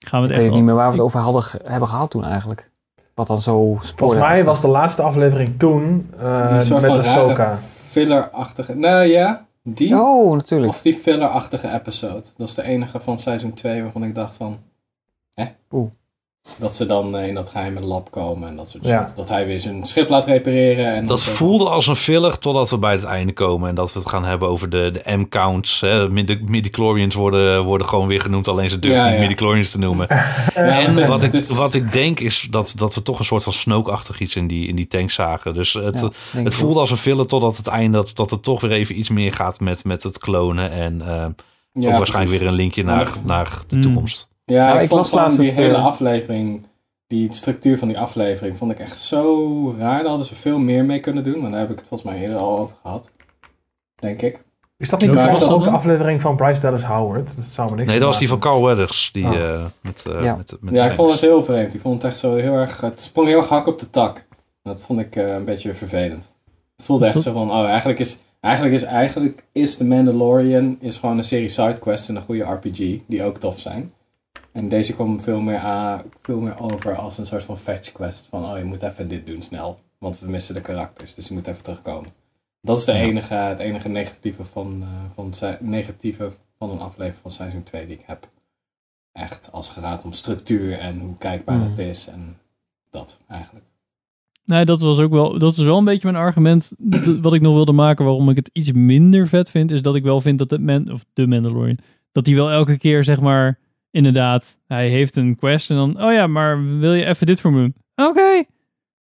Gaan 0.06 0.20
we 0.22 0.26
Ik 0.26 0.32
het 0.32 0.36
weet 0.42 0.46
echt 0.46 0.56
niet 0.56 0.64
meer 0.64 0.74
waar 0.74 0.86
we 0.88 0.92
ik- 0.94 0.98
het 0.98 1.06
over 1.06 1.20
hadden, 1.20 1.44
hebben 1.72 1.88
gehad 1.88 2.10
toen 2.10 2.24
eigenlijk. 2.24 2.70
Wat 3.14 3.26
dan 3.26 3.40
zo 3.40 3.78
Volgens 3.96 4.20
mij 4.20 4.44
was 4.44 4.60
de 4.60 4.68
laatste 4.68 5.02
aflevering 5.02 5.58
toen 5.58 6.10
eh, 6.18 6.58
soort 6.58 6.82
met 6.82 6.90
Ahsoka. 6.90 7.34
rare 7.44 7.56
filler-achtige... 7.86 8.74
Nou 8.74 9.04
ja, 9.04 9.46
die. 9.62 9.96
Oh, 9.96 10.34
natuurlijk. 10.34 10.72
Of 10.72 10.82
die 10.82 10.94
filler-achtige 10.94 11.72
episode. 11.72 12.28
Dat 12.36 12.48
is 12.48 12.54
de 12.54 12.62
enige 12.62 13.00
van 13.00 13.18
seizoen 13.18 13.54
2 13.54 13.82
waarvan 13.82 14.04
ik 14.04 14.14
dacht 14.14 14.36
van... 14.36 14.58
Hè? 15.34 15.44
Oeh. 15.70 15.90
Dat 16.58 16.74
ze 16.74 16.86
dan 16.86 17.16
eh, 17.16 17.28
in 17.28 17.34
dat 17.34 17.48
geheime 17.50 17.80
lab 17.80 18.10
komen 18.10 18.48
en 18.48 18.56
dat 18.56 18.70
soort 18.70 18.84
Ja. 18.84 19.06
shit. 19.06 19.16
Dat 19.16 19.28
hij 19.28 19.46
weer 19.46 19.60
zijn 19.60 19.86
schip 19.86 20.08
laat 20.08 20.26
repareren. 20.26 20.94
En 20.94 21.06
Dat 21.06 21.22
voelde 21.22 21.68
als 21.68 21.86
een 21.86 21.96
filler 21.96 22.38
totdat 22.38 22.70
we 22.70 22.78
bij 22.78 22.92
het 22.92 23.04
einde 23.04 23.32
komen. 23.32 23.68
En 23.68 23.74
dat 23.74 23.92
we 23.92 23.98
het 23.98 24.08
gaan 24.08 24.24
hebben 24.24 24.48
over 24.48 24.70
de, 24.70 24.90
de 25.04 25.16
M-counts. 25.16 25.84
midichlorians 26.46 27.14
worden, 27.14 27.64
worden 27.64 27.86
gewoon 27.86 28.06
weer 28.06 28.20
genoemd. 28.20 28.48
Alleen 28.48 28.70
ze 28.70 28.78
durven 28.78 29.00
Ja, 29.00 29.06
niet 29.06 29.14
ja. 29.14 29.20
midichlorians 29.22 29.70
te 29.70 29.78
noemen. 29.78 30.06
Ja, 30.54 30.80
en 30.80 30.98
is- 30.98 31.08
wat, 31.08 31.22
ik, 31.22 31.32
het 31.32 31.42
is- 31.42 31.50
wat 31.56 31.74
ik 31.74 31.92
denk 31.92 32.20
is 32.20 32.46
dat, 32.50 32.72
dat 32.76 32.94
we 32.94 33.02
toch 33.02 33.18
een 33.18 33.24
soort 33.24 33.42
van 33.42 33.52
Snoke-achtig 33.52 34.20
iets 34.20 34.36
in 34.36 34.46
die, 34.46 34.68
in 34.68 34.76
die 34.76 34.86
tank 34.86 35.10
zagen. 35.10 35.54
Dus 35.54 35.72
het, 35.72 36.08
het 36.32 36.54
voelde 36.54 36.80
als 36.80 36.90
een 36.90 36.96
filler 36.96 37.26
totdat 37.26 37.56
het 37.56 37.66
einde... 37.66 37.96
Dat, 37.98 38.10
dat 38.16 38.30
het 38.30 38.42
toch 38.42 38.60
weer 38.60 38.72
even 38.72 38.98
iets 38.98 39.08
meer 39.10 39.32
gaat 39.34 39.60
met, 39.60 39.84
met 39.84 40.02
het 40.02 40.18
klonen. 40.18 40.70
En 40.70 41.00
eh, 41.00 41.24
ook 41.24 41.32
waarschijnlijk 41.98 42.08
precies. 42.12 42.38
weer 42.38 42.46
een 42.48 42.54
linkje 42.54 42.84
naar, 42.84 43.08
naar 43.24 43.50
de 43.68 43.74
Hmm. 43.74 43.80
toekomst. 43.82 44.28
Ja, 44.50 44.68
Ja, 44.68 44.74
ik, 44.74 44.82
ik 44.82 44.88
vond 44.88 45.00
las 45.00 45.10
laatst 45.10 45.38
die 45.38 45.48
het, 45.48 45.56
hele 45.58 45.74
eh, 45.74 45.84
aflevering, 45.84 46.66
die 47.06 47.32
structuur 47.34 47.78
van 47.78 47.88
die 47.88 47.98
aflevering, 47.98 48.56
vond 48.56 48.70
ik 48.70 48.78
echt 48.78 48.96
zo 48.96 49.74
raar. 49.78 49.98
Daar 49.98 50.08
hadden 50.08 50.26
ze 50.26 50.34
veel 50.34 50.58
meer 50.58 50.84
mee 50.84 51.00
kunnen 51.00 51.22
doen, 51.24 51.40
maar 51.40 51.50
daar 51.50 51.60
heb 51.60 51.70
ik 51.70 51.78
het 51.78 51.86
volgens 51.88 52.10
mij 52.10 52.20
eerder 52.20 52.36
al 52.36 52.58
over 52.58 52.76
gehad. 52.82 53.10
Denk 53.94 54.22
ik. 54.22 54.42
Is 54.76 54.88
dat 54.88 55.00
niet 55.00 55.12
toevallig 55.12 55.50
ook 55.50 55.64
de 55.64 55.70
aflevering 55.70 56.20
van 56.20 56.36
Bryce 56.36 56.60
Dallas 56.60 56.84
Howard? 56.84 57.36
Dat 57.36 57.44
zou 57.44 57.70
me 57.70 57.76
niks 57.76 57.88
Nee, 57.90 57.98
dat 57.98 58.08
was 58.08 58.18
die 58.18 58.28
van. 58.28 58.38
Carl 58.38 58.62
Weathers. 58.64 59.10
Die, 59.12 59.24
Oh. 59.24 59.34
eh, 59.34 59.60
met, 59.82 60.06
eh, 60.06 60.22
Ja. 60.22 60.34
met, 60.36 60.56
met 60.60 60.74
Ja, 60.76 60.84
ik 60.84 60.92
vond 60.92 61.10
het 61.12 61.20
heel 61.20 61.42
vreemd. 61.42 61.74
Ik 61.74 61.80
vond 61.80 61.94
het 61.94 62.04
echt 62.04 62.18
zo 62.20 62.34
heel 62.36 62.54
erg, 62.54 62.80
het 62.80 63.00
sprong 63.00 63.28
heel 63.28 63.38
erg 63.38 63.48
hak 63.48 63.66
op 63.66 63.78
de 63.78 63.90
tak. 63.90 64.26
Dat 64.62 64.80
vond 64.80 65.00
ik 65.00 65.16
eh, 65.16 65.32
een 65.32 65.44
beetje 65.44 65.74
vervelend. 65.74 66.32
Het 66.76 66.84
voelde 66.84 67.06
echt 67.06 67.22
zo 67.22 67.32
van, 67.32 67.50
oh, 67.50 67.64
eigenlijk 67.64 67.98
is, 67.98 68.18
eigenlijk 68.40 68.74
is, 68.74 68.82
eigenlijk 68.82 69.44
is 69.52 69.76
The 69.76 69.84
Mandalorian 69.84 70.76
is 70.80 70.96
gewoon 70.96 71.16
een 71.16 71.24
serie 71.24 71.48
sidequests 71.48 72.08
en 72.08 72.16
een 72.16 72.22
goede 72.22 72.42
RPG, 72.44 72.98
die 73.06 73.24
ook 73.24 73.38
tof 73.38 73.58
zijn. 73.60 73.92
En 74.52 74.68
deze 74.68 74.94
kwam 74.94 75.20
veel 75.20 75.40
meer, 75.40 75.58
aan, 75.58 76.02
veel 76.22 76.40
meer 76.40 76.60
over 76.60 76.96
als 76.96 77.18
een 77.18 77.26
soort 77.26 77.42
van 77.42 77.58
fetch 77.58 77.92
quest. 77.92 78.26
Van, 78.30 78.44
oh, 78.44 78.58
je 78.58 78.64
moet 78.64 78.82
even 78.82 79.08
dit 79.08 79.26
doen 79.26 79.42
snel. 79.42 79.80
Want 79.98 80.18
we 80.18 80.30
missen 80.30 80.54
de 80.54 80.60
karakters, 80.60 81.14
dus 81.14 81.28
je 81.28 81.34
moet 81.34 81.46
even 81.46 81.62
terugkomen. 81.62 82.10
Dat 82.62 82.78
is 82.78 82.84
de 82.84 82.92
enige, 82.92 83.34
het 83.34 83.58
enige 83.58 83.88
negatieve 83.88 84.44
van, 84.44 84.82
eh, 84.82 84.88
van, 85.14 85.32
negatieve 85.60 86.30
van 86.58 86.70
een 86.70 86.80
aflevering 86.80 87.22
van 87.22 87.30
seizoen 87.30 87.62
2 87.62 87.86
die 87.86 87.96
ik 87.96 88.04
heb. 88.06 88.28
Echt, 89.12 89.48
als 89.52 89.74
het 89.74 89.84
gaat 89.84 90.04
om 90.04 90.12
structuur 90.12 90.78
en 90.78 90.98
hoe 90.98 91.16
kijkbaar 91.18 91.56
Mhm. 91.56 91.68
het 91.68 91.78
is. 91.78 92.08
En 92.08 92.36
dat, 92.90 93.18
eigenlijk. 93.28 93.64
Nee, 94.44 94.64
dat 94.64 94.80
was 94.80 94.98
ook 94.98 95.10
wel, 95.10 95.38
dat 95.38 95.52
is 95.52 95.58
wel 95.58 95.78
een 95.78 95.84
beetje 95.84 96.10
mijn 96.10 96.22
argument 96.24 96.72
wat 97.20 97.34
ik 97.34 97.40
nog 97.40 97.54
wilde 97.54 97.72
maken 97.72 98.04
waarom 98.04 98.30
ik 98.30 98.36
het 98.36 98.50
iets 98.52 98.72
minder 98.72 99.28
vet 99.28 99.50
vind, 99.50 99.70
is 99.70 99.82
dat 99.82 99.94
ik 99.94 100.02
wel 100.02 100.20
vind 100.20 100.38
dat 100.38 100.48
de, 100.48 100.58
man, 100.58 100.92
of 100.92 101.04
de 101.12 101.26
Mandalorian, 101.26 101.78
dat 102.12 102.26
hij 102.26 102.34
wel 102.34 102.50
elke 102.50 102.78
keer 102.78 103.04
zeg 103.04 103.20
maar, 103.20 103.58
inderdaad, 103.90 104.58
hij 104.66 104.88
heeft 104.88 105.16
een 105.16 105.36
quest 105.36 105.70
en 105.70 105.76
dan, 105.76 106.02
oh 106.04 106.12
ja, 106.12 106.26
maar 106.26 106.78
wil 106.78 106.94
je 106.94 107.04
even 107.04 107.26
dit 107.26 107.40
voor 107.40 107.52
me 107.52 107.58
doen? 107.58 108.06
Oké. 108.08 108.44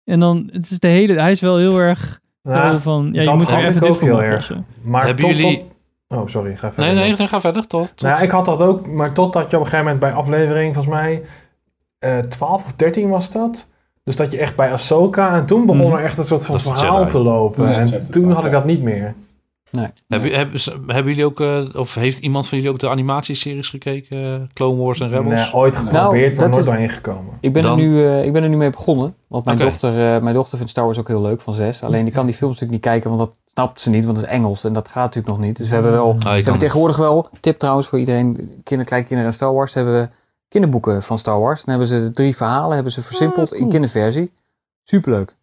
En 0.03 0.19
dan, 0.19 0.49
het 0.51 0.71
is 0.71 0.79
de 0.79 0.87
hele, 0.87 1.19
hij 1.21 1.31
is 1.31 1.39
wel 1.39 1.57
heel 1.57 1.79
erg 1.79 2.19
Ja, 2.41 2.67
zo 2.69 2.77
van, 2.77 3.09
ja, 3.11 3.19
je 3.19 3.25
dat 3.25 3.33
moet 3.33 3.43
er 3.47 3.49
had 3.53 3.59
even 3.61 3.73
ik 3.73 3.79
dit 3.81 3.89
ook 3.89 3.95
voor 3.95 4.07
heel 4.07 4.23
erg. 4.23 4.57
Maar 4.81 5.05
Hebben 5.05 5.25
tot, 5.25 5.35
jullie- 5.35 5.57
tot- 5.57 5.71
Oh, 6.19 6.27
sorry, 6.27 6.55
ga 6.55 6.71
verder. 6.71 6.93
Nee, 6.93 7.03
nee, 7.03 7.15
dan 7.17 7.27
ga 7.27 7.41
verder. 7.41 7.67
Tot, 7.67 7.97
tot. 7.97 8.01
Nou, 8.01 8.23
ik 8.23 8.29
had 8.29 8.45
dat 8.45 8.61
ook, 8.61 8.87
maar 8.87 9.13
totdat 9.13 9.49
je 9.49 9.55
op 9.57 9.63
een 9.63 9.69
gegeven 9.69 9.85
moment 9.85 9.99
bij 9.99 10.13
aflevering, 10.13 10.73
volgens 10.73 10.95
mij 10.95 11.23
eh 11.99 12.17
12 12.17 12.65
of 12.65 12.73
13 12.73 13.09
was 13.09 13.31
dat. 13.31 13.67
Dus 14.03 14.15
dat 14.15 14.31
je 14.31 14.37
echt 14.37 14.55
bij 14.55 14.71
Ahsoka, 14.71 15.35
en 15.35 15.45
toen 15.45 15.65
begon 15.65 15.87
Mhm. 15.87 15.95
er 15.97 16.03
echt 16.03 16.17
een 16.17 16.23
soort 16.23 16.45
van 16.45 16.59
verhaal 16.59 16.97
Jedi. 16.99 17.11
te 17.11 17.19
lopen. 17.19 17.69
Ja, 17.69 17.77
en 17.77 17.85
toen 17.85 18.03
12, 18.23 18.33
had 18.35 18.45
ik 18.45 18.51
dat 18.51 18.65
niet 18.65 18.81
meer. 18.81 19.13
Hebben, 20.07 20.33
hebben, 20.33 20.59
hebben 20.87 21.13
jullie 21.13 21.25
ook, 21.25 21.39
eh, 21.39 21.65
of 21.75 21.95
heeft 21.95 22.19
iemand 22.19 22.47
van 22.47 22.57
jullie 22.57 22.73
ook 22.73 22.79
de 22.79 22.89
animatieseries 22.89 23.69
gekeken? 23.69 24.23
eh, 24.33 24.41
Clone 24.53 24.81
Wars 24.81 24.99
en 24.99 25.09
Rebels? 25.09 25.33
Nee, 25.33 25.53
ooit 25.53 25.73
Nou, 25.73 25.85
geprobeerd, 25.87 26.31
maar 26.31 26.39
dat 26.43 26.51
nooit 26.51 26.65
doorheen 26.65 26.89
gekomen. 26.89 27.37
Ik 27.39 27.53
ben, 27.53 27.63
Dan- 27.63 27.79
er 27.79 27.85
nu, 27.85 28.05
eh, 28.07 28.25
ik 28.25 28.33
ben 28.33 28.43
er 28.43 28.49
nu 28.49 28.57
mee 28.57 28.69
begonnen. 28.69 29.15
Want 29.27 29.45
mijn, 29.45 29.57
dochter, 29.57 30.15
eh, 30.15 30.21
mijn 30.21 30.35
dochter 30.35 30.55
vindt 30.57 30.71
Star 30.71 30.85
Wars 30.85 30.97
ook 30.97 31.07
heel 31.07 31.21
leuk, 31.21 31.41
van 31.41 31.53
zes. 31.53 31.83
Alleen 31.83 32.03
die 32.03 32.13
kan 32.13 32.25
die 32.25 32.35
films 32.35 32.53
natuurlijk 32.53 32.83
niet 32.83 32.91
kijken, 32.91 33.09
want 33.17 33.21
dat 33.21 33.35
snapt 33.53 33.81
ze 33.81 33.89
niet, 33.89 34.05
want 34.05 34.17
het 34.17 34.25
is 34.25 34.31
Engels. 34.31 34.63
En 34.63 34.73
dat 34.73 34.87
gaat 34.87 35.03
natuurlijk 35.03 35.35
nog 35.35 35.45
niet. 35.45 35.57
Dus 35.57 35.67
we 35.67 35.73
hebben 35.73 35.91
wel... 35.91 36.15
Ah, 36.19 36.23
we 36.23 36.29
hebben 36.29 36.57
tegenwoordig 36.57 36.97
wel, 36.97 37.29
tip 37.39 37.57
trouwens 37.59 37.87
voor 37.87 37.99
iedereen, 37.99 38.51
kinder, 38.63 38.85
kleinkinderen 38.85 39.25
aan 39.25 39.33
Star 39.33 39.53
Wars, 39.53 39.73
hebben 39.73 40.01
we 40.01 40.09
kinderboeken 40.47 41.03
van 41.03 41.17
Star 41.17 41.39
Wars. 41.39 41.63
Dan 41.63 41.69
hebben 41.69 41.87
ze 41.87 42.11
drie 42.13 42.35
verhalen 42.35 42.73
hebben 42.75 42.93
ze 42.93 43.01
versimpeld 43.01 43.53
in 43.53 43.69
kinderversie. 43.69 44.31
Superleuk. 44.83 45.35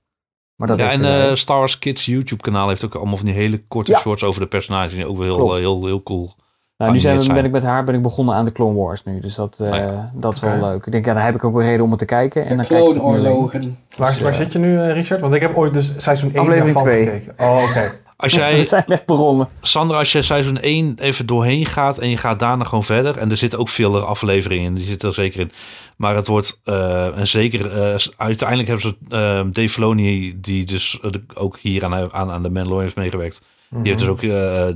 Maar 0.61 0.69
dat 0.69 0.79
ja, 0.79 0.91
en 0.91 1.05
eh, 1.05 1.29
eh, 1.31 1.35
Star 1.37 1.59
Wars 1.59 1.79
Kids 1.79 2.05
YouTube 2.05 2.43
kanaal 2.43 2.69
heeft 2.69 2.85
ook 2.85 2.95
allemaal 2.95 3.17
van 3.17 3.27
die 3.27 3.35
hele 3.35 3.63
korte 3.69 3.93
Ja. 3.93 3.99
shorts 3.99 4.23
over 4.25 4.41
de 4.41 4.47
personages. 4.47 4.95
Die 4.95 5.07
ook 5.09 5.17
wel 5.19 5.37
heel, 5.37 5.53
eh, 5.55 5.59
heel, 5.61 5.85
heel 5.87 6.03
cool. 6.03 6.31
Nou, 6.77 6.93
nu 6.93 6.99
zijn 6.99 7.21
we, 7.21 7.33
ben 7.33 7.45
ik 7.45 7.51
met 7.51 7.63
haar 7.63 7.85
ben 7.85 7.95
ik 7.95 8.03
begonnen 8.03 8.35
aan 8.35 8.45
de 8.45 8.53
Clone 8.53 8.79
Wars 8.79 9.05
nu. 9.05 9.21
Dus 9.21 9.35
dat, 9.35 9.61
eh, 9.61 9.71
Ah 9.71 9.77
ja. 9.79 10.11
dat 10.15 10.35
is 10.35 10.41
wel 10.41 10.61
leuk. 10.61 10.87
Ik 10.87 10.93
denk, 10.93 11.05
ja, 11.05 11.15
dan 11.15 11.23
heb 11.23 11.35
ik 11.35 11.45
ook 11.45 11.55
een 11.55 11.61
reden 11.67 11.85
om 11.85 11.91
het 11.91 11.99
te 11.99 12.05
kijken. 12.05 12.43
En 12.43 12.49
De 12.49 12.57
dan 12.57 12.67
kijk 12.67 12.81
ik 12.81 12.87
het 12.87 12.95
nu 12.97 13.01
alleen. 13.03 13.21
kloonoorlogen. 13.23 13.79
Waar, 13.97 14.17
waar 14.23 14.35
zit 14.35 14.53
je 14.53 14.59
nu, 14.59 14.81
Richard? 14.81 15.21
Want 15.21 15.35
ik 15.35 15.41
heb 15.41 15.57
ooit 15.57 15.75
dus 15.75 15.93
seizoen 15.97 16.31
1 16.33 16.41
Aflevering 16.41 16.75
daarvan 16.75 16.93
twee. 16.93 17.05
gekeken. 17.05 17.35
Oh, 17.39 17.63
oké. 17.69 17.91
Als 18.21 18.35
We 18.35 18.39
jij, 18.41 18.65
zijn 18.65 18.85
net 18.87 19.07
begonnen. 19.07 19.49
Sandra, 19.61 19.99
als 19.99 20.13
je 20.13 20.23
seizoen 20.23 20.59
1 20.61 20.97
even 21.01 21.27
doorheen 21.27 21.67
gaat 21.67 21.99
en 21.99 22.11
je 22.11 22.17
gaat 22.17 22.39
daarna 22.39 22.65
gewoon 22.65 22.85
verder. 22.85 23.19
En 23.19 23.31
er 23.31 23.37
zitten 23.37 23.59
ook 23.59 23.69
veel 23.69 24.01
afleveringen 24.05 24.65
in, 24.65 24.75
die 24.75 24.85
zitten 24.85 25.09
er 25.09 25.15
zeker 25.15 25.41
in. 25.41 25.53
Maar 25.97 26.15
het 26.15 26.27
wordt, 26.27 26.61
eh, 26.65 27.19
en 27.19 27.29
zeker, 27.29 27.73
eh, 27.73 27.95
uiteindelijk 28.17 28.69
hebben 28.69 28.87
ze 28.89 29.17
eh 29.17 29.43
Dave 29.53 29.69
Filoni, 29.69 30.41
die 30.41 30.65
dus 30.65 30.99
eh, 31.03 31.11
ook 31.35 31.59
hier 31.59 31.85
aan, 31.85 32.13
aan, 32.13 32.31
aan 32.31 32.43
de 32.43 32.51
Mandalorian 32.51 32.83
heeft 32.83 32.97
meegewerkt. 32.97 33.43
Die, 33.71 33.81
heeft 33.83 33.99
dus 33.99 34.09
ook, 34.09 34.21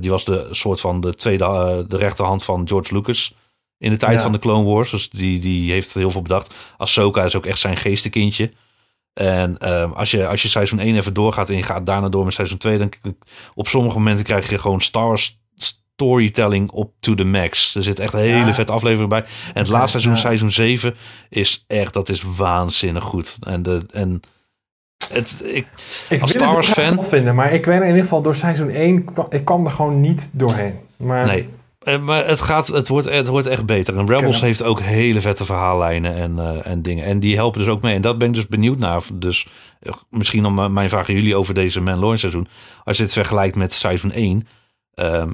die 0.01 0.09
was 0.11 0.23
de 0.23 0.47
soort 0.51 0.81
van 0.81 1.01
de 1.01 1.15
tweede, 1.15 1.85
de 1.87 1.97
rechterhand 1.97 2.43
van 2.43 2.67
George 2.67 2.93
Lucas 2.93 3.33
in 3.77 3.91
de 3.91 3.97
tijd 3.97 4.17
Ja. 4.17 4.23
van 4.23 4.31
de 4.31 4.39
Clone 4.39 4.63
Wars. 4.63 4.89
Dus 4.89 5.09
die, 5.09 5.39
die 5.39 5.71
heeft 5.71 5.93
heel 5.93 6.11
veel 6.11 6.21
bedacht. 6.21 6.55
Ahsoka 6.77 7.23
is 7.23 7.35
ook 7.35 7.45
echt 7.45 7.59
zijn 7.59 7.77
geestenkindje. 7.77 8.51
En 9.15 9.57
ehm, 9.57 9.91
als, 9.91 10.11
je, 10.11 10.27
als 10.27 10.41
je 10.41 10.47
seizoen 10.47 10.79
1 10.79 10.95
even 10.95 11.13
doorgaat 11.13 11.49
en 11.49 11.55
je 11.57 11.63
gaat 11.63 11.85
daarna 11.85 12.09
door 12.09 12.25
met 12.25 12.33
seizoen 12.33 12.57
2, 12.57 12.77
dan 12.77 12.91
op 13.53 13.67
sommige 13.67 13.97
momenten 13.97 14.25
krijg 14.25 14.49
je 14.49 14.57
gewoon 14.57 14.81
Star 14.81 15.07
Wars 15.07 15.39
storytelling 15.57 16.69
op 16.71 16.91
to 16.99 17.13
the 17.15 17.23
max. 17.23 17.75
Er 17.75 17.83
zit 17.83 17.99
echt 17.99 18.13
een 18.13 18.19
hele 18.19 18.35
Ja. 18.45 18.53
vet 18.53 18.69
aflevering 18.69 19.09
bij. 19.09 19.19
En 19.21 19.27
het 19.53 19.67
laatste 19.67 19.89
seizoen, 19.99 20.13
ja. 20.13 20.19
seizoen 20.19 20.51
7, 20.51 20.95
is 21.29 21.63
echt, 21.67 21.93
dat 21.93 22.09
is 22.09 22.23
waanzinnig 22.37 23.03
goed. 23.03 23.37
En, 23.41 23.63
de, 23.63 23.81
en 23.93 24.21
het, 25.09 25.41
ik, 25.45 25.67
Ik 26.09 26.21
als 26.21 26.31
Star 26.31 26.53
Wars 26.53 26.67
fan... 26.67 27.03
vinden, 27.03 27.35
maar 27.35 27.51
ik 27.53 27.65
weet 27.65 27.81
in 27.81 27.87
ieder 27.87 28.01
geval 28.01 28.21
door 28.21 28.35
seizoen 28.35 28.69
1, 28.69 29.03
kwa- 29.13 29.25
ik 29.29 29.45
kwam 29.45 29.65
er 29.65 29.71
gewoon 29.71 30.01
niet 30.01 30.29
doorheen. 30.33 30.73
Maar 30.97 31.25
Nee. 31.25 31.49
Eh, 31.85 31.99
Maar 31.99 32.27
het, 32.27 32.41
gaat, 32.41 32.67
het, 32.67 32.87
wordt, 32.87 33.09
het 33.09 33.27
wordt 33.27 33.47
echt 33.47 33.65
beter. 33.65 33.97
En 33.97 34.07
Rebels 34.07 34.41
heeft 34.41 34.63
ook 34.63 34.81
hele 34.81 35.21
vette 35.21 35.45
verhaallijnen 35.45 36.15
en, 36.15 36.39
eh, 36.39 36.71
en 36.71 36.81
dingen. 36.81 37.05
En 37.05 37.19
die 37.19 37.35
helpen 37.35 37.59
dus 37.59 37.69
ook 37.69 37.81
mee. 37.81 37.95
En 37.95 38.01
dat 38.01 38.17
ben 38.17 38.27
ik 38.27 38.33
dus 38.33 38.47
benieuwd 38.47 38.77
naar. 38.77 39.01
Dus 39.13 39.47
eh, 39.79 39.93
misschien 40.09 40.43
dan 40.43 40.53
m- 40.53 40.73
mijn 40.73 40.89
vraag 40.89 41.09
aan 41.09 41.15
jullie 41.15 41.35
over 41.35 41.53
deze 41.53 41.81
Mandalorian 41.81 42.17
seizoen. 42.17 42.47
Als 42.83 42.97
je 42.97 43.03
het 43.03 43.13
vergelijkt 43.13 43.55
met 43.55 43.73
seizoen 43.73 44.11
1. 44.11 44.47
ehm, 44.93 45.29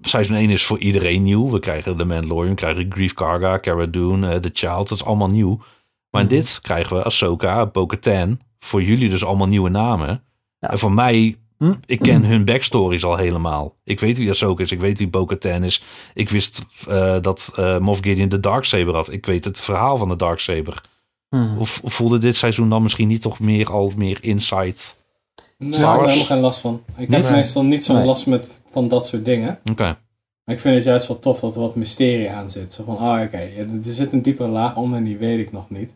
seizoen 0.00 0.36
1 0.36 0.50
is 0.50 0.64
voor 0.64 0.78
iedereen 0.78 1.22
nieuw. 1.22 1.50
We 1.50 1.58
krijgen 1.60 1.96
de 1.98 2.04
Mandalorian, 2.04 2.48
we 2.48 2.54
krijgen 2.54 2.86
Grief 2.92 3.14
Karga, 3.14 3.58
Cara 3.60 3.86
Dune, 3.86 4.40
The 4.40 4.50
Child. 4.52 4.88
Dat 4.88 4.98
is 4.98 5.04
allemaal 5.04 5.28
nieuw. 5.28 5.56
Maar 6.10 6.20
in 6.20 6.26
Mhm. 6.26 6.36
dit 6.36 6.58
krijgen 6.62 6.96
we 6.96 7.02
Ahsoka, 7.02 7.66
Bo-Katan. 7.66 8.38
Voor 8.58 8.82
jullie 8.82 9.08
dus 9.10 9.24
allemaal 9.24 9.46
nieuwe 9.46 9.68
namen. 9.70 10.22
Ja. 10.58 10.70
En 10.70 10.78
voor 10.78 10.92
mij, 10.92 11.36
Hm? 11.60 11.74
ik 11.86 11.98
ken 11.98 12.24
hun 12.24 12.44
backstories 12.44 13.04
al 13.04 13.16
helemaal. 13.16 13.74
Ik 13.84 14.00
weet 14.00 14.18
wie 14.18 14.28
Ahsoka 14.28 14.62
is, 14.62 14.72
ik 14.72 14.80
weet 14.80 14.98
wie 14.98 15.08
Bo-Katan 15.08 15.64
is. 15.64 15.82
Ik 16.14 16.28
wist 16.28 16.66
eh, 16.88 17.16
dat 17.20 17.52
eh 17.56 17.78
Moff 17.78 18.00
Gideon 18.02 18.28
de 18.28 18.40
Darksaber 18.40 18.94
had. 18.94 19.12
Ik 19.12 19.26
weet 19.26 19.44
het 19.44 19.60
verhaal 19.60 19.96
van 19.96 20.08
de 20.08 20.16
Darksaber. 20.16 20.82
Hmm. 21.28 21.58
Of 21.58 21.80
of 21.82 21.94
voelde 21.94 22.18
dit 22.18 22.36
seizoen 22.36 22.68
dan 22.68 22.82
misschien 22.82 23.08
niet 23.08 23.20
toch 23.20 23.38
meer 23.40 23.72
al 23.72 23.92
meer 23.96 24.18
insight? 24.20 24.98
Nee, 25.58 25.68
ik 25.68 25.74
heb 25.76 25.84
er 25.84 26.04
helemaal 26.04 26.24
geen 26.24 26.40
last 26.40 26.60
van. 26.60 26.82
Ik 26.96 27.08
Niet? 27.08 27.26
heb 27.26 27.34
meestal 27.36 27.64
niet 27.64 27.84
zo'n 27.84 27.96
Nee. 27.96 28.04
last 28.06 28.26
met, 28.26 28.60
van 28.70 28.88
dat 28.88 29.06
soort 29.06 29.24
dingen. 29.24 29.58
Oké. 29.70 29.82
Maar 30.44 30.54
ik 30.54 30.60
vind 30.60 30.74
het 30.74 30.84
juist 30.84 31.08
wel 31.08 31.18
tof 31.18 31.40
dat 31.40 31.54
er 31.54 31.60
wat 31.60 31.74
mysterie 31.74 32.30
aan 32.30 32.50
zit. 32.50 32.72
Zo 32.72 32.84
van, 32.84 32.98
ah 32.98 33.22
oké, 33.22 33.40
ja, 33.40 33.62
er 33.62 33.78
zit 33.80 34.12
een 34.12 34.22
diepere 34.22 34.48
laag 34.48 34.76
onder 34.76 34.98
en 34.98 35.04
die 35.04 35.16
weet 35.16 35.38
ik 35.38 35.52
nog 35.52 35.70
niet. 35.70 35.94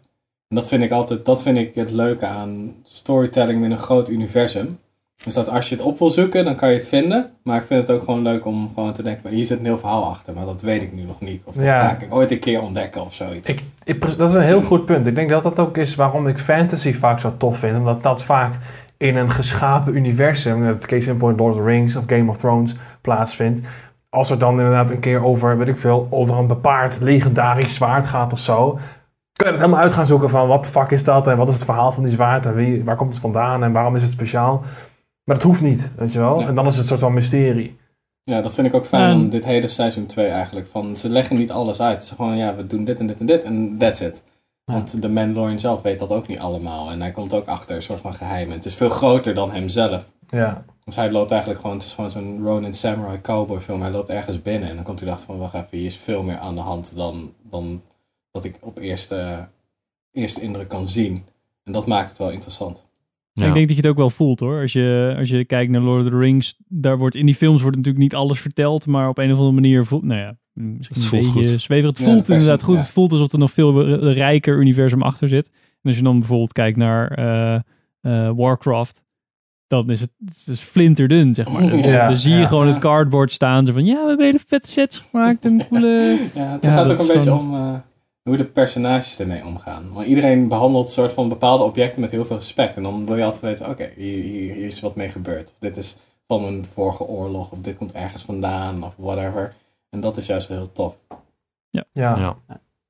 En 0.48 0.56
dat 0.56 0.68
vind 0.68 0.82
ik 0.82 0.90
altijd, 0.90 1.24
dat 1.24 1.42
vind 1.42 1.58
ik 1.58 1.74
het 1.74 1.90
leuke 1.90 2.26
aan 2.26 2.74
storytelling 2.84 3.64
in 3.64 3.70
een 3.70 3.78
groot 3.78 4.08
universum. 4.08 4.78
Dus 5.24 5.34
dat 5.34 5.48
als 5.48 5.68
je 5.68 5.74
het 5.74 5.84
op 5.84 5.98
wil 5.98 6.10
zoeken, 6.10 6.44
dan 6.44 6.54
kan 6.54 6.68
je 6.68 6.74
het 6.76 6.88
vinden. 6.88 7.30
Maar 7.42 7.56
ik 7.56 7.64
vind 7.66 7.88
het 7.88 7.96
ook 7.96 8.04
gewoon 8.04 8.22
leuk 8.22 8.44
om 8.46 8.70
gewoon 8.74 8.92
te 8.92 9.02
denken, 9.02 9.30
hier 9.30 9.44
zit 9.46 9.58
een 9.58 9.64
heel 9.64 9.78
verhaal 9.78 10.04
achter, 10.04 10.34
maar 10.34 10.44
dat 10.44 10.62
weet 10.62 10.82
ik 10.82 10.92
nu 10.92 11.02
nog 11.02 11.20
niet. 11.20 11.44
Of 11.44 11.54
dat 11.54 11.64
Ja. 11.64 11.82
ga 11.88 11.96
ik 12.00 12.14
ooit 12.14 12.30
een 12.30 12.38
keer 12.38 12.62
ontdekken 12.62 13.00
of 13.02 13.14
zoiets. 13.14 13.48
Ik, 13.48 13.62
ik- 13.84 14.18
dat 14.18 14.28
is 14.28 14.34
een 14.34 14.42
heel 14.42 14.62
goed 14.62 14.84
punt. 14.84 15.06
Ik 15.06 15.14
denk 15.14 15.28
dat 15.30 15.42
dat 15.42 15.58
ook 15.58 15.76
is 15.76 15.94
waarom 15.94 16.26
ik 16.26 16.38
fantasy 16.38 16.92
vaak 16.92 17.18
zo 17.20 17.34
tof 17.36 17.58
vind. 17.58 17.76
Omdat 17.78 18.02
dat 18.02 18.22
vaak 18.24 18.52
in 18.96 19.16
een 19.16 19.30
geschapen 19.30 19.96
universum, 19.96 20.60
net 20.62 20.86
case 20.86 21.10
in 21.10 21.16
point 21.16 21.38
Lord 21.38 21.52
of 21.54 21.58
the 21.60 21.66
Rings 21.66 21.96
of 21.96 22.04
Game 22.06 22.30
of 22.30 22.36
Thrones, 22.36 22.74
plaatsvindt. 23.00 23.60
Als 24.08 24.30
er 24.30 24.38
dan 24.38 24.58
inderdaad 24.58 24.90
een 24.90 25.00
keer 25.00 25.24
over, 25.24 25.58
weet 25.58 25.68
ik 25.68 25.78
veel, 25.78 26.06
over 26.10 26.38
een 26.38 26.46
bepaard 26.46 27.00
legendarisch 27.00 27.74
zwaard 27.74 28.06
gaat 28.06 28.32
of 28.32 28.38
zo. 28.38 28.70
Kun 29.32 29.46
je 29.46 29.52
het 29.52 29.60
helemaal 29.60 29.80
uit 29.82 29.92
gaan 29.92 30.06
zoeken 30.06 30.30
van 30.30 30.48
wat 30.48 30.64
de 30.64 30.70
fuck 30.70 30.90
is 30.90 31.04
dat 31.04 31.26
en 31.28 31.36
wat 31.36 31.48
is 31.48 31.54
het 31.54 31.64
verhaal 31.64 31.92
van 31.92 32.02
die 32.02 32.12
zwaard 32.12 32.46
en 32.46 32.54
wie, 32.54 32.84
waar 32.84 32.96
komt 32.96 33.12
het 33.12 33.20
vandaan 33.22 33.62
en 33.64 33.72
waarom 33.72 33.96
is 33.96 34.02
het 34.02 34.10
speciaal. 34.10 34.62
Maar 35.24 35.36
dat 35.36 35.44
hoeft 35.44 35.60
niet, 35.62 35.90
weet 35.96 36.12
je 36.12 36.18
wel. 36.18 36.40
Ja. 36.40 36.46
En 36.46 36.54
dan 36.54 36.66
is 36.66 36.72
het 36.72 36.80
een 36.80 36.86
soort 36.88 37.00
van 37.00 37.14
mysterie. 37.14 37.76
Ja, 38.22 38.40
dat 38.40 38.54
vind 38.54 38.66
ik 38.66 38.74
ook 38.74 38.86
fijn 38.86 39.10
En- 39.10 39.28
dit 39.28 39.44
hele 39.44 39.68
seizoen 39.68 40.06
2 40.06 40.26
eigenlijk. 40.26 40.66
Van, 40.66 40.96
ze 40.96 41.08
leggen 41.08 41.36
niet 41.36 41.50
alles 41.50 41.80
uit. 41.80 42.02
Is 42.02 42.10
gewoon, 42.10 42.36
ja, 42.36 42.54
we 42.54 42.66
doen 42.66 42.84
dit 42.84 43.00
en 43.00 43.06
dit 43.06 43.20
en 43.20 43.26
dit 43.26 43.44
en 43.44 43.78
that's 43.78 44.00
it. 44.00 44.24
Want 44.64 45.02
de 45.02 45.08
Mandalorian 45.08 45.58
zelf 45.58 45.82
weet 45.82 45.98
dat 45.98 46.12
ook 46.12 46.26
niet 46.26 46.38
allemaal. 46.38 46.90
En 46.90 47.00
hij 47.00 47.10
komt 47.10 47.32
ook 47.32 47.46
achter 47.46 47.76
een 47.76 47.82
soort 47.82 48.00
van 48.00 48.14
geheimen. 48.14 48.56
Het 48.56 48.64
is 48.64 48.74
veel 48.74 48.88
groter 48.88 49.34
dan 49.34 49.52
hemzelf. 49.52 50.04
Ja. 50.28 50.64
Dus 50.84 50.96
hij 50.96 51.10
loopt 51.10 51.30
eigenlijk 51.30 51.60
gewoon, 51.60 51.76
het 51.76 51.86
is 51.86 51.94
gewoon 51.94 52.10
zo'n 52.10 52.42
Ronin 52.42 52.72
Samurai 52.72 53.20
cowboy 53.20 53.60
film. 53.60 53.82
Hij 53.82 53.90
loopt 53.90 54.10
ergens 54.10 54.42
binnen 54.42 54.68
en 54.68 54.74
dan 54.74 54.84
komt 54.84 54.98
hij 55.00 55.08
erachter 55.08 55.28
van, 55.30 55.38
wacht 55.38 55.54
even, 55.54 55.78
hier 55.78 55.86
is 55.86 55.96
veel 55.96 56.22
meer 56.22 56.38
aan 56.38 56.54
de 56.54 56.60
hand 56.60 56.96
dan, 56.96 57.32
dan 57.42 57.82
dat 58.30 58.44
ik 58.44 58.56
op 58.60 58.78
eerste, 58.78 59.48
eerste 60.12 60.40
indruk 60.40 60.68
kan 60.68 60.88
zien. 60.88 61.24
En 61.64 61.72
dat 61.72 61.86
maakt 61.86 62.08
het 62.08 62.18
wel 62.18 62.30
interessant. 62.30 62.84
Ik 63.34 63.42
denk 63.54 63.54
dat 63.68 63.76
je 63.76 63.82
het 63.82 63.86
ook 63.90 63.96
wel 63.96 64.10
voelt 64.10 64.40
hoor. 64.40 64.60
Als 64.60 64.72
je, 64.72 65.14
als 65.18 65.28
je 65.28 65.44
kijkt 65.44 65.70
naar 65.70 65.80
Lord 65.80 66.04
of 66.04 66.10
the 66.10 66.16
Rings, 66.18 66.54
daar 66.68 66.98
wordt 66.98 67.16
in 67.16 67.26
die 67.26 67.34
films 67.34 67.60
wordt 67.62 67.76
natuurlijk 67.76 68.04
niet 68.04 68.14
alles 68.14 68.40
verteld, 68.40 68.86
maar 68.86 69.08
op 69.08 69.18
een 69.18 69.30
of 69.32 69.36
andere 69.38 69.54
manier 69.54 69.84
voelt, 69.86 70.02
nou 70.04 70.20
ja, 70.20 70.36
misschien 70.52 70.96
Het 70.96 71.04
voelt 71.04 71.24
een 71.24 71.32
beetje 71.32 71.48
goed. 71.52 71.60
zweverig. 71.62 71.98
Het 71.98 72.06
voelt 72.08 72.26
de 72.26 72.32
inderdaad 72.32 72.62
goed. 72.62 72.74
ja. 72.74 72.80
Het 72.80 72.90
voelt 72.90 73.12
alsof 73.12 73.32
er 73.32 73.38
nog 73.38 73.50
veel 73.52 73.82
rijker 74.12 74.58
universum 74.58 75.02
achter 75.02 75.28
zit. 75.28 75.50
En 75.54 75.90
als 75.90 75.96
je 75.96 76.02
dan 76.02 76.18
bijvoorbeeld 76.18 76.52
kijkt 76.52 76.76
naar 76.76 77.08
eh, 77.10 77.54
eh, 78.00 78.30
Warcraft, 78.36 79.02
dan 79.66 79.90
is 79.90 80.00
het, 80.00 80.10
het 80.24 80.46
is 80.46 80.60
flinterdun, 80.60 81.34
zeg 81.34 81.48
maar. 81.52 81.68
Dan, 81.70 81.78
Ja, 81.92 82.06
dan 82.06 82.16
zie 82.16 82.32
je 82.32 82.38
ja. 82.38 82.46
gewoon 82.46 82.66
het 82.66 82.78
cardboard 82.78 83.32
staan. 83.32 83.66
Zo 83.66 83.72
van, 83.72 83.84
ja, 83.84 84.00
we 84.02 84.08
hebben 84.08 84.26
hele 84.26 84.40
vette 84.46 84.70
sets 84.70 84.98
gemaakt 84.98 85.44
en 85.44 85.62
coole... 85.68 86.18
Ja, 86.34 86.50
het 86.52 86.64
Ja, 86.64 86.70
gaat 86.72 86.90
ook 86.90 86.98
een 86.98 87.06
beetje 87.06 87.20
gewoon- 87.20 87.38
om 87.40 87.54
eh, 87.54 87.74
hoe 88.24 88.36
de 88.36 88.44
personages 88.44 89.18
ermee 89.18 89.44
omgaan. 89.44 89.92
Maar 89.92 90.04
iedereen 90.04 90.48
behandelt 90.48 90.90
soort 90.90 91.12
van 91.12 91.28
bepaalde 91.28 91.64
objecten 91.64 92.00
met 92.00 92.10
heel 92.10 92.24
veel 92.24 92.36
respect. 92.36 92.76
En 92.76 92.82
dan 92.82 93.06
wil 93.06 93.16
je 93.16 93.24
altijd 93.24 93.42
weten, 93.42 93.68
oké, 93.68 93.90
hier, 93.96 94.22
hier, 94.22 94.54
hier 94.54 94.66
is 94.66 94.80
wat 94.80 94.96
mee 94.96 95.08
gebeurd. 95.08 95.50
Of 95.50 95.56
dit 95.58 95.76
is 95.76 95.98
van 96.26 96.44
een 96.44 96.66
vorige 96.66 97.04
oorlog, 97.04 97.52
of 97.52 97.58
dit 97.58 97.76
komt 97.76 97.92
ergens 97.92 98.22
vandaan, 98.22 98.84
of 98.84 98.92
whatever. 98.96 99.54
En 99.90 100.00
dat 100.00 100.16
is 100.16 100.26
juist 100.26 100.48
wel 100.48 100.56
heel 100.56 100.72
tof. 100.72 100.98
Ja. 101.70 101.84
Ja. 101.92 102.36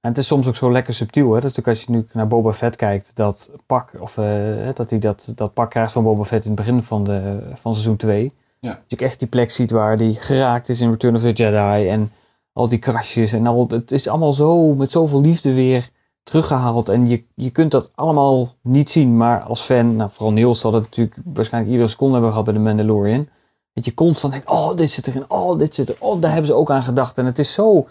En 0.00 0.10
het 0.10 0.18
is 0.18 0.26
soms 0.26 0.46
ook 0.46 0.56
zo 0.56 0.72
lekker 0.72 0.94
subtiel. 0.94 1.26
Hè? 1.26 1.40
Dat 1.40 1.50
is 1.50 1.56
natuurlijk 1.56 1.68
als 1.68 1.86
je 1.86 1.92
nu 1.92 2.06
naar 2.12 2.28
Boba 2.28 2.52
Fett 2.52 2.76
kijkt, 2.76 3.16
dat 3.16 3.52
pak, 3.66 3.92
of 3.98 4.18
eh, 4.18 4.68
dat 4.74 4.90
hij 4.90 4.98
dat, 4.98 5.32
dat 5.34 5.54
pak 5.54 5.70
krijgt 5.70 5.92
van 5.92 6.04
Boba 6.04 6.24
Fett 6.24 6.44
in 6.44 6.50
het 6.50 6.60
begin 6.60 6.82
van, 6.82 7.04
de, 7.04 7.40
van 7.54 7.72
seizoen 7.72 7.96
2. 7.96 8.32
Ja. 8.58 8.80
Dat 8.88 8.98
je 8.98 9.04
echt 9.06 9.18
die 9.18 9.28
plek 9.28 9.50
ziet 9.50 9.70
waar 9.70 9.96
hij 9.96 10.12
geraakt 10.12 10.68
is 10.68 10.80
in 10.80 10.90
Return 10.90 11.14
of 11.14 11.20
the 11.20 11.32
Jedi. 11.32 11.88
En 11.88 12.12
al 12.54 12.68
die 12.68 12.78
krasjes 12.78 13.32
en 13.32 13.46
al, 13.46 13.64
het 13.68 13.92
is 13.92 14.08
allemaal 14.08 14.32
zo 14.32 14.74
met 14.74 14.90
zoveel 14.92 15.20
liefde 15.20 15.54
weer 15.54 15.90
teruggehaald. 16.22 16.88
En 16.88 17.08
je, 17.08 17.24
je 17.34 17.50
kunt 17.50 17.70
dat 17.70 17.90
allemaal 17.94 18.54
niet 18.62 18.90
zien, 18.90 19.16
maar 19.16 19.42
als 19.42 19.60
fan, 19.60 19.96
nou, 19.96 20.10
vooral 20.12 20.32
Niels 20.32 20.60
zal 20.60 20.70
dat 20.70 20.82
natuurlijk 20.82 21.16
waarschijnlijk 21.24 21.72
iedere 21.72 21.90
seconde 21.90 22.12
hebben 22.12 22.30
gehad 22.30 22.44
bij 22.44 22.54
de 22.54 22.60
Mandalorian. 22.60 23.28
Dat 23.72 23.84
je 23.84 23.94
constant 23.94 24.32
denkt, 24.32 24.48
oh 24.50 24.76
dit 24.76 24.90
zit 24.90 25.06
erin, 25.06 25.24
oh 25.30 25.58
dit 25.58 25.74
zit 25.74 25.88
er, 25.88 25.96
oh 25.98 26.20
daar 26.20 26.30
hebben 26.30 26.50
ze 26.50 26.56
ook 26.56 26.70
aan 26.70 26.82
gedacht. 26.82 27.18
En 27.18 27.26
het 27.26 27.38
is 27.38 27.52
zo, 27.52 27.86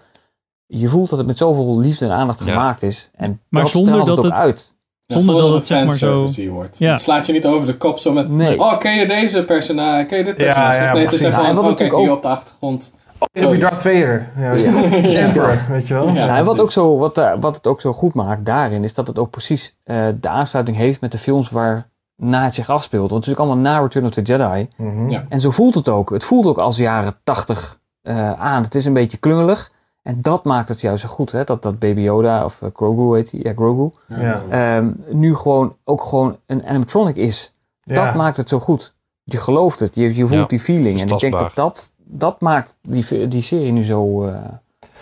je 0.66 0.88
voelt 0.88 1.10
dat 1.10 1.18
het 1.18 1.28
met 1.28 1.38
zoveel 1.38 1.80
liefde 1.80 2.06
en 2.06 2.12
aandacht 2.12 2.40
Ja. 2.46 2.52
gemaakt 2.52 2.84
is. 2.84 3.10
En 3.16 3.42
Maar 3.50 3.62
dat 3.64 3.72
zonder 3.72 3.90
straalt 3.92 4.08
dat 4.08 4.18
het 4.18 4.26
ook 4.26 4.32
het- 4.32 4.42
uit. 4.42 4.72
Ja, 5.06 5.20
Zonder 5.20 5.36
dat 5.36 5.46
het 5.46 5.58
het, 5.58 5.68
zeg 5.68 5.86
maar, 5.86 5.96
zo- 5.98 6.50
wordt. 6.52 6.78
Ja. 6.78 6.92
Het 6.92 7.02
slaat 7.02 7.26
je 7.26 7.34
niet 7.34 7.46
over 7.46 7.68
de 7.68 7.78
kop 7.78 8.00
zo 8.00 8.12
met, 8.12 8.30
Nee. 8.30 8.60
oh 8.60 8.78
ken 8.80 8.96
je 9.00 9.08
deze 9.08 9.44
personage, 9.44 10.06
ken 10.06 10.18
je 10.18 10.24
dit 10.24 10.36
personage? 10.36 10.84
ja, 10.84 10.94
nee, 10.94 11.04
het 11.04 11.14
is 11.14 11.22
gewoon, 11.26 11.56
wat 11.56 11.82
oh, 11.82 11.98
hier 12.00 12.12
op 12.12 12.22
de 12.22 12.28
achtergrond. 12.28 12.96
Oh, 13.24 13.42
heb 13.42 13.54
je 13.54 13.60
Darth 13.60 13.74
Vader. 13.74 14.30
Ja. 14.38 14.54
Ja. 14.54 14.82
Emperor, 15.26 15.66
weet 15.70 15.88
je 15.88 15.94
wel. 15.94 16.08
Ja. 16.08 16.26
Ja, 16.26 16.38
en 16.38 16.46
wat, 16.46 16.60
ook 16.60 16.72
zo, 16.72 16.98
wat, 16.98 17.18
eh, 17.18 17.34
wat 17.40 17.56
het 17.56 17.68
ook 17.68 17.82
zo 17.82 17.94
goed 17.94 18.14
maakt 18.14 18.46
daarin, 18.46 18.84
is 18.84 18.94
dat 18.94 19.08
het 19.08 19.20
ook 19.20 19.30
precies 19.30 19.78
eh, 19.84 20.06
de 20.22 20.30
aansluiting 20.30 20.78
heeft 20.78 21.02
met 21.02 21.12
de 21.12 21.18
films 21.18 21.50
waar 21.50 21.90
na 22.16 22.44
het 22.44 22.54
zich 22.54 22.70
afspeelt. 22.70 23.10
Want 23.10 23.26
het 23.26 23.34
is 23.34 23.40
ook 23.40 23.46
allemaal 23.48 23.64
na 23.74 23.80
Return 23.80 24.06
of 24.06 24.12
the 24.12 24.22
Jedi. 24.22 24.68
Mhm. 24.78 25.10
Ja. 25.10 25.26
En 25.30 25.42
zo 25.42 25.52
voelt 25.52 25.76
het 25.76 25.90
ook. 25.90 26.10
Het 26.10 26.24
voelt 26.24 26.46
ook 26.46 26.58
als 26.58 26.78
jaren 26.78 27.14
tachtig 27.24 27.80
eh, 28.02 28.32
aan. 28.32 28.64
Het 28.64 28.76
is 28.76 28.86
een 28.86 28.94
beetje 28.94 29.18
klungelig. 29.18 29.72
En 30.02 30.22
dat 30.22 30.44
maakt 30.44 30.70
het 30.70 30.82
juist 30.82 31.04
zo 31.04 31.10
goed. 31.10 31.32
Hè? 31.32 31.44
Dat, 31.44 31.64
dat 31.64 31.80
Baby 31.80 32.02
Yoda, 32.02 32.46
of 32.46 32.62
Grogu 32.74 33.16
heet 33.16 33.32
hij, 33.32 33.40
ja 33.44 33.54
Grogu, 33.54 33.90
Ja. 34.08 34.42
ehm, 34.50 34.92
nu 35.10 35.36
gewoon 35.36 35.76
ook 35.84 36.02
gewoon 36.04 36.38
een 36.46 36.66
animatronic 36.68 37.16
is. 37.16 37.56
Ja. 37.84 38.06
Dat 38.06 38.14
maakt 38.16 38.38
het 38.38 38.50
zo 38.50 38.60
goed. 38.60 38.94
Je 39.24 39.38
gelooft 39.38 39.80
het, 39.80 39.96
je, 39.96 40.16
je 40.16 40.28
voelt 40.28 40.40
Ja, 40.40 40.46
die 40.46 40.60
feeling. 40.60 41.02
En 41.02 41.08
ik 41.08 41.20
denk 41.20 41.40
dat 41.40 41.52
dat, 41.56 41.92
dat 42.18 42.42
maakt 42.42 42.78
die, 42.82 43.28
die 43.28 43.42
serie 43.42 43.72
nu 43.72 43.84
zo, 43.84 44.26
eh 44.28 44.36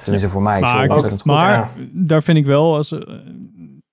tenminste 0.03 0.29
voor 0.29 0.41
mij, 0.41 0.59
Maar, 0.59 0.99
zo 0.99 1.07
ik- 1.07 1.23
maar 1.23 1.53
ja. 1.53 1.69
daar 1.91 2.23
vind 2.23 2.37
ik 2.37 2.45
wel 2.45 2.75
als, 2.75 2.91
eh, 2.91 2.99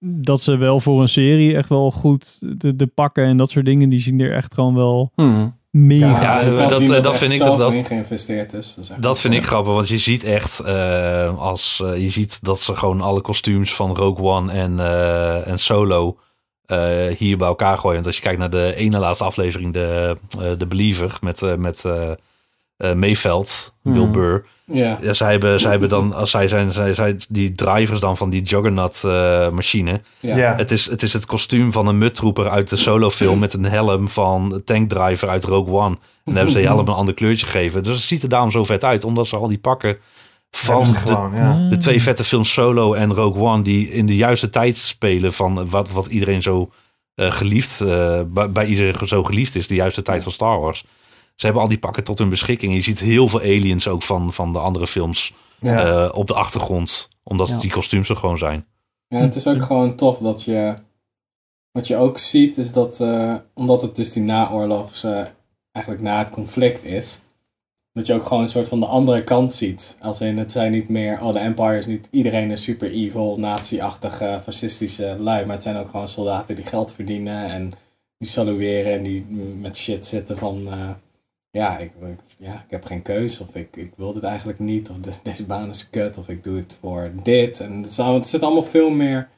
dat 0.01 0.41
ze 0.41 0.57
wel 0.57 0.81
voor 0.81 1.01
een 1.01 1.09
serie 1.09 1.57
echt 1.57 1.69
wel 1.69 1.91
goed 1.91 2.39
de, 2.61 2.77
de 2.77 2.87
pakken 2.87 3.25
en 3.25 3.37
dat 3.37 3.51
soort 3.51 3.65
dingen, 3.65 3.89
die 3.89 4.01
zien 4.01 4.21
er 4.21 4.33
echt 4.35 4.55
gewoon 4.55 4.75
wel 4.75 5.11
Hmm. 5.15 5.57
mega 5.71 6.21
Ja, 6.21 6.39
kan 6.39 6.57
dat- 6.69 7.03
dat 7.05 7.17
vind 7.19 7.33
ik 7.33 7.39
dat- 7.39 7.75
in 7.75 7.85
geïnvesteerd 7.85 8.53
is. 8.53 8.75
Dat, 8.75 8.85
is 8.85 8.95
Dat 9.01 9.21
vind 9.21 9.35
ik 9.35 9.45
grappig, 9.45 9.73
want 9.73 9.89
je 9.89 9.99
ziet 9.99 10.25
echt 10.25 10.61
eh, 10.61 11.39
als 11.39 11.83
eh, 11.85 12.03
je 12.03 12.11
ziet 12.11 12.45
dat 12.45 12.61
ze 12.61 12.77
gewoon 12.77 13.01
alle 13.01 13.21
kostuums 13.21 13.75
van 13.75 13.97
Rogue 13.97 14.25
One 14.25 14.53
en, 14.53 14.79
eh, 14.81 15.49
en 15.49 15.59
Solo 15.59 16.17
eh, 16.67 17.07
hier 17.17 17.37
bij 17.37 17.47
elkaar 17.49 17.77
gooien. 17.79 17.95
Want 17.95 18.07
als 18.07 18.17
je 18.17 18.23
kijkt 18.23 18.39
naar 18.39 18.51
de 18.51 18.75
ene 18.77 18.99
laatste 18.99 19.25
aflevering, 19.25 19.73
de, 19.73 20.17
eh, 20.41 20.51
de 20.59 20.67
Believer 20.67 21.19
met, 21.21 21.43
eh 21.43 21.55
met 21.55 21.85
eh 22.79 22.91
eh, 22.91 22.97
Mayveld, 22.97 23.75
Bill 23.83 24.03
Hmm. 24.03 24.13
Burr. 24.13 24.45
Ja. 24.65 24.99
Ja, 25.01 25.13
zij 25.13 25.31
hebben, 25.31 25.61
zij 25.61 25.71
hebben 25.71 25.89
dan, 25.89 26.15
als 26.15 26.31
zij 26.31 26.49
zijn, 26.49 26.73
zij, 26.73 26.95
zij, 26.95 27.17
die 27.29 27.53
drivers 27.53 28.01
dan 28.01 28.17
van 28.17 28.31
die 28.31 28.43
Juggernaut 28.43 29.03
eh, 29.05 29.51
machine. 29.51 30.01
Ja. 30.21 30.37
Ja. 30.37 30.55
Het 30.57 30.71
is, 30.71 30.91
het 30.91 31.03
is 31.03 31.13
het 31.13 31.27
kostuum 31.27 31.73
van 31.73 31.87
een 31.87 31.99
muttrooper 31.99 32.49
uit 32.49 32.69
de 32.71 32.77
solo-film 32.77 33.39
met 33.39 33.55
een 33.55 33.65
helm 33.65 34.09
van 34.09 34.63
tankdriver 34.65 35.29
uit 35.29 35.45
Rogue 35.45 35.75
One. 35.75 35.95
En 35.95 35.99
dan 36.25 36.35
hebben 36.35 36.53
ze 36.53 36.59
die 36.59 36.67
helm 36.67 36.89
een 36.89 36.95
ander 36.95 37.15
kleurtje 37.15 37.47
gegeven. 37.47 37.83
Dus 37.83 37.95
het 37.95 38.05
ziet 38.05 38.23
er 38.23 38.29
daarom 38.29 38.51
zo 38.51 38.65
vet 38.65 38.85
uit, 38.85 39.05
omdat 39.05 39.27
ze 39.27 39.37
al 39.37 39.49
die 39.49 39.59
pakken 39.59 39.99
van 40.51 40.81
de, 40.81 40.95
gewoon, 40.95 41.33
ja. 41.35 41.69
de 41.69 41.77
twee 41.77 42.03
vette 42.03 42.25
films 42.25 42.53
Solo 42.53 42.95
en 42.95 43.15
Rogue 43.15 43.43
One, 43.43 43.63
die 43.63 43.91
in 43.91 44.07
de 44.07 44.17
juiste 44.17 44.51
tijd 44.51 44.79
spelen 44.79 45.33
van 45.33 45.69
wat, 45.69 45.91
wat 45.91 46.07
iedereen 46.07 46.43
zo 46.43 46.71
eh, 47.15 47.33
geliefd, 47.33 47.81
eh, 47.81 48.21
bij, 48.27 48.51
bij 48.51 48.67
iedereen 48.67 49.09
zo 49.09 49.23
geliefd 49.23 49.55
is, 49.55 49.67
de 49.67 49.75
juiste 49.75 50.03
tijd 50.03 50.23
van 50.23 50.33
Star 50.33 50.61
Wars. 50.61 50.85
Ze 51.39 51.45
hebben 51.47 51.63
al 51.63 51.69
die 51.69 51.79
pakken 51.79 52.05
tot 52.05 52.19
hun 52.19 52.29
beschikking. 52.29 52.75
Je 52.75 52.81
ziet 52.81 53.01
heel 53.01 53.29
veel 53.29 53.41
aliens 53.41 53.89
ook 53.89 54.03
van, 54.03 54.33
van 54.33 54.53
de 54.53 54.59
andere 54.59 54.87
films 54.87 55.35
Ja. 55.61 56.05
eh, 56.07 56.15
op 56.19 56.27
de 56.27 56.35
achtergrond, 56.35 57.09
omdat 57.23 57.49
Ja. 57.49 57.59
die 57.59 57.71
kostuums 57.71 58.09
er 58.09 58.17
gewoon 58.17 58.39
zijn. 58.39 58.67
Ja, 59.09 59.19
het 59.19 59.35
is 59.35 59.47
ook 59.47 59.63
gewoon 59.63 59.95
tof 59.95 60.19
dat 60.19 60.45
je. 60.45 60.75
Wat 61.73 61.87
je 61.87 61.97
ook 61.97 62.19
ziet 62.19 62.59
is 62.59 62.73
dat, 62.73 63.01
eh, 63.01 63.35
omdat 63.55 63.83
het 63.83 63.97
dus 63.97 64.13
die 64.13 64.23
naoorlogse, 64.23 65.31
eigenlijk 65.73 66.05
na 66.05 66.19
het 66.19 66.31
conflict 66.31 66.85
is, 66.85 67.21
dat 67.93 68.07
je 68.07 68.15
ook 68.15 68.27
gewoon 68.27 68.43
een 68.43 68.49
soort 68.49 68.69
van 68.69 68.81
de 68.81 68.87
andere 68.87 69.25
kant 69.25 69.53
ziet. 69.53 69.99
Als 70.01 70.21
in 70.21 70.39
het 70.39 70.53
zijn 70.53 70.73
niet 70.73 70.89
meer, 70.89 71.23
oh 71.23 71.33
de 71.33 71.39
Empire 71.39 71.77
is 71.77 71.87
niet 71.87 72.09
iedereen 72.11 72.51
is 72.51 72.63
super 72.63 72.91
evil, 72.91 73.37
nazi-achtige, 73.39 74.41
fascistische 74.43 75.17
lui, 75.21 75.45
maar 75.45 75.55
het 75.55 75.63
zijn 75.63 75.77
ook 75.77 75.91
gewoon 75.91 76.09
soldaten 76.09 76.55
die 76.57 76.67
geld 76.67 76.93
verdienen 76.93 77.45
en 77.51 77.73
die 78.19 78.29
salueren 78.29 78.93
en 78.93 79.03
die 79.03 79.25
met 79.61 79.77
shit 79.77 80.07
zitten 80.07 80.39
van, 80.39 80.67
eh, 80.67 80.91
ja, 81.51 81.79
ik, 81.79 81.93
ik- 82.01 82.37
ja, 82.39 82.53
ik 82.53 82.71
heb 82.71 82.85
geen 82.85 83.03
keus 83.03 83.41
of 83.41 83.55
ik, 83.55 83.77
ik 83.77 83.93
wil 83.97 84.13
dit 84.13 84.23
eigenlijk 84.23 84.59
niet 84.59 84.91
of 84.91 84.99
de- 84.99 85.19
deze 85.31 85.47
baan 85.47 85.69
is 85.69 85.91
kut 85.91 86.19
of 86.19 86.29
ik 86.29 86.45
doe 86.45 86.57
het 86.57 86.79
voor 86.81 87.11
dit. 87.23 87.61
En 87.61 87.77
het, 87.83 87.91
is 87.91 87.97
het 87.97 88.27
zit 88.27 88.43
allemaal 88.43 88.63
veel 88.63 88.91
meer, 88.91 89.29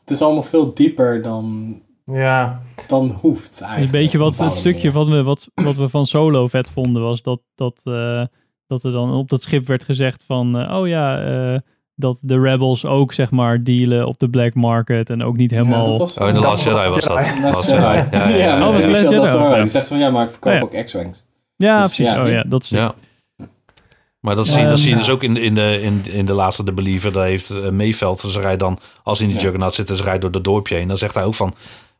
het 0.00 0.10
is 0.10 0.22
allemaal 0.22 0.42
veel 0.42 0.74
dieper 0.74 1.22
dan, 1.22 1.74
Ja. 2.04 2.62
dan 2.86 3.10
hoeft 3.10 3.60
eigenlijk. 3.60 3.92
Een 3.94 4.00
beetje 4.00 4.18
wat 4.18 4.36
het 4.38 4.56
stukje 4.56 4.90
wat 4.90 5.06
we, 5.08 5.22
wat, 5.22 5.48
wat 5.54 5.76
we 5.76 5.88
van 5.88 6.06
Solo 6.06 6.46
vet 6.46 6.70
vonden 6.70 7.02
was 7.02 7.22
dat, 7.22 7.40
dat, 7.54 7.80
eh, 7.84 8.24
dat 8.66 8.84
er 8.84 8.92
dan 8.92 9.12
op 9.14 9.28
dat 9.28 9.42
schip 9.42 9.66
werd 9.66 9.84
gezegd 9.84 10.22
van, 10.24 10.58
eh, 10.58 10.78
oh 10.78 10.88
ja, 10.88 11.20
eh, 11.54 11.60
dat 11.98 12.18
de 12.22 12.40
rebels 12.40 12.84
ook 12.84 13.12
zeg 13.12 13.30
maar 13.30 13.62
dealen 13.62 14.06
op 14.06 14.18
de 14.18 14.28
black 14.28 14.54
market 14.54 15.10
en 15.10 15.22
ook 15.24 15.36
niet 15.36 15.50
helemaal... 15.50 15.84
Ja, 15.84 15.88
dat 15.90 15.98
was 15.98 16.18
Oh, 16.18 16.28
in 16.28 16.34
de 16.34 16.40
Dat 16.40 16.50
Last 16.50 16.64
Jedi 16.64 16.76
was 16.76 16.90
was 16.90 17.04
dat. 17.04 17.38
Last 17.40 17.70
Jedi. 17.70 17.82
Ja, 17.82 18.08
ja, 18.10 18.28
ja. 18.28 18.68
Oh, 18.68 18.72
was 18.74 18.82
ja, 18.82 18.88
Last 18.88 19.02
Michel 19.02 19.10
Jedi, 19.10 19.20
Del 19.20 19.30
Toro. 19.30 19.54
ja. 19.54 19.60
Die 19.60 19.70
zegt 19.70 19.88
van 19.88 19.98
ja, 19.98 20.10
maar 20.10 20.24
ik 20.24 20.30
verkoop 20.30 20.52
Oh, 20.52 20.58
ja. 20.72 20.78
ook 20.78 20.84
X-Wings. 20.84 21.24
Ja, 21.56 21.76
Dus 21.80 21.86
precies. 21.94 22.14
ja, 22.14 22.22
oh 22.24 22.30
ja, 22.30 22.44
dat 22.46 22.62
is 22.62 22.68
Ja. 22.68 22.94
Maar 24.20 24.34
dat 24.34 24.46
zie, 24.46 24.60
je- 24.60 24.68
dat 24.68 24.78
zie 24.78 24.88
je 24.88 24.94
ja. 24.94 25.00
dus 25.00 25.10
ook 25.10 25.22
in, 25.22 25.34
de- 25.34 25.40
in, 25.40 25.54
de, 25.54 25.80
in, 25.82 26.02
in 26.10 26.26
de 26.26 26.32
laatste 26.32 26.64
De 26.64 26.72
Believer. 26.72 27.12
Daar 27.12 27.24
heeft 27.26 27.50
uh, 27.50 27.68
Meeveld, 27.68 28.18
ze 28.20 28.40
rijdt 28.40 28.60
dan, 28.60 28.78
als 29.02 29.18
hij 29.18 29.26
in 29.26 29.32
de 29.32 29.38
Ja. 29.38 29.44
Juggernaut 29.44 29.74
zit, 29.74 29.88
ze 29.88 30.02
rijdt 30.02 30.20
door 30.22 30.30
dat 30.30 30.44
dorpje 30.44 30.74
heen. 30.74 30.88
Dan 30.88 30.96
zegt 30.98 31.14
hij 31.14 31.24
ook 31.24 31.34
van, 31.34 31.54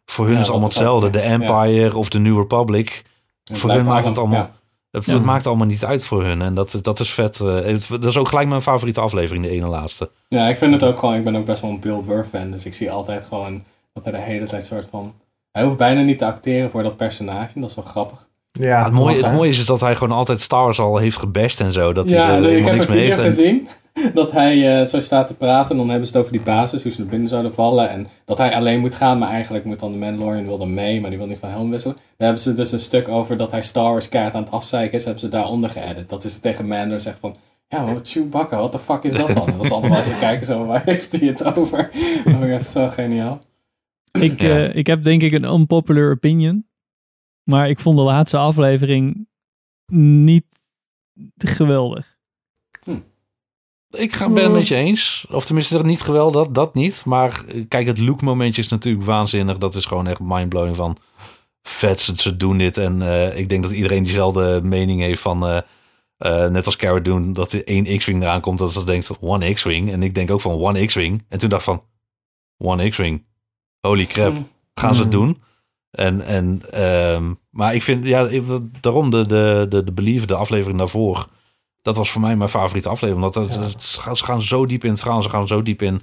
voor 0.06 0.24
hun 0.26 0.34
Ja, 0.34 0.40
is 0.40 0.50
allemaal 0.50 0.68
the 0.68 0.74
hetzelfde. 0.78 1.10
De 1.10 1.18
ja. 1.18 1.24
Empire 1.24 1.96
of 1.96 2.08
de 2.08 2.18
New 2.18 2.36
Republic. 2.38 3.04
Het 3.44 3.58
voor 3.58 3.70
hun 3.70 3.84
maakt 3.84 4.04
het 4.06 4.18
allemaal- 4.18 4.50
Ja. 5.04 5.12
het 5.14 5.24
maakt 5.24 5.46
allemaal 5.46 5.66
niet 5.66 5.84
uit 5.84 6.04
voor 6.04 6.24
hun. 6.24 6.42
En 6.42 6.54
dat, 6.54 6.78
dat 6.82 7.00
is 7.00 7.10
vet. 7.10 7.40
eh, 7.40 7.76
dat 7.88 8.04
is 8.04 8.16
ook 8.16 8.28
gelijk 8.28 8.48
mijn 8.48 8.62
favoriete 8.62 9.00
aflevering, 9.00 9.44
de 9.44 9.50
ene 9.50 9.66
laatste. 9.66 10.10
Ja, 10.28 10.48
ik 10.48 10.56
vind 10.56 10.72
het 10.72 10.82
ook 10.82 10.98
gewoon, 10.98 11.14
ik 11.14 11.24
ben 11.24 11.36
ook 11.36 11.44
best 11.44 11.62
wel 11.62 11.70
een 11.70 11.80
Bill 11.80 12.02
Burr 12.06 12.24
fan, 12.30 12.50
dus 12.50 12.64
ik 12.66 12.74
zie 12.74 12.90
altijd 12.90 13.24
gewoon 13.24 13.62
dat 13.92 14.04
hij 14.04 14.12
de 14.12 14.18
hele 14.18 14.46
tijd 14.46 14.64
soort 14.64 14.86
van... 14.90 15.14
Hij 15.52 15.64
hoeft 15.64 15.76
bijna 15.76 16.00
niet 16.00 16.18
te 16.18 16.26
acteren 16.26 16.70
voor 16.70 16.82
dat 16.82 16.96
personage, 16.96 17.60
dat 17.60 17.70
is 17.70 17.76
wel 17.76 17.84
grappig. 17.84 18.26
Ja, 18.52 18.84
het, 18.84 18.92
mooie, 18.92 19.16
het 19.16 19.32
mooie 19.32 19.50
is 19.50 19.66
dat 19.66 19.80
hij 19.80 19.96
gewoon 19.96 20.16
altijd 20.16 20.40
Star 20.40 20.62
Wars 20.62 20.78
al 20.78 20.96
heeft 20.96 21.16
gebest 21.16 21.60
en 21.60 21.72
zo. 21.72 21.92
Dat 21.92 22.08
ja, 22.08 22.26
hij 22.26 22.36
er 22.36 22.56
ik 22.56 22.64
heb 22.64 22.74
niks 22.74 22.88
een 22.88 22.94
mee 22.94 23.02
video 23.12 23.22
heeft. 23.22 23.36
Gezien 23.36 23.68
dat 24.14 24.32
hij 24.32 24.78
eh, 24.80 24.86
zo 24.86 25.00
staat 25.00 25.26
te 25.26 25.36
praten 25.36 25.70
en 25.70 25.76
dan 25.76 25.88
hebben 25.88 26.08
ze 26.08 26.12
het 26.12 26.22
over 26.22 26.36
die 26.36 26.46
basis, 26.46 26.82
hoe 26.82 26.92
ze 26.92 27.02
er 27.02 27.08
binnen 27.08 27.28
zouden 27.28 27.54
vallen 27.54 27.90
en 27.90 28.06
dat 28.24 28.38
hij 28.38 28.54
alleen 28.54 28.80
moet 28.80 28.94
gaan, 28.94 29.18
maar 29.18 29.28
eigenlijk 29.30 29.64
moet 29.64 29.78
dan 29.80 29.92
de 29.92 29.98
Mandalorian 29.98 30.46
wil 30.46 30.58
dan 30.58 30.74
mee, 30.74 31.00
maar 31.00 31.10
die 31.10 31.18
wil 31.18 31.28
niet 31.28 31.38
van 31.38 31.50
helm 31.50 31.70
wisselen. 31.70 31.96
Daar 31.96 32.04
hebben 32.16 32.38
ze 32.42 32.54
dus 32.54 32.72
een 32.72 32.80
stuk 32.80 33.08
over 33.08 33.36
dat 33.36 33.50
hij 33.50 33.62
Star 33.62 33.90
Wars 33.90 34.08
kaart 34.08 34.34
aan 34.34 34.42
het 34.42 34.52
afzeiken 34.52 34.98
is, 34.98 35.04
hebben 35.04 35.22
ze 35.22 35.28
daaronder 35.28 35.70
geëdit. 35.70 36.08
Dat 36.08 36.24
is 36.24 36.38
tegen 36.40 36.66
Mando 36.66 36.98
zegt 36.98 37.18
van, 37.18 37.36
ja, 37.68 37.84
maar 37.84 37.96
Chewbacca, 38.02 38.58
wat 38.60 38.72
de 38.72 38.78
fuck 38.78 39.02
is 39.02 39.12
dat 39.12 39.26
dan? 39.28 39.46
En 39.46 39.56
dat 39.56 39.64
is 39.64 39.72
allemaal 39.72 39.98
even 39.98 40.18
kijken 40.18 40.46
zo, 40.46 40.66
waar 40.66 40.84
heeft 40.84 41.20
hij 41.20 41.28
het 41.28 41.56
over? 41.56 41.90
Oh 42.26 42.40
my 42.40 42.52
god, 42.52 42.64
zo 42.64 42.88
geniaal. 42.88 43.40
Ik, 44.12 44.40
Ja. 44.40 44.60
eh, 44.60 44.74
ik 44.74 44.86
heb 44.86 45.02
denk 45.02 45.22
ik 45.22 45.32
een 45.32 45.44
unpopular 45.44 46.10
opinion. 46.10 46.66
Maar 47.44 47.68
ik 47.68 47.80
vond 47.80 47.96
de 47.96 48.02
laatste 48.02 48.36
aflevering 48.36 49.28
niet 49.92 50.44
geweldig. 51.36 52.15
Ik 53.96 54.14
ga, 54.14 54.28
ben 54.28 54.44
het 54.44 54.52
met 54.52 54.68
je 54.68 54.74
eens. 54.74 55.26
Of 55.30 55.44
tenminste, 55.44 55.82
niet 55.82 56.02
geweldig, 56.02 56.44
dat, 56.44 56.54
dat 56.54 56.74
niet. 56.74 57.02
Maar 57.04 57.44
eh, 57.48 57.64
kijk, 57.68 57.86
het 57.86 57.98
look 57.98 58.22
momentje 58.22 58.62
is 58.62 58.68
natuurlijk 58.68 59.04
waanzinnig. 59.04 59.58
Dat 59.58 59.74
is 59.74 59.84
gewoon 59.84 60.06
echt 60.06 60.20
mindblowing 60.20 60.76
van 60.76 60.96
vet, 61.62 62.00
ze, 62.00 62.36
doen 62.36 62.58
dit. 62.58 62.76
En 62.76 63.02
eh, 63.02 63.38
ik 63.38 63.48
denk 63.48 63.62
dat 63.62 63.72
iedereen 63.72 64.02
diezelfde 64.02 64.60
mening 64.62 65.00
heeft 65.00 65.20
van... 65.20 65.46
eh, 65.46 66.46
net 66.46 66.66
als 66.66 66.76
Cara 66.76 67.00
doen, 67.00 67.32
dat 67.32 67.52
er 67.52 67.66
één 67.66 67.98
X-Wing 67.98 68.22
eraan 68.22 68.40
komt. 68.40 68.58
Dat 68.58 68.72
ze 68.72 68.84
denkt, 68.84 69.18
one 69.20 69.52
X-Wing. 69.52 69.92
En 69.92 70.02
ik 70.02 70.14
denk 70.14 70.30
ook 70.30 70.40
van 70.40 70.52
one 70.52 70.86
X-Wing. 70.86 71.24
En 71.28 71.38
toen 71.38 71.48
dacht 71.48 71.64
van, 71.64 71.82
one 72.58 72.88
X-Wing. 72.88 73.24
Holy 73.80 74.06
crap, 74.06 74.36
gaan 74.74 74.94
ze 74.94 75.02
het 75.02 75.10
doen? 75.10 75.42
En, 75.90 76.20
en, 76.20 76.62
ehm, 76.70 77.32
maar 77.50 77.74
ik 77.74 77.82
vind, 77.82 78.04
ja, 78.04 78.28
daarom 78.80 79.10
de, 79.10 79.26
de, 79.26 79.66
de, 79.68 79.84
de 79.84 79.92
Believer, 79.92 80.26
de 80.26 80.36
aflevering 80.36 80.78
daarvoor... 80.78 81.28
Dat 81.86 81.96
was 81.96 82.10
voor 82.10 82.20
mij 82.20 82.36
mijn 82.36 82.48
favoriete 82.50 82.88
aflevering. 82.88 83.26
Omdat 83.26 83.44
het, 83.48 83.64
het- 83.64 83.82
ze 83.82 84.00
gaan- 84.00 84.16
ze 84.16 84.24
gaan 84.24 84.42
zo 84.42 84.66
diep 84.66 84.84
in 84.84 84.90
het 84.90 85.00
verhaal. 85.00 85.22
Ze 85.22 85.28
gaan 85.28 85.46
zo 85.46 85.62
diep 85.62 85.82
in. 85.82 86.00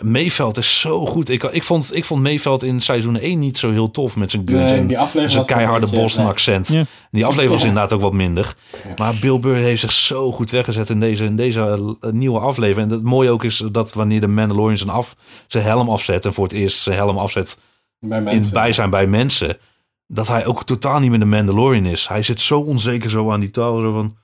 Meeveld 0.00 0.56
is 0.56 0.80
zo 0.80 1.06
goed. 1.06 1.28
Ik, 1.28 1.42
ik, 1.42 1.62
vond, 1.62 1.94
ik 1.96 2.04
vond 2.04 2.22
Meeveld 2.22 2.62
in 2.62 2.80
seizoen 2.80 3.18
1 3.18 3.38
niet 3.38 3.58
zo 3.58 3.70
heel 3.70 3.90
tof. 3.90 4.16
Met 4.16 4.30
zijn 4.30 4.42
guns 4.48 4.70
Nee, 4.70 4.80
en 4.80 4.86
die 4.86 4.98
aflevering 4.98 5.30
zijn 5.30 5.44
keiharde 5.46 5.86
Boston 5.90 6.22
nee. 6.22 6.32
accent. 6.32 6.68
Ja. 6.68 6.82
Die 7.10 7.24
aflevering 7.24 7.52
was 7.52 7.64
inderdaad 7.64 7.92
ook 7.92 8.00
wat 8.00 8.12
minder. 8.12 8.54
Maar 8.96 9.14
Bill 9.20 9.38
Burr 9.38 9.54
heeft 9.56 9.80
zich 9.80 9.92
zo 9.92 10.32
goed 10.32 10.50
weggezet 10.50 10.90
in 10.90 11.00
deze, 11.00 11.24
in 11.24 11.36
deze 11.36 11.94
eh, 12.00 12.10
nieuwe 12.10 12.38
aflevering. 12.38 12.90
En 12.90 12.96
het 12.96 13.04
mooie 13.04 13.30
ook 13.30 13.44
is 13.44 13.62
dat 13.72 13.92
wanneer 13.94 14.20
de 14.20 14.26
Mandalorian 14.26 14.78
zijn, 14.78 14.90
af, 14.90 15.16
zijn 15.46 15.64
helm 15.64 15.88
afzet... 15.90 16.24
en 16.24 16.32
voor 16.32 16.44
het 16.44 16.52
eerst 16.52 16.78
zijn 16.78 16.96
helm 16.96 17.18
afzet 17.18 17.58
Bij 17.98 18.18
in 18.18 18.24
mensen. 18.24 18.52
bijzijn 18.52 18.90
bij 18.90 19.06
mensen... 19.06 19.58
dat 20.06 20.28
hij 20.28 20.46
ook 20.46 20.64
totaal 20.64 20.98
niet 20.98 21.10
meer 21.10 21.18
de 21.18 21.24
Mandalorian 21.24 21.84
is. 21.86 22.08
Hij 22.08 22.22
zit 22.22 22.40
zo 22.40 22.60
onzeker 22.60 23.10
zo 23.10 23.30
aan 23.32 23.40
die 23.40 23.50
touw. 23.50 23.80
Zo 23.80 23.92
van, 23.92 24.16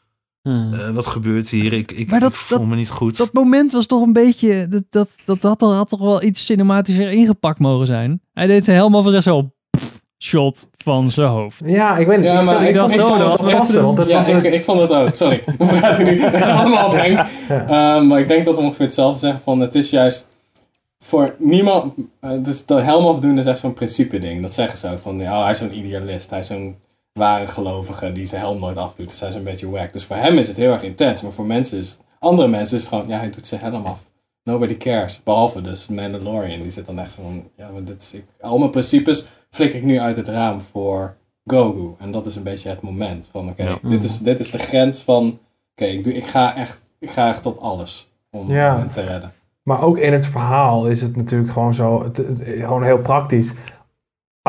Hmm. 0.42 0.74
eh, 0.74 0.90
wat 0.90 1.06
gebeurt 1.06 1.48
hier? 1.48 1.72
Ik, 1.72 1.92
ik, 1.92 2.10
Maar 2.10 2.20
dat- 2.20 2.30
ik 2.30 2.36
voel 2.36 2.64
me 2.66 2.76
niet 2.76 2.90
goed. 2.90 3.16
Dat 3.18 3.32
moment 3.32 3.72
was 3.72 3.86
toch 3.86 4.02
een 4.02 4.12
beetje. 4.12 4.66
Dat, 4.68 4.82
dat, 4.90 5.08
dat 5.24 5.42
had, 5.42 5.58
toch- 5.58 5.74
had 5.74 5.88
toch 5.88 6.00
wel 6.00 6.22
iets 6.22 6.44
cinematischer 6.46 7.10
ingepakt 7.10 7.58
mogen 7.58 7.86
zijn. 7.86 8.20
Hij 8.32 8.46
deed 8.46 8.64
zijn 8.64 8.76
helm 8.76 8.94
af 8.94 9.04
en 9.04 9.10
zegt 9.10 9.24
zo. 9.24 9.50
pff, 9.70 10.00
shot 10.22 10.68
van 10.76 11.10
zijn 11.10 11.28
hoofd. 11.28 11.60
Ja, 11.64 11.96
ik 11.96 12.06
weet 12.06 12.16
niet. 12.16 12.26
Ja, 12.26 12.38
ik 12.40 12.44
maar 12.44 12.68
ik, 12.68 12.76
vond 12.76 12.94
dat 12.96 13.08
het 13.18 13.40
was 13.40 13.52
passen, 13.52 13.82
want 13.84 13.98
het 13.98 14.08
ja, 14.08 14.16
was 14.16 14.28
ik, 14.28 14.42
ik 14.42 14.62
vond 14.62 14.80
het 14.80 14.92
ook. 14.92 15.14
Sorry. 15.14 15.42
We 15.58 15.66
praten 15.66 16.04
nu 16.04 16.22
allemaal 16.42 16.86
op 16.86 16.92
Henk. 16.92 17.18
Ehm, 17.48 18.06
maar 18.06 18.20
ik 18.20 18.28
denk 18.28 18.44
dat 18.44 18.54
we 18.56 18.60
ongeveer 18.62 18.86
hetzelfde 18.86 19.18
zeggen 19.18 19.40
van 19.40 19.60
het 19.60 19.74
is 19.74 19.90
juist 19.90 20.30
voor 21.04 21.34
niemand. 21.38 21.94
eh, 22.20 22.30
dus 22.38 22.66
de 22.66 22.74
helm 22.74 23.06
afdoen 23.06 23.38
is 23.38 23.46
echt 23.46 23.58
zo'n 23.58 23.74
principe 23.74 24.18
ding. 24.18 24.42
Dat 24.42 24.52
zeggen 24.52 24.78
ze 24.78 24.90
ook 24.92 24.98
van 24.98 25.18
ja, 25.18 25.42
hij 25.42 25.50
is 25.50 25.58
zo'n 25.58 25.76
idealist. 25.78 26.30
Hij 26.30 26.38
is 26.38 26.46
zo'n 26.46 26.76
ware 27.12 27.46
gelovige 27.46 28.12
die 28.12 28.24
zijn 28.24 28.40
helm 28.40 28.58
nooit 28.58 28.76
afdoet. 28.76 29.08
Dus 29.08 29.20
hij 29.20 29.28
is 29.28 29.34
een 29.34 29.42
beetje 29.44 29.70
wack. 29.70 29.92
Dus 29.92 30.04
voor 30.04 30.16
hem 30.16 30.38
is 30.38 30.48
het 30.48 30.56
heel 30.56 30.72
erg 30.72 30.82
intens. 30.82 31.22
Maar 31.22 31.32
voor 31.32 31.46
mensen 31.46 31.78
is 31.78 31.98
andere 32.18 32.48
mensen 32.48 32.76
is 32.76 32.82
het 32.82 32.92
gewoon 32.92 33.08
ja, 33.08 33.18
hij 33.18 33.30
doet 33.30 33.46
zijn 33.46 33.60
helm 33.60 33.84
af. 33.86 34.04
Nobody 34.44 34.76
cares. 34.76 35.22
Behalve 35.22 35.60
dus 35.60 35.86
Mandalorian. 35.88 36.60
Die 36.60 36.70
zit 36.70 36.86
dan 36.86 36.98
echt 36.98 37.12
zo 37.12 37.22
van 37.22 37.48
ja, 37.56 37.68
maar 37.70 37.84
dit 37.84 38.02
is 38.02 38.14
ik, 38.14 38.24
al 38.40 38.58
mijn 38.58 38.70
principes 38.70 39.26
flik 39.50 39.74
ik 39.74 39.82
nu 39.82 40.00
uit 40.00 40.16
het 40.16 40.28
raam 40.28 40.60
voor 40.60 41.16
Grogu. 41.46 41.94
En 41.98 42.10
dat 42.10 42.26
is 42.26 42.36
een 42.36 42.42
beetje 42.42 42.68
het 42.68 42.80
moment 42.80 43.28
van 43.32 43.48
oké, 43.48 43.62
Ja. 43.62 43.78
dit, 43.82 44.04
is, 44.04 44.18
dit 44.18 44.40
is 44.40 44.50
de 44.50 44.58
grens 44.58 45.02
van 45.02 45.38
oké, 45.72 45.84
ik, 45.84 46.04
doe- 46.04 46.14
ik, 46.16 46.26
ga 46.26 46.56
echt, 46.56 46.90
ik 46.98 47.10
ga 47.10 47.28
echt 47.28 47.42
tot 47.42 47.60
alles 47.60 48.10
om 48.30 48.50
Ja. 48.50 48.78
hem 48.78 48.90
te 48.90 49.00
redden. 49.00 49.32
Maar 49.62 49.82
ook 49.82 49.98
in 49.98 50.12
het 50.12 50.26
verhaal 50.26 50.86
is 50.86 51.00
het 51.02 51.16
natuurlijk 51.16 51.52
gewoon 51.52 51.74
zo, 51.74 52.02
het, 52.02 52.16
het- 52.16 52.42
gewoon 52.46 52.82
heel 52.84 52.98
praktisch. 52.98 53.52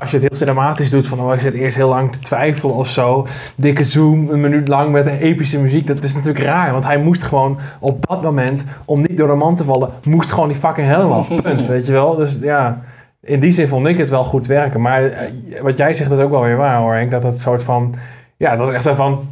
Als 0.02 0.12
je 0.12 0.18
het 0.18 0.28
heel 0.30 0.38
cinematisch 0.38 0.90
doet, 0.90 1.08
van 1.08 1.20
oh, 1.20 1.34
je 1.34 1.40
zit 1.40 1.54
eerst 1.54 1.78
heel 1.78 1.90
lang 1.90 2.12
te 2.12 2.20
twijfelen 2.20 2.76
of 2.76 2.90
zo. 2.90 3.28
Dikke 3.56 3.84
zoom, 3.84 4.30
een 4.30 4.40
minuut 4.40 4.68
lang 4.68 4.92
met 4.92 5.06
een 5.06 5.18
epische 5.18 5.60
muziek. 5.60 5.88
Dat 5.88 6.04
is 6.04 6.14
natuurlijk 6.16 6.46
raar, 6.46 6.72
want 6.72 6.86
hij 6.86 6.98
moest 6.98 7.24
gewoon 7.24 7.60
op 7.80 8.08
dat 8.08 8.22
moment, 8.22 8.64
om 8.86 9.00
niet 9.00 9.18
door 9.18 9.28
de 9.28 9.34
man 9.34 9.56
te 9.56 9.64
vallen, 9.64 9.90
moest 10.04 10.32
gewoon 10.32 10.48
die 10.48 10.58
fucking 10.58 10.88
helm 10.88 11.12
af. 11.12 11.28
Punt, 11.42 11.66
weet 11.66 11.86
je 11.86 11.92
wel? 11.92 12.16
Dus 12.16 12.38
ja, 12.42 12.82
in 13.22 13.40
die 13.40 13.52
zin 13.52 13.68
vond 13.68 13.88
ik 13.88 13.98
het 13.98 14.10
wel 14.10 14.24
goed 14.24 14.46
werken. 14.46 14.82
Maar 14.82 15.04
eh, 15.04 15.62
wat 15.62 15.78
jij 15.78 15.94
zegt 15.94 16.12
is 16.12 16.20
ook 16.20 16.32
wel 16.32 16.42
weer 16.42 16.58
waar 16.58 16.78
hoor, 16.80 16.94
Henk. 16.94 17.12
Dat 17.12 17.24
het 17.24 17.40
soort 17.40 17.64
van, 17.64 17.96
ja, 18.38 18.50
het 18.50 18.60
was 18.60 18.70
echt 18.70 18.84
zo 18.84 18.94
van, 18.94 19.32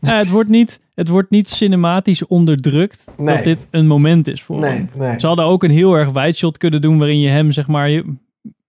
Ja, 0.00 0.16
het, 0.18 0.30
wordt 0.30 0.48
niet, 0.50 0.80
het 0.94 1.08
wordt 1.08 1.30
niet 1.30 1.48
cinematisch 1.48 2.26
onderdrukt 2.26 3.04
Nee. 3.16 3.34
dat 3.34 3.44
dit 3.44 3.66
een 3.70 3.86
moment 3.86 4.28
is 4.28 4.42
voor 4.42 4.58
nee, 4.58 4.70
hem. 4.70 4.88
nee. 4.94 5.20
Ze 5.20 5.26
hadden 5.26 5.44
ook 5.44 5.62
een 5.62 5.70
heel 5.70 5.94
erg 5.94 6.10
wideshot 6.10 6.58
kunnen 6.58 6.80
doen 6.80 6.98
waarin 6.98 7.20
je 7.20 7.28
hem 7.28 7.52
zeg 7.52 7.66
maar 7.66 8.02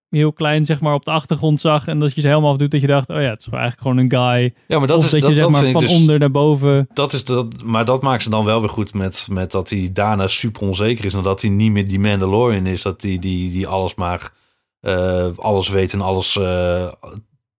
heel, 0.10 0.34
klein 0.34 0.66
zeg 0.66 0.82
maar 0.82 0.94
op 0.94 1.06
de 1.06 1.12
achtergrond 1.12 1.60
zag 1.60 1.88
en 1.88 2.00
dat 2.00 2.16
je 2.16 2.22
ze 2.22 2.28
helemaal 2.28 2.52
afdoet 2.52 2.72
dat 2.72 2.82
je 2.82 2.88
dacht, 2.88 3.10
oh 3.10 3.22
ja, 3.22 3.30
het 3.30 3.40
is 3.40 3.48
eigenlijk 3.48 3.82
gewoon 3.82 3.98
een 3.98 4.12
guy. 4.12 4.54
Ja, 4.68 4.78
maar 4.78 4.88
dat 4.88 4.98
of 4.98 5.06
is 5.06 5.12
dat, 5.12 5.22
dat, 5.22 5.30
je 5.30 5.36
zeg 5.36 5.44
dat 5.44 5.62
maar 5.62 5.72
van 5.72 5.82
dus, 5.82 5.92
onder 5.92 6.20
naar 6.20 6.32
boven. 6.32 6.90
Dat 6.94 7.14
is 7.14 7.26
dat, 7.26 7.64
maar 7.64 7.86
dat 7.86 8.02
maakt 8.02 8.24
ze 8.24 8.30
dan 8.30 8.46
wel 8.46 8.60
weer 8.60 8.70
goed 8.70 8.94
met, 8.94 9.28
met 9.32 9.52
dat 9.52 9.70
hij 9.70 9.90
daarna 9.94 10.28
super 10.28 10.62
onzeker 10.62 11.06
is. 11.06 11.14
En 11.14 11.24
dat 11.24 11.42
hij 11.42 11.50
niet 11.50 11.72
meer 11.72 11.88
die 11.88 12.00
Mandalorian 12.00 12.66
is. 12.66 12.82
Dat 12.82 13.02
hij 13.02 13.20
die, 13.20 13.52
die 13.52 13.68
alles 13.68 13.96
maar 13.96 14.32
eh, 14.82 15.28
alles 15.36 15.70
weet 15.70 15.94
en 15.94 16.02
alles 16.02 16.36
eh, 16.36 16.92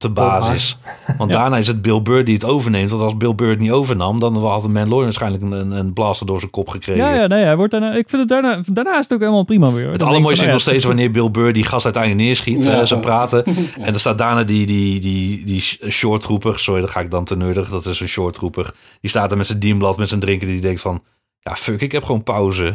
te 0.01 0.09
baas 0.09 0.45
maar. 0.47 0.55
is. 0.55 0.79
Want 1.19 1.31
Ja. 1.31 1.37
daarna 1.41 1.57
is 1.57 1.67
het 1.67 1.83
Bill 1.83 2.03
Burr 2.03 2.25
die 2.25 2.35
het 2.35 2.45
overneemt. 2.45 2.91
Want 2.91 3.03
als 3.03 3.17
Bill 3.17 3.35
Burr 3.35 3.51
het 3.51 3.59
niet 3.59 3.71
overnam, 3.71 4.21
dan 4.21 4.37
had 4.37 4.63
de 4.63 4.69
Mandalorian 4.69 5.03
waarschijnlijk 5.05 5.43
een, 5.43 5.53
een, 5.53 5.71
een 5.71 5.93
blaster 5.93 6.27
door 6.27 6.39
zijn 6.39 6.51
kop 6.51 6.69
gekregen. 6.69 7.05
Ja, 7.05 7.15
ja, 7.15 7.27
nee, 7.27 7.45
hij 7.45 7.57
wordt 7.57 7.73
daarna, 7.73 7.93
ik 7.95 8.09
vind 8.09 8.21
het 8.21 8.29
daarna, 8.29 8.63
daarna 8.67 8.91
is 8.99 9.03
het 9.05 9.13
ook 9.13 9.19
helemaal 9.21 9.45
prima 9.45 9.73
weer. 9.73 9.91
Het 9.91 10.03
allermooiste 10.03 10.45
is 10.45 10.51
nog 10.51 10.61
steeds 10.61 10.85
wanneer 10.85 11.11
Bill 11.11 11.31
Burr 11.31 11.53
die 11.53 11.65
gast 11.65 11.85
uiteindelijk 11.85 12.23
neerschiet. 12.25 12.65
Ja, 12.65 12.81
eh, 12.81 12.87
ze 12.87 12.97
praten. 12.99 13.45
En 13.81 13.93
er 13.95 14.01
staat 14.01 14.19
daarna 14.19 14.43
die, 14.45 14.67
die, 14.67 15.01
die, 15.01 15.45
die 15.45 15.63
short 15.91 16.23
trooper. 16.23 16.59
Sorry, 16.59 16.81
dat 16.81 16.91
ga 16.91 17.01
ik 17.01 17.11
dan 17.11 17.25
te 17.25 17.37
nerdig. 17.37 17.69
Dat 17.71 17.87
is 17.87 18.01
een 18.01 18.09
short 18.09 18.35
trooper. 18.35 18.71
Die 19.01 19.11
staat 19.11 19.31
er 19.31 19.37
met 19.37 19.47
zijn 19.47 19.59
dienblad, 19.59 19.97
met 19.99 20.09
zijn 20.09 20.21
drinken. 20.21 20.47
Die 20.47 20.61
denkt 20.61 20.81
van, 20.81 21.03
ja 21.41 21.57
fuck, 21.57 21.81
ik 21.81 21.93
heb 21.93 22.05
gewoon 22.05 22.23
pauze. 22.23 22.65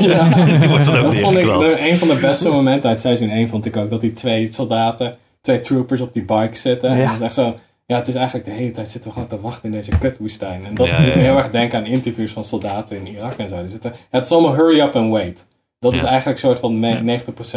ja. 0.00 0.24
Die 0.58 0.68
wordt 0.68 0.84
dan 0.84 0.96
ook 0.96 1.02
dat 1.04 1.18
vond 1.18 1.36
ik 1.38 1.44
de- 1.46 1.90
een 1.90 1.96
van 1.96 2.08
de 2.08 2.18
beste 2.20 2.48
momenten 2.48 2.88
uit 2.88 2.98
seizoen 2.98 3.28
1 3.28 3.48
vond 3.48 3.66
ik 3.66 3.76
ook 3.76 3.90
dat 3.90 4.00
die 4.00 4.12
twee 4.12 4.52
soldaten, 4.52 5.16
twee 5.46 5.60
troopers 5.60 6.00
op 6.00 6.12
die 6.12 6.24
bike 6.24 6.56
zitten. 6.56 6.96
Ja. 6.96 7.14
En 7.14 7.22
echt 7.22 7.34
zo, 7.34 7.54
ja, 7.86 7.96
het 7.96 8.08
is 8.08 8.14
eigenlijk 8.14 8.44
de 8.46 8.52
hele 8.52 8.70
tijd 8.70 8.90
zitten 8.90 9.10
we 9.10 9.14
gewoon 9.14 9.28
te 9.30 9.40
wachten 9.40 9.64
in 9.64 9.70
deze 9.76 9.98
kutwoestijn. 9.98 10.64
En 10.66 10.74
dat 10.74 10.86
Ja, 10.86 10.96
doet 10.96 11.06
ja, 11.06 11.14
me 11.14 11.20
ja. 11.20 11.26
heel 11.26 11.36
erg 11.36 11.50
denken 11.50 11.78
aan 11.78 11.84
interviews 11.86 12.32
van 12.32 12.44
soldaten 12.44 12.96
in 12.96 13.06
Irak 13.06 13.32
en 13.36 13.48
zo. 13.48 13.60
Die 13.60 13.68
zitten, 13.68 13.92
het 14.10 14.24
is 14.24 14.32
allemaal 14.32 14.54
hurry 14.54 14.80
up 14.80 14.94
and 14.96 15.10
wait. 15.10 15.46
Dat 15.78 15.92
is 15.92 16.02
eigenlijk 16.02 16.38
een 16.42 16.48
soort 16.48 16.58
van 16.58 16.80
me- 16.80 17.00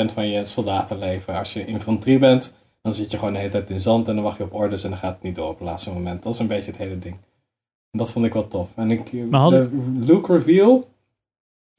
90% 0.08 0.14
van 0.14 0.28
je 0.28 0.46
soldatenleven. 0.46 1.38
Als 1.38 1.54
je 1.54 1.66
infanterie 1.66 2.18
bent, 2.20 2.56
dan 2.82 2.94
zit 2.94 3.12
je 3.12 3.18
gewoon 3.18 3.34
de 3.34 3.40
hele 3.40 3.52
tijd 3.52 3.70
in 3.70 3.82
zand 3.82 4.08
en 4.08 4.16
dan 4.16 4.24
wacht 4.24 4.38
je 4.38 4.44
op 4.44 4.54
orders 4.54 4.84
en 4.84 4.90
dan 4.90 5.00
gaat 5.00 5.14
het 5.14 5.24
niet 5.24 5.36
door 5.36 5.48
op 5.50 5.60
het 5.60 5.68
laatste 5.68 5.94
moment. 5.94 6.24
Dat 6.24 6.34
is 6.34 6.40
een 6.40 6.48
beetje 6.48 6.72
het 6.72 6.80
hele 6.80 7.00
ding. 7.00 7.16
En 7.92 8.00
dat 8.00 8.12
vond 8.12 8.26
ik 8.26 8.34
wel 8.34 8.48
tof. 8.48 8.70
En 8.76 8.92
ik, 8.92 9.12
hadden- 9.32 9.70
de 10.00 10.14
Luke 10.14 10.34
reveal, 10.34 10.88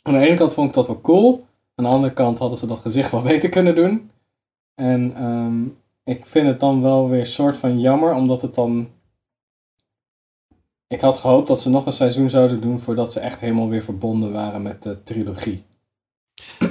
aan 0.02 0.12
de 0.14 0.26
ene 0.26 0.36
kant 0.36 0.52
vond 0.52 0.68
ik 0.68 0.74
dat 0.74 0.86
wel 0.86 1.00
cool. 1.00 1.46
Aan 1.74 1.84
de 1.84 1.90
andere 1.90 2.12
kant 2.12 2.38
hadden 2.38 2.58
ze 2.58 2.66
dat 2.66 2.78
gezicht 2.78 3.10
wel 3.10 3.22
beter 3.32 3.48
kunnen 3.48 3.74
doen. 3.74 4.10
En 4.74 5.12
ehm, 5.16 5.54
ik 6.10 6.26
vind 6.26 6.46
het 6.46 6.60
dan 6.60 6.82
wel 6.82 7.08
weer 7.08 7.26
soort 7.26 7.56
van 7.56 7.80
jammer, 7.80 8.14
omdat 8.14 8.42
het 8.42 8.54
dan... 8.54 8.88
Ik 10.86 11.00
had 11.00 11.18
gehoopt 11.18 11.48
dat 11.48 11.60
ze 11.60 11.70
nog 11.70 11.86
een 11.86 11.92
seizoen 11.92 12.30
zouden 12.30 12.60
doen 12.60 12.80
voordat 12.80 13.12
ze 13.12 13.20
echt 13.20 13.40
helemaal 13.40 13.68
weer 13.68 13.82
verbonden 13.84 14.32
waren 14.32 14.62
met 14.62 14.82
de 14.82 15.02
trilogie. 15.02 15.62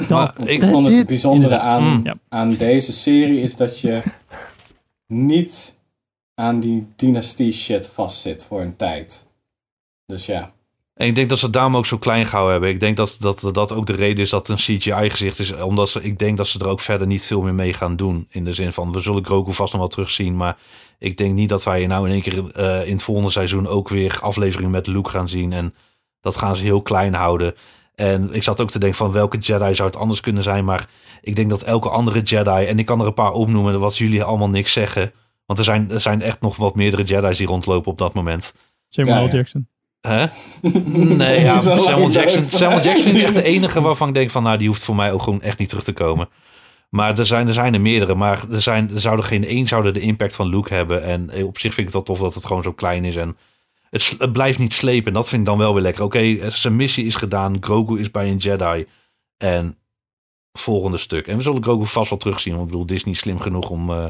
Maar 0.10 0.48
Ik 0.48 0.64
vond 0.64 0.88
het 0.88 1.08
bijzondere 1.08 1.60
aan, 1.60 1.84
Mm. 1.84 2.06
Ja. 2.06 2.16
aan 2.30 2.56
deze 2.56 2.92
serie 2.94 3.42
is 3.42 3.56
dat 3.56 3.80
je 3.80 4.02
niet 5.08 5.78
aan 6.34 6.60
die 6.60 6.88
dynastie 6.96 7.52
shit 7.52 7.88
vastzit 7.88 8.44
voor 8.44 8.62
een 8.62 8.76
tijd. 8.76 9.26
Dus 10.06 10.26
ja. 10.26 10.52
En 11.00 11.08
ik 11.08 11.16
denk 11.16 11.30
dat 11.30 11.38
ze 11.38 11.46
het 11.46 11.54
daarom 11.54 11.78
ook 11.78 11.86
zo 11.86 11.98
klein 11.98 12.26
gehouden 12.26 12.52
hebben. 12.52 12.70
Ik 12.70 12.80
denk 12.80 12.98
dat 12.98 13.18
dat, 13.20 13.50
dat 13.54 13.74
ook 13.74 13.86
de 13.86 13.94
reden 13.94 14.24
is 14.24 14.30
dat 14.30 14.48
het 14.48 14.60
een 14.60 14.78
CGI-gezicht 14.78 15.40
is. 15.40 15.54
Omdat 15.54 15.90
ze, 15.90 16.04
ik 16.04 16.20
denk 16.20 16.38
dat 16.38 16.48
ze 16.48 16.60
er 16.60 16.68
ook 16.68 16.80
verder 16.80 17.08
niet 17.08 17.26
veel 17.26 17.42
meer 17.42 17.54
mee 17.54 17.74
gaan 17.74 17.96
doen. 17.96 18.28
In 18.30 18.44
de 18.44 18.54
zin 18.54 18.74
van, 18.74 18.92
we 18.92 19.02
zullen 19.02 19.26
Grogu 19.26 19.54
vast 19.54 19.72
nog 19.72 19.82
wel 19.82 19.90
terugzien. 19.90 20.36
Maar 20.36 20.58
ik 20.98 21.18
denk 21.18 21.34
niet 21.34 21.50
dat 21.50 21.64
wij 21.64 21.88
nou 21.88 22.06
in 22.06 22.12
één 22.12 22.22
keer 22.22 22.52
eh, 22.52 22.86
in 22.86 22.92
het 22.92 23.04
volgende 23.04 23.32
seizoen 23.32 23.68
ook 23.68 23.90
weer 23.90 24.18
afleveringen 24.22 24.72
met 24.72 24.88
Luke 24.88 25.10
gaan 25.10 25.30
zien. 25.30 25.54
En 25.54 25.74
dat 26.22 26.38
gaan 26.38 26.56
ze 26.56 26.64
heel 26.64 26.82
klein 26.82 27.14
houden. 27.14 27.56
En 27.96 28.34
ik 28.34 28.44
zat 28.44 28.62
ook 28.62 28.70
te 28.70 28.80
denken 28.80 28.98
van 28.98 29.12
welke 29.12 29.38
Jedi 29.38 29.76
zou 29.76 29.90
het 29.90 29.98
anders 29.98 30.22
kunnen 30.22 30.44
zijn. 30.44 30.66
Maar 30.66 30.90
ik 31.22 31.36
denk 31.36 31.50
dat 31.50 31.64
elke 31.64 31.90
andere 31.90 32.22
Jedi, 32.22 32.66
en 32.66 32.80
ik 32.80 32.86
kan 32.86 33.00
er 33.00 33.08
een 33.08 33.14
paar 33.14 33.34
opnoemen 33.34 33.80
wat 33.80 33.98
jullie 33.98 34.24
allemaal 34.24 34.50
niks 34.50 34.74
zeggen. 34.74 35.12
Want 35.46 35.60
er 35.60 35.66
zijn, 35.66 35.92
er 35.92 36.02
zijn 36.02 36.22
echt 36.22 36.42
nog 36.42 36.56
wat 36.56 36.76
meerdere 36.76 37.04
Jedi's 37.04 37.38
die 37.38 37.48
rondlopen 37.48 37.92
op 37.92 37.98
dat 37.98 38.14
moment. 38.14 38.56
Samuel 38.88 39.16
Ja, 39.16 39.22
ja. 39.22 39.30
Jackson. 39.30 39.68
Hè? 40.02 40.26
Nee, 40.94 41.42
ja, 41.42 41.60
Samuel 41.60 42.10
Jackson. 42.10 42.46
Samuel 42.46 42.82
Jackson 42.82 43.04
vind 43.04 43.18
ik 43.18 43.24
echt 43.24 43.34
de 43.34 43.44
enige 43.56 43.82
waarvan 43.82 44.08
ik 44.08 44.14
denk 44.14 44.30
van... 44.30 44.44
nou, 44.44 44.58
die 44.58 44.68
hoeft 44.68 44.84
voor 44.84 44.96
mij 44.96 45.12
ook 45.12 45.22
gewoon 45.22 45.42
echt 45.42 45.58
niet 45.58 45.70
terug 45.70 45.84
te 45.84 45.94
komen. 45.94 46.30
Maar 46.90 47.20
er 47.20 47.26
zijn 47.26 47.48
er, 47.48 47.54
zijn 47.54 47.74
er 47.74 47.82
meerdere. 47.82 48.16
Maar 48.16 48.44
er, 48.52 48.62
zijn, 48.62 48.90
er 48.90 49.00
zouden 49.00 49.26
geen 49.26 49.46
één 49.46 49.68
zouden 49.68 49.94
de 49.94 50.00
impact 50.00 50.36
van 50.36 50.48
Luke 50.48 50.74
hebben. 50.74 51.04
En 51.04 51.46
op 51.46 51.58
zich 51.58 51.74
vind 51.74 51.88
ik 51.88 51.94
het 51.94 51.94
wel 51.94 52.04
tof 52.04 52.20
dat 52.20 52.34
het 52.34 52.46
gewoon 52.46 52.64
zo 52.64 52.74
klein 52.74 53.06
is. 53.06 53.16
En 53.16 53.38
het, 53.90 54.32
blijft 54.32 54.60
niet 54.60 54.74
slepen. 54.74 55.14
Dat 55.14 55.30
vind 55.30 55.42
ik 55.42 55.48
dan 55.48 55.58
wel 55.58 55.74
weer 55.74 55.82
lekker. 55.82 56.04
Oké, 56.04 56.50
zijn 56.52 56.76
missie 56.76 57.06
is 57.06 57.16
gedaan. 57.16 57.58
Grogu 57.60 58.00
is 58.00 58.12
bij 58.12 58.30
een 58.30 58.38
Jedi. 58.38 58.86
En 59.38 59.78
volgende 60.54 60.98
stuk. 60.98 61.28
En 61.28 61.38
we 61.38 61.44
zullen 61.44 61.64
Grogu 61.64 61.86
vast 61.86 62.10
wel 62.10 62.20
terugzien. 62.20 62.54
Want 62.54 62.66
ik 62.66 62.72
bedoel, 62.72 62.86
Disney 62.86 63.14
is 63.14 63.20
slim 63.20 63.40
genoeg 63.40 63.70
om 63.70 63.90
eh, 63.90 64.06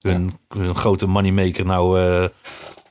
hun, 0.00 0.32
hun 0.48 0.74
grote 0.74 1.06
moneymaker 1.06 1.64
nou 1.64 2.00
eh, 2.00 2.28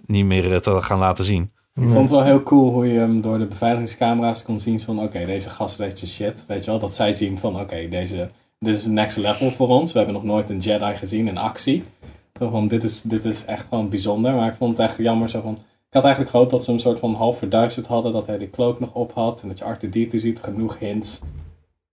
niet 0.05 0.26
meer 0.26 0.53
eh, 0.53 0.59
te 0.59 0.81
gaan 0.81 0.99
laten 0.99 1.26
zien. 1.26 1.51
Ik 1.81 1.89
vond 1.89 2.10
het 2.10 2.10
wel 2.10 2.23
heel 2.23 2.43
cool 2.43 2.72
hoe 2.72 2.88
je 2.88 2.99
hem 2.99 3.22
door 3.22 3.38
de 3.38 3.45
beveiligingscamera's 3.45 4.43
kon 4.43 4.60
zien 4.60 4.80
van 4.80 4.99
oké, 4.99 5.26
deze 5.26 5.49
gast 5.49 5.76
weet 5.76 5.99
zijn 5.99 6.11
shit. 6.11 6.45
Weet 6.47 6.65
je 6.65 6.72
wel, 6.72 6.80
dat 6.80 6.95
zij 6.95 7.14
zien 7.14 7.38
van 7.38 7.60
oké, 7.60 7.89
deze 7.89 8.30
dit 8.60 8.77
is 8.77 8.85
next 8.85 9.18
level 9.18 9.51
voor 9.51 9.68
ons. 9.68 9.91
We 9.91 9.97
hebben 9.97 10.15
nog 10.15 10.23
nooit 10.23 10.49
een 10.49 10.57
Jedi 10.57 10.95
gezien 10.95 11.27
in 11.27 11.38
actie. 11.38 11.84
Zo 12.39 12.49
van, 12.49 12.68
dit, 12.68 12.84
is, 12.84 13.01
dit 13.01 13.26
is 13.26 13.45
echt 13.45 13.68
gewoon 13.69 13.89
bijzonder. 13.89 14.34
Maar 14.34 14.47
ik 14.47 14.56
vond 14.57 14.77
het 14.77 14.88
echt 14.88 14.97
jammer 14.97 15.30
zo 15.30 15.41
van... 15.41 15.53
Ik 15.88 15.95
had 15.95 16.03
eigenlijk 16.03 16.34
gehoopt 16.34 16.51
dat 16.51 16.64
ze 16.64 16.69
hem 16.69 16.80
soort 16.80 16.99
van 16.99 17.14
half 17.14 17.38
verduisterd 17.38 17.85
hadden. 17.85 18.11
Dat 18.11 18.27
hij 18.27 18.38
die 18.38 18.49
cloak 18.49 18.80
nog 18.80 18.93
op 18.93 19.14
had. 19.14 19.41
En 19.41 19.47
dat 19.47 19.57
je 19.57 19.65
R2-D2 19.65 20.15
ziet, 20.15 20.39
genoeg 20.43 20.80
hints. 20.80 21.19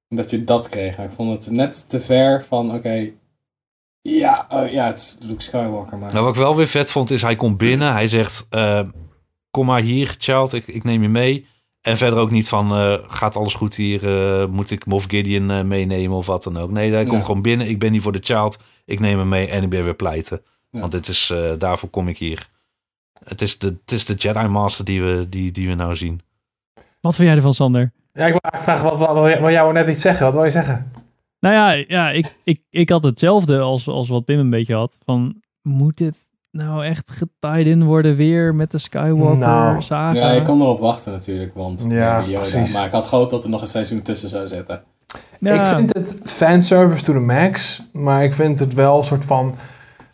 En 0.08 0.16
dat 0.16 0.30
je 0.30 0.44
dat 0.44 0.68
kreeg. 0.68 0.96
Maar 0.96 1.06
ik 1.06 1.12
vond 1.12 1.44
het 1.44 1.54
net 1.54 1.88
te 1.88 2.00
ver 2.00 2.44
van 2.44 2.74
oké... 2.74 3.10
ja, 4.02 4.46
oh, 4.50 4.70
ja, 4.70 4.86
het 4.86 4.98
is 4.98 5.18
Luke 5.20 5.42
Skywalker. 5.42 5.98
Maar 5.98 6.12
Nou, 6.12 6.24
wat 6.24 6.34
ik 6.34 6.40
wel 6.40 6.56
weer 6.56 6.66
vet 6.66 6.90
vond, 6.90 7.10
is 7.10 7.22
hij 7.22 7.36
komt 7.36 7.56
binnen. 7.56 7.92
Hij 7.92 8.08
zegt, 8.08 8.46
eh, 8.50 8.80
kom 9.56 9.66
maar 9.66 9.82
hier, 9.82 10.14
child, 10.18 10.52
ik, 10.52 10.66
ik 10.66 10.84
neem 10.84 11.02
je 11.02 11.08
mee. 11.08 11.46
En 11.80 11.96
verder 11.96 12.18
ook 12.18 12.30
niet 12.30 12.48
van, 12.48 12.76
eh, 12.76 12.94
gaat 13.06 13.36
alles 13.36 13.54
goed 13.54 13.74
hier? 13.76 14.08
eh, 14.40 14.46
moet 14.46 14.70
ik 14.70 14.86
Moff 14.86 15.06
Gideon 15.08 15.50
eh, 15.50 15.62
meenemen 15.62 16.16
of 16.16 16.26
wat 16.26 16.42
dan 16.42 16.56
ook? 16.56 16.70
Nee, 16.70 16.92
hij 16.92 17.04
komt 17.04 17.24
gewoon 17.24 17.42
binnen. 17.42 17.68
Ik 17.68 17.78
ben 17.78 17.92
hier 17.92 18.00
voor 18.00 18.12
de 18.12 18.22
child. 18.22 18.62
Ik 18.84 19.00
neem 19.00 19.18
hem 19.18 19.28
mee 19.28 19.48
en 19.48 19.62
ik 19.62 19.68
ben 19.68 19.84
weer 19.84 19.94
pleiten. 19.94 20.40
Ja. 20.70 20.80
Want 20.80 20.92
dit 20.92 21.08
is, 21.08 21.30
eh, 21.30 21.52
daarvoor 21.58 21.88
kom 21.88 22.08
ik 22.08 22.18
hier. 22.18 22.48
Het 23.24 23.42
is 23.42 23.58
de, 23.58 23.66
het 23.66 23.92
is 23.92 24.04
de 24.04 24.14
Jedi 24.14 24.46
Master 24.46 24.84
die 24.84 25.02
we, 25.02 25.26
die, 25.28 25.52
die 25.52 25.68
we 25.68 25.74
nou 25.74 25.96
zien. 25.96 26.20
Wat 27.00 27.14
vind 27.14 27.28
jij 27.28 27.36
ervan, 27.36 27.54
Sander? 27.54 27.92
Ja, 28.12 28.26
ik 28.26 28.32
wil 28.32 28.40
eigenlijk 28.40 28.62
vragen, 28.62 28.98
wat, 28.98 28.98
wat, 28.98 29.24
wat, 29.24 29.38
wat 29.38 29.52
jou 29.52 29.72
net 29.72 29.88
iets 29.88 30.00
zeggen. 30.00 30.24
Wat 30.24 30.34
wil 30.34 30.44
je 30.44 30.50
zeggen? 30.50 30.92
Nou 31.40 31.54
ja, 31.54 31.84
ja 31.88 32.10
ik, 32.10 32.36
ik, 32.44 32.60
ik 32.70 32.88
had 32.88 33.02
hetzelfde 33.02 33.60
als, 33.60 33.88
als 33.88 34.08
wat 34.08 34.24
Pim 34.24 34.38
een 34.38 34.50
beetje 34.50 34.74
had. 34.74 34.98
Van, 35.04 35.42
moet 35.62 35.96
dit 35.96 36.28
nou 36.56 36.84
echt 36.84 37.10
getied 37.10 37.66
in 37.66 37.84
worden 37.84 38.16
weer 38.16 38.54
met 38.54 38.70
de 38.70 38.78
Skywalker 38.78 39.36
Nou, 39.36 39.82
saga? 39.82 40.18
Ja, 40.18 40.30
je 40.30 40.40
kon 40.40 40.60
erop 40.60 40.80
wachten 40.80 41.12
natuurlijk, 41.12 41.54
want 41.54 41.84
Ja, 41.88 42.18
ja, 42.18 42.26
Yoda. 42.26 42.38
precies. 42.38 42.72
Maar 42.72 42.86
ik 42.86 42.92
had 42.92 43.06
gehoopt 43.06 43.30
dat 43.30 43.44
er 43.44 43.50
nog 43.50 43.60
een 43.60 43.66
seizoen 43.66 44.02
tussen 44.02 44.28
zou 44.28 44.46
zitten. 44.48 44.82
Ja. 45.40 45.60
Ik 45.60 45.66
vind 45.66 45.94
het 45.94 46.16
fanservice 46.24 47.04
to 47.04 47.12
the 47.12 47.18
max, 47.18 47.82
maar 47.92 48.24
ik 48.24 48.32
vind 48.32 48.58
het 48.60 48.74
wel 48.74 48.98
een 48.98 49.04
soort 49.04 49.24
van... 49.24 49.54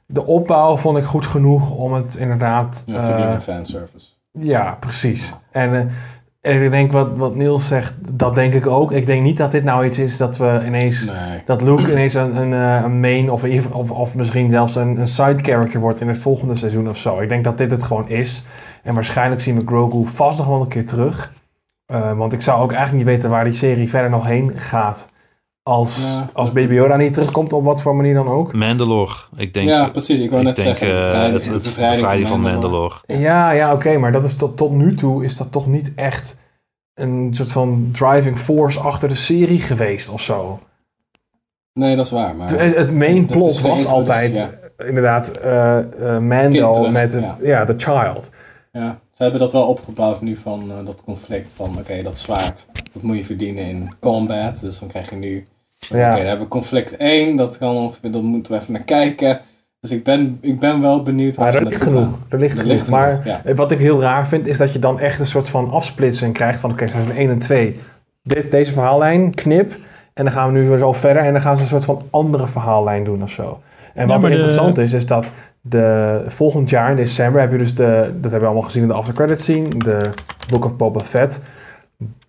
De 0.06 0.26
opbouw 0.26 0.76
vond 0.76 0.98
ik 0.98 1.04
goed 1.04 1.26
genoeg 1.26 1.70
om 1.70 1.92
het 1.92 2.14
inderdaad... 2.14 2.82
Ja, 2.86 2.96
eh, 2.96 3.06
verdiende 3.06 3.40
fanservice. 3.40 4.06
Ja, 4.32 4.76
precies. 4.80 5.32
En, 5.50 5.74
eh, 5.74 5.84
en 6.42 6.62
ik 6.62 6.70
denk 6.70 6.92
wat, 6.92 7.16
wat 7.16 7.34
Niels 7.34 7.66
zegt, 7.66 7.94
dat 8.18 8.34
denk 8.34 8.54
ik 8.54 8.66
ook. 8.66 8.92
Ik 8.92 9.06
denk 9.06 9.22
niet 9.22 9.36
dat 9.36 9.50
dit 9.50 9.64
nou 9.64 9.86
iets 9.86 9.98
is 9.98 10.16
dat 10.16 10.36
we 10.36 10.62
ineens... 10.66 11.04
Nee. 11.04 11.42
Dat 11.44 11.62
Luke 11.62 11.90
ineens 11.90 12.14
een, 12.14 12.36
een, 12.36 12.52
eh, 12.52 12.82
een 12.84 13.00
main 13.00 13.30
of, 13.30 13.44
of, 13.72 13.90
of 13.90 14.16
misschien 14.16 14.50
zelfs 14.50 14.74
een, 14.74 14.96
een 14.96 15.08
side 15.08 15.42
character 15.42 15.80
wordt 15.80 16.00
in 16.00 16.08
het 16.08 16.18
volgende 16.18 16.54
seizoen 16.54 16.88
of 16.88 16.96
zo. 16.96 17.20
Ik 17.20 17.28
denk 17.28 17.44
dat 17.44 17.58
dit 17.58 17.70
het 17.70 17.82
gewoon 17.82 18.08
is. 18.08 18.44
En 18.82 18.94
waarschijnlijk 18.94 19.40
zien 19.40 19.56
we 19.56 19.66
Grogu 19.66 20.06
vast 20.06 20.38
nog 20.38 20.46
wel 20.46 20.60
een 20.60 20.68
keer 20.68 20.86
terug. 20.86 21.32
Eh, 21.86 22.12
want 22.12 22.32
ik 22.32 22.42
zou 22.42 22.62
ook 22.62 22.72
eigenlijk 22.72 23.04
niet 23.04 23.14
weten 23.14 23.30
waar 23.30 23.44
die 23.44 23.52
serie 23.52 23.88
verder 23.88 24.10
nog 24.10 24.26
heen 24.26 24.52
gaat. 24.56 25.10
Als, 25.62 26.02
Ja, 26.02 26.30
als 26.32 26.52
Baby 26.52 26.74
Yoda 26.74 26.96
niet 26.96 27.12
terugkomt, 27.12 27.52
op 27.52 27.64
wat 27.64 27.82
voor 27.82 27.96
manier 27.96 28.14
dan 28.14 28.28
ook. 28.28 28.52
Mandalore, 28.52 29.14
ik 29.36 29.54
denk... 29.54 29.68
Ja, 29.68 29.88
precies. 29.88 30.18
Ik 30.18 30.30
wou 30.30 30.42
net 30.42 30.56
denk, 30.56 30.68
zeggen, 30.68 30.86
de 30.86 30.94
eh, 30.94 31.04
bevrijding- 31.04 31.34
het, 31.34 31.44
het 31.44 31.62
bevrijding 31.62 32.00
bevrijding 32.00 32.28
van 32.28 32.40
van 32.40 32.50
Mandalore. 32.52 32.94
Mandalore. 33.06 33.28
Ja, 33.28 33.50
ja 33.50 33.72
oké, 33.72 33.98
maar 33.98 34.12
dat 34.12 34.24
is 34.24 34.36
tot, 34.36 34.56
tot 34.56 34.72
nu 34.72 34.94
toe 34.94 35.24
is 35.24 35.36
dat 35.36 35.52
toch 35.52 35.66
niet 35.66 35.92
echt 35.94 36.36
een 36.94 37.28
soort 37.34 37.52
van 37.52 37.88
driving 37.92 38.38
force 38.38 38.80
achter 38.80 39.08
de 39.08 39.14
serie 39.14 39.58
geweest 39.60 40.08
of 40.10 40.20
zo. 40.22 40.58
Nee, 41.72 41.96
dat 41.96 42.04
is 42.04 42.10
waar. 42.12 42.36
Maar 42.36 42.50
het, 42.50 42.76
het 42.76 42.92
main 42.98 43.26
plot 43.26 43.60
was 43.60 43.86
altijd 43.86 44.36
ja. 44.36 44.50
inderdaad 44.86 45.30
eh, 45.30 45.78
eh, 46.16 46.22
Mando 46.22 46.72
terug, 46.72 46.92
met 46.92 47.12
ja. 47.12 47.36
ja. 47.42 47.64
The 47.64 47.74
Child. 47.76 48.30
Ja, 48.72 49.00
ze 49.12 49.22
hebben 49.22 49.40
dat 49.40 49.52
wel 49.52 49.66
opgebouwd 49.66 50.20
nu 50.20 50.36
van 50.36 50.70
eh, 50.70 50.84
dat 50.84 51.02
conflict 51.04 51.52
van 51.56 51.78
oké, 51.78 52.02
dat 52.02 52.18
zwaard, 52.18 52.66
dat 52.92 53.02
moet 53.02 53.16
je 53.16 53.24
verdienen 53.24 53.64
in 53.64 53.94
combat. 54.00 54.60
Dus 54.60 54.78
dan 54.78 54.88
krijg 54.88 55.10
je 55.10 55.16
nu, 55.16 55.46
oké, 55.90 55.98
Ja. 56.00 56.10
dan 56.16 56.20
hebben 56.26 56.44
we 56.44 56.48
conflict 56.50 56.96
1, 56.96 57.36
dat 57.36 57.58
kan 57.58 57.76
ongeveer, 57.76 58.10
dan 58.10 58.24
moeten 58.24 58.52
we 58.52 58.58
even 58.60 58.72
naar 58.72 58.82
kijken. 58.82 59.40
Dus 59.80 59.90
ik 59.90 60.04
ben, 60.04 60.38
ik 60.40 60.58
ben 60.60 60.80
wel 60.80 61.02
benieuwd 61.02 61.36
Maar 61.36 61.52
ze 61.52 61.58
er 61.58 61.64
ligt 61.64 61.82
genoeg. 61.82 62.18
Er 62.28 62.38
ligt 62.38 62.52
genoeg. 62.58 62.72
ligt 62.72 62.88
maar 62.88 63.08
genoeg, 63.22 63.40
ja. 63.44 63.54
wat 63.54 63.72
ik 63.72 63.78
heel 63.78 64.00
raar 64.00 64.26
vind, 64.26 64.46
is 64.46 64.58
dat 64.58 64.72
je 64.72 64.78
dan 64.78 65.00
echt 65.00 65.20
een 65.20 65.26
soort 65.26 65.48
van 65.48 65.70
afsplitsing 65.70 66.34
krijgt 66.34 66.60
van 66.60 66.70
oké, 66.70 66.88
seizoen 66.88 67.12
1 67.12 67.30
en 67.30 67.38
2. 67.38 67.80
Dit, 68.22 68.50
deze 68.50 68.72
verhaallijn, 68.72 69.34
knip. 69.34 69.72
En 70.14 70.24
dan 70.24 70.32
gaan 70.32 70.52
we 70.52 70.58
nu 70.58 70.68
weer 70.68 70.78
zo 70.78 70.92
verder. 70.92 71.22
En 71.22 71.32
dan 71.32 71.40
gaan 71.40 71.56
ze 71.56 71.62
een 71.62 71.68
soort 71.68 71.84
van 71.84 72.02
andere 72.10 72.46
verhaallijn 72.46 73.04
doen 73.04 73.22
of 73.22 73.30
zo. 73.30 73.60
En 73.94 74.06
wat 74.06 74.20
de- 74.22 74.30
interessant 74.30 74.78
is, 74.78 74.92
is 74.92 75.06
dat 75.06 75.30
de, 75.60 76.22
volgend 76.26 76.70
jaar 76.70 76.90
in 76.90 76.96
december 76.96 77.40
heb 77.40 77.52
je 77.52 77.58
dus 77.58 77.74
de, 77.74 77.84
dat 78.14 78.22
hebben 78.22 78.40
we 78.40 78.44
allemaal 78.44 78.62
gezien 78.62 78.82
in 78.82 78.88
de 78.88 78.94
after 78.94 79.14
credits 79.14 79.42
scene, 79.42 79.68
de 79.78 80.08
Book 80.50 80.64
of 80.64 80.76
Boba 80.76 81.00
Fett. 81.00 81.40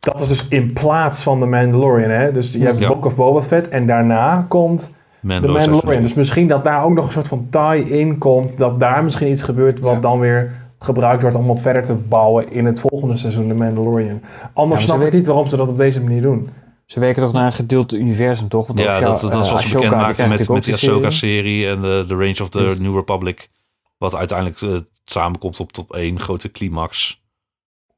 Dat 0.03 0.21
is 0.21 0.27
dus 0.27 0.47
in 0.47 0.73
plaats 0.73 1.23
van 1.23 1.39
de 1.39 1.45
Mandalorian, 1.45 2.09
hè? 2.09 2.31
Dus 2.31 2.51
je 2.53 2.59
hebt 2.59 2.79
Ja. 2.79 2.87
Book 2.87 3.05
of 3.05 3.15
Boba 3.15 3.41
Fett 3.41 3.69
en 3.69 3.85
daarna 3.85 4.45
komt 4.47 4.91
de 5.21 5.47
Mandalorian. 5.47 6.01
Dus 6.01 6.13
misschien 6.13 6.47
dat 6.47 6.63
daar 6.63 6.83
ook 6.83 6.93
nog 6.93 7.05
een 7.05 7.11
soort 7.11 7.27
van 7.27 7.49
tie-in 7.49 8.17
komt. 8.17 8.57
Dat 8.57 8.79
daar 8.79 9.03
misschien 9.03 9.29
iets 9.29 9.43
gebeurt 9.43 9.79
wat 9.79 10.01
dan 10.01 10.19
weer 10.19 10.51
gebruikt 10.79 11.21
wordt 11.21 11.37
om 11.37 11.49
op 11.49 11.61
verder 11.61 11.85
te 11.85 11.93
bouwen 11.93 12.51
in 12.51 12.65
het 12.65 12.79
volgende 12.79 13.17
seizoen, 13.17 13.47
de 13.47 13.53
Mandalorian. 13.53 14.21
Anders 14.53 14.81
ze 14.81 14.87
snap 14.87 15.01
ik 15.01 15.13
niet 15.13 15.25
waarom 15.27 15.47
ze 15.47 15.57
dat 15.57 15.69
op 15.69 15.77
deze 15.77 16.01
manier 16.01 16.21
doen. 16.21 16.49
Ze 16.85 16.99
werken 16.99 17.21
toch 17.21 17.33
naar 17.33 17.45
een 17.45 17.53
gedeeld 17.53 17.93
universum, 17.93 18.47
toch? 18.47 18.67
Want 18.67 18.79
Ja, 18.79 18.99
dat, 18.99 19.21
dat 19.21 19.31
eh, 19.31 19.35
was 19.37 19.51
wat 19.51 19.61
ze 19.61 19.65
Ashoka, 19.65 19.83
bekend 19.83 20.01
maakten 20.01 20.29
met, 20.29 20.49
met 20.49 20.63
die 20.63 20.73
Ahsoka-serie 20.73 21.67
en 21.67 21.81
de, 21.81 22.03
de 22.07 22.13
Range 22.13 22.41
of 22.41 22.49
the 22.49 22.57
Dus- 22.57 22.79
New 22.79 22.95
Republic. 22.95 23.49
Wat 23.97 24.15
uiteindelijk 24.15 24.61
eh, 24.61 24.69
samenkomt 25.05 25.59
op 25.59 25.71
tot 25.71 25.93
één 25.93 26.19
grote 26.19 26.51
climax. 26.51 27.21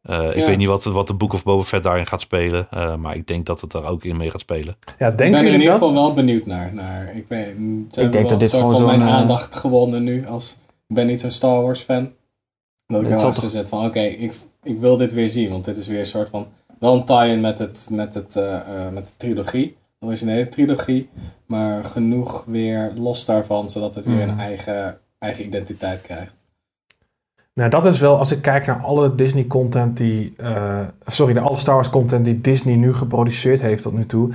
Eh, 0.06 0.30
Ik 0.30 0.36
Ja. 0.36 0.46
weet 0.46 0.58
niet 0.58 0.68
wat, 0.68 0.84
wat 0.84 1.08
de 1.08 1.14
Book 1.14 1.34
of 1.34 1.44
Boba 1.44 1.64
Fett 1.64 1.84
daarin 1.84 2.08
gaat 2.08 2.22
spelen. 2.22 2.68
eh, 2.72 2.96
maar 2.96 3.16
ik 3.16 3.28
denk 3.28 3.46
dat 3.46 3.62
het 3.62 3.72
daar 3.72 3.86
ook 3.86 4.04
in 4.04 4.18
mee 4.18 4.30
gaat 4.30 4.42
spelen. 4.42 4.76
Ja, 5.00 5.08
ik 5.10 5.16
ben 5.16 5.34
er 5.34 5.46
in 5.46 5.54
ieder 5.60 5.74
geval 5.74 5.94
wel 5.94 6.14
benieuwd 6.14 6.46
naar. 6.46 6.74
naar 6.74 7.16
ik 7.16 7.26
weet, 7.28 7.46
hebben 7.46 7.88
denk 7.92 8.14
wel 8.14 8.28
dat 8.28 8.40
dit 8.40 8.50
soort 8.50 8.62
gewoon 8.62 8.76
van 8.78 8.86
mijn 8.86 9.00
zo'n, 9.00 9.08
eh, 9.08 9.14
aandacht 9.16 9.56
gewonnen 9.56 10.04
nu. 10.04 10.26
Als, 10.28 10.58
ik 10.88 10.96
ben 10.96 11.06
niet 11.06 11.20
zo'n 11.20 11.32
Star 11.32 11.62
Wars 11.62 11.82
fan. 11.82 12.12
Dat 12.88 13.02
ik 13.02 13.08
wel 13.08 13.20
toch- 13.20 13.50
zit 13.50 13.70
van 13.70 13.86
oké, 13.86 14.00
ik, 14.00 14.34
ik 14.64 14.80
wil 14.80 14.98
dit 14.98 15.14
weer 15.14 15.30
zien. 15.30 15.50
Want 15.50 15.66
dit 15.66 15.78
is 15.78 15.88
weer 15.88 16.00
een 16.00 16.06
soort 16.06 16.30
van, 16.30 16.48
wel 16.80 16.94
een 16.94 17.06
tie-in 17.06 17.42
met, 17.42 17.60
het, 17.60 17.88
met, 17.92 18.14
het, 18.14 18.36
eh, 18.36 18.56
eh, 18.56 18.92
met 18.94 19.06
de 19.06 19.14
trilogie. 19.18 19.76
De 20.00 20.06
originele 20.06 20.48
trilogie. 20.48 21.10
Maar 21.46 21.84
genoeg 21.84 22.44
weer 22.48 22.92
los 22.96 23.26
daarvan. 23.26 23.70
Zodat 23.70 23.96
het 23.96 24.06
weer 24.06 24.16
Mhm. 24.16 24.30
een 24.30 24.40
eigen, 24.40 24.98
eigen 25.20 25.46
identiteit 25.46 26.02
krijgt. 26.02 26.42
Nou, 27.56 27.70
dat 27.70 27.86
is 27.86 28.00
wel, 28.00 28.18
als 28.18 28.32
ik 28.32 28.42
kijk 28.42 28.66
naar 28.66 28.82
alle 28.82 29.16
Disney 29.16 29.46
content 29.48 29.98
die, 29.98 30.34
eh, 30.38 30.80
sorry, 31.06 31.34
naar 31.34 31.44
alle 31.44 31.58
Star 31.58 31.76
Wars 31.76 31.90
content 31.90 32.26
die 32.26 32.42
Disney 32.42 32.76
nu 32.76 32.94
geproduceerd 32.94 33.62
heeft 33.62 33.84
tot 33.84 33.94
nu 33.94 34.06
toe. 34.06 34.30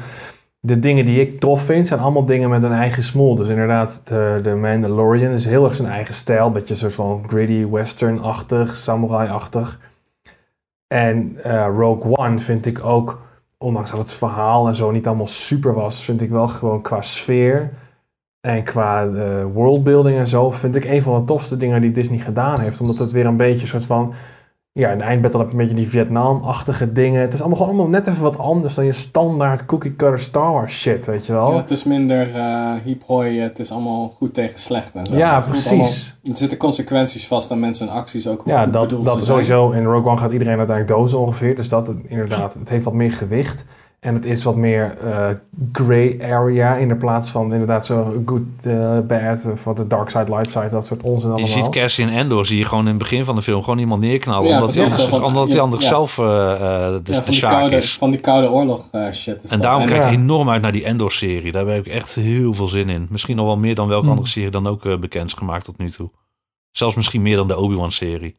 De 0.61 0.79
dingen 0.79 1.05
die 1.05 1.21
ik 1.21 1.41
tof 1.41 1.63
vind, 1.63 1.87
zijn 1.87 2.01
allemaal 2.01 2.25
dingen 2.25 2.51
met 2.51 2.63
een 2.63 2.73
eigen 2.73 3.03
smoel. 3.03 3.35
Dus 3.35 3.49
inderdaad, 3.49 4.01
de, 4.05 4.41
de 4.43 4.55
Mandalorian 4.55 5.33
is 5.33 5.45
heel 5.45 5.65
erg 5.65 5.75
zijn 5.75 5.89
eigen 5.89 6.15
stijl. 6.15 6.47
Een 6.47 6.53
beetje 6.53 6.75
soort 6.75 6.93
van 6.93 7.25
gritty, 7.29 7.67
western-achtig, 7.67 8.77
samurai-achtig. 8.77 9.79
En 10.87 11.37
eh, 11.43 11.67
Rogue 11.77 12.17
One 12.17 12.39
vind 12.39 12.67
ik 12.67 12.85
ook, 12.85 13.23
ondanks 13.59 13.91
dat 13.91 13.99
het 13.99 14.13
verhaal 14.13 14.69
en 14.69 14.75
zo 14.75 14.91
niet 14.91 15.07
allemaal 15.07 15.27
super 15.27 15.75
was, 15.75 16.05
vind 16.05 16.23
ik 16.23 16.31
wel 16.31 16.49
gewoon 16.49 16.83
qua 16.83 17.03
sfeer 17.03 17.71
en 18.41 18.63
qua 18.63 19.07
eh, 19.07 19.23
worldbuilding 19.53 20.19
en 20.19 20.29
zo, 20.29 20.51
vind 20.51 20.77
ik 20.77 20.85
een 20.85 21.03
van 21.03 21.19
de 21.19 21.25
tofste 21.25 21.57
dingen 21.57 21.81
die 21.81 21.91
Disney 21.93 22.19
gedaan 22.19 22.61
heeft. 22.61 22.81
Omdat 22.81 22.99
het 22.99 23.13
weer 23.13 23.27
een 23.27 23.37
beetje 23.37 23.63
een 23.63 23.69
soort 23.69 23.87
van 23.87 24.13
ja, 24.73 24.91
in 24.91 24.99
de 24.99 25.05
eindbattle 25.05 25.41
heb 25.41 25.49
je 25.49 25.55
een 25.55 25.61
beetje 25.61 25.77
die 25.77 25.89
Vietnam-achtige 25.89 26.93
dingen. 26.93 27.21
Het 27.21 27.33
is 27.35 27.41
allemaal 27.41 27.59
gewoon 27.59 27.73
allemaal 27.73 27.91
net 27.91 28.07
even 28.07 28.23
wat 28.23 28.39
anders 28.39 28.75
dan 28.75 28.85
je 28.85 28.93
standaard 28.93 29.67
cookie 29.67 29.97
cutter 29.97 30.21
Star 30.21 30.53
Wars 30.53 30.81
shit, 30.81 31.07
weet 31.07 31.27
je 31.27 31.33
wel. 31.33 31.51
Ja, 31.53 31.57
het 31.57 31.71
is 31.71 31.85
minder 31.85 32.35
eh 32.35 32.73
hoi, 33.07 33.41
het 33.41 33.59
is 33.59 33.73
allemaal 33.73 34.09
goed 34.17 34.35
tegen 34.35 34.59
slecht 34.59 34.95
en 34.95 35.07
zo. 35.07 35.17
Ja, 35.17 35.37
Het 35.37 35.47
precies. 35.47 35.69
allemaal- 35.71 36.33
er 36.33 36.37
zitten 36.37 36.59
consequenties 36.59 37.27
vast 37.27 37.51
aan 37.51 37.61
mensen 37.61 37.89
en 37.89 37.95
acties 37.95 38.29
ook. 38.29 38.43
Ja, 38.45 38.67
dat, 38.67 38.91
dat 39.03 39.25
sowieso. 39.25 39.71
In 39.71 39.85
Rogue 39.85 40.11
One 40.11 40.19
gaat 40.21 40.33
iedereen 40.33 40.59
uiteindelijk 40.59 40.99
dozen 40.99 41.19
ongeveer. 41.19 41.57
Dus 41.57 41.69
dat 41.69 41.95
inderdaad, 42.05 42.55
het 42.55 42.69
heeft 42.69 42.85
wat 42.85 42.95
meer 42.95 43.13
gewicht. 43.13 43.65
En 44.01 44.15
het 44.15 44.25
is 44.25 44.43
wat 44.45 44.57
meer 44.57 44.95
eh 44.99 45.29
gray 45.73 46.19
area 46.23 46.75
in 46.77 46.89
de 46.89 46.97
plaats 46.97 47.31
van 47.31 47.53
inderdaad 47.53 47.87
zo 47.87 48.23
good, 48.27 48.43
eh, 48.63 48.99
bad, 49.01 49.47
of 49.53 49.65
wat 49.65 49.77
de 49.77 49.87
dark 49.87 50.11
side, 50.11 50.25
light 50.35 50.51
side, 50.51 50.69
dat 50.69 50.87
soort 50.87 51.03
onzin 51.03 51.29
Je 51.29 51.35
allemaal. 51.35 51.53
ziet 51.53 51.69
Cassian 51.69 52.09
Endor, 52.09 52.47
zie 52.47 52.59
je 52.59 52.65
gewoon 52.65 52.85
in 52.85 52.89
het 52.91 52.99
begin 52.99 53.25
van 53.25 53.35
de 53.35 53.43
film 53.43 53.63
gewoon 53.63 53.79
iemand 53.79 54.01
neerknallen. 54.01 54.49
Ja, 54.49 54.55
omdat, 54.55 54.65
precies. 54.75 54.83
anders, 54.83 55.03
Zo 55.03 55.09
van, 55.09 55.25
omdat 55.25 55.51
hij 55.51 55.61
anders 55.61 55.83
ja. 55.83 55.89
zelf 55.89 56.19
eh, 56.19 56.25
de, 56.25 56.31
ja, 56.33 56.99
de 57.03 57.15
van, 57.15 57.23
die 57.25 57.33
Sjaak 57.35 57.51
koude, 57.51 57.77
is. 57.77 57.97
van 57.97 58.11
die 58.11 58.21
koude 58.21 58.51
oorlog 58.51 58.85
shit. 59.13 59.45
Is 59.45 59.51
En 59.51 59.57
dat. 59.57 59.63
daarom 59.63 59.87
kijk 59.87 60.05
ik 60.05 60.19
enorm 60.19 60.51
uit 60.51 60.63
naar 60.63 60.73
die 60.73 60.85
Endor-serie. 60.85 61.53
Daar 61.53 61.67
heb 61.67 61.87
ik 61.87 61.93
echt 61.93 62.15
heel 62.15 62.55
veel 62.55 62.69
zin 62.69 62.89
in. 62.89 63.07
Misschien 63.11 63.37
nog 63.37 63.47
wel 63.47 63.57
meer 63.57 63.75
dan 63.75 63.87
welke 63.89 64.03
Hmm. 64.03 64.11
andere 64.13 64.29
serie 64.31 64.51
dan 64.51 64.67
ook 64.67 65.01
bekend 65.01 65.27
is 65.27 65.33
gemaakt 65.33 65.65
tot 65.65 65.79
nu 65.79 65.91
toe. 65.91 66.11
Zelfs 66.71 66.95
misschien 66.95 67.23
meer 67.23 67.37
dan 67.37 67.47
de 67.49 67.57
Obi-Wan-serie. 67.57 68.37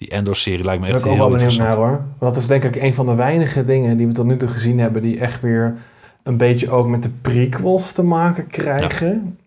Die 0.00 0.10
Endor-serie 0.10 0.64
lijkt 0.64 0.80
me 0.80 0.86
echt 0.88 1.02
ben 1.02 1.06
ik 1.06 1.08
ook 1.10 1.18
heel 1.18 1.28
wel 1.28 1.36
benieuwd 1.36 1.52
interessant. 1.52 1.80
naar 1.80 1.88
hoor. 1.88 2.04
Want 2.18 2.34
dat 2.34 2.42
is 2.42 2.48
denk 2.48 2.64
ik 2.64 2.76
een 2.76 2.94
van 2.94 3.06
de 3.06 3.14
weinige 3.14 3.64
dingen 3.64 3.96
die 3.96 4.06
we 4.06 4.12
tot 4.12 4.26
nu 4.26 4.36
toe 4.36 4.48
gezien 4.48 4.78
hebben 4.78 5.02
die 5.02 5.20
echt 5.20 5.42
weer 5.42 5.74
een 6.22 6.36
beetje 6.36 6.70
ook 6.70 6.88
met 6.88 7.02
de 7.02 7.08
prequels 7.08 7.92
te 7.92 8.02
maken 8.02 8.46
krijgen. 8.46 9.38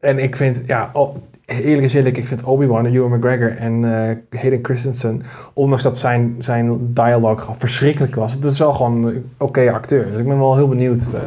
En 0.00 0.18
ik 0.18 0.36
vind, 0.36 0.62
ja, 0.66 0.90
oh, 0.92 1.16
eerlijk 1.46 1.82
is 1.82 1.94
eerlijk, 1.94 2.16
ik 2.16 2.26
vind 2.26 2.42
Obi-Wan, 2.42 2.86
Ewan 2.86 3.18
McGregor 3.18 3.56
en 3.56 3.84
eh 3.84 4.40
Hayden 4.40 4.58
Christensen, 4.64 5.22
ondanks 5.52 5.82
dat 5.82 5.98
zijn, 5.98 6.34
zijn 6.38 6.94
dialogue 6.94 7.38
gewoon 7.38 7.58
verschrikkelijk 7.58 8.14
was, 8.14 8.32
het 8.32 8.44
is 8.44 8.58
wel 8.58 8.72
gewoon 8.72 9.04
een 9.04 9.30
oké 9.38 9.72
acteur. 9.72 10.10
Dus 10.10 10.18
ik 10.18 10.26
ben 10.26 10.38
wel 10.38 10.56
heel 10.56 10.68
benieuwd 10.68 11.12
eh, 11.12 11.20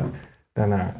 daarnaar. 0.53 0.95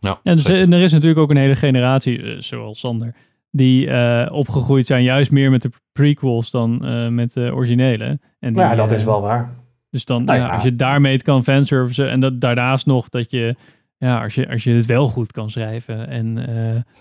Ja, 0.00 0.20
En, 0.22 0.36
dus, 0.36 0.44
zeker. 0.44 0.62
en 0.62 0.72
er 0.72 0.82
is 0.82 0.92
natuurlijk 0.92 1.20
ook 1.20 1.30
een 1.30 1.36
hele 1.36 1.56
generatie, 1.56 2.22
eh, 2.22 2.36
zoals 2.38 2.78
Sander, 2.78 3.14
die 3.50 3.90
eh, 3.90 4.32
opgegroeid 4.32 4.86
zijn 4.86 5.02
juist 5.02 5.30
meer 5.30 5.50
met 5.50 5.62
de 5.62 5.70
prequels 5.92 6.50
dan 6.50 6.84
eh, 6.84 7.08
met 7.08 7.32
de 7.32 7.50
originele. 7.54 8.18
En 8.38 8.52
die, 8.52 8.62
ja, 8.62 8.74
dat 8.74 8.90
eh, 8.90 8.96
is 8.96 9.04
wel 9.04 9.20
waar. 9.20 9.54
Dus 9.90 10.04
dan, 10.04 10.24
Nou 10.24 10.38
ja, 10.38 10.46
ja. 10.46 10.54
als 10.54 10.62
je 10.62 10.76
daarmee 10.76 11.12
het 11.12 11.22
kan 11.22 11.44
fanservicen 11.44 12.10
en 12.10 12.20
dat 12.20 12.40
daarnaast 12.40 12.86
nog 12.86 13.08
dat 13.08 13.30
je, 13.30 13.54
ja, 13.96 14.22
als 14.22 14.34
je, 14.34 14.48
als 14.48 14.64
je 14.64 14.72
het 14.72 14.86
wel 14.86 15.06
goed 15.06 15.32
kan 15.32 15.50
schrijven 15.50 16.08
en 16.08 16.44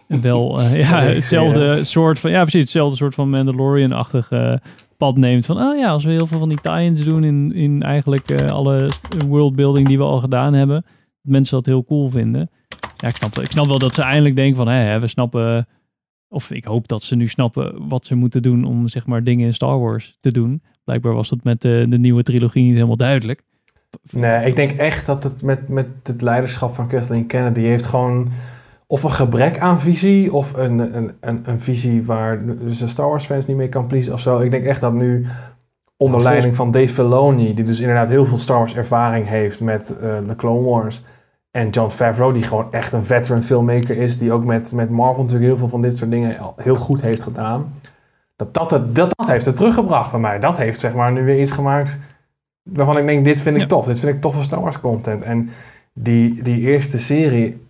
wel 0.07 0.61
ja, 0.85 1.01
hetzelfde 1.01 1.83
soort 1.83 2.19
van, 2.19 2.31
ja 2.31 2.41
precies, 2.41 2.61
hetzelfde 2.61 2.95
soort 2.95 3.15
van 3.15 3.29
Mandalorian-achtig 3.29 4.31
eh, 4.31 4.53
pad 4.97 5.17
neemt 5.17 5.45
van, 5.45 5.61
oh 5.61 5.77
ja, 5.77 5.89
als 5.89 6.03
we 6.03 6.11
heel 6.11 6.27
veel 6.27 6.39
van 6.39 6.49
die 6.49 6.61
tie-ins 6.61 7.03
doen 7.03 7.23
in, 7.23 7.53
in 7.53 7.81
eigenlijk 7.81 8.41
alle 8.41 8.89
worldbuilding 9.27 9.87
die 9.87 9.97
we 9.97 10.03
al 10.03 10.19
gedaan 10.19 10.53
hebben, 10.53 10.81
dat 10.81 11.31
mensen 11.31 11.55
dat 11.55 11.65
heel 11.65 11.85
cool 11.85 12.09
vinden. 12.09 12.49
Ja, 12.97 13.07
ik 13.07 13.15
snap, 13.15 13.39
ik 13.39 13.51
snap 13.51 13.65
wel 13.65 13.79
dat 13.79 13.93
ze 13.93 14.01
eindelijk 14.01 14.35
denken 14.35 14.55
van, 14.55 14.67
hé, 14.67 14.99
we 14.99 15.07
snappen, 15.07 15.67
of 16.27 16.51
ik 16.51 16.65
hoop 16.65 16.87
dat 16.87 17.03
ze 17.03 17.15
nu 17.15 17.27
snappen 17.27 17.87
wat 17.87 18.05
ze 18.05 18.15
moeten 18.15 18.41
doen 18.41 18.63
om 18.63 18.87
zeg 18.87 19.05
maar 19.05 19.23
dingen 19.23 19.45
in 19.45 19.53
Star 19.53 19.79
Wars 19.79 20.17
te 20.21 20.31
doen. 20.31 20.63
Blijkbaar 20.83 21.13
was 21.13 21.29
dat 21.29 21.43
met 21.43 21.61
de, 21.61 21.85
de 21.89 21.97
nieuwe 21.97 22.23
trilogie 22.23 22.63
niet 22.63 22.73
helemaal 22.73 22.95
duidelijk. 22.95 23.41
Nee, 24.11 24.45
ik 24.45 24.55
denk 24.55 24.71
echt 24.71 25.05
dat 25.05 25.23
het 25.23 25.43
met, 25.43 25.67
met 25.67 25.87
het 26.03 26.21
leiderschap 26.21 26.75
van 26.75 26.87
Kathleen 26.87 27.25
Kennedy 27.25 27.61
heeft 27.61 27.85
gewoon 27.85 28.29
of 28.87 29.03
een 29.03 29.11
gebrek 29.11 29.59
aan 29.59 29.79
visie 29.79 30.33
of 30.33 30.53
een, 30.53 30.95
een, 30.97 31.11
een, 31.19 31.41
een 31.43 31.59
visie 31.59 32.03
waar 32.03 32.45
dus 32.45 32.77
de 32.77 32.87
Star 32.87 33.09
Wars 33.09 33.25
fans 33.25 33.45
niet 33.45 33.57
mee 33.57 33.69
kan 33.69 33.87
pleasen 33.87 34.13
of 34.13 34.19
zo. 34.19 34.39
Ik 34.39 34.51
denk 34.51 34.65
echt 34.65 34.81
dat 34.81 34.93
nu 34.93 35.25
onder 35.97 36.21
leiding 36.21 36.55
van 36.55 36.71
Dave 36.71 36.93
Filoni, 36.93 37.53
die 37.53 37.65
dus 37.65 37.79
inderdaad 37.79 38.09
heel 38.09 38.25
veel 38.25 38.37
Star 38.37 38.57
Wars 38.57 38.75
ervaring 38.75 39.27
heeft 39.27 39.61
met 39.61 39.97
eh, 39.97 40.17
de 40.27 40.35
Clone 40.35 40.69
Wars, 40.69 41.01
en 41.55 41.69
John 41.69 41.89
Favreau, 41.89 42.33
die 42.33 42.43
gewoon 42.43 42.71
echt 42.71 42.93
een 42.93 43.03
veteran 43.05 43.43
filmmaker 43.43 43.97
is, 43.97 44.17
die 44.17 44.31
ook 44.31 44.43
met, 44.43 44.73
met 44.73 44.89
Marvel 44.89 45.23
natuurlijk 45.23 45.49
heel 45.49 45.57
veel 45.57 45.67
van 45.67 45.81
dit 45.81 45.97
soort 45.97 46.11
dingen 46.11 46.37
heel 46.55 46.75
goed 46.75 47.01
heeft 47.01 47.23
gedaan. 47.23 47.73
Dat 48.35 48.53
dat, 48.53 48.71
het, 48.71 48.95
dat, 48.95 49.13
dat 49.17 49.27
heeft 49.27 49.45
het 49.45 49.55
teruggebracht 49.55 50.11
bij 50.11 50.19
mij. 50.19 50.39
Dat 50.39 50.57
heeft 50.57 50.79
zeg 50.79 50.93
maar 50.93 51.11
nu 51.11 51.23
weer 51.23 51.41
iets 51.41 51.51
gemaakt 51.51 51.97
waarvan 52.63 52.97
ik 52.97 53.05
denk, 53.05 53.25
dit 53.25 53.41
vind 53.41 53.55
ik 53.55 53.61
Ja. 53.61 53.67
tof. 53.67 53.85
Dit 53.85 53.99
vind 53.99 54.15
ik 54.15 54.21
toffe 54.21 54.43
Star 54.43 54.61
Wars 54.61 54.79
content. 54.79 55.21
En 55.21 55.49
die, 55.93 56.41
die 56.41 56.59
eerste 56.59 56.99
serie... 56.99 57.63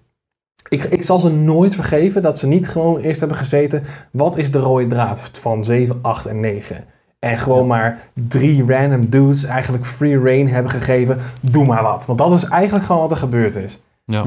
Ik, 0.70 0.84
ik 0.84 1.03
zal 1.03 1.20
ze 1.20 1.30
nooit 1.30 1.76
vergeven 1.76 2.22
dat 2.22 2.38
ze 2.38 2.48
niet 2.48 2.68
gewoon 2.70 2.99
eerst 2.99 3.20
hebben 3.20 3.38
gezeten... 3.38 3.84
wat 4.12 4.38
is 4.38 4.52
de 4.52 4.60
rode 4.60 4.88
draad 4.88 5.32
van 5.34 5.64
7, 5.64 5.99
8 6.02 6.26
en 6.26 6.40
9? 6.40 6.86
En 7.26 7.38
gewoon 7.38 7.68
maar 7.68 8.10
drie 8.14 8.65
random 8.65 9.10
dudes 9.10 9.43
eigenlijk 9.43 9.85
free 9.85 10.19
reign 10.19 10.47
hebben 10.47 10.72
gegeven. 10.72 11.18
Doe 11.39 11.65
maar 11.65 11.84
wat. 11.84 12.06
Want 12.06 12.19
dat 12.19 12.31
is 12.31 12.43
eigenlijk 12.43 12.85
gewoon 12.85 13.02
wat 13.02 13.11
er 13.11 13.18
gebeurd 13.18 13.56
is. 13.56 13.80
Ja. 14.06 14.26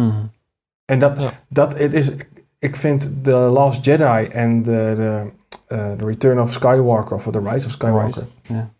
En 0.85 0.99
dat, 0.99 1.19
Ja. 1.19 1.31
dat 1.49 1.79
het 1.79 1.95
is... 1.95 2.17
Ik 2.59 2.77
vind 2.77 3.25
The 3.25 3.31
Last 3.31 3.85
Jedi 3.85 4.27
en 4.27 4.63
de, 4.63 4.93
de, 4.97 5.23
eh, 5.67 5.93
The 5.93 6.05
Return 6.07 6.41
of 6.41 6.53
Skywalker... 6.53 7.17
of 7.17 7.29
The 7.31 7.41
Rise 7.41 7.67
of 7.67 7.73
Skywalker... 7.73 8.27
Ja. 8.43 8.69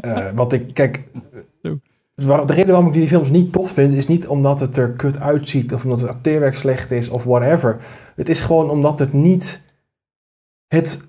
Eh, 0.00 0.24
wat 0.34 0.52
ik, 0.52 0.74
kijk, 0.74 1.02
de 2.12 2.42
reden 2.46 2.66
waarom 2.66 2.86
ik 2.86 2.92
die 2.92 3.08
films 3.08 3.30
niet 3.30 3.52
tof 3.52 3.70
vind, 3.70 3.92
is 3.92 4.06
niet 4.06 4.26
omdat 4.26 4.60
het 4.60 4.76
er 4.76 4.90
kut 4.90 5.20
uitziet 5.20 5.74
of 5.74 5.84
omdat 5.84 6.00
het 6.00 6.10
acteerwerk 6.10 6.54
slecht 6.54 6.90
is 6.90 7.08
of 7.08 7.24
whatever. 7.24 7.76
Het 8.16 8.28
is 8.28 8.40
gewoon 8.40 8.70
omdat 8.70 8.98
het 8.98 9.12
niet, 9.12 9.62
het 10.66 11.06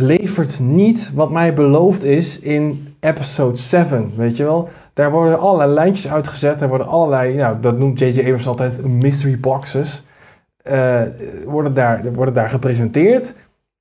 levert 0.00 0.60
niet 0.60 1.12
wat 1.14 1.30
mij 1.30 1.54
beloofd 1.54 2.04
is 2.04 2.40
in 2.40 2.94
episode 3.00 3.56
7, 3.56 4.12
weet 4.16 4.36
je 4.36 4.44
wel. 4.44 4.68
Daar 4.92 5.10
worden 5.10 5.40
allerlei 5.40 5.72
lijntjes 5.72 6.08
uitgezet, 6.08 6.60
er 6.60 6.68
worden 6.68 6.86
allerlei, 6.86 7.34
nou, 7.34 7.60
dat 7.60 7.78
noemt 7.78 7.98
J.J. 7.98 8.18
Abrams 8.18 8.46
altijd 8.46 8.84
mystery 8.86 9.40
boxes, 9.40 10.04
eh, 10.62 11.00
worden, 11.44 11.74
daar, 11.74 12.12
worden 12.12 12.34
daar 12.34 12.48
gepresenteerd. 12.48 13.34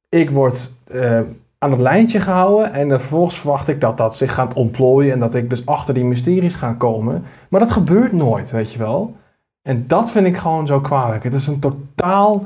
Ik 0.09 0.29
word 0.29 0.71
eh, 0.91 1.19
aan 1.57 1.71
het 1.71 1.79
lijntje 1.79 2.19
gehouden 2.19 2.73
en 2.73 2.89
vervolgens 2.89 3.39
verwacht 3.39 3.67
ik 3.67 3.81
dat 3.81 3.97
dat 3.97 4.17
zich 4.17 4.33
gaat 4.33 4.53
ontplooien 4.53 5.13
en 5.13 5.19
dat 5.19 5.35
ik 5.35 5.49
dus 5.49 5.65
achter 5.65 5.93
die 5.93 6.05
mysteries 6.05 6.55
ga 6.55 6.73
komen. 6.73 7.23
Maar 7.49 7.59
dat 7.59 7.71
gebeurt 7.71 8.11
nooit, 8.11 8.51
weet 8.51 8.71
je 8.71 8.79
wel. 8.79 9.15
En 9.61 9.83
dat 9.87 10.11
vind 10.11 10.25
ik 10.25 10.37
gewoon 10.37 10.67
zo 10.67 10.79
kwalijk. 10.79 11.23
Het 11.23 11.33
is 11.33 11.47
een 11.47 11.59
totaal... 11.59 12.45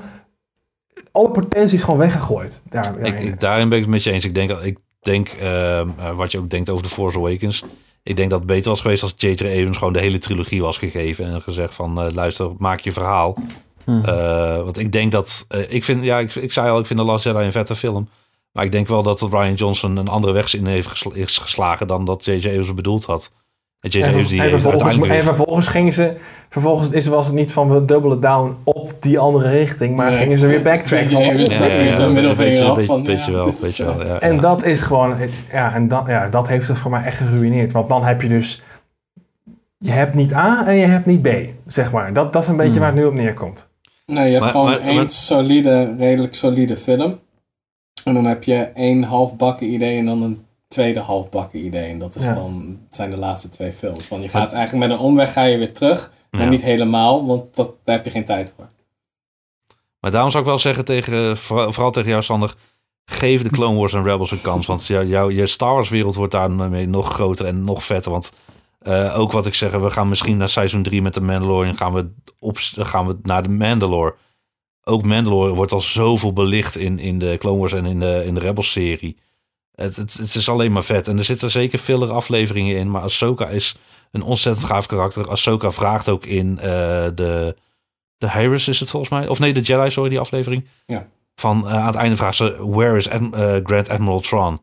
Alle 1.11 1.31
potentie 1.31 1.77
is 1.77 1.83
gewoon 1.83 1.99
weggegooid. 1.99 2.61
Daar, 2.69 2.99
Ik, 2.99 3.19
ik- 3.19 3.39
daarin 3.39 3.69
ben 3.69 3.77
ik 3.77 3.83
het 3.83 3.93
met 3.93 4.03
je 4.03 4.11
eens. 4.11 4.25
Ik 4.25 4.35
denk, 4.35 4.51
ik 4.51 4.77
denk 5.01 5.27
ehm, 5.27 5.89
eh, 5.99 6.15
wat 6.15 6.31
je 6.31 6.37
ook 6.37 6.49
denkt 6.49 6.69
over 6.69 6.83
The 6.83 6.89
Force 6.93 7.17
Awakens. 7.17 7.63
Ik 8.03 8.15
denk 8.15 8.29
dat 8.29 8.39
het 8.39 8.47
beter 8.47 8.69
was 8.69 8.81
geweest 8.81 9.03
als 9.03 9.13
J.J. 9.17 9.31
Abrams 9.59 9.77
gewoon 9.77 9.93
de 9.93 9.99
hele 9.99 10.17
trilogie 10.17 10.61
was 10.61 10.77
gegeven. 10.77 11.25
En 11.25 11.41
gezegd 11.41 11.73
van, 11.73 12.01
eh, 12.01 12.13
luister, 12.13 12.51
maak 12.57 12.79
je 12.79 12.91
verhaal. 12.91 13.37
Hmm. 13.83 14.03
Eh, 14.05 14.57
want 14.63 14.77
ik 14.79 14.91
denk 14.91 15.11
dat... 15.11 15.47
ik 15.67 15.83
vind, 15.83 16.03
ja, 16.03 16.19
ik, 16.19 16.35
ik 16.35 16.51
zei 16.51 16.69
al, 16.69 16.79
ik 16.79 16.85
vind 16.85 16.99
The 16.99 17.05
Last 17.05 17.23
Jedi 17.23 17.39
een 17.39 17.51
vette 17.51 17.75
film. 17.75 18.09
Maar 18.51 18.63
ik 18.65 18.71
denk 18.71 18.87
wel 18.87 19.03
dat 19.03 19.21
Ryan 19.21 19.53
Johnson 19.53 19.97
een 19.97 20.07
andere 20.07 20.33
weg 20.33 20.53
in 20.53 20.67
heeft 20.67 20.87
geslagen 21.41 21.87
dan 21.87 22.05
dat 22.05 22.25
J.J. 22.25 22.47
Abrams 22.47 22.73
bedoeld 22.73 23.05
had. 23.05 23.33
En 23.83 23.89
J.J. 23.89 24.01
En, 24.01 24.11
die 24.25 24.41
en 24.41 24.49
vervolgens, 24.49 25.65
en 25.65 25.71
gingen 25.71 25.93
ze... 25.93 26.13
Vervolgens 26.49 26.89
is, 26.89 27.07
was 27.07 27.25
het 27.27 27.35
niet 27.35 27.51
van 27.51 27.69
we 27.69 27.85
dubbelen 27.85 28.19
down 28.19 28.55
op 28.63 28.91
die 28.99 29.19
andere 29.19 29.49
richting, 29.49 29.95
maar 29.95 30.09
Nee. 30.09 30.17
gingen 30.19 30.39
ze 30.39 30.47
weer 30.47 30.61
backtracken. 30.61 31.09
Ja, 31.19 31.19
ja, 31.31 31.81
ja, 31.83 31.91
zijn 31.91 32.13
middelvinger 32.13 32.35
weet 32.51 32.57
je- 32.57 32.63
af 32.63 32.85
van, 32.85 33.03
weet 33.05 33.25
je 33.25 33.31
ja, 33.31 33.37
wel, 33.37 33.53
je 33.75 33.85
wel, 33.85 34.05
ja, 34.05 34.19
En 34.19 34.35
ja. 34.35 34.41
dat 34.41 34.63
is 34.65 34.81
gewoon, 34.81 35.15
ja, 35.51 35.73
en 35.73 35.87
dat, 35.87 36.03
ja, 36.07 36.29
dat 36.29 36.47
heeft 36.47 36.67
het 36.67 36.77
voor 36.77 36.91
mij 36.91 37.03
echt 37.03 37.17
geruineerd. 37.17 37.71
Want 37.71 37.89
dan 37.89 38.03
heb 38.03 38.21
je 38.21 38.27
dus, 38.29 38.61
je 39.77 39.91
hebt 39.91 40.15
niet 40.15 40.33
A 40.33 40.67
en 40.67 40.75
je 40.75 40.85
hebt 40.85 41.05
niet 41.05 41.21
B, 41.21 41.27
zeg 41.67 41.91
maar. 41.91 42.13
Dat, 42.13 42.33
dat 42.33 42.41
is 42.43 42.47
een 42.47 42.55
beetje 42.57 42.71
Hmm. 42.71 42.79
waar 42.79 42.89
het 42.91 42.99
nu 42.99 43.05
op 43.05 43.13
neerkomt. 43.13 43.69
Nee, 44.05 44.25
je 44.25 44.29
hebt 44.31 44.39
Maar- 44.41 44.49
gewoon 44.51 44.65
maar- 44.69 44.79
één 44.79 44.95
maar- 44.95 45.09
solide, 45.09 45.95
redelijk 45.97 46.35
solide 46.35 46.75
film. 46.75 47.19
En 48.03 48.13
dan 48.13 48.25
heb 48.25 48.43
je 48.43 48.55
één 48.55 49.03
halfbakken 49.03 49.67
idee 49.73 49.97
en 49.97 50.05
dan 50.05 50.21
een 50.23 50.45
tweede 50.73 50.99
halfbakken 50.99 51.65
idee. 51.65 51.89
En 51.91 51.99
dat 51.99 52.15
is 52.15 52.25
Ja. 52.25 52.33
dan, 52.33 52.79
zijn 52.89 53.09
de 53.09 53.17
laatste 53.17 53.49
twee 53.49 53.71
films. 53.71 54.07
Want 54.07 54.23
je 54.23 54.29
gaat 54.29 54.53
eigenlijk 54.53 54.87
met 54.87 54.97
een 54.97 55.03
omweg 55.05 55.33
ga 55.33 55.43
je 55.43 55.57
weer 55.57 55.73
terug. 55.73 56.13
Maar 56.31 56.41
Ja. 56.41 56.49
niet 56.49 56.61
helemaal, 56.61 57.25
want 57.25 57.55
dat, 57.55 57.75
daar 57.83 57.95
heb 57.95 58.05
je 58.05 58.11
geen 58.11 58.25
tijd 58.25 58.53
voor. 58.55 58.69
Maar 59.99 60.11
daarom 60.11 60.29
zou 60.31 60.43
ik 60.43 60.49
wel 60.49 60.59
zeggen, 60.59 60.85
tegen, 60.85 61.37
vooral, 61.37 61.91
tegen 61.91 62.09
jou 62.09 62.21
Sander... 62.23 62.55
Geef 63.05 63.41
de 63.41 63.49
Clone 63.49 63.77
Wars 63.77 63.93
en 63.93 64.03
Rebels 64.03 64.31
een 64.31 64.41
kans. 64.41 64.65
Want 64.65 64.87
jou, 64.87 65.05
jou, 65.05 65.33
je 65.33 65.47
Star 65.47 65.73
Wars 65.73 65.89
wereld 65.89 66.15
wordt 66.15 66.31
daarmee 66.31 66.87
nog 66.87 67.13
groter 67.13 67.45
en 67.45 67.63
nog 67.63 67.83
vetter. 67.83 68.11
Want 68.11 68.33
eh, 68.79 69.19
ook 69.19 69.31
wat 69.31 69.45
ik 69.45 69.53
zeg, 69.53 69.71
we 69.71 69.89
gaan 69.91 70.09
misschien 70.09 70.37
naar 70.37 70.49
seizoen 70.49 70.83
3 70.83 71.01
met 71.01 71.13
de 71.13 71.21
Mandalorian... 71.21 71.77
gaan 71.77 71.93
we, 71.93 72.11
op, 72.39 72.57
gaan 72.61 73.07
we 73.07 73.17
naar 73.21 73.43
de 73.43 73.49
Mandalore. 73.49 74.15
Ook 74.83 75.03
Mandalore 75.03 75.53
wordt 75.53 75.71
al 75.71 75.81
zoveel 75.81 76.33
belicht 76.33 76.77
in, 76.77 76.99
in 76.99 77.19
de 77.19 77.35
Clone 77.39 77.59
Wars 77.59 77.73
en 77.73 77.85
in 77.85 77.99
de, 77.99 78.23
in 78.25 78.33
de 78.33 78.39
Rebels 78.39 78.71
serie. 78.71 79.17
Het, 79.75 79.95
het, 79.95 80.13
het 80.13 80.35
is 80.35 80.49
alleen 80.49 80.71
maar 80.71 80.83
vet. 80.83 81.07
En 81.07 81.17
er 81.17 81.23
zitten 81.23 81.51
zeker 81.51 81.79
filler 81.79 82.11
afleveringen 82.11 82.77
in. 82.77 82.91
Maar 82.91 83.01
Ahsoka 83.01 83.47
is 83.47 83.77
een 84.11 84.23
ontzettend 84.23 84.65
gaaf 84.65 84.85
karakter. 84.85 85.29
Ahsoka 85.29 85.71
vraagt 85.71 86.09
ook 86.09 86.25
in 86.25 86.59
eh, 86.59 86.65
de... 87.15 87.55
De 88.17 88.29
Harris 88.29 88.67
is 88.67 88.79
het 88.79 88.89
volgens 88.89 89.11
mij. 89.11 89.27
Of 89.27 89.39
nee, 89.39 89.53
de 89.53 89.59
Jedi, 89.59 89.91
sorry, 89.91 90.09
die 90.09 90.19
aflevering. 90.19 90.65
Ja. 90.85 91.07
Van 91.35 91.67
eh, 91.67 91.73
aan 91.73 91.85
het 91.85 91.95
einde 91.95 92.15
vraagt 92.15 92.35
ze: 92.35 92.55
Where 92.59 92.97
is 92.97 93.07
eh, 93.07 93.19
Grand 93.63 93.89
Admiral 93.89 94.19
Thrawn? 94.19 94.59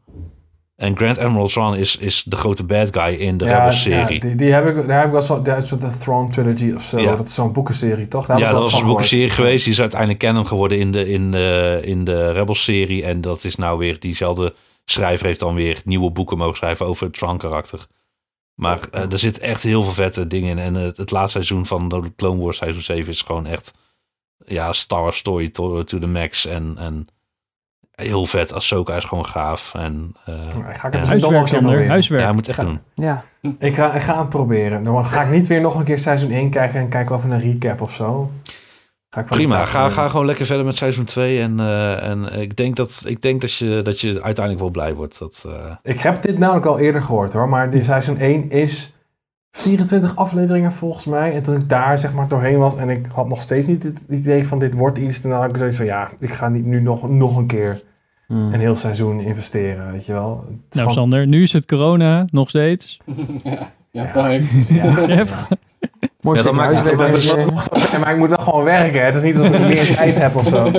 En 0.77 0.97
Grand 0.97 1.19
Admiral 1.19 1.47
Thrawn 1.47 1.75
is, 1.75 1.97
is 1.97 2.23
de 2.23 2.37
grote 2.37 2.65
bad 2.65 2.89
guy 2.93 3.15
in 3.15 3.37
de 3.37 3.45
ja, 3.45 3.59
Rebels-serie. 3.59 4.15
ja, 4.15 4.21
die, 4.21 4.35
die 4.35 4.53
heb 4.53 4.67
ik, 4.67 4.87
daar 4.87 4.97
heb 4.97 5.07
ik 5.07 5.13
wel 5.13 5.23
van, 5.23 5.43
dat 5.43 5.63
is 5.63 5.69
de 5.69 5.97
Throne 5.99 6.31
Trilogy 6.31 6.73
of 6.75 6.83
zo. 6.83 7.01
Ja. 7.01 7.17
Dat 7.17 7.27
is 7.27 7.35
zo'n 7.35 7.53
boekenserie, 7.53 8.09
toch? 8.09 8.27
Daar 8.27 8.39
ja, 8.39 8.53
dat 8.53 8.65
was 8.65 8.81
een 8.81 8.87
boekenserie 8.87 9.31
geweest. 9.31 9.65
Die 9.65 9.73
is 9.73 9.81
uiteindelijk 9.81 10.21
canon 10.21 10.47
geworden 10.47 10.79
in 10.79 10.93
de, 10.93 11.09
in 11.09 11.31
de, 11.31 11.81
in 11.83 12.05
de 12.05 12.33
Rebels-serie. 12.33 13.05
En 13.05 13.21
dat 13.21 13.45
is 13.45 13.57
nou 13.57 13.79
weer 13.79 14.01
diezelfde 14.01 14.55
schrijver 14.85 15.27
heeft 15.27 15.41
dan 15.41 15.55
weer 15.55 15.81
nieuwe 15.85 16.11
boeken 16.11 16.39
mogen 16.39 16.57
schrijven 16.57 16.87
over 16.87 17.07
het 17.07 17.15
Tron-karakter. 17.15 17.87
Maar 18.55 18.89
eh, 18.91 19.13
er 19.13 19.19
zit 19.19 19.39
echt 19.39 19.63
heel 19.63 19.83
veel 19.83 19.93
vette 19.93 20.27
dingen 20.27 20.59
in. 20.59 20.59
En 20.59 20.77
eh, 20.77 20.97
het 20.97 21.11
laatste 21.11 21.43
seizoen 21.43 21.67
van 21.67 21.89
de 21.89 22.13
Clone 22.17 22.43
Wars 22.43 22.57
seizoen 22.57 22.83
7 22.83 23.13
is 23.13 23.23
gewoon 23.23 23.47
echt... 23.47 23.75
Ja, 24.45 24.73
Star 24.73 25.03
Wars 25.03 25.17
story 25.17 25.49
to, 25.49 25.83
to 25.83 25.99
the 25.99 26.07
max. 26.07 26.47
En, 26.47 26.75
en 26.79 27.09
heel 28.01 28.27
vet. 28.27 28.53
Ahsoka 28.53 28.97
is 28.97 29.05
gewoon 29.05 29.27
gaaf. 29.27 29.75
En, 29.75 30.15
eh, 30.25 30.35
Ik 30.45 30.77
ga 30.77 30.89
het 30.89 30.93
ja. 30.93 30.99
misschien 30.99 31.19
toch 31.19 31.31
nog 31.31 31.43
een 31.43 31.49
keer 31.49 31.61
proberen. 31.61 32.03
Ja, 32.03 32.27
je 32.27 32.33
moet 32.33 32.47
het 32.47 32.59
echt 32.59 32.67
doen. 32.67 32.81
Ja. 32.95 33.25
Ik 33.59 33.75
ga, 33.75 33.95
ik 33.95 34.03
ga 34.03 34.21
het 34.21 34.29
proberen. 34.29 34.85
Dan 34.85 35.07
ga 35.07 35.23
ik 35.23 35.31
niet 35.31 35.47
weer 35.47 35.61
nog 35.61 35.75
een 35.75 35.85
keer 35.85 35.99
seizoen 35.99 36.31
1 36.31 36.51
kijken 36.51 36.81
en 36.81 36.89
kijken 36.89 37.15
of 37.15 37.25
een 37.25 37.41
recap 37.41 37.81
of 37.81 37.95
zo. 37.95 38.31
Ga 39.11 39.21
ik 39.21 39.29
van 39.29 39.37
Prima, 39.37 39.65
ga, 39.65 39.89
ga 39.89 40.09
gewoon 40.09 40.27
lekker 40.27 40.47
verder 40.47 40.65
met 40.65 40.77
seizoen 40.77 41.05
2. 41.05 41.41
En, 41.41 41.61
eh, 41.61 42.09
en 42.09 42.41
ik 42.41 42.57
denk, 42.57 42.77
dat, 42.77 43.03
ik 43.07 43.23
denk 43.23 43.41
dat, 43.41 43.53
je, 43.55 43.81
dat 43.83 44.01
je 44.01 44.09
uiteindelijk 44.23 44.59
wel 44.65 44.71
blij 44.71 44.95
wordt. 44.95 45.19
Dat, 45.19 45.45
eh, 45.49 45.75
Ik 45.83 46.01
heb 46.01 46.23
dit 46.23 46.39
namelijk 46.39 46.67
al 46.67 46.79
eerder 46.79 47.03
gehoord 47.03 47.33
hoor, 47.33 47.49
maar 47.49 47.71
die 47.71 47.85
seizoen 47.85 48.17
1 48.19 48.51
is 48.51 48.93
24 49.51 50.17
afleveringen 50.17 50.73
volgens 50.73 51.05
mij. 51.05 51.35
En 51.35 51.43
toen 51.43 51.57
ik 51.57 51.69
daar 51.69 51.99
zeg 51.99 52.13
maar 52.13 52.29
doorheen 52.29 52.59
was 52.59 52.77
en 52.77 52.89
ik 52.91 53.07
had 53.15 53.29
nog 53.29 53.43
steeds 53.43 53.67
niet 53.67 53.83
het 53.83 53.99
idee 54.09 54.47
van 54.47 54.59
dit 54.59 54.75
wordt 54.75 54.99
iets, 54.99 55.21
dan 55.23 55.33
had 55.33 55.49
ik 55.49 55.57
zoiets 55.57 55.77
van 55.77 55.87
ja, 55.87 56.11
ik 56.19 56.31
ga 56.31 56.49
niet 56.49 56.65
nu 56.65 56.81
nog, 56.81 57.09
nog 57.09 57.37
een 57.37 57.47
keer 57.47 57.83
Hmm. 58.27 58.53
een 58.55 58.61
heel 58.61 58.77
seizoen 58.77 59.21
investeren, 59.21 59.93
weet 59.93 60.07
je 60.07 60.13
wel. 60.13 60.27
Nou, 60.45 60.59
gewoon- 60.71 60.93
Sander, 60.93 61.27
nu 61.27 61.43
is 61.43 61.53
het 61.53 61.67
corona, 61.67 62.25
nog 62.31 62.49
steeds. 62.49 62.99
ja, 63.43 63.69
je 63.91 63.99
hebt. 63.99 64.69
Ja. 64.69 64.85
Je 65.07 65.13
hebt- 65.13 65.33
Mooi 66.21 66.39
Ja, 66.39 66.45
dat 66.45 66.53
maakt 66.55 66.77
het- 66.77 66.85
dat 66.85 66.97
maar 66.97 67.09
is- 67.09 67.33
ik- 67.33 67.99
maar 67.99 68.11
ik 68.13 68.17
moet 68.19 68.29
wel 68.29 68.39
gewoon 68.39 68.65
werken. 68.65 69.01
hè. 69.01 69.07
Het 69.07 69.17
is 69.17 69.23
niet 69.23 69.37
alsof 69.37 69.55
ik 69.55 69.61
meer 69.61 69.95
tijd 69.97 70.15
heb 70.15 70.37
of 70.37 70.47
zo. 70.47 70.71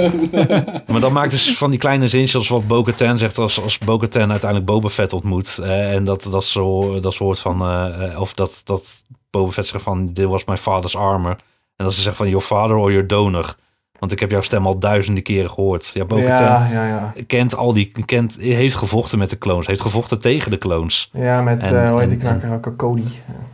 Maar 0.88 1.02
dat 1.02 1.12
maakt 1.12 1.32
dus 1.32 1.58
van 1.58 1.70
die 1.70 1.80
kleine 1.80 2.08
zinnetjes 2.08 2.48
wat 2.50 2.68
Bo-Katan 2.68 3.18
zegt 3.18 3.38
als, 3.38 3.62
als 3.64 3.78
Bo-Katan 3.78 4.30
uiteindelijk 4.32 4.72
Boba 4.72 4.90
Fett 4.90 5.14
ontmoet. 5.14 5.60
eh, 5.64 5.94
en 5.94 6.04
dat, 6.04 6.28
dat, 6.32 6.44
zo, 6.44 7.00
dat 7.00 7.14
soort 7.14 7.40
van, 7.40 7.62
eh, 7.62 8.12
eh, 8.12 8.20
of 8.22 8.34
dat, 8.34 8.62
dat 8.64 9.06
Boba 9.30 9.52
Fett 9.52 9.68
zegt 9.68 9.84
van, 9.84 10.14
dit 10.14 10.26
was 10.26 10.46
my 10.46 10.58
father's 10.58 10.96
armor. 10.96 11.36
En 11.76 11.86
dat 11.86 11.94
ze 11.94 12.02
zegt 12.02 12.16
van, 12.18 12.30
your 12.30 12.44
father 12.46 12.76
or 12.76 12.92
your 12.92 13.08
donor. 13.08 13.56
Want 14.02 14.14
ik 14.14 14.20
heb 14.20 14.32
jouw 14.32 14.42
stem 14.42 14.66
al 14.66 14.80
duizenden 14.80 15.24
keren 15.24 15.50
gehoord. 15.50 15.92
Ja, 15.94 16.06
Ja, 16.10 16.68
ja, 16.72 16.88
ja. 16.88 17.14
kent 17.28 17.56
al 17.56 17.74
die, 17.74 17.92
kent, 18.06 18.38
heeft 18.40 18.76
gevochten 18.76 19.18
met 19.20 19.30
de 19.30 19.38
clones. 19.38 19.68
Heeft 19.68 19.82
gevochten 19.82 20.20
tegen 20.22 20.52
de 20.52 20.58
clones. 20.58 21.10
Ja, 21.14 21.42
met, 21.42 21.62
En- 21.64 21.84
eh, 21.84 21.90
hoe 21.90 22.00
heet 22.00 22.10
die 22.10 22.20
en- 22.20 22.40
knakker 22.40 22.72
ook? 22.72 22.78
Cody. 22.78 23.04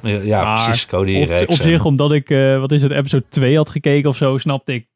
Ja, 0.02 0.20
ja, 0.20 0.44
Maar 0.44 0.64
precies. 0.66 0.86
Cody 0.86 1.22
op, 1.22 1.28
Rex. 1.28 1.42
op 1.42 1.50
en- 1.50 1.56
zich, 1.64 1.86
omdat 1.86 2.12
ik, 2.12 2.30
eh, 2.30 2.60
wat 2.60 2.72
is 2.72 2.82
het, 2.82 2.92
episode 2.92 3.24
2 3.30 3.56
had 3.58 3.70
gekeken 3.70 4.10
of 4.10 4.16
zo, 4.18 4.38
snapte 4.38 4.74
ik 4.74 4.88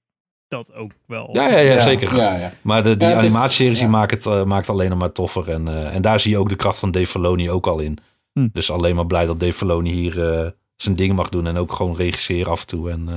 dat 0.47 0.73
ook 0.73 0.91
wel. 1.07 1.29
Ja, 1.31 1.47
ja, 1.49 1.57
ja, 1.57 1.79
zeker. 1.79 2.15
Ja, 2.15 2.35
ja. 2.35 2.51
Maar 2.61 2.83
de, 2.83 2.97
die 2.97 3.07
Ja, 3.07 3.17
animatieseries 3.17 3.79
die 3.79 3.87
maakt 3.87 4.11
het 4.11 4.25
eh, 4.25 4.43
maakt 4.43 4.69
alleen 4.69 4.89
nog 4.89 4.99
maar 4.99 5.11
toffer. 5.11 5.49
En, 5.49 5.67
eh, 5.67 5.95
en 5.95 6.01
daar 6.01 6.19
zie 6.19 6.31
je 6.31 6.37
ook 6.37 6.49
de 6.49 6.55
kracht 6.55 6.79
van 6.79 6.91
Dave 6.91 7.05
Filoni 7.07 7.49
ook 7.49 7.67
al 7.67 7.79
in. 7.79 7.97
Hm. 8.33 8.47
Dus 8.53 8.71
alleen 8.71 8.95
maar 8.95 9.07
blij 9.07 9.25
dat 9.25 9.39
Dave 9.39 9.53
Filoni 9.53 9.91
hier 9.91 10.33
eh, 10.33 10.47
zijn 10.75 10.95
dingen 10.95 11.15
mag 11.15 11.29
doen. 11.29 11.47
En 11.47 11.57
ook 11.57 11.73
gewoon 11.73 11.95
regisseren 11.95 12.51
af 12.51 12.61
en 12.61 12.67
toe. 12.67 12.89
En, 12.91 13.05
eh, 13.09 13.15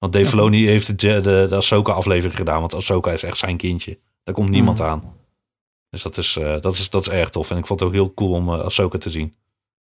want 0.00 0.12
Dave 0.12 0.26
Filoni 0.26 0.66
heeft 0.66 0.86
de, 0.86 1.20
de, 1.20 1.46
de 1.48 1.56
Ahsoka 1.56 1.92
aflevering 1.92 2.36
gedaan. 2.36 2.60
Want 2.60 2.74
Ahsoka 2.74 3.12
is 3.12 3.22
echt 3.22 3.38
zijn 3.38 3.56
kindje. 3.56 3.98
Daar 4.24 4.34
komt 4.34 4.48
niemand 4.50 4.80
aan. 4.80 5.02
Dus 5.90 6.02
dat 6.02 6.16
is, 6.16 6.36
eh, 6.36 6.60
dat, 6.60 6.72
is, 6.72 6.90
dat 6.90 7.06
is 7.06 7.12
erg 7.12 7.28
tof. 7.30 7.50
En 7.50 7.56
ik 7.56 7.66
vond 7.66 7.80
het 7.80 7.88
ook 7.88 7.94
heel 7.94 8.14
cool 8.14 8.32
om 8.32 8.48
uh, 8.48 8.60
Ahsoka 8.60 8.98
te 8.98 9.10
zien. 9.10 9.34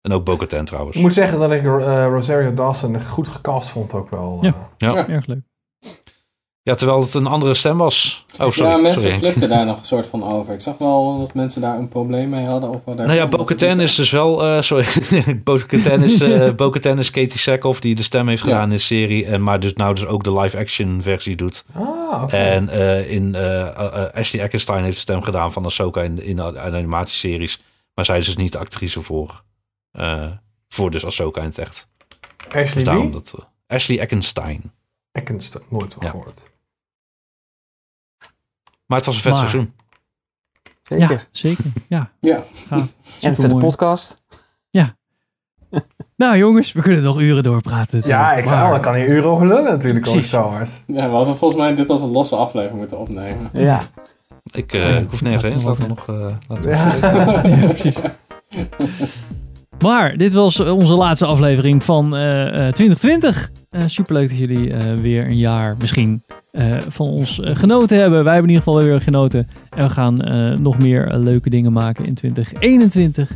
En 0.01 0.13
ook 0.13 0.25
Bo-Katan 0.25 0.65
trouwens. 0.65 0.97
Ik 0.97 1.03
moet 1.03 1.13
zeggen 1.13 1.39
dat 1.39 1.53
ik 1.53 1.65
eh, 1.65 2.07
Rosario 2.07 2.55
Dawson 2.55 3.01
goed 3.03 3.29
gecast 3.29 3.69
vond 3.69 3.95
ook 3.95 4.11
wel. 4.11 4.39
Ja. 4.41 4.55
eh. 4.79 4.93
Ja. 4.93 5.09
Erg 5.09 5.27
leuk. 5.27 5.43
Ja, 6.65 6.75
terwijl 6.75 7.01
het 7.01 7.15
een 7.15 7.27
andere 7.27 7.55
stem 7.55 7.79
was. 7.79 8.25
Oh, 8.41 8.51
sorry. 8.51 8.71
ja, 8.71 8.77
mensen 8.77 9.01
sorry. 9.01 9.17
flipten 9.19 9.49
daar 9.49 9.67
nog 9.67 9.79
een 9.79 9.85
soort 9.85 10.09
van 10.09 10.25
over. 10.25 10.55
Ik 10.55 10.61
zag 10.61 10.79
wel 10.79 11.19
dat 11.19 11.35
mensen 11.35 11.61
daar 11.61 11.79
een 11.79 11.89
probleem 11.89 12.29
mee 12.29 12.47
hadden. 12.47 12.71
Of 12.71 12.81
wat 12.85 12.97
Nou 12.97 13.13
ja, 13.13 13.27
Bo-Katan 13.29 13.81
is 13.81 13.95
dus 13.95 14.11
wel... 14.11 14.45
eh, 14.45 14.61
sorry, 14.61 14.87
Bo-Katan 15.45 16.03
is, 16.03 16.21
eh 16.21 16.51
Bo-Katan 16.57 16.99
is 16.99 17.11
Katie 17.11 17.39
Sackhoff 17.39 17.81
die 17.81 17.95
de 17.95 18.03
stem 18.03 18.29
heeft 18.29 18.43
gedaan 18.43 18.63
in 18.63 18.69
de 18.69 18.79
serie. 18.79 19.27
En, 19.27 19.43
maar 19.43 19.61
dus 19.61 19.73
nou 19.73 19.95
dus 19.95 20.07
ook 20.07 20.25
de 20.25 20.33
live-action 20.39 21.03
versie 21.03 21.37
doet. 21.37 21.67
Ah, 21.75 22.23
oké. 22.23 22.37
En 22.37 22.69
eh, 22.69 23.11
in, 23.11 23.35
eh, 23.35 23.61
eh, 23.61 24.03
eh, 24.05 24.15
Ashley 24.15 24.43
Eckstein 24.43 24.83
heeft 24.85 24.95
de 24.95 25.01
stem 25.01 25.23
gedaan 25.23 25.53
van 25.53 25.65
Ahsoka 25.65 26.03
in, 26.03 26.23
in 26.23 26.37
de 26.37 26.61
animatieseries. 26.61 27.63
Maar 27.95 28.05
zij 28.05 28.19
is 28.19 28.25
dus 28.25 28.37
niet 28.37 28.53
de 28.53 28.59
actrice 28.59 29.03
voor, 29.03 29.43
eh, 29.93 30.25
voor 30.69 30.91
dus 30.91 31.05
Ahsoka 31.07 31.41
in 31.41 31.47
het 31.47 31.59
echt. 31.59 31.91
Ashley 32.55 32.85
Dus 32.85 33.13
dat, 33.13 33.35
eh, 33.39 33.77
Ashley 33.77 33.99
Eckenstein. 34.01 34.73
Eckenstein, 35.13 35.65
nooit 35.69 35.97
Ja. 36.01 36.09
gehoord. 36.09 36.53
Maar 38.87 38.97
het 38.99 39.07
was 39.07 39.15
een 39.17 39.23
vet 39.23 39.33
Maar- 39.33 39.41
seizoen. 39.49 39.73
Zeker. 40.83 41.11
Ja, 41.11 41.23
zeker. 41.31 41.65
Ja. 41.89 42.11
Ja. 42.21 42.43
En 43.21 43.35
voor 43.35 43.49
de 43.49 43.57
podcast. 43.57 44.23
Nou 46.17 46.37
jongens, 46.37 46.73
we 46.73 46.81
kunnen 46.83 47.03
nog 47.03 47.21
uren 47.21 47.43
doorpraten. 47.43 48.03
Ja, 48.05 48.33
ik 48.33 48.47
zou 48.47 48.69
al, 48.69 48.75
ik 48.77 48.83
kan 48.83 48.95
hier 48.95 49.09
uren 49.09 49.31
over 49.31 49.47
lullen 49.47 49.65
natuurlijk 49.65 50.07
over 50.07 50.13
Precies. 50.19 50.33
Wars. 50.33 50.83
Ja, 50.87 51.09
we 51.09 51.15
hadden 51.15 51.37
volgens 51.37 51.61
mij 51.61 51.75
dit 51.75 51.91
als 51.91 52.01
een 52.03 52.09
losse 52.11 52.37
aflevering 52.37 52.79
moeten 52.79 52.99
opnemen. 52.99 53.51
Ja. 53.53 53.81
Ik, 54.53 54.73
eh, 54.73 54.99
ik 55.01 55.07
hoef 55.11 55.23
nergens 55.23 55.43
heen. 55.43 55.55
dus 55.55 55.63
Laten 55.65 55.83
we 55.83 55.89
nog... 55.89 56.09
eh, 56.09 56.37
laten 56.49 56.65
we 56.65 56.71
Ja. 56.71 57.43
Ja, 57.61 57.67
precies. 57.67 57.97
Maar 59.79 60.17
dit 60.17 60.33
was 60.35 60.61
onze 60.61 60.95
laatste 60.95 61.27
aflevering 61.27 61.85
van 61.85 62.17
eh, 62.17 62.47
eh, 62.67 62.73
2020. 62.73 63.51
Eh, 63.71 63.83
superleuk 63.87 64.29
dat 64.29 64.39
jullie 64.39 64.75
eh, 64.75 64.95
weer 65.01 65.25
een 65.27 65.37
jaar 65.37 65.77
misschien 65.79 66.23
eh, 66.55 66.77
van 66.89 67.07
ons 67.07 67.41
eh, 67.41 67.57
genoten 67.57 67.99
hebben. 67.99 68.25
Wij 68.25 68.33
hebben 68.33 68.51
in 68.51 68.57
ieder 68.57 68.73
geval 68.73 68.89
weer 68.89 69.01
genoten. 69.01 69.49
En 69.71 69.85
we 69.87 69.91
gaan 69.91 70.21
eh, 70.23 70.59
nog 70.59 70.79
meer 70.79 71.15
leuke 71.19 71.51
dingen 71.51 71.73
maken 71.73 72.05
in 72.05 72.15
2021. 72.15 73.31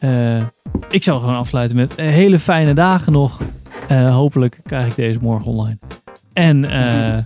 Eh, 0.00 0.42
ik 0.90 1.02
zal 1.02 1.18
gewoon 1.18 1.36
afsluiten 1.36 1.76
met 1.76 1.96
hele 2.00 2.38
fijne 2.38 2.72
dagen 2.74 3.12
nog. 3.12 3.40
Eh, 3.88 4.14
hopelijk 4.14 4.58
krijg 4.64 4.86
ik 4.86 4.94
deze 4.94 5.18
morgen 5.22 5.46
online. 5.46 5.78
En 6.32 6.64
eh, 6.64 7.18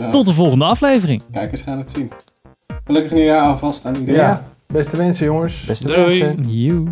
Ja. 0.00 0.10
tot 0.10 0.26
de 0.26 0.32
volgende 0.32 0.64
aflevering. 0.64 1.22
Kijkers 1.32 1.62
gaan 1.62 1.78
het 1.78 1.90
zien. 1.90 2.10
Gelukkig 2.84 3.12
nieuwjaar 3.12 3.40
alvast 3.46 3.86
aan 3.86 3.94
iedereen. 3.96 4.20
Ja, 4.20 4.44
beste 4.66 4.96
wensen 4.96 5.26
jongens. 5.26 5.64
Beste 5.66 5.86
Doei. 5.86 6.22
wensen. 6.24 6.52
Joe. 6.52 6.84